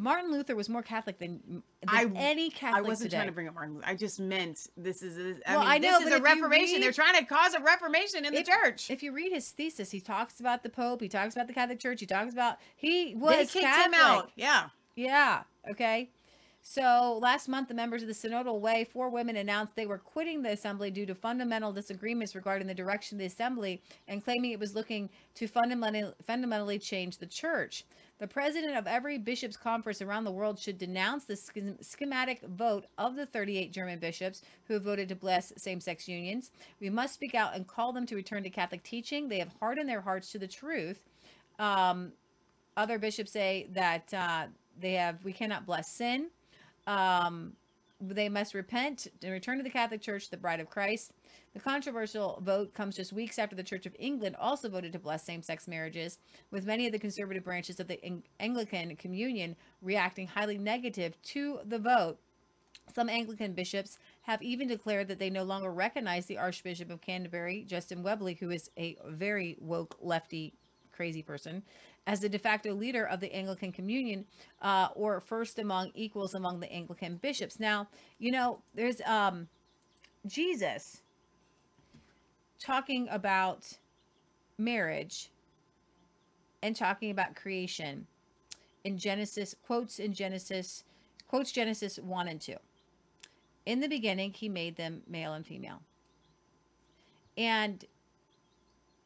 Martin 0.00 0.30
Luther 0.30 0.54
was 0.54 0.68
more 0.68 0.82
Catholic 0.82 1.18
than, 1.18 1.40
than 1.48 1.62
I- 1.88 2.08
any 2.14 2.50
Catholic 2.50 2.78
I 2.84 2.88
wasn't 2.88 3.10
today. 3.10 3.16
trying 3.18 3.26
to 3.28 3.32
bring 3.32 3.48
up 3.48 3.54
Martin 3.54 3.74
Luther. 3.74 3.86
I 3.88 3.96
just 3.96 4.20
meant 4.20 4.68
this 4.76 5.02
is. 5.02 5.18
A, 5.18 5.50
I 5.50 5.56
Well, 5.56 5.60
mean, 5.64 5.68
I 5.70 5.78
know, 5.78 5.98
this 5.98 6.08
is 6.08 6.14
a 6.14 6.22
reformation. 6.22 6.74
read- 6.76 6.82
They're 6.84 6.92
trying 6.92 7.16
to 7.16 7.24
cause 7.24 7.54
a 7.54 7.60
reformation 7.60 8.24
in 8.24 8.32
the 8.32 8.44
church. 8.44 8.90
If 8.90 9.02
you 9.02 9.12
read 9.12 9.32
his 9.32 9.50
thesis, 9.50 9.90
he 9.90 10.00
talks 10.00 10.38
about 10.40 10.62
the 10.62 10.68
Pope. 10.70 11.00
He 11.00 11.08
talks 11.08 11.34
about 11.34 11.48
the 11.48 11.52
Catholic 11.52 11.80
Church. 11.80 11.98
He 12.00 12.06
talks 12.06 12.32
about 12.32 12.58
he 12.76 13.08
They 13.08 13.14
was 13.16 13.50
kicked 13.52 13.64
Catholic. 13.64 13.86
him 13.86 13.94
out. 14.00 14.30
Yeah. 14.36 14.68
Yeah. 14.94 15.42
Okay. 15.68 16.10
So 16.62 17.18
last 17.22 17.48
month, 17.48 17.68
the 17.68 17.74
members 17.74 18.02
of 18.02 18.08
the 18.08 18.14
Synodal 18.14 18.60
Way, 18.60 18.84
four 18.84 19.08
women 19.08 19.36
announced 19.36 19.74
they 19.74 19.86
were 19.86 19.96
quitting 19.98 20.42
the 20.42 20.50
assembly 20.50 20.90
due 20.90 21.06
to 21.06 21.14
fundamental 21.14 21.72
disagreements 21.72 22.34
regarding 22.34 22.66
the 22.66 22.74
direction 22.74 23.16
of 23.16 23.20
the 23.20 23.26
assembly 23.26 23.80
and 24.06 24.22
claiming 24.22 24.50
it 24.50 24.60
was 24.60 24.74
looking 24.74 25.08
to 25.36 25.46
fundamentally, 25.48 26.12
fundamentally 26.26 26.78
change 26.78 27.18
the 27.18 27.26
church. 27.26 27.84
The 28.18 28.26
president 28.26 28.76
of 28.76 28.86
every 28.88 29.16
bishops' 29.16 29.56
conference 29.56 30.02
around 30.02 30.24
the 30.24 30.32
world 30.32 30.58
should 30.58 30.76
denounce 30.76 31.24
the 31.24 31.36
schismatic 31.80 32.42
vote 32.42 32.86
of 32.98 33.14
the 33.14 33.26
38 33.26 33.72
German 33.72 34.00
bishops 34.00 34.42
who 34.64 34.74
have 34.74 34.82
voted 34.82 35.08
to 35.10 35.14
bless 35.14 35.52
same 35.56 35.80
sex 35.80 36.08
unions. 36.08 36.50
We 36.80 36.90
must 36.90 37.14
speak 37.14 37.36
out 37.36 37.54
and 37.54 37.66
call 37.66 37.92
them 37.92 38.06
to 38.06 38.16
return 38.16 38.42
to 38.42 38.50
Catholic 38.50 38.82
teaching. 38.82 39.28
They 39.28 39.38
have 39.38 39.52
hardened 39.60 39.88
their 39.88 40.00
hearts 40.00 40.32
to 40.32 40.38
the 40.38 40.48
truth. 40.48 40.98
Um, 41.60 42.12
other 42.76 42.98
bishops 42.98 43.30
say 43.30 43.68
that 43.72 44.12
uh, 44.12 44.46
they 44.80 44.94
have 44.94 45.24
we 45.24 45.32
cannot 45.32 45.66
bless 45.66 45.94
sin 45.94 46.28
um, 46.88 47.52
they 48.00 48.28
must 48.28 48.54
repent 48.54 49.08
and 49.22 49.32
return 49.32 49.56
to 49.56 49.64
the 49.64 49.70
catholic 49.70 50.00
church 50.00 50.30
the 50.30 50.36
bride 50.36 50.60
of 50.60 50.70
christ. 50.70 51.12
The 51.54 51.60
controversial 51.60 52.40
vote 52.44 52.74
comes 52.74 52.96
just 52.96 53.12
weeks 53.12 53.38
after 53.38 53.56
the 53.56 53.62
church 53.62 53.86
of 53.86 53.96
england 53.98 54.36
also 54.36 54.68
voted 54.68 54.92
to 54.92 54.98
bless 54.98 55.24
same-sex 55.24 55.66
marriages 55.66 56.18
with 56.50 56.66
many 56.66 56.86
of 56.86 56.92
the 56.92 56.98
conservative 56.98 57.44
branches 57.44 57.80
of 57.80 57.88
the 57.88 58.04
Ang- 58.04 58.22
anglican 58.40 58.94
communion 58.96 59.56
reacting 59.82 60.26
highly 60.26 60.58
negative 60.58 61.20
to 61.22 61.60
the 61.64 61.78
vote. 61.78 62.18
Some 62.94 63.08
Anglican 63.08 63.52
bishops 63.52 63.98
have 64.22 64.42
even 64.42 64.66
declared 64.66 65.08
that 65.08 65.18
they 65.18 65.30
no 65.30 65.42
longer 65.42 65.70
recognize 65.70 66.26
the 66.26 66.38
Archbishop 66.38 66.90
of 66.90 67.00
Canterbury, 67.00 67.64
Justin 67.66 68.02
Welby, 68.02 68.34
who 68.34 68.50
is 68.50 68.70
a 68.78 68.96
very 69.06 69.56
woke 69.60 69.96
lefty 70.00 70.54
crazy 70.90 71.22
person, 71.22 71.62
as 72.06 72.20
the 72.20 72.28
de 72.28 72.38
facto 72.38 72.72
leader 72.72 73.06
of 73.06 73.20
the 73.20 73.32
Anglican 73.34 73.72
Communion, 73.72 74.24
uh, 74.62 74.88
or 74.94 75.20
first 75.20 75.58
among 75.58 75.90
equals 75.94 76.34
among 76.34 76.60
the 76.60 76.72
Anglican 76.72 77.16
bishops. 77.16 77.60
Now, 77.60 77.88
you 78.18 78.32
know, 78.32 78.60
there's 78.74 79.00
um, 79.02 79.48
Jesus 80.26 81.02
talking 82.58 83.08
about 83.10 83.78
marriage 84.56 85.30
and 86.62 86.74
talking 86.74 87.10
about 87.10 87.36
creation 87.36 88.06
in 88.84 88.98
Genesis, 88.98 89.54
quotes 89.66 89.98
in 89.98 90.12
Genesis, 90.12 90.84
quotes 91.28 91.52
Genesis 91.52 91.98
1 91.98 92.28
and 92.28 92.40
2. 92.40 92.54
In 93.66 93.80
the 93.80 93.88
beginning, 93.88 94.32
he 94.32 94.48
made 94.48 94.76
them 94.76 95.02
male 95.06 95.34
and 95.34 95.46
female. 95.46 95.82
And 97.36 97.84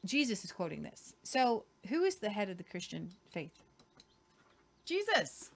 Jesus 0.05 0.45
is 0.45 0.53
quoting 0.53 0.83
this. 0.83 1.15
So, 1.23 1.65
who 1.89 2.05
is 2.05 2.17
the 2.17 2.31
head 2.31 2.49
of 2.51 2.57
the 2.59 2.65
Christian 2.65 3.11
faith? 3.33 3.63
Jesus. 4.85 5.51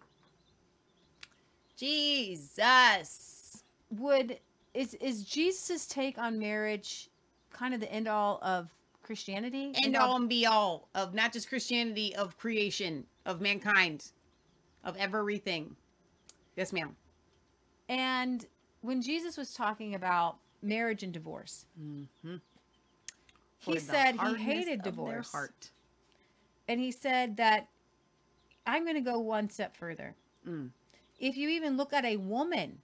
Jesus. 1.77 3.63
Would 3.99 4.39
is 4.75 4.95
is 4.95 5.25
Jesus's 5.25 5.87
take 5.87 6.19
on 6.19 6.39
marriage 6.39 7.09
kind 7.53 7.73
of 7.75 7.81
the 7.81 7.91
end 7.93 8.09
all 8.09 8.39
of 8.43 8.69
Christianity? 9.03 9.73
End 9.83 9.97
all 9.97 10.17
and 10.17 10.29
be 10.29 10.47
all 10.47 10.89
of 10.95 11.15
not 11.15 11.33
just 11.33 11.49
Christianity, 11.49 12.15
of 12.17 12.37
creation, 12.37 13.05
of 13.25 13.41
mankind, 13.41 14.11
of 14.85 14.97
everything. 14.97 15.77
Yes, 16.57 16.73
ma'am. 16.73 16.97
And 17.89 18.45
when 18.81 19.01
Jesus 19.01 19.37
was 19.37 19.55
talking 19.55 19.95
about 19.95 20.37
marriage 20.63 21.03
and 21.03 21.13
divorce, 21.13 21.67
Mm-hmm. 21.81 22.37
he 23.59 23.79
said 23.79 24.17
he 24.19 24.35
hated 24.35 24.83
divorce. 24.83 25.31
heart. 25.31 25.71
And 26.69 26.81
he 26.81 26.91
said 26.91 27.37
that 27.37 27.69
I'm 28.67 28.85
going 28.85 28.97
to 28.97 29.01
go 29.01 29.19
one 29.19 29.49
step 29.49 29.77
further. 29.77 30.15
Mm. 30.47 30.71
If 31.19 31.37
you 31.37 31.49
even 31.49 31.77
look 31.77 31.93
at 31.93 32.05
a 32.05 32.17
woman 32.17 32.79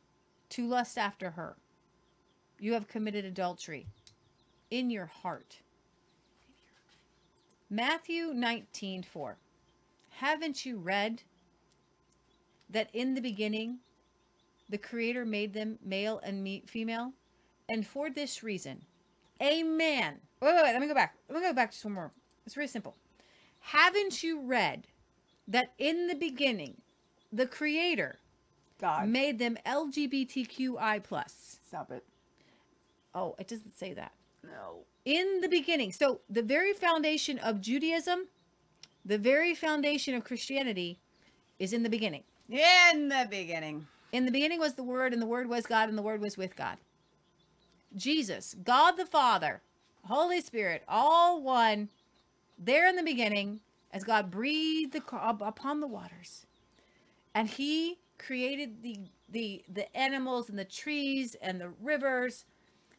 to 0.51 0.67
lust 0.67 0.97
after 0.97 1.31
her, 1.31 1.57
you 2.59 2.73
have 2.75 2.89
committed 2.89 3.25
adultery 3.25 3.86
in 4.70 4.91
your 4.91 5.07
heart. 5.07 5.59
Matthew 7.69 8.33
19 8.35 9.02
4. 9.02 9.36
Haven't 10.11 10.65
you 10.65 10.78
read 10.78 11.23
that 12.70 12.89
in 12.93 13.15
the 13.15 13.20
beginning 13.20 13.78
the 14.69 14.78
Creator 14.78 15.25
made 15.25 15.52
them 15.52 15.78
male 15.85 16.20
and 16.23 16.47
female? 16.69 17.12
And 17.69 17.86
for 17.86 18.11
this 18.11 18.43
reason, 18.43 18.83
a 19.41 19.62
man. 19.62 20.20
Wait, 20.41 20.55
wait, 20.55 20.62
wait. 20.62 20.73
Let 20.73 20.81
me 20.81 20.86
go 20.86 20.94
back. 20.94 21.17
Let 21.28 21.41
me 21.41 21.47
go 21.47 21.52
back 21.52 21.73
just 21.73 21.85
one 21.85 21.94
more. 21.94 22.12
It's 22.44 22.55
very 22.55 22.69
simple. 22.69 22.94
Haven't 23.62 24.23
you 24.23 24.41
read 24.41 24.86
that 25.49 25.73
in 25.78 26.08
the 26.08 26.15
beginning 26.15 26.81
the 27.32 27.47
Creator 27.47 28.18
God 28.81 29.08
made 29.08 29.39
them 29.39 29.57
LGBTQI 29.65 31.02
plus? 31.02 31.58
Stop 31.66 31.91
it. 31.91 32.05
Oh, 33.15 33.34
it 33.39 33.49
doesn't 33.49 33.76
say 33.78 33.94
that. 33.94 34.12
No. 34.44 34.81
In 35.05 35.41
the 35.41 35.49
beginning. 35.49 35.92
So 35.92 36.20
the 36.28 36.42
very 36.42 36.73
foundation 36.73 37.39
of 37.39 37.60
Judaism, 37.60 38.26
the 39.05 39.18
very 39.18 39.55
foundation 39.55 40.15
of 40.15 40.24
Christianity 40.24 40.99
is 41.58 41.73
in 41.73 41.82
the 41.82 41.89
beginning. 41.89 42.24
In 42.49 43.08
the 43.08 43.26
beginning. 43.31 43.86
In 44.12 44.26
the 44.26 44.32
beginning 44.32 44.58
was 44.58 44.74
the 44.74 44.82
Word, 44.82 45.12
and 45.12 45.23
the 45.23 45.26
Word 45.26 45.49
was 45.49 45.65
God, 45.65 45.89
and 45.89 45.97
the 45.97 46.02
Word 46.02 46.20
was 46.20 46.36
with 46.36 46.57
God. 46.57 46.76
Jesus, 47.97 48.55
God 48.62 48.92
the 48.92 49.07
Father, 49.07 49.62
Holy 50.05 50.41
Spirit, 50.41 50.82
all 50.89 51.42
one, 51.42 51.89
there 52.65 52.89
in 52.89 52.97
the 52.97 53.02
beginning, 53.02 53.60
as 53.92 54.05
God 54.05 54.31
breathed 54.31 54.92
the, 54.92 55.02
upon 55.41 55.81
the 55.81 55.86
waters, 55.86 56.47
and 57.34 57.49
He 57.49 57.99
created 58.18 58.82
the 58.82 58.99
the 59.28 59.65
the 59.73 59.94
animals 59.97 60.50
and 60.50 60.58
the 60.58 60.65
trees 60.65 61.36
and 61.41 61.60
the 61.60 61.70
rivers, 61.81 62.44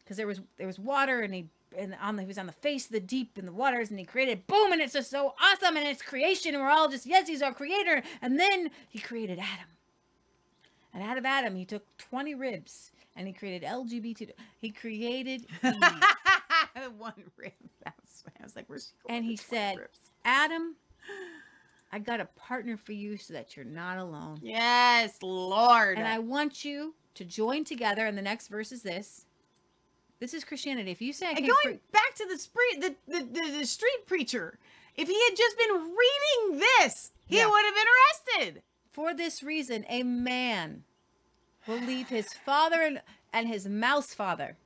because 0.02 0.16
there 0.16 0.26
was 0.26 0.40
there 0.56 0.66
was 0.66 0.78
water, 0.78 1.20
and 1.20 1.34
He 1.34 1.48
and 1.76 1.96
on 2.00 2.16
the, 2.16 2.22
he 2.22 2.28
was 2.28 2.38
on 2.38 2.46
the 2.46 2.52
face 2.52 2.86
of 2.86 2.92
the 2.92 3.00
deep 3.00 3.38
in 3.38 3.46
the 3.46 3.52
waters, 3.52 3.90
and 3.90 3.98
He 3.98 4.04
created 4.04 4.46
boom, 4.46 4.72
and 4.72 4.80
it's 4.80 4.92
just 4.92 5.10
so 5.10 5.34
awesome, 5.40 5.76
and 5.76 5.86
it's 5.86 6.02
creation, 6.02 6.54
and 6.54 6.62
we're 6.62 6.70
all 6.70 6.88
just 6.88 7.06
yes, 7.06 7.28
He's 7.28 7.42
our 7.42 7.54
Creator, 7.54 8.02
and 8.22 8.38
then 8.38 8.70
He 8.88 8.98
created 8.98 9.38
Adam. 9.38 9.68
And 10.94 11.02
out 11.02 11.18
of 11.18 11.26
Adam, 11.26 11.56
he 11.56 11.64
took 11.64 11.84
20 11.98 12.36
ribs 12.36 12.92
and 13.16 13.26
he 13.26 13.32
created 13.32 13.68
LGBT. 13.68 14.30
He 14.60 14.70
created 14.70 15.46
One 16.98 17.12
rib. 17.36 17.52
That's, 17.84 18.24
I 18.40 18.42
was 18.42 18.56
like, 18.56 18.64
where's 18.68 18.88
she 18.88 19.08
going 19.08 19.16
and 19.18 19.24
he 19.24 19.36
said, 19.36 19.76
ribs? 19.78 20.00
Adam, 20.24 20.74
I 21.92 21.98
got 21.98 22.20
a 22.20 22.24
partner 22.24 22.76
for 22.76 22.92
you 22.92 23.16
so 23.16 23.32
that 23.34 23.56
you're 23.56 23.64
not 23.64 23.98
alone. 23.98 24.38
Yes, 24.42 25.18
Lord. 25.22 25.98
And 25.98 26.06
I 26.06 26.18
want 26.18 26.64
you 26.64 26.94
to 27.14 27.24
join 27.24 27.64
together. 27.64 28.06
And 28.06 28.18
the 28.18 28.22
next 28.22 28.48
verse 28.48 28.72
is 28.72 28.82
this. 28.82 29.26
This 30.20 30.34
is 30.34 30.44
Christianity. 30.44 30.90
If 30.90 31.02
you 31.02 31.12
say 31.12 31.28
I 31.30 31.34
can't 31.34 31.46
going 31.46 31.62
pre- 31.64 31.80
back 31.92 32.14
to 32.16 32.26
the, 32.26 32.38
spree- 32.38 32.78
the, 32.80 32.94
the, 33.06 33.24
the, 33.24 33.58
the 33.60 33.66
street 33.66 34.06
preacher, 34.06 34.58
if 34.96 35.08
he 35.08 35.14
had 35.28 35.36
just 35.36 35.58
been 35.58 35.74
reading 35.74 36.60
this, 36.80 37.12
he 37.26 37.36
Yeah. 37.38 37.48
would 37.48 37.64
have 37.64 37.74
been 37.74 38.42
arrested. 38.42 38.62
For 38.92 39.12
this 39.14 39.42
reason, 39.42 39.84
a 39.88 40.02
man 40.02 40.84
will 41.66 41.80
leave 41.80 42.08
his 42.08 42.32
father 42.32 42.80
and, 42.80 43.02
and 43.32 43.48
his 43.48 43.66
mouse 43.68 44.14
father. 44.14 44.56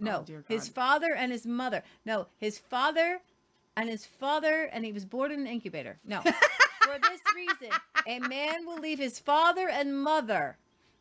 No, 0.00 0.24
Oh, 0.28 0.42
his 0.48 0.68
father 0.68 1.14
and 1.16 1.32
his 1.32 1.46
mother. 1.46 1.82
No, 2.04 2.26
his 2.38 2.58
father 2.58 3.20
and 3.76 3.88
his 3.88 4.04
father, 4.06 4.64
and 4.72 4.84
he 4.84 4.92
was 4.92 5.04
born 5.04 5.30
in 5.32 5.40
an 5.40 5.46
incubator. 5.46 5.98
No. 6.04 6.20
For 6.22 6.98
this 7.02 7.20
reason, 7.34 7.76
a 8.06 8.18
man 8.20 8.64
will 8.66 8.78
leave 8.78 8.98
his 8.98 9.18
father 9.18 9.68
and 9.68 10.02
mother 10.02 10.56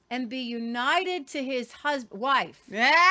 and 0.10 0.30
be 0.30 0.40
united 0.40 1.28
to 1.28 1.44
his 1.44 1.72
husband, 1.72 2.20
wife. 2.22 2.62
Yeah. 2.70 3.02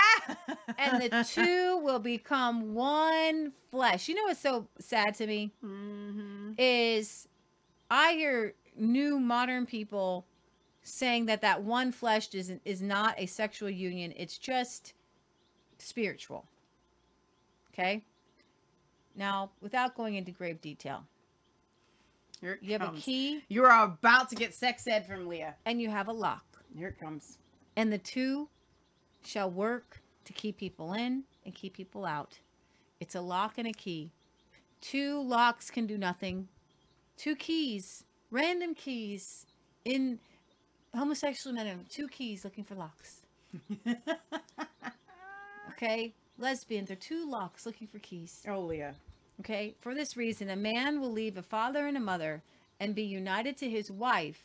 and 0.78 1.02
the 1.02 1.24
two 1.30 1.78
will 1.78 1.98
become 1.98 2.74
one 2.74 3.52
flesh. 3.70 4.08
You 4.08 4.14
know 4.14 4.24
what's 4.24 4.40
so 4.40 4.66
sad 4.78 5.14
to 5.16 5.26
me? 5.26 5.52
Mm-hmm. 5.64 6.52
Is 6.58 7.28
I 7.90 8.12
hear 8.12 8.54
new 8.76 9.18
modern 9.18 9.66
people 9.66 10.26
saying 10.82 11.26
that 11.26 11.40
that 11.42 11.62
one 11.62 11.92
flesh 11.92 12.32
is 12.34 12.52
is 12.64 12.82
not 12.82 13.14
a 13.18 13.26
sexual 13.26 13.70
union. 13.70 14.12
It's 14.16 14.38
just 14.38 14.92
spiritual. 15.78 16.46
Okay. 17.72 18.04
Now, 19.14 19.50
without 19.60 19.94
going 19.94 20.14
into 20.16 20.30
grave 20.32 20.60
detail, 20.60 21.04
Here 22.40 22.58
you 22.60 22.72
have 22.72 22.82
a 22.94 22.98
key 22.98 23.42
You 23.48 23.64
are 23.64 23.84
about 23.84 24.28
to 24.30 24.34
get 24.36 24.54
sex 24.54 24.86
ed 24.86 25.06
from 25.06 25.26
Leah. 25.26 25.54
and 25.64 25.80
you 25.80 25.88
have 25.90 26.08
a 26.08 26.12
lock, 26.12 26.44
Here 26.76 26.88
it 26.88 26.98
comes. 27.00 27.38
and 27.76 27.92
the 27.92 27.98
two 27.98 28.48
shall 29.24 29.50
work 29.50 30.02
to 30.24 30.32
keep 30.32 30.56
people 30.58 30.92
in 30.94 31.24
and 31.44 31.54
keep 31.54 31.74
people 31.74 32.04
out. 32.04 32.38
It's 33.00 33.14
a 33.14 33.20
lock 33.20 33.58
and 33.58 33.68
a 33.68 33.72
key. 33.72 34.10
Two 34.80 35.22
locks 35.22 35.70
can 35.70 35.86
do 35.86 35.96
nothing. 35.98 36.48
Two 37.16 37.36
keys, 37.36 38.04
random 38.30 38.74
keys 38.74 39.46
in 39.84 40.18
homosexual 40.94 41.54
men 41.54 41.66
have 41.66 41.88
two 41.88 42.08
keys 42.08 42.44
looking 42.44 42.64
for 42.64 42.74
locks. 42.74 43.22
okay? 45.76 46.12
Lesbians 46.38 46.90
are 46.90 46.96
two 46.96 47.28
locks 47.28 47.64
looking 47.66 47.86
for 47.86 47.98
keys. 47.98 48.42
Oh, 48.48 48.60
Leah. 48.60 48.94
Okay? 49.40 49.74
For 49.80 49.94
this 49.94 50.16
reason, 50.16 50.50
a 50.50 50.56
man 50.56 51.00
will 51.00 51.12
leave 51.12 51.36
a 51.36 51.42
father 51.42 51.86
and 51.86 51.96
a 51.96 52.00
mother 52.00 52.42
and 52.80 52.94
be 52.94 53.02
united 53.02 53.56
to 53.58 53.70
his 53.70 53.90
wife, 53.90 54.44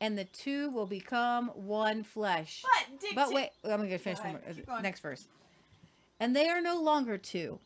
and 0.00 0.16
the 0.16 0.24
two 0.24 0.70
will 0.70 0.86
become 0.86 1.48
one 1.54 2.02
flesh. 2.02 2.62
But, 2.62 3.00
Dick, 3.00 3.14
But 3.14 3.32
wait, 3.32 3.50
I'm 3.64 3.78
going 3.78 3.90
to 3.90 3.98
finish 3.98 4.18
Go 4.18 4.24
one 4.28 4.36
ahead, 4.36 4.66
more, 4.66 4.76
uh, 4.76 4.80
next 4.80 5.00
verse. 5.00 5.26
And 6.20 6.34
they 6.34 6.48
are 6.48 6.60
no 6.62 6.80
longer 6.80 7.18
two, 7.18 7.58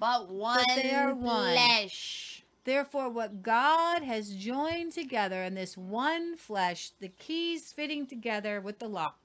But 0.00 0.30
one 0.30 0.64
but 0.66 0.76
they 0.82 0.94
are 0.94 1.14
one. 1.14 1.52
flesh. 1.54 2.42
Therefore, 2.64 3.10
what 3.10 3.42
God 3.42 4.02
has 4.02 4.34
joined 4.34 4.92
together 4.92 5.42
in 5.42 5.54
this 5.54 5.76
one 5.76 6.36
flesh, 6.36 6.92
the 6.98 7.08
keys 7.08 7.72
fitting 7.72 8.06
together 8.06 8.58
with 8.62 8.78
the 8.78 8.88
lock, 8.88 9.18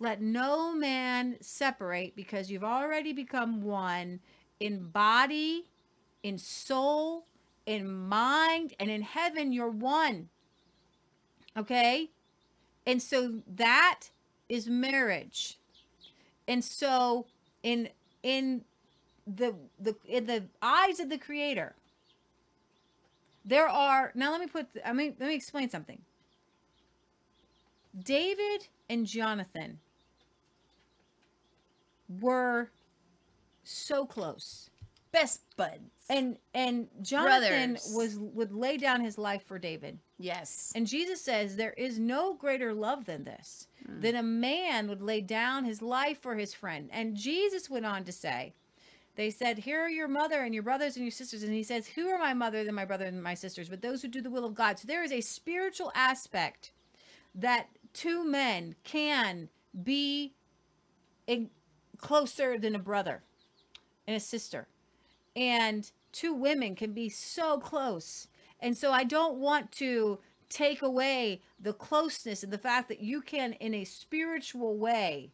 let 0.00 0.20
no 0.20 0.74
man 0.74 1.36
separate 1.40 2.16
because 2.16 2.50
you've 2.50 2.64
already 2.64 3.12
become 3.12 3.62
one 3.62 4.20
in 4.58 4.88
body, 4.88 5.66
in 6.22 6.38
soul, 6.38 7.26
in 7.66 8.08
mind, 8.08 8.74
and 8.80 8.90
in 8.90 9.02
heaven, 9.02 9.52
you're 9.52 9.70
one. 9.70 10.28
Okay? 11.56 12.10
And 12.86 13.00
so 13.00 13.42
that 13.56 14.00
is 14.48 14.66
marriage. 14.66 15.58
And 16.48 16.64
so 16.64 17.26
in 17.62 17.90
in 18.22 18.64
the 19.26 19.54
the 19.78 19.94
in 20.08 20.26
the 20.26 20.44
eyes 20.62 20.98
of 20.98 21.08
the 21.08 21.18
creator 21.18 21.74
there 23.44 23.68
are 23.68 24.12
now 24.14 24.32
let 24.32 24.40
me 24.40 24.46
put 24.46 24.66
i 24.84 24.92
mean 24.92 25.14
let 25.20 25.28
me 25.28 25.34
explain 25.34 25.68
something 25.68 26.00
david 28.02 28.66
and 28.88 29.06
jonathan 29.06 29.78
were 32.20 32.70
so 33.64 34.04
close 34.06 34.70
Best 35.12 35.40
buds. 35.56 35.80
and 36.08 36.36
and 36.54 36.88
jonathan 37.02 37.72
Brothers. 37.72 37.92
was 37.94 38.18
would 38.18 38.52
lay 38.52 38.76
down 38.76 39.00
his 39.00 39.18
life 39.18 39.44
for 39.44 39.58
david 39.58 39.98
Yes. 40.18 40.72
and 40.74 40.86
jesus 40.86 41.20
says 41.20 41.56
there 41.56 41.74
is 41.74 41.98
no 41.98 42.34
greater 42.34 42.72
love 42.72 43.04
than 43.04 43.24
this 43.24 43.68
hmm. 43.86 44.00
than 44.00 44.16
a 44.16 44.22
man 44.22 44.88
would 44.88 45.02
lay 45.02 45.20
down 45.20 45.64
his 45.64 45.82
life 45.82 46.20
for 46.20 46.34
his 46.36 46.54
friend 46.54 46.88
and 46.92 47.16
jesus 47.16 47.68
went 47.68 47.86
on 47.86 48.04
to 48.04 48.12
say 48.12 48.54
they 49.16 49.30
said, 49.30 49.58
Here 49.58 49.80
are 49.80 49.90
your 49.90 50.08
mother 50.08 50.44
and 50.44 50.54
your 50.54 50.62
brothers 50.62 50.96
and 50.96 51.04
your 51.04 51.10
sisters. 51.12 51.42
And 51.42 51.52
he 51.52 51.62
says, 51.62 51.86
Who 51.86 52.08
are 52.08 52.18
my 52.18 52.32
mother 52.32 52.58
and 52.60 52.74
my 52.74 52.86
brother 52.86 53.04
and 53.04 53.22
my 53.22 53.34
sisters? 53.34 53.68
But 53.68 53.82
those 53.82 54.00
who 54.00 54.08
do 54.08 54.22
the 54.22 54.30
will 54.30 54.44
of 54.44 54.54
God. 54.54 54.78
So 54.78 54.86
there 54.86 55.04
is 55.04 55.12
a 55.12 55.20
spiritual 55.20 55.92
aspect 55.94 56.72
that 57.34 57.66
two 57.92 58.24
men 58.24 58.74
can 58.84 59.48
be 59.82 60.34
closer 62.00 62.58
than 62.58 62.74
a 62.74 62.78
brother 62.78 63.22
and 64.06 64.16
a 64.16 64.20
sister. 64.20 64.66
and 65.36 65.90
two 66.12 66.34
women 66.34 66.74
can 66.74 66.92
be 66.92 67.08
so 67.08 67.58
close. 67.58 68.26
And 68.58 68.76
so 68.76 68.90
I 68.90 69.04
don't 69.04 69.36
want 69.36 69.70
to 69.72 70.18
take 70.48 70.82
away 70.82 71.40
the 71.60 71.72
closeness 71.72 72.42
and 72.42 72.52
the 72.52 72.58
fact 72.58 72.88
that 72.88 72.98
you 73.00 73.20
can 73.22 73.52
in 73.54 73.72
a 73.74 73.84
spiritual 73.84 74.76
way 74.76 75.30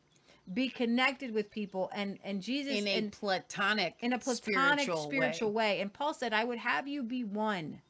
be 0.52 0.68
connected 0.68 1.32
with 1.32 1.50
people 1.50 1.90
and 1.94 2.18
and 2.22 2.42
Jesus 2.42 2.76
In 2.76 2.86
a 2.86 2.94
and- 2.98 3.10
platonic 3.12 3.94
in 4.00 4.12
a 4.12 4.18
platonic 4.18 4.80
spiritual 4.84 5.06
spiritual, 5.08 5.52
way. 5.52 5.76
way. 5.76 5.80
And 5.80 5.90
Paul 5.92 6.12
said, 6.12 6.34
I 6.34 6.44
would 6.44 6.58
have 6.58 6.86
you 6.86 7.02
be 7.02 7.24
one. 7.24 7.80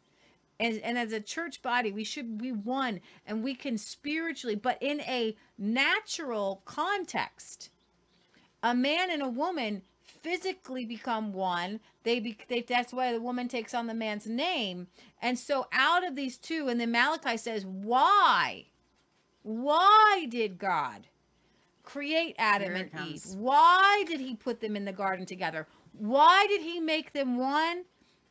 And, 0.61 0.79
and 0.83 0.97
as 0.97 1.13
a 1.13 1.21
church 1.21 1.61
body, 1.61 1.91
we 1.93 2.05
should 2.05 2.39
be 2.39 2.53
one 2.53 3.01
and 3.27 3.43
we 3.43 3.55
can 3.55 3.77
spiritually, 3.77 4.55
but 4.55 4.79
in 4.81 5.01
a 5.03 5.37
natural 5.59 6.63
context. 6.65 7.71
A 8.67 8.75
man 8.75 9.13
and 9.13 9.23
a 9.23 9.29
woman 9.29 9.83
physically 10.03 10.85
become 10.85 11.33
one. 11.33 11.79
They, 12.03 12.19
be, 12.19 12.37
they 12.49 12.63
that's 12.63 12.93
why 12.93 13.13
the 13.13 13.21
woman 13.21 13.47
takes 13.47 13.75
on 13.75 13.87
the 13.87 13.95
man's 13.95 14.27
name. 14.27 14.89
And 15.23 15.39
so 15.39 15.69
out 15.73 16.05
of 16.05 16.17
these 16.17 16.37
two, 16.37 16.67
and 16.67 16.81
then 16.81 16.91
Malachi 16.91 17.37
says, 17.37 17.65
Why? 17.65 18.65
Why 19.45 20.27
did 20.29 20.59
God 20.59 21.07
create 21.85 22.35
Adam 22.41 22.75
and 22.75 22.91
Eve? 23.07 23.25
Why 23.37 24.03
did 24.09 24.19
he 24.19 24.35
put 24.35 24.61
them 24.61 24.75
in 24.75 24.85
the 24.85 24.93
garden 24.93 25.27
together? 25.27 25.69
Why 25.93 26.49
did 26.49 26.61
he 26.61 26.81
make 26.81 27.13
them 27.13 27.39
one? 27.39 27.85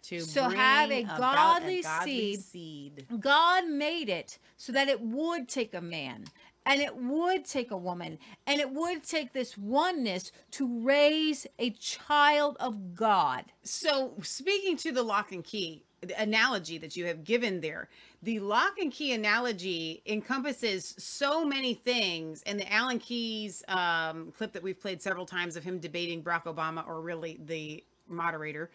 To 0.04 0.20
so 0.20 0.50
have 0.50 0.92
a 0.92 1.04
about 1.04 1.16
a 1.16 1.20
godly, 1.20 1.82
godly 1.82 2.36
seed. 2.36 2.42
seed. 2.42 3.06
God 3.22 3.68
made 3.70 4.10
it 4.10 4.38
so 4.58 4.74
that 4.74 4.90
it 4.90 5.00
would 5.00 5.48
take 5.48 5.74
a 5.74 5.82
man 5.82 6.26
and 6.66 6.82
it 6.82 6.96
would 6.96 7.46
take 7.46 7.72
a 7.72 7.78
woman 7.78 8.18
and 8.48 8.60
it 8.60 8.72
would 8.72 9.04
take 9.04 9.34
this 9.34 9.58
oneness 9.58 10.32
to 10.52 10.80
raise 10.82 11.46
a 11.60 11.72
child 11.72 12.58
of 12.60 12.96
God. 12.96 13.46
So, 13.64 14.14
speaking 14.22 14.78
to 14.78 14.92
the 14.92 15.04
lock 15.04 15.32
and 15.32 15.44
key 15.44 15.84
analogy 16.18 16.78
that 16.78 16.96
you 16.96 17.06
have 17.06 17.24
given 17.24 17.62
there, 17.62 17.90
the 18.24 18.40
lock 18.40 18.78
and 18.80 18.92
key 18.92 19.14
analogy 19.14 20.02
encompasses 20.06 20.96
so 20.98 21.46
many 21.46 21.74
things. 21.74 22.42
And 22.46 22.60
the 22.60 22.72
Alan 22.72 23.00
Keyes 23.00 23.64
um, 23.68 24.32
clip 24.36 24.52
that 24.54 24.64
we've 24.64 24.80
played 24.80 25.02
several 25.02 25.26
times 25.26 25.56
of 25.56 25.64
him 25.64 25.80
debating 25.80 26.24
Barack 26.24 26.44
Obama, 26.44 26.88
or 26.88 27.02
really 27.02 27.40
the 27.46 27.84
moderator, 28.08 28.70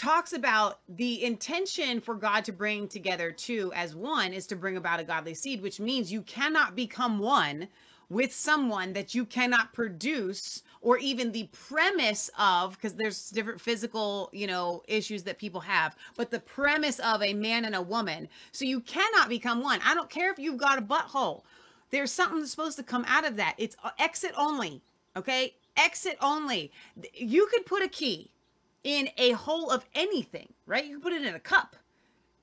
talks 0.00 0.32
about 0.32 0.80
the 0.88 1.22
intention 1.22 2.00
for 2.00 2.14
God 2.14 2.42
to 2.46 2.52
bring 2.52 2.88
together 2.88 3.30
two 3.30 3.70
as 3.74 3.94
one 3.94 4.32
is 4.32 4.46
to 4.46 4.56
bring 4.56 4.78
about 4.78 4.98
a 4.98 5.04
godly 5.04 5.34
seed, 5.34 5.60
which 5.60 5.78
means 5.78 6.10
you 6.10 6.22
cannot 6.22 6.74
become 6.74 7.18
one 7.18 7.68
with 8.08 8.32
someone 8.32 8.94
that 8.94 9.14
you 9.14 9.26
cannot 9.26 9.74
produce 9.74 10.62
or 10.80 10.96
even 10.96 11.30
the 11.30 11.50
premise 11.52 12.30
of 12.38 12.72
because 12.76 12.94
there's 12.94 13.28
different 13.28 13.60
physical 13.60 14.30
you 14.32 14.46
know 14.46 14.82
issues 14.88 15.22
that 15.22 15.38
people 15.38 15.60
have 15.60 15.94
but 16.16 16.30
the 16.30 16.40
premise 16.40 16.98
of 17.00 17.22
a 17.22 17.34
man 17.34 17.66
and 17.66 17.74
a 17.74 17.82
woman. 17.82 18.26
So 18.52 18.64
you 18.64 18.80
cannot 18.80 19.28
become 19.28 19.62
one. 19.62 19.80
I 19.84 19.94
don't 19.94 20.08
care 20.08 20.32
if 20.32 20.38
you've 20.38 20.56
got 20.56 20.78
a 20.78 20.82
butthole. 20.82 21.42
There's 21.90 22.10
something 22.10 22.38
that's 22.38 22.52
supposed 22.52 22.78
to 22.78 22.82
come 22.82 23.04
out 23.06 23.26
of 23.26 23.36
that. 23.36 23.54
It's 23.58 23.76
uh, 23.84 23.90
exit 23.98 24.32
only 24.34 24.80
okay? 25.14 25.54
Exit 25.76 26.16
only. 26.22 26.72
You 27.12 27.46
could 27.50 27.66
put 27.66 27.82
a 27.82 27.88
key 27.88 28.30
in 28.84 29.08
a 29.18 29.32
hole 29.32 29.70
of 29.70 29.84
anything, 29.94 30.52
right? 30.66 30.84
You 30.84 30.92
can 30.92 31.02
put 31.02 31.12
it 31.12 31.22
in 31.22 31.34
a 31.34 31.40
cup. 31.40 31.76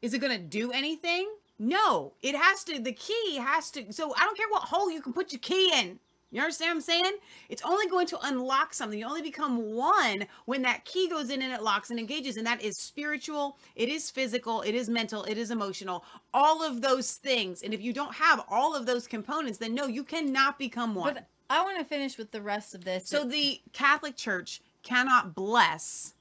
Is 0.02 0.14
it 0.14 0.20
going 0.20 0.38
to 0.38 0.44
do 0.44 0.72
anything? 0.72 1.30
No, 1.60 2.14
it 2.22 2.36
has 2.36 2.64
to, 2.66 2.80
the 2.80 2.94
key 2.94 3.38
has 3.38 3.72
to. 3.72 3.92
So 3.92 4.14
I 4.16 4.22
don't 4.22 4.38
care 4.38 4.50
what 4.50 4.64
hole 4.64 4.92
you 4.92 5.02
can 5.02 5.14
put 5.14 5.32
your 5.32 5.40
key 5.40 5.72
in. 5.74 6.00
You 6.30 6.42
understand 6.42 6.70
what 6.70 6.76
I'm 6.76 6.82
saying? 6.82 7.18
It's 7.48 7.62
only 7.64 7.88
going 7.88 8.06
to 8.08 8.20
unlock 8.24 8.74
something. 8.74 9.00
You 9.00 9.06
only 9.06 9.22
become 9.22 9.74
one 9.74 10.28
when 10.46 10.62
that 10.64 10.84
key 10.84 11.08
goes 11.08 11.30
in 11.30 11.42
and 11.42 11.54
it 11.54 11.64
locks 11.64 11.90
and 11.90 11.98
engages. 11.98 12.36
And 12.36 12.46
that 12.46 12.62
is 12.62 12.78
spiritual, 12.78 13.58
it 13.76 13.88
is 13.88 14.12
physical, 14.12 14.62
it 14.62 14.76
is 14.76 14.90
mental, 14.90 15.24
it 15.24 15.38
is 15.38 15.52
emotional, 15.52 16.04
all 16.34 16.62
of 16.62 16.82
those 16.82 17.14
things. 17.14 17.62
And 17.64 17.74
if 17.74 17.82
you 17.82 17.94
don't 17.94 18.14
have 18.14 18.44
all 18.50 18.76
of 18.76 18.86
those 18.86 19.08
components, 19.08 19.58
then 19.58 19.74
no, 19.74 19.88
you 19.88 20.04
cannot 20.04 20.60
become 20.60 20.96
one. 20.96 21.14
But 21.14 21.28
I 21.50 21.64
want 21.64 21.80
to 21.80 21.86
finish 21.86 22.18
with 22.18 22.32
the 22.32 22.42
rest 22.42 22.76
of 22.76 22.84
this. 22.84 23.08
So 23.08 23.24
the 23.24 23.62
Catholic 23.72 24.18
Church 24.18 24.62
cannot 24.84 25.34
bless 25.34 26.14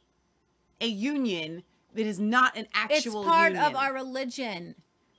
a 0.81 0.87
union 0.87 1.63
that 1.95 2.07
is 2.07 2.21
not 2.21 2.57
an 2.57 2.67
actual 2.75 3.23
it's 3.23 3.29
part 3.29 3.53
union. 3.53 3.65
of 3.65 3.77
our 3.77 3.93
religion. 3.93 4.75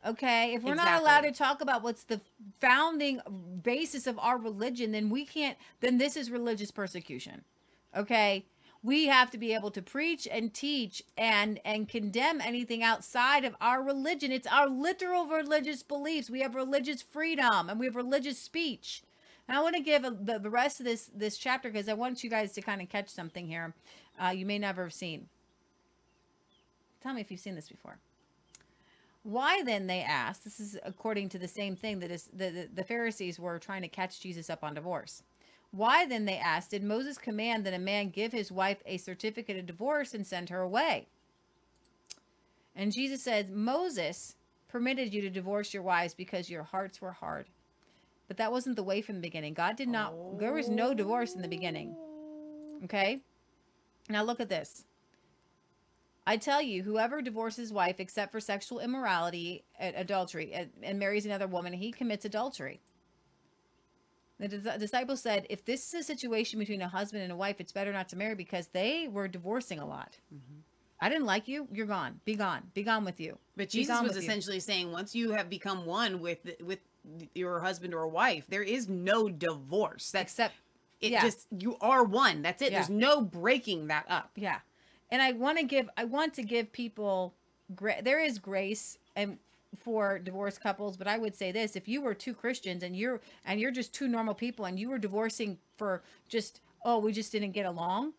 Okay, 0.06 0.53
if 0.53 0.64
we're 0.64 0.76
not 0.76 1.02
allowed 1.02 1.22
to 1.22 1.32
talk 1.32 1.60
about 1.60 1.84
what's 1.84 2.03
the 2.03 2.22
founding 2.61 3.19
basis 3.64 4.08
of 4.08 4.18
our 4.19 4.38
religion, 4.38 4.92
then 4.92 5.10
we 5.10 5.26
can't. 5.26 5.58
Then 5.82 5.98
this 5.98 6.16
is 6.16 6.32
religious 6.32 6.72
persecution. 6.72 7.44
Okay, 7.95 8.45
we 8.84 9.08
have 9.08 9.32
to 9.32 9.38
be 9.38 9.53
able 9.53 9.72
to 9.72 9.82
preach 9.82 10.27
and 10.32 10.53
teach 10.53 11.02
and 11.18 11.60
and 11.66 11.90
condemn 11.90 12.40
anything 12.42 12.84
outside 12.84 13.44
of 13.44 13.56
our 13.60 13.84
religion. 13.84 14.32
It's 14.32 14.48
our 14.48 14.69
literal 14.69 15.26
religious 15.26 15.84
beliefs. 15.84 16.30
We 16.30 16.42
have 16.42 16.56
religious 16.56 17.02
freedom 17.02 17.69
and 17.69 17.80
we 17.80 17.88
have 17.88 17.95
religious 17.95 18.40
speech. 18.40 19.03
And 19.48 19.58
I 19.58 19.61
want 19.61 19.76
to 19.76 19.82
give 19.82 20.03
a, 20.03 20.11
the, 20.11 20.40
the 20.40 20.50
rest 20.50 20.80
of 20.80 20.86
this 20.86 21.10
this 21.14 21.38
chapter 21.38 21.69
because 21.69 21.90
I 21.90 21.94
want 21.94 22.24
you 22.24 22.30
guys 22.30 22.53
to 22.53 22.61
kind 22.61 22.82
of 22.82 22.88
catch 22.90 23.10
something 23.10 23.48
here. 23.48 23.74
Uh, 24.18 24.30
you 24.30 24.45
may 24.45 24.60
never 24.60 24.84
have 24.84 24.94
seen. 24.94 25.27
Tell 27.01 27.14
me 27.14 27.22
if 27.22 27.32
you've 27.32 27.40
seen 27.40 27.56
this 27.56 27.69
before. 27.69 27.98
Why 29.24 29.61
then, 29.64 29.88
they 29.88 30.01
asked, 30.01 30.43
this 30.43 30.59
is 30.59 30.77
according 30.84 31.30
to 31.30 31.40
the 31.40 31.48
same 31.48 31.76
thing 31.76 32.00
that 32.00 32.11
is, 32.11 32.30
the, 32.34 32.50
the, 32.50 32.69
the 32.74 32.84
Pharisees 32.84 33.40
were 33.40 33.59
trying 33.59 33.82
to 33.82 33.90
catch 33.90 34.22
Jesus 34.22 34.50
up 34.50 34.64
on 34.64 34.74
divorce. 34.74 35.22
Why 35.72 36.06
then, 36.06 36.26
they 36.26 36.38
asked, 36.38 36.72
did 36.72 36.84
Moses 36.84 37.17
command 37.17 37.66
that 37.66 37.74
a 37.74 37.80
man 37.80 38.09
give 38.09 38.32
his 38.32 38.51
wife 38.51 38.77
a 38.85 38.98
certificate 38.98 39.58
of 39.58 39.66
divorce 39.66 40.14
and 40.14 40.26
send 40.26 40.50
her 40.50 40.61
away? 40.61 41.08
And 42.74 42.93
Jesus 42.93 43.22
said, 43.22 43.51
Moses 43.51 44.35
permitted 44.69 45.14
you 45.14 45.22
to 45.22 45.30
divorce 45.30 45.74
your 45.74 45.84
wives 45.84 46.14
because 46.14 46.50
your 46.50 46.64
hearts 46.64 47.01
were 47.01 47.11
hard. 47.11 47.48
But 48.27 48.38
that 48.38 48.51
wasn't 48.51 48.76
the 48.76 48.84
way 48.84 49.01
from 49.01 49.16
the 49.16 49.22
beginning. 49.22 49.53
God 49.53 49.76
did 49.76 49.90
not, 49.90 50.40
there 50.40 50.53
was 50.53 50.69
no 50.69 50.93
divorce 50.93 51.34
in 51.34 51.42
the 51.42 51.48
beginning. 51.48 51.95
Okay? 52.84 53.22
Now 54.09 54.24
look 54.24 54.40
at 54.40 54.50
this. 54.50 54.85
I 56.27 56.35
tell 56.35 56.61
you, 56.61 56.83
whoever 56.83 57.22
divorces 57.22 57.57
his 57.57 57.73
wife 57.73 58.01
except 58.01 58.33
for 58.33 58.41
sexual 58.41 58.80
immorality, 58.80 59.64
uh, 59.80 59.91
adultery, 59.95 60.53
and, 60.53 60.69
and 60.83 60.99
marries 60.99 61.25
another 61.25 61.47
woman, 61.47 61.72
he 61.72 61.93
commits 61.93 62.25
adultery. 62.25 62.81
The 64.38 64.49
dis- 64.49 64.77
disciples 64.77 65.22
said, 65.22 65.47
if 65.49 65.64
this 65.64 65.93
is 65.93 66.01
a 66.01 66.03
situation 66.03 66.59
between 66.59 66.81
a 66.81 66.88
husband 66.89 67.23
and 67.23 67.31
a 67.31 67.35
wife, 67.35 67.61
it's 67.61 67.72
better 67.72 67.93
not 67.93 68.09
to 68.09 68.17
marry 68.17 68.35
because 68.35 68.67
they 68.67 69.07
were 69.07 69.30
divorcing 69.30 69.80
a 69.80 69.88
lot. 69.88 70.17
I 70.99 71.07
didn't 71.07 71.25
like 71.25 71.47
you. 71.47 71.67
You're 71.72 71.85
gone. 71.85 72.19
Be 72.25 72.35
gone. 72.35 72.64
Be 72.73 72.83
gone 72.83 73.06
with 73.06 73.22
you. 73.22 73.38
But 73.56 73.69
Jesus 73.69 73.97
was 74.01 74.09
with 74.09 74.17
you." 74.17 74.23
essentially 74.23 74.59
saying 74.59 74.91
once 74.91 75.15
you 75.15 75.31
have 75.31 75.49
become 75.49 75.85
one 75.85 76.19
with 76.19 76.39
with 76.61 76.80
your 77.33 77.59
husband 77.61 77.93
or 77.93 78.07
wife, 78.07 78.45
there 78.49 78.64
is 78.64 78.89
no 78.89 79.30
divorce. 79.30 80.11
That's 80.11 80.33
Except 80.33 80.56
it 80.99 81.11
yeah. 81.11 81.22
just 81.22 81.47
you 81.57 81.77
are 81.81 82.03
one. 82.03 82.41
That's 82.41 82.61
it. 82.61 82.72
Yeah. 82.72 82.80
There's 82.80 82.89
no 82.89 83.22
breaking 83.22 83.88
that 83.88 84.06
up. 84.09 84.31
Yeah. 84.35 84.59
And 85.10 85.22
I 85.22 85.32
want 85.32 85.58
to 85.58 85.64
give 85.64 85.90
I 85.98 86.03
want 86.03 86.34
to 86.36 86.44
give 86.44 86.72
people 86.72 87.34
gra- 87.76 88.02
there 88.02 88.24
is 88.24 88.40
grace 88.40 88.98
and 89.16 89.38
for 89.80 90.18
divorced 90.19 90.61
couples, 90.61 90.98
but 90.98 91.08
I 91.08 91.18
would 91.18 91.36
say 91.36 91.52
this, 91.52 91.76
if 91.76 91.88
you 91.88 92.02
were 92.02 92.14
two 92.14 92.34
Christians 92.34 92.84
and 92.84 92.95
you're 92.95 93.22
and 93.45 93.60
you're 93.60 93.72
just 93.72 93.94
two 93.94 94.08
normal 94.08 94.34
people 94.34 94.66
and 94.66 94.80
you 94.80 94.90
were 94.90 94.98
divorcing 94.98 95.58
for 95.77 96.03
just 96.27 96.61
oh, 96.86 97.00
we 97.00 97.11
just 97.11 97.32
didn't 97.32 97.52
get 97.52 97.66
along, 97.66 98.14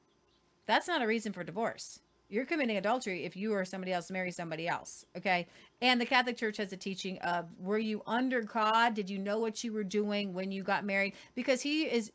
that's 0.67 0.89
not 0.89 1.03
a 1.03 1.07
reason 1.07 1.33
for 1.33 1.45
divorce. 1.45 2.01
You're 2.29 2.45
committing 2.45 2.77
adultery 2.77 3.25
if 3.25 3.37
you 3.37 3.55
or 3.55 3.65
somebody 3.65 3.93
else 3.93 4.11
marry 4.11 4.31
somebody 4.31 4.69
else, 4.69 5.07
okay? 5.17 5.47
And 5.81 5.99
the 5.99 6.05
Catholic 6.05 6.37
Church 6.37 6.59
has 6.59 6.71
a 6.75 6.77
teaching 6.77 7.19
of 7.21 7.47
were 7.59 7.79
you 7.79 8.03
under 8.07 8.43
God? 8.43 8.93
Did 8.93 9.09
you 9.09 9.19
know 9.19 9.39
what 9.39 9.65
you 9.65 9.73
were 9.73 9.85
doing 9.85 10.35
when 10.35 10.53
you 10.53 10.63
got 10.63 10.85
married? 10.85 11.15
Because 11.35 11.63
he 11.63 11.85
is 11.85 12.13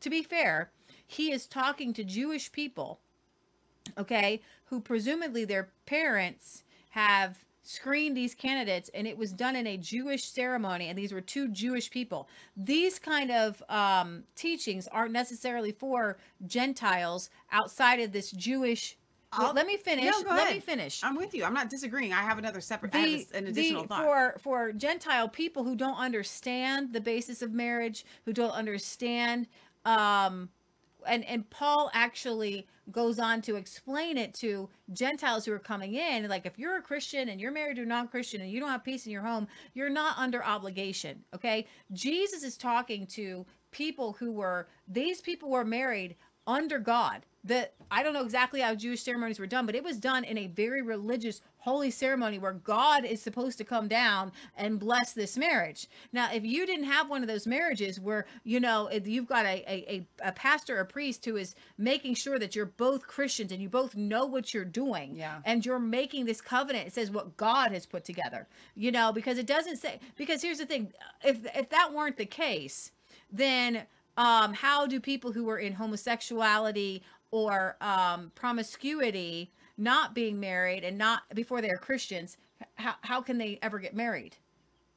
to 0.00 0.10
be 0.10 0.22
fair, 0.22 0.70
he 1.06 1.32
is 1.32 1.46
talking 1.46 1.92
to 1.94 2.04
Jewish 2.04 2.52
people 2.52 3.00
okay, 3.98 4.40
who 4.66 4.80
presumably 4.80 5.44
their 5.44 5.70
parents 5.86 6.64
have 6.90 7.44
screened 7.64 8.16
these 8.16 8.34
candidates 8.34 8.90
and 8.94 9.06
it 9.06 9.16
was 9.16 9.32
done 9.32 9.56
in 9.56 9.66
a 9.66 9.76
Jewish 9.76 10.24
ceremony 10.24 10.88
and 10.88 10.98
these 10.98 11.12
were 11.12 11.20
two 11.20 11.48
Jewish 11.48 11.90
people. 11.90 12.28
These 12.56 12.98
kind 12.98 13.30
of 13.30 13.62
um, 13.68 14.24
teachings 14.36 14.86
aren't 14.88 15.12
necessarily 15.12 15.72
for 15.72 16.18
Gentiles 16.46 17.30
outside 17.50 18.00
of 18.00 18.12
this 18.12 18.30
Jewish. 18.32 18.96
Well, 19.36 19.52
let 19.54 19.66
me 19.66 19.76
finish. 19.76 20.04
No, 20.04 20.22
go 20.22 20.30
let 20.30 20.52
me 20.52 20.60
finish 20.60 21.02
I'm 21.02 21.16
with 21.16 21.34
you. 21.34 21.42
I'm 21.42 21.54
not 21.54 21.68
disagreeing. 21.68 22.12
I 22.12 22.22
have 22.22 22.38
another 22.38 22.60
separate. 22.60 22.94
I 22.94 22.98
have 22.98 23.32
an 23.34 23.46
additional 23.48 23.82
the- 23.82 23.88
thought. 23.88 24.04
for 24.04 24.36
for 24.40 24.72
Gentile 24.72 25.28
people 25.28 25.64
who 25.64 25.74
don't 25.74 25.96
understand 25.96 26.92
the 26.92 27.00
basis 27.00 27.42
of 27.42 27.52
marriage, 27.52 28.04
who 28.26 28.32
don't 28.32 28.52
understand, 28.52 29.48
um, 29.84 30.50
and 31.06 31.24
and 31.24 31.48
Paul 31.50 31.90
actually 31.94 32.66
goes 32.90 33.18
on 33.18 33.40
to 33.42 33.56
explain 33.56 34.18
it 34.18 34.34
to 34.34 34.68
Gentiles 34.92 35.44
who 35.44 35.52
are 35.52 35.58
coming 35.58 35.94
in. 35.94 36.28
Like 36.28 36.46
if 36.46 36.58
you're 36.58 36.76
a 36.76 36.82
Christian 36.82 37.30
and 37.30 37.40
you're 37.40 37.52
married 37.52 37.76
to 37.76 37.82
a 37.82 37.86
non-Christian 37.86 38.42
and 38.42 38.50
you 38.50 38.60
don't 38.60 38.68
have 38.68 38.84
peace 38.84 39.06
in 39.06 39.12
your 39.12 39.22
home, 39.22 39.46
you're 39.72 39.88
not 39.88 40.18
under 40.18 40.44
obligation. 40.44 41.24
Okay, 41.34 41.66
Jesus 41.92 42.42
is 42.42 42.56
talking 42.56 43.06
to 43.08 43.46
people 43.70 44.12
who 44.12 44.32
were 44.32 44.68
these 44.86 45.20
people 45.20 45.50
were 45.50 45.64
married 45.64 46.16
under 46.46 46.78
God. 46.78 47.22
That 47.46 47.74
I 47.90 48.02
don't 48.02 48.14
know 48.14 48.24
exactly 48.24 48.62
how 48.62 48.74
Jewish 48.74 49.02
ceremonies 49.02 49.38
were 49.38 49.46
done, 49.46 49.66
but 49.66 49.74
it 49.74 49.84
was 49.84 49.98
done 49.98 50.24
in 50.24 50.38
a 50.38 50.46
very 50.46 50.80
religious, 50.80 51.42
holy 51.58 51.90
ceremony 51.90 52.38
where 52.38 52.54
God 52.54 53.04
is 53.04 53.20
supposed 53.20 53.58
to 53.58 53.64
come 53.64 53.86
down 53.86 54.32
and 54.56 54.80
bless 54.80 55.12
this 55.12 55.36
marriage. 55.36 55.88
Now, 56.10 56.32
if 56.32 56.42
you 56.42 56.64
didn't 56.64 56.86
have 56.86 57.10
one 57.10 57.20
of 57.20 57.28
those 57.28 57.46
marriages 57.46 58.00
where 58.00 58.24
you 58.44 58.60
know 58.60 58.88
you've 58.90 59.26
got 59.26 59.44
a 59.44 59.62
a, 59.70 60.06
a, 60.22 60.28
a 60.30 60.32
pastor, 60.32 60.78
a 60.80 60.86
priest 60.86 61.22
who 61.26 61.36
is 61.36 61.54
making 61.76 62.14
sure 62.14 62.38
that 62.38 62.56
you're 62.56 62.64
both 62.64 63.06
Christians 63.06 63.52
and 63.52 63.60
you 63.60 63.68
both 63.68 63.94
know 63.94 64.24
what 64.24 64.54
you're 64.54 64.64
doing, 64.64 65.14
Yeah. 65.14 65.40
and 65.44 65.66
you're 65.66 65.78
making 65.78 66.24
this 66.24 66.40
covenant, 66.40 66.86
it 66.86 66.94
says 66.94 67.10
what 67.10 67.36
God 67.36 67.72
has 67.72 67.84
put 67.84 68.06
together. 68.06 68.48
You 68.74 68.90
know, 68.90 69.12
because 69.12 69.36
it 69.36 69.46
doesn't 69.46 69.76
say 69.76 70.00
because 70.16 70.40
here's 70.40 70.58
the 70.58 70.66
thing: 70.66 70.94
if 71.22 71.44
if 71.54 71.68
that 71.68 71.92
weren't 71.92 72.16
the 72.16 72.24
case, 72.24 72.90
then 73.30 73.82
um, 74.16 74.52
how 74.52 74.86
do 74.86 75.00
people 75.00 75.32
who 75.32 75.48
are 75.48 75.58
in 75.58 75.72
homosexuality 75.72 77.02
or 77.30 77.76
um, 77.80 78.30
promiscuity, 78.34 79.50
not 79.76 80.14
being 80.14 80.38
married 80.38 80.84
and 80.84 80.96
not 80.96 81.22
before 81.34 81.60
they 81.60 81.70
are 81.70 81.76
Christians, 81.76 82.36
how, 82.74 82.94
how 83.02 83.20
can 83.20 83.38
they 83.38 83.58
ever 83.62 83.78
get 83.78 83.94
married 83.94 84.36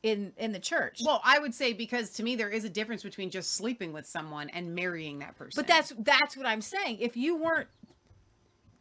in 0.03 0.33
in 0.37 0.51
the 0.51 0.59
church? 0.59 0.99
Well, 1.03 1.21
I 1.23 1.39
would 1.39 1.53
say 1.53 1.73
because 1.73 2.11
to 2.11 2.23
me 2.23 2.35
there 2.35 2.49
is 2.49 2.63
a 2.63 2.69
difference 2.69 3.03
between 3.03 3.29
just 3.29 3.53
sleeping 3.53 3.91
with 3.91 4.05
someone 4.05 4.49
and 4.49 4.75
marrying 4.75 5.19
that 5.19 5.35
person. 5.35 5.53
But 5.55 5.67
that's 5.67 5.93
that's 5.99 6.37
what 6.37 6.45
I'm 6.45 6.61
saying. 6.61 6.99
If 6.99 7.17
you 7.17 7.35
weren't 7.35 7.67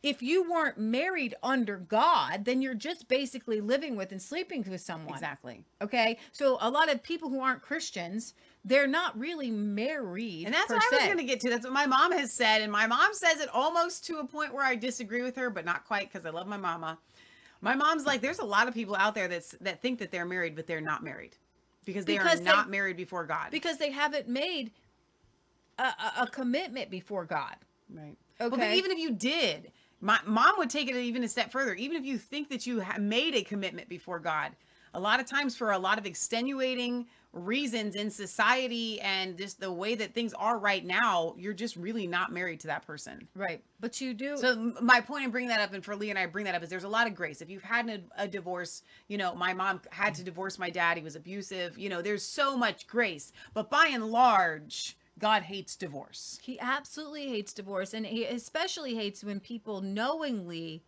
if 0.03 0.23
you 0.23 0.49
weren't 0.49 0.79
married 0.79 1.35
under 1.43 1.79
God, 1.79 2.45
then 2.45 2.63
you're 2.63 2.75
just 2.75 3.09
basically 3.09 3.61
living 3.61 3.97
with 3.97 4.13
and 4.13 4.23
sleeping 4.23 4.65
with 4.69 4.81
someone. 4.81 5.15
Exactly. 5.15 5.65
Okay. 5.83 6.19
So 6.33 6.59
a 6.61 6.71
lot 6.71 6.93
of 6.93 7.03
people 7.03 7.29
who 7.29 7.41
aren't 7.41 7.63
Christians, 7.63 8.35
they're 8.67 8.89
not 8.89 9.17
really 9.19 9.51
married. 9.51 10.45
And 10.47 10.53
that's 10.55 10.69
what 10.69 10.83
I 10.83 10.89
was 10.91 11.01
se. 11.01 11.07
going 11.07 11.19
to 11.19 11.25
get 11.25 11.39
to. 11.41 11.51
That's 11.51 11.65
what 11.65 11.73
my 11.73 11.87
mom 11.87 12.11
has 12.13 12.33
said. 12.33 12.63
And 12.63 12.71
my 12.73 12.87
mom 12.87 13.15
says 13.15 13.41
it 13.41 13.49
almost 13.55 14.05
to 14.07 14.19
a 14.19 14.27
point 14.27 14.53
where 14.53 14.65
I 14.65 14.75
disagree 14.75 15.23
with 15.23 15.37
her, 15.37 15.51
but 15.51 15.65
not 15.65 15.85
quite 15.87 16.13
because 16.13 16.27
I 16.27 16.31
love 16.31 16.49
my 16.49 16.57
mama. 16.57 16.99
My 17.61 17.75
mom's 17.77 18.05
like, 18.05 18.21
there's 18.21 18.41
a 18.41 18.45
lot 18.45 18.67
of 18.69 18.75
people 18.75 18.97
out 18.97 19.15
there 19.15 19.29
that's 19.29 19.53
that 19.61 19.81
think 19.81 20.01
that 20.01 20.11
they're 20.11 20.27
married, 20.27 20.57
but 20.57 20.67
they're 20.67 20.81
not 20.81 21.03
married 21.05 21.37
because 21.85 22.05
they 22.05 22.19
Because 22.19 22.41
are 22.41 22.45
they- 22.45 22.51
not 22.51 22.69
married 22.69 22.97
before 22.97 23.25
God. 23.25 23.51
because 23.51 23.79
they 23.79 23.91
haven't 23.93 24.29
made 24.29 24.73
a, 25.79 25.85
a, 25.85 26.13
a 26.23 26.27
commitment 26.27 26.91
before 26.91 27.25
God. 27.25 27.55
Right. 27.89 28.17
Okay. 28.41 28.49
Well, 28.51 28.59
but 28.59 28.73
even 28.75 28.91
if 28.91 28.99
you 28.99 29.13
did, 29.13 29.71
my 30.01 30.19
mom 30.27 30.55
would 30.59 30.71
take 30.71 30.89
it 30.91 30.97
even 30.97 31.23
a 31.25 31.29
step 31.29 31.53
further. 31.53 31.75
Even 31.75 31.97
if 31.97 32.05
you 32.05 32.19
think 32.19 32.49
that 32.51 32.67
you 32.67 32.81
ha- 32.83 32.99
made 32.99 33.35
a 33.37 33.43
commitment 33.43 33.89
before 33.89 34.19
God, 34.19 34.53
a 34.95 35.01
lot 35.01 35.21
of 35.21 35.27
times 35.27 35.57
for 35.57 35.73
a 35.73 35.79
lot 35.79 35.99
of 35.99 36.07
extenuating 36.07 37.07
reasons 37.33 37.97
in 37.97 38.11
society 38.11 39.01
and 39.01 39.37
just 39.37 39.61
the 39.61 39.71
way 39.71 39.95
that 39.95 40.15
things 40.15 40.33
are 40.35 40.59
right 40.59 40.85
now, 40.85 41.35
you're 41.39 41.53
just 41.53 41.77
really 41.77 42.07
not 42.07 42.33
married 42.33 42.61
to 42.61 42.67
that 42.67 42.87
person. 42.87 43.29
Right. 43.35 43.63
But 43.79 44.01
you 44.01 44.15
do. 44.15 44.37
So 44.39 44.73
my 44.81 45.01
point 45.01 45.25
in 45.25 45.31
bringing 45.31 45.51
that 45.51 45.61
up, 45.61 45.73
and 45.75 45.85
for 45.85 45.95
Lee 45.95 46.11
and 46.11 46.19
I 46.19 46.27
bring 46.27 46.47
that 46.47 46.55
up, 46.55 46.63
is 46.63 46.71
there's 46.71 46.85
a 46.85 46.89
lot 46.89 47.07
of 47.07 47.15
grace. 47.15 47.43
If 47.43 47.51
you've 47.51 47.63
had 47.63 47.89
a, 47.89 48.01
a 48.23 48.29
divorce, 48.29 48.83
you 49.09 49.19
know, 49.19 49.35
my 49.35 49.53
mom 49.53 49.81
had 49.91 50.15
to 50.15 50.25
divorce 50.25 50.59
my 50.59 50.71
dad. 50.71 50.97
He 50.97 51.03
was 51.03 51.17
abusive. 51.17 51.79
You 51.79 51.91
know, 51.91 52.01
there's 52.01 52.23
so 52.23 52.57
much 52.57 52.87
grace. 52.87 53.33
But 53.53 53.71
by 53.71 53.89
and 53.93 54.07
large, 54.07 54.97
God 55.19 55.43
hates 55.43 55.77
divorce. 55.77 56.39
He 56.43 56.59
absolutely 56.61 57.29
hates 57.29 57.53
divorce, 57.53 57.95
and 57.95 58.07
he 58.07 58.25
especially 58.25 58.95
hates 58.95 59.25
when 59.25 59.41
people 59.41 59.81
knowingly 59.81 60.83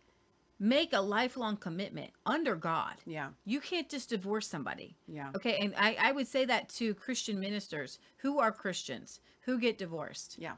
make 0.59 0.91
a 0.93 0.99
lifelong 1.01 1.55
commitment 1.57 2.11
under 2.25 2.55
God. 2.55 2.95
Yeah. 3.05 3.29
You 3.45 3.61
can't 3.61 3.87
just 3.89 4.09
divorce 4.09 4.47
somebody. 4.47 4.95
Yeah. 5.07 5.31
Okay. 5.35 5.57
And 5.61 5.73
I, 5.77 5.95
I 5.99 6.11
would 6.11 6.27
say 6.27 6.43
that 6.45 6.67
to 6.75 6.93
Christian 6.95 7.39
ministers 7.39 7.99
who 8.17 8.39
are 8.39 8.51
Christians 8.51 9.21
who 9.41 9.57
get 9.57 9.77
divorced. 9.77 10.35
Yeah. 10.37 10.53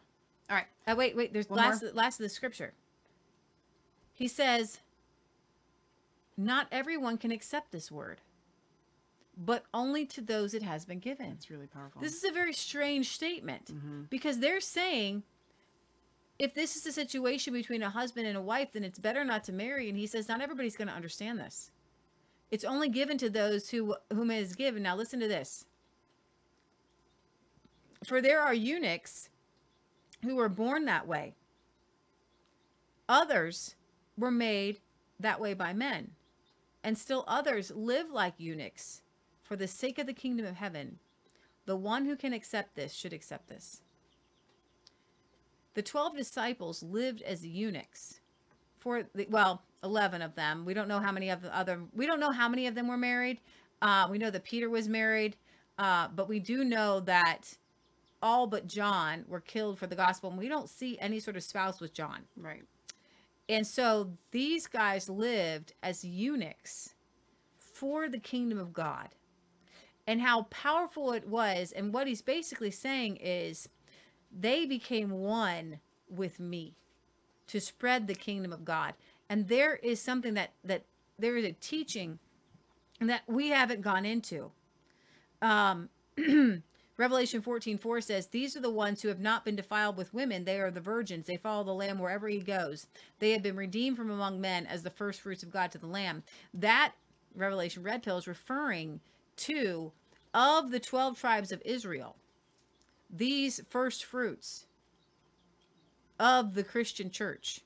All 0.50 0.56
right. 0.58 0.66
Uh, 0.88 0.96
wait, 0.98 1.16
wait. 1.16 1.32
There's 1.34 1.50
One 1.50 1.60
last 1.60 1.84
more? 1.84 1.92
last 1.94 2.20
of 2.20 2.24
the 2.24 2.30
scripture. 2.30 2.74
He 4.14 4.28
says, 4.28 4.80
"Not 6.38 6.68
everyone 6.72 7.18
can 7.18 7.32
accept 7.32 7.72
this 7.72 7.92
word, 7.92 8.22
but 9.38 9.64
only 9.74 10.06
to 10.08 10.22
those 10.22 10.54
it 10.54 10.64
has 10.64 10.84
been 10.86 11.00
given." 11.00 11.28
It's 11.28 11.50
really 11.50 11.68
powerful. 11.68 12.02
This 12.02 12.16
is 12.16 12.24
a 12.24 12.32
very 12.32 12.54
strange 12.54 13.10
statement 13.10 13.66
Mm-hmm. 13.66 14.02
because 14.10 14.40
they're 14.40 14.60
saying 14.62 15.24
if 16.40 16.54
this 16.54 16.76
is 16.76 16.86
a 16.86 16.92
situation 16.92 17.54
between 17.54 17.84
a 17.84 17.90
husband 17.90 18.28
and 18.28 18.38
a 18.38 18.42
wife, 18.42 18.70
then 18.74 18.84
it's 18.84 19.00
better 19.00 19.24
not 19.24 19.44
to 19.46 19.52
marry. 19.52 19.90
And 19.90 19.98
he 19.98 20.08
says, 20.08 20.28
not 20.28 20.42
everybody's 20.42 20.76
going 20.76 20.88
to 20.88 20.94
understand 20.94 21.40
this. 21.40 21.72
It's 22.50 22.66
only 22.66 22.90
given 22.90 23.18
to 23.20 23.30
those 23.30 23.70
who 23.70 23.96
whom 24.12 24.30
it 24.30 24.40
is 24.40 24.56
given. 24.56 24.84
Now 24.84 24.96
listen 24.96 25.20
to 25.22 25.28
this. 25.28 25.66
For 28.06 28.22
there 28.22 28.42
are 28.42 28.54
eunuchs 28.54 29.30
who 30.24 30.36
were 30.36 30.50
born 30.50 30.86
that 30.86 31.08
way. 31.08 31.36
Others 33.08 33.76
were 34.18 34.32
made 34.32 34.80
that 35.20 35.40
way 35.40 35.54
by 35.54 35.74
men. 35.74 36.12
And 36.84 36.98
still 36.98 37.24
others 37.28 37.72
live 37.76 38.10
like 38.10 38.34
eunuchs 38.38 39.02
for 39.44 39.56
the 39.56 39.68
sake 39.68 40.00
of 40.00 40.08
the 40.08 40.14
kingdom 40.14 40.46
of 40.46 40.56
heaven. 40.56 41.00
The 41.66 41.76
one 41.76 42.06
who 42.06 42.16
can 42.16 42.34
accept 42.34 42.76
this 42.76 42.94
should 42.94 43.14
accept 43.14 43.48
this. 43.48 43.82
The 45.74 45.82
12 45.82 46.18
disciples 46.18 46.84
lived 46.84 47.22
as 47.22 47.46
eunuchs 47.46 48.20
for 48.80 49.04
the, 49.16 49.28
well, 49.30 49.64
11 49.84 50.22
of 50.22 50.36
them. 50.36 50.66
We 50.66 50.74
don't 50.74 50.88
know 50.88 51.00
how 51.00 51.12
many 51.12 51.30
of 51.30 51.42
the 51.42 51.56
other 51.56 51.82
we 51.94 52.06
don't 52.06 52.20
know 52.20 52.32
how 52.32 52.50
many 52.50 52.68
of 52.68 52.76
them 52.76 52.88
were 52.88 52.98
married. 52.98 53.40
Uh, 53.82 54.08
we 54.10 54.18
know 54.18 54.30
that 54.30 54.44
Peter 54.44 54.70
was 54.70 54.88
married, 54.88 55.36
uh, 55.78 56.08
but 56.16 56.30
we 56.30 56.40
do 56.40 56.64
know 56.64 57.00
that 57.02 57.58
all 58.22 58.46
but 58.46 58.68
John 58.68 59.26
were 59.28 59.40
killed 59.40 59.80
for 59.80 59.88
the 59.88 59.96
gospel, 59.96 60.30
and 60.30 60.38
we 60.38 60.48
don't 60.48 60.70
see 60.70 60.98
any 61.00 61.20
sort 61.20 61.36
of 61.36 61.44
spouse 61.44 61.80
with 61.80 61.94
John. 61.94 62.20
Right. 62.38 62.64
And 63.50 63.66
so 63.66 64.12
these 64.32 64.68
guys 64.68 65.10
lived 65.10 65.74
as 65.82 66.06
eunuchs 66.06 66.94
for 67.58 68.08
the 68.08 68.20
kingdom 68.20 68.60
of 68.60 68.74
God. 68.74 69.10
And 70.08 70.22
how 70.22 70.44
powerful 70.44 71.14
it 71.14 71.28
was. 71.28 71.72
And 71.72 71.94
what 71.94 72.08
he's 72.08 72.22
basically 72.22 72.72
saying 72.72 73.18
is 73.18 73.70
they 74.38 74.66
became 74.66 75.12
one 75.12 75.80
with 76.10 76.40
me 76.40 76.76
to 77.48 77.60
spread 77.60 78.08
the 78.08 78.16
kingdom 78.16 78.54
of 78.54 78.66
God. 78.66 78.94
And 79.30 79.48
there 79.48 79.76
is 79.76 80.02
something 80.02 80.34
that 80.36 80.52
that 80.64 80.84
there 81.18 81.38
is 81.38 81.46
a 81.46 81.54
teaching 81.54 82.20
that 83.00 83.24
we 83.28 83.50
haven't 83.50 83.82
gone 83.82 84.06
into. 84.06 84.52
Um 85.42 85.90
Revelation 86.98 87.42
14, 87.42 87.80
4 87.80 88.02
says, 88.02 88.28
These 88.28 88.56
are 88.56 88.62
the 88.62 88.70
ones 88.70 89.02
who 89.02 89.08
have 89.08 89.20
not 89.20 89.44
been 89.44 89.56
defiled 89.56 89.98
with 89.98 90.14
women. 90.14 90.46
They 90.46 90.60
are 90.60 90.70
the 90.70 90.80
virgins. 90.80 91.26
They 91.26 91.36
follow 91.36 91.64
the 91.64 91.74
Lamb 91.74 91.98
wherever 91.98 92.28
he 92.28 92.38
goes. 92.38 92.86
They 93.18 93.32
have 93.32 93.42
been 93.42 93.56
redeemed 93.56 93.98
from 93.98 94.12
among 94.12 94.40
men 94.40 94.68
as 94.68 94.84
the 94.84 94.92
first 94.92 95.22
fruits 95.22 95.42
of 95.42 95.50
God 95.50 95.72
to 95.72 95.80
the 95.80 95.88
Lamb. 95.88 96.22
That 96.54 96.94
Revelation 97.34 97.82
red 97.82 98.04
pill 98.04 98.20
is 98.20 98.28
referring 98.28 99.00
to 99.38 99.92
of 100.34 100.70
the 100.70 100.80
12 100.80 101.20
tribes 101.20 101.52
of 101.52 101.62
Israel, 101.66 102.16
these 103.12 103.62
first 103.70 104.06
fruits 104.06 104.66
of 106.20 106.54
the 106.54 106.64
Christian 106.64 107.10
church 107.10 107.62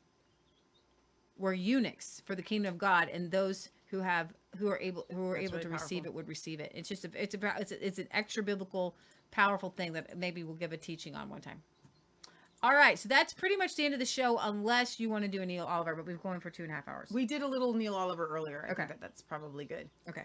were 1.38 1.54
eunuchs 1.54 2.22
for 2.26 2.36
the 2.36 2.42
kingdom 2.42 2.74
of 2.74 2.78
God, 2.78 3.10
and 3.10 3.30
those 3.30 3.70
who 3.88 4.00
have 4.00 4.34
who 4.58 4.70
are 4.70 4.80
able 4.80 5.06
who 5.12 5.30
are 5.30 5.34
That's 5.36 5.44
able 5.44 5.58
really 5.58 5.64
to 5.64 5.70
receive 5.70 6.06
it 6.06 6.14
would 6.14 6.28
receive 6.28 6.60
it. 6.60 6.72
It's 6.74 6.90
just 6.90 7.06
a, 7.06 7.12
it's 7.14 7.36
about 7.36 7.60
it's 7.60 7.72
a, 7.72 7.86
it's 7.86 8.00
an 8.00 8.08
extra 8.12 8.42
biblical 8.42 8.96
powerful 9.32 9.70
thing 9.70 9.94
that 9.94 10.18
maybe 10.18 10.44
we'll 10.44 10.56
give 10.56 10.72
a 10.72 10.78
teaching 10.78 11.16
on 11.16 11.30
one 11.30 11.42
time. 11.42 11.62
All 12.64 12.74
right, 12.74 12.98
so 12.98 13.10
that's 13.10 13.34
pretty 13.34 13.58
much 13.58 13.76
the 13.76 13.86
end 13.86 13.94
of 13.94 14.00
the 14.00 14.06
show, 14.06 14.40
unless 14.40 15.00
you 15.00 15.10
want 15.10 15.24
to 15.24 15.28
do 15.28 15.42
a 15.42 15.46
Neil 15.46 15.66
Oliver, 15.66 15.94
but 15.94 16.06
we've 16.08 16.22
gone 16.24 16.40
for 16.40 16.50
two 16.50 16.64
and 16.64 16.72
a 16.72 16.76
half 16.76 16.88
hours. 16.88 17.12
We 17.12 17.26
did 17.26 17.42
a 17.42 17.48
little 17.48 17.74
Neil 17.74 17.94
Oliver 17.94 18.28
earlier. 18.28 18.66
I 18.68 18.72
Okay. 18.72 18.76
think 18.84 18.90
that 18.90 19.02
that's 19.02 19.22
probably 19.22 19.66
good. 19.66 19.90
Okay. 20.10 20.24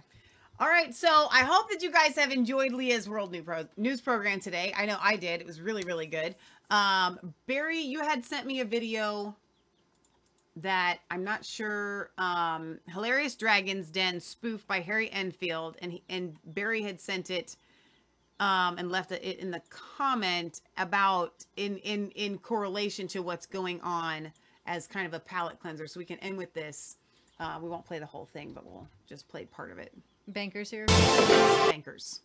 All 0.60 0.68
right, 0.68 0.94
so 0.94 1.26
I 1.32 1.38
hope 1.38 1.70
that 1.70 1.82
you 1.82 1.90
guys 1.90 2.14
have 2.16 2.30
enjoyed 2.30 2.72
Leah's 2.72 3.08
World 3.08 3.34
News 3.78 4.00
program 4.02 4.40
today. 4.40 4.74
I 4.76 4.84
know 4.84 4.98
I 5.00 5.16
did. 5.16 5.40
It 5.40 5.46
was 5.46 5.58
really, 5.58 5.82
really 5.84 6.06
good. 6.06 6.34
Um, 6.68 7.32
Barry, 7.46 7.80
you 7.80 8.02
had 8.02 8.26
sent 8.26 8.46
me 8.46 8.60
a 8.60 8.66
video 8.66 9.34
that 10.56 10.98
I'm 11.10 11.24
not 11.24 11.46
sure. 11.46 12.10
Um, 12.18 12.78
Hilarious 12.88 13.36
Dragons 13.36 13.88
Den 13.88 14.20
spoof 14.20 14.66
by 14.66 14.80
Harry 14.80 15.10
Enfield, 15.12 15.78
and 15.80 15.92
he, 15.92 16.02
and 16.10 16.36
Barry 16.44 16.82
had 16.82 17.00
sent 17.00 17.30
it 17.30 17.56
um, 18.38 18.76
and 18.76 18.90
left 18.90 19.12
it 19.12 19.38
in 19.38 19.50
the 19.50 19.62
comment 19.70 20.60
about 20.76 21.42
in 21.56 21.78
in 21.78 22.10
in 22.10 22.36
correlation 22.36 23.08
to 23.08 23.22
what's 23.22 23.46
going 23.46 23.80
on 23.80 24.30
as 24.66 24.86
kind 24.86 25.06
of 25.06 25.14
a 25.14 25.20
palate 25.20 25.58
cleanser. 25.58 25.86
So 25.86 25.98
we 25.98 26.04
can 26.04 26.18
end 26.18 26.36
with 26.36 26.52
this. 26.52 26.98
Uh, 27.38 27.58
we 27.62 27.70
won't 27.70 27.86
play 27.86 27.98
the 27.98 28.04
whole 28.04 28.26
thing, 28.26 28.52
but 28.52 28.66
we'll 28.66 28.86
just 29.08 29.26
play 29.26 29.46
part 29.46 29.72
of 29.72 29.78
it. 29.78 29.94
Bankers 30.32 30.70
here. 30.70 30.86
Bankers, 30.86 32.20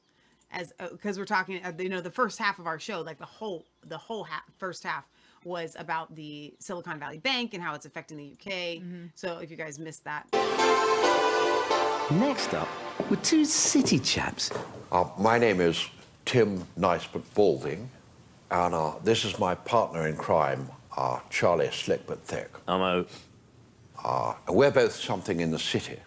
as 0.51 0.73
because 0.91 1.17
we're 1.17 1.25
talking, 1.25 1.63
uh, 1.63 1.71
you 1.77 1.89
know, 1.89 2.01
the 2.01 2.11
first 2.11 2.37
half 2.39 2.59
of 2.59 2.67
our 2.67 2.79
show, 2.79 3.01
like 3.01 3.17
the 3.17 3.25
whole 3.25 3.65
the 3.87 3.97
whole 3.97 4.23
half, 4.23 4.43
first 4.57 4.83
half 4.83 5.05
was 5.43 5.75
about 5.77 6.13
the 6.15 6.53
Silicon 6.59 6.99
Valley 6.99 7.19
Bank 7.19 7.53
and 7.53 7.61
how 7.61 7.75
it's 7.75 7.85
affecting 7.85 8.17
the 8.17 8.33
UK. 8.33 8.81
So 9.15 9.37
if 9.37 9.51
you 9.51 9.57
guys 9.57 9.77
missed 9.79 10.03
that, 10.05 10.25
Next 12.11 12.53
up 12.53 12.67
were 13.09 13.15
two 13.17 13.45
city 13.45 13.99
chaps. 13.99 14.51
Uh, 14.91 15.05
my 15.19 15.37
name 15.39 15.59
is 15.61 15.87
Tim 16.25 16.63
Nice 16.77 17.05
but 17.07 17.21
Balding, 17.33 17.89
and 18.51 18.73
uh, 18.75 18.93
this 19.03 19.25
is 19.25 19.37
my 19.39 19.55
partner 19.55 20.07
in 20.07 20.15
crime, 20.15 20.69
Ah, 20.97 21.21
Charlie, 21.29 21.69
slick 21.71 22.05
but 22.07 22.21
thick. 22.21 22.49
I'm 22.67 22.81
out. 22.81 23.09
Ah, 23.97 24.37
we're 24.47 24.71
both 24.71 24.93
something 24.95 25.39
in 25.41 25.51
the 25.51 25.59
city. 25.59 25.97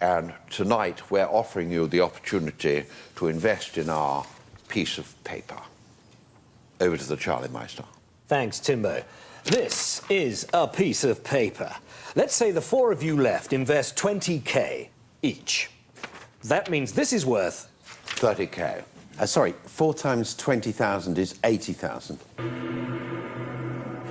And 0.00 0.32
tonight 0.50 1.10
we're 1.10 1.26
offering 1.26 1.70
you 1.70 1.86
the 1.86 2.00
opportunity 2.00 2.84
to 3.16 3.28
invest 3.28 3.78
in 3.78 3.90
our 3.90 4.24
piece 4.68 4.98
of 4.98 5.12
paper. 5.24 5.58
Over 6.80 6.96
to 6.96 7.08
the 7.08 7.16
Charlie 7.16 7.48
Meister. 7.48 7.84
Thanks, 8.28 8.60
Timbo. 8.60 9.02
This 9.44 10.02
is 10.08 10.46
a 10.52 10.68
piece 10.68 11.02
of 11.02 11.24
paper. 11.24 11.74
Let's 12.14 12.34
say 12.34 12.50
the 12.50 12.60
four 12.60 12.92
of 12.92 13.02
you 13.02 13.16
left 13.16 13.52
invest 13.52 13.96
20k 13.96 14.88
each. 15.22 15.70
That 16.44 16.70
means 16.70 16.92
this 16.92 17.12
is 17.12 17.26
worth 17.26 17.68
30k. 18.06 18.84
Uh, 19.18 19.26
sorry, 19.26 19.54
four 19.64 19.94
times 19.94 20.36
20,000 20.36 21.18
is 21.18 21.38
80,000. 21.42 22.18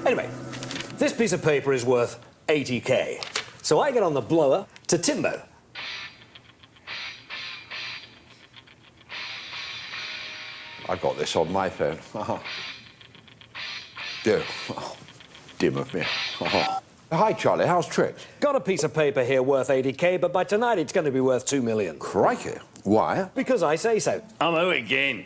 Anyway, 0.05 0.29
this 0.97 1.13
piece 1.13 1.31
of 1.31 1.41
paper 1.41 1.71
is 1.71 1.85
worth 1.85 2.19
80k. 2.47 3.23
So 3.63 3.79
I 3.79 3.91
get 3.91 4.03
on 4.03 4.13
the 4.13 4.21
blower 4.21 4.65
to 4.87 4.97
Timbo. 4.97 5.41
I 10.89 10.95
got 10.95 11.17
this 11.17 11.35
on 11.35 11.51
my 11.51 11.69
phone. 11.69 11.97
Dear. 14.23 14.43
Oh, 14.69 14.95
dim 15.59 15.77
of 15.77 15.93
me. 15.93 16.03
Hi, 17.11 17.33
Charlie. 17.33 17.65
How's 17.65 17.87
tricks? 17.87 18.25
Got 18.39 18.55
a 18.55 18.59
piece 18.59 18.83
of 18.83 18.93
paper 18.93 19.23
here 19.23 19.41
worth 19.43 19.69
80k, 19.69 20.19
but 20.19 20.33
by 20.33 20.43
tonight 20.43 20.79
it's 20.79 20.93
going 20.93 21.05
to 21.05 21.11
be 21.11 21.21
worth 21.21 21.45
2 21.45 21.61
million. 21.61 21.99
Crikey. 21.99 22.57
Why? 22.83 23.29
Because 23.35 23.63
I 23.63 23.75
say 23.75 23.99
so. 23.99 24.21
I'm 24.39 24.55
out 24.55 24.73
again. 24.73 25.25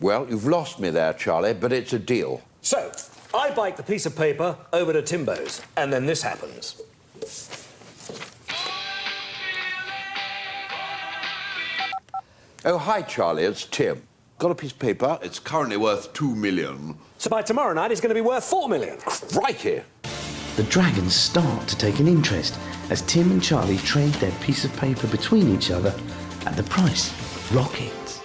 Well, 0.00 0.26
you've 0.28 0.46
lost 0.46 0.80
me 0.80 0.90
there, 0.90 1.12
Charlie, 1.12 1.54
but 1.54 1.72
it's 1.72 1.92
a 1.92 1.98
deal. 1.98 2.42
So, 2.62 2.90
I 3.34 3.50
bike 3.50 3.76
the 3.76 3.82
piece 3.82 4.06
of 4.06 4.16
paper 4.16 4.56
over 4.72 4.92
to 4.92 5.02
Timbo's, 5.02 5.62
and 5.76 5.92
then 5.92 6.06
this 6.06 6.22
happens. 6.22 6.82
Oh, 12.64 12.78
hi, 12.78 13.02
Charlie. 13.02 13.44
It's 13.44 13.64
Tim. 13.64 14.02
Got 14.42 14.50
a 14.50 14.54
piece 14.56 14.72
of 14.72 14.80
paper. 14.80 15.20
It's 15.22 15.38
currently 15.38 15.76
worth 15.76 16.12
two 16.14 16.34
million. 16.34 16.98
So 17.16 17.30
by 17.30 17.42
tomorrow 17.42 17.72
night, 17.74 17.92
it's 17.92 18.00
going 18.00 18.08
to 18.08 18.14
be 18.20 18.26
worth 18.26 18.42
4 18.42 18.68
million. 18.68 18.98
Crikey. 18.98 19.82
The 20.56 20.64
dragons 20.64 21.14
start 21.14 21.68
to 21.68 21.78
take 21.78 22.00
an 22.00 22.08
interest 22.08 22.58
as 22.90 23.02
Tim 23.02 23.30
and 23.30 23.40
Charlie 23.40 23.76
trade 23.76 24.12
their 24.14 24.32
piece 24.40 24.64
of 24.64 24.76
paper 24.78 25.06
between 25.06 25.54
each 25.54 25.70
other 25.70 25.94
and 26.44 26.56
the 26.56 26.64
price 26.64 27.14
rockets. 27.52 28.20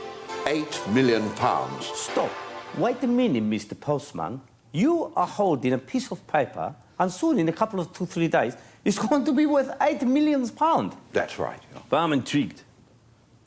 Eight 0.47 0.81
million 0.89 1.29
pounds. 1.35 1.85
Stop. 1.85 2.31
Wait 2.79 3.03
a 3.03 3.07
minute, 3.07 3.43
Mr. 3.43 3.79
Postman. 3.79 4.41
You 4.71 5.13
are 5.15 5.27
holding 5.27 5.73
a 5.73 5.77
piece 5.77 6.11
of 6.11 6.25
paper, 6.25 6.73
and 6.97 7.11
soon, 7.11 7.37
in 7.37 7.47
a 7.47 7.53
couple 7.53 7.79
of 7.79 7.93
two, 7.93 8.07
three 8.07 8.27
days, 8.27 8.57
it's 8.83 8.97
going 9.07 9.23
to 9.23 9.33
be 9.33 9.45
worth 9.45 9.69
eight 9.81 10.01
million 10.01 10.49
pounds. 10.49 10.95
That's 11.13 11.37
right. 11.37 11.61
But 11.91 11.97
I'm 11.97 12.11
intrigued. 12.11 12.63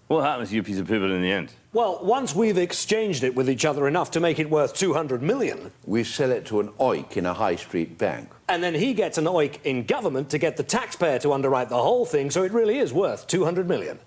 What 0.06 0.22
happens 0.22 0.50
to 0.50 0.54
your 0.54 0.62
piece 0.62 0.78
of 0.78 0.86
paper 0.86 1.06
in 1.06 1.20
the 1.20 1.32
end? 1.32 1.52
Well, 1.72 2.00
once 2.02 2.34
we've 2.34 2.58
exchanged 2.58 3.22
it 3.22 3.36
with 3.36 3.48
each 3.48 3.64
other 3.64 3.86
enough 3.86 4.10
to 4.12 4.20
make 4.20 4.40
it 4.40 4.50
worth 4.50 4.74
200 4.74 5.22
million, 5.22 5.70
We 5.86 6.02
sell 6.02 6.32
it 6.32 6.44
to 6.46 6.58
an 6.58 6.68
oik 6.80 7.16
in 7.16 7.26
a 7.26 7.32
high 7.34 7.54
street 7.56 7.96
bank. 7.96 8.28
and 8.48 8.60
then 8.62 8.74
he 8.74 8.92
gets 8.92 9.18
an 9.18 9.26
oik 9.26 9.60
in 9.64 9.84
government 9.84 10.30
to 10.30 10.38
get 10.38 10.56
the 10.56 10.64
taxpayer 10.64 11.20
to 11.20 11.32
underwrite 11.32 11.68
the 11.68 11.80
whole 11.80 12.04
thing, 12.04 12.28
so 12.30 12.42
it 12.42 12.52
really 12.52 12.78
is 12.78 12.92
worth 12.92 13.26
200 13.28 13.68
million. 13.68 14.00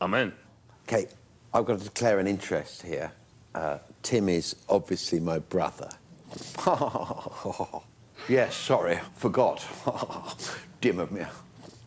Amen. 0.00 0.32
Okay, 0.88 1.06
I've 1.52 1.66
got 1.66 1.78
to 1.80 1.84
declare 1.84 2.18
an 2.18 2.26
interest 2.26 2.80
here. 2.82 3.12
Uh, 3.54 3.78
Tim 4.02 4.28
is 4.30 4.56
obviously 4.68 5.20
my 5.20 5.38
brother. 5.38 5.90
yes, 8.28 8.54
sorry, 8.54 8.98
forgot. 9.16 9.62
Dim 10.80 10.98
of 10.98 11.12
me. 11.12 11.22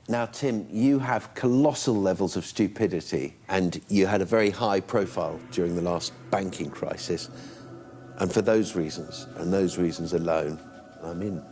Now, 0.09 0.25
Tim, 0.25 0.65
you 0.71 0.97
have 0.97 1.31
colossal 1.35 1.93
levels 1.93 2.35
of 2.35 2.43
stupidity, 2.43 3.35
and 3.47 3.79
you 3.89 4.07
had 4.07 4.21
a 4.21 4.25
very 4.25 4.49
high 4.49 4.79
profile 4.79 5.39
during 5.51 5.75
the 5.75 5.83
last 5.83 6.13
banking 6.31 6.71
crisis. 6.71 7.29
And 8.17 8.33
for 8.33 8.41
those 8.41 8.75
reasons, 8.75 9.27
and 9.35 9.53
those 9.53 9.77
reasons 9.77 10.13
alone, 10.13 10.59
I'm 11.03 11.21
in. 11.21 11.43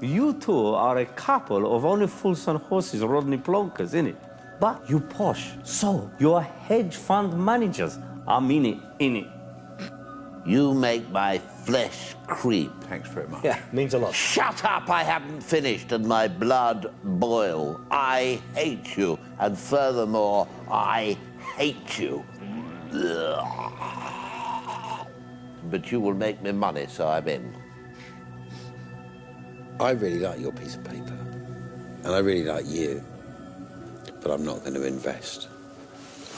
You 0.00 0.32
two 0.32 0.68
are 0.68 0.96
a 0.96 1.04
couple 1.04 1.76
of 1.76 1.84
only 1.84 2.06
fools 2.06 2.48
and 2.48 2.58
horses 2.58 3.02
Rodney 3.02 3.36
Plonkers, 3.36 3.92
innit? 3.92 4.16
But 4.58 4.88
you 4.88 5.00
posh, 5.00 5.50
so 5.62 6.10
you're 6.18 6.40
hedge 6.40 6.96
fund 6.96 7.38
managers. 7.38 7.98
I'm 8.26 8.50
in 8.50 8.64
it, 8.64 8.78
in 8.98 9.16
it. 9.16 9.33
You 10.46 10.74
make 10.74 11.08
my 11.10 11.38
flesh 11.38 12.14
creep. 12.26 12.70
Thanks 12.84 13.08
very 13.08 13.26
much. 13.28 13.42
Yeah, 13.42 13.58
means 13.72 13.94
a 13.94 13.98
lot. 13.98 14.14
Shut 14.14 14.62
up, 14.64 14.90
I 14.90 15.02
haven't 15.02 15.40
finished, 15.40 15.90
and 15.92 16.06
my 16.06 16.28
blood 16.28 16.92
boil. 17.02 17.80
I 17.90 18.42
hate 18.54 18.96
you, 18.96 19.18
and 19.38 19.56
furthermore, 19.56 20.46
I 20.70 21.16
hate 21.56 21.98
you. 21.98 22.24
But 25.70 25.90
you 25.90 25.98
will 25.98 26.14
make 26.14 26.42
me 26.42 26.52
money, 26.52 26.86
so 26.88 27.08
I'm 27.08 27.26
in. 27.26 27.56
I 29.80 29.90
really 29.92 30.20
like 30.20 30.38
your 30.38 30.52
piece 30.52 30.76
of 30.76 30.84
paper, 30.84 31.18
and 32.04 32.14
I 32.14 32.18
really 32.18 32.44
like 32.44 32.66
you, 32.66 33.02
but 34.20 34.30
I'm 34.30 34.44
not 34.44 34.60
going 34.60 34.74
to 34.74 34.84
invest. 34.84 35.48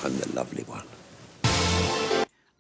I'm 0.05 0.17
the 0.17 0.33
lovely 0.33 0.62
one. 0.62 0.85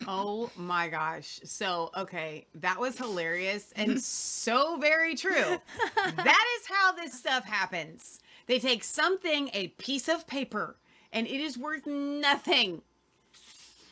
Oh 0.08 0.50
my 0.56 0.88
gosh. 0.88 1.40
So, 1.44 1.90
okay, 1.96 2.46
that 2.56 2.78
was 2.78 2.96
hilarious 2.96 3.72
and 3.76 3.90
mm-hmm. 3.90 3.98
so 3.98 4.78
very 4.78 5.14
true. 5.14 5.32
that 5.32 6.44
is 6.60 6.66
how 6.68 6.92
this 6.92 7.12
stuff 7.12 7.44
happens. 7.44 8.20
They 8.46 8.58
take 8.58 8.84
something, 8.84 9.50
a 9.52 9.68
piece 9.68 10.08
of 10.08 10.26
paper, 10.26 10.76
and 11.12 11.26
it 11.26 11.40
is 11.40 11.58
worth 11.58 11.86
nothing. 11.86 12.82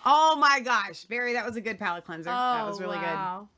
Oh 0.06 0.36
my 0.36 0.60
gosh. 0.60 1.04
Barry, 1.04 1.32
that 1.32 1.44
was 1.44 1.56
a 1.56 1.60
good 1.60 1.78
palate 1.78 2.04
cleanser. 2.04 2.24
that 2.30 2.66
was 2.66 2.78
oh, 2.78 2.82
really 2.82 2.96
wow. 2.96 3.48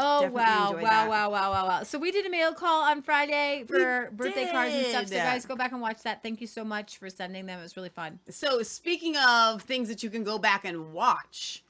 Oh 0.00 0.28
wow, 0.28 0.74
wow, 0.74 0.80
that. 0.80 1.08
wow, 1.08 1.30
wow, 1.30 1.50
wow, 1.50 1.66
wow. 1.66 1.82
So 1.82 1.98
we 1.98 2.12
did 2.12 2.24
a 2.24 2.30
mail 2.30 2.54
call 2.54 2.84
on 2.84 3.02
Friday 3.02 3.64
for 3.66 4.10
birthday 4.12 4.48
cards 4.48 4.72
and 4.72 4.86
stuff. 4.86 5.08
So 5.08 5.16
guys, 5.16 5.44
go 5.44 5.56
back 5.56 5.72
and 5.72 5.80
watch 5.80 6.04
that. 6.04 6.22
Thank 6.22 6.40
you 6.40 6.46
so 6.46 6.62
much 6.62 6.98
for 6.98 7.10
sending 7.10 7.46
them. 7.46 7.58
It 7.58 7.62
was 7.62 7.76
really 7.76 7.88
fun. 7.88 8.20
So, 8.30 8.62
speaking 8.62 9.16
of 9.16 9.60
things 9.62 9.88
that 9.88 10.04
you 10.04 10.08
can 10.08 10.22
go 10.22 10.38
back 10.38 10.64
and 10.64 10.92
watch, 10.92 11.64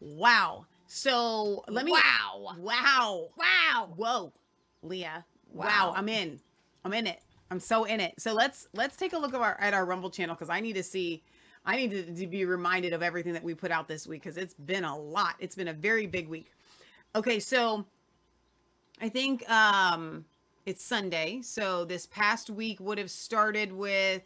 wow. 0.00 0.66
So, 0.88 1.62
let 1.68 1.84
me. 1.84 1.92
Wow. 1.92 2.56
Wow. 2.58 3.28
Wow. 3.36 3.88
Whoa. 3.94 4.32
Leah. 4.82 5.24
Wow. 5.52 5.66
Wow. 5.66 5.94
I'm 5.96 6.08
in. 6.08 6.40
I'm 6.84 6.92
in 6.92 7.06
it. 7.06 7.20
I'm 7.52 7.60
so 7.60 7.84
in 7.84 8.00
it. 8.00 8.14
So 8.18 8.32
let's 8.32 8.66
let's 8.74 8.96
take 8.96 9.12
a 9.12 9.18
look 9.18 9.34
at 9.34 9.40
our 9.40 9.56
at 9.60 9.72
our 9.72 9.86
Rumble 9.86 10.10
channel 10.10 10.34
because 10.34 10.50
I 10.50 10.58
need 10.58 10.74
to 10.74 10.82
see. 10.82 11.22
I 11.64 11.76
need 11.76 11.90
to, 11.90 12.14
to 12.14 12.26
be 12.26 12.44
reminded 12.44 12.92
of 12.92 13.02
everything 13.02 13.34
that 13.34 13.44
we 13.44 13.54
put 13.54 13.70
out 13.70 13.88
this 13.88 14.06
week 14.06 14.22
because 14.22 14.36
it's 14.36 14.54
been 14.54 14.84
a 14.84 14.98
lot. 14.98 15.34
It's 15.38 15.54
been 15.54 15.68
a 15.68 15.72
very 15.72 16.06
big 16.06 16.28
week. 16.28 16.50
Okay, 17.14 17.40
so 17.40 17.84
I 19.00 19.08
think 19.08 19.48
um 19.50 20.24
it's 20.66 20.84
Sunday. 20.84 21.40
So 21.42 21.84
this 21.84 22.06
past 22.06 22.50
week 22.50 22.78
would 22.80 22.98
have 22.98 23.10
started 23.10 23.72
with 23.72 24.22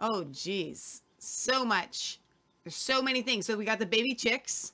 oh 0.00 0.24
geez, 0.30 1.02
so 1.18 1.64
much. 1.64 2.20
There's 2.64 2.76
so 2.76 3.00
many 3.00 3.22
things. 3.22 3.46
So 3.46 3.56
we 3.56 3.64
got 3.64 3.78
the 3.78 3.86
baby 3.86 4.14
chicks. 4.14 4.72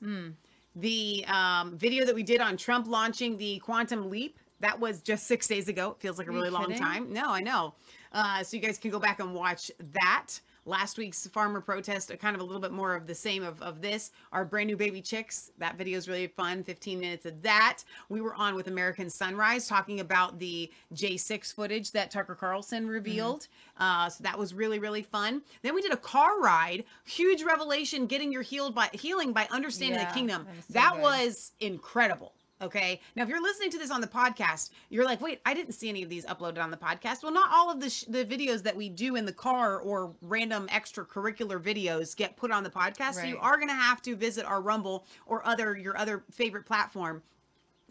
The 0.76 1.25
um, 1.28 1.78
video 1.78 2.05
that 2.05 2.15
we 2.15 2.25
did 2.25 2.41
on 2.41 2.57
Trump 2.57 2.89
launching 2.89 3.36
the 3.39 3.60
quantum 3.60 4.10
leap. 4.10 4.41
That 4.59 4.78
was 4.81 5.01
just 5.01 5.28
six 5.28 5.47
days 5.47 5.68
ago. 5.68 5.91
It 5.93 6.01
feels 6.01 6.18
like 6.18 6.26
a 6.26 6.33
really 6.33 6.51
long 6.51 6.75
time. 6.75 7.12
No, 7.12 7.26
I 7.31 7.41
know. 7.41 7.75
Uh, 8.10 8.43
so 8.43 8.57
you 8.57 8.62
guys 8.62 8.78
can 8.78 8.91
go 8.91 8.99
back 8.99 9.20
and 9.20 9.33
watch 9.33 9.70
that. 9.93 10.33
Last 10.67 10.97
week's 10.97 11.26
farmer 11.26 11.60
protest, 11.60 12.10
uh, 12.10 12.17
kind 12.17 12.34
of 12.34 12.41
a 12.41 12.44
little 12.44 12.60
bit 12.60 12.73
more 12.73 12.94
of 12.94 13.07
the 13.07 13.15
same 13.15 13.43
of, 13.43 13.60
of 13.60 13.83
this. 13.83 14.12
Our 14.33 14.44
brand 14.47 14.68
new 14.68 14.76
baby 14.76 15.02
chicks. 15.02 15.51
That 15.59 15.76
video 15.76 15.99
is 15.99 16.09
really 16.09 16.26
fun. 16.26 16.65
15 16.65 16.99
minutes 16.99 17.26
of 17.26 17.43
that. 17.43 17.81
We 18.09 18.23
were 18.23 18.34
on 18.34 18.55
with 18.55 18.68
American 18.68 19.10
Sunrise 19.10 19.68
talking 19.68 20.01
about 20.01 20.39
the 20.39 20.70
J6 20.94 21.55
footage 21.55 21.91
that 21.93 22.10
Tucker 22.10 22.34
Carlson 22.34 22.86
revealed. 22.86 23.49
Uh, 23.78 24.09
so 24.09 24.25
that 24.25 24.39
was 24.39 24.55
really, 24.55 24.78
really 24.78 25.02
fun. 25.02 25.43
Then 25.62 25.75
we 25.75 25.83
did 25.83 25.93
a 25.93 25.99
car 25.99 26.41
ride. 26.41 26.84
Huge 27.05 27.43
revelation 27.43 28.07
getting 28.07 28.33
your 28.33 28.43
healed 28.43 28.75
by 28.75 28.89
healing 28.93 29.33
by 29.33 29.47
understanding 29.51 29.99
Yeah, 30.01 30.09
the 30.09 30.15
kingdom. 30.15 30.44
that 30.47 30.57
was 30.57 30.65
so 30.67 30.73
that 30.73 30.99
was 31.01 31.52
incredible. 31.60 32.33
Okay. 32.65 33.01
Now, 33.15 33.23
if 33.23 33.28
you're 33.28 33.43
listening 33.43 33.70
to 33.70 33.78
this 33.78 33.91
on 33.91 34.01
the 34.01 34.07
podcast, 34.07 34.70
you're 34.89 35.05
like, 35.05 35.20
wait, 35.20 35.41
I 35.44 35.55
didn't 35.55 35.73
see 35.73 35.89
any 35.89 36.02
of 36.02 36.09
these 36.09 36.25
uploaded 36.25 36.62
on 36.62 36.70
the 36.70 36.76
podcast. 36.76 37.23
Well, 37.23 37.33
not 37.33 37.51
all 37.52 37.70
of 37.70 37.81
the, 37.81 37.91
sh- 37.91 38.05
the 38.09 38.25
videos 38.25 38.62
that 38.62 38.75
we 38.75 38.89
do 38.89 39.17
in 39.17 39.25
the 39.26 39.33
car 39.33 39.78
or 39.78 40.15
random 40.23 40.67
extracurricular 40.68 41.60
videos 41.60 42.17
get 42.17 42.36
put 42.36 42.51
on 42.51 42.65
the 42.65 42.70
podcast. 42.70 43.15
So 43.15 43.25
you 43.25 43.39
are 43.39 43.57
going 43.57 43.68
to 43.68 43.75
have 43.75 44.01
to 44.02 44.17
visit 44.17 44.47
our 44.47 44.60
Rumble 44.60 45.05
or 45.26 45.47
other 45.47 45.76
your 45.76 45.97
other 45.99 46.25
favorite 46.31 46.65
platform 46.65 47.23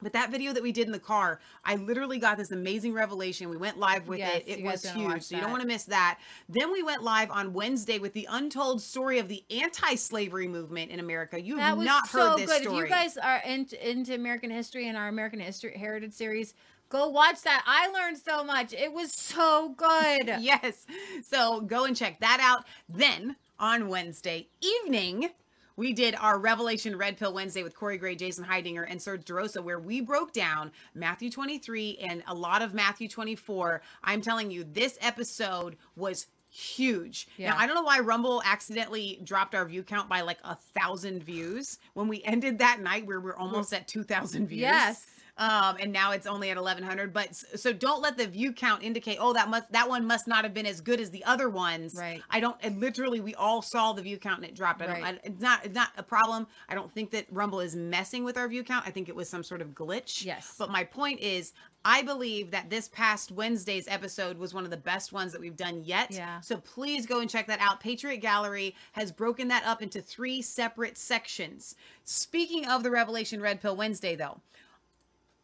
But 0.04 0.14
that 0.14 0.30
video 0.32 0.54
that 0.54 0.62
we 0.62 0.72
did 0.72 0.86
in 0.86 0.92
the 0.92 1.00
car, 1.00 1.40
I 1.66 1.76
literally 1.76 2.20
got 2.20 2.38
this 2.38 2.52
amazing 2.52 2.94
revelation. 2.94 3.50
We 3.50 3.58
went 3.58 3.80
live 3.80 4.08
with 4.08 4.20
Yes, 4.20 4.44
it. 4.46 4.60
It 4.60 4.64
was 4.64 4.86
huge. 4.92 5.24
So 5.24 5.36
you 5.36 5.42
don't 5.42 5.52
want 5.52 5.62
to 5.62 5.68
miss 5.68 5.86
that. 5.86 6.20
Then 6.50 6.72
we 6.72 6.84
went 6.84 7.04
live 7.04 7.32
on 7.32 7.54
Wednesday 7.54 8.00
with 8.00 8.14
the 8.14 8.28
untold 8.30 8.82
story 8.82 9.20
of 9.20 9.28
the 9.28 9.44
anti-slavery 9.50 10.48
movement 10.48 10.92
in 10.92 11.00
America. 11.00 11.42
You 11.42 11.56
That 11.56 11.62
have 11.62 11.78
not 11.80 12.08
so 12.08 12.32
heard 12.32 12.40
this 12.40 12.52
good. 12.52 12.64
story. 12.64 12.78
If 12.84 12.90
you 12.90 12.96
guys 12.96 13.18
are 13.18 13.42
into, 13.46 13.90
into 13.90 14.14
American 14.14 14.52
history 14.52 14.88
and 14.88 14.98
our 14.98 15.08
American 15.08 15.40
history 15.40 15.76
heritage 15.78 16.14
series, 16.14 16.54
go 16.90 17.08
watch 17.10 17.42
that. 17.44 17.64
I 17.66 17.88
learned 17.90 18.18
so 18.18 18.44
much. 18.44 18.74
It 18.74 18.94
was 18.94 19.12
so 19.12 19.70
good. 19.76 20.26
yes. 20.40 20.86
So 21.24 21.62
go 21.62 21.86
and 21.86 21.96
check 21.96 22.20
that 22.20 22.40
out. 22.42 22.66
Then 22.90 23.36
on 23.60 23.88
Wednesday 23.88 24.48
evening, 24.62 25.30
we 25.76 25.94
did 25.94 26.16
our 26.16 26.38
Revelation 26.38 26.96
Red 26.98 27.18
Pill 27.18 27.34
Wednesday 27.34 27.64
with 27.64 27.76
Corey 27.76 27.98
Gray, 27.98 28.16
Jason 28.16 28.46
Heidinger, 28.46 28.86
and 28.88 29.02
Serge 29.02 29.26
DeRosa, 29.26 29.64
where 29.64 29.80
we 29.80 30.02
broke 30.02 30.34
down 30.34 30.72
Matthew 30.94 31.30
23 31.30 31.98
and 32.02 32.24
a 32.28 32.34
lot 32.34 32.62
of 32.62 32.74
Matthew 32.74 33.08
24. 33.08 33.82
I'm 34.04 34.22
telling 34.22 34.52
you, 34.52 34.64
this 34.64 34.98
episode 35.02 35.78
was 35.96 36.28
huge. 36.50 37.28
Now, 37.40 37.56
I 37.58 37.66
don't 37.66 37.76
know 37.76 37.82
why 37.82 38.00
Rumble 38.00 38.44
accidentally 38.46 39.20
dropped 39.24 39.56
our 39.56 39.66
view 39.66 39.82
count 39.82 40.08
by 40.08 40.22
like 40.22 40.38
a 40.44 40.56
thousand 40.56 41.24
views. 41.24 41.80
When 41.96 42.08
we 42.08 42.22
ended 42.24 42.60
that 42.60 42.80
night, 42.80 43.08
where 43.08 43.20
we 43.20 43.26
were 43.26 43.38
almost 43.38 43.74
at 43.74 43.88
2,000 43.88 44.48
views. 44.48 44.62
Yes. 44.62 45.08
Um, 45.36 45.78
and 45.80 45.92
now 45.92 46.12
it's 46.12 46.28
only 46.28 46.52
at 46.52 46.58
1100 46.58 47.12
but 47.12 47.34
so 47.36 47.74
don't 47.74 48.04
let 48.04 48.18
the 48.18 48.28
view 48.28 48.54
count 48.54 48.84
indicate 48.84 49.18
oh 49.20 49.34
that 49.34 49.50
must 49.50 49.72
that 49.72 49.90
one 49.90 50.06
must 50.06 50.28
not 50.28 50.44
have 50.44 50.54
been 50.54 50.68
as 50.68 50.80
good 50.80 51.00
as 51.02 51.10
the 51.10 51.24
other 51.24 51.50
ones 51.50 51.96
Right. 51.96 52.22
i 52.30 52.40
don't 52.40 52.56
and 52.62 52.80
literally 52.80 53.20
we 53.20 53.34
all 53.34 53.64
saw 53.64 53.94
the 53.94 54.04
view 54.04 54.20
count 54.20 54.42
and 54.42 54.46
it 54.46 54.54
dropped 54.56 54.84
I 54.84 54.86
don't, 54.86 55.02
Right. 55.02 55.16
I, 55.16 55.28
it's 55.28 55.42
not 55.42 55.66
it's 55.66 55.74
not 55.74 55.90
a 55.98 56.04
problem 56.04 56.46
i 56.70 56.76
don't 56.76 56.94
think 56.94 57.10
that 57.12 57.26
rumble 57.32 57.62
is 57.62 57.76
messing 57.76 58.24
with 58.24 58.38
our 58.38 58.48
view 58.48 58.64
count 58.64 58.86
i 58.86 58.92
think 58.92 59.10
it 59.10 59.16
was 59.16 59.28
some 59.28 59.42
sort 59.42 59.62
of 59.64 59.70
glitch 59.70 60.24
Yes. 60.24 60.54
but 60.60 60.70
my 60.70 60.84
point 60.84 61.20
is 61.20 61.54
i 61.84 62.04
believe 62.04 62.52
that 62.52 62.70
this 62.70 62.88
past 62.90 63.32
wednesday's 63.32 63.88
episode 63.88 64.38
was 64.38 64.54
one 64.54 64.66
of 64.66 64.70
the 64.70 64.78
best 64.78 65.14
ones 65.14 65.32
that 65.32 65.42
we've 65.42 65.58
done 65.58 65.82
yet 65.84 66.12
Yeah. 66.12 66.42
so 66.42 66.58
please 66.58 67.08
go 67.08 67.22
and 67.22 67.30
check 67.30 67.48
that 67.48 67.60
out 67.60 67.80
patriot 67.80 68.18
gallery 68.18 68.76
has 68.92 69.12
broken 69.12 69.48
that 69.48 69.64
up 69.66 69.82
into 69.82 70.00
three 70.00 70.44
separate 70.44 70.96
sections 70.96 71.74
speaking 72.04 72.68
of 72.68 72.84
the 72.84 72.92
revelation 72.92 73.42
red 73.42 73.60
pill 73.62 73.76
wednesday 73.76 74.16
though 74.16 74.40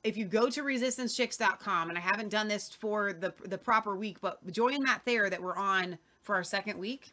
if 0.04 0.16
you 0.18 0.26
go 0.26 0.50
to 0.50 0.64
resistancechicks.com 0.64 1.90
and 1.90 1.98
I 1.98 2.02
haven't 2.02 2.30
done 2.30 2.48
this 2.48 2.70
for 2.70 3.14
the 3.14 3.34
the 3.46 3.58
proper 3.58 3.96
week, 3.96 4.22
but 4.22 4.46
Joy 4.52 4.70
and 4.70 4.84
Matt 4.84 5.04
Thayer 5.06 5.30
that 5.30 5.42
we're 5.42 5.58
on 5.58 5.98
for 6.22 6.36
our 6.36 6.44
second 6.44 6.78
week, 6.80 7.12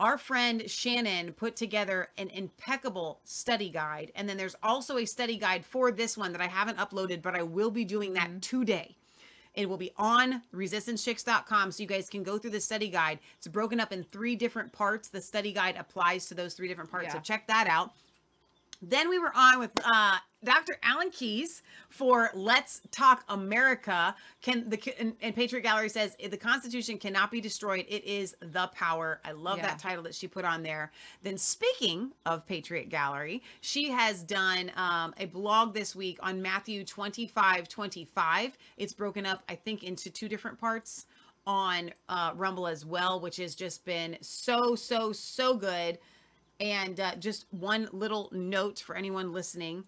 our 0.00 0.18
friend 0.18 0.68
Shannon 0.68 1.32
put 1.32 1.56
together 1.56 2.08
an 2.18 2.28
impeccable 2.30 3.20
study 3.24 3.70
guide. 3.70 4.12
And 4.16 4.28
then 4.28 4.36
there's 4.36 4.56
also 4.62 4.98
a 4.98 5.04
study 5.04 5.36
guide 5.36 5.64
for 5.64 5.90
this 5.92 6.16
one 6.16 6.32
that 6.32 6.40
I 6.40 6.46
haven't 6.46 6.78
uploaded, 6.78 7.22
but 7.22 7.34
I 7.34 7.42
will 7.42 7.70
be 7.70 7.84
doing 7.84 8.12
that 8.14 8.42
today. 8.42 8.96
It 9.54 9.68
will 9.68 9.76
be 9.76 9.92
on 9.96 10.42
resistancechicks.com 10.52 11.70
so 11.70 11.80
you 11.82 11.88
guys 11.88 12.08
can 12.10 12.24
go 12.24 12.38
through 12.38 12.50
the 12.50 12.60
study 12.60 12.88
guide. 12.88 13.20
It's 13.38 13.46
broken 13.46 13.78
up 13.78 13.92
in 13.92 14.02
three 14.02 14.34
different 14.34 14.72
parts. 14.72 15.08
The 15.08 15.20
study 15.20 15.52
guide 15.52 15.76
applies 15.78 16.26
to 16.26 16.34
those 16.34 16.54
three 16.54 16.66
different 16.66 16.90
parts. 16.90 17.06
So 17.12 17.20
check 17.20 17.46
that 17.46 17.68
out. 17.68 17.92
Then 18.82 19.08
we 19.08 19.20
were 19.20 19.32
on 19.34 19.60
with 19.60 19.70
uh, 19.84 20.16
Dr. 20.44 20.76
Alan 20.82 21.10
Keyes 21.10 21.62
for 21.88 22.30
Let's 22.34 22.82
Talk 22.90 23.24
America. 23.28 24.14
Can 24.42 24.68
the 24.68 24.78
and, 25.00 25.14
and 25.22 25.34
Patriot 25.34 25.62
Gallery 25.62 25.88
says 25.88 26.16
the 26.16 26.36
Constitution 26.36 26.98
cannot 26.98 27.30
be 27.30 27.40
destroyed. 27.40 27.86
It 27.88 28.04
is 28.04 28.36
the 28.40 28.68
power. 28.68 29.20
I 29.24 29.32
love 29.32 29.58
Yeah. 29.58 29.68
that 29.68 29.78
title 29.78 30.02
that 30.04 30.14
she 30.14 30.28
put 30.28 30.44
on 30.44 30.62
there. 30.62 30.92
Then 31.22 31.38
speaking 31.38 32.12
of 32.26 32.46
Patriot 32.46 32.90
Gallery, 32.90 33.42
she 33.60 33.90
has 33.90 34.22
done 34.22 34.70
um, 34.76 35.14
a 35.18 35.26
blog 35.26 35.72
this 35.74 35.96
week 35.96 36.18
on 36.22 36.40
Matthew 36.42 36.84
25, 36.84 37.68
25. 37.68 38.58
It's 38.76 38.92
broken 38.92 39.24
up, 39.26 39.42
I 39.48 39.54
think, 39.54 39.82
into 39.82 40.10
two 40.10 40.28
different 40.28 40.60
parts 40.60 41.06
on 41.46 41.90
uh, 42.08 42.32
Rumble 42.36 42.66
as 42.66 42.84
well, 42.84 43.20
which 43.20 43.36
has 43.36 43.54
just 43.54 43.84
been 43.84 44.16
so, 44.20 44.74
so, 44.74 45.12
so 45.12 45.54
good. 45.54 45.98
And 46.60 47.00
uh, 47.00 47.16
just 47.16 47.46
one 47.50 47.88
little 47.92 48.28
note 48.32 48.78
for 48.78 48.96
anyone 48.96 49.32
listening 49.32 49.84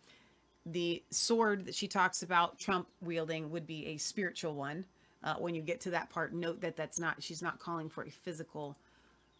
the 0.66 1.02
sword 1.10 1.64
that 1.64 1.74
she 1.74 1.86
talks 1.86 2.22
about 2.22 2.58
Trump 2.58 2.88
wielding 3.00 3.50
would 3.50 3.66
be 3.66 3.86
a 3.86 3.96
spiritual 3.96 4.54
one. 4.54 4.84
Uh, 5.22 5.34
when 5.34 5.54
you 5.54 5.62
get 5.62 5.80
to 5.80 5.90
that 5.90 6.10
part, 6.10 6.34
note 6.34 6.60
that 6.60 6.76
that's 6.76 7.00
not, 7.00 7.22
she's 7.22 7.42
not 7.42 7.58
calling 7.58 7.88
for 7.88 8.04
a 8.04 8.10
physical 8.10 8.76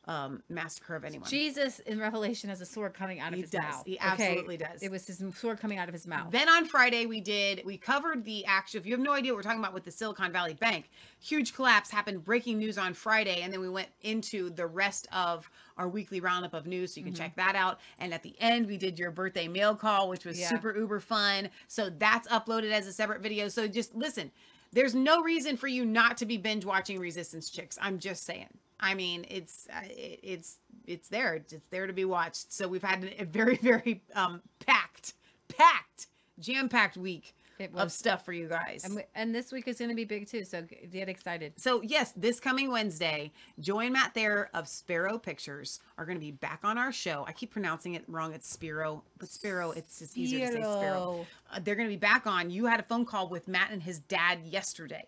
um, 0.08 0.42
massacre 0.48 0.94
of 0.94 1.04
anyone. 1.04 1.28
Jesus 1.28 1.80
in 1.80 1.98
Revelation 1.98 2.48
has 2.48 2.60
a 2.60 2.66
sword 2.66 2.94
coming 2.94 3.18
out 3.18 3.28
of 3.28 3.34
He 3.34 3.40
his 3.42 3.50
does. 3.50 3.60
mouth. 3.62 3.82
He 3.84 3.96
okay? 3.96 4.04
absolutely 4.04 4.56
does. 4.56 4.82
It 4.82 4.90
was 4.90 5.06
his 5.06 5.20
sword 5.36 5.58
coming 5.58 5.78
out 5.78 5.88
of 5.88 5.92
his 5.94 6.06
mouth. 6.06 6.30
Then 6.30 6.48
on 6.48 6.64
Friday, 6.64 7.06
we 7.06 7.20
did, 7.20 7.62
we 7.64 7.76
covered 7.76 8.24
the 8.24 8.44
action. 8.46 8.78
If 8.78 8.86
you 8.86 8.92
have 8.92 9.00
no 9.00 9.12
idea 9.12 9.32
what 9.32 9.38
we're 9.38 9.42
talking 9.42 9.58
about 9.58 9.74
with 9.74 9.84
the 9.84 9.90
Silicon 9.90 10.30
Valley 10.32 10.54
Bank, 10.54 10.90
huge 11.20 11.54
collapse 11.54 11.90
happened, 11.90 12.22
breaking 12.24 12.58
news 12.58 12.78
on 12.78 12.94
Friday. 12.94 13.42
And 13.42 13.52
then 13.52 13.60
we 13.60 13.68
went 13.68 13.88
into 14.02 14.50
the 14.50 14.66
rest 14.66 15.08
of 15.12 15.50
our 15.76 15.88
weekly 15.88 16.20
roundup 16.20 16.54
of 16.54 16.66
news. 16.66 16.94
So 16.94 17.00
you 17.00 17.04
can 17.04 17.12
Mhm. 17.14 17.18
check 17.18 17.36
that 17.36 17.56
out. 17.56 17.80
And 17.98 18.14
at 18.14 18.22
the 18.22 18.34
end, 18.40 18.66
we 18.66 18.76
did 18.76 18.98
your 18.98 19.10
birthday 19.10 19.48
mail 19.48 19.74
call, 19.74 20.08
which 20.08 20.24
was 20.24 20.38
Yeah. 20.38 20.48
super 20.50 20.76
uber 20.76 21.00
fun. 21.00 21.50
So 21.66 21.90
that's 21.90 22.28
uploaded 22.28 22.70
as 22.70 22.86
a 22.86 22.92
separate 22.92 23.22
video. 23.22 23.48
So 23.48 23.66
just 23.66 23.94
listen, 23.94 24.30
there's 24.72 24.94
no 24.94 25.22
reason 25.22 25.56
for 25.56 25.66
you 25.66 25.84
not 25.84 26.16
to 26.18 26.26
be 26.26 26.36
binge 26.36 26.64
watching 26.64 26.98
Resistance 27.00 27.50
Chicks. 27.50 27.76
I'm 27.80 27.98
just 27.98 28.22
saying. 28.24 28.56
I 28.80 28.94
mean, 28.94 29.26
it's 29.28 29.66
uh, 29.72 29.80
it's 29.88 30.58
it's 30.86 31.08
there. 31.08 31.34
It's 31.34 31.54
there 31.70 31.86
to 31.86 31.92
be 31.92 32.04
watched. 32.04 32.52
So 32.52 32.68
we've 32.68 32.82
had 32.82 33.14
a 33.18 33.24
very 33.24 33.56
very 33.62 34.02
um 34.14 34.42
packed, 34.64 35.14
packed, 35.48 36.08
jam 36.38 36.68
packed 36.68 36.96
week 36.96 37.34
It 37.58 37.70
of 37.74 37.90
stuff 37.90 38.24
for 38.24 38.34
you 38.34 38.48
guys. 38.48 38.84
And, 38.84 38.96
we, 38.96 39.02
and 39.14 39.34
this 39.34 39.50
week 39.50 39.66
is 39.66 39.78
going 39.78 39.88
to 39.88 39.94
be 39.94 40.04
big 40.04 40.28
too. 40.28 40.44
So 40.44 40.62
get 40.90 41.08
excited. 41.08 41.54
So 41.56 41.80
yes, 41.82 42.12
this 42.16 42.38
coming 42.38 42.70
Wednesday, 42.70 43.32
Joy 43.60 43.84
and 43.84 43.94
Matt 43.94 44.12
there 44.14 44.50
of 44.52 44.68
Sparrow 44.68 45.18
Pictures 45.18 45.80
are 45.96 46.04
going 46.04 46.16
to 46.18 46.24
be 46.24 46.32
back 46.32 46.60
on 46.62 46.76
our 46.76 46.92
show. 46.92 47.24
I 47.26 47.32
keep 47.32 47.50
pronouncing 47.50 47.94
it 47.94 48.04
wrong. 48.08 48.34
It's 48.34 48.48
Spiro, 48.48 49.02
but 49.18 49.28
Sparrow. 49.30 49.70
It's 49.70 50.00
just 50.00 50.18
easier 50.18 50.48
to 50.48 50.52
say 50.52 50.60
Sparrow. 50.60 50.76
Sparrow. 50.76 51.26
Uh, 51.50 51.60
they're 51.64 51.76
going 51.76 51.88
to 51.88 51.94
be 51.94 51.98
back 51.98 52.26
on. 52.26 52.50
You 52.50 52.66
had 52.66 52.78
a 52.78 52.84
phone 52.84 53.06
call 53.06 53.28
with 53.28 53.48
Matt 53.48 53.70
and 53.70 53.82
his 53.82 54.00
dad 54.00 54.40
yesterday. 54.44 55.06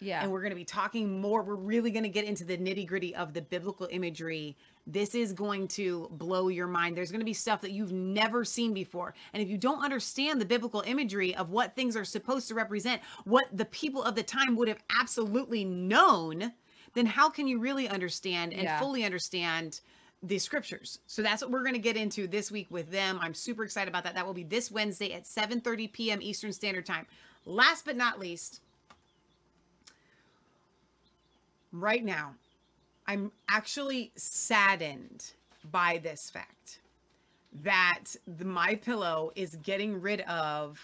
Yeah. 0.00 0.22
And 0.22 0.32
we're 0.32 0.40
going 0.40 0.50
to 0.50 0.56
be 0.56 0.64
talking 0.64 1.20
more. 1.20 1.42
We're 1.42 1.54
really 1.54 1.90
going 1.90 2.02
to 2.04 2.08
get 2.08 2.24
into 2.24 2.44
the 2.44 2.56
nitty 2.56 2.86
gritty 2.86 3.14
of 3.14 3.34
the 3.34 3.42
biblical 3.42 3.86
imagery. 3.90 4.56
This 4.86 5.14
is 5.14 5.32
going 5.32 5.68
to 5.68 6.08
blow 6.12 6.48
your 6.48 6.66
mind. 6.66 6.96
There's 6.96 7.10
going 7.10 7.20
to 7.20 7.24
be 7.24 7.34
stuff 7.34 7.60
that 7.60 7.72
you've 7.72 7.92
never 7.92 8.44
seen 8.44 8.72
before. 8.72 9.14
And 9.34 9.42
if 9.42 9.48
you 9.48 9.58
don't 9.58 9.84
understand 9.84 10.40
the 10.40 10.46
biblical 10.46 10.82
imagery 10.86 11.34
of 11.36 11.50
what 11.50 11.76
things 11.76 11.96
are 11.96 12.04
supposed 12.04 12.48
to 12.48 12.54
represent, 12.54 13.02
what 13.24 13.44
the 13.52 13.66
people 13.66 14.02
of 14.02 14.14
the 14.14 14.22
time 14.22 14.56
would 14.56 14.68
have 14.68 14.82
absolutely 14.98 15.64
known, 15.64 16.52
then 16.94 17.06
how 17.06 17.28
can 17.28 17.46
you 17.46 17.58
really 17.60 17.88
understand 17.88 18.52
and 18.52 18.62
Yeah. 18.62 18.78
fully 18.80 19.04
understand 19.04 19.80
the 20.22 20.38
scriptures. 20.38 20.98
So 21.06 21.22
that's 21.22 21.40
what 21.40 21.50
we're 21.50 21.62
going 21.62 21.72
to 21.74 21.78
get 21.78 21.96
into 21.96 22.26
this 22.26 22.50
week 22.50 22.66
with 22.70 22.90
them. 22.90 23.18
I'm 23.22 23.32
super 23.32 23.64
excited 23.64 23.88
about 23.88 24.04
that. 24.04 24.14
That 24.14 24.26
will 24.26 24.34
be 24.34 24.44
this 24.44 24.70
Wednesday 24.70 25.12
at 25.14 25.24
7:30 25.24 25.90
p.m. 25.92 26.20
Eastern 26.20 26.52
Standard 26.52 26.84
Time. 26.84 27.06
Last 27.46 27.86
but 27.86 27.96
not 27.96 28.18
least, 28.18 28.60
right 31.72 32.04
now, 32.04 32.34
I'm 33.06 33.32
actually 33.48 34.12
saddened 34.16 35.32
by 35.70 36.00
this 36.02 36.30
fact 36.30 36.80
that 37.62 38.04
the 38.38 38.44
My 38.44 38.74
Pillow 38.76 39.32
is 39.34 39.56
getting 39.62 40.00
rid 40.00 40.20
of 40.22 40.80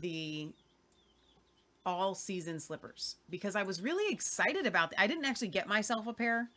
the 0.00 0.48
all 1.86 2.14
season 2.14 2.58
slippers 2.58 3.16
because 3.30 3.54
I 3.56 3.62
was 3.62 3.80
really 3.82 4.12
excited 4.12 4.66
about 4.66 4.92
I 4.98 5.06
didn't 5.06 5.26
actually 5.26 5.48
get 5.48 5.68
myself 5.68 6.06
a 6.06 6.12
pair 6.12 6.48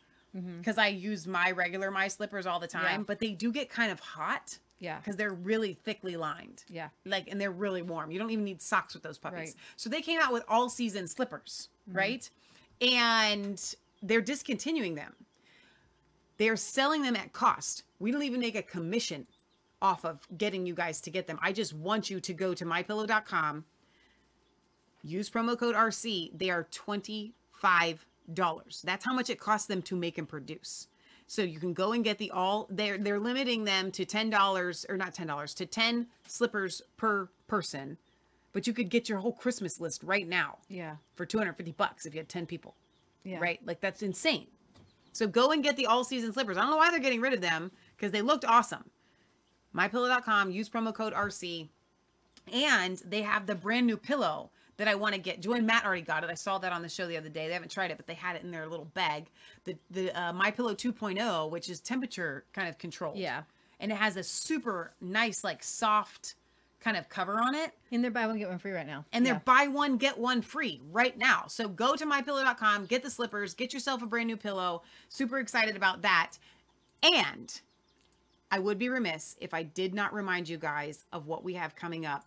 because 0.60 0.78
I 0.78 0.88
use 0.88 1.26
my 1.26 1.50
regular 1.52 1.90
my 1.90 2.08
slippers 2.08 2.46
all 2.46 2.60
the 2.60 2.68
time, 2.68 2.84
Mm-hmm. 2.84 3.00
Yeah. 3.00 3.04
but 3.08 3.20
they 3.20 3.32
do 3.32 3.52
get 3.52 3.70
kind 3.70 3.92
of 3.92 4.00
hot. 4.00 4.58
Yeah. 4.80 4.98
Because 5.00 5.16
they're 5.16 5.34
really 5.34 5.74
thickly 5.74 6.16
lined. 6.16 6.64
Yeah. 6.70 6.90
Like 7.06 7.28
and 7.32 7.42
they're 7.42 7.50
really 7.52 7.82
warm. 7.82 8.12
You 8.12 8.20
don't 8.20 8.30
even 8.30 8.46
need 8.46 8.62
socks 8.62 8.94
with 8.94 9.02
those 9.02 9.18
puppies. 9.18 9.40
Right. 9.40 9.56
So 9.78 9.90
they 9.90 10.02
came 10.02 10.20
out 10.22 10.32
with 10.32 10.44
all 10.48 10.70
season 10.70 11.08
slippers, 11.08 11.70
Mhm. 11.90 11.96
right? 11.96 12.30
And 12.82 13.76
they're 14.02 14.22
discontinuing 14.22 14.96
them. 14.96 15.16
They're 16.38 16.56
selling 16.56 17.02
them 17.02 17.16
at 17.16 17.34
cost. 17.34 17.84
We 18.00 18.12
don't 18.12 18.24
even 18.24 18.40
make 18.40 18.56
a 18.56 18.62
commission 18.62 19.26
off 19.82 20.06
of 20.06 20.28
getting 20.38 20.66
you 20.66 20.74
guys 20.74 21.02
to 21.02 21.12
get 21.12 21.28
them. 21.28 21.40
I 21.42 21.52
just 21.52 21.74
want 21.74 22.10
you 22.10 22.20
to 22.20 22.34
go 22.34 22.54
to 22.54 22.66
mypillow.com, 22.66 23.66
use 25.04 25.30
promo 25.30 25.58
code 25.58 25.76
RC. 25.76 26.38
They 26.38 26.50
are 26.50 26.68
$25. 26.72 27.32
That's 28.84 29.06
how 29.06 29.14
much 29.14 29.30
it 29.30 29.40
costs 29.40 29.68
them 29.68 29.82
to 29.84 29.96
make 29.96 30.18
and 30.18 30.28
produce. 30.28 30.88
So 31.28 31.42
you 31.42 31.60
can 31.60 31.74
go 31.74 31.92
and 31.92 32.04
get 32.04 32.18
the 32.18 32.32
all 32.32 32.68
they're 32.70 32.98
they're 32.98 33.20
limiting 33.20 33.66
them 33.66 33.92
to 33.92 34.06
$10 34.06 34.86
or 34.90 34.98
not 34.98 35.14
$10 35.14 35.56
to 35.56 35.66
10 35.66 36.08
slippers 36.26 36.82
per 36.96 37.28
person. 37.48 37.98
But 38.58 38.66
you 38.66 38.74
could 38.74 38.90
get 38.90 39.08
your 39.08 39.20
whole 39.20 39.34
Christmas 39.34 39.80
list 39.80 40.02
right 40.02 40.28
now 40.28 40.58
Yeah. 40.68 40.96
for 41.14 41.28
250 41.28 41.74
bucks 41.74 42.08
if 42.08 42.16
you 42.16 42.20
had 42.20 42.28
10 42.28 42.48
people. 42.48 42.74
Yeah. 43.24 43.38
Right? 43.40 43.60
Like 43.64 43.82
that's 43.82 44.02
insane. 44.02 44.48
So 45.14 45.28
go 45.28 45.52
and 45.52 45.62
get 45.62 45.78
the 45.78 45.86
all 45.86 46.04
season 46.04 46.34
slippers. 46.34 46.58
I 46.58 46.62
don't 46.62 46.72
know 46.72 46.78
why 46.78 46.90
they're 46.90 47.00
getting 47.00 47.22
rid 47.22 47.34
of 47.34 47.42
them 47.42 47.70
because 47.96 48.12
they 48.12 48.24
looked 48.24 48.46
awesome. 48.46 48.84
MyPillow.com, 49.76 50.50
use 50.50 50.70
promo 50.70 50.92
code 50.92 51.14
RC. 51.14 51.70
And 52.52 52.98
they 53.06 53.22
have 53.22 53.46
the 53.46 53.54
brand 53.54 53.86
new 53.86 53.96
pillow 53.96 54.50
that 54.78 54.88
I 54.88 54.96
want 54.96 55.14
to 55.14 55.22
get. 55.22 55.40
Joy 55.40 55.54
and 55.58 55.68
Matt 55.68 55.86
already 55.86 56.02
got 56.02 56.24
it. 56.24 56.32
I 56.32 56.34
saw 56.34 56.58
that 56.58 56.74
on 56.74 56.82
the 56.82 56.90
show 56.90 57.06
the 57.08 57.18
other 57.18 57.30
day. 57.30 57.46
They 57.48 57.54
haven't 57.54 57.70
tried 57.70 57.92
it, 57.92 57.98
but 57.98 58.08
they 58.08 58.16
had 58.16 58.36
it 58.38 58.42
in 58.42 58.50
their 58.50 58.66
little 58.66 58.86
bag. 58.96 59.28
The 59.66 59.78
the 59.92 60.12
uh, 60.20 60.34
My 60.34 60.50
Pillow 60.50 60.74
2.0, 60.74 61.52
which 61.52 61.70
is 61.70 61.80
temperature 61.80 62.44
kind 62.54 62.68
of 62.68 62.80
controlled. 62.80 63.18
Yeah. 63.20 63.44
And 63.80 63.92
it 63.92 64.00
has 64.00 64.18
a 64.18 64.24
super 64.24 64.94
nice, 65.00 65.44
like 65.44 65.62
soft 65.62 66.34
kind 66.80 66.98
of 66.98 67.10
cover 67.10 67.40
on 67.40 67.56
it. 67.56 67.72
And 67.92 68.04
they're 68.04 68.12
buy 68.12 68.28
one 68.28 68.38
get 68.38 68.50
one 68.50 68.60
free 68.60 68.72
right 68.72 68.88
now. 68.88 69.06
And 69.12 69.26
they're 69.26 69.42
buy 69.46 69.68
one 69.68 69.98
get 69.98 70.18
one 70.18 70.42
free 70.42 70.82
right 70.92 71.18
now. 71.18 71.46
So 71.48 71.68
go 71.68 71.96
to 71.96 72.06
mypillow.com, 72.06 72.86
get 72.86 73.04
the 73.04 73.10
slippers, 73.10 73.54
get 73.54 73.74
yourself 73.74 74.02
a 74.02 74.06
brand 74.06 74.28
new 74.28 74.38
pillow. 74.38 74.84
Super 75.10 75.40
excited 75.40 75.76
about 75.76 76.02
that. 76.04 76.34
And 77.04 77.60
I 78.52 78.60
would 78.60 78.78
be 78.78 78.90
remiss 78.90 79.36
if 79.42 79.54
I 79.54 79.64
did 79.64 79.94
not 79.94 80.14
remind 80.14 80.48
you 80.48 80.58
guys 80.58 81.06
of 81.12 81.28
what 81.28 81.44
we 81.44 81.54
have 81.56 81.76
coming 81.76 82.06
up. 82.06 82.26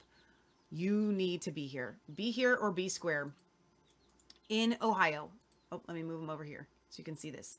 You 0.71 1.13
need 1.13 1.43
to 1.43 1.51
be 1.51 1.67
here. 1.67 1.97
Be 2.15 2.31
here 2.31 2.55
or 2.55 2.71
be 2.71 2.89
square 2.89 3.33
in 4.49 4.77
Ohio. 4.83 5.31
Oh, 5.73 5.81
let 5.87 5.95
me 5.95 6.03
move 6.03 6.21
them 6.21 6.31
over 6.31 6.45
here 6.45 6.69
so 6.91 6.99
you 6.99 7.05
can 7.05 7.17
see 7.17 7.31
this. 7.31 7.59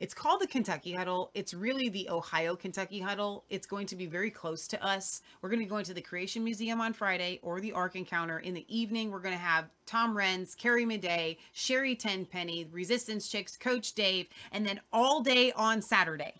It's 0.00 0.14
called 0.14 0.40
the 0.40 0.46
Kentucky 0.46 0.94
Huddle. 0.94 1.30
It's 1.34 1.52
really 1.52 1.90
the 1.90 2.08
Ohio 2.08 2.56
Kentucky 2.56 3.00
Huddle. 3.00 3.44
It's 3.50 3.66
going 3.66 3.86
to 3.88 3.96
be 3.96 4.06
very 4.06 4.30
close 4.30 4.66
to 4.68 4.82
us. 4.82 5.20
We're 5.42 5.50
going 5.50 5.60
to 5.60 5.66
be 5.66 5.68
going 5.68 5.84
to 5.84 5.92
the 5.92 6.00
Creation 6.00 6.42
Museum 6.42 6.80
on 6.80 6.94
Friday 6.94 7.38
or 7.42 7.60
the 7.60 7.72
Ark 7.72 7.96
Encounter. 7.96 8.38
In 8.38 8.54
the 8.54 8.64
evening, 8.74 9.10
we're 9.10 9.20
going 9.20 9.34
to 9.34 9.38
have 9.38 9.68
Tom 9.84 10.16
Renz, 10.16 10.56
Carrie 10.56 10.86
Madej, 10.86 11.36
Sherri 11.52 11.94
Tenpenny, 11.94 12.66
Resistance 12.72 13.28
Chicks, 13.28 13.58
Coach 13.58 13.92
Dave, 13.92 14.28
and 14.52 14.64
then 14.64 14.80
all 14.90 15.20
day 15.20 15.52
on 15.52 15.82
Saturday. 15.82 16.32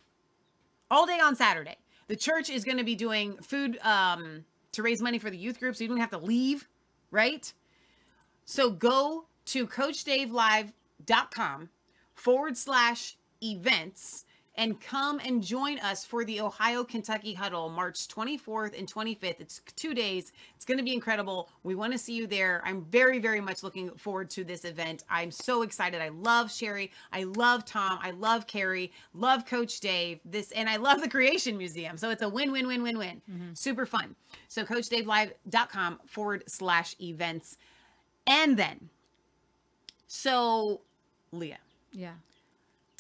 All 0.91 1.05
day 1.05 1.21
on 1.21 1.37
Saturday. 1.37 1.77
The 2.09 2.17
church 2.17 2.49
is 2.49 2.65
going 2.65 2.79
to 2.79 2.85
be 2.85 2.95
doing 2.95 3.37
food 3.43 3.79
um, 3.83 4.43
to 4.73 4.83
raise 4.83 5.03
money 5.03 5.19
for 5.19 5.29
the 5.29 5.37
youth 5.37 5.61
group, 5.61 5.77
so 5.77 5.85
you 5.85 5.89
don't 5.89 5.99
have 5.99 6.13
to 6.13 6.19
leave, 6.19 6.67
right? 7.11 7.53
So 8.47 8.71
go 8.71 9.27
to 9.45 9.67
CoachDaveLive.com 9.67 11.69
forward 12.15 12.57
slash 12.57 13.19
events 13.43 14.25
and 14.57 14.81
come 14.81 15.21
and 15.25 15.43
join 15.43 15.79
us 15.79 16.05
for 16.05 16.25
the 16.25 16.41
Ohio 16.41 16.83
Kentucky 16.85 17.33
Huddle 17.33 17.69
March 17.71 18.09
24th 18.09 18.77
and 18.79 18.93
25th. 18.93 19.41
It's 19.41 19.61
two 19.77 19.95
days. 19.95 20.33
It's 20.57 20.65
going 20.65 20.77
to 20.77 20.85
be 20.85 20.93
incredible. 20.93 21.49
We 21.63 21.77
want 21.77 21.93
to 21.93 21.99
see 21.99 22.15
you 22.15 22.27
there. 22.27 22.61
I'm 22.67 22.83
very, 22.87 23.21
very 23.21 23.41
much 23.41 23.63
looking 23.63 23.91
forward 23.93 24.29
to 24.31 24.45
this 24.45 24.65
event. 24.65 25.05
I'm 25.09 25.31
so 25.31 25.63
excited. 25.63 26.03
I 26.03 26.09
love 26.09 26.53
Sherri. 26.53 26.91
I 27.13 27.23
love 27.23 27.65
Tom. 27.65 28.01
I 28.03 28.11
love 28.11 28.47
Carrie. 28.49 28.93
Love 29.15 29.47
Coach 29.47 29.81
Dave. 29.81 30.19
This 30.25 30.51
and 30.53 30.69
I 30.69 30.77
love 30.77 31.01
the 31.01 31.09
Creation 31.09 31.57
Museum. 31.57 31.97
So 31.97 32.11
it's 32.11 32.23
a 32.23 32.29
win, 32.29 32.51
win, 32.53 32.67
win, 32.67 32.83
win, 32.83 32.99
win. 32.99 33.23
Mm-hmm. 33.31 33.55
Super 33.55 33.87
fun. 33.87 34.15
So 34.49 34.65
CoachDaveLive.com 34.65 36.01
forward 36.07 36.45
slash 36.49 36.97
events. 37.01 37.57
And 38.27 38.57
then, 38.59 38.91
so 40.07 40.81
Leah, 41.33 41.59
Yeah. 41.93 42.13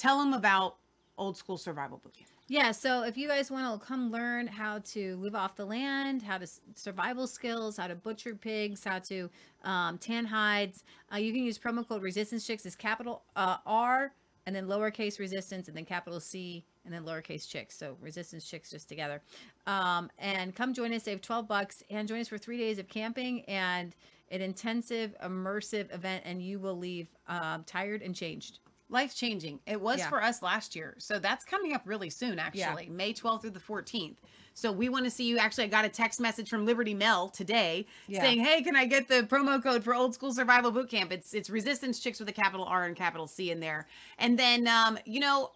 Tell 0.00 0.18
them 0.18 0.32
about 0.32 0.76
old 1.18 1.36
school 1.36 1.58
survival 1.58 1.98
boot 2.02 2.14
camp. 2.14 2.30
Yeah, 2.48 2.72
so 2.72 3.04
if 3.04 3.16
you 3.16 3.28
guys 3.28 3.48
want 3.48 3.80
to 3.80 3.86
come 3.86 4.10
learn 4.10 4.48
how 4.48 4.80
to 4.86 5.16
live 5.16 5.36
off 5.36 5.54
the 5.54 5.64
land, 5.64 6.20
how 6.20 6.38
to 6.38 6.48
survival 6.74 7.28
skills, 7.28 7.76
how 7.76 7.86
to 7.86 7.94
butcher 7.94 8.34
pigs, 8.34 8.82
how 8.82 8.98
to 9.00 9.30
um, 9.62 9.98
tan 9.98 10.24
hides, 10.24 10.82
uh, 11.12 11.18
you 11.18 11.32
can 11.32 11.44
use 11.44 11.58
promo 11.58 11.86
code 11.86 12.02
Resistance 12.02 12.44
Chicks. 12.44 12.66
Is 12.66 12.74
capital 12.74 13.22
uh, 13.36 13.58
R 13.66 14.12
and 14.46 14.56
then 14.56 14.66
lowercase 14.66 15.20
Resistance 15.20 15.68
and 15.68 15.76
then 15.76 15.84
capital 15.84 16.18
C 16.18 16.64
and 16.84 16.92
then 16.92 17.04
lowercase 17.04 17.48
Chicks. 17.48 17.78
So 17.78 17.96
Resistance 18.00 18.44
Chicks 18.44 18.70
just 18.70 18.88
together. 18.88 19.22
Um, 19.68 20.10
and 20.18 20.56
come 20.56 20.74
join 20.74 20.92
us. 20.92 21.04
Save 21.04 21.20
twelve 21.20 21.46
bucks 21.46 21.84
and 21.88 22.08
join 22.08 22.20
us 22.20 22.28
for 22.28 22.38
three 22.38 22.58
days 22.58 22.78
of 22.80 22.88
camping 22.88 23.42
and 23.42 23.94
an 24.32 24.40
intensive, 24.40 25.14
immersive 25.24 25.94
event, 25.94 26.24
and 26.24 26.42
you 26.42 26.58
will 26.58 26.78
leave 26.78 27.08
um, 27.28 27.62
tired 27.64 28.02
and 28.02 28.14
changed. 28.14 28.58
Life 28.90 29.14
changing. 29.14 29.60
It 29.66 29.80
was 29.80 30.00
Yeah. 30.00 30.08
for 30.08 30.20
us 30.22 30.42
last 30.42 30.74
year. 30.74 30.96
So 30.98 31.20
that's 31.20 31.44
coming 31.44 31.72
up 31.74 31.82
really 31.84 32.10
soon, 32.10 32.40
actually, 32.40 32.88
May 32.88 33.12
12th 33.12 33.42
through 33.42 33.50
the 33.52 33.60
14th. 33.60 34.16
So 34.52 34.72
we 34.72 34.88
want 34.88 35.04
to 35.04 35.10
see 35.12 35.24
you. 35.24 35.38
Actually, 35.38 35.64
I 35.64 35.68
got 35.68 35.84
a 35.84 35.88
text 35.88 36.18
message 36.20 36.48
from 36.50 36.66
Liberty 36.66 36.92
Mel 36.92 37.28
today 37.30 37.86
Yeah. 38.08 38.20
saying, 38.20 38.40
"Hey, 38.40 38.62
can 38.62 38.74
I 38.74 38.84
get 38.86 39.06
the 39.06 39.22
promo 39.22 39.62
code 39.62 39.84
for 39.84 39.94
Old 39.94 40.12
School 40.12 40.34
Survival 40.34 40.72
Boot 40.72 40.90
Camp? 40.90 41.12
It's 41.12 41.32
it's 41.34 41.48
Resistance 41.48 42.00
Chicks 42.00 42.18
with 42.18 42.28
a 42.28 42.32
capital 42.32 42.66
R 42.66 42.84
and 42.84 42.96
capital 42.96 43.28
C 43.28 43.52
in 43.52 43.60
there." 43.60 43.86
And 44.18 44.36
then, 44.36 44.66
um, 44.66 44.98
you 45.06 45.20
know, 45.20 45.52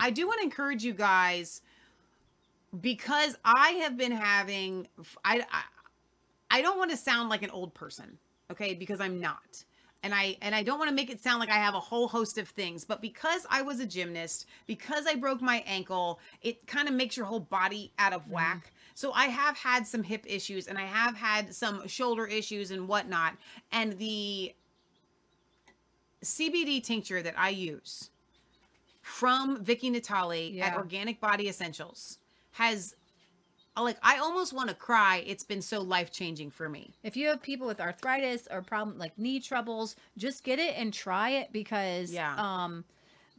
I 0.00 0.10
do 0.10 0.26
want 0.26 0.38
to 0.40 0.44
encourage 0.44 0.82
you 0.82 0.94
guys 0.94 1.60
because 2.80 3.36
I 3.44 3.72
have 3.82 3.96
been 3.98 4.12
having 4.12 4.88
I 5.24 5.44
I, 5.52 5.62
I 6.50 6.62
don't 6.62 6.78
want 6.78 6.90
to 6.92 6.96
sound 6.96 7.28
like 7.28 7.42
an 7.42 7.50
old 7.50 7.74
person, 7.74 8.18
okay? 8.50 8.74
Because 8.74 9.00
I'm 9.00 9.20
not. 9.20 9.64
And 10.04 10.14
I 10.14 10.36
and 10.42 10.54
I 10.54 10.62
don't 10.62 10.78
want 10.78 10.90
to 10.90 10.94
make 10.94 11.10
it 11.10 11.20
sound 11.20 11.40
like 11.40 11.48
I 11.48 11.54
have 11.56 11.74
a 11.74 11.80
whole 11.80 12.06
host 12.06 12.36
of 12.36 12.46
things, 12.46 12.84
but 12.84 13.00
because 13.00 13.46
I 13.50 13.62
was 13.62 13.80
a 13.80 13.86
gymnast, 13.86 14.46
because 14.66 15.06
I 15.06 15.14
broke 15.14 15.40
my 15.40 15.64
ankle, 15.66 16.20
it 16.42 16.66
kind 16.66 16.88
of 16.88 16.94
makes 16.94 17.16
your 17.16 17.24
whole 17.24 17.40
body 17.40 17.90
out 17.98 18.12
of 18.12 18.20
mm-hmm. 18.22 18.34
whack. 18.34 18.70
So 18.94 19.12
I 19.12 19.24
have 19.24 19.56
had 19.56 19.86
some 19.86 20.02
hip 20.02 20.24
issues 20.28 20.68
and 20.68 20.76
I 20.76 20.84
have 20.84 21.16
had 21.16 21.54
some 21.54 21.88
shoulder 21.88 22.26
issues 22.26 22.70
and 22.70 22.86
whatnot. 22.86 23.34
And 23.72 23.98
the 23.98 24.54
CBD 26.22 26.82
tincture 26.82 27.22
that 27.22 27.34
I 27.38 27.48
use 27.48 28.10
from 29.00 29.64
Vicky 29.64 29.90
Natali 29.90 30.60
at 30.60 30.76
Organic 30.76 31.18
Body 31.18 31.48
Essentials 31.48 32.18
has 32.52 32.94
like 33.82 33.98
I 34.02 34.18
almost 34.18 34.52
want 34.52 34.68
to 34.68 34.74
cry. 34.74 35.24
It's 35.26 35.42
been 35.44 35.60
so 35.62 35.80
life 35.80 36.12
changing 36.12 36.50
for 36.50 36.68
me. 36.68 36.94
If 37.02 37.16
you 37.16 37.26
have 37.28 37.42
people 37.42 37.66
with 37.66 37.80
arthritis 37.80 38.46
or 38.50 38.62
problem 38.62 38.98
like 38.98 39.18
knee 39.18 39.40
troubles, 39.40 39.96
just 40.16 40.44
get 40.44 40.58
it 40.60 40.74
and 40.76 40.92
try 40.92 41.30
it 41.30 41.52
because 41.52 42.12
Yeah. 42.12 42.34
um 42.36 42.84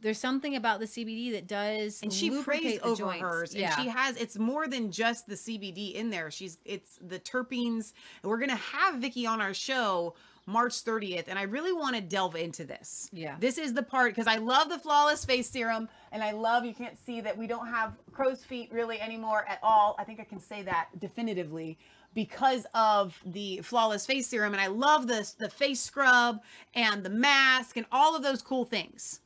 there's 0.02 0.18
something 0.18 0.56
about 0.56 0.78
the 0.78 0.84
CBD 0.86 1.32
that 1.32 1.46
does 1.46 2.02
and 2.02 2.12
she 2.12 2.28
prays 2.42 2.78
over 2.82 2.96
joints. 2.96 3.22
hers 3.22 3.50
and 3.52 3.62
Yeah. 3.62 3.76
she 3.76 3.88
has 3.88 4.18
it's 4.18 4.36
more 4.38 4.68
than 4.68 4.92
just 4.92 5.26
the 5.26 5.34
cbd 5.34 5.94
in 5.94 6.10
there 6.10 6.30
she's 6.30 6.58
it's 6.66 6.98
the 7.00 7.18
terpenes 7.18 7.94
and 8.22 8.30
we're 8.30 8.36
gonna 8.38 8.56
have 8.56 8.96
vicky 8.96 9.26
on 9.26 9.40
our 9.40 9.54
show 9.54 10.14
march 10.46 10.84
30th 10.84 11.24
and 11.28 11.38
i 11.38 11.42
really 11.42 11.72
want 11.72 11.96
to 11.96 12.00
delve 12.00 12.36
into 12.36 12.64
this. 12.64 13.10
Yeah. 13.12 13.36
this 13.38 13.58
is 13.58 13.74
the 13.74 13.82
part 13.82 14.14
because 14.14 14.28
i 14.28 14.36
love 14.36 14.68
the 14.68 14.78
flawless 14.78 15.24
face 15.24 15.50
serum 15.50 15.88
and 16.12 16.22
i 16.22 16.30
love 16.30 16.64
you 16.64 16.74
can't 16.74 16.96
see 17.04 17.20
that 17.20 17.36
we 17.36 17.46
don't 17.46 17.66
have 17.66 17.94
crow's 18.12 18.44
feet 18.44 18.70
really 18.72 19.00
anymore 19.00 19.44
at 19.48 19.58
all. 19.62 19.96
I 19.98 20.04
think 20.04 20.20
i 20.20 20.24
can 20.24 20.40
say 20.40 20.62
that 20.62 20.88
definitively 20.98 21.78
because 22.14 22.64
of 22.74 23.20
the 23.26 23.58
flawless 23.58 24.06
face 24.06 24.26
serum 24.28 24.52
and 24.52 24.60
i 24.60 24.68
love 24.68 25.06
this 25.06 25.32
the 25.32 25.48
face 25.48 25.80
scrub 25.80 26.40
and 26.74 27.02
the 27.02 27.10
mask 27.10 27.76
and 27.76 27.86
all 27.90 28.16
of 28.16 28.22
those 28.22 28.40
cool 28.40 28.64
things. 28.64 29.20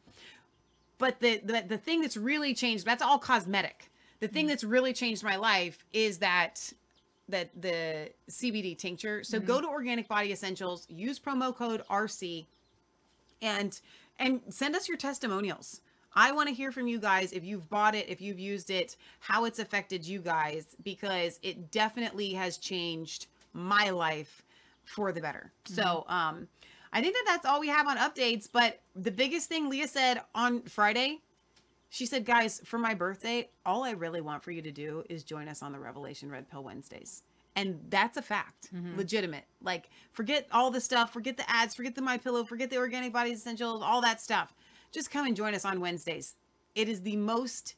But 0.99 1.18
the, 1.20 1.40
the 1.44 1.65
the 1.66 1.78
thing 1.78 2.02
that's 2.02 2.16
really 2.16 2.55
changed 2.55 2.84
that's 2.84 3.02
all 3.02 3.18
cosmetic. 3.18 3.90
The 4.20 4.28
thing 4.28 4.47
mm. 4.47 4.49
that's 4.50 4.65
really 4.65 4.92
changed 4.92 5.24
my 5.24 5.36
life 5.36 5.84
is 5.92 6.18
that 6.18 6.73
that 7.31 7.50
the 7.60 8.10
cbd 8.31 8.76
tincture. 8.76 9.25
So 9.25 9.41
go 9.41 9.60
to 9.60 9.68
organic 9.68 10.09
body 10.09 10.33
essentials 10.33 10.86
use 10.89 11.18
promo 11.18 11.55
code 11.55 11.83
rc 11.91 12.47
and 13.42 13.81
and 14.18 14.41
send 14.49 14.76
us 14.76 14.89
your 14.89 14.99
testimonials. 14.99 15.81
I 16.15 16.33
want 16.33 16.49
to 16.49 16.55
hear 16.55 16.73
from 16.73 16.89
you 16.89 16.99
guys 16.99 17.33
if 17.33 17.44
you've 17.44 17.68
bought 17.70 17.94
it 17.94 18.09
if 18.09 18.20
you've 18.20 18.39
used 18.39 18.70
it 18.70 18.97
how 19.20 19.44
it's 19.44 19.59
affected 19.59 20.07
you 20.07 20.20
guys 20.20 20.76
because 20.83 21.39
it 21.42 21.70
definitely 21.70 22.33
has 22.34 22.59
changed 22.59 23.26
my 23.52 23.91
life 23.91 24.42
for 24.84 25.12
the 25.12 25.20
better. 25.20 25.52
So 25.65 26.05
um 26.09 26.49
i 26.92 27.00
think 27.00 27.15
that 27.15 27.25
that's 27.26 27.47
all 27.47 27.60
we 27.60 27.68
have 27.68 27.86
on 27.86 27.97
updates 27.97 28.49
but 28.52 28.81
the 28.97 29.10
biggest 29.10 29.49
thing 29.49 29.68
leah 29.68 29.86
said 29.86 30.20
on 30.34 30.62
friday 30.62 31.20
she 31.91 32.07
said 32.07 32.25
guys 32.25 32.60
for 32.65 32.78
my 32.78 32.94
birthday 32.94 33.49
all 33.67 33.85
i 33.85 33.91
really 33.91 34.20
want 34.20 34.43
for 34.43 34.51
you 34.51 34.62
to 34.62 34.73
do 34.73 35.05
is 35.10 35.23
join 35.23 35.49
us 35.49 35.62
on 35.62 35.73
the 35.73 35.78
revelation 35.78 36.31
red 36.31 36.49
pill 36.49 36.65
wednesdays. 36.65 37.23
And 37.57 37.81
that's 37.91 38.17
a 38.17 38.23
fact. 38.23 38.69
Legitimate. 38.97 39.44
Like 39.60 39.91
forget 40.12 40.47
all 40.52 40.70
the 40.70 40.81
stuff. 40.81 41.12
Forget 41.12 41.36
the 41.36 41.51
ads. 41.51 41.75
Forget 41.75 41.97
the 41.97 42.01
my 42.01 42.17
pillow. 42.17 42.44
Forget 42.44 42.70
the 42.70 42.77
organic 42.77 43.12
body 43.12 43.33
essentials. 43.33 43.83
All 43.83 44.01
that 44.02 44.20
stuff. 44.20 44.55
Just 44.93 45.10
come 45.10 45.27
and 45.27 45.35
join 45.36 45.52
us 45.55 45.65
on 45.65 45.81
wednesdays. 45.81 46.36
It 46.77 46.89
is 46.89 47.02
the 47.02 47.17
most 47.17 47.75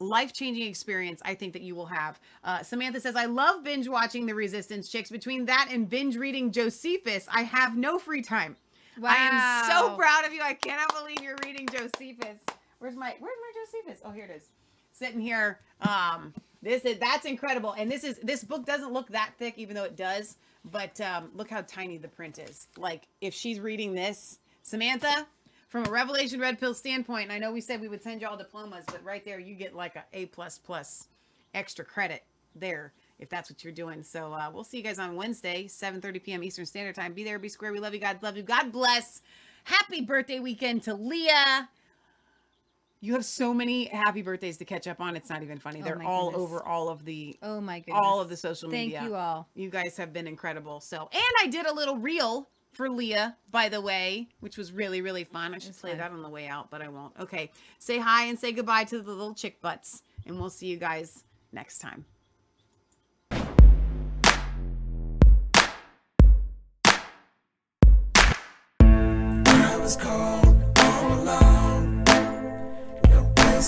life-changing 0.00 0.66
experience 0.66 1.22
i 1.24 1.34
think 1.34 1.52
that 1.54 1.62
you 1.62 1.74
will 1.74 1.86
have. 1.86 2.20
Uh, 2.44 2.62
samantha 2.62 3.00
says 3.00 3.16
i 3.16 3.24
love 3.24 3.64
binge 3.64 3.88
watching 3.88 4.26
the 4.26 4.34
resistance 4.34 4.88
chicks. 4.90 5.10
Between 5.10 5.46
that 5.46 5.68
and 5.70 5.88
binge 5.88 6.16
reading 6.16 6.52
josephus 6.52 7.26
i 7.32 7.42
have 7.42 7.76
no 7.76 7.98
free 7.98 8.20
time. 8.22 8.56
I 9.02 9.16
am 9.16 9.70
so 9.70 9.96
proud 9.96 10.24
of 10.26 10.32
you. 10.34 10.42
I 10.42 10.54
cannot 10.54 10.94
believe 10.94 11.22
you're 11.22 11.38
reading 11.44 11.66
josephus 11.72 12.40
where's 12.78 12.96
my 12.96 13.14
where's 13.18 13.36
my 13.40 13.52
josephus 13.82 14.02
oh 14.04 14.10
here 14.10 14.24
it 14.24 14.30
is 14.30 14.50
sitting 14.92 15.20
here 15.20 15.60
um 15.82 16.32
this 16.62 16.84
is 16.84 16.98
that's 16.98 17.26
incredible 17.26 17.74
and 17.78 17.90
this 17.90 18.04
is 18.04 18.18
this 18.22 18.44
book 18.44 18.64
doesn't 18.64 18.92
look 18.92 19.08
that 19.08 19.32
thick 19.38 19.54
even 19.56 19.74
though 19.74 19.84
it 19.84 19.96
does 19.96 20.36
but 20.70 21.00
um 21.00 21.30
look 21.34 21.50
how 21.50 21.62
tiny 21.62 21.96
the 21.96 22.08
print 22.08 22.38
is 22.38 22.68
like 22.76 23.06
if 23.20 23.34
she's 23.34 23.60
reading 23.60 23.94
this 23.94 24.38
samantha 24.62 25.26
from 25.68 25.84
a 25.86 25.90
revelation 25.90 26.40
red 26.40 26.58
pill 26.58 26.74
standpoint 26.74 27.24
and 27.24 27.32
i 27.32 27.38
know 27.38 27.52
we 27.52 27.60
said 27.60 27.80
we 27.80 27.88
would 27.88 28.02
send 28.02 28.20
you 28.20 28.28
all 28.28 28.36
diplomas 28.36 28.84
but 28.86 29.02
right 29.04 29.24
there 29.24 29.38
you 29.38 29.54
get 29.54 29.74
like 29.74 29.96
a 29.96 30.04
a 30.12 30.26
plus 30.26 30.58
plus 30.58 31.08
extra 31.54 31.84
credit 31.84 32.22
there 32.54 32.92
if 33.18 33.28
that's 33.28 33.50
what 33.50 33.62
you're 33.64 33.72
doing. 33.72 34.02
So 34.02 34.32
uh, 34.32 34.50
we'll 34.52 34.64
see 34.64 34.78
you 34.78 34.82
guys 34.82 34.98
on 34.98 35.16
Wednesday, 35.16 35.64
7:30 35.64 36.22
p.m. 36.22 36.44
Eastern 36.44 36.66
Standard 36.66 36.94
Time. 36.94 37.12
Be 37.12 37.24
there, 37.24 37.38
be 37.38 37.48
square. 37.48 37.72
We 37.72 37.80
love 37.80 37.94
you, 37.94 38.00
God 38.00 38.22
love 38.22 38.36
you. 38.36 38.42
God 38.42 38.72
bless. 38.72 39.22
Happy 39.64 40.02
birthday 40.02 40.40
weekend 40.40 40.82
to 40.82 40.94
Leah. 40.94 41.68
You 43.04 43.12
have 43.12 43.24
so 43.26 43.52
many 43.52 43.84
happy 43.84 44.22
birthdays 44.22 44.56
to 44.56 44.64
catch 44.64 44.86
up 44.86 44.98
on. 44.98 45.14
It's 45.14 45.28
not 45.28 45.42
even 45.42 45.58
funny. 45.58 45.82
Oh 45.82 45.84
They're 45.84 46.02
all 46.02 46.30
goodness. 46.30 46.42
over 46.42 46.62
all 46.62 46.88
of 46.88 47.04
the 47.04 47.36
Oh 47.42 47.60
my 47.60 47.80
goodness. 47.80 48.00
all 48.02 48.18
of 48.18 48.30
the 48.30 48.36
social 48.36 48.70
media. 48.70 48.80
Thank 48.80 49.02
media. 49.02 49.08
you 49.10 49.14
all. 49.14 49.46
You 49.54 49.68
guys 49.68 49.98
have 49.98 50.14
been 50.14 50.26
incredible. 50.26 50.80
So, 50.80 51.10
and 51.12 51.22
I 51.42 51.48
did 51.48 51.66
a 51.66 51.74
little 51.74 51.98
reel 51.98 52.48
for 52.72 52.88
Leah, 52.88 53.36
by 53.50 53.68
the 53.68 53.82
way, 53.82 54.28
which 54.40 54.56
was 54.56 54.72
really 54.72 55.02
really 55.02 55.24
fun. 55.24 55.54
I 55.54 55.58
should 55.58 55.76
play 55.76 55.90
fun. 55.90 55.98
that 55.98 56.12
on 56.12 56.22
the 56.22 56.30
way 56.30 56.48
out, 56.48 56.70
but 56.70 56.80
I 56.80 56.88
won't. 56.88 57.12
Okay, 57.20 57.50
say 57.78 57.98
hi 57.98 58.24
and 58.24 58.38
say 58.38 58.52
goodbye 58.52 58.84
to 58.84 58.98
the 59.02 59.10
little 59.10 59.34
chick 59.34 59.60
butts, 59.60 60.02
and 60.26 60.40
we'll 60.40 60.48
see 60.48 60.68
you 60.68 60.78
guys 60.78 61.24
next 61.52 61.80
time. 61.80 62.06
I 69.46 69.76
was 69.78 69.94
cold 69.96 70.56
all 70.78 71.12
alone 71.20 71.63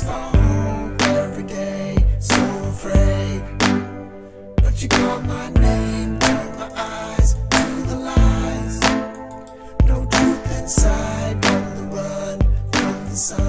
always 0.05 0.33
go 0.33 0.39
home 0.39 0.97
every 1.01 1.45
day, 1.45 1.97
so 2.19 2.37
afraid. 2.65 3.43
But 4.57 4.83
you 4.83 4.89
call 4.89 5.21
my 5.23 5.51
name, 5.51 6.19
Turn 6.19 6.59
my 6.59 6.71
eyes 6.75 7.35
to 7.35 7.83
the 7.89 7.97
lies. 7.97 8.81
No 9.87 10.07
truth 10.11 10.61
inside, 10.61 11.45
on 11.47 11.77
the 11.77 11.83
run 11.97 12.39
from 12.73 13.09
the 13.09 13.17
sun. 13.17 13.46